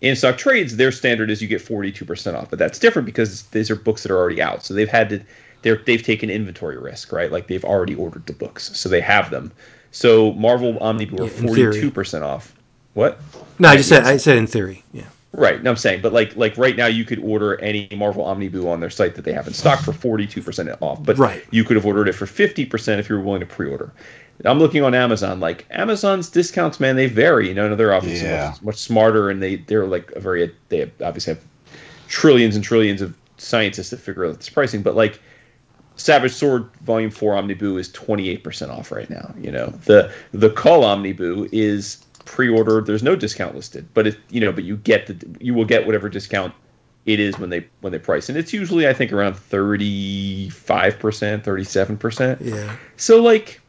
In 0.02 0.14
stock 0.14 0.36
trades, 0.36 0.76
their 0.76 0.92
standard 0.92 1.30
is 1.30 1.40
you 1.40 1.48
get 1.48 1.60
forty 1.62 1.90
two 1.90 2.04
percent 2.04 2.36
off, 2.36 2.50
but 2.50 2.58
that's 2.58 2.78
different 2.78 3.06
because 3.06 3.42
these 3.44 3.70
are 3.70 3.76
books 3.76 4.02
that 4.02 4.12
are 4.12 4.18
already 4.18 4.42
out. 4.42 4.64
So 4.64 4.74
they've 4.74 4.88
had 4.88 5.08
to. 5.10 5.22
They're, 5.62 5.76
they've 5.84 6.02
taken 6.02 6.30
inventory 6.30 6.78
risk, 6.78 7.12
right? 7.12 7.32
Like 7.32 7.48
they've 7.48 7.64
already 7.64 7.94
ordered 7.94 8.26
the 8.26 8.34
books, 8.34 8.76
so 8.78 8.88
they 8.88 9.00
have 9.00 9.30
them. 9.30 9.50
So 9.90 10.32
Marvel 10.34 10.78
Omnibus 10.78 11.18
are 11.20 11.24
Yeah, 11.24 11.30
forty 11.30 11.80
two 11.80 11.90
percent 11.90 12.24
off. 12.24 12.54
What? 12.94 13.18
No, 13.58 13.68
I 13.70 13.76
just 13.76 13.88
said 13.88 14.04
I 14.04 14.18
said 14.18 14.36
in 14.36 14.46
theory. 14.46 14.84
Yeah. 14.92 15.04
Right. 15.32 15.62
No, 15.62 15.70
I'm 15.70 15.76
saying, 15.76 16.02
but 16.02 16.12
like 16.12 16.36
like 16.36 16.56
right 16.56 16.76
now, 16.76 16.86
you 16.86 17.04
could 17.04 17.18
order 17.18 17.60
any 17.60 17.88
Marvel 17.96 18.24
Omnibus 18.24 18.64
on 18.64 18.80
their 18.80 18.90
site 18.90 19.14
that 19.16 19.24
they 19.24 19.32
have 19.32 19.46
in 19.46 19.54
stock 19.54 19.80
for 19.80 19.92
42 19.92 20.42
percent 20.42 20.70
off. 20.80 21.02
But 21.02 21.18
Right. 21.18 21.44
you 21.50 21.64
could 21.64 21.76
have 21.76 21.86
ordered 21.86 22.08
it 22.08 22.14
for 22.14 22.26
50 22.26 22.66
percent 22.66 23.00
if 23.00 23.08
you 23.08 23.16
were 23.16 23.22
willing 23.22 23.40
to 23.40 23.46
pre-order. 23.46 23.92
I'm 24.44 24.58
looking 24.58 24.82
on 24.82 24.94
Amazon. 24.94 25.40
Like 25.40 25.66
Amazon's 25.70 26.28
discounts, 26.28 26.78
man, 26.78 26.96
they 26.96 27.06
vary. 27.06 27.48
You 27.48 27.54
know, 27.54 27.74
they're 27.74 27.94
obviously 27.94 28.28
Yeah. 28.28 28.50
much, 28.50 28.62
much 28.62 28.76
smarter, 28.76 29.30
and 29.30 29.42
they 29.42 29.56
they're 29.56 29.86
like 29.86 30.12
a 30.12 30.20
very 30.20 30.52
they 30.68 30.78
have, 30.80 30.90
obviously 31.02 31.34
have 31.34 31.42
trillions 32.08 32.54
and 32.54 32.64
trillions 32.64 33.00
of 33.02 33.14
scientists 33.38 33.90
that 33.90 33.98
figure 33.98 34.24
out 34.26 34.36
this 34.36 34.48
pricing. 34.48 34.82
But 34.82 34.94
like 34.96 35.20
Savage 35.96 36.32
Sword 36.32 36.68
Volume 36.82 37.10
Four 37.10 37.34
Omnibus 37.36 37.86
is 37.88 37.92
28 37.92 38.44
percent 38.44 38.70
off 38.70 38.92
right 38.92 39.08
now. 39.08 39.34
You 39.40 39.50
know, 39.50 39.68
the 39.86 40.12
the 40.32 40.50
Kull 40.50 40.84
Omnibus 40.84 41.48
is 41.52 42.04
pre-ordered. 42.26 42.86
There's 42.86 43.02
no 43.04 43.16
discount 43.16 43.54
listed, 43.54 43.88
but 43.94 44.06
it 44.06 44.18
you 44.30 44.40
know, 44.40 44.52
but 44.52 44.64
you 44.64 44.76
get 44.76 45.06
the 45.06 45.16
you 45.40 45.54
will 45.54 45.64
get 45.64 45.86
whatever 45.86 46.08
discount 46.08 46.52
it 47.06 47.20
is 47.20 47.38
when 47.38 47.50
they 47.50 47.66
when 47.80 47.92
they 47.92 47.98
price, 48.00 48.28
and 48.28 48.36
it's 48.36 48.52
usually 48.52 48.86
I 48.88 48.92
think 48.92 49.12
around 49.12 49.36
35 49.36 50.98
percent, 50.98 51.44
37 51.44 51.96
percent. 51.96 52.40
Yeah. 52.42 52.76
So 52.96 53.22
like 53.22 53.60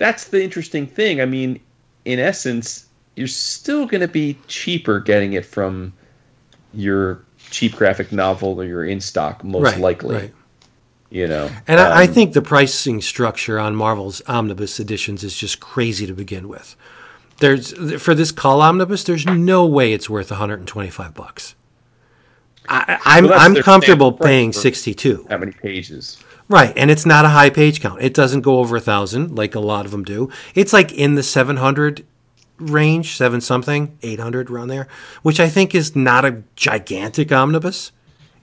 that's 0.00 0.28
the 0.28 0.42
interesting 0.42 0.86
thing. 0.86 1.20
I 1.20 1.26
mean, 1.26 1.60
in 2.06 2.18
essence, 2.18 2.86
you're 3.16 3.28
still 3.28 3.86
going 3.86 4.00
to 4.00 4.08
be 4.08 4.36
cheaper 4.48 4.98
getting 4.98 5.34
it 5.34 5.44
from 5.44 5.92
your 6.72 7.20
cheap 7.50 7.76
graphic 7.76 8.10
novel 8.10 8.58
or 8.60 8.64
your 8.64 8.84
in 8.86 9.00
stock 9.00 9.44
most 9.44 9.62
Right. 9.64 9.78
likely. 9.78 10.16
Right. 10.16 10.34
You 11.10 11.26
know. 11.28 11.50
And 11.68 11.78
I, 11.80 12.02
I 12.02 12.04
Um, 12.06 12.14
think 12.14 12.32
the 12.32 12.40
pricing 12.42 13.02
structure 13.02 13.58
on 13.58 13.76
Marvel's 13.76 14.22
omnibus 14.26 14.80
editions 14.80 15.22
is 15.22 15.36
just 15.36 15.60
crazy 15.60 16.06
to 16.06 16.14
begin 16.14 16.48
with. 16.48 16.76
There's 17.40 17.72
for 18.00 18.14
this 18.14 18.30
Kull 18.32 18.62
omnibus, 18.62 19.04
there's 19.04 19.26
no 19.26 19.66
way 19.66 19.92
it's 19.92 20.08
worth 20.08 20.30
125 20.30 21.12
bucks. 21.14 21.54
I, 22.68 22.98
I'm 23.04 23.24
Well, 23.24 23.38
I'm 23.38 23.54
comfortable 23.56 24.12
paying 24.12 24.52
for- 24.52 24.60
62. 24.60 25.26
how 25.28 25.38
many 25.38 25.52
pages? 25.52 26.18
Right, 26.50 26.76
and 26.76 26.90
it's 26.90 27.06
not 27.06 27.24
a 27.24 27.28
high 27.28 27.48
page 27.48 27.80
count. 27.80 28.02
It 28.02 28.12
doesn't 28.12 28.40
go 28.40 28.58
over 28.58 28.74
a 28.74 28.80
thousand 28.80 29.38
like 29.38 29.54
a 29.54 29.60
lot 29.60 29.84
of 29.84 29.92
them 29.92 30.02
do. 30.02 30.30
It's 30.56 30.72
like 30.72 30.92
in 30.92 31.14
the 31.14 31.22
700 31.22 32.04
range, 32.58 33.16
seven 33.16 33.40
something, 33.40 33.96
800 34.02 34.50
around 34.50 34.66
there, 34.66 34.88
which 35.22 35.38
I 35.38 35.48
think 35.48 35.76
is 35.76 35.94
not 35.94 36.24
a 36.24 36.42
gigantic 36.56 37.30
omnibus. 37.30 37.92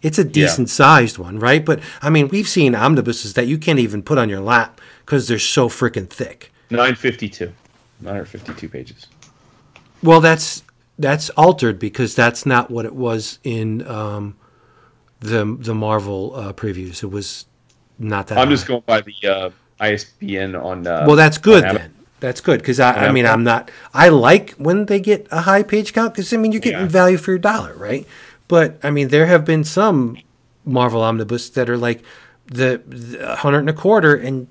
It's 0.02 0.18
a 0.18 0.24
decent 0.24 0.70
sized 0.70 1.18
one, 1.18 1.38
right? 1.38 1.66
But 1.66 1.82
I 2.02 2.10
mean, 2.10 2.30
we've 2.30 2.48
seen 2.48 2.76
omnibuses 2.76 3.34
that 3.34 3.48
you 3.48 3.58
can't 3.58 3.78
even 3.78 4.02
put 4.02 4.18
on 4.18 4.30
your 4.30 4.40
lap 4.40 4.80
because 5.06 5.28
they're 5.28 5.38
so 5.38 5.68
freaking 5.68 6.10
thick. 6.10 6.54
952. 6.70 7.52
952 8.00 8.70
pages. 8.70 9.08
Well, 10.02 10.22
that's 10.22 10.64
that's 10.98 11.30
altered 11.32 11.78
because 11.78 12.16
that's 12.16 12.46
not 12.46 12.72
what 12.72 12.86
it 12.86 12.96
was 12.96 13.40
in 13.44 13.86
um, 13.86 14.38
the 15.20 15.58
the 15.60 15.76
Marvel 15.76 16.34
uh, 16.36 16.54
previews. 16.54 17.04
It 17.04 17.08
was 17.08 17.47
not 18.00 18.28
that. 18.28 18.38
I'm 18.38 18.48
high. 18.48 18.54
just 18.54 18.68
going 18.68 18.84
by 18.86 19.02
the 19.02 19.16
uh, 19.26 19.50
ISBN 19.80 20.56
on. 20.56 20.86
Uh, 20.88 21.06
Well, 21.08 21.16
that's 21.16 21.38
good 21.38 21.64
then. 21.64 21.94
That's 22.20 22.42
good 22.42 22.60
because 22.62 22.80
I, 22.80 23.08
I 23.08 23.12
mean 23.12 23.26
I'm 23.28 23.44
not. 23.44 23.70
I 23.94 24.10
like 24.10 24.52
when 24.54 24.86
they 24.88 25.00
get 25.00 25.28
a 25.32 25.42
high 25.42 25.64
page 25.64 25.94
count 25.94 26.14
because 26.16 26.34
I 26.34 26.38
mean 26.38 26.52
you're 26.52 26.62
getting 26.62 26.82
Yeah. 26.82 26.88
value 26.88 27.18
for 27.18 27.32
your 27.32 27.38
dollar, 27.40 27.74
right? 27.76 28.08
But 28.48 28.80
I 28.84 28.90
mean 28.90 29.10
there 29.10 29.28
have 29.28 29.46
been 29.46 29.64
some 29.64 30.18
Marvel 30.66 31.02
omnibus 31.02 31.50
that 31.52 31.70
are 31.70 31.78
like 31.78 32.04
the, 32.48 32.82
the 32.88 33.36
hundred 33.38 33.60
and 33.60 33.70
a 33.70 33.74
quarter 33.74 34.16
and 34.16 34.48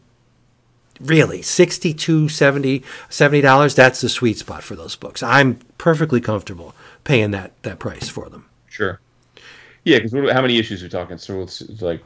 really 1.00 1.42
62 1.42 2.28
70 2.30 2.82
70 3.10 3.40
dollars 3.42 3.74
that's 3.74 4.00
the 4.00 4.08
sweet 4.08 4.38
spot 4.38 4.62
for 4.62 4.74
those 4.74 4.96
books 4.96 5.22
i'm 5.22 5.56
perfectly 5.76 6.22
comfortable 6.22 6.74
paying 7.04 7.32
that 7.32 7.52
that 7.62 7.78
price 7.78 8.08
for 8.08 8.30
them 8.30 8.46
Sure. 8.68 8.98
Yeah, 9.84 9.98
because 10.00 10.12
how 10.32 10.42
many 10.42 10.58
issues 10.58 10.82
are 10.82 10.86
we 10.86 10.90
talking? 10.90 11.16
So 11.16 11.40
it's 11.42 11.62
like 11.80 12.02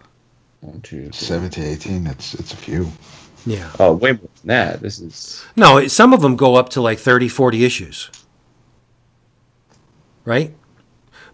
one, 0.60 0.80
two, 0.82 1.04
three. 1.04 1.12
Seven 1.12 1.50
to 1.50 1.62
eighteen. 1.62 2.06
It's 2.06 2.34
it's 2.34 2.52
a 2.52 2.56
few. 2.56 2.88
yeah 3.46 3.70
Oh, 3.78 3.94
way 3.94 4.12
more 4.12 4.28
than 4.42 4.48
that. 4.48 4.80
This 4.80 4.98
is 5.00 5.44
no 5.56 5.86
some 5.88 6.12
of 6.12 6.20
them 6.22 6.36
go 6.36 6.56
up 6.56 6.68
to 6.70 6.80
like 6.80 6.98
30 6.98 7.28
40 7.28 7.64
issues 7.64 8.10
right 10.24 10.54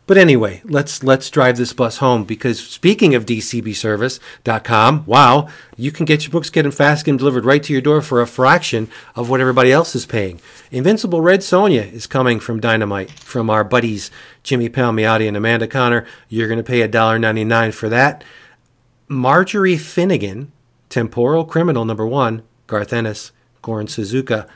but 0.07 0.17
anyway 0.17 0.63
let's 0.65 1.03
let's 1.03 1.29
drive 1.29 1.57
this 1.57 1.73
bus 1.73 1.97
home 1.99 2.23
because 2.23 2.65
speaking 2.65 3.17
of 3.17 3.27
dcbservice.com 3.27 5.05
wow 5.07 5.49
you 5.77 5.91
can 5.91 6.07
get 6.07 6.23
your 6.23 6.31
books 6.31 6.51
getting 6.51 6.71
fast 6.71 7.09
and 7.09 7.19
delivered 7.19 7.45
right 7.45 7.65
to 7.65 7.73
your 7.73 7.83
door 7.83 8.01
for 8.01 8.23
a 8.23 8.27
fraction 8.29 8.89
of 9.17 9.29
what 9.29 9.41
everybody 9.41 9.73
else 9.73 9.97
is 9.97 10.07
paying 10.07 10.41
invincible 10.71 11.21
red 11.21 11.41
sonja 11.41 11.93
is 11.93 12.07
coming 12.07 12.39
from 12.39 12.61
dynamite 12.61 13.11
from 13.11 13.51
our 13.51 13.65
buddies 13.65 14.13
jimmy 14.45 14.69
palmiotti 14.69 15.27
and 15.27 15.37
amanda 15.37 15.67
conner 15.67 16.07
you're 16.29 16.49
going 16.49 16.59
to 16.59 16.63
pay 16.63 16.87
$1.99 16.89 17.75
for 17.75 17.89
that 17.89 18.23
Marjorie 19.09 19.77
Finnegan, 19.77 20.53
Temporal 20.89 21.45
Criminal 21.45 21.85
number 21.85 22.07
one, 22.07 22.43
Garth 22.67 22.93
Ennis, 22.93 23.33
Goran 23.63 23.87
Sudžuka, 23.87 24.49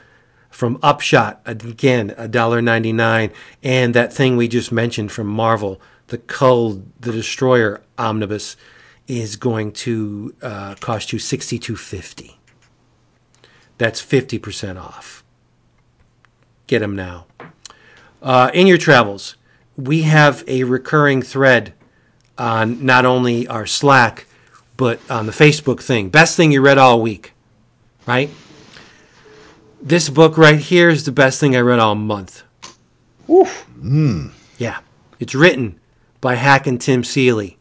from 0.50 0.78
Upshot, 0.82 1.40
again, 1.46 2.10
$1.99. 2.10 3.32
And 3.62 3.94
that 3.94 4.12
thing 4.12 4.36
we 4.36 4.48
just 4.48 4.72
mentioned 4.72 5.12
from 5.12 5.28
Marvel, 5.28 5.80
the 6.08 6.18
Kull, 6.18 6.82
the 6.98 7.12
Destroyer 7.12 7.82
Omnibus, 7.98 8.56
is 9.06 9.36
going 9.36 9.72
to 9.72 10.34
uh, 10.42 10.74
cost 10.76 11.12
you 11.12 11.18
$62.50. 11.18 12.36
That's 13.78 14.04
50% 14.04 14.80
off. 14.80 15.24
Get 16.66 16.80
them 16.80 16.94
now. 16.94 17.26
Uh, 18.22 18.50
in 18.52 18.66
your 18.66 18.78
travels, 18.78 19.36
we 19.76 20.02
have 20.02 20.44
a 20.46 20.64
recurring 20.64 21.22
thread 21.22 21.72
on 22.36 22.84
not 22.84 23.04
only 23.04 23.48
our 23.48 23.66
Slack, 23.66 24.26
but 24.80 24.98
on 25.10 25.26
the 25.26 25.32
Facebook 25.32 25.82
thing. 25.82 26.08
Best 26.08 26.38
thing 26.38 26.52
you 26.52 26.62
read 26.62 26.78
all 26.78 27.02
week, 27.02 27.34
right? 28.06 28.30
This 29.82 30.08
book 30.08 30.38
right 30.38 30.58
here 30.58 30.88
is 30.88 31.04
the 31.04 31.12
best 31.12 31.38
thing 31.38 31.54
I 31.54 31.60
read 31.60 31.78
all 31.78 31.94
month. 31.94 32.44
Oof. 33.28 33.64
Hmm. 33.78 34.28
Yeah. 34.56 34.78
It's 35.18 35.34
written 35.34 35.78
by 36.22 36.36
Hack 36.36 36.66
and 36.66 36.80
Tim 36.80 37.04
Seeley, 37.04 37.58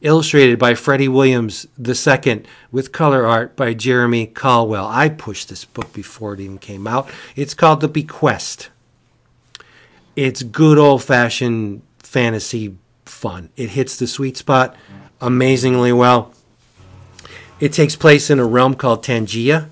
illustrated 0.00 0.58
by 0.58 0.72
Freddie 0.72 1.08
Williams 1.08 1.66
II, 1.78 2.44
with 2.70 2.90
color 2.90 3.26
art 3.26 3.54
by 3.54 3.74
Jeremy 3.74 4.24
Colwell. 4.24 4.86
I 4.86 5.10
pushed 5.10 5.50
this 5.50 5.66
book 5.66 5.92
before 5.92 6.32
it 6.32 6.40
even 6.40 6.56
came 6.56 6.86
out. 6.86 7.10
It's 7.36 7.52
called 7.52 7.82
The 7.82 7.88
Bequest. 7.88 8.70
It's 10.16 10.42
good 10.42 10.78
old 10.78 11.02
fashioned 11.02 11.82
fantasy 11.98 12.78
fun. 13.04 13.50
It 13.58 13.68
hits 13.68 13.98
the 13.98 14.06
sweet 14.06 14.38
spot 14.38 14.74
amazingly 15.20 15.92
well. 15.92 16.32
It 17.62 17.72
takes 17.72 17.94
place 17.94 18.28
in 18.28 18.40
a 18.40 18.44
realm 18.44 18.74
called 18.74 19.04
Tangia, 19.04 19.68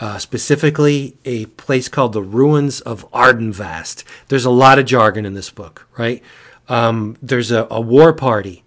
uh, 0.00 0.18
specifically 0.18 1.16
a 1.24 1.46
place 1.46 1.88
called 1.88 2.12
the 2.12 2.20
Ruins 2.20 2.82
of 2.82 3.10
Ardenvast. 3.10 4.04
There's 4.28 4.44
a 4.44 4.50
lot 4.50 4.78
of 4.78 4.84
jargon 4.84 5.24
in 5.24 5.32
this 5.32 5.48
book, 5.48 5.88
right? 5.96 6.22
Um, 6.68 7.16
there's 7.22 7.50
a, 7.50 7.66
a 7.70 7.80
war 7.80 8.12
party 8.12 8.64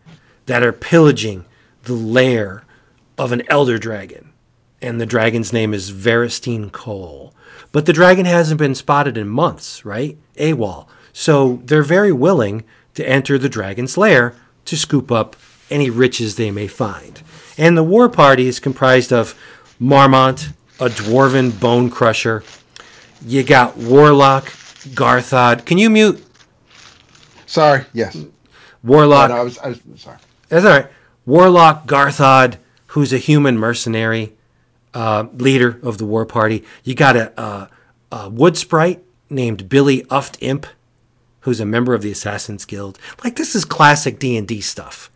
that 0.48 0.64
are 0.64 0.72
pillaging 0.74 1.46
the 1.84 1.94
lair 1.94 2.64
of 3.20 3.32
an 3.32 3.44
elder 3.50 3.78
dragon, 3.78 4.32
and 4.82 5.00
the 5.00 5.06
dragon's 5.06 5.54
name 5.54 5.72
is 5.72 5.92
Veristine 5.92 6.72
Cole. 6.72 7.36
But 7.72 7.86
the 7.86 7.94
dragon 7.94 8.26
hasn't 8.26 8.58
been 8.58 8.74
spotted 8.74 9.16
in 9.16 9.30
months, 9.30 9.86
right? 9.86 10.18
AWOL. 10.38 10.88
So 11.14 11.62
they're 11.66 11.84
very 11.84 12.12
willing 12.12 12.64
to 12.96 13.08
enter 13.08 13.38
the 13.38 13.48
dragon's 13.48 13.96
lair 13.96 14.34
to 14.66 14.76
scoop 14.76 15.12
up 15.12 15.36
any 15.70 15.92
riches 15.92 16.36
they 16.36 16.50
may 16.50 16.66
find. 16.66 17.22
And 17.62 17.78
the 17.78 17.84
war 17.84 18.10
party 18.10 18.48
is 18.48 18.60
comprised 18.60 19.14
of 19.14 19.36
Marmont, 19.80 20.50
a 20.80 20.90
dwarven 20.90 21.60
bone 21.60 21.90
crusher. 21.90 22.44
You 23.26 23.44
got 23.44 23.78
Warlock, 23.78 24.52
Garthod. 24.96 25.66
Can 25.66 25.78
you 25.78 25.90
mute 25.90 26.26
Sorry. 27.46 27.86
Yes. 27.94 28.18
Warlock? 28.84 29.30
No, 29.30 29.36
I 29.38 29.44
was. 29.44 29.58
I 29.60 29.68
was 29.70 29.80
sorry. 29.98 30.18
That's 30.50 30.66
all 30.66 30.72
right. 30.72 30.88
Warlock 31.26 31.86
Garthod, 31.86 32.58
who's 32.88 33.14
a 33.14 33.18
human 33.20 33.58
mercenary. 33.58 34.34
uh, 34.94 35.26
leader 35.36 35.80
of 35.84 35.98
the 36.00 36.06
war 36.06 36.26
party. 36.26 36.64
You 36.84 36.96
got 36.96 37.16
a, 37.16 37.42
a, 37.42 37.70
a 38.12 38.30
wood 38.30 38.58
sprite 38.58 39.04
named 39.30 39.70
Billy 39.70 40.02
Uft 40.06 40.38
Imp, 40.42 40.66
who's 41.42 41.60
a 41.60 41.66
member 41.66 41.94
of 41.94 42.02
the 42.02 42.12
Assassin's 42.12 42.66
Guild. 42.66 42.98
Like 43.24 43.36
this 43.36 43.56
is 43.56 43.66
classic 43.66 44.20
D 44.20 44.36
and 44.36 44.48
D 44.48 44.62
stuff. 44.62 45.11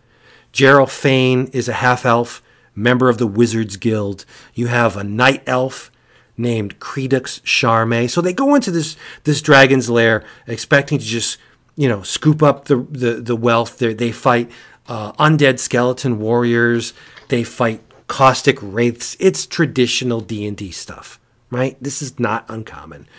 Gerald 0.56 0.90
Fane 0.90 1.48
is 1.48 1.68
a 1.68 1.74
half 1.74 2.06
elf, 2.06 2.42
member 2.74 3.10
of 3.10 3.18
the 3.18 3.28
Wizards 3.28 3.76
Guild. 3.76 4.24
You 4.54 4.68
have 4.68 4.96
a 4.96 5.04
night 5.04 5.44
elf 5.46 5.92
named 6.38 6.80
Credux 6.80 7.44
Charme. 7.44 8.08
So 8.08 8.22
they 8.22 8.32
go 8.32 8.56
into 8.56 8.72
this 8.72 8.96
this 9.26 9.42
dragon's 9.42 9.90
lair 9.90 10.24
expecting 10.48 10.98
to 10.98 11.04
just 11.04 11.38
you 11.76 11.90
know 11.90 12.04
scoop 12.04 12.42
up 12.42 12.66
the 12.66 12.78
the, 12.90 13.16
the 13.16 13.36
wealth. 13.36 13.80
They 13.80 13.94
they 13.94 14.14
fight 14.14 14.50
uh, 14.88 15.12
undead 15.14 15.60
skeleton 15.60 16.20
warriors. 16.20 16.94
They 17.28 17.44
fight 17.44 17.82
caustic 18.08 18.58
wraiths. 18.62 19.18
It's 19.20 19.46
traditional 19.46 20.22
D 20.22 20.48
and 20.48 20.56
D 20.56 20.72
stuff, 20.72 21.20
right? 21.52 21.76
This 21.82 22.02
is 22.02 22.18
not 22.18 22.46
uncommon, 22.48 23.10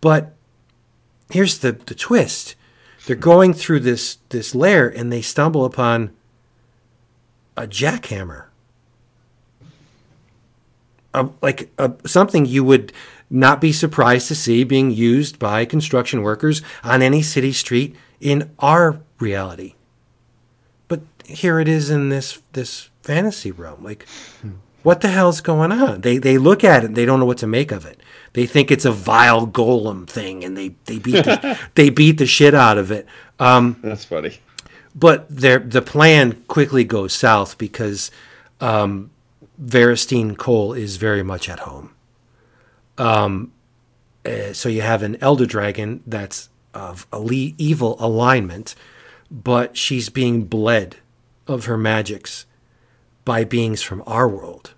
but 0.00 0.34
here's 1.28 1.58
the 1.58 1.72
the 1.72 1.94
twist. 1.94 2.54
They're 3.06 3.16
going 3.16 3.52
through 3.52 3.80
this 3.80 4.16
this 4.30 4.54
lair 4.54 4.88
and 4.88 5.12
they 5.12 5.20
stumble 5.20 5.66
upon 5.66 6.12
a 7.56 7.66
jackhammer 7.66 8.46
a, 11.16 11.28
like 11.42 11.70
a, 11.78 11.92
something 12.06 12.46
you 12.46 12.62
would 12.62 12.92
not 13.28 13.60
be 13.60 13.72
surprised 13.72 14.28
to 14.28 14.34
see 14.36 14.62
being 14.62 14.90
used 14.92 15.38
by 15.38 15.64
construction 15.64 16.22
workers 16.22 16.62
on 16.84 17.02
any 17.02 17.22
city 17.22 17.52
street 17.52 17.96
in 18.20 18.50
our 18.60 19.00
reality. 19.18 19.74
But 20.86 21.00
here 21.24 21.58
it 21.58 21.66
is 21.66 21.90
in 21.90 22.10
this 22.10 22.40
this 22.52 22.90
fantasy 23.02 23.50
realm. 23.50 23.82
Like, 23.82 24.06
what 24.84 25.00
the 25.00 25.08
hell's 25.08 25.40
going 25.40 25.72
on? 25.72 26.02
They 26.02 26.18
they 26.18 26.38
look 26.38 26.62
at 26.62 26.84
it, 26.84 26.94
they 26.94 27.04
don't 27.04 27.18
know 27.18 27.26
what 27.26 27.38
to 27.38 27.48
make 27.48 27.72
of 27.72 27.84
it. 27.84 28.00
They 28.34 28.46
think 28.46 28.70
it's 28.70 28.84
a 28.84 28.92
vile 28.92 29.46
golem 29.46 30.06
thing, 30.06 30.44
and 30.44 30.56
they 30.56 30.76
they 30.84 30.98
beat 30.98 31.24
the, 31.24 31.58
they 31.74 31.90
beat 31.90 32.18
the 32.18 32.26
shit 32.26 32.54
out 32.54 32.78
of 32.78 32.92
it. 32.92 33.06
Um, 33.40 33.76
That's 33.82 34.04
funny. 34.04 34.38
But 34.96 35.26
the 35.28 35.82
plan 35.82 36.42
quickly 36.48 36.82
goes 36.82 37.12
south 37.12 37.58
because 37.58 38.10
um, 38.62 39.10
Veristine 39.62 40.36
Cole 40.36 40.72
is 40.72 40.96
very 40.96 41.22
much 41.22 41.50
at 41.50 41.60
home. 41.60 41.94
Um, 42.96 43.52
uh, 44.24 44.54
so 44.54 44.70
you 44.70 44.80
have 44.80 45.02
an 45.02 45.18
elder 45.20 45.44
dragon 45.44 46.02
that's 46.06 46.48
of 46.72 47.06
evil 47.58 47.96
alignment, 47.98 48.74
but 49.30 49.76
she's 49.76 50.08
being 50.08 50.44
bled 50.44 50.96
of 51.46 51.66
her 51.66 51.76
magics 51.76 52.46
by 53.24 53.44
beings 53.44 53.82
from 53.82 54.02
our 54.06 54.28
world, 54.28 54.72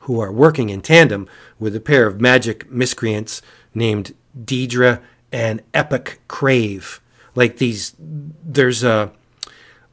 who 0.00 0.20
are 0.20 0.32
working 0.32 0.68
in 0.68 0.82
tandem 0.82 1.26
with 1.58 1.74
a 1.74 1.80
pair 1.80 2.06
of 2.06 2.20
magic 2.20 2.70
miscreants 2.70 3.40
named 3.74 4.14
Deidre 4.38 5.00
and 5.32 5.62
Epic 5.72 6.20
Crave. 6.28 7.00
Like 7.34 7.58
these, 7.58 7.94
there's 7.98 8.82
a 8.82 9.12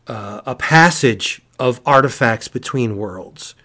uh, 0.07 0.41
a 0.45 0.55
passage 0.55 1.41
of 1.59 1.81
artifacts 1.85 2.47
between 2.47 2.97
worlds. 2.97 3.55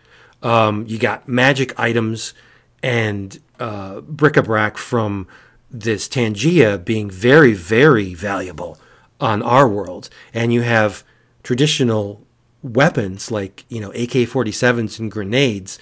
Um, 0.43 0.87
you 0.87 0.99
got 0.99 1.29
magic 1.29 1.79
items 1.79 2.35
and 2.83 3.39
uh, 3.59 4.01
bric-a-brac 4.01 4.79
from 4.79 5.27
this 5.71 6.09
Tangia 6.09 6.79
being 6.79 7.11
very, 7.11 7.53
very 7.53 8.15
valuable 8.15 8.79
on 9.21 9.43
our 9.43 9.69
world, 9.69 10.09
and 10.33 10.53
you 10.53 10.63
have 10.63 11.05
traditional 11.43 12.23
weapons 12.63 13.31
like 13.31 13.65
you 13.69 13.81
know 13.81 13.91
AK-47s 13.91 14.99
and 14.99 15.11
grenades 15.11 15.79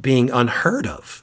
being 0.00 0.30
unheard 0.30 0.86
of 0.86 1.22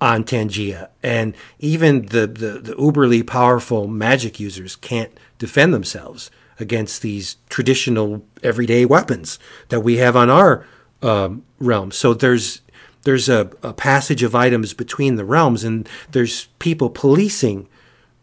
on 0.00 0.24
Tangia, 0.24 0.90
and 1.02 1.34
even 1.58 2.06
the, 2.06 2.26
the, 2.26 2.60
the 2.60 2.74
uberly 2.74 3.26
powerful 3.26 3.88
magic 3.88 4.38
users 4.38 4.76
can't 4.76 5.10
defend 5.38 5.74
themselves 5.74 6.30
against 6.60 7.02
these 7.02 7.36
traditional 7.48 8.22
everyday 8.42 8.84
weapons 8.84 9.38
that 9.68 9.80
we 9.80 9.98
have 9.98 10.16
on 10.16 10.30
our 10.30 10.66
um, 11.02 11.44
realm. 11.58 11.90
So 11.90 12.14
there's 12.14 12.62
there's 13.02 13.28
a, 13.28 13.50
a 13.62 13.72
passage 13.72 14.22
of 14.22 14.34
items 14.34 14.74
between 14.74 15.16
the 15.16 15.24
realms, 15.24 15.64
and 15.64 15.88
there's 16.10 16.46
people 16.58 16.90
policing 16.90 17.68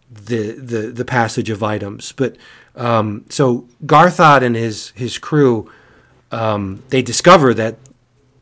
the 0.09 0.51
the, 0.51 0.91
the 0.91 1.05
passage 1.05 1.49
of 1.49 1.63
items. 1.63 2.11
But 2.11 2.35
um, 2.75 3.25
so 3.29 3.67
Garthod 3.85 4.43
and 4.43 4.55
his 4.55 4.89
his 4.95 5.17
crew 5.17 5.69
um, 6.31 6.83
they 6.89 7.01
discover 7.01 7.53
that 7.53 7.77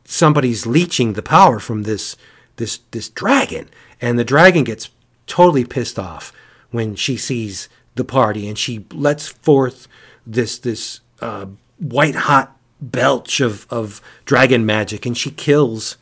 somebody's 0.05 0.65
leeching 0.65 1.13
the 1.13 1.22
power 1.22 1.59
from 1.59 1.83
this 1.83 2.15
this 2.55 2.80
this 2.91 3.09
dragon, 3.09 3.69
and 4.01 4.17
the 4.17 4.25
dragon 4.25 4.63
gets 4.63 4.89
totally 5.27 5.65
pissed 5.65 5.99
off 5.99 6.33
when 6.72 6.95
she 6.95 7.17
sees 7.17 7.69
the 7.95 8.03
party, 8.03 8.47
and 8.47 8.57
she 8.57 8.85
lets 8.91 9.27
forth 9.27 9.88
this 10.25 10.57
this 10.57 11.01
uh, 11.22 11.45
white 11.80 12.15
hot 12.15 12.57
belch 12.81 13.39
of 13.39 13.67
of 13.69 14.01
dragon 14.25 14.65
magic, 14.65 15.05
and 15.05 15.17
she 15.17 15.31
kills 15.31 15.97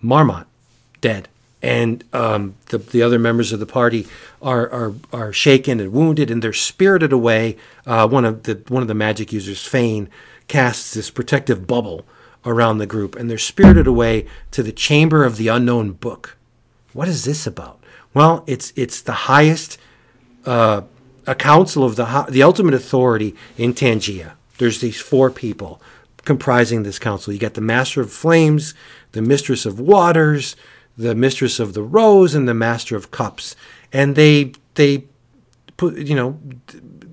Marmot 0.00 0.46
dead. 1.00 1.28
And 1.60 2.04
um, 2.12 2.54
the 2.66 2.78
the 2.78 3.02
other 3.02 3.18
members 3.18 3.52
of 3.52 3.58
the 3.58 3.66
party 3.66 4.06
are 4.40 4.70
are 4.70 4.94
are 5.12 5.32
shaken 5.32 5.80
and 5.80 5.92
wounded, 5.92 6.30
and 6.30 6.40
they're 6.40 6.52
spirited 6.52 7.12
away. 7.12 7.56
Uh, 7.84 8.06
one 8.06 8.24
of 8.24 8.44
the 8.44 8.62
one 8.68 8.82
of 8.82 8.88
the 8.88 8.94
magic 8.94 9.32
users, 9.32 9.66
Fane, 9.66 10.08
casts 10.46 10.94
this 10.94 11.10
protective 11.10 11.66
bubble 11.66 12.06
around 12.46 12.78
the 12.78 12.86
group, 12.86 13.16
and 13.16 13.28
they're 13.28 13.38
spirited 13.38 13.88
away 13.88 14.26
to 14.52 14.62
the 14.62 14.72
chamber 14.72 15.24
of 15.24 15.36
the 15.36 15.48
unknown 15.48 15.92
book. 15.92 16.36
What 16.92 17.08
is 17.08 17.24
this 17.24 17.46
about? 17.46 17.80
Well, 18.14 18.44
it's 18.46 18.72
it's 18.76 19.02
the 19.02 19.12
highest 19.12 19.78
uh, 20.46 20.82
a 21.28 21.34
council 21.34 21.84
of 21.84 21.94
the 21.96 22.26
the 22.28 22.42
ultimate 22.42 22.74
authority 22.74 23.36
in 23.56 23.74
Tangia. 23.74 24.34
There's 24.56 24.80
these 24.80 25.00
four 25.00 25.30
people 25.30 25.80
comprising 26.24 26.82
this 26.82 26.98
council. 26.98 27.32
You 27.32 27.38
got 27.38 27.54
the 27.54 27.60
Master 27.60 28.00
of 28.00 28.10
Flames, 28.10 28.74
the 29.12 29.22
Mistress 29.22 29.64
of 29.66 29.78
Waters, 29.78 30.56
the 30.96 31.14
Mistress 31.14 31.60
of 31.60 31.74
the 31.74 31.82
Rose, 31.82 32.34
and 32.34 32.48
the 32.48 32.54
Master 32.54 32.96
of 32.96 33.10
Cups. 33.10 33.54
And 33.92 34.16
they 34.16 34.52
they 34.74 35.04
put 35.76 35.98
you 35.98 36.16
know 36.16 36.40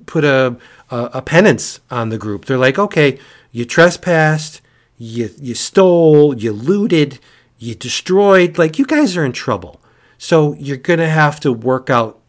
put 0.06 0.24
a 0.24 0.58
a, 0.90 1.10
a 1.16 1.22
penance 1.22 1.82
on 1.92 2.10
the 2.10 2.18
group. 2.18 2.46
They're 2.46 2.58
like, 2.58 2.80
okay, 2.80 3.20
you 3.52 3.66
trespassed, 3.66 4.62
you 4.98 5.30
you 5.38 5.56
stole, 5.56 6.38
you 6.38 6.54
looted, 6.54 7.20
you 7.60 7.76
destroyed. 7.76 8.58
Like 8.58 8.80
you 8.80 8.86
guys 8.86 9.18
are 9.18 9.26
in 9.26 9.34
trouble. 9.34 9.82
So 10.18 10.54
you're 10.54 10.78
gonna 10.78 11.10
have 11.10 11.42
to 11.42 11.52
work 11.52 11.90
out 11.90 12.22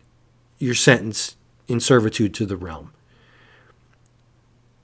your 0.58 0.74
sentence 0.74 1.35
in 1.68 1.80
servitude 1.80 2.34
to 2.34 2.46
the 2.46 2.56
realm. 2.56 2.92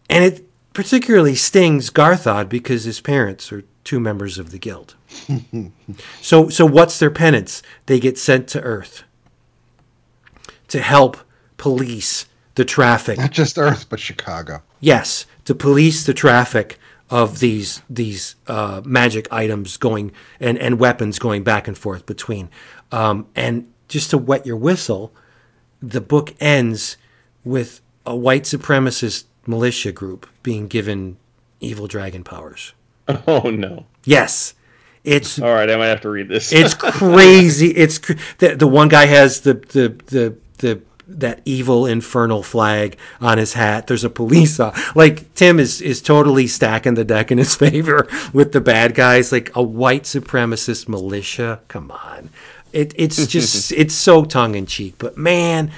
And 0.08 0.24
it 0.24 0.44
particularly 0.72 1.34
stings 1.34 1.90
Garthod 1.90 2.48
because 2.48 2.84
his 2.84 3.00
parents 3.00 3.52
are 3.52 3.64
two 3.84 4.00
members 4.00 4.38
of 4.38 4.50
the 4.50 4.58
guild. 4.58 4.94
so 6.20 6.48
so 6.48 6.66
what's 6.66 6.98
their 6.98 7.10
penance? 7.10 7.62
They 7.86 8.00
get 8.00 8.18
sent 8.18 8.48
to 8.48 8.60
Earth 8.60 9.04
to 10.68 10.80
help 10.80 11.18
police 11.56 12.26
the 12.54 12.64
traffic. 12.64 13.18
Not 13.18 13.30
just 13.30 13.58
Earth, 13.58 13.88
but 13.88 14.00
Chicago. 14.00 14.62
Yes, 14.80 15.26
to 15.44 15.54
police 15.54 16.04
the 16.04 16.14
traffic 16.14 16.78
of 17.10 17.40
these 17.40 17.82
these 17.90 18.36
uh, 18.46 18.80
magic 18.84 19.30
items 19.30 19.76
going 19.76 20.12
and, 20.40 20.58
and 20.58 20.78
weapons 20.78 21.18
going 21.18 21.44
back 21.44 21.68
and 21.68 21.76
forth 21.76 22.06
between. 22.06 22.48
Um, 22.90 23.26
and 23.34 23.70
just 23.88 24.10
to 24.10 24.18
wet 24.18 24.46
your 24.46 24.56
whistle, 24.56 25.12
the 25.82 26.00
book 26.00 26.34
ends 26.40 26.96
with 27.44 27.80
a 28.06 28.16
white 28.16 28.44
supremacist 28.44 29.24
militia 29.46 29.92
group 29.92 30.28
being 30.42 30.68
given 30.68 31.16
evil 31.60 31.86
dragon 31.86 32.24
powers. 32.24 32.72
Oh 33.26 33.50
no! 33.50 33.86
Yes, 34.04 34.54
it's 35.04 35.38
All 35.40 35.52
right, 35.52 35.68
I 35.68 35.76
might 35.76 35.88
have 35.88 36.00
to 36.02 36.10
read 36.10 36.28
this. 36.28 36.52
it's 36.52 36.74
crazy. 36.74 37.68
It's 37.68 37.98
cr- 37.98 38.12
the, 38.38 38.54
the 38.54 38.68
one 38.68 38.88
guy 38.88 39.06
has 39.06 39.40
the 39.40 39.54
the 39.54 39.88
the 40.06 40.36
the 40.58 40.80
that 41.08 41.40
evil 41.44 41.86
infernal 41.86 42.42
flag 42.42 42.96
on 43.20 43.38
his 43.38 43.54
hat. 43.54 43.86
There's 43.86 44.04
a 44.04 44.10
police 44.10 44.60
uh, 44.60 44.76
like 44.94 45.34
Tim 45.34 45.58
is 45.58 45.80
is 45.80 46.00
totally 46.00 46.46
stacking 46.46 46.94
the 46.94 47.04
deck 47.04 47.32
in 47.32 47.38
his 47.38 47.54
favor 47.56 48.06
with 48.32 48.52
the 48.52 48.60
bad 48.60 48.94
guys. 48.94 49.32
Like 49.32 49.54
a 49.56 49.62
white 49.62 50.04
supremacist 50.04 50.88
militia. 50.88 51.60
Come 51.68 51.90
on, 51.90 52.30
it 52.73 52.94
it's 52.97 53.26
just 53.28 53.73
it's 53.73 53.94
so 53.94 54.25
tongue 54.25 54.55
in 54.55 54.67
cheek. 54.67 54.94
But 54.99 55.17
man, 55.17 55.73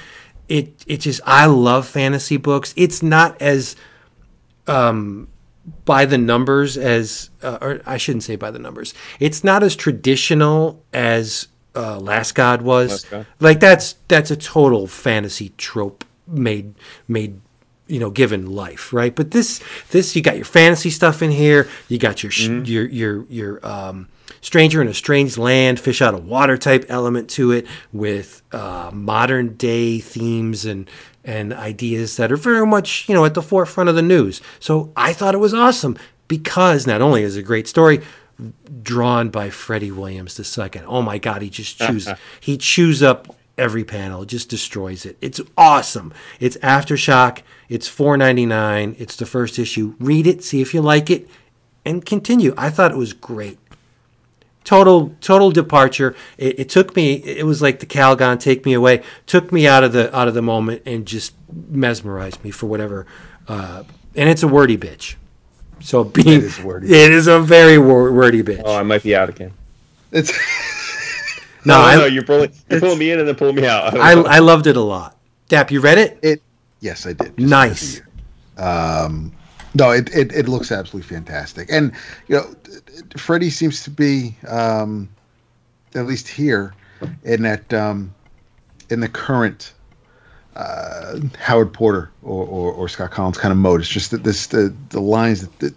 it 0.47 0.83
it 0.87 0.97
just 0.97 1.21
I 1.25 1.45
love 1.45 1.87
fantasy 1.87 2.37
books. 2.37 2.73
It's 2.77 3.03
not 3.03 3.41
as 3.41 3.75
um 4.67 5.27
by 5.83 6.05
the 6.05 6.17
numbers 6.17 6.77
as, 6.77 7.31
uh, 7.41 7.57
or 7.59 7.81
I 7.85 7.97
shouldn't 7.97 8.23
say 8.23 8.35
by 8.35 8.51
the 8.51 8.59
numbers. 8.59 8.93
It's 9.19 9.43
not 9.43 9.63
as 9.63 9.75
traditional 9.75 10.83
as 10.93 11.47
uh, 11.75 11.99
Last 11.99 12.35
God 12.35 12.61
was. 12.61 12.91
Last 12.91 13.09
God. 13.09 13.25
Like 13.39 13.59
that's 13.59 13.95
that's 14.07 14.31
a 14.31 14.35
total 14.35 14.87
fantasy 14.87 15.49
trope 15.57 16.05
made 16.27 16.75
made 17.07 17.41
you 17.87 17.99
know 17.99 18.09
given 18.09 18.47
life 18.47 18.91
right 18.91 19.15
but 19.15 19.29
this 19.29 19.61
this 19.91 20.15
you 20.15 20.21
got 20.23 20.35
your 20.35 20.45
fantasy 20.45 20.89
stuff 20.89 21.21
in 21.21 21.29
here 21.29 21.69
you 21.87 21.99
got 21.99 22.23
your 22.23 22.31
sh 22.31 22.47
your 22.47 22.87
your 22.87 23.25
your 23.29 23.63
um 23.63 24.07
stranger 24.45 24.79
in 24.79 24.87
a 24.87 24.93
strange 24.93 25.39
land 25.39 25.79
fish 25.79 26.03
out 26.03 26.13
of 26.13 26.27
water 26.27 26.55
type 26.55 26.85
element 26.87 27.27
to 27.27 27.51
it 27.51 27.65
with 27.91 28.43
uh, 28.51 28.91
modern 28.93 29.55
day 29.55 29.99
themes 29.99 30.65
and 30.65 30.87
and 31.23 31.51
ideas 31.51 32.17
that 32.17 32.31
are 32.31 32.37
very 32.37 32.65
much 32.65 33.09
you 33.09 33.15
know 33.15 33.25
at 33.25 33.33
the 33.33 33.41
forefront 33.41 33.89
of 33.89 33.95
the 33.95 34.03
news 34.03 34.41
so 34.59 34.91
i 34.95 35.11
thought 35.11 35.33
it 35.33 35.39
was 35.39 35.55
awesome 35.55 35.97
because 36.27 36.85
not 36.85 37.01
only 37.01 37.23
is 37.23 37.35
it 37.35 37.39
a 37.39 37.43
great 37.43 37.67
story 37.67 37.99
drawn 38.83 39.29
by 39.29 39.49
Freddie 39.49 39.91
Williams 39.91 40.37
II. 40.37 40.81
Oh 40.85 41.01
my 41.01 41.17
God, 41.17 41.41
he 41.41 41.49
just 41.49 41.77
chews 41.79 42.07
he 42.39 42.57
chews 42.57 43.01
up 43.01 43.33
every 43.57 43.85
panel, 43.85 44.25
just 44.25 44.49
destroys 44.49 45.05
it. 45.05 45.17
It's 45.21 45.39
awesome. 45.57 46.13
It's 46.39 46.57
Aftershock. 46.57 47.41
It's 47.69 47.87
four 47.87 48.17
ninety 48.17 48.45
nine. 48.45 48.95
It's 48.99 49.15
the 49.15 49.25
first 49.25 49.57
issue. 49.57 49.95
Read 49.99 50.27
it, 50.27 50.43
see 50.43 50.61
if 50.61 50.73
you 50.73 50.81
like 50.81 51.09
it, 51.09 51.29
and 51.85 52.05
continue. 52.05 52.53
I 52.57 52.69
thought 52.69 52.91
it 52.91 52.97
was 52.97 53.13
great. 53.13 53.57
Total 54.65 55.15
total 55.21 55.51
departure. 55.51 56.15
It, 56.37 56.59
it 56.59 56.69
took 56.69 56.95
me. 56.95 57.13
It 57.13 57.45
was 57.45 57.61
like 57.61 57.79
the 57.79 57.85
Calgon 57.85 58.37
take 58.39 58.65
me 58.65 58.73
away. 58.73 59.03
Took 59.27 59.51
me 59.53 59.65
out 59.67 59.83
of 59.85 59.93
the 59.93 60.13
out 60.13 60.27
of 60.27 60.33
the 60.33 60.41
moment 60.41 60.81
and 60.85 61.05
just 61.05 61.33
mesmerized 61.69 62.43
me 62.43 62.51
for 62.51 62.65
whatever. 62.65 63.05
Uh, 63.47 63.83
and 64.15 64.27
it's 64.27 64.43
a 64.43 64.47
wordy 64.47 64.75
bitch. 64.77 65.15
So 65.81 66.03
being 66.03 66.41
is 66.41 66.59
wordy. 66.61 66.87
it 66.87 67.11
is 67.11 67.27
a 67.27 67.39
very 67.39 67.77
wor- 67.77 68.11
wordy 68.11 68.41
bitch. 68.43 68.61
Oh, 68.65 68.75
I 68.75 68.83
might 68.83 69.03
be 69.03 69.15
out 69.15 69.29
again. 69.29 69.53
It's 70.11 70.31
no, 71.65 71.75
No, 71.77 71.81
I, 71.81 71.95
no, 71.95 72.05
you're 72.05 72.23
pulling, 72.23 72.51
you're 72.69 72.79
pulling 72.79 72.97
me 72.97 73.11
in 73.11 73.19
and 73.19 73.27
then 73.27 73.35
pulling 73.35 73.55
me 73.55 73.67
out. 73.67 73.95
I 73.99 74.13
I 74.13 74.39
loved 74.39 74.65
it 74.67 74.77
a 74.77 74.81
lot. 74.81 75.15
Dap, 75.47 75.69
you 75.69 75.79
read 75.79 75.99
it? 75.99 76.17
it. 76.23 76.41
Yes, 76.79 77.05
I 77.05 77.13
did. 77.13 77.37
Nice. 77.37 77.83
as 77.83 77.99
a 77.99 78.01
year. 78.57 79.05
Um, 79.05 79.31
no, 79.75 79.91
it, 79.91 80.13
it 80.15 80.31
it 80.33 80.47
looks 80.47 80.71
absolutely 80.71 81.07
fantastic, 81.07 81.67
and 81.71 81.91
you 82.27 82.37
know, 82.37 82.55
Freddie 83.17 83.49
seems 83.49 83.83
to 83.83 83.89
be 83.89 84.35
um, 84.47 85.09
at 85.93 86.05
least 86.07 86.27
here 86.27 86.73
in 87.23 87.43
that 87.43 87.73
um, 87.73 88.13
in 88.89 89.01
the 89.01 89.09
current 89.09 89.73
uh, 90.55 91.19
Howard 91.39 91.73
Porter 91.73 92.09
or, 92.23 92.45
or, 92.45 92.71
or 92.71 92.87
Scott 92.87 93.11
Kolins 93.11 93.37
kind 93.37 93.51
of 93.51 93.57
mode. 93.57 93.81
It's 93.81 93.89
just 93.89 94.11
that 94.11 94.23
this 94.23 94.47
the 94.47 94.73
the 94.89 95.01
lines 95.01 95.41
that 95.41 95.59
the, 95.59 95.73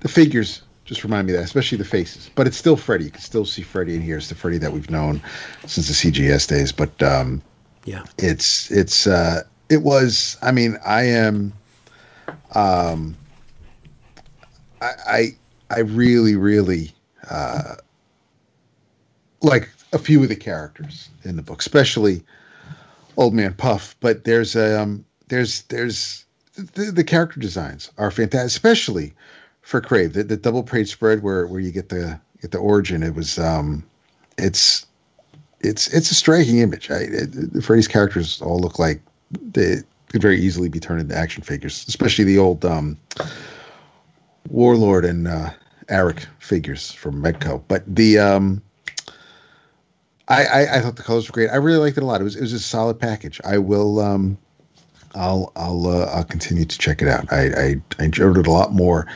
the 0.00 0.08
figures 0.08 0.62
just 0.84 1.02
remind 1.04 1.26
me 1.26 1.32
of 1.34 1.38
that, 1.40 1.44
especially 1.44 1.76
the 1.78 1.84
faces. 1.84 2.30
But 2.34 2.46
it's 2.46 2.56
still 2.56 2.76
Freddie. 2.76 3.04
You 3.06 3.10
can 3.10 3.20
still 3.20 3.44
see 3.44 3.62
Freddie 3.62 3.96
in 3.96 4.02
here. 4.02 4.16
It's 4.16 4.28
the 4.28 4.34
Freddie 4.36 4.58
that 4.58 4.72
we've 4.72 4.88
known 4.90 5.20
since 5.66 5.88
the 5.88 5.94
CGS 6.10 6.48
days. 6.48 6.72
But 6.72 7.02
um, 7.02 7.42
Yeah. 7.84 8.04
it's 8.18 8.70
it's 8.70 9.06
uh 9.06 9.42
it 9.68 9.82
was 9.82 10.36
i 10.42 10.52
mean 10.52 10.78
i 10.86 11.02
am 11.02 11.52
um 12.54 13.16
i 14.80 14.92
i, 15.06 15.36
I 15.70 15.80
really 15.80 16.36
really 16.36 16.92
uh 17.30 17.76
like 19.42 19.70
a 19.92 19.98
few 19.98 20.22
of 20.22 20.28
the 20.28 20.36
characters 20.36 21.08
in 21.24 21.36
the 21.36 21.42
book 21.42 21.60
especially 21.60 22.22
old 23.16 23.34
man 23.34 23.54
puff 23.54 23.96
but 24.00 24.24
there's 24.24 24.56
um 24.56 25.04
there's 25.28 25.62
there's 25.62 26.24
the, 26.54 26.90
the 26.90 27.04
character 27.04 27.40
designs 27.40 27.90
are 27.98 28.10
fantastic 28.10 28.48
especially 28.48 29.12
for 29.62 29.80
crave 29.80 30.12
the, 30.12 30.22
the 30.22 30.36
double 30.36 30.62
page 30.62 30.90
spread 30.90 31.22
where 31.22 31.46
where 31.46 31.60
you 31.60 31.72
get 31.72 31.88
the 31.88 32.18
get 32.40 32.50
the 32.50 32.58
origin 32.58 33.02
it 33.02 33.14
was 33.14 33.38
um 33.38 33.82
it's 34.38 34.86
it's 35.60 35.92
it's 35.92 36.10
a 36.10 36.14
striking 36.14 36.58
image. 36.58 36.90
I, 36.90 37.06
it, 37.08 37.62
Freddy's 37.62 37.88
characters 37.88 38.40
all 38.42 38.58
look 38.58 38.78
like 38.78 39.00
they 39.30 39.78
could 40.08 40.22
very 40.22 40.40
easily 40.40 40.68
be 40.68 40.80
turned 40.80 41.00
into 41.00 41.16
action 41.16 41.42
figures, 41.42 41.84
especially 41.88 42.24
the 42.24 42.38
old 42.38 42.64
um, 42.64 42.96
Warlord 44.48 45.04
and 45.04 45.28
uh, 45.28 45.50
Eric 45.88 46.26
figures 46.38 46.92
from 46.92 47.22
Mego. 47.22 47.62
But 47.68 47.82
the 47.86 48.18
um, 48.18 48.62
I, 50.28 50.44
I 50.44 50.76
I 50.76 50.80
thought 50.80 50.96
the 50.96 51.02
colors 51.02 51.28
were 51.28 51.32
great. 51.32 51.50
I 51.50 51.56
really 51.56 51.78
liked 51.78 51.96
it 51.96 52.02
a 52.02 52.06
lot. 52.06 52.20
It 52.20 52.24
was 52.24 52.36
it 52.36 52.42
was 52.42 52.52
a 52.52 52.60
solid 52.60 52.98
package. 52.98 53.40
I 53.44 53.58
will 53.58 54.00
um, 54.00 54.38
I'll 55.14 55.52
I'll 55.56 55.86
uh, 55.86 56.06
I'll 56.06 56.24
continue 56.24 56.64
to 56.64 56.78
check 56.78 57.02
it 57.02 57.08
out. 57.08 57.32
I, 57.32 57.46
I 57.46 57.82
I 57.98 58.04
enjoyed 58.04 58.36
it 58.36 58.46
a 58.46 58.52
lot 58.52 58.72
more 58.72 59.06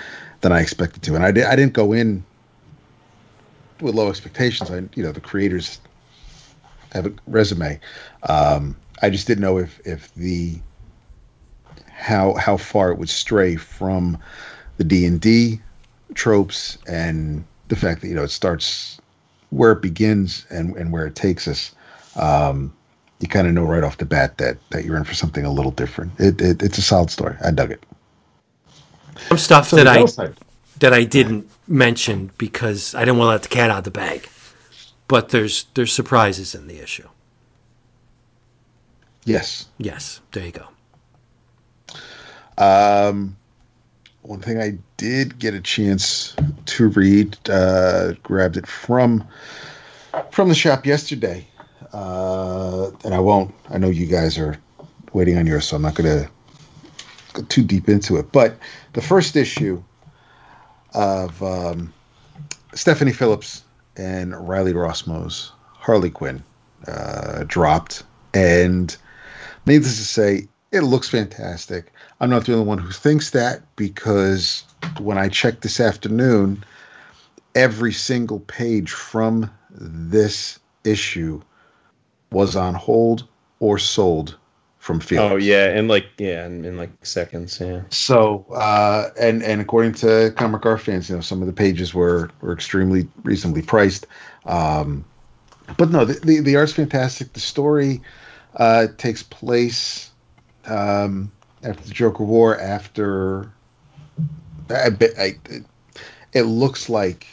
than 0.41 0.53
I 0.53 0.61
expected 0.61 1.03
to, 1.05 1.15
and 1.15 1.25
I 1.25 1.33
did 1.33 1.45
I 1.45 1.57
didn't 1.57 1.75
go 1.75 1.93
in 1.93 2.25
with 3.81 3.95
low 3.95 4.09
expectations. 4.09 4.71
I 4.71 4.83
you 4.95 5.03
know 5.03 5.13
the 5.13 5.21
creators 5.21 5.81
have 6.93 7.07
a 7.07 7.13
resume. 7.27 7.79
Um, 8.29 8.77
I 9.03 9.11
just 9.11 9.27
didn't 9.27 9.43
know 9.43 9.59
if 9.59 9.81
if 9.85 10.13
the 10.15 10.59
how 12.01 12.35
how 12.35 12.57
far 12.57 12.91
it 12.91 12.99
would 12.99 13.09
stray 13.09 13.57
from 13.57 14.19
the 14.79 14.85
D 14.85 15.05
and 15.05 15.21
D 15.21 15.61
tropes 16.15 16.79
and 16.89 17.45
the 17.69 17.77
fact 17.77 18.01
that 18.01 18.09
you 18.09 18.15
know 18.15 18.25
it 18.25 18.31
starts 18.31 19.01
where 19.51 19.73
it 19.73 19.83
begins 19.83 20.47
and 20.51 20.77
and 20.77 20.93
where 20.93 21.07
it 21.07 21.15
takes 21.15 21.47
us. 21.47 21.75
Um, 22.17 22.73
you 23.21 23.29
kind 23.29 23.47
of 23.47 23.53
know 23.53 23.65
right 23.65 23.85
off 23.85 23.99
the 23.99 24.07
bat 24.07 24.39
that 24.39 24.57
that 24.71 24.85
you're 24.85 24.97
in 24.97 25.05
for 25.05 25.15
something 25.15 25.45
a 25.45 25.53
little 25.53 25.73
different. 25.73 26.13
It, 26.19 26.41
it 26.41 26.63
it's 26.63 26.79
a 26.79 26.83
solid 26.83 27.11
story. 27.11 27.37
I 27.45 27.51
dug 27.51 27.71
it. 27.71 27.85
Some 29.29 29.39
stuff 29.39 29.71
that 29.71 29.87
I 29.87 29.99
downside. 29.99 30.37
that 30.79 30.95
I 30.95 31.05
didn't 31.05 31.51
mention 31.69 32.31
because 32.39 32.95
I 32.95 33.01
didn't 33.01 33.19
want 33.19 33.29
to 33.29 33.33
let 33.33 33.43
the 33.43 33.49
cat 33.49 33.71
out 33.71 33.79
of 33.79 33.85
the 33.85 33.91
bag. 33.91 34.29
But 35.07 35.29
there's 35.29 35.67
there's 35.75 35.93
surprises 35.93 36.55
in 36.55 36.67
the 36.67 36.79
issue. 36.79 37.09
Yes. 39.25 39.67
Yes, 39.79 40.21
there 40.33 40.47
you 40.47 40.53
go. 40.53 40.69
Um, 42.61 43.37
one 44.23 44.41
thing 44.41 44.61
I 44.61 44.79
did 44.99 45.39
get 45.39 45.55
a 45.55 45.61
chance 45.61 46.37
to 46.67 46.89
read, 46.89 47.39
uh, 47.49 48.13
grabbed 48.23 48.59
it 48.59 48.67
from 48.67 49.27
from 50.31 50.49
the 50.49 50.55
shop 50.55 50.85
yesterday, 50.85 51.47
uh, 51.93 52.91
and 53.05 53.15
I 53.15 53.19
won't. 53.19 53.55
I 53.71 53.79
know 53.79 53.89
you 53.89 54.07
guys 54.07 54.37
are 54.39 54.59
waiting 55.15 55.39
on 55.39 55.47
yours, 55.47 55.65
so 55.67 55.77
I'm 55.77 55.83
not 55.83 55.95
going 55.95 56.25
to 56.25 56.31
go 57.33 57.43
too 57.45 57.65
deep 57.65 57.89
into 57.89 58.17
it. 58.19 58.31
But 58.31 58.59
the 58.93 59.01
first 59.01 59.37
issue 59.37 59.83
of 60.93 61.43
um, 61.43 61.93
Stephanie 62.75 63.13
Phillips 63.13 63.63
and 63.97 64.37
Riley 64.49 64.75
Rossmo's 64.75 65.53
Harley 65.65 66.11
Quinn 66.11 66.43
uh, 66.87 67.45
dropped, 67.47 68.03
and 68.35 68.95
needless 69.65 69.97
to 69.97 70.05
say, 70.05 70.49
it 70.73 70.83
looks 70.83 71.09
fantastic. 71.09 71.93
I'm 72.21 72.31
not 72.31 72.45
the 72.45 72.53
only 72.53 72.67
one 72.67 72.79
who 72.79 72.93
thinks 72.93 73.31
that 73.31 73.63
because 73.77 74.65
when 75.01 75.17
I 75.19 75.29
checked 75.29 75.63
this 75.63 75.81
afternoon, 75.81 76.65
every 77.55 77.93
single 77.93 78.41
page 78.41 78.91
from 78.91 79.51
this 79.71 80.59
issue 80.85 81.41
was 82.31 82.57
on 82.57 82.75
hold 82.75 83.27
or 83.59 83.79
sold 83.79 84.37
from 84.79 84.99
Felix. 84.99 85.33
Oh 85.33 85.37
yeah, 85.37 85.67
and 85.67 85.89
like 85.89 86.07
yeah, 86.19 86.47
in, 86.47 86.65
in 86.65 86.77
like 86.77 86.91
seconds. 87.05 87.61
Yeah. 87.61 87.83
So, 87.91 88.47
uh, 88.53 89.11
and 89.19 89.43
and 89.43 89.61
according 89.61 89.95
to 89.95 90.33
comic 90.37 90.65
art 90.65 90.81
fans, 90.81 91.09
you 91.09 91.17
know, 91.17 91.21
some 91.21 91.41
of 91.41 91.47
the 91.47 91.53
pages 91.53 91.95
were 91.95 92.31
were 92.41 92.53
extremely 92.53 93.09
reasonably 93.23 93.63
priced. 93.63 94.07
Um, 94.47 95.05
but 95.77 95.91
no, 95.91 96.05
the, 96.05 96.15
the 96.25 96.41
the 96.41 96.57
art's 96.57 96.73
fantastic. 96.73 97.33
The 97.35 97.41
story 97.41 98.01
uh, 98.57 98.89
takes 98.97 99.23
place 99.23 100.11
um, 100.67 101.31
after 101.63 101.83
the 101.83 101.95
Joker 101.95 102.25
War. 102.25 102.59
After 102.59 103.53
I, 104.71 104.91
bet 104.91 105.13
I, 105.19 105.35
it, 105.49 105.65
it 106.33 106.43
looks 106.43 106.89
like, 106.89 107.27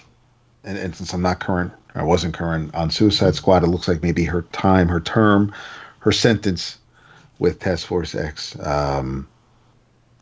and, 0.63 0.77
and 0.77 0.95
since 0.95 1.13
I'm 1.13 1.21
not 1.21 1.39
current, 1.39 1.71
I 1.95 2.03
wasn't 2.03 2.33
current 2.33 2.73
on 2.75 2.89
Suicide 2.89 3.35
Squad. 3.35 3.63
It 3.63 3.67
looks 3.67 3.87
like 3.87 4.03
maybe 4.03 4.23
her 4.25 4.43
time, 4.53 4.87
her 4.87 4.99
term, 4.99 5.53
her 5.99 6.11
sentence 6.11 6.77
with 7.39 7.59
Task 7.59 7.87
Force 7.87 8.15
X 8.15 8.57
um, 8.59 9.27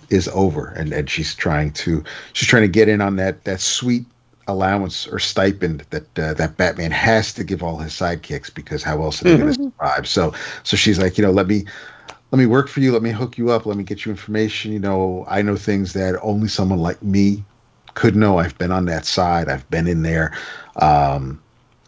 is 0.10 0.28
over, 0.30 0.68
and, 0.68 0.94
and 0.94 1.10
she's 1.10 1.34
trying 1.36 1.72
to 1.74 2.04
she's 2.34 2.48
trying 2.48 2.64
to 2.64 2.68
get 2.70 2.88
in 2.88 3.02
on 3.02 3.16
that 3.18 3.44
that 3.46 3.60
sweet 3.62 4.06
allowance 4.48 5.08
or 5.08 5.18
stipend 5.18 5.82
that 5.90 6.20
uh, 6.20 6.34
that 6.36 6.56
Batman 6.58 6.92
has 6.92 7.34
to 7.34 7.44
give 7.44 7.64
all 7.64 7.78
his 7.78 7.94
sidekicks 7.94 8.54
because 8.54 8.84
how 8.84 9.02
else 9.02 9.22
are 9.22 9.26
they 9.26 9.38
going 9.38 9.54
to 9.54 9.64
survive? 9.64 10.08
So 10.08 10.34
so 10.64 10.78
she's 10.78 11.00
like, 11.00 11.18
you 11.18 11.24
know, 11.24 11.32
let 11.32 11.48
me 11.48 11.66
let 12.36 12.40
me 12.40 12.48
work 12.48 12.68
for 12.68 12.82
you, 12.82 12.92
let 12.92 13.02
me 13.02 13.12
hook 13.12 13.38
you 13.38 13.50
up, 13.50 13.66
let 13.66 13.78
me 13.78 13.84
get 13.86 14.04
you 14.04 14.12
information. 14.12 14.74
You 14.74 14.80
know, 14.80 15.24
I 15.30 15.42
know 15.42 15.56
things 15.56 15.94
that 15.94 16.20
only 16.22 16.50
someone 16.50 16.80
like 16.80 17.02
me 17.02 17.46
could 17.94 18.14
know. 18.14 18.40
I've 18.40 18.58
been 18.58 18.74
on 18.74 18.84
that 18.88 19.06
side. 19.06 19.48
I've 19.48 19.68
been 19.70 19.88
in 19.88 20.02
there. 20.02 20.38
Um, 20.76 21.42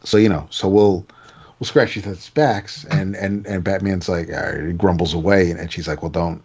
so 0.06 0.16
you 0.16 0.30
know, 0.30 0.48
so 0.50 0.70
we'll 0.70 1.06
we'll 1.60 1.68
scratch 1.68 1.98
each 1.98 2.08
other's 2.08 2.30
backs, 2.30 2.86
and 2.86 3.14
and 3.18 3.46
and 3.46 3.62
Batman's 3.62 4.08
like, 4.08 4.30
he 4.30 4.72
grumbles 4.72 5.14
away, 5.14 5.52
and, 5.52 5.60
and 5.60 5.70
she's 5.70 5.86
like, 5.86 6.02
well, 6.02 6.12
don't 6.12 6.42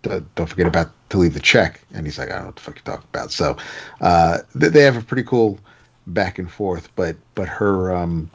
don't 0.00 0.46
forget 0.46 0.66
about 0.66 0.90
to 1.10 1.18
leave 1.18 1.34
the 1.34 1.40
check, 1.40 1.82
and 1.92 2.06
he's 2.06 2.18
like, 2.18 2.30
I 2.30 2.36
don't 2.36 2.40
know 2.40 2.46
what 2.46 2.56
the 2.56 2.62
fuck 2.62 2.76
you're 2.76 2.96
talking 2.96 3.08
about. 3.12 3.30
So 3.30 3.58
uh, 4.00 4.38
they, 4.54 4.68
they 4.68 4.82
have 4.84 4.96
a 4.96 5.02
pretty 5.02 5.24
cool 5.24 5.58
back 6.06 6.38
and 6.38 6.50
forth, 6.50 6.88
but 6.96 7.14
but 7.34 7.46
her, 7.46 7.94
um, 7.94 8.30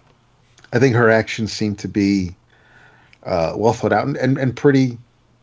I 0.72 0.78
think 0.78 0.96
her 0.96 1.10
actions 1.10 1.52
seem 1.52 1.76
to 1.78 1.88
be 1.88 2.36
uh, 3.26 3.54
well 3.56 3.74
thought 3.74 3.94
out 3.94 4.08
and, 4.08 4.18
and, 4.18 4.38
and 4.38 4.56
pretty 4.56 4.98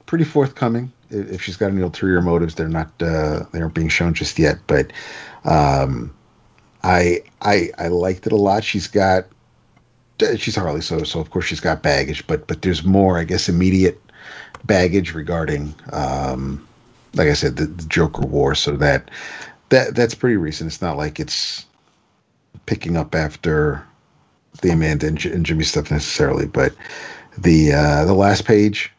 pretty 0.06 0.24
forthcoming. 0.24 0.92
If 1.10 1.42
she's 1.42 1.56
got 1.56 1.70
any 1.70 1.82
ulterior 1.82 2.22
motives, 2.22 2.54
they're 2.54 2.68
not 2.68 2.90
uh, 3.02 3.44
they 3.52 3.60
aren't 3.60 3.74
being 3.74 3.88
shown 3.88 4.14
just 4.14 4.38
yet. 4.38 4.58
But 4.66 4.92
um, 5.44 6.14
I 6.82 7.22
I 7.42 7.70
I 7.78 7.88
liked 7.88 8.26
it 8.26 8.32
a 8.32 8.36
lot. 8.36 8.64
She's 8.64 8.86
got 8.86 9.26
she's 10.36 10.56
Harley, 10.56 10.80
so 10.80 11.02
so 11.02 11.20
of 11.20 11.30
course 11.30 11.46
she's 11.46 11.60
got 11.60 11.82
baggage, 11.82 12.26
but 12.26 12.46
but 12.46 12.62
there's 12.62 12.84
more, 12.84 13.18
I 13.18 13.24
guess, 13.24 13.48
immediate 13.48 14.00
baggage 14.64 15.14
regarding, 15.14 15.74
um, 15.92 16.66
like 17.14 17.28
I 17.28 17.34
said, 17.34 17.56
the, 17.56 17.66
the 17.66 17.86
Joker 17.86 18.22
War. 18.22 18.54
So 18.54 18.76
that 18.76 19.10
that 19.70 19.94
that's 19.94 20.14
pretty 20.14 20.36
recent. 20.36 20.68
It's 20.68 20.82
not 20.82 20.96
like 20.96 21.18
it's 21.18 21.66
picking 22.66 22.96
up 22.96 23.14
after 23.14 23.84
the 24.62 24.70
Amanda 24.70 25.06
and, 25.06 25.18
J- 25.18 25.32
and 25.32 25.46
Jimmy 25.46 25.64
stuff 25.64 25.90
necessarily, 25.90 26.46
but 26.46 26.74
the 27.38 27.72
uh, 27.72 28.04
the 28.04 28.14
last 28.14 28.44
page, 28.44 28.92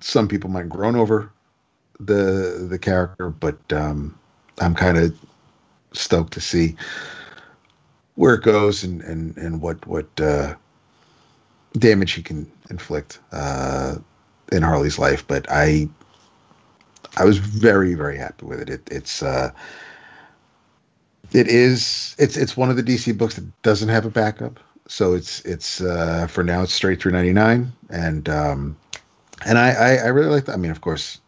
some 0.00 0.28
people 0.28 0.50
might 0.50 0.68
groan 0.68 0.96
over 0.96 1.32
the 1.98 2.66
the 2.68 2.78
character, 2.78 3.30
but 3.30 3.58
um, 3.72 4.18
I'm 4.60 4.74
kind 4.74 4.98
of 4.98 5.16
stoked 5.92 6.32
to 6.34 6.40
see 6.40 6.76
where 8.14 8.34
it 8.34 8.42
goes 8.42 8.84
and 8.84 9.00
and 9.02 9.36
and 9.36 9.60
what 9.60 9.84
what 9.86 10.08
uh, 10.20 10.54
damage 11.78 12.12
he 12.12 12.22
can 12.22 12.50
inflict 12.70 13.18
uh, 13.32 13.96
in 14.52 14.62
Harley's 14.62 14.98
life. 14.98 15.26
But 15.26 15.46
I 15.50 15.88
I 17.16 17.24
was 17.24 17.38
very 17.38 17.94
very 17.94 18.16
happy 18.16 18.46
with 18.46 18.60
it. 18.60 18.70
it 18.70 18.88
it's 18.90 19.22
uh, 19.22 19.50
it 21.32 21.48
is 21.48 22.14
it's 22.18 22.36
it's 22.36 22.56
one 22.56 22.70
of 22.70 22.76
the 22.76 22.82
DC 22.82 23.16
books 23.16 23.36
that 23.36 23.62
doesn't 23.62 23.88
have 23.88 24.04
a 24.04 24.10
backup. 24.10 24.60
So 24.90 25.14
it's 25.14 25.40
it's 25.42 25.80
uh, 25.80 26.26
for 26.26 26.42
now 26.42 26.62
it's 26.62 26.72
straight 26.72 27.00
through 27.00 27.12
ninety 27.12 27.32
nine 27.32 27.72
and 27.90 28.28
um, 28.28 28.76
and 29.46 29.56
I, 29.56 29.70
I 29.70 29.94
I 29.96 30.06
really 30.08 30.28
like 30.28 30.46
that. 30.46 30.54
I 30.54 30.56
mean, 30.56 30.72
of 30.72 30.80
course, 30.80 31.20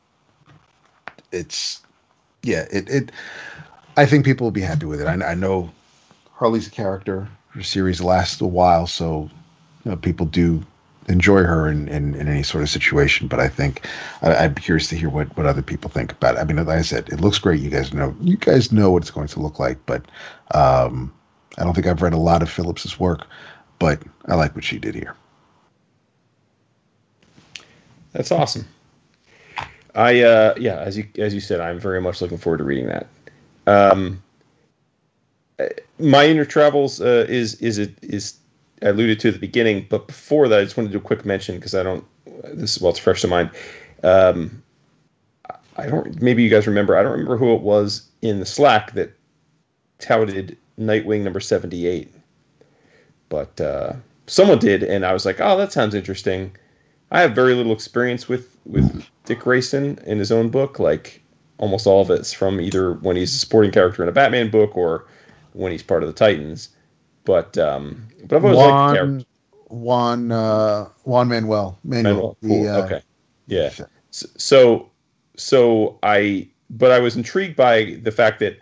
it's 1.31 1.81
yeah 2.42 2.66
it 2.73 2.91
it. 2.91 3.12
I 3.97 4.05
think 4.05 4.24
people 4.24 4.44
will 4.47 4.50
be 4.50 4.62
happy 4.62 4.86
with 4.86 5.00
it. 5.00 5.07
I, 5.07 5.12
I 5.24 5.34
know 5.34 5.70
Harley's 6.32 6.66
a 6.66 6.73
character. 6.73 7.28
Her 7.50 7.62
series 7.62 8.00
lasts 8.00 8.41
a 8.41 8.47
while, 8.47 8.89
so 8.89 9.31
you 9.84 9.92
know, 9.92 9.97
people 9.97 10.26
do 10.26 10.65
enjoy 11.08 11.44
her 11.44 11.68
in, 11.68 11.86
in, 11.86 12.15
in, 12.15 12.26
any 12.26 12.42
sort 12.42 12.62
of 12.62 12.70
situation. 12.70 13.28
But 13.28 13.39
I 13.39 13.49
think 13.49 13.86
I, 14.23 14.49
be 14.49 14.60
curious 14.60 14.89
to 14.89 14.97
hear 14.97 15.10
what, 15.10 15.36
what 15.36 15.47
other 15.47 15.62
people 15.62 15.91
think 15.91 16.12
about 16.12 16.34
it. 16.34 16.39
I 16.39 16.44
mean, 16.44 16.57
like 16.57 16.68
I 16.78 16.82
said, 16.82 17.10
it 17.10 17.20
looks 17.20 17.39
great. 17.39 17.60
You 17.60 17.70
guys 17.70 17.94
know 17.94 18.12
you 18.20 18.36
guys 18.39 18.73
know 18.73 18.91
what 18.91 19.02
it's 19.02 19.10
going 19.12 19.28
to 19.28 19.41
look 19.41 19.60
like, 19.60 19.78
but 19.86 20.05
um, 20.52 21.12
I 21.58 21.65
don't 21.65 21.74
think 21.74 21.86
I've 21.86 22.02
read 22.02 22.15
a 22.15 22.18
lot 22.18 22.42
of 22.42 22.50
Phillips's 22.50 22.99
work, 22.99 23.26
but 23.83 24.01
I 24.27 24.36
like 24.36 24.55
what 24.55 24.62
she 24.62 24.78
did 24.78 24.94
here. 24.94 25.17
That's 28.12 28.31
awesome. 28.31 28.65
I 29.97 30.20
uh, 30.20 30.55
yeah, 30.57 30.78
as 30.78 30.97
you 30.97 31.07
as 31.19 31.35
you 31.35 31.41
said, 31.41 31.61
I'm 31.61 31.81
very 31.81 32.01
much 32.01 32.23
looking 32.23 32.39
forward 32.39 32.59
to 32.59 32.65
reading 32.65 32.86
that. 32.86 33.09
Um, 33.67 34.23
my 35.99 36.27
inner 36.27 36.44
travels 36.44 37.01
uh, 37.01 37.27
is 37.28 37.57
is 37.57 37.78
it 37.78 37.94
is 38.02 38.39
alluded 38.83 39.19
to 39.20 39.28
at 39.28 39.35
the 39.35 39.41
beginning, 39.41 39.86
but 39.91 40.07
before 40.07 40.47
that, 40.47 40.61
I 40.61 40.62
just 40.62 40.77
wanted 40.77 40.89
to 40.89 40.99
do 40.99 40.99
a 40.99 41.07
quick 41.07 41.25
mention 41.25 41.57
because 41.57 41.75
I 41.75 41.83
don't. 41.83 42.05
This 42.44 42.77
is 42.77 42.83
well, 42.83 42.91
it's 42.91 43.01
fresh 43.01 43.20
to 43.23 43.28
mind. 43.28 43.51
Um, 44.05 44.62
I 45.77 45.86
don't. 45.86 46.23
Maybe 46.23 46.44
you 46.44 46.51
guys 46.51 46.69
remember. 46.69 46.97
I 46.97 47.02
don't 47.02 47.12
remember 47.12 47.36
who 47.36 47.52
it 47.55 47.62
was 47.62 48.09
in 48.23 48.39
the 48.39 48.47
Slack 48.47 48.93
that 48.93 49.12
touted 49.99 50.57
Nightwing 50.78 51.23
number 51.23 51.41
seventy 51.41 51.89
eight, 51.89 52.12
but 53.33 53.59
uh, 53.62 53.94
someone 54.27 54.59
did, 54.59 54.83
and 54.83 55.07
I 55.07 55.15
was 55.15 55.25
like, 55.25 55.41
"Oh, 55.41 55.57
that 55.57 55.73
sounds 55.73 55.94
interesting." 55.94 56.55
I 57.11 57.23
have 57.23 57.35
very 57.35 57.55
little 57.55 57.73
experience 57.73 58.28
with 58.28 58.59
with 58.67 59.07
Dick 59.25 59.41
Grayson 59.41 59.99
in 60.07 60.19
his 60.19 60.31
own 60.31 60.51
book. 60.51 60.78
Like 60.78 61.23
almost 61.57 61.86
all 61.86 62.02
of 62.02 62.11
it's 62.11 62.35
from 62.35 62.61
either 62.61 62.93
when 62.93 63.17
he's 63.17 63.35
a 63.35 63.39
supporting 63.39 63.73
character 63.73 64.02
in 64.02 64.11
a 64.11 64.12
Batman 64.12 64.51
book 64.51 64.77
or 64.77 65.07
when 65.55 65.73
he's 65.73 65.83
part 65.83 66.02
of 66.02 66.09
the 66.09 66.12
Titans. 66.12 66.69
But 67.25 67.57
um, 67.57 68.07
but 68.27 68.36
I've 68.36 68.44
always 68.44 68.59
Juan, 68.59 69.17
liked 69.17 69.27
Juan 69.69 70.31
uh, 70.31 70.89
Juan 71.05 71.28
Manuel 71.28 71.78
Manuel. 71.85 72.12
Manuel. 72.12 72.36
Cool. 72.43 72.65
The, 72.65 72.69
uh, 72.69 72.85
okay. 72.85 73.02
Yeah. 73.47 73.70
So 74.11 74.91
so 75.36 75.99
I 76.02 76.49
but 76.69 76.91
I 76.91 76.99
was 76.99 77.17
intrigued 77.17 77.57
by 77.57 77.99
the 78.02 78.12
fact 78.12 78.41
that 78.41 78.59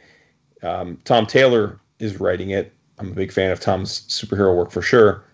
um, 0.63 0.97
Tom 1.05 1.27
Taylor 1.27 1.81
is 1.99 2.21
writing 2.21 2.51
it. 2.51 2.73
I'm 3.01 3.13
a 3.13 3.15
big 3.15 3.33
fan 3.33 3.51
of 3.51 3.61
Tom's 3.61 4.03
superhero 4.09 4.55
work 4.57 4.71
for 4.71 4.83
sure. 4.83 5.25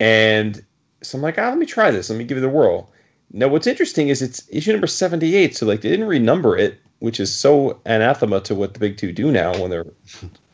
And 0.00 0.64
so 1.02 1.16
I'm 1.16 1.22
like, 1.22 1.38
ah, 1.38 1.48
let 1.48 1.58
me 1.58 1.66
try 1.66 1.90
this. 1.90 2.10
Let 2.10 2.18
me 2.18 2.24
give 2.24 2.38
it 2.38 2.44
a 2.44 2.48
whirl. 2.48 2.92
Now, 3.32 3.48
what's 3.48 3.66
interesting 3.66 4.08
is 4.08 4.22
it's 4.22 4.46
issue 4.50 4.72
number 4.72 4.86
78. 4.86 5.56
So, 5.56 5.66
like, 5.66 5.82
they 5.82 5.90
didn't 5.90 6.08
renumber 6.08 6.58
it, 6.58 6.80
which 6.98 7.20
is 7.20 7.32
so 7.32 7.80
anathema 7.84 8.40
to 8.42 8.54
what 8.54 8.74
the 8.74 8.80
big 8.80 8.96
two 8.96 9.12
do 9.12 9.30
now 9.30 9.52
when 9.60 9.70
they're 9.70 9.86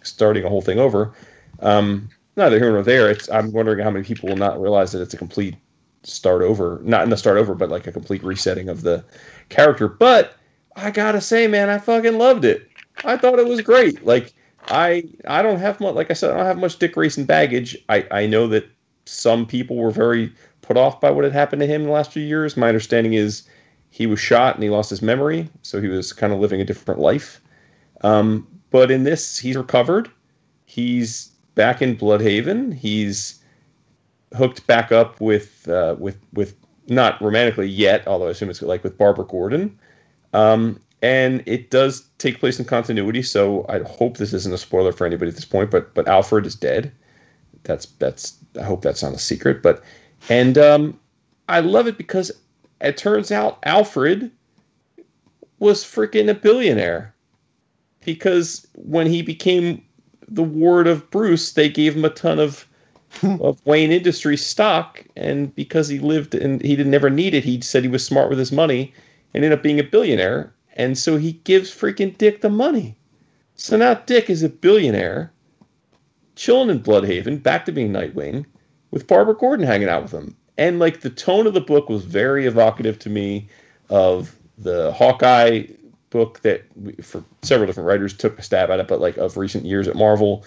starting 0.02 0.44
a 0.44 0.48
whole 0.48 0.60
thing 0.60 0.78
over. 0.78 1.14
Um, 1.60 2.08
neither 2.36 2.58
here 2.58 2.73
nor 2.73 2.82
there. 2.82 3.10
It's 3.10 3.31
I'm 3.31 3.52
wondering 3.52 3.78
how 3.78 3.90
many 3.90 4.05
people 4.05 4.28
will 4.28 4.36
not 4.36 4.60
realize 4.60 4.92
that 4.92 5.02
it's 5.02 5.14
a 5.14 5.18
complete 5.18 5.56
start 6.02 6.42
over, 6.42 6.81
not 6.82 7.05
in 7.05 7.10
the 7.10 7.16
start 7.16 7.39
over, 7.39 7.55
but 7.55 7.70
like 7.70 7.86
a 7.86 7.92
complete 7.92 8.23
resetting 8.23 8.68
of 8.68 8.82
the 8.82 9.05
character. 9.48 9.89
But 9.89 10.36
I 10.76 10.90
gotta 10.90 11.20
say, 11.20 11.47
man, 11.47 11.70
I 11.70 11.78
fucking 11.78 12.18
loved 12.18 12.44
it. 12.44 12.68
I 13.05 13.16
thought 13.16 13.39
it 13.39 13.47
was 13.47 13.60
great. 13.60 14.05
Like 14.05 14.34
I 14.68 15.05
I 15.26 15.43
don't 15.43 15.59
have 15.59 15.81
much 15.81 15.94
like 15.94 16.10
I 16.10 16.15
said, 16.15 16.31
I 16.31 16.36
don't 16.36 16.47
have 16.47 16.59
much 16.59 16.78
Dick 16.78 16.94
Grayson 16.94 17.25
baggage. 17.25 17.76
I, 17.89 18.07
I 18.10 18.26
know 18.26 18.47
that 18.49 18.67
some 19.07 19.47
people 19.47 19.76
were 19.76 19.91
very 19.91 20.33
put 20.62 20.76
off 20.76 21.01
by 21.01 21.10
what 21.10 21.25
had 21.25 21.33
happened 21.33 21.60
to 21.60 21.67
him 21.67 21.83
in 21.83 21.86
the 21.89 21.93
last 21.93 22.12
few 22.12 22.23
years. 22.23 22.57
My 22.57 22.68
understanding 22.68 23.15
is 23.15 23.43
he 23.91 24.07
was 24.07 24.18
shot 24.18 24.55
and 24.55 24.65
he 24.65 24.70
lost 24.70 24.91
his 24.91 25.02
memory, 25.02 25.49
so 25.62 25.81
he 25.81 25.89
was 25.89 26.12
kind 26.12 26.33
of 26.33 26.41
living 26.41 26.60
a 26.60 26.65
different 26.65 27.01
life. 27.01 27.41
Um, 28.01 28.47
but 28.70 28.91
in 28.91 29.05
this, 29.05 29.39
he's 29.39 29.57
recovered. 29.57 30.10
He's 30.65 31.28
back 31.55 31.83
in 31.83 31.97
Blüdhaven. 31.97 32.75
He's 32.75 33.41
hooked 34.36 34.67
back 34.67 34.91
up 34.91 35.20
with 35.20 35.68
uh, 35.68 35.97
with 35.99 36.18
with 36.33 36.57
not 36.89 37.20
romantically 37.20 37.68
yet, 37.68 38.07
although 38.07 38.26
I 38.26 38.31
assume 38.31 38.51
it's 38.51 38.62
like 38.62 38.83
with 38.83 38.99
Barbara 38.99 39.25
Gordon. 39.25 39.78
Um, 40.33 40.81
and 41.05 41.42
it 41.44 41.70
does 41.70 42.08
take 42.16 42.41
place 42.41 42.58
in 42.58 42.65
continuity, 42.65 43.20
so 43.20 43.66
I 43.68 43.81
hope 43.81 44.16
this 44.16 44.33
isn't 44.33 44.55
a 44.55 44.57
spoiler 44.57 44.91
for 44.91 45.07
anybody 45.07 45.28
at 45.28 45.34
this 45.34 45.44
point. 45.44 45.70
But 45.70 45.92
but 45.92 46.08
Alfred 46.08 46.47
is 46.47 46.55
dead. 46.55 46.91
That's 47.65 47.84
that's 47.99 48.39
I 48.58 48.62
hope 48.62 48.81
that's 48.81 49.02
not 49.02 49.12
a 49.12 49.18
secret. 49.18 49.62
But 49.62 49.84
and 50.31 50.57
um, 50.57 50.99
I 51.47 51.60
love 51.60 51.86
it 51.86 51.99
because 51.99 52.33
it 52.81 52.97
turns 52.97 53.31
out 53.31 53.58
Alfred 53.65 54.31
was 55.58 55.84
freaking 55.84 56.31
a 56.31 56.34
billionaire 56.34 57.15
because 58.02 58.66
when 58.74 59.07
he 59.07 59.20
became 59.20 59.84
the 60.26 60.42
ward 60.42 60.86
of 60.86 61.10
Bruce, 61.10 61.52
they 61.52 61.68
gave 61.68 61.94
him 61.94 62.07
a 62.07 62.10
ton 62.10 62.39
of 62.39 62.66
of 63.23 63.60
Wayne 63.66 63.92
Industries 63.92 64.44
stock, 64.44 65.05
and 65.16 65.55
because 65.55 65.86
he 65.86 65.99
lived 65.99 66.34
and 66.34 66.62
he 66.62 66.74
didn't 66.76 66.92
never 66.92 67.10
need 67.10 67.34
it, 67.34 67.44
he 67.44 67.60
said 67.60 67.83
he 67.83 67.91
was 67.91 68.07
smart 68.07 68.31
with 68.31 68.39
his 68.39 68.52
money 68.52 68.94
and 69.34 69.44
ended 69.44 69.58
up 69.58 69.62
being 69.62 69.78
a 69.78 69.84
billionaire. 69.84 70.53
And 70.75 70.99
so 70.99 71.17
he 71.17 71.33
gives 71.33 71.70
freaking 71.70 72.17
Dick 72.19 72.41
the 72.41 72.51
money. 72.51 72.97
So 73.57 73.77
now 73.77 73.94
Dick 73.94 74.28
is 74.28 74.43
a 74.43 74.49
billionaire, 74.49 75.33
chilling 76.36 76.70
in 76.70 76.81
Blüdhaven, 76.83 77.43
back 77.43 77.65
to 77.65 77.73
being 77.73 77.93
Nightwing, 77.93 78.44
with 78.91 79.07
Barbara 79.07 79.35
Gordon 79.35 79.67
hanging 79.67 79.89
out 79.89 80.03
with 80.03 80.12
him. 80.12 80.36
And 80.59 80.78
like 80.78 81.01
the 81.01 81.11
tone 81.11 81.47
of 81.47 81.55
the 81.55 81.61
book 81.61 81.89
was 81.89 82.05
very 82.05 82.47
evocative 82.47 82.99
to 83.01 83.11
me 83.11 83.49
of 83.89 84.36
the 84.59 84.93
Hawkeye 84.93 85.67
book 86.11 86.41
that 86.41 86.65
we, 86.77 86.93
for 86.94 87.25
several 87.43 87.67
different 87.67 87.89
writers 87.89 88.12
took 88.12 88.39
a 88.39 88.43
stab 88.43 88.70
at 88.70 88.81
it, 88.81 88.89
but 88.89 89.01
like 89.01 89.17
of 89.17 89.36
recent 89.36 89.65
years 89.65 89.89
at 89.89 89.97
Marvel. 89.97 90.44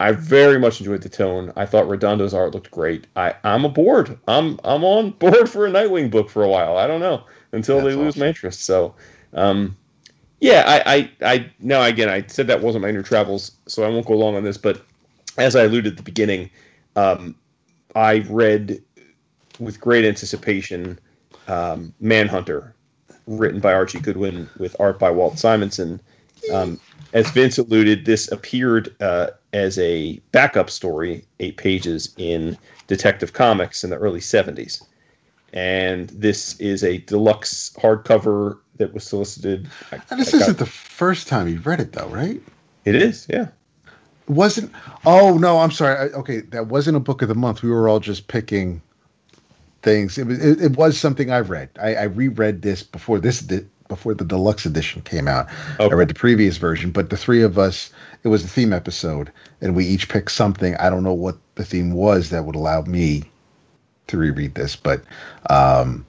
I 0.00 0.12
very 0.12 0.58
much 0.58 0.80
enjoyed 0.80 1.02
the 1.02 1.08
tone. 1.08 1.52
I 1.54 1.66
thought 1.66 1.86
Redondo's 1.86 2.34
art 2.34 2.54
looked 2.54 2.72
great. 2.72 3.06
I, 3.14 3.34
I'm 3.44 3.64
aboard. 3.64 4.18
I'm 4.26 4.58
I'm 4.64 4.82
on 4.84 5.10
board 5.10 5.48
for 5.48 5.66
a 5.66 5.70
Nightwing 5.70 6.10
book 6.10 6.28
for 6.28 6.42
a 6.42 6.48
while. 6.48 6.76
I 6.76 6.88
don't 6.88 7.00
know 7.00 7.24
until 7.52 7.76
That's 7.76 7.88
they 7.88 7.94
lose 7.94 8.08
awesome. 8.14 8.20
my 8.20 8.26
interest. 8.28 8.62
So, 8.62 8.94
um, 9.34 9.76
yeah, 10.40 10.64
I, 10.66 10.94
I 10.94 11.34
I 11.34 11.50
now 11.60 11.82
again 11.82 12.08
I 12.08 12.26
said 12.26 12.48
that 12.48 12.60
wasn't 12.60 12.82
my 12.82 12.88
inner 12.88 13.02
travels, 13.02 13.52
so 13.66 13.84
I 13.84 13.88
won't 13.88 14.06
go 14.06 14.14
long 14.14 14.34
on 14.34 14.42
this. 14.42 14.58
But 14.58 14.82
as 15.38 15.54
I 15.54 15.62
alluded 15.64 15.92
at 15.92 15.96
the 15.96 16.02
beginning, 16.02 16.50
um, 16.96 17.36
I 17.94 18.24
read 18.28 18.82
with 19.58 19.80
great 19.80 20.04
anticipation 20.04 20.98
um, 21.48 21.94
Manhunter 22.00 22.74
written 23.26 23.60
by 23.60 23.72
Archie 23.72 24.00
Goodwin 24.00 24.48
with 24.58 24.74
art 24.80 24.98
by 24.98 25.10
Walt 25.10 25.38
Simonson. 25.38 26.00
Um, 26.52 26.80
as 27.12 27.30
Vince 27.30 27.58
alluded, 27.58 28.04
this 28.04 28.30
appeared 28.32 28.94
uh, 29.00 29.28
as 29.52 29.78
a 29.78 30.18
backup 30.32 30.70
story, 30.70 31.24
eight 31.40 31.56
pages 31.56 32.12
in 32.16 32.58
Detective 32.86 33.32
Comics 33.32 33.84
in 33.84 33.90
the 33.90 33.96
early 33.96 34.20
70s. 34.20 34.82
And 35.52 36.08
this 36.10 36.58
is 36.58 36.82
a 36.82 36.98
deluxe 36.98 37.72
hardcover 37.78 38.58
that 38.76 38.94
was 38.94 39.04
solicited. 39.04 39.68
And 40.10 40.20
this 40.20 40.34
isn't 40.34 40.58
the 40.58 40.66
first 40.66 41.28
time 41.28 41.48
you've 41.48 41.66
read 41.66 41.80
it, 41.80 41.92
though, 41.92 42.08
right? 42.08 42.40
It 42.84 42.94
is, 42.94 43.26
yeah. 43.28 43.48
It 44.28 44.30
wasn't. 44.30 44.72
Oh 45.04 45.38
no, 45.38 45.58
I'm 45.58 45.70
sorry. 45.70 45.96
I, 45.96 46.02
okay, 46.14 46.40
that 46.40 46.68
wasn't 46.68 46.96
a 46.96 47.00
book 47.00 47.22
of 47.22 47.28
the 47.28 47.34
month. 47.34 47.62
We 47.62 47.70
were 47.70 47.88
all 47.88 48.00
just 48.00 48.28
picking 48.28 48.80
things. 49.82 50.16
It 50.18 50.26
was 50.26 50.44
it, 50.44 50.60
it 50.60 50.76
was 50.76 50.98
something 50.98 51.30
I've 51.30 51.50
read. 51.50 51.70
I, 51.80 51.94
I 51.94 52.02
reread 52.04 52.62
this 52.62 52.82
before 52.82 53.18
this 53.18 53.40
di- 53.40 53.66
before 53.88 54.14
the 54.14 54.24
deluxe 54.24 54.64
edition 54.64 55.02
came 55.02 55.28
out. 55.28 55.48
Okay. 55.78 55.92
I 55.92 55.96
read 55.96 56.08
the 56.08 56.14
previous 56.14 56.56
version, 56.56 56.92
but 56.92 57.10
the 57.10 57.16
three 57.16 57.42
of 57.42 57.58
us, 57.58 57.92
it 58.22 58.28
was 58.28 58.42
a 58.44 58.48
theme 58.48 58.72
episode, 58.72 59.30
and 59.60 59.76
we 59.76 59.84
each 59.84 60.08
picked 60.08 60.32
something. 60.32 60.76
I 60.76 60.88
don't 60.88 61.02
know 61.02 61.12
what 61.12 61.36
the 61.56 61.64
theme 61.64 61.92
was 61.92 62.30
that 62.30 62.44
would 62.44 62.56
allow 62.56 62.82
me 62.82 63.24
to 64.06 64.16
reread 64.16 64.54
this, 64.54 64.76
but 64.76 65.02
um, 65.50 66.06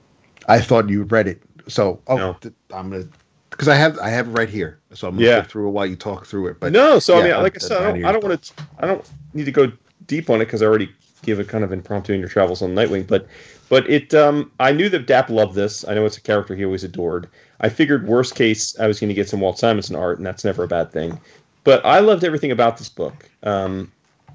I 0.48 0.60
thought 0.60 0.88
you 0.88 1.02
read 1.02 1.28
it. 1.28 1.42
So 1.68 2.00
oh, 2.08 2.16
No. 2.16 2.36
th- 2.40 2.54
I'm 2.72 2.90
gonna 2.90 3.04
because 3.50 3.68
I 3.68 3.76
have 3.76 3.98
I 3.98 4.08
have 4.08 4.28
it 4.28 4.32
right 4.32 4.48
here, 4.48 4.80
so 4.92 5.08
I'm 5.08 5.14
gonna 5.16 5.26
Yeah. 5.26 5.42
through 5.42 5.68
it 5.68 5.72
while 5.72 5.86
you 5.86 5.96
talk 5.96 6.26
through 6.26 6.48
it. 6.48 6.60
But 6.60 6.72
no, 6.72 6.98
so 6.98 7.18
I 7.18 7.24
mean, 7.24 7.42
like 7.42 7.56
I 7.56 7.58
said, 7.58 7.82
I 7.82 7.92
don't, 7.92 8.04
I 8.04 8.12
don't 8.12 8.24
want 8.24 8.42
to, 8.42 8.54
I 8.78 8.86
don't 8.86 9.08
need 9.32 9.44
to 9.44 9.52
go 9.52 9.72
deep 10.06 10.28
on 10.30 10.40
it 10.40 10.46
because 10.46 10.62
I 10.62 10.66
already 10.66 10.90
give 11.22 11.40
a 11.40 11.44
kind 11.44 11.64
of 11.64 11.72
impromptu 11.72 12.12
in 12.12 12.20
your 12.20 12.28
travels 12.28 12.62
on 12.62 12.74
Nightwing. 12.74 13.06
But, 13.06 13.26
but 13.68 13.88
it, 13.88 14.12
um, 14.14 14.50
I 14.60 14.72
knew 14.72 14.88
that 14.90 15.06
Dap 15.06 15.30
loved 15.30 15.54
this. 15.54 15.86
I 15.88 15.94
know 15.94 16.04
it's 16.04 16.18
a 16.18 16.20
character 16.20 16.54
he 16.54 16.64
always 16.64 16.84
adored. 16.84 17.28
I 17.60 17.68
figured 17.70 18.06
worst 18.06 18.34
case 18.34 18.78
I 18.78 18.86
was 18.86 19.00
going 19.00 19.08
to 19.08 19.14
get 19.14 19.28
some 19.28 19.40
Walt 19.40 19.58
Simonson 19.58 19.96
art, 19.96 20.18
and 20.18 20.26
that's 20.26 20.44
never 20.44 20.64
a 20.64 20.68
bad 20.68 20.92
thing. 20.92 21.18
But 21.64 21.84
I 21.84 22.00
loved 22.00 22.24
everything 22.24 22.50
about 22.50 22.76
this 22.76 22.90
book. 22.90 23.30
Um, 23.42 23.90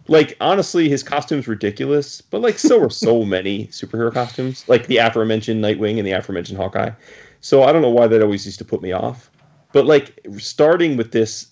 like 0.10 0.36
honestly, 0.42 0.90
his 0.90 1.04
costume's 1.04 1.48
ridiculous, 1.48 2.22
but 2.22 2.42
like 2.42 2.58
so 2.58 2.82
are 2.82 2.90
so 2.90 3.24
many 3.26 3.68
superhero 3.68 4.12
costumes, 4.12 4.68
like 4.68 4.88
the 4.88 4.98
aforementioned 4.98 5.64
Nightwing 5.64 5.98
and 5.98 6.08
the 6.08 6.12
aforementioned 6.12 6.58
Hawkeye. 6.58 6.92
So 7.42 7.64
I 7.64 7.72
don't 7.72 7.82
know 7.82 7.90
why 7.90 8.08
that 8.08 8.22
always 8.22 8.46
used 8.46 8.60
to 8.60 8.66
put 8.66 8.82
me 8.82 8.92
off. 8.92 9.32
But 9.72 9.86
like 9.86 10.20
starting 10.38 10.98
with 10.98 11.12
this, 11.12 11.48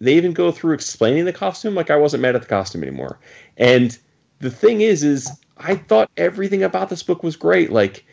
they 0.00 0.14
even 0.14 0.32
go 0.32 0.52
through 0.52 0.74
explaining 0.74 1.24
the 1.24 1.32
costume. 1.32 1.74
Like 1.74 1.90
I 1.90 1.96
wasn't 1.96 2.22
mad 2.22 2.36
at 2.36 2.42
the 2.42 2.48
costume 2.48 2.82
anymore. 2.82 3.18
And 3.56 3.98
the 4.38 4.50
thing 4.50 4.80
is, 4.82 5.02
is 5.02 5.28
I 5.58 5.74
thought 5.74 6.10
everything 6.16 6.62
about 6.62 6.88
this 6.88 7.02
book 7.02 7.22
was 7.22 7.36
great. 7.36 7.72
Like 7.72 8.04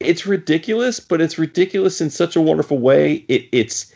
it's 0.00 0.26
ridiculous, 0.26 1.00
but 1.00 1.20
it's 1.20 1.38
ridiculous 1.38 2.00
in 2.00 2.10
such 2.10 2.36
a 2.36 2.42
wonderful 2.42 2.78
way. 2.78 3.24
It 3.28 3.48
it's 3.52 3.92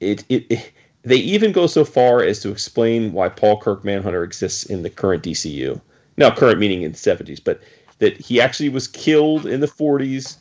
it 0.00 0.24
it. 0.28 0.46
it 0.50 0.73
they 1.04 1.16
even 1.16 1.52
go 1.52 1.66
so 1.66 1.84
far 1.84 2.22
as 2.22 2.40
to 2.40 2.50
explain 2.50 3.12
why 3.12 3.28
Paul 3.28 3.60
Kirk 3.60 3.84
Manhunter 3.84 4.24
exists 4.24 4.64
in 4.64 4.82
the 4.82 4.90
current 4.90 5.22
DCU. 5.22 5.80
Now, 6.16 6.34
current 6.34 6.58
meaning 6.58 6.82
in 6.82 6.92
the 6.92 6.98
70s, 6.98 7.42
but 7.42 7.60
that 7.98 8.16
he 8.18 8.40
actually 8.40 8.68
was 8.68 8.88
killed 8.88 9.46
in 9.46 9.60
the 9.60 9.66
40s 9.66 10.36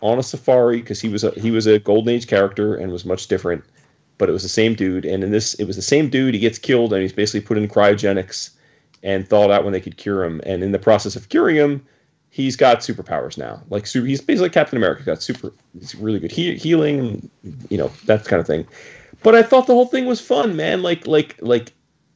on 0.00 0.18
a 0.18 0.22
safari 0.22 0.80
because 0.80 1.00
he 1.00 1.08
was 1.08 1.24
a 1.24 1.30
he 1.32 1.50
was 1.50 1.66
a 1.66 1.78
golden 1.78 2.14
age 2.14 2.26
character 2.26 2.74
and 2.74 2.92
was 2.92 3.04
much 3.04 3.26
different 3.26 3.64
but 4.18 4.28
it 4.28 4.32
was 4.32 4.42
the 4.42 4.48
same 4.48 4.74
dude. 4.74 5.04
And 5.04 5.24
in 5.24 5.30
this 5.30 5.54
it 5.54 5.64
was 5.64 5.76
the 5.76 5.82
same 5.82 6.10
dude 6.10 6.34
he 6.34 6.40
gets 6.40 6.58
killed 6.58 6.92
and 6.92 7.00
he's 7.02 7.12
basically 7.12 7.40
put 7.40 7.56
in 7.56 7.68
cryogenics 7.68 8.50
and 9.02 9.26
thawed 9.26 9.50
out 9.50 9.62
when 9.64 9.72
they 9.72 9.80
could 9.80 9.96
cure 9.96 10.24
him. 10.24 10.40
And 10.44 10.62
in 10.62 10.72
the 10.72 10.78
process 10.78 11.16
of 11.16 11.28
curing 11.28 11.56
him 11.56 11.86
he's 12.30 12.56
got 12.56 12.80
superpowers 12.80 13.38
now. 13.38 13.62
Like 13.70 13.86
su- 13.86 14.04
he's 14.04 14.20
basically 14.20 14.50
captain 14.50 14.76
america. 14.76 15.02
Got 15.04 15.22
super 15.22 15.52
he's 15.78 15.94
really 15.94 16.18
good 16.18 16.32
he- 16.32 16.56
healing 16.56 17.30
you 17.70 17.78
know 17.78 17.90
that 18.04 18.24
kind 18.24 18.40
of 18.40 18.46
thing 18.46 18.66
but 19.22 19.34
i 19.34 19.42
thought 19.42 19.66
the 19.66 19.74
whole 19.74 19.86
thing 19.86 20.06
was 20.06 20.20
fun 20.20 20.56
man 20.56 20.82
like 20.82 21.06
like 21.06 21.36
like 21.40 21.72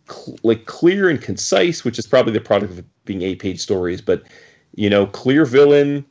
cl- 0.09 0.39
like 0.43 0.67
clear 0.67 1.09
and 1.09 1.21
concise 1.21 1.85
which 1.85 1.99
is 1.99 2.07
probably 2.07 2.33
the 2.33 2.41
product 2.41 2.79
of 2.79 2.85
being 3.05 3.23
eight 3.23 3.39
page 3.39 3.61
stories 3.61 4.01
but 4.01 4.23
you 4.75 4.89
know 4.89 5.07
clear 5.07 5.45
villain 5.45 6.05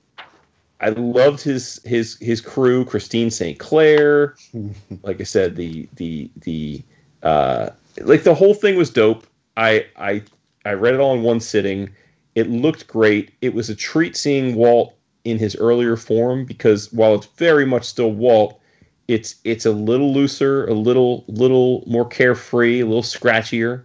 I 0.82 0.90
loved 0.90 1.42
his 1.42 1.80
his 1.86 2.18
his 2.20 2.42
crew, 2.42 2.84
Christine 2.86 3.30
St. 3.30 3.60
Clair. 3.60 4.36
like 5.04 5.22
I 5.22 5.24
said, 5.24 5.56
the 5.56 5.88
the 5.96 6.30
the 6.38 6.82
uh, 7.24 7.70
like 8.00 8.24
the 8.24 8.34
whole 8.34 8.56
thing 8.56 8.76
was 8.76 8.90
dope. 8.90 9.26
I 9.58 9.86
I 9.96 10.24
I 10.66 10.74
read 10.74 10.96
it 10.96 11.00
all 11.00 11.14
in 11.14 11.22
one 11.22 11.40
sitting. 11.40 11.90
It 12.34 12.50
looked 12.50 12.88
great. 12.88 13.32
It 13.42 13.54
was 13.54 13.70
a 13.70 13.76
treat 13.76 14.18
seeing 14.18 14.56
Walt 14.56 14.96
in 15.24 15.38
his 15.38 15.56
earlier 15.56 15.96
form 15.96 16.46
because 16.46 16.92
while 16.92 17.14
it's 17.14 17.28
very 17.28 17.66
much 17.66 17.84
still 17.84 18.12
Walt, 18.12 18.60
it's 19.08 19.36
it's 19.44 19.66
a 19.66 19.72
little 19.72 20.14
looser, 20.14 20.66
a 20.68 20.74
little 20.74 21.24
little 21.28 21.84
more 21.88 22.06
carefree, 22.06 22.82
a 22.82 22.86
little 22.86 23.04
scratchier. 23.04 23.84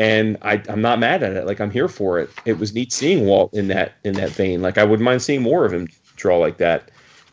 And 0.00 0.36
I, 0.42 0.62
I'm 0.68 0.80
not 0.80 1.00
mad 1.00 1.24
at 1.24 1.32
it. 1.32 1.44
Like 1.44 1.60
I'm 1.60 1.72
here 1.72 1.88
for 1.88 2.20
it. 2.20 2.30
It 2.44 2.58
was 2.58 2.72
neat 2.72 2.92
seeing 2.92 3.26
Walt 3.26 3.52
in 3.52 3.68
that 3.68 3.94
in 4.04 4.14
that 4.14 4.30
vein. 4.30 4.62
Like 4.62 4.78
I 4.78 4.84
wouldn't 4.84 5.04
mind 5.04 5.22
seeing 5.22 5.42
more 5.42 5.64
of 5.64 5.72
him 5.72 5.88
draw 6.16 6.36
like 6.36 6.58
that. 6.58 6.90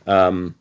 Um, 0.08 0.56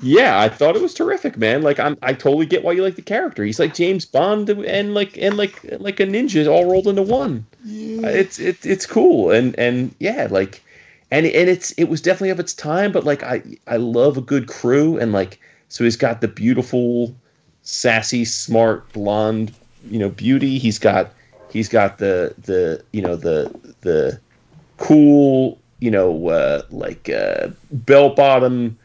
yeah, 0.00 0.40
I 0.40 0.48
thought 0.48 0.76
it 0.76 0.82
was 0.82 0.94
terrific, 0.94 1.36
man. 1.36 1.62
Like 1.62 1.78
I'm, 1.78 1.96
I 2.02 2.12
totally 2.12 2.46
get 2.46 2.64
why 2.64 2.72
you 2.72 2.82
like 2.82 2.96
the 2.96 3.02
character. 3.02 3.44
He's 3.44 3.60
like 3.60 3.74
James 3.74 4.04
Bond 4.04 4.48
and 4.48 4.94
like 4.94 5.16
and 5.18 5.36
like 5.36 5.60
like 5.78 6.00
a 6.00 6.06
ninja 6.06 6.50
all 6.50 6.70
rolled 6.70 6.88
into 6.88 7.02
one. 7.02 7.46
It's 7.66 8.38
it's 8.38 8.66
it's 8.66 8.86
cool 8.86 9.30
and 9.30 9.58
and 9.58 9.94
yeah, 9.98 10.28
like 10.30 10.62
and 11.10 11.26
and 11.26 11.48
it's 11.48 11.72
it 11.72 11.84
was 11.84 12.00
definitely 12.00 12.30
of 12.30 12.40
its 12.40 12.54
time, 12.54 12.92
but 12.92 13.04
like 13.04 13.22
I 13.22 13.42
I 13.66 13.76
love 13.76 14.16
a 14.16 14.22
good 14.22 14.48
crew 14.48 14.98
and 14.98 15.12
like 15.12 15.40
so 15.74 15.82
he's 15.82 15.96
got 15.96 16.20
the 16.20 16.28
beautiful, 16.28 17.12
sassy, 17.62 18.24
smart 18.24 18.92
blonde, 18.92 19.52
you 19.90 19.98
know, 19.98 20.08
beauty. 20.08 20.56
He's 20.56 20.78
got 20.78 21.12
he's 21.50 21.68
got 21.68 21.98
the 21.98 22.32
the 22.38 22.80
you 22.92 23.02
know 23.02 23.16
the 23.16 23.52
the 23.80 24.20
cool 24.76 25.58
you 25.80 25.90
know 25.90 26.28
uh, 26.28 26.62
like 26.70 27.10
uh, 27.10 27.48
bell 27.72 28.10
bottom 28.10 28.78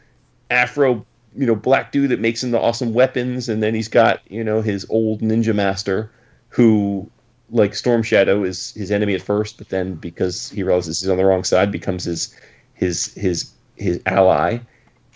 afro 0.50 1.06
you 1.36 1.46
know 1.46 1.54
black 1.54 1.92
dude 1.92 2.10
that 2.10 2.18
makes 2.18 2.42
him 2.42 2.50
the 2.50 2.58
awesome 2.58 2.92
weapons 2.92 3.48
and 3.48 3.62
then 3.62 3.72
he's 3.72 3.86
got 3.86 4.20
you 4.28 4.42
know 4.42 4.60
his 4.60 4.84
old 4.90 5.20
ninja 5.20 5.54
master 5.54 6.10
who 6.48 7.08
like 7.50 7.72
storm 7.72 8.02
shadow 8.02 8.42
is 8.42 8.74
his 8.74 8.90
enemy 8.90 9.14
at 9.14 9.22
first 9.22 9.58
but 9.58 9.68
then 9.68 9.94
because 9.94 10.50
he 10.50 10.64
realizes 10.64 11.00
he's 11.00 11.08
on 11.08 11.18
the 11.18 11.24
wrong 11.24 11.44
side 11.44 11.70
becomes 11.70 12.02
his 12.02 12.34
his 12.74 13.14
his 13.14 13.52
his 13.76 14.00
ally 14.06 14.58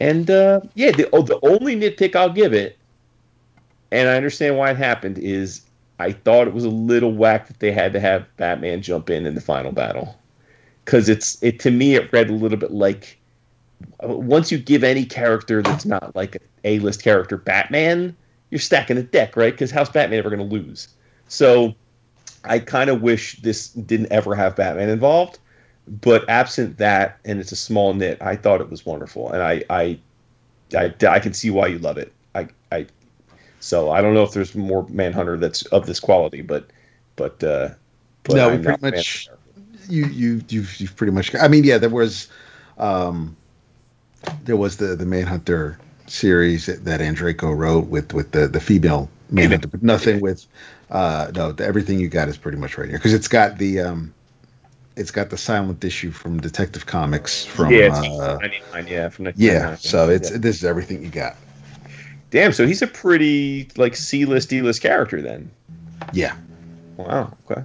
and 0.00 0.30
uh 0.30 0.60
yeah 0.74 0.90
the, 0.90 1.08
oh, 1.12 1.22
the 1.22 1.38
only 1.42 1.76
nitpick 1.76 2.16
i'll 2.16 2.32
give 2.32 2.52
it 2.52 2.78
and 3.92 4.08
i 4.08 4.16
understand 4.16 4.56
why 4.56 4.70
it 4.70 4.76
happened 4.76 5.18
is 5.18 5.62
i 5.98 6.10
thought 6.10 6.48
it 6.48 6.54
was 6.54 6.64
a 6.64 6.70
little 6.70 7.12
whack 7.12 7.46
that 7.48 7.60
they 7.60 7.70
had 7.70 7.92
to 7.92 8.00
have 8.00 8.26
batman 8.36 8.82
jump 8.82 9.10
in 9.10 9.26
in 9.26 9.34
the 9.34 9.40
final 9.40 9.72
battle 9.72 10.16
because 10.84 11.08
it's 11.08 11.42
it 11.42 11.60
to 11.60 11.70
me 11.70 11.94
it 11.94 12.12
read 12.12 12.28
a 12.28 12.32
little 12.32 12.58
bit 12.58 12.72
like 12.72 13.18
once 14.02 14.50
you 14.50 14.58
give 14.58 14.84
any 14.84 15.04
character 15.04 15.62
that's 15.62 15.84
not 15.84 16.14
like 16.14 16.42
a 16.64 16.78
list 16.80 17.02
character 17.02 17.36
Batman, 17.36 18.16
you're 18.50 18.58
stacking 18.58 18.96
the 18.96 19.02
deck, 19.02 19.36
right? 19.36 19.52
Because 19.52 19.70
how's 19.70 19.90
Batman 19.90 20.18
ever 20.18 20.30
going 20.30 20.48
to 20.48 20.54
lose? 20.54 20.88
So 21.28 21.74
I 22.44 22.58
kind 22.58 22.90
of 22.90 23.02
wish 23.02 23.40
this 23.40 23.68
didn't 23.68 24.10
ever 24.10 24.34
have 24.34 24.56
Batman 24.56 24.88
involved. 24.88 25.38
But 25.86 26.28
absent 26.28 26.78
that, 26.78 27.18
and 27.24 27.40
it's 27.40 27.52
a 27.52 27.56
small 27.56 27.92
knit, 27.92 28.16
I 28.22 28.36
thought 28.36 28.60
it 28.60 28.70
was 28.70 28.86
wonderful, 28.86 29.30
and 29.30 29.42
I 29.42 29.62
I 29.68 29.98
I, 30.76 30.94
I 31.06 31.18
can 31.20 31.34
see 31.34 31.50
why 31.50 31.66
you 31.66 31.78
love 31.78 31.98
it. 31.98 32.12
I 32.34 32.48
I 32.72 32.86
so 33.60 33.90
I 33.90 34.00
don't 34.00 34.14
know 34.14 34.22
if 34.22 34.32
there's 34.32 34.54
more 34.54 34.86
Manhunter 34.88 35.36
that's 35.36 35.62
of 35.66 35.86
this 35.86 36.00
quality, 36.00 36.40
but 36.42 36.66
but 37.16 37.42
uh, 37.44 37.70
but 38.22 38.36
No, 38.36 38.50
I'm 38.50 38.62
pretty 38.62 38.68
not 38.68 38.78
a 38.78 38.80
fan 38.80 38.88
of 38.88 38.94
much- 38.96 39.28
you 39.88 40.06
you 40.06 40.42
you've, 40.48 40.80
you've 40.80 40.96
pretty 40.96 41.12
much. 41.12 41.34
I 41.34 41.48
mean, 41.48 41.64
yeah, 41.64 41.76
there 41.78 41.90
was, 41.90 42.28
um, 42.78 43.36
there 44.44 44.56
was 44.56 44.78
the 44.78 44.96
the 44.96 45.04
Manhunter 45.04 45.78
series 46.06 46.66
that, 46.66 46.84
that 46.84 47.00
Andreyko 47.00 47.56
wrote 47.56 47.88
with 47.88 48.14
with 48.14 48.32
the 48.32 48.48
the 48.48 48.60
female 48.60 49.10
Manhunter, 49.30 49.68
but 49.68 49.82
nothing 49.82 50.20
with. 50.20 50.46
Uh, 50.90 51.30
no, 51.34 51.52
the, 51.52 51.64
everything 51.64 51.98
you 51.98 52.08
got 52.08 52.28
is 52.28 52.36
pretty 52.36 52.58
much 52.58 52.78
right 52.78 52.88
here 52.88 52.98
because 52.98 53.12
it's 53.14 53.28
got 53.28 53.58
the 53.58 53.80
um, 53.80 54.12
it's 54.96 55.10
got 55.10 55.30
the 55.30 55.36
silent 55.36 55.84
issue 55.84 56.10
from 56.10 56.40
Detective 56.40 56.86
Comics 56.86 57.44
from 57.44 57.72
yeah, 57.72 57.88
uh, 57.88 58.38
99, 58.40 58.86
yeah, 58.86 59.08
from 59.08 59.32
yeah. 59.36 59.74
So 59.76 60.08
it's 60.08 60.30
yeah. 60.30 60.38
this 60.38 60.56
is 60.56 60.64
everything 60.64 61.02
you 61.02 61.10
got. 61.10 61.36
Damn, 62.30 62.52
so 62.52 62.66
he's 62.66 62.82
a 62.82 62.86
pretty 62.86 63.68
like 63.76 63.96
C 63.96 64.24
list, 64.24 64.50
D 64.50 64.62
list 64.62 64.82
character 64.82 65.22
then. 65.22 65.50
Yeah, 66.12 66.36
Wow. 66.96 67.36
Okay. 67.50 67.62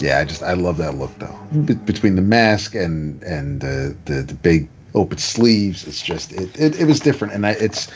yeah. 0.00 0.18
I 0.18 0.24
just 0.24 0.42
I 0.42 0.54
love 0.54 0.78
that 0.78 0.94
look 0.94 1.16
though. 1.18 1.38
Be- 1.64 1.74
between 1.74 2.16
the 2.16 2.22
mask 2.22 2.74
and 2.74 3.22
and 3.22 3.62
uh, 3.62 3.90
the 4.04 4.24
the 4.26 4.34
big 4.34 4.68
open 4.94 5.18
sleeves, 5.18 5.86
it's 5.86 6.02
just 6.02 6.32
it 6.32 6.58
it, 6.58 6.80
it 6.80 6.86
was 6.86 7.00
different, 7.00 7.34
and 7.34 7.46
I, 7.46 7.50
it's 7.52 7.90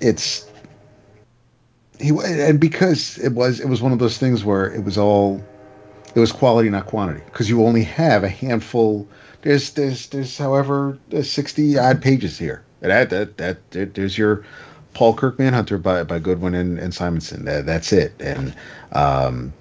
it's 0.00 0.48
he 1.98 2.10
and 2.24 2.60
because 2.60 3.18
it 3.18 3.32
was 3.32 3.60
it 3.60 3.68
was 3.68 3.82
one 3.82 3.92
of 3.92 3.98
those 3.98 4.18
things 4.18 4.44
where 4.44 4.72
it 4.72 4.84
was 4.84 4.98
all 4.98 5.42
it 6.16 6.20
was 6.20 6.32
quality 6.32 6.70
not 6.70 6.86
quantity 6.86 7.20
because 7.26 7.48
you 7.48 7.62
only 7.64 7.84
have 7.84 8.24
a 8.24 8.28
handful. 8.28 9.06
There's 9.42 9.70
there's 9.74 10.08
there's 10.08 10.36
however 10.36 10.98
there's 11.10 11.30
sixty 11.30 11.78
odd 11.78 12.02
pages 12.02 12.38
here. 12.38 12.64
That 12.80 13.10
that 13.10 13.36
that 13.36 13.94
there's 13.94 14.16
your 14.16 14.44
Paul 14.94 15.14
Kirk 15.14 15.38
Manhunter 15.38 15.76
by 15.76 16.02
by 16.04 16.18
Goodwin 16.18 16.54
and, 16.54 16.78
and 16.78 16.94
Simonson. 16.94 17.44
That, 17.44 17.66
that's 17.66 17.92
it. 17.92 18.14
And 18.18 18.54
um, 18.92 19.52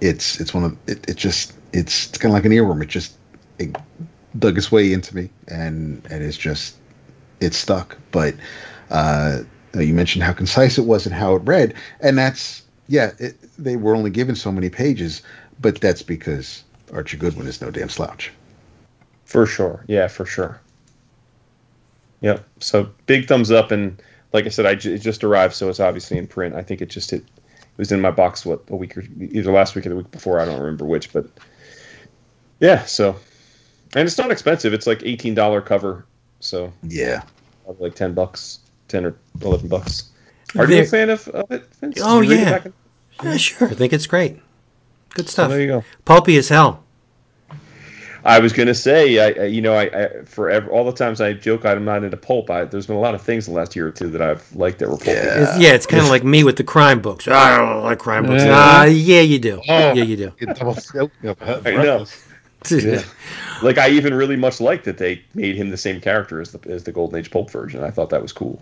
it's 0.00 0.40
it's 0.40 0.52
one 0.52 0.64
of 0.64 0.76
it, 0.88 1.08
it 1.08 1.16
just 1.16 1.54
it's, 1.72 2.08
it's 2.08 2.18
kind 2.18 2.32
of 2.32 2.34
like 2.34 2.44
an 2.44 2.50
earworm. 2.50 2.82
It 2.82 2.88
just 2.88 3.16
it 3.60 3.76
dug 4.36 4.58
its 4.58 4.72
way 4.72 4.92
into 4.92 5.14
me, 5.14 5.30
and 5.46 6.02
and 6.10 6.24
it's 6.24 6.36
just 6.36 6.76
it's 7.40 7.56
stuck. 7.56 7.96
But 8.10 8.34
uh, 8.90 9.42
you 9.74 9.94
mentioned 9.94 10.24
how 10.24 10.32
concise 10.32 10.76
it 10.76 10.86
was 10.86 11.06
and 11.06 11.14
how 11.14 11.36
it 11.36 11.42
read, 11.44 11.74
and 12.00 12.18
that's 12.18 12.64
yeah. 12.88 13.12
It, 13.20 13.36
they 13.56 13.76
were 13.76 13.94
only 13.94 14.10
given 14.10 14.34
so 14.34 14.52
many 14.52 14.70
pages, 14.70 15.22
but 15.60 15.80
that's 15.80 16.02
because 16.02 16.64
Archie 16.92 17.16
Goodwin 17.16 17.46
is 17.46 17.60
no 17.60 17.70
damn 17.70 17.88
slouch. 17.88 18.32
For 19.24 19.44
sure. 19.46 19.84
Yeah, 19.88 20.08
for 20.08 20.24
sure. 20.24 20.60
Yep. 22.20 22.44
So 22.60 22.88
big 23.06 23.28
thumbs 23.28 23.50
up, 23.50 23.70
and 23.70 24.00
like 24.32 24.46
I 24.46 24.48
said, 24.48 24.66
I 24.66 24.74
j- 24.74 24.94
it 24.94 24.98
just 24.98 25.22
arrived, 25.22 25.54
so 25.54 25.68
it's 25.68 25.80
obviously 25.80 26.18
in 26.18 26.26
print. 26.26 26.54
I 26.54 26.62
think 26.62 26.80
it 26.80 26.88
just 26.88 27.10
hit. 27.10 27.22
It 27.22 27.78
was 27.78 27.92
in 27.92 28.00
my 28.00 28.10
box 28.10 28.44
what 28.44 28.60
a 28.70 28.76
week 28.76 28.96
or 28.98 29.04
either 29.20 29.52
last 29.52 29.74
week 29.76 29.86
or 29.86 29.90
the 29.90 29.96
week 29.96 30.10
before. 30.10 30.40
I 30.40 30.44
don't 30.44 30.58
remember 30.58 30.84
which, 30.84 31.12
but 31.12 31.26
yeah. 32.58 32.84
So, 32.86 33.14
and 33.94 34.06
it's 34.06 34.18
not 34.18 34.30
expensive. 34.32 34.72
It's 34.72 34.86
like 34.86 35.02
eighteen 35.04 35.34
dollar 35.34 35.60
cover, 35.60 36.04
so 36.40 36.72
Yeah. 36.82 37.22
probably 37.64 37.88
like 37.90 37.94
ten 37.96 38.14
bucks, 38.14 38.58
ten 38.88 39.04
or 39.04 39.14
eleven 39.42 39.68
bucks. 39.68 40.10
Are 40.56 40.68
you 40.68 40.80
a 40.80 40.84
fan 40.86 41.10
of, 41.10 41.28
of 41.28 41.50
it? 41.52 41.66
Vince? 41.74 42.00
Oh, 42.02 42.20
Did 42.22 42.30
you 42.30 42.36
read 42.36 42.40
it 42.40 42.44
yeah. 42.46 42.50
back 42.50 42.66
in- 42.66 42.72
Yeah, 43.22 43.36
sure. 43.36 43.68
I 43.68 43.74
think 43.74 43.92
it's 43.92 44.06
great. 44.06 44.40
Good 45.14 45.28
stuff. 45.28 45.50
there 45.50 45.60
you 45.60 45.66
go. 45.66 45.84
Pulpy 46.04 46.36
as 46.36 46.48
hell. 46.48 46.84
I 48.24 48.40
was 48.40 48.52
gonna 48.52 48.74
say, 48.74 49.18
I, 49.20 49.42
I 49.42 49.46
you 49.46 49.62
know, 49.62 49.74
I, 49.74 49.84
I 49.84 50.22
forever 50.24 50.68
all 50.70 50.84
the 50.84 50.92
times 50.92 51.20
I 51.20 51.32
joke 51.32 51.64
I'm 51.64 51.84
not 51.84 52.02
into 52.04 52.16
pulp. 52.16 52.50
I, 52.50 52.64
there's 52.64 52.86
been 52.86 52.96
a 52.96 53.00
lot 53.00 53.14
of 53.14 53.22
things 53.22 53.46
the 53.46 53.52
last 53.52 53.74
year 53.76 53.86
or 53.86 53.90
two 53.92 54.08
that 54.10 54.20
I've 54.20 54.54
liked 54.54 54.80
that 54.80 54.88
were 54.90 54.96
pulpy. 54.96 55.12
It's- 55.12 55.58
yeah, 55.60 55.70
it's 55.72 55.86
kind 55.86 56.02
of 56.02 56.10
like 56.10 56.24
me 56.24 56.44
with 56.44 56.56
the 56.56 56.64
crime 56.64 57.00
books. 57.00 57.26
I 57.28 57.56
don't 57.56 57.84
like 57.84 57.98
crime 58.00 58.26
books. 58.26 58.42
Yeah. 58.42 58.50
Ah, 58.54 58.84
yeah, 58.84 59.20
you 59.20 59.38
do. 59.38 59.58
Oh. 59.68 59.94
Yeah, 59.94 60.02
you 60.02 60.16
do. 60.16 60.32
I 61.64 61.70
know. 61.82 62.06
Like 63.62 63.78
I 63.78 63.88
even 63.90 64.12
really 64.14 64.36
much 64.36 64.60
liked 64.60 64.84
that 64.84 64.98
they 64.98 65.22
made 65.34 65.56
him 65.56 65.70
the 65.70 65.76
same 65.76 66.00
character 66.00 66.40
as 66.40 66.52
the 66.52 66.70
as 66.70 66.82
the 66.84 66.92
Golden 66.92 67.18
Age 67.18 67.30
pulp 67.30 67.50
version. 67.50 67.82
I 67.84 67.90
thought 67.90 68.10
that 68.10 68.20
was 68.20 68.32
cool. 68.32 68.60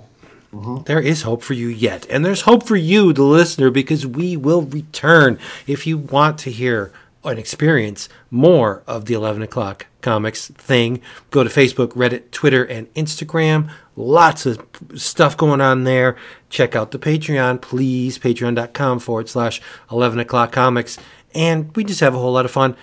Mm-hmm. 0.57 0.85
There 0.85 1.01
is 1.01 1.23
hope 1.23 1.43
for 1.43 1.55
you 1.55 1.68
yet. 1.68 2.07
And 2.09 2.25
there's 2.25 2.43
hope 2.43 2.67
for 2.67 2.76
you, 2.76 3.12
the 3.12 3.23
listener, 3.23 3.70
because 3.70 4.07
we 4.07 4.36
will 4.36 4.62
return. 4.62 5.39
If 5.67 5.86
you 5.86 5.99
want 5.99 6.39
to 6.39 6.51
hear 6.51 6.93
and 7.25 7.39
experience 7.39 8.09
more 8.31 8.83
of 8.86 9.07
the 9.07 9.15
11 9.15 9.43
o'clock 9.43 9.86
comics 10.01 10.49
thing, 10.49 11.02
go 11.31 11.43
to 11.43 11.51
Facebook, 11.51 11.89
Reddit, 11.89 12.31
Twitter, 12.31 12.65
and 12.65 12.93
Instagram. 12.94 13.70
Lots 13.97 14.47
of 14.47 14.65
stuff 14.94 15.36
going 15.36 15.60
on 15.60 15.85
there. 15.85 16.17
Check 16.49 16.76
out 16.76 16.91
the 16.91 16.99
Patreon, 16.99 17.60
please. 17.60 18.18
Patreon.com 18.18 19.01
forward 19.01 19.28
slash 19.28 19.60
11 19.91 20.20
o'clock 20.20 20.52
comics. 20.52 20.99
And 21.35 21.75
we 21.76 21.85
just 21.85 22.01
have 22.01 22.15
a 22.15 22.18
whole 22.18 22.33
lot 22.33 22.44
of 22.44 22.51
fun. 22.51 22.76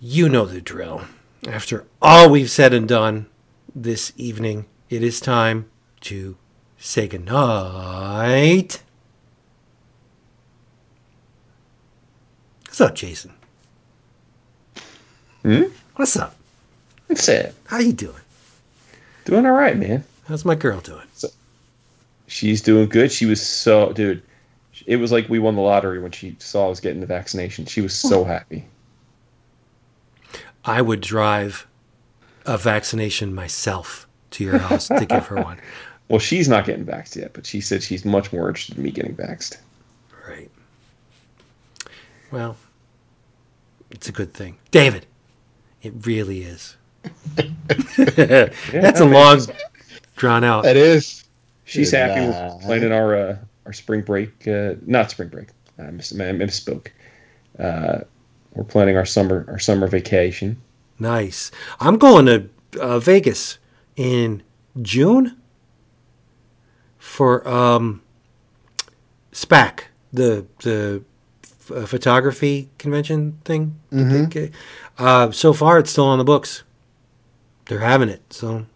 You 0.00 0.28
know 0.28 0.46
the 0.46 0.60
drill. 0.60 1.02
After 1.46 1.86
all 2.02 2.28
we've 2.28 2.50
said 2.50 2.72
and 2.74 2.88
done 2.88 3.26
this 3.74 4.12
evening, 4.16 4.66
it 4.88 5.02
is 5.02 5.20
time 5.20 5.68
to 6.00 6.36
say 6.78 7.08
goodnight. 7.08 8.82
What's 12.64 12.80
up, 12.80 12.94
Jason? 12.94 13.32
Hmm? 15.42 15.62
What's 15.96 16.16
up? 16.16 16.36
What's 17.06 17.28
it. 17.28 17.54
How 17.66 17.78
you 17.78 17.92
doing? 17.92 18.14
Doing 19.24 19.46
all 19.46 19.52
right, 19.52 19.76
man. 19.76 20.04
How's 20.26 20.44
my 20.44 20.54
girl 20.54 20.80
doing? 20.80 21.02
She's 22.26 22.60
doing 22.60 22.88
good. 22.88 23.10
She 23.12 23.26
was 23.26 23.40
so 23.40 23.92
dude. 23.92 24.22
It 24.86 24.96
was 24.96 25.12
like 25.12 25.28
we 25.28 25.38
won 25.38 25.54
the 25.54 25.62
lottery 25.62 26.00
when 26.00 26.10
she 26.12 26.36
saw 26.38 26.66
I 26.66 26.68
was 26.68 26.80
getting 26.80 27.00
the 27.00 27.06
vaccination. 27.06 27.64
She 27.64 27.80
was 27.80 27.94
so 27.94 28.24
happy. 28.24 28.66
I 30.64 30.82
would 30.82 31.00
drive 31.00 31.66
a 32.44 32.58
vaccination 32.58 33.34
myself 33.34 34.06
to 34.32 34.44
your 34.44 34.58
house 34.58 34.88
to 34.88 35.06
give 35.06 35.26
her 35.26 35.36
one. 35.42 35.58
Well, 36.08 36.18
she's 36.18 36.48
not 36.48 36.64
getting 36.64 36.84
vaxxed 36.84 37.16
yet, 37.16 37.32
but 37.32 37.46
she 37.46 37.60
said 37.60 37.82
she's 37.82 38.04
much 38.04 38.32
more 38.32 38.48
interested 38.48 38.76
in 38.76 38.84
me 38.84 38.90
getting 38.90 39.16
vaxxed. 39.16 39.58
Right. 40.28 40.50
Well, 42.30 42.56
it's 43.90 44.08
a 44.08 44.12
good 44.12 44.32
thing. 44.32 44.56
David, 44.70 45.06
it 45.82 45.92
really 46.06 46.42
is. 46.42 46.76
That's 47.96 49.00
a 49.00 49.04
long, 49.04 49.40
drawn 50.16 50.44
out. 50.44 50.64
That 50.64 50.76
is. 50.76 51.24
She's 51.64 51.90
Good 51.90 51.96
happy 51.96 52.26
night. 52.26 52.54
we're 52.54 52.60
planning 52.60 52.92
our 52.92 53.16
uh, 53.16 53.36
our 53.64 53.72
spring 53.72 54.02
break. 54.02 54.46
Uh, 54.46 54.74
not 54.86 55.10
spring 55.10 55.28
break. 55.28 55.48
I 55.78 55.90
miss, 55.90 56.12
I 56.12 56.16
misspoke. 56.16 56.88
Uh, 57.58 58.00
we're 58.54 58.64
planning 58.64 58.96
our 58.96 59.04
summer 59.04 59.44
our 59.48 59.58
summer 59.58 59.88
vacation. 59.88 60.60
Nice. 60.98 61.50
I'm 61.80 61.98
going 61.98 62.26
to 62.26 62.48
uh, 62.80 62.98
Vegas 62.98 63.58
in 63.96 64.42
June 64.80 65.36
for 67.16 67.48
um, 67.48 68.02
SPAC, 69.32 69.84
the 70.12 70.44
the 70.62 71.02
f- 71.42 71.70
uh, 71.70 71.86
photography 71.86 72.68
convention 72.76 73.38
thing. 73.42 73.74
that 73.90 74.30
they- 74.30 74.50
Uh, 74.98 75.30
so 75.30 75.54
far, 75.54 75.78
it's 75.78 75.90
still 75.90 76.04
on 76.04 76.18
the 76.18 76.24
books. 76.24 76.62
They're 77.66 77.78
having 77.80 78.10
it, 78.10 78.20
so 78.30 78.66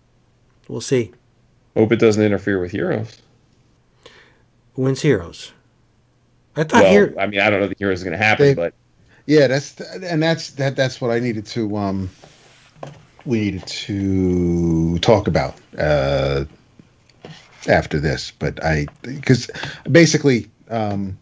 we'll 0.69 0.81
see. 0.81 1.12
Hope 1.77 1.93
it 1.93 1.99
doesn't 1.99 2.23
interfere 2.23 2.59
with 2.59 2.70
Heroes. 2.73 3.20
When's 4.75 5.02
Heroes? 5.02 5.52
I 6.57 6.65
thought 6.65 6.83
Well, 6.85 6.91
here. 6.93 7.15
I 7.19 7.27
mean, 7.27 7.41
I 7.41 7.51
don't 7.51 7.60
know 7.60 7.67
if 7.67 7.78
Heroes 7.78 7.99
is 7.99 8.05
going 8.05 8.19
to 8.19 8.25
happen, 8.25 8.47
They- 8.47 8.55
but 8.55 8.73
Yeah, 9.27 9.49
that's 9.49 9.78
and 9.81 10.23
that's 10.23 10.52
that. 10.52 10.77
That's 10.77 10.99
what 11.01 11.10
I 11.10 11.19
needed 11.20 11.44
to. 11.47 11.77
Um, 11.77 12.10
we 13.27 13.39
needed 13.41 13.67
to 13.67 14.99
talk 15.01 15.28
about 15.28 15.55
uh, 15.78 16.44
after 17.69 17.99
this, 17.99 18.33
but 18.39 18.63
I 18.65 18.87
because 19.03 19.51
basically, 19.91 20.51
um, 20.69 21.19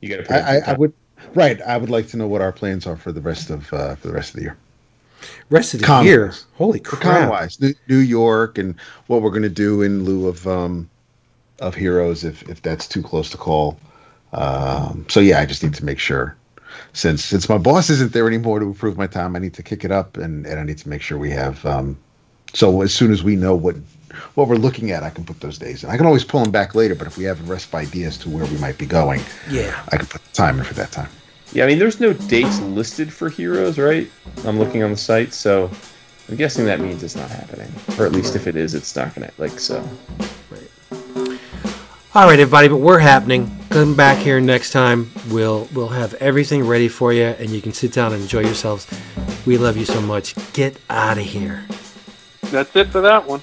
you 0.00 0.16
got 0.16 0.24
to. 0.24 0.34
I, 0.34 0.56
I, 0.56 0.72
I 0.72 0.72
would 0.74 0.92
right. 1.34 1.60
I 1.62 1.76
would 1.76 1.90
like 1.90 2.08
to 2.08 2.16
know 2.16 2.26
what 2.26 2.40
our 2.42 2.52
plans 2.52 2.86
are 2.86 2.96
for 2.96 3.12
the 3.12 3.20
rest 3.20 3.50
of 3.50 3.72
uh, 3.72 3.94
for 3.96 4.08
the 4.08 4.14
rest 4.14 4.30
of 4.30 4.36
the 4.36 4.42
year. 4.42 4.56
Rest 5.50 5.74
of 5.74 5.80
the 5.80 5.86
Con- 5.86 6.06
year. 6.06 6.32
Holy 6.54 6.78
For 6.78 6.96
crap! 6.96 7.20
con-wise, 7.20 7.60
New, 7.60 7.74
New 7.88 7.98
York, 7.98 8.56
and 8.56 8.74
what 9.06 9.20
we're 9.20 9.30
going 9.30 9.42
to 9.42 9.48
do 9.50 9.82
in 9.82 10.04
lieu 10.04 10.28
of 10.28 10.46
um, 10.46 10.88
of 11.60 11.74
heroes, 11.74 12.24
if 12.24 12.48
if 12.48 12.62
that's 12.62 12.88
too 12.88 13.02
close 13.02 13.30
to 13.30 13.36
call. 13.36 13.78
Um, 14.32 15.04
so 15.08 15.20
yeah, 15.20 15.40
I 15.40 15.46
just 15.46 15.62
need 15.62 15.74
to 15.74 15.84
make 15.84 15.98
sure. 15.98 16.36
Since 16.92 17.24
since 17.24 17.48
my 17.48 17.58
boss 17.58 17.90
isn't 17.90 18.12
there 18.12 18.26
anymore 18.26 18.60
to 18.60 18.70
approve 18.70 18.96
my 18.96 19.06
time, 19.06 19.36
I 19.36 19.38
need 19.38 19.54
to 19.54 19.62
kick 19.62 19.84
it 19.84 19.92
up, 19.92 20.16
and, 20.16 20.46
and 20.46 20.58
I 20.58 20.64
need 20.64 20.78
to 20.78 20.88
make 20.88 21.02
sure 21.02 21.18
we 21.18 21.30
have. 21.30 21.64
Um, 21.66 21.98
so 22.54 22.80
as 22.80 22.94
soon 22.94 23.12
as 23.12 23.22
we 23.22 23.36
know 23.36 23.54
what 23.54 23.76
what 24.34 24.48
we're 24.48 24.56
looking 24.56 24.90
at, 24.90 25.02
I 25.02 25.10
can 25.10 25.24
put 25.24 25.40
those 25.40 25.58
days 25.58 25.84
in. 25.84 25.90
I 25.90 25.96
can 25.96 26.06
always 26.06 26.24
pull 26.24 26.42
them 26.42 26.50
back 26.52 26.74
later, 26.74 26.94
but 26.94 27.06
if 27.06 27.16
we 27.16 27.24
have 27.24 27.40
a 27.40 27.52
rest 27.52 27.74
idea 27.74 28.08
as 28.08 28.18
to 28.18 28.30
where 28.30 28.44
we 28.46 28.58
might 28.58 28.78
be 28.78 28.86
going, 28.86 29.20
Yeah. 29.48 29.82
I 29.90 29.96
can 29.96 30.06
put 30.06 30.22
the 30.22 30.32
time 30.32 30.58
in 30.58 30.64
for 30.64 30.74
that 30.74 30.92
time. 30.92 31.08
Yeah, 31.52 31.64
I 31.64 31.66
mean, 31.66 31.78
there's 31.78 31.98
no 32.00 32.12
dates 32.12 32.60
listed 32.60 33.12
for 33.12 33.28
Heroes, 33.28 33.76
right? 33.78 34.08
I'm 34.44 34.58
looking 34.58 34.82
on 34.84 34.90
the 34.92 34.96
site, 34.96 35.32
so 35.32 35.70
I'm 36.28 36.36
guessing 36.36 36.64
that 36.66 36.78
means 36.80 37.02
it's 37.02 37.16
not 37.16 37.28
happening, 37.28 37.72
or 37.98 38.06
at 38.06 38.12
least 38.12 38.36
if 38.36 38.46
it 38.46 38.54
is, 38.54 38.74
it's 38.74 38.94
not 38.94 39.14
going 39.14 39.28
to 39.28 39.34
like 39.38 39.58
so. 39.58 39.82
All 42.12 42.26
right, 42.26 42.38
everybody, 42.40 42.68
but 42.68 42.78
we're 42.78 42.98
happening. 42.98 43.50
Come 43.70 43.94
back 43.94 44.18
here 44.18 44.40
next 44.40 44.72
time. 44.72 45.10
We'll 45.30 45.68
we'll 45.72 45.88
have 45.88 46.14
everything 46.14 46.66
ready 46.66 46.88
for 46.88 47.12
you, 47.12 47.24
and 47.24 47.50
you 47.50 47.60
can 47.60 47.72
sit 47.72 47.92
down 47.92 48.12
and 48.12 48.22
enjoy 48.22 48.40
yourselves. 48.40 48.86
We 49.46 49.58
love 49.58 49.76
you 49.76 49.84
so 49.84 50.00
much. 50.00 50.34
Get 50.52 50.76
out 50.90 51.18
of 51.18 51.24
here. 51.24 51.64
That's 52.50 52.74
it 52.74 52.88
for 52.88 53.00
that 53.00 53.26
one. 53.26 53.42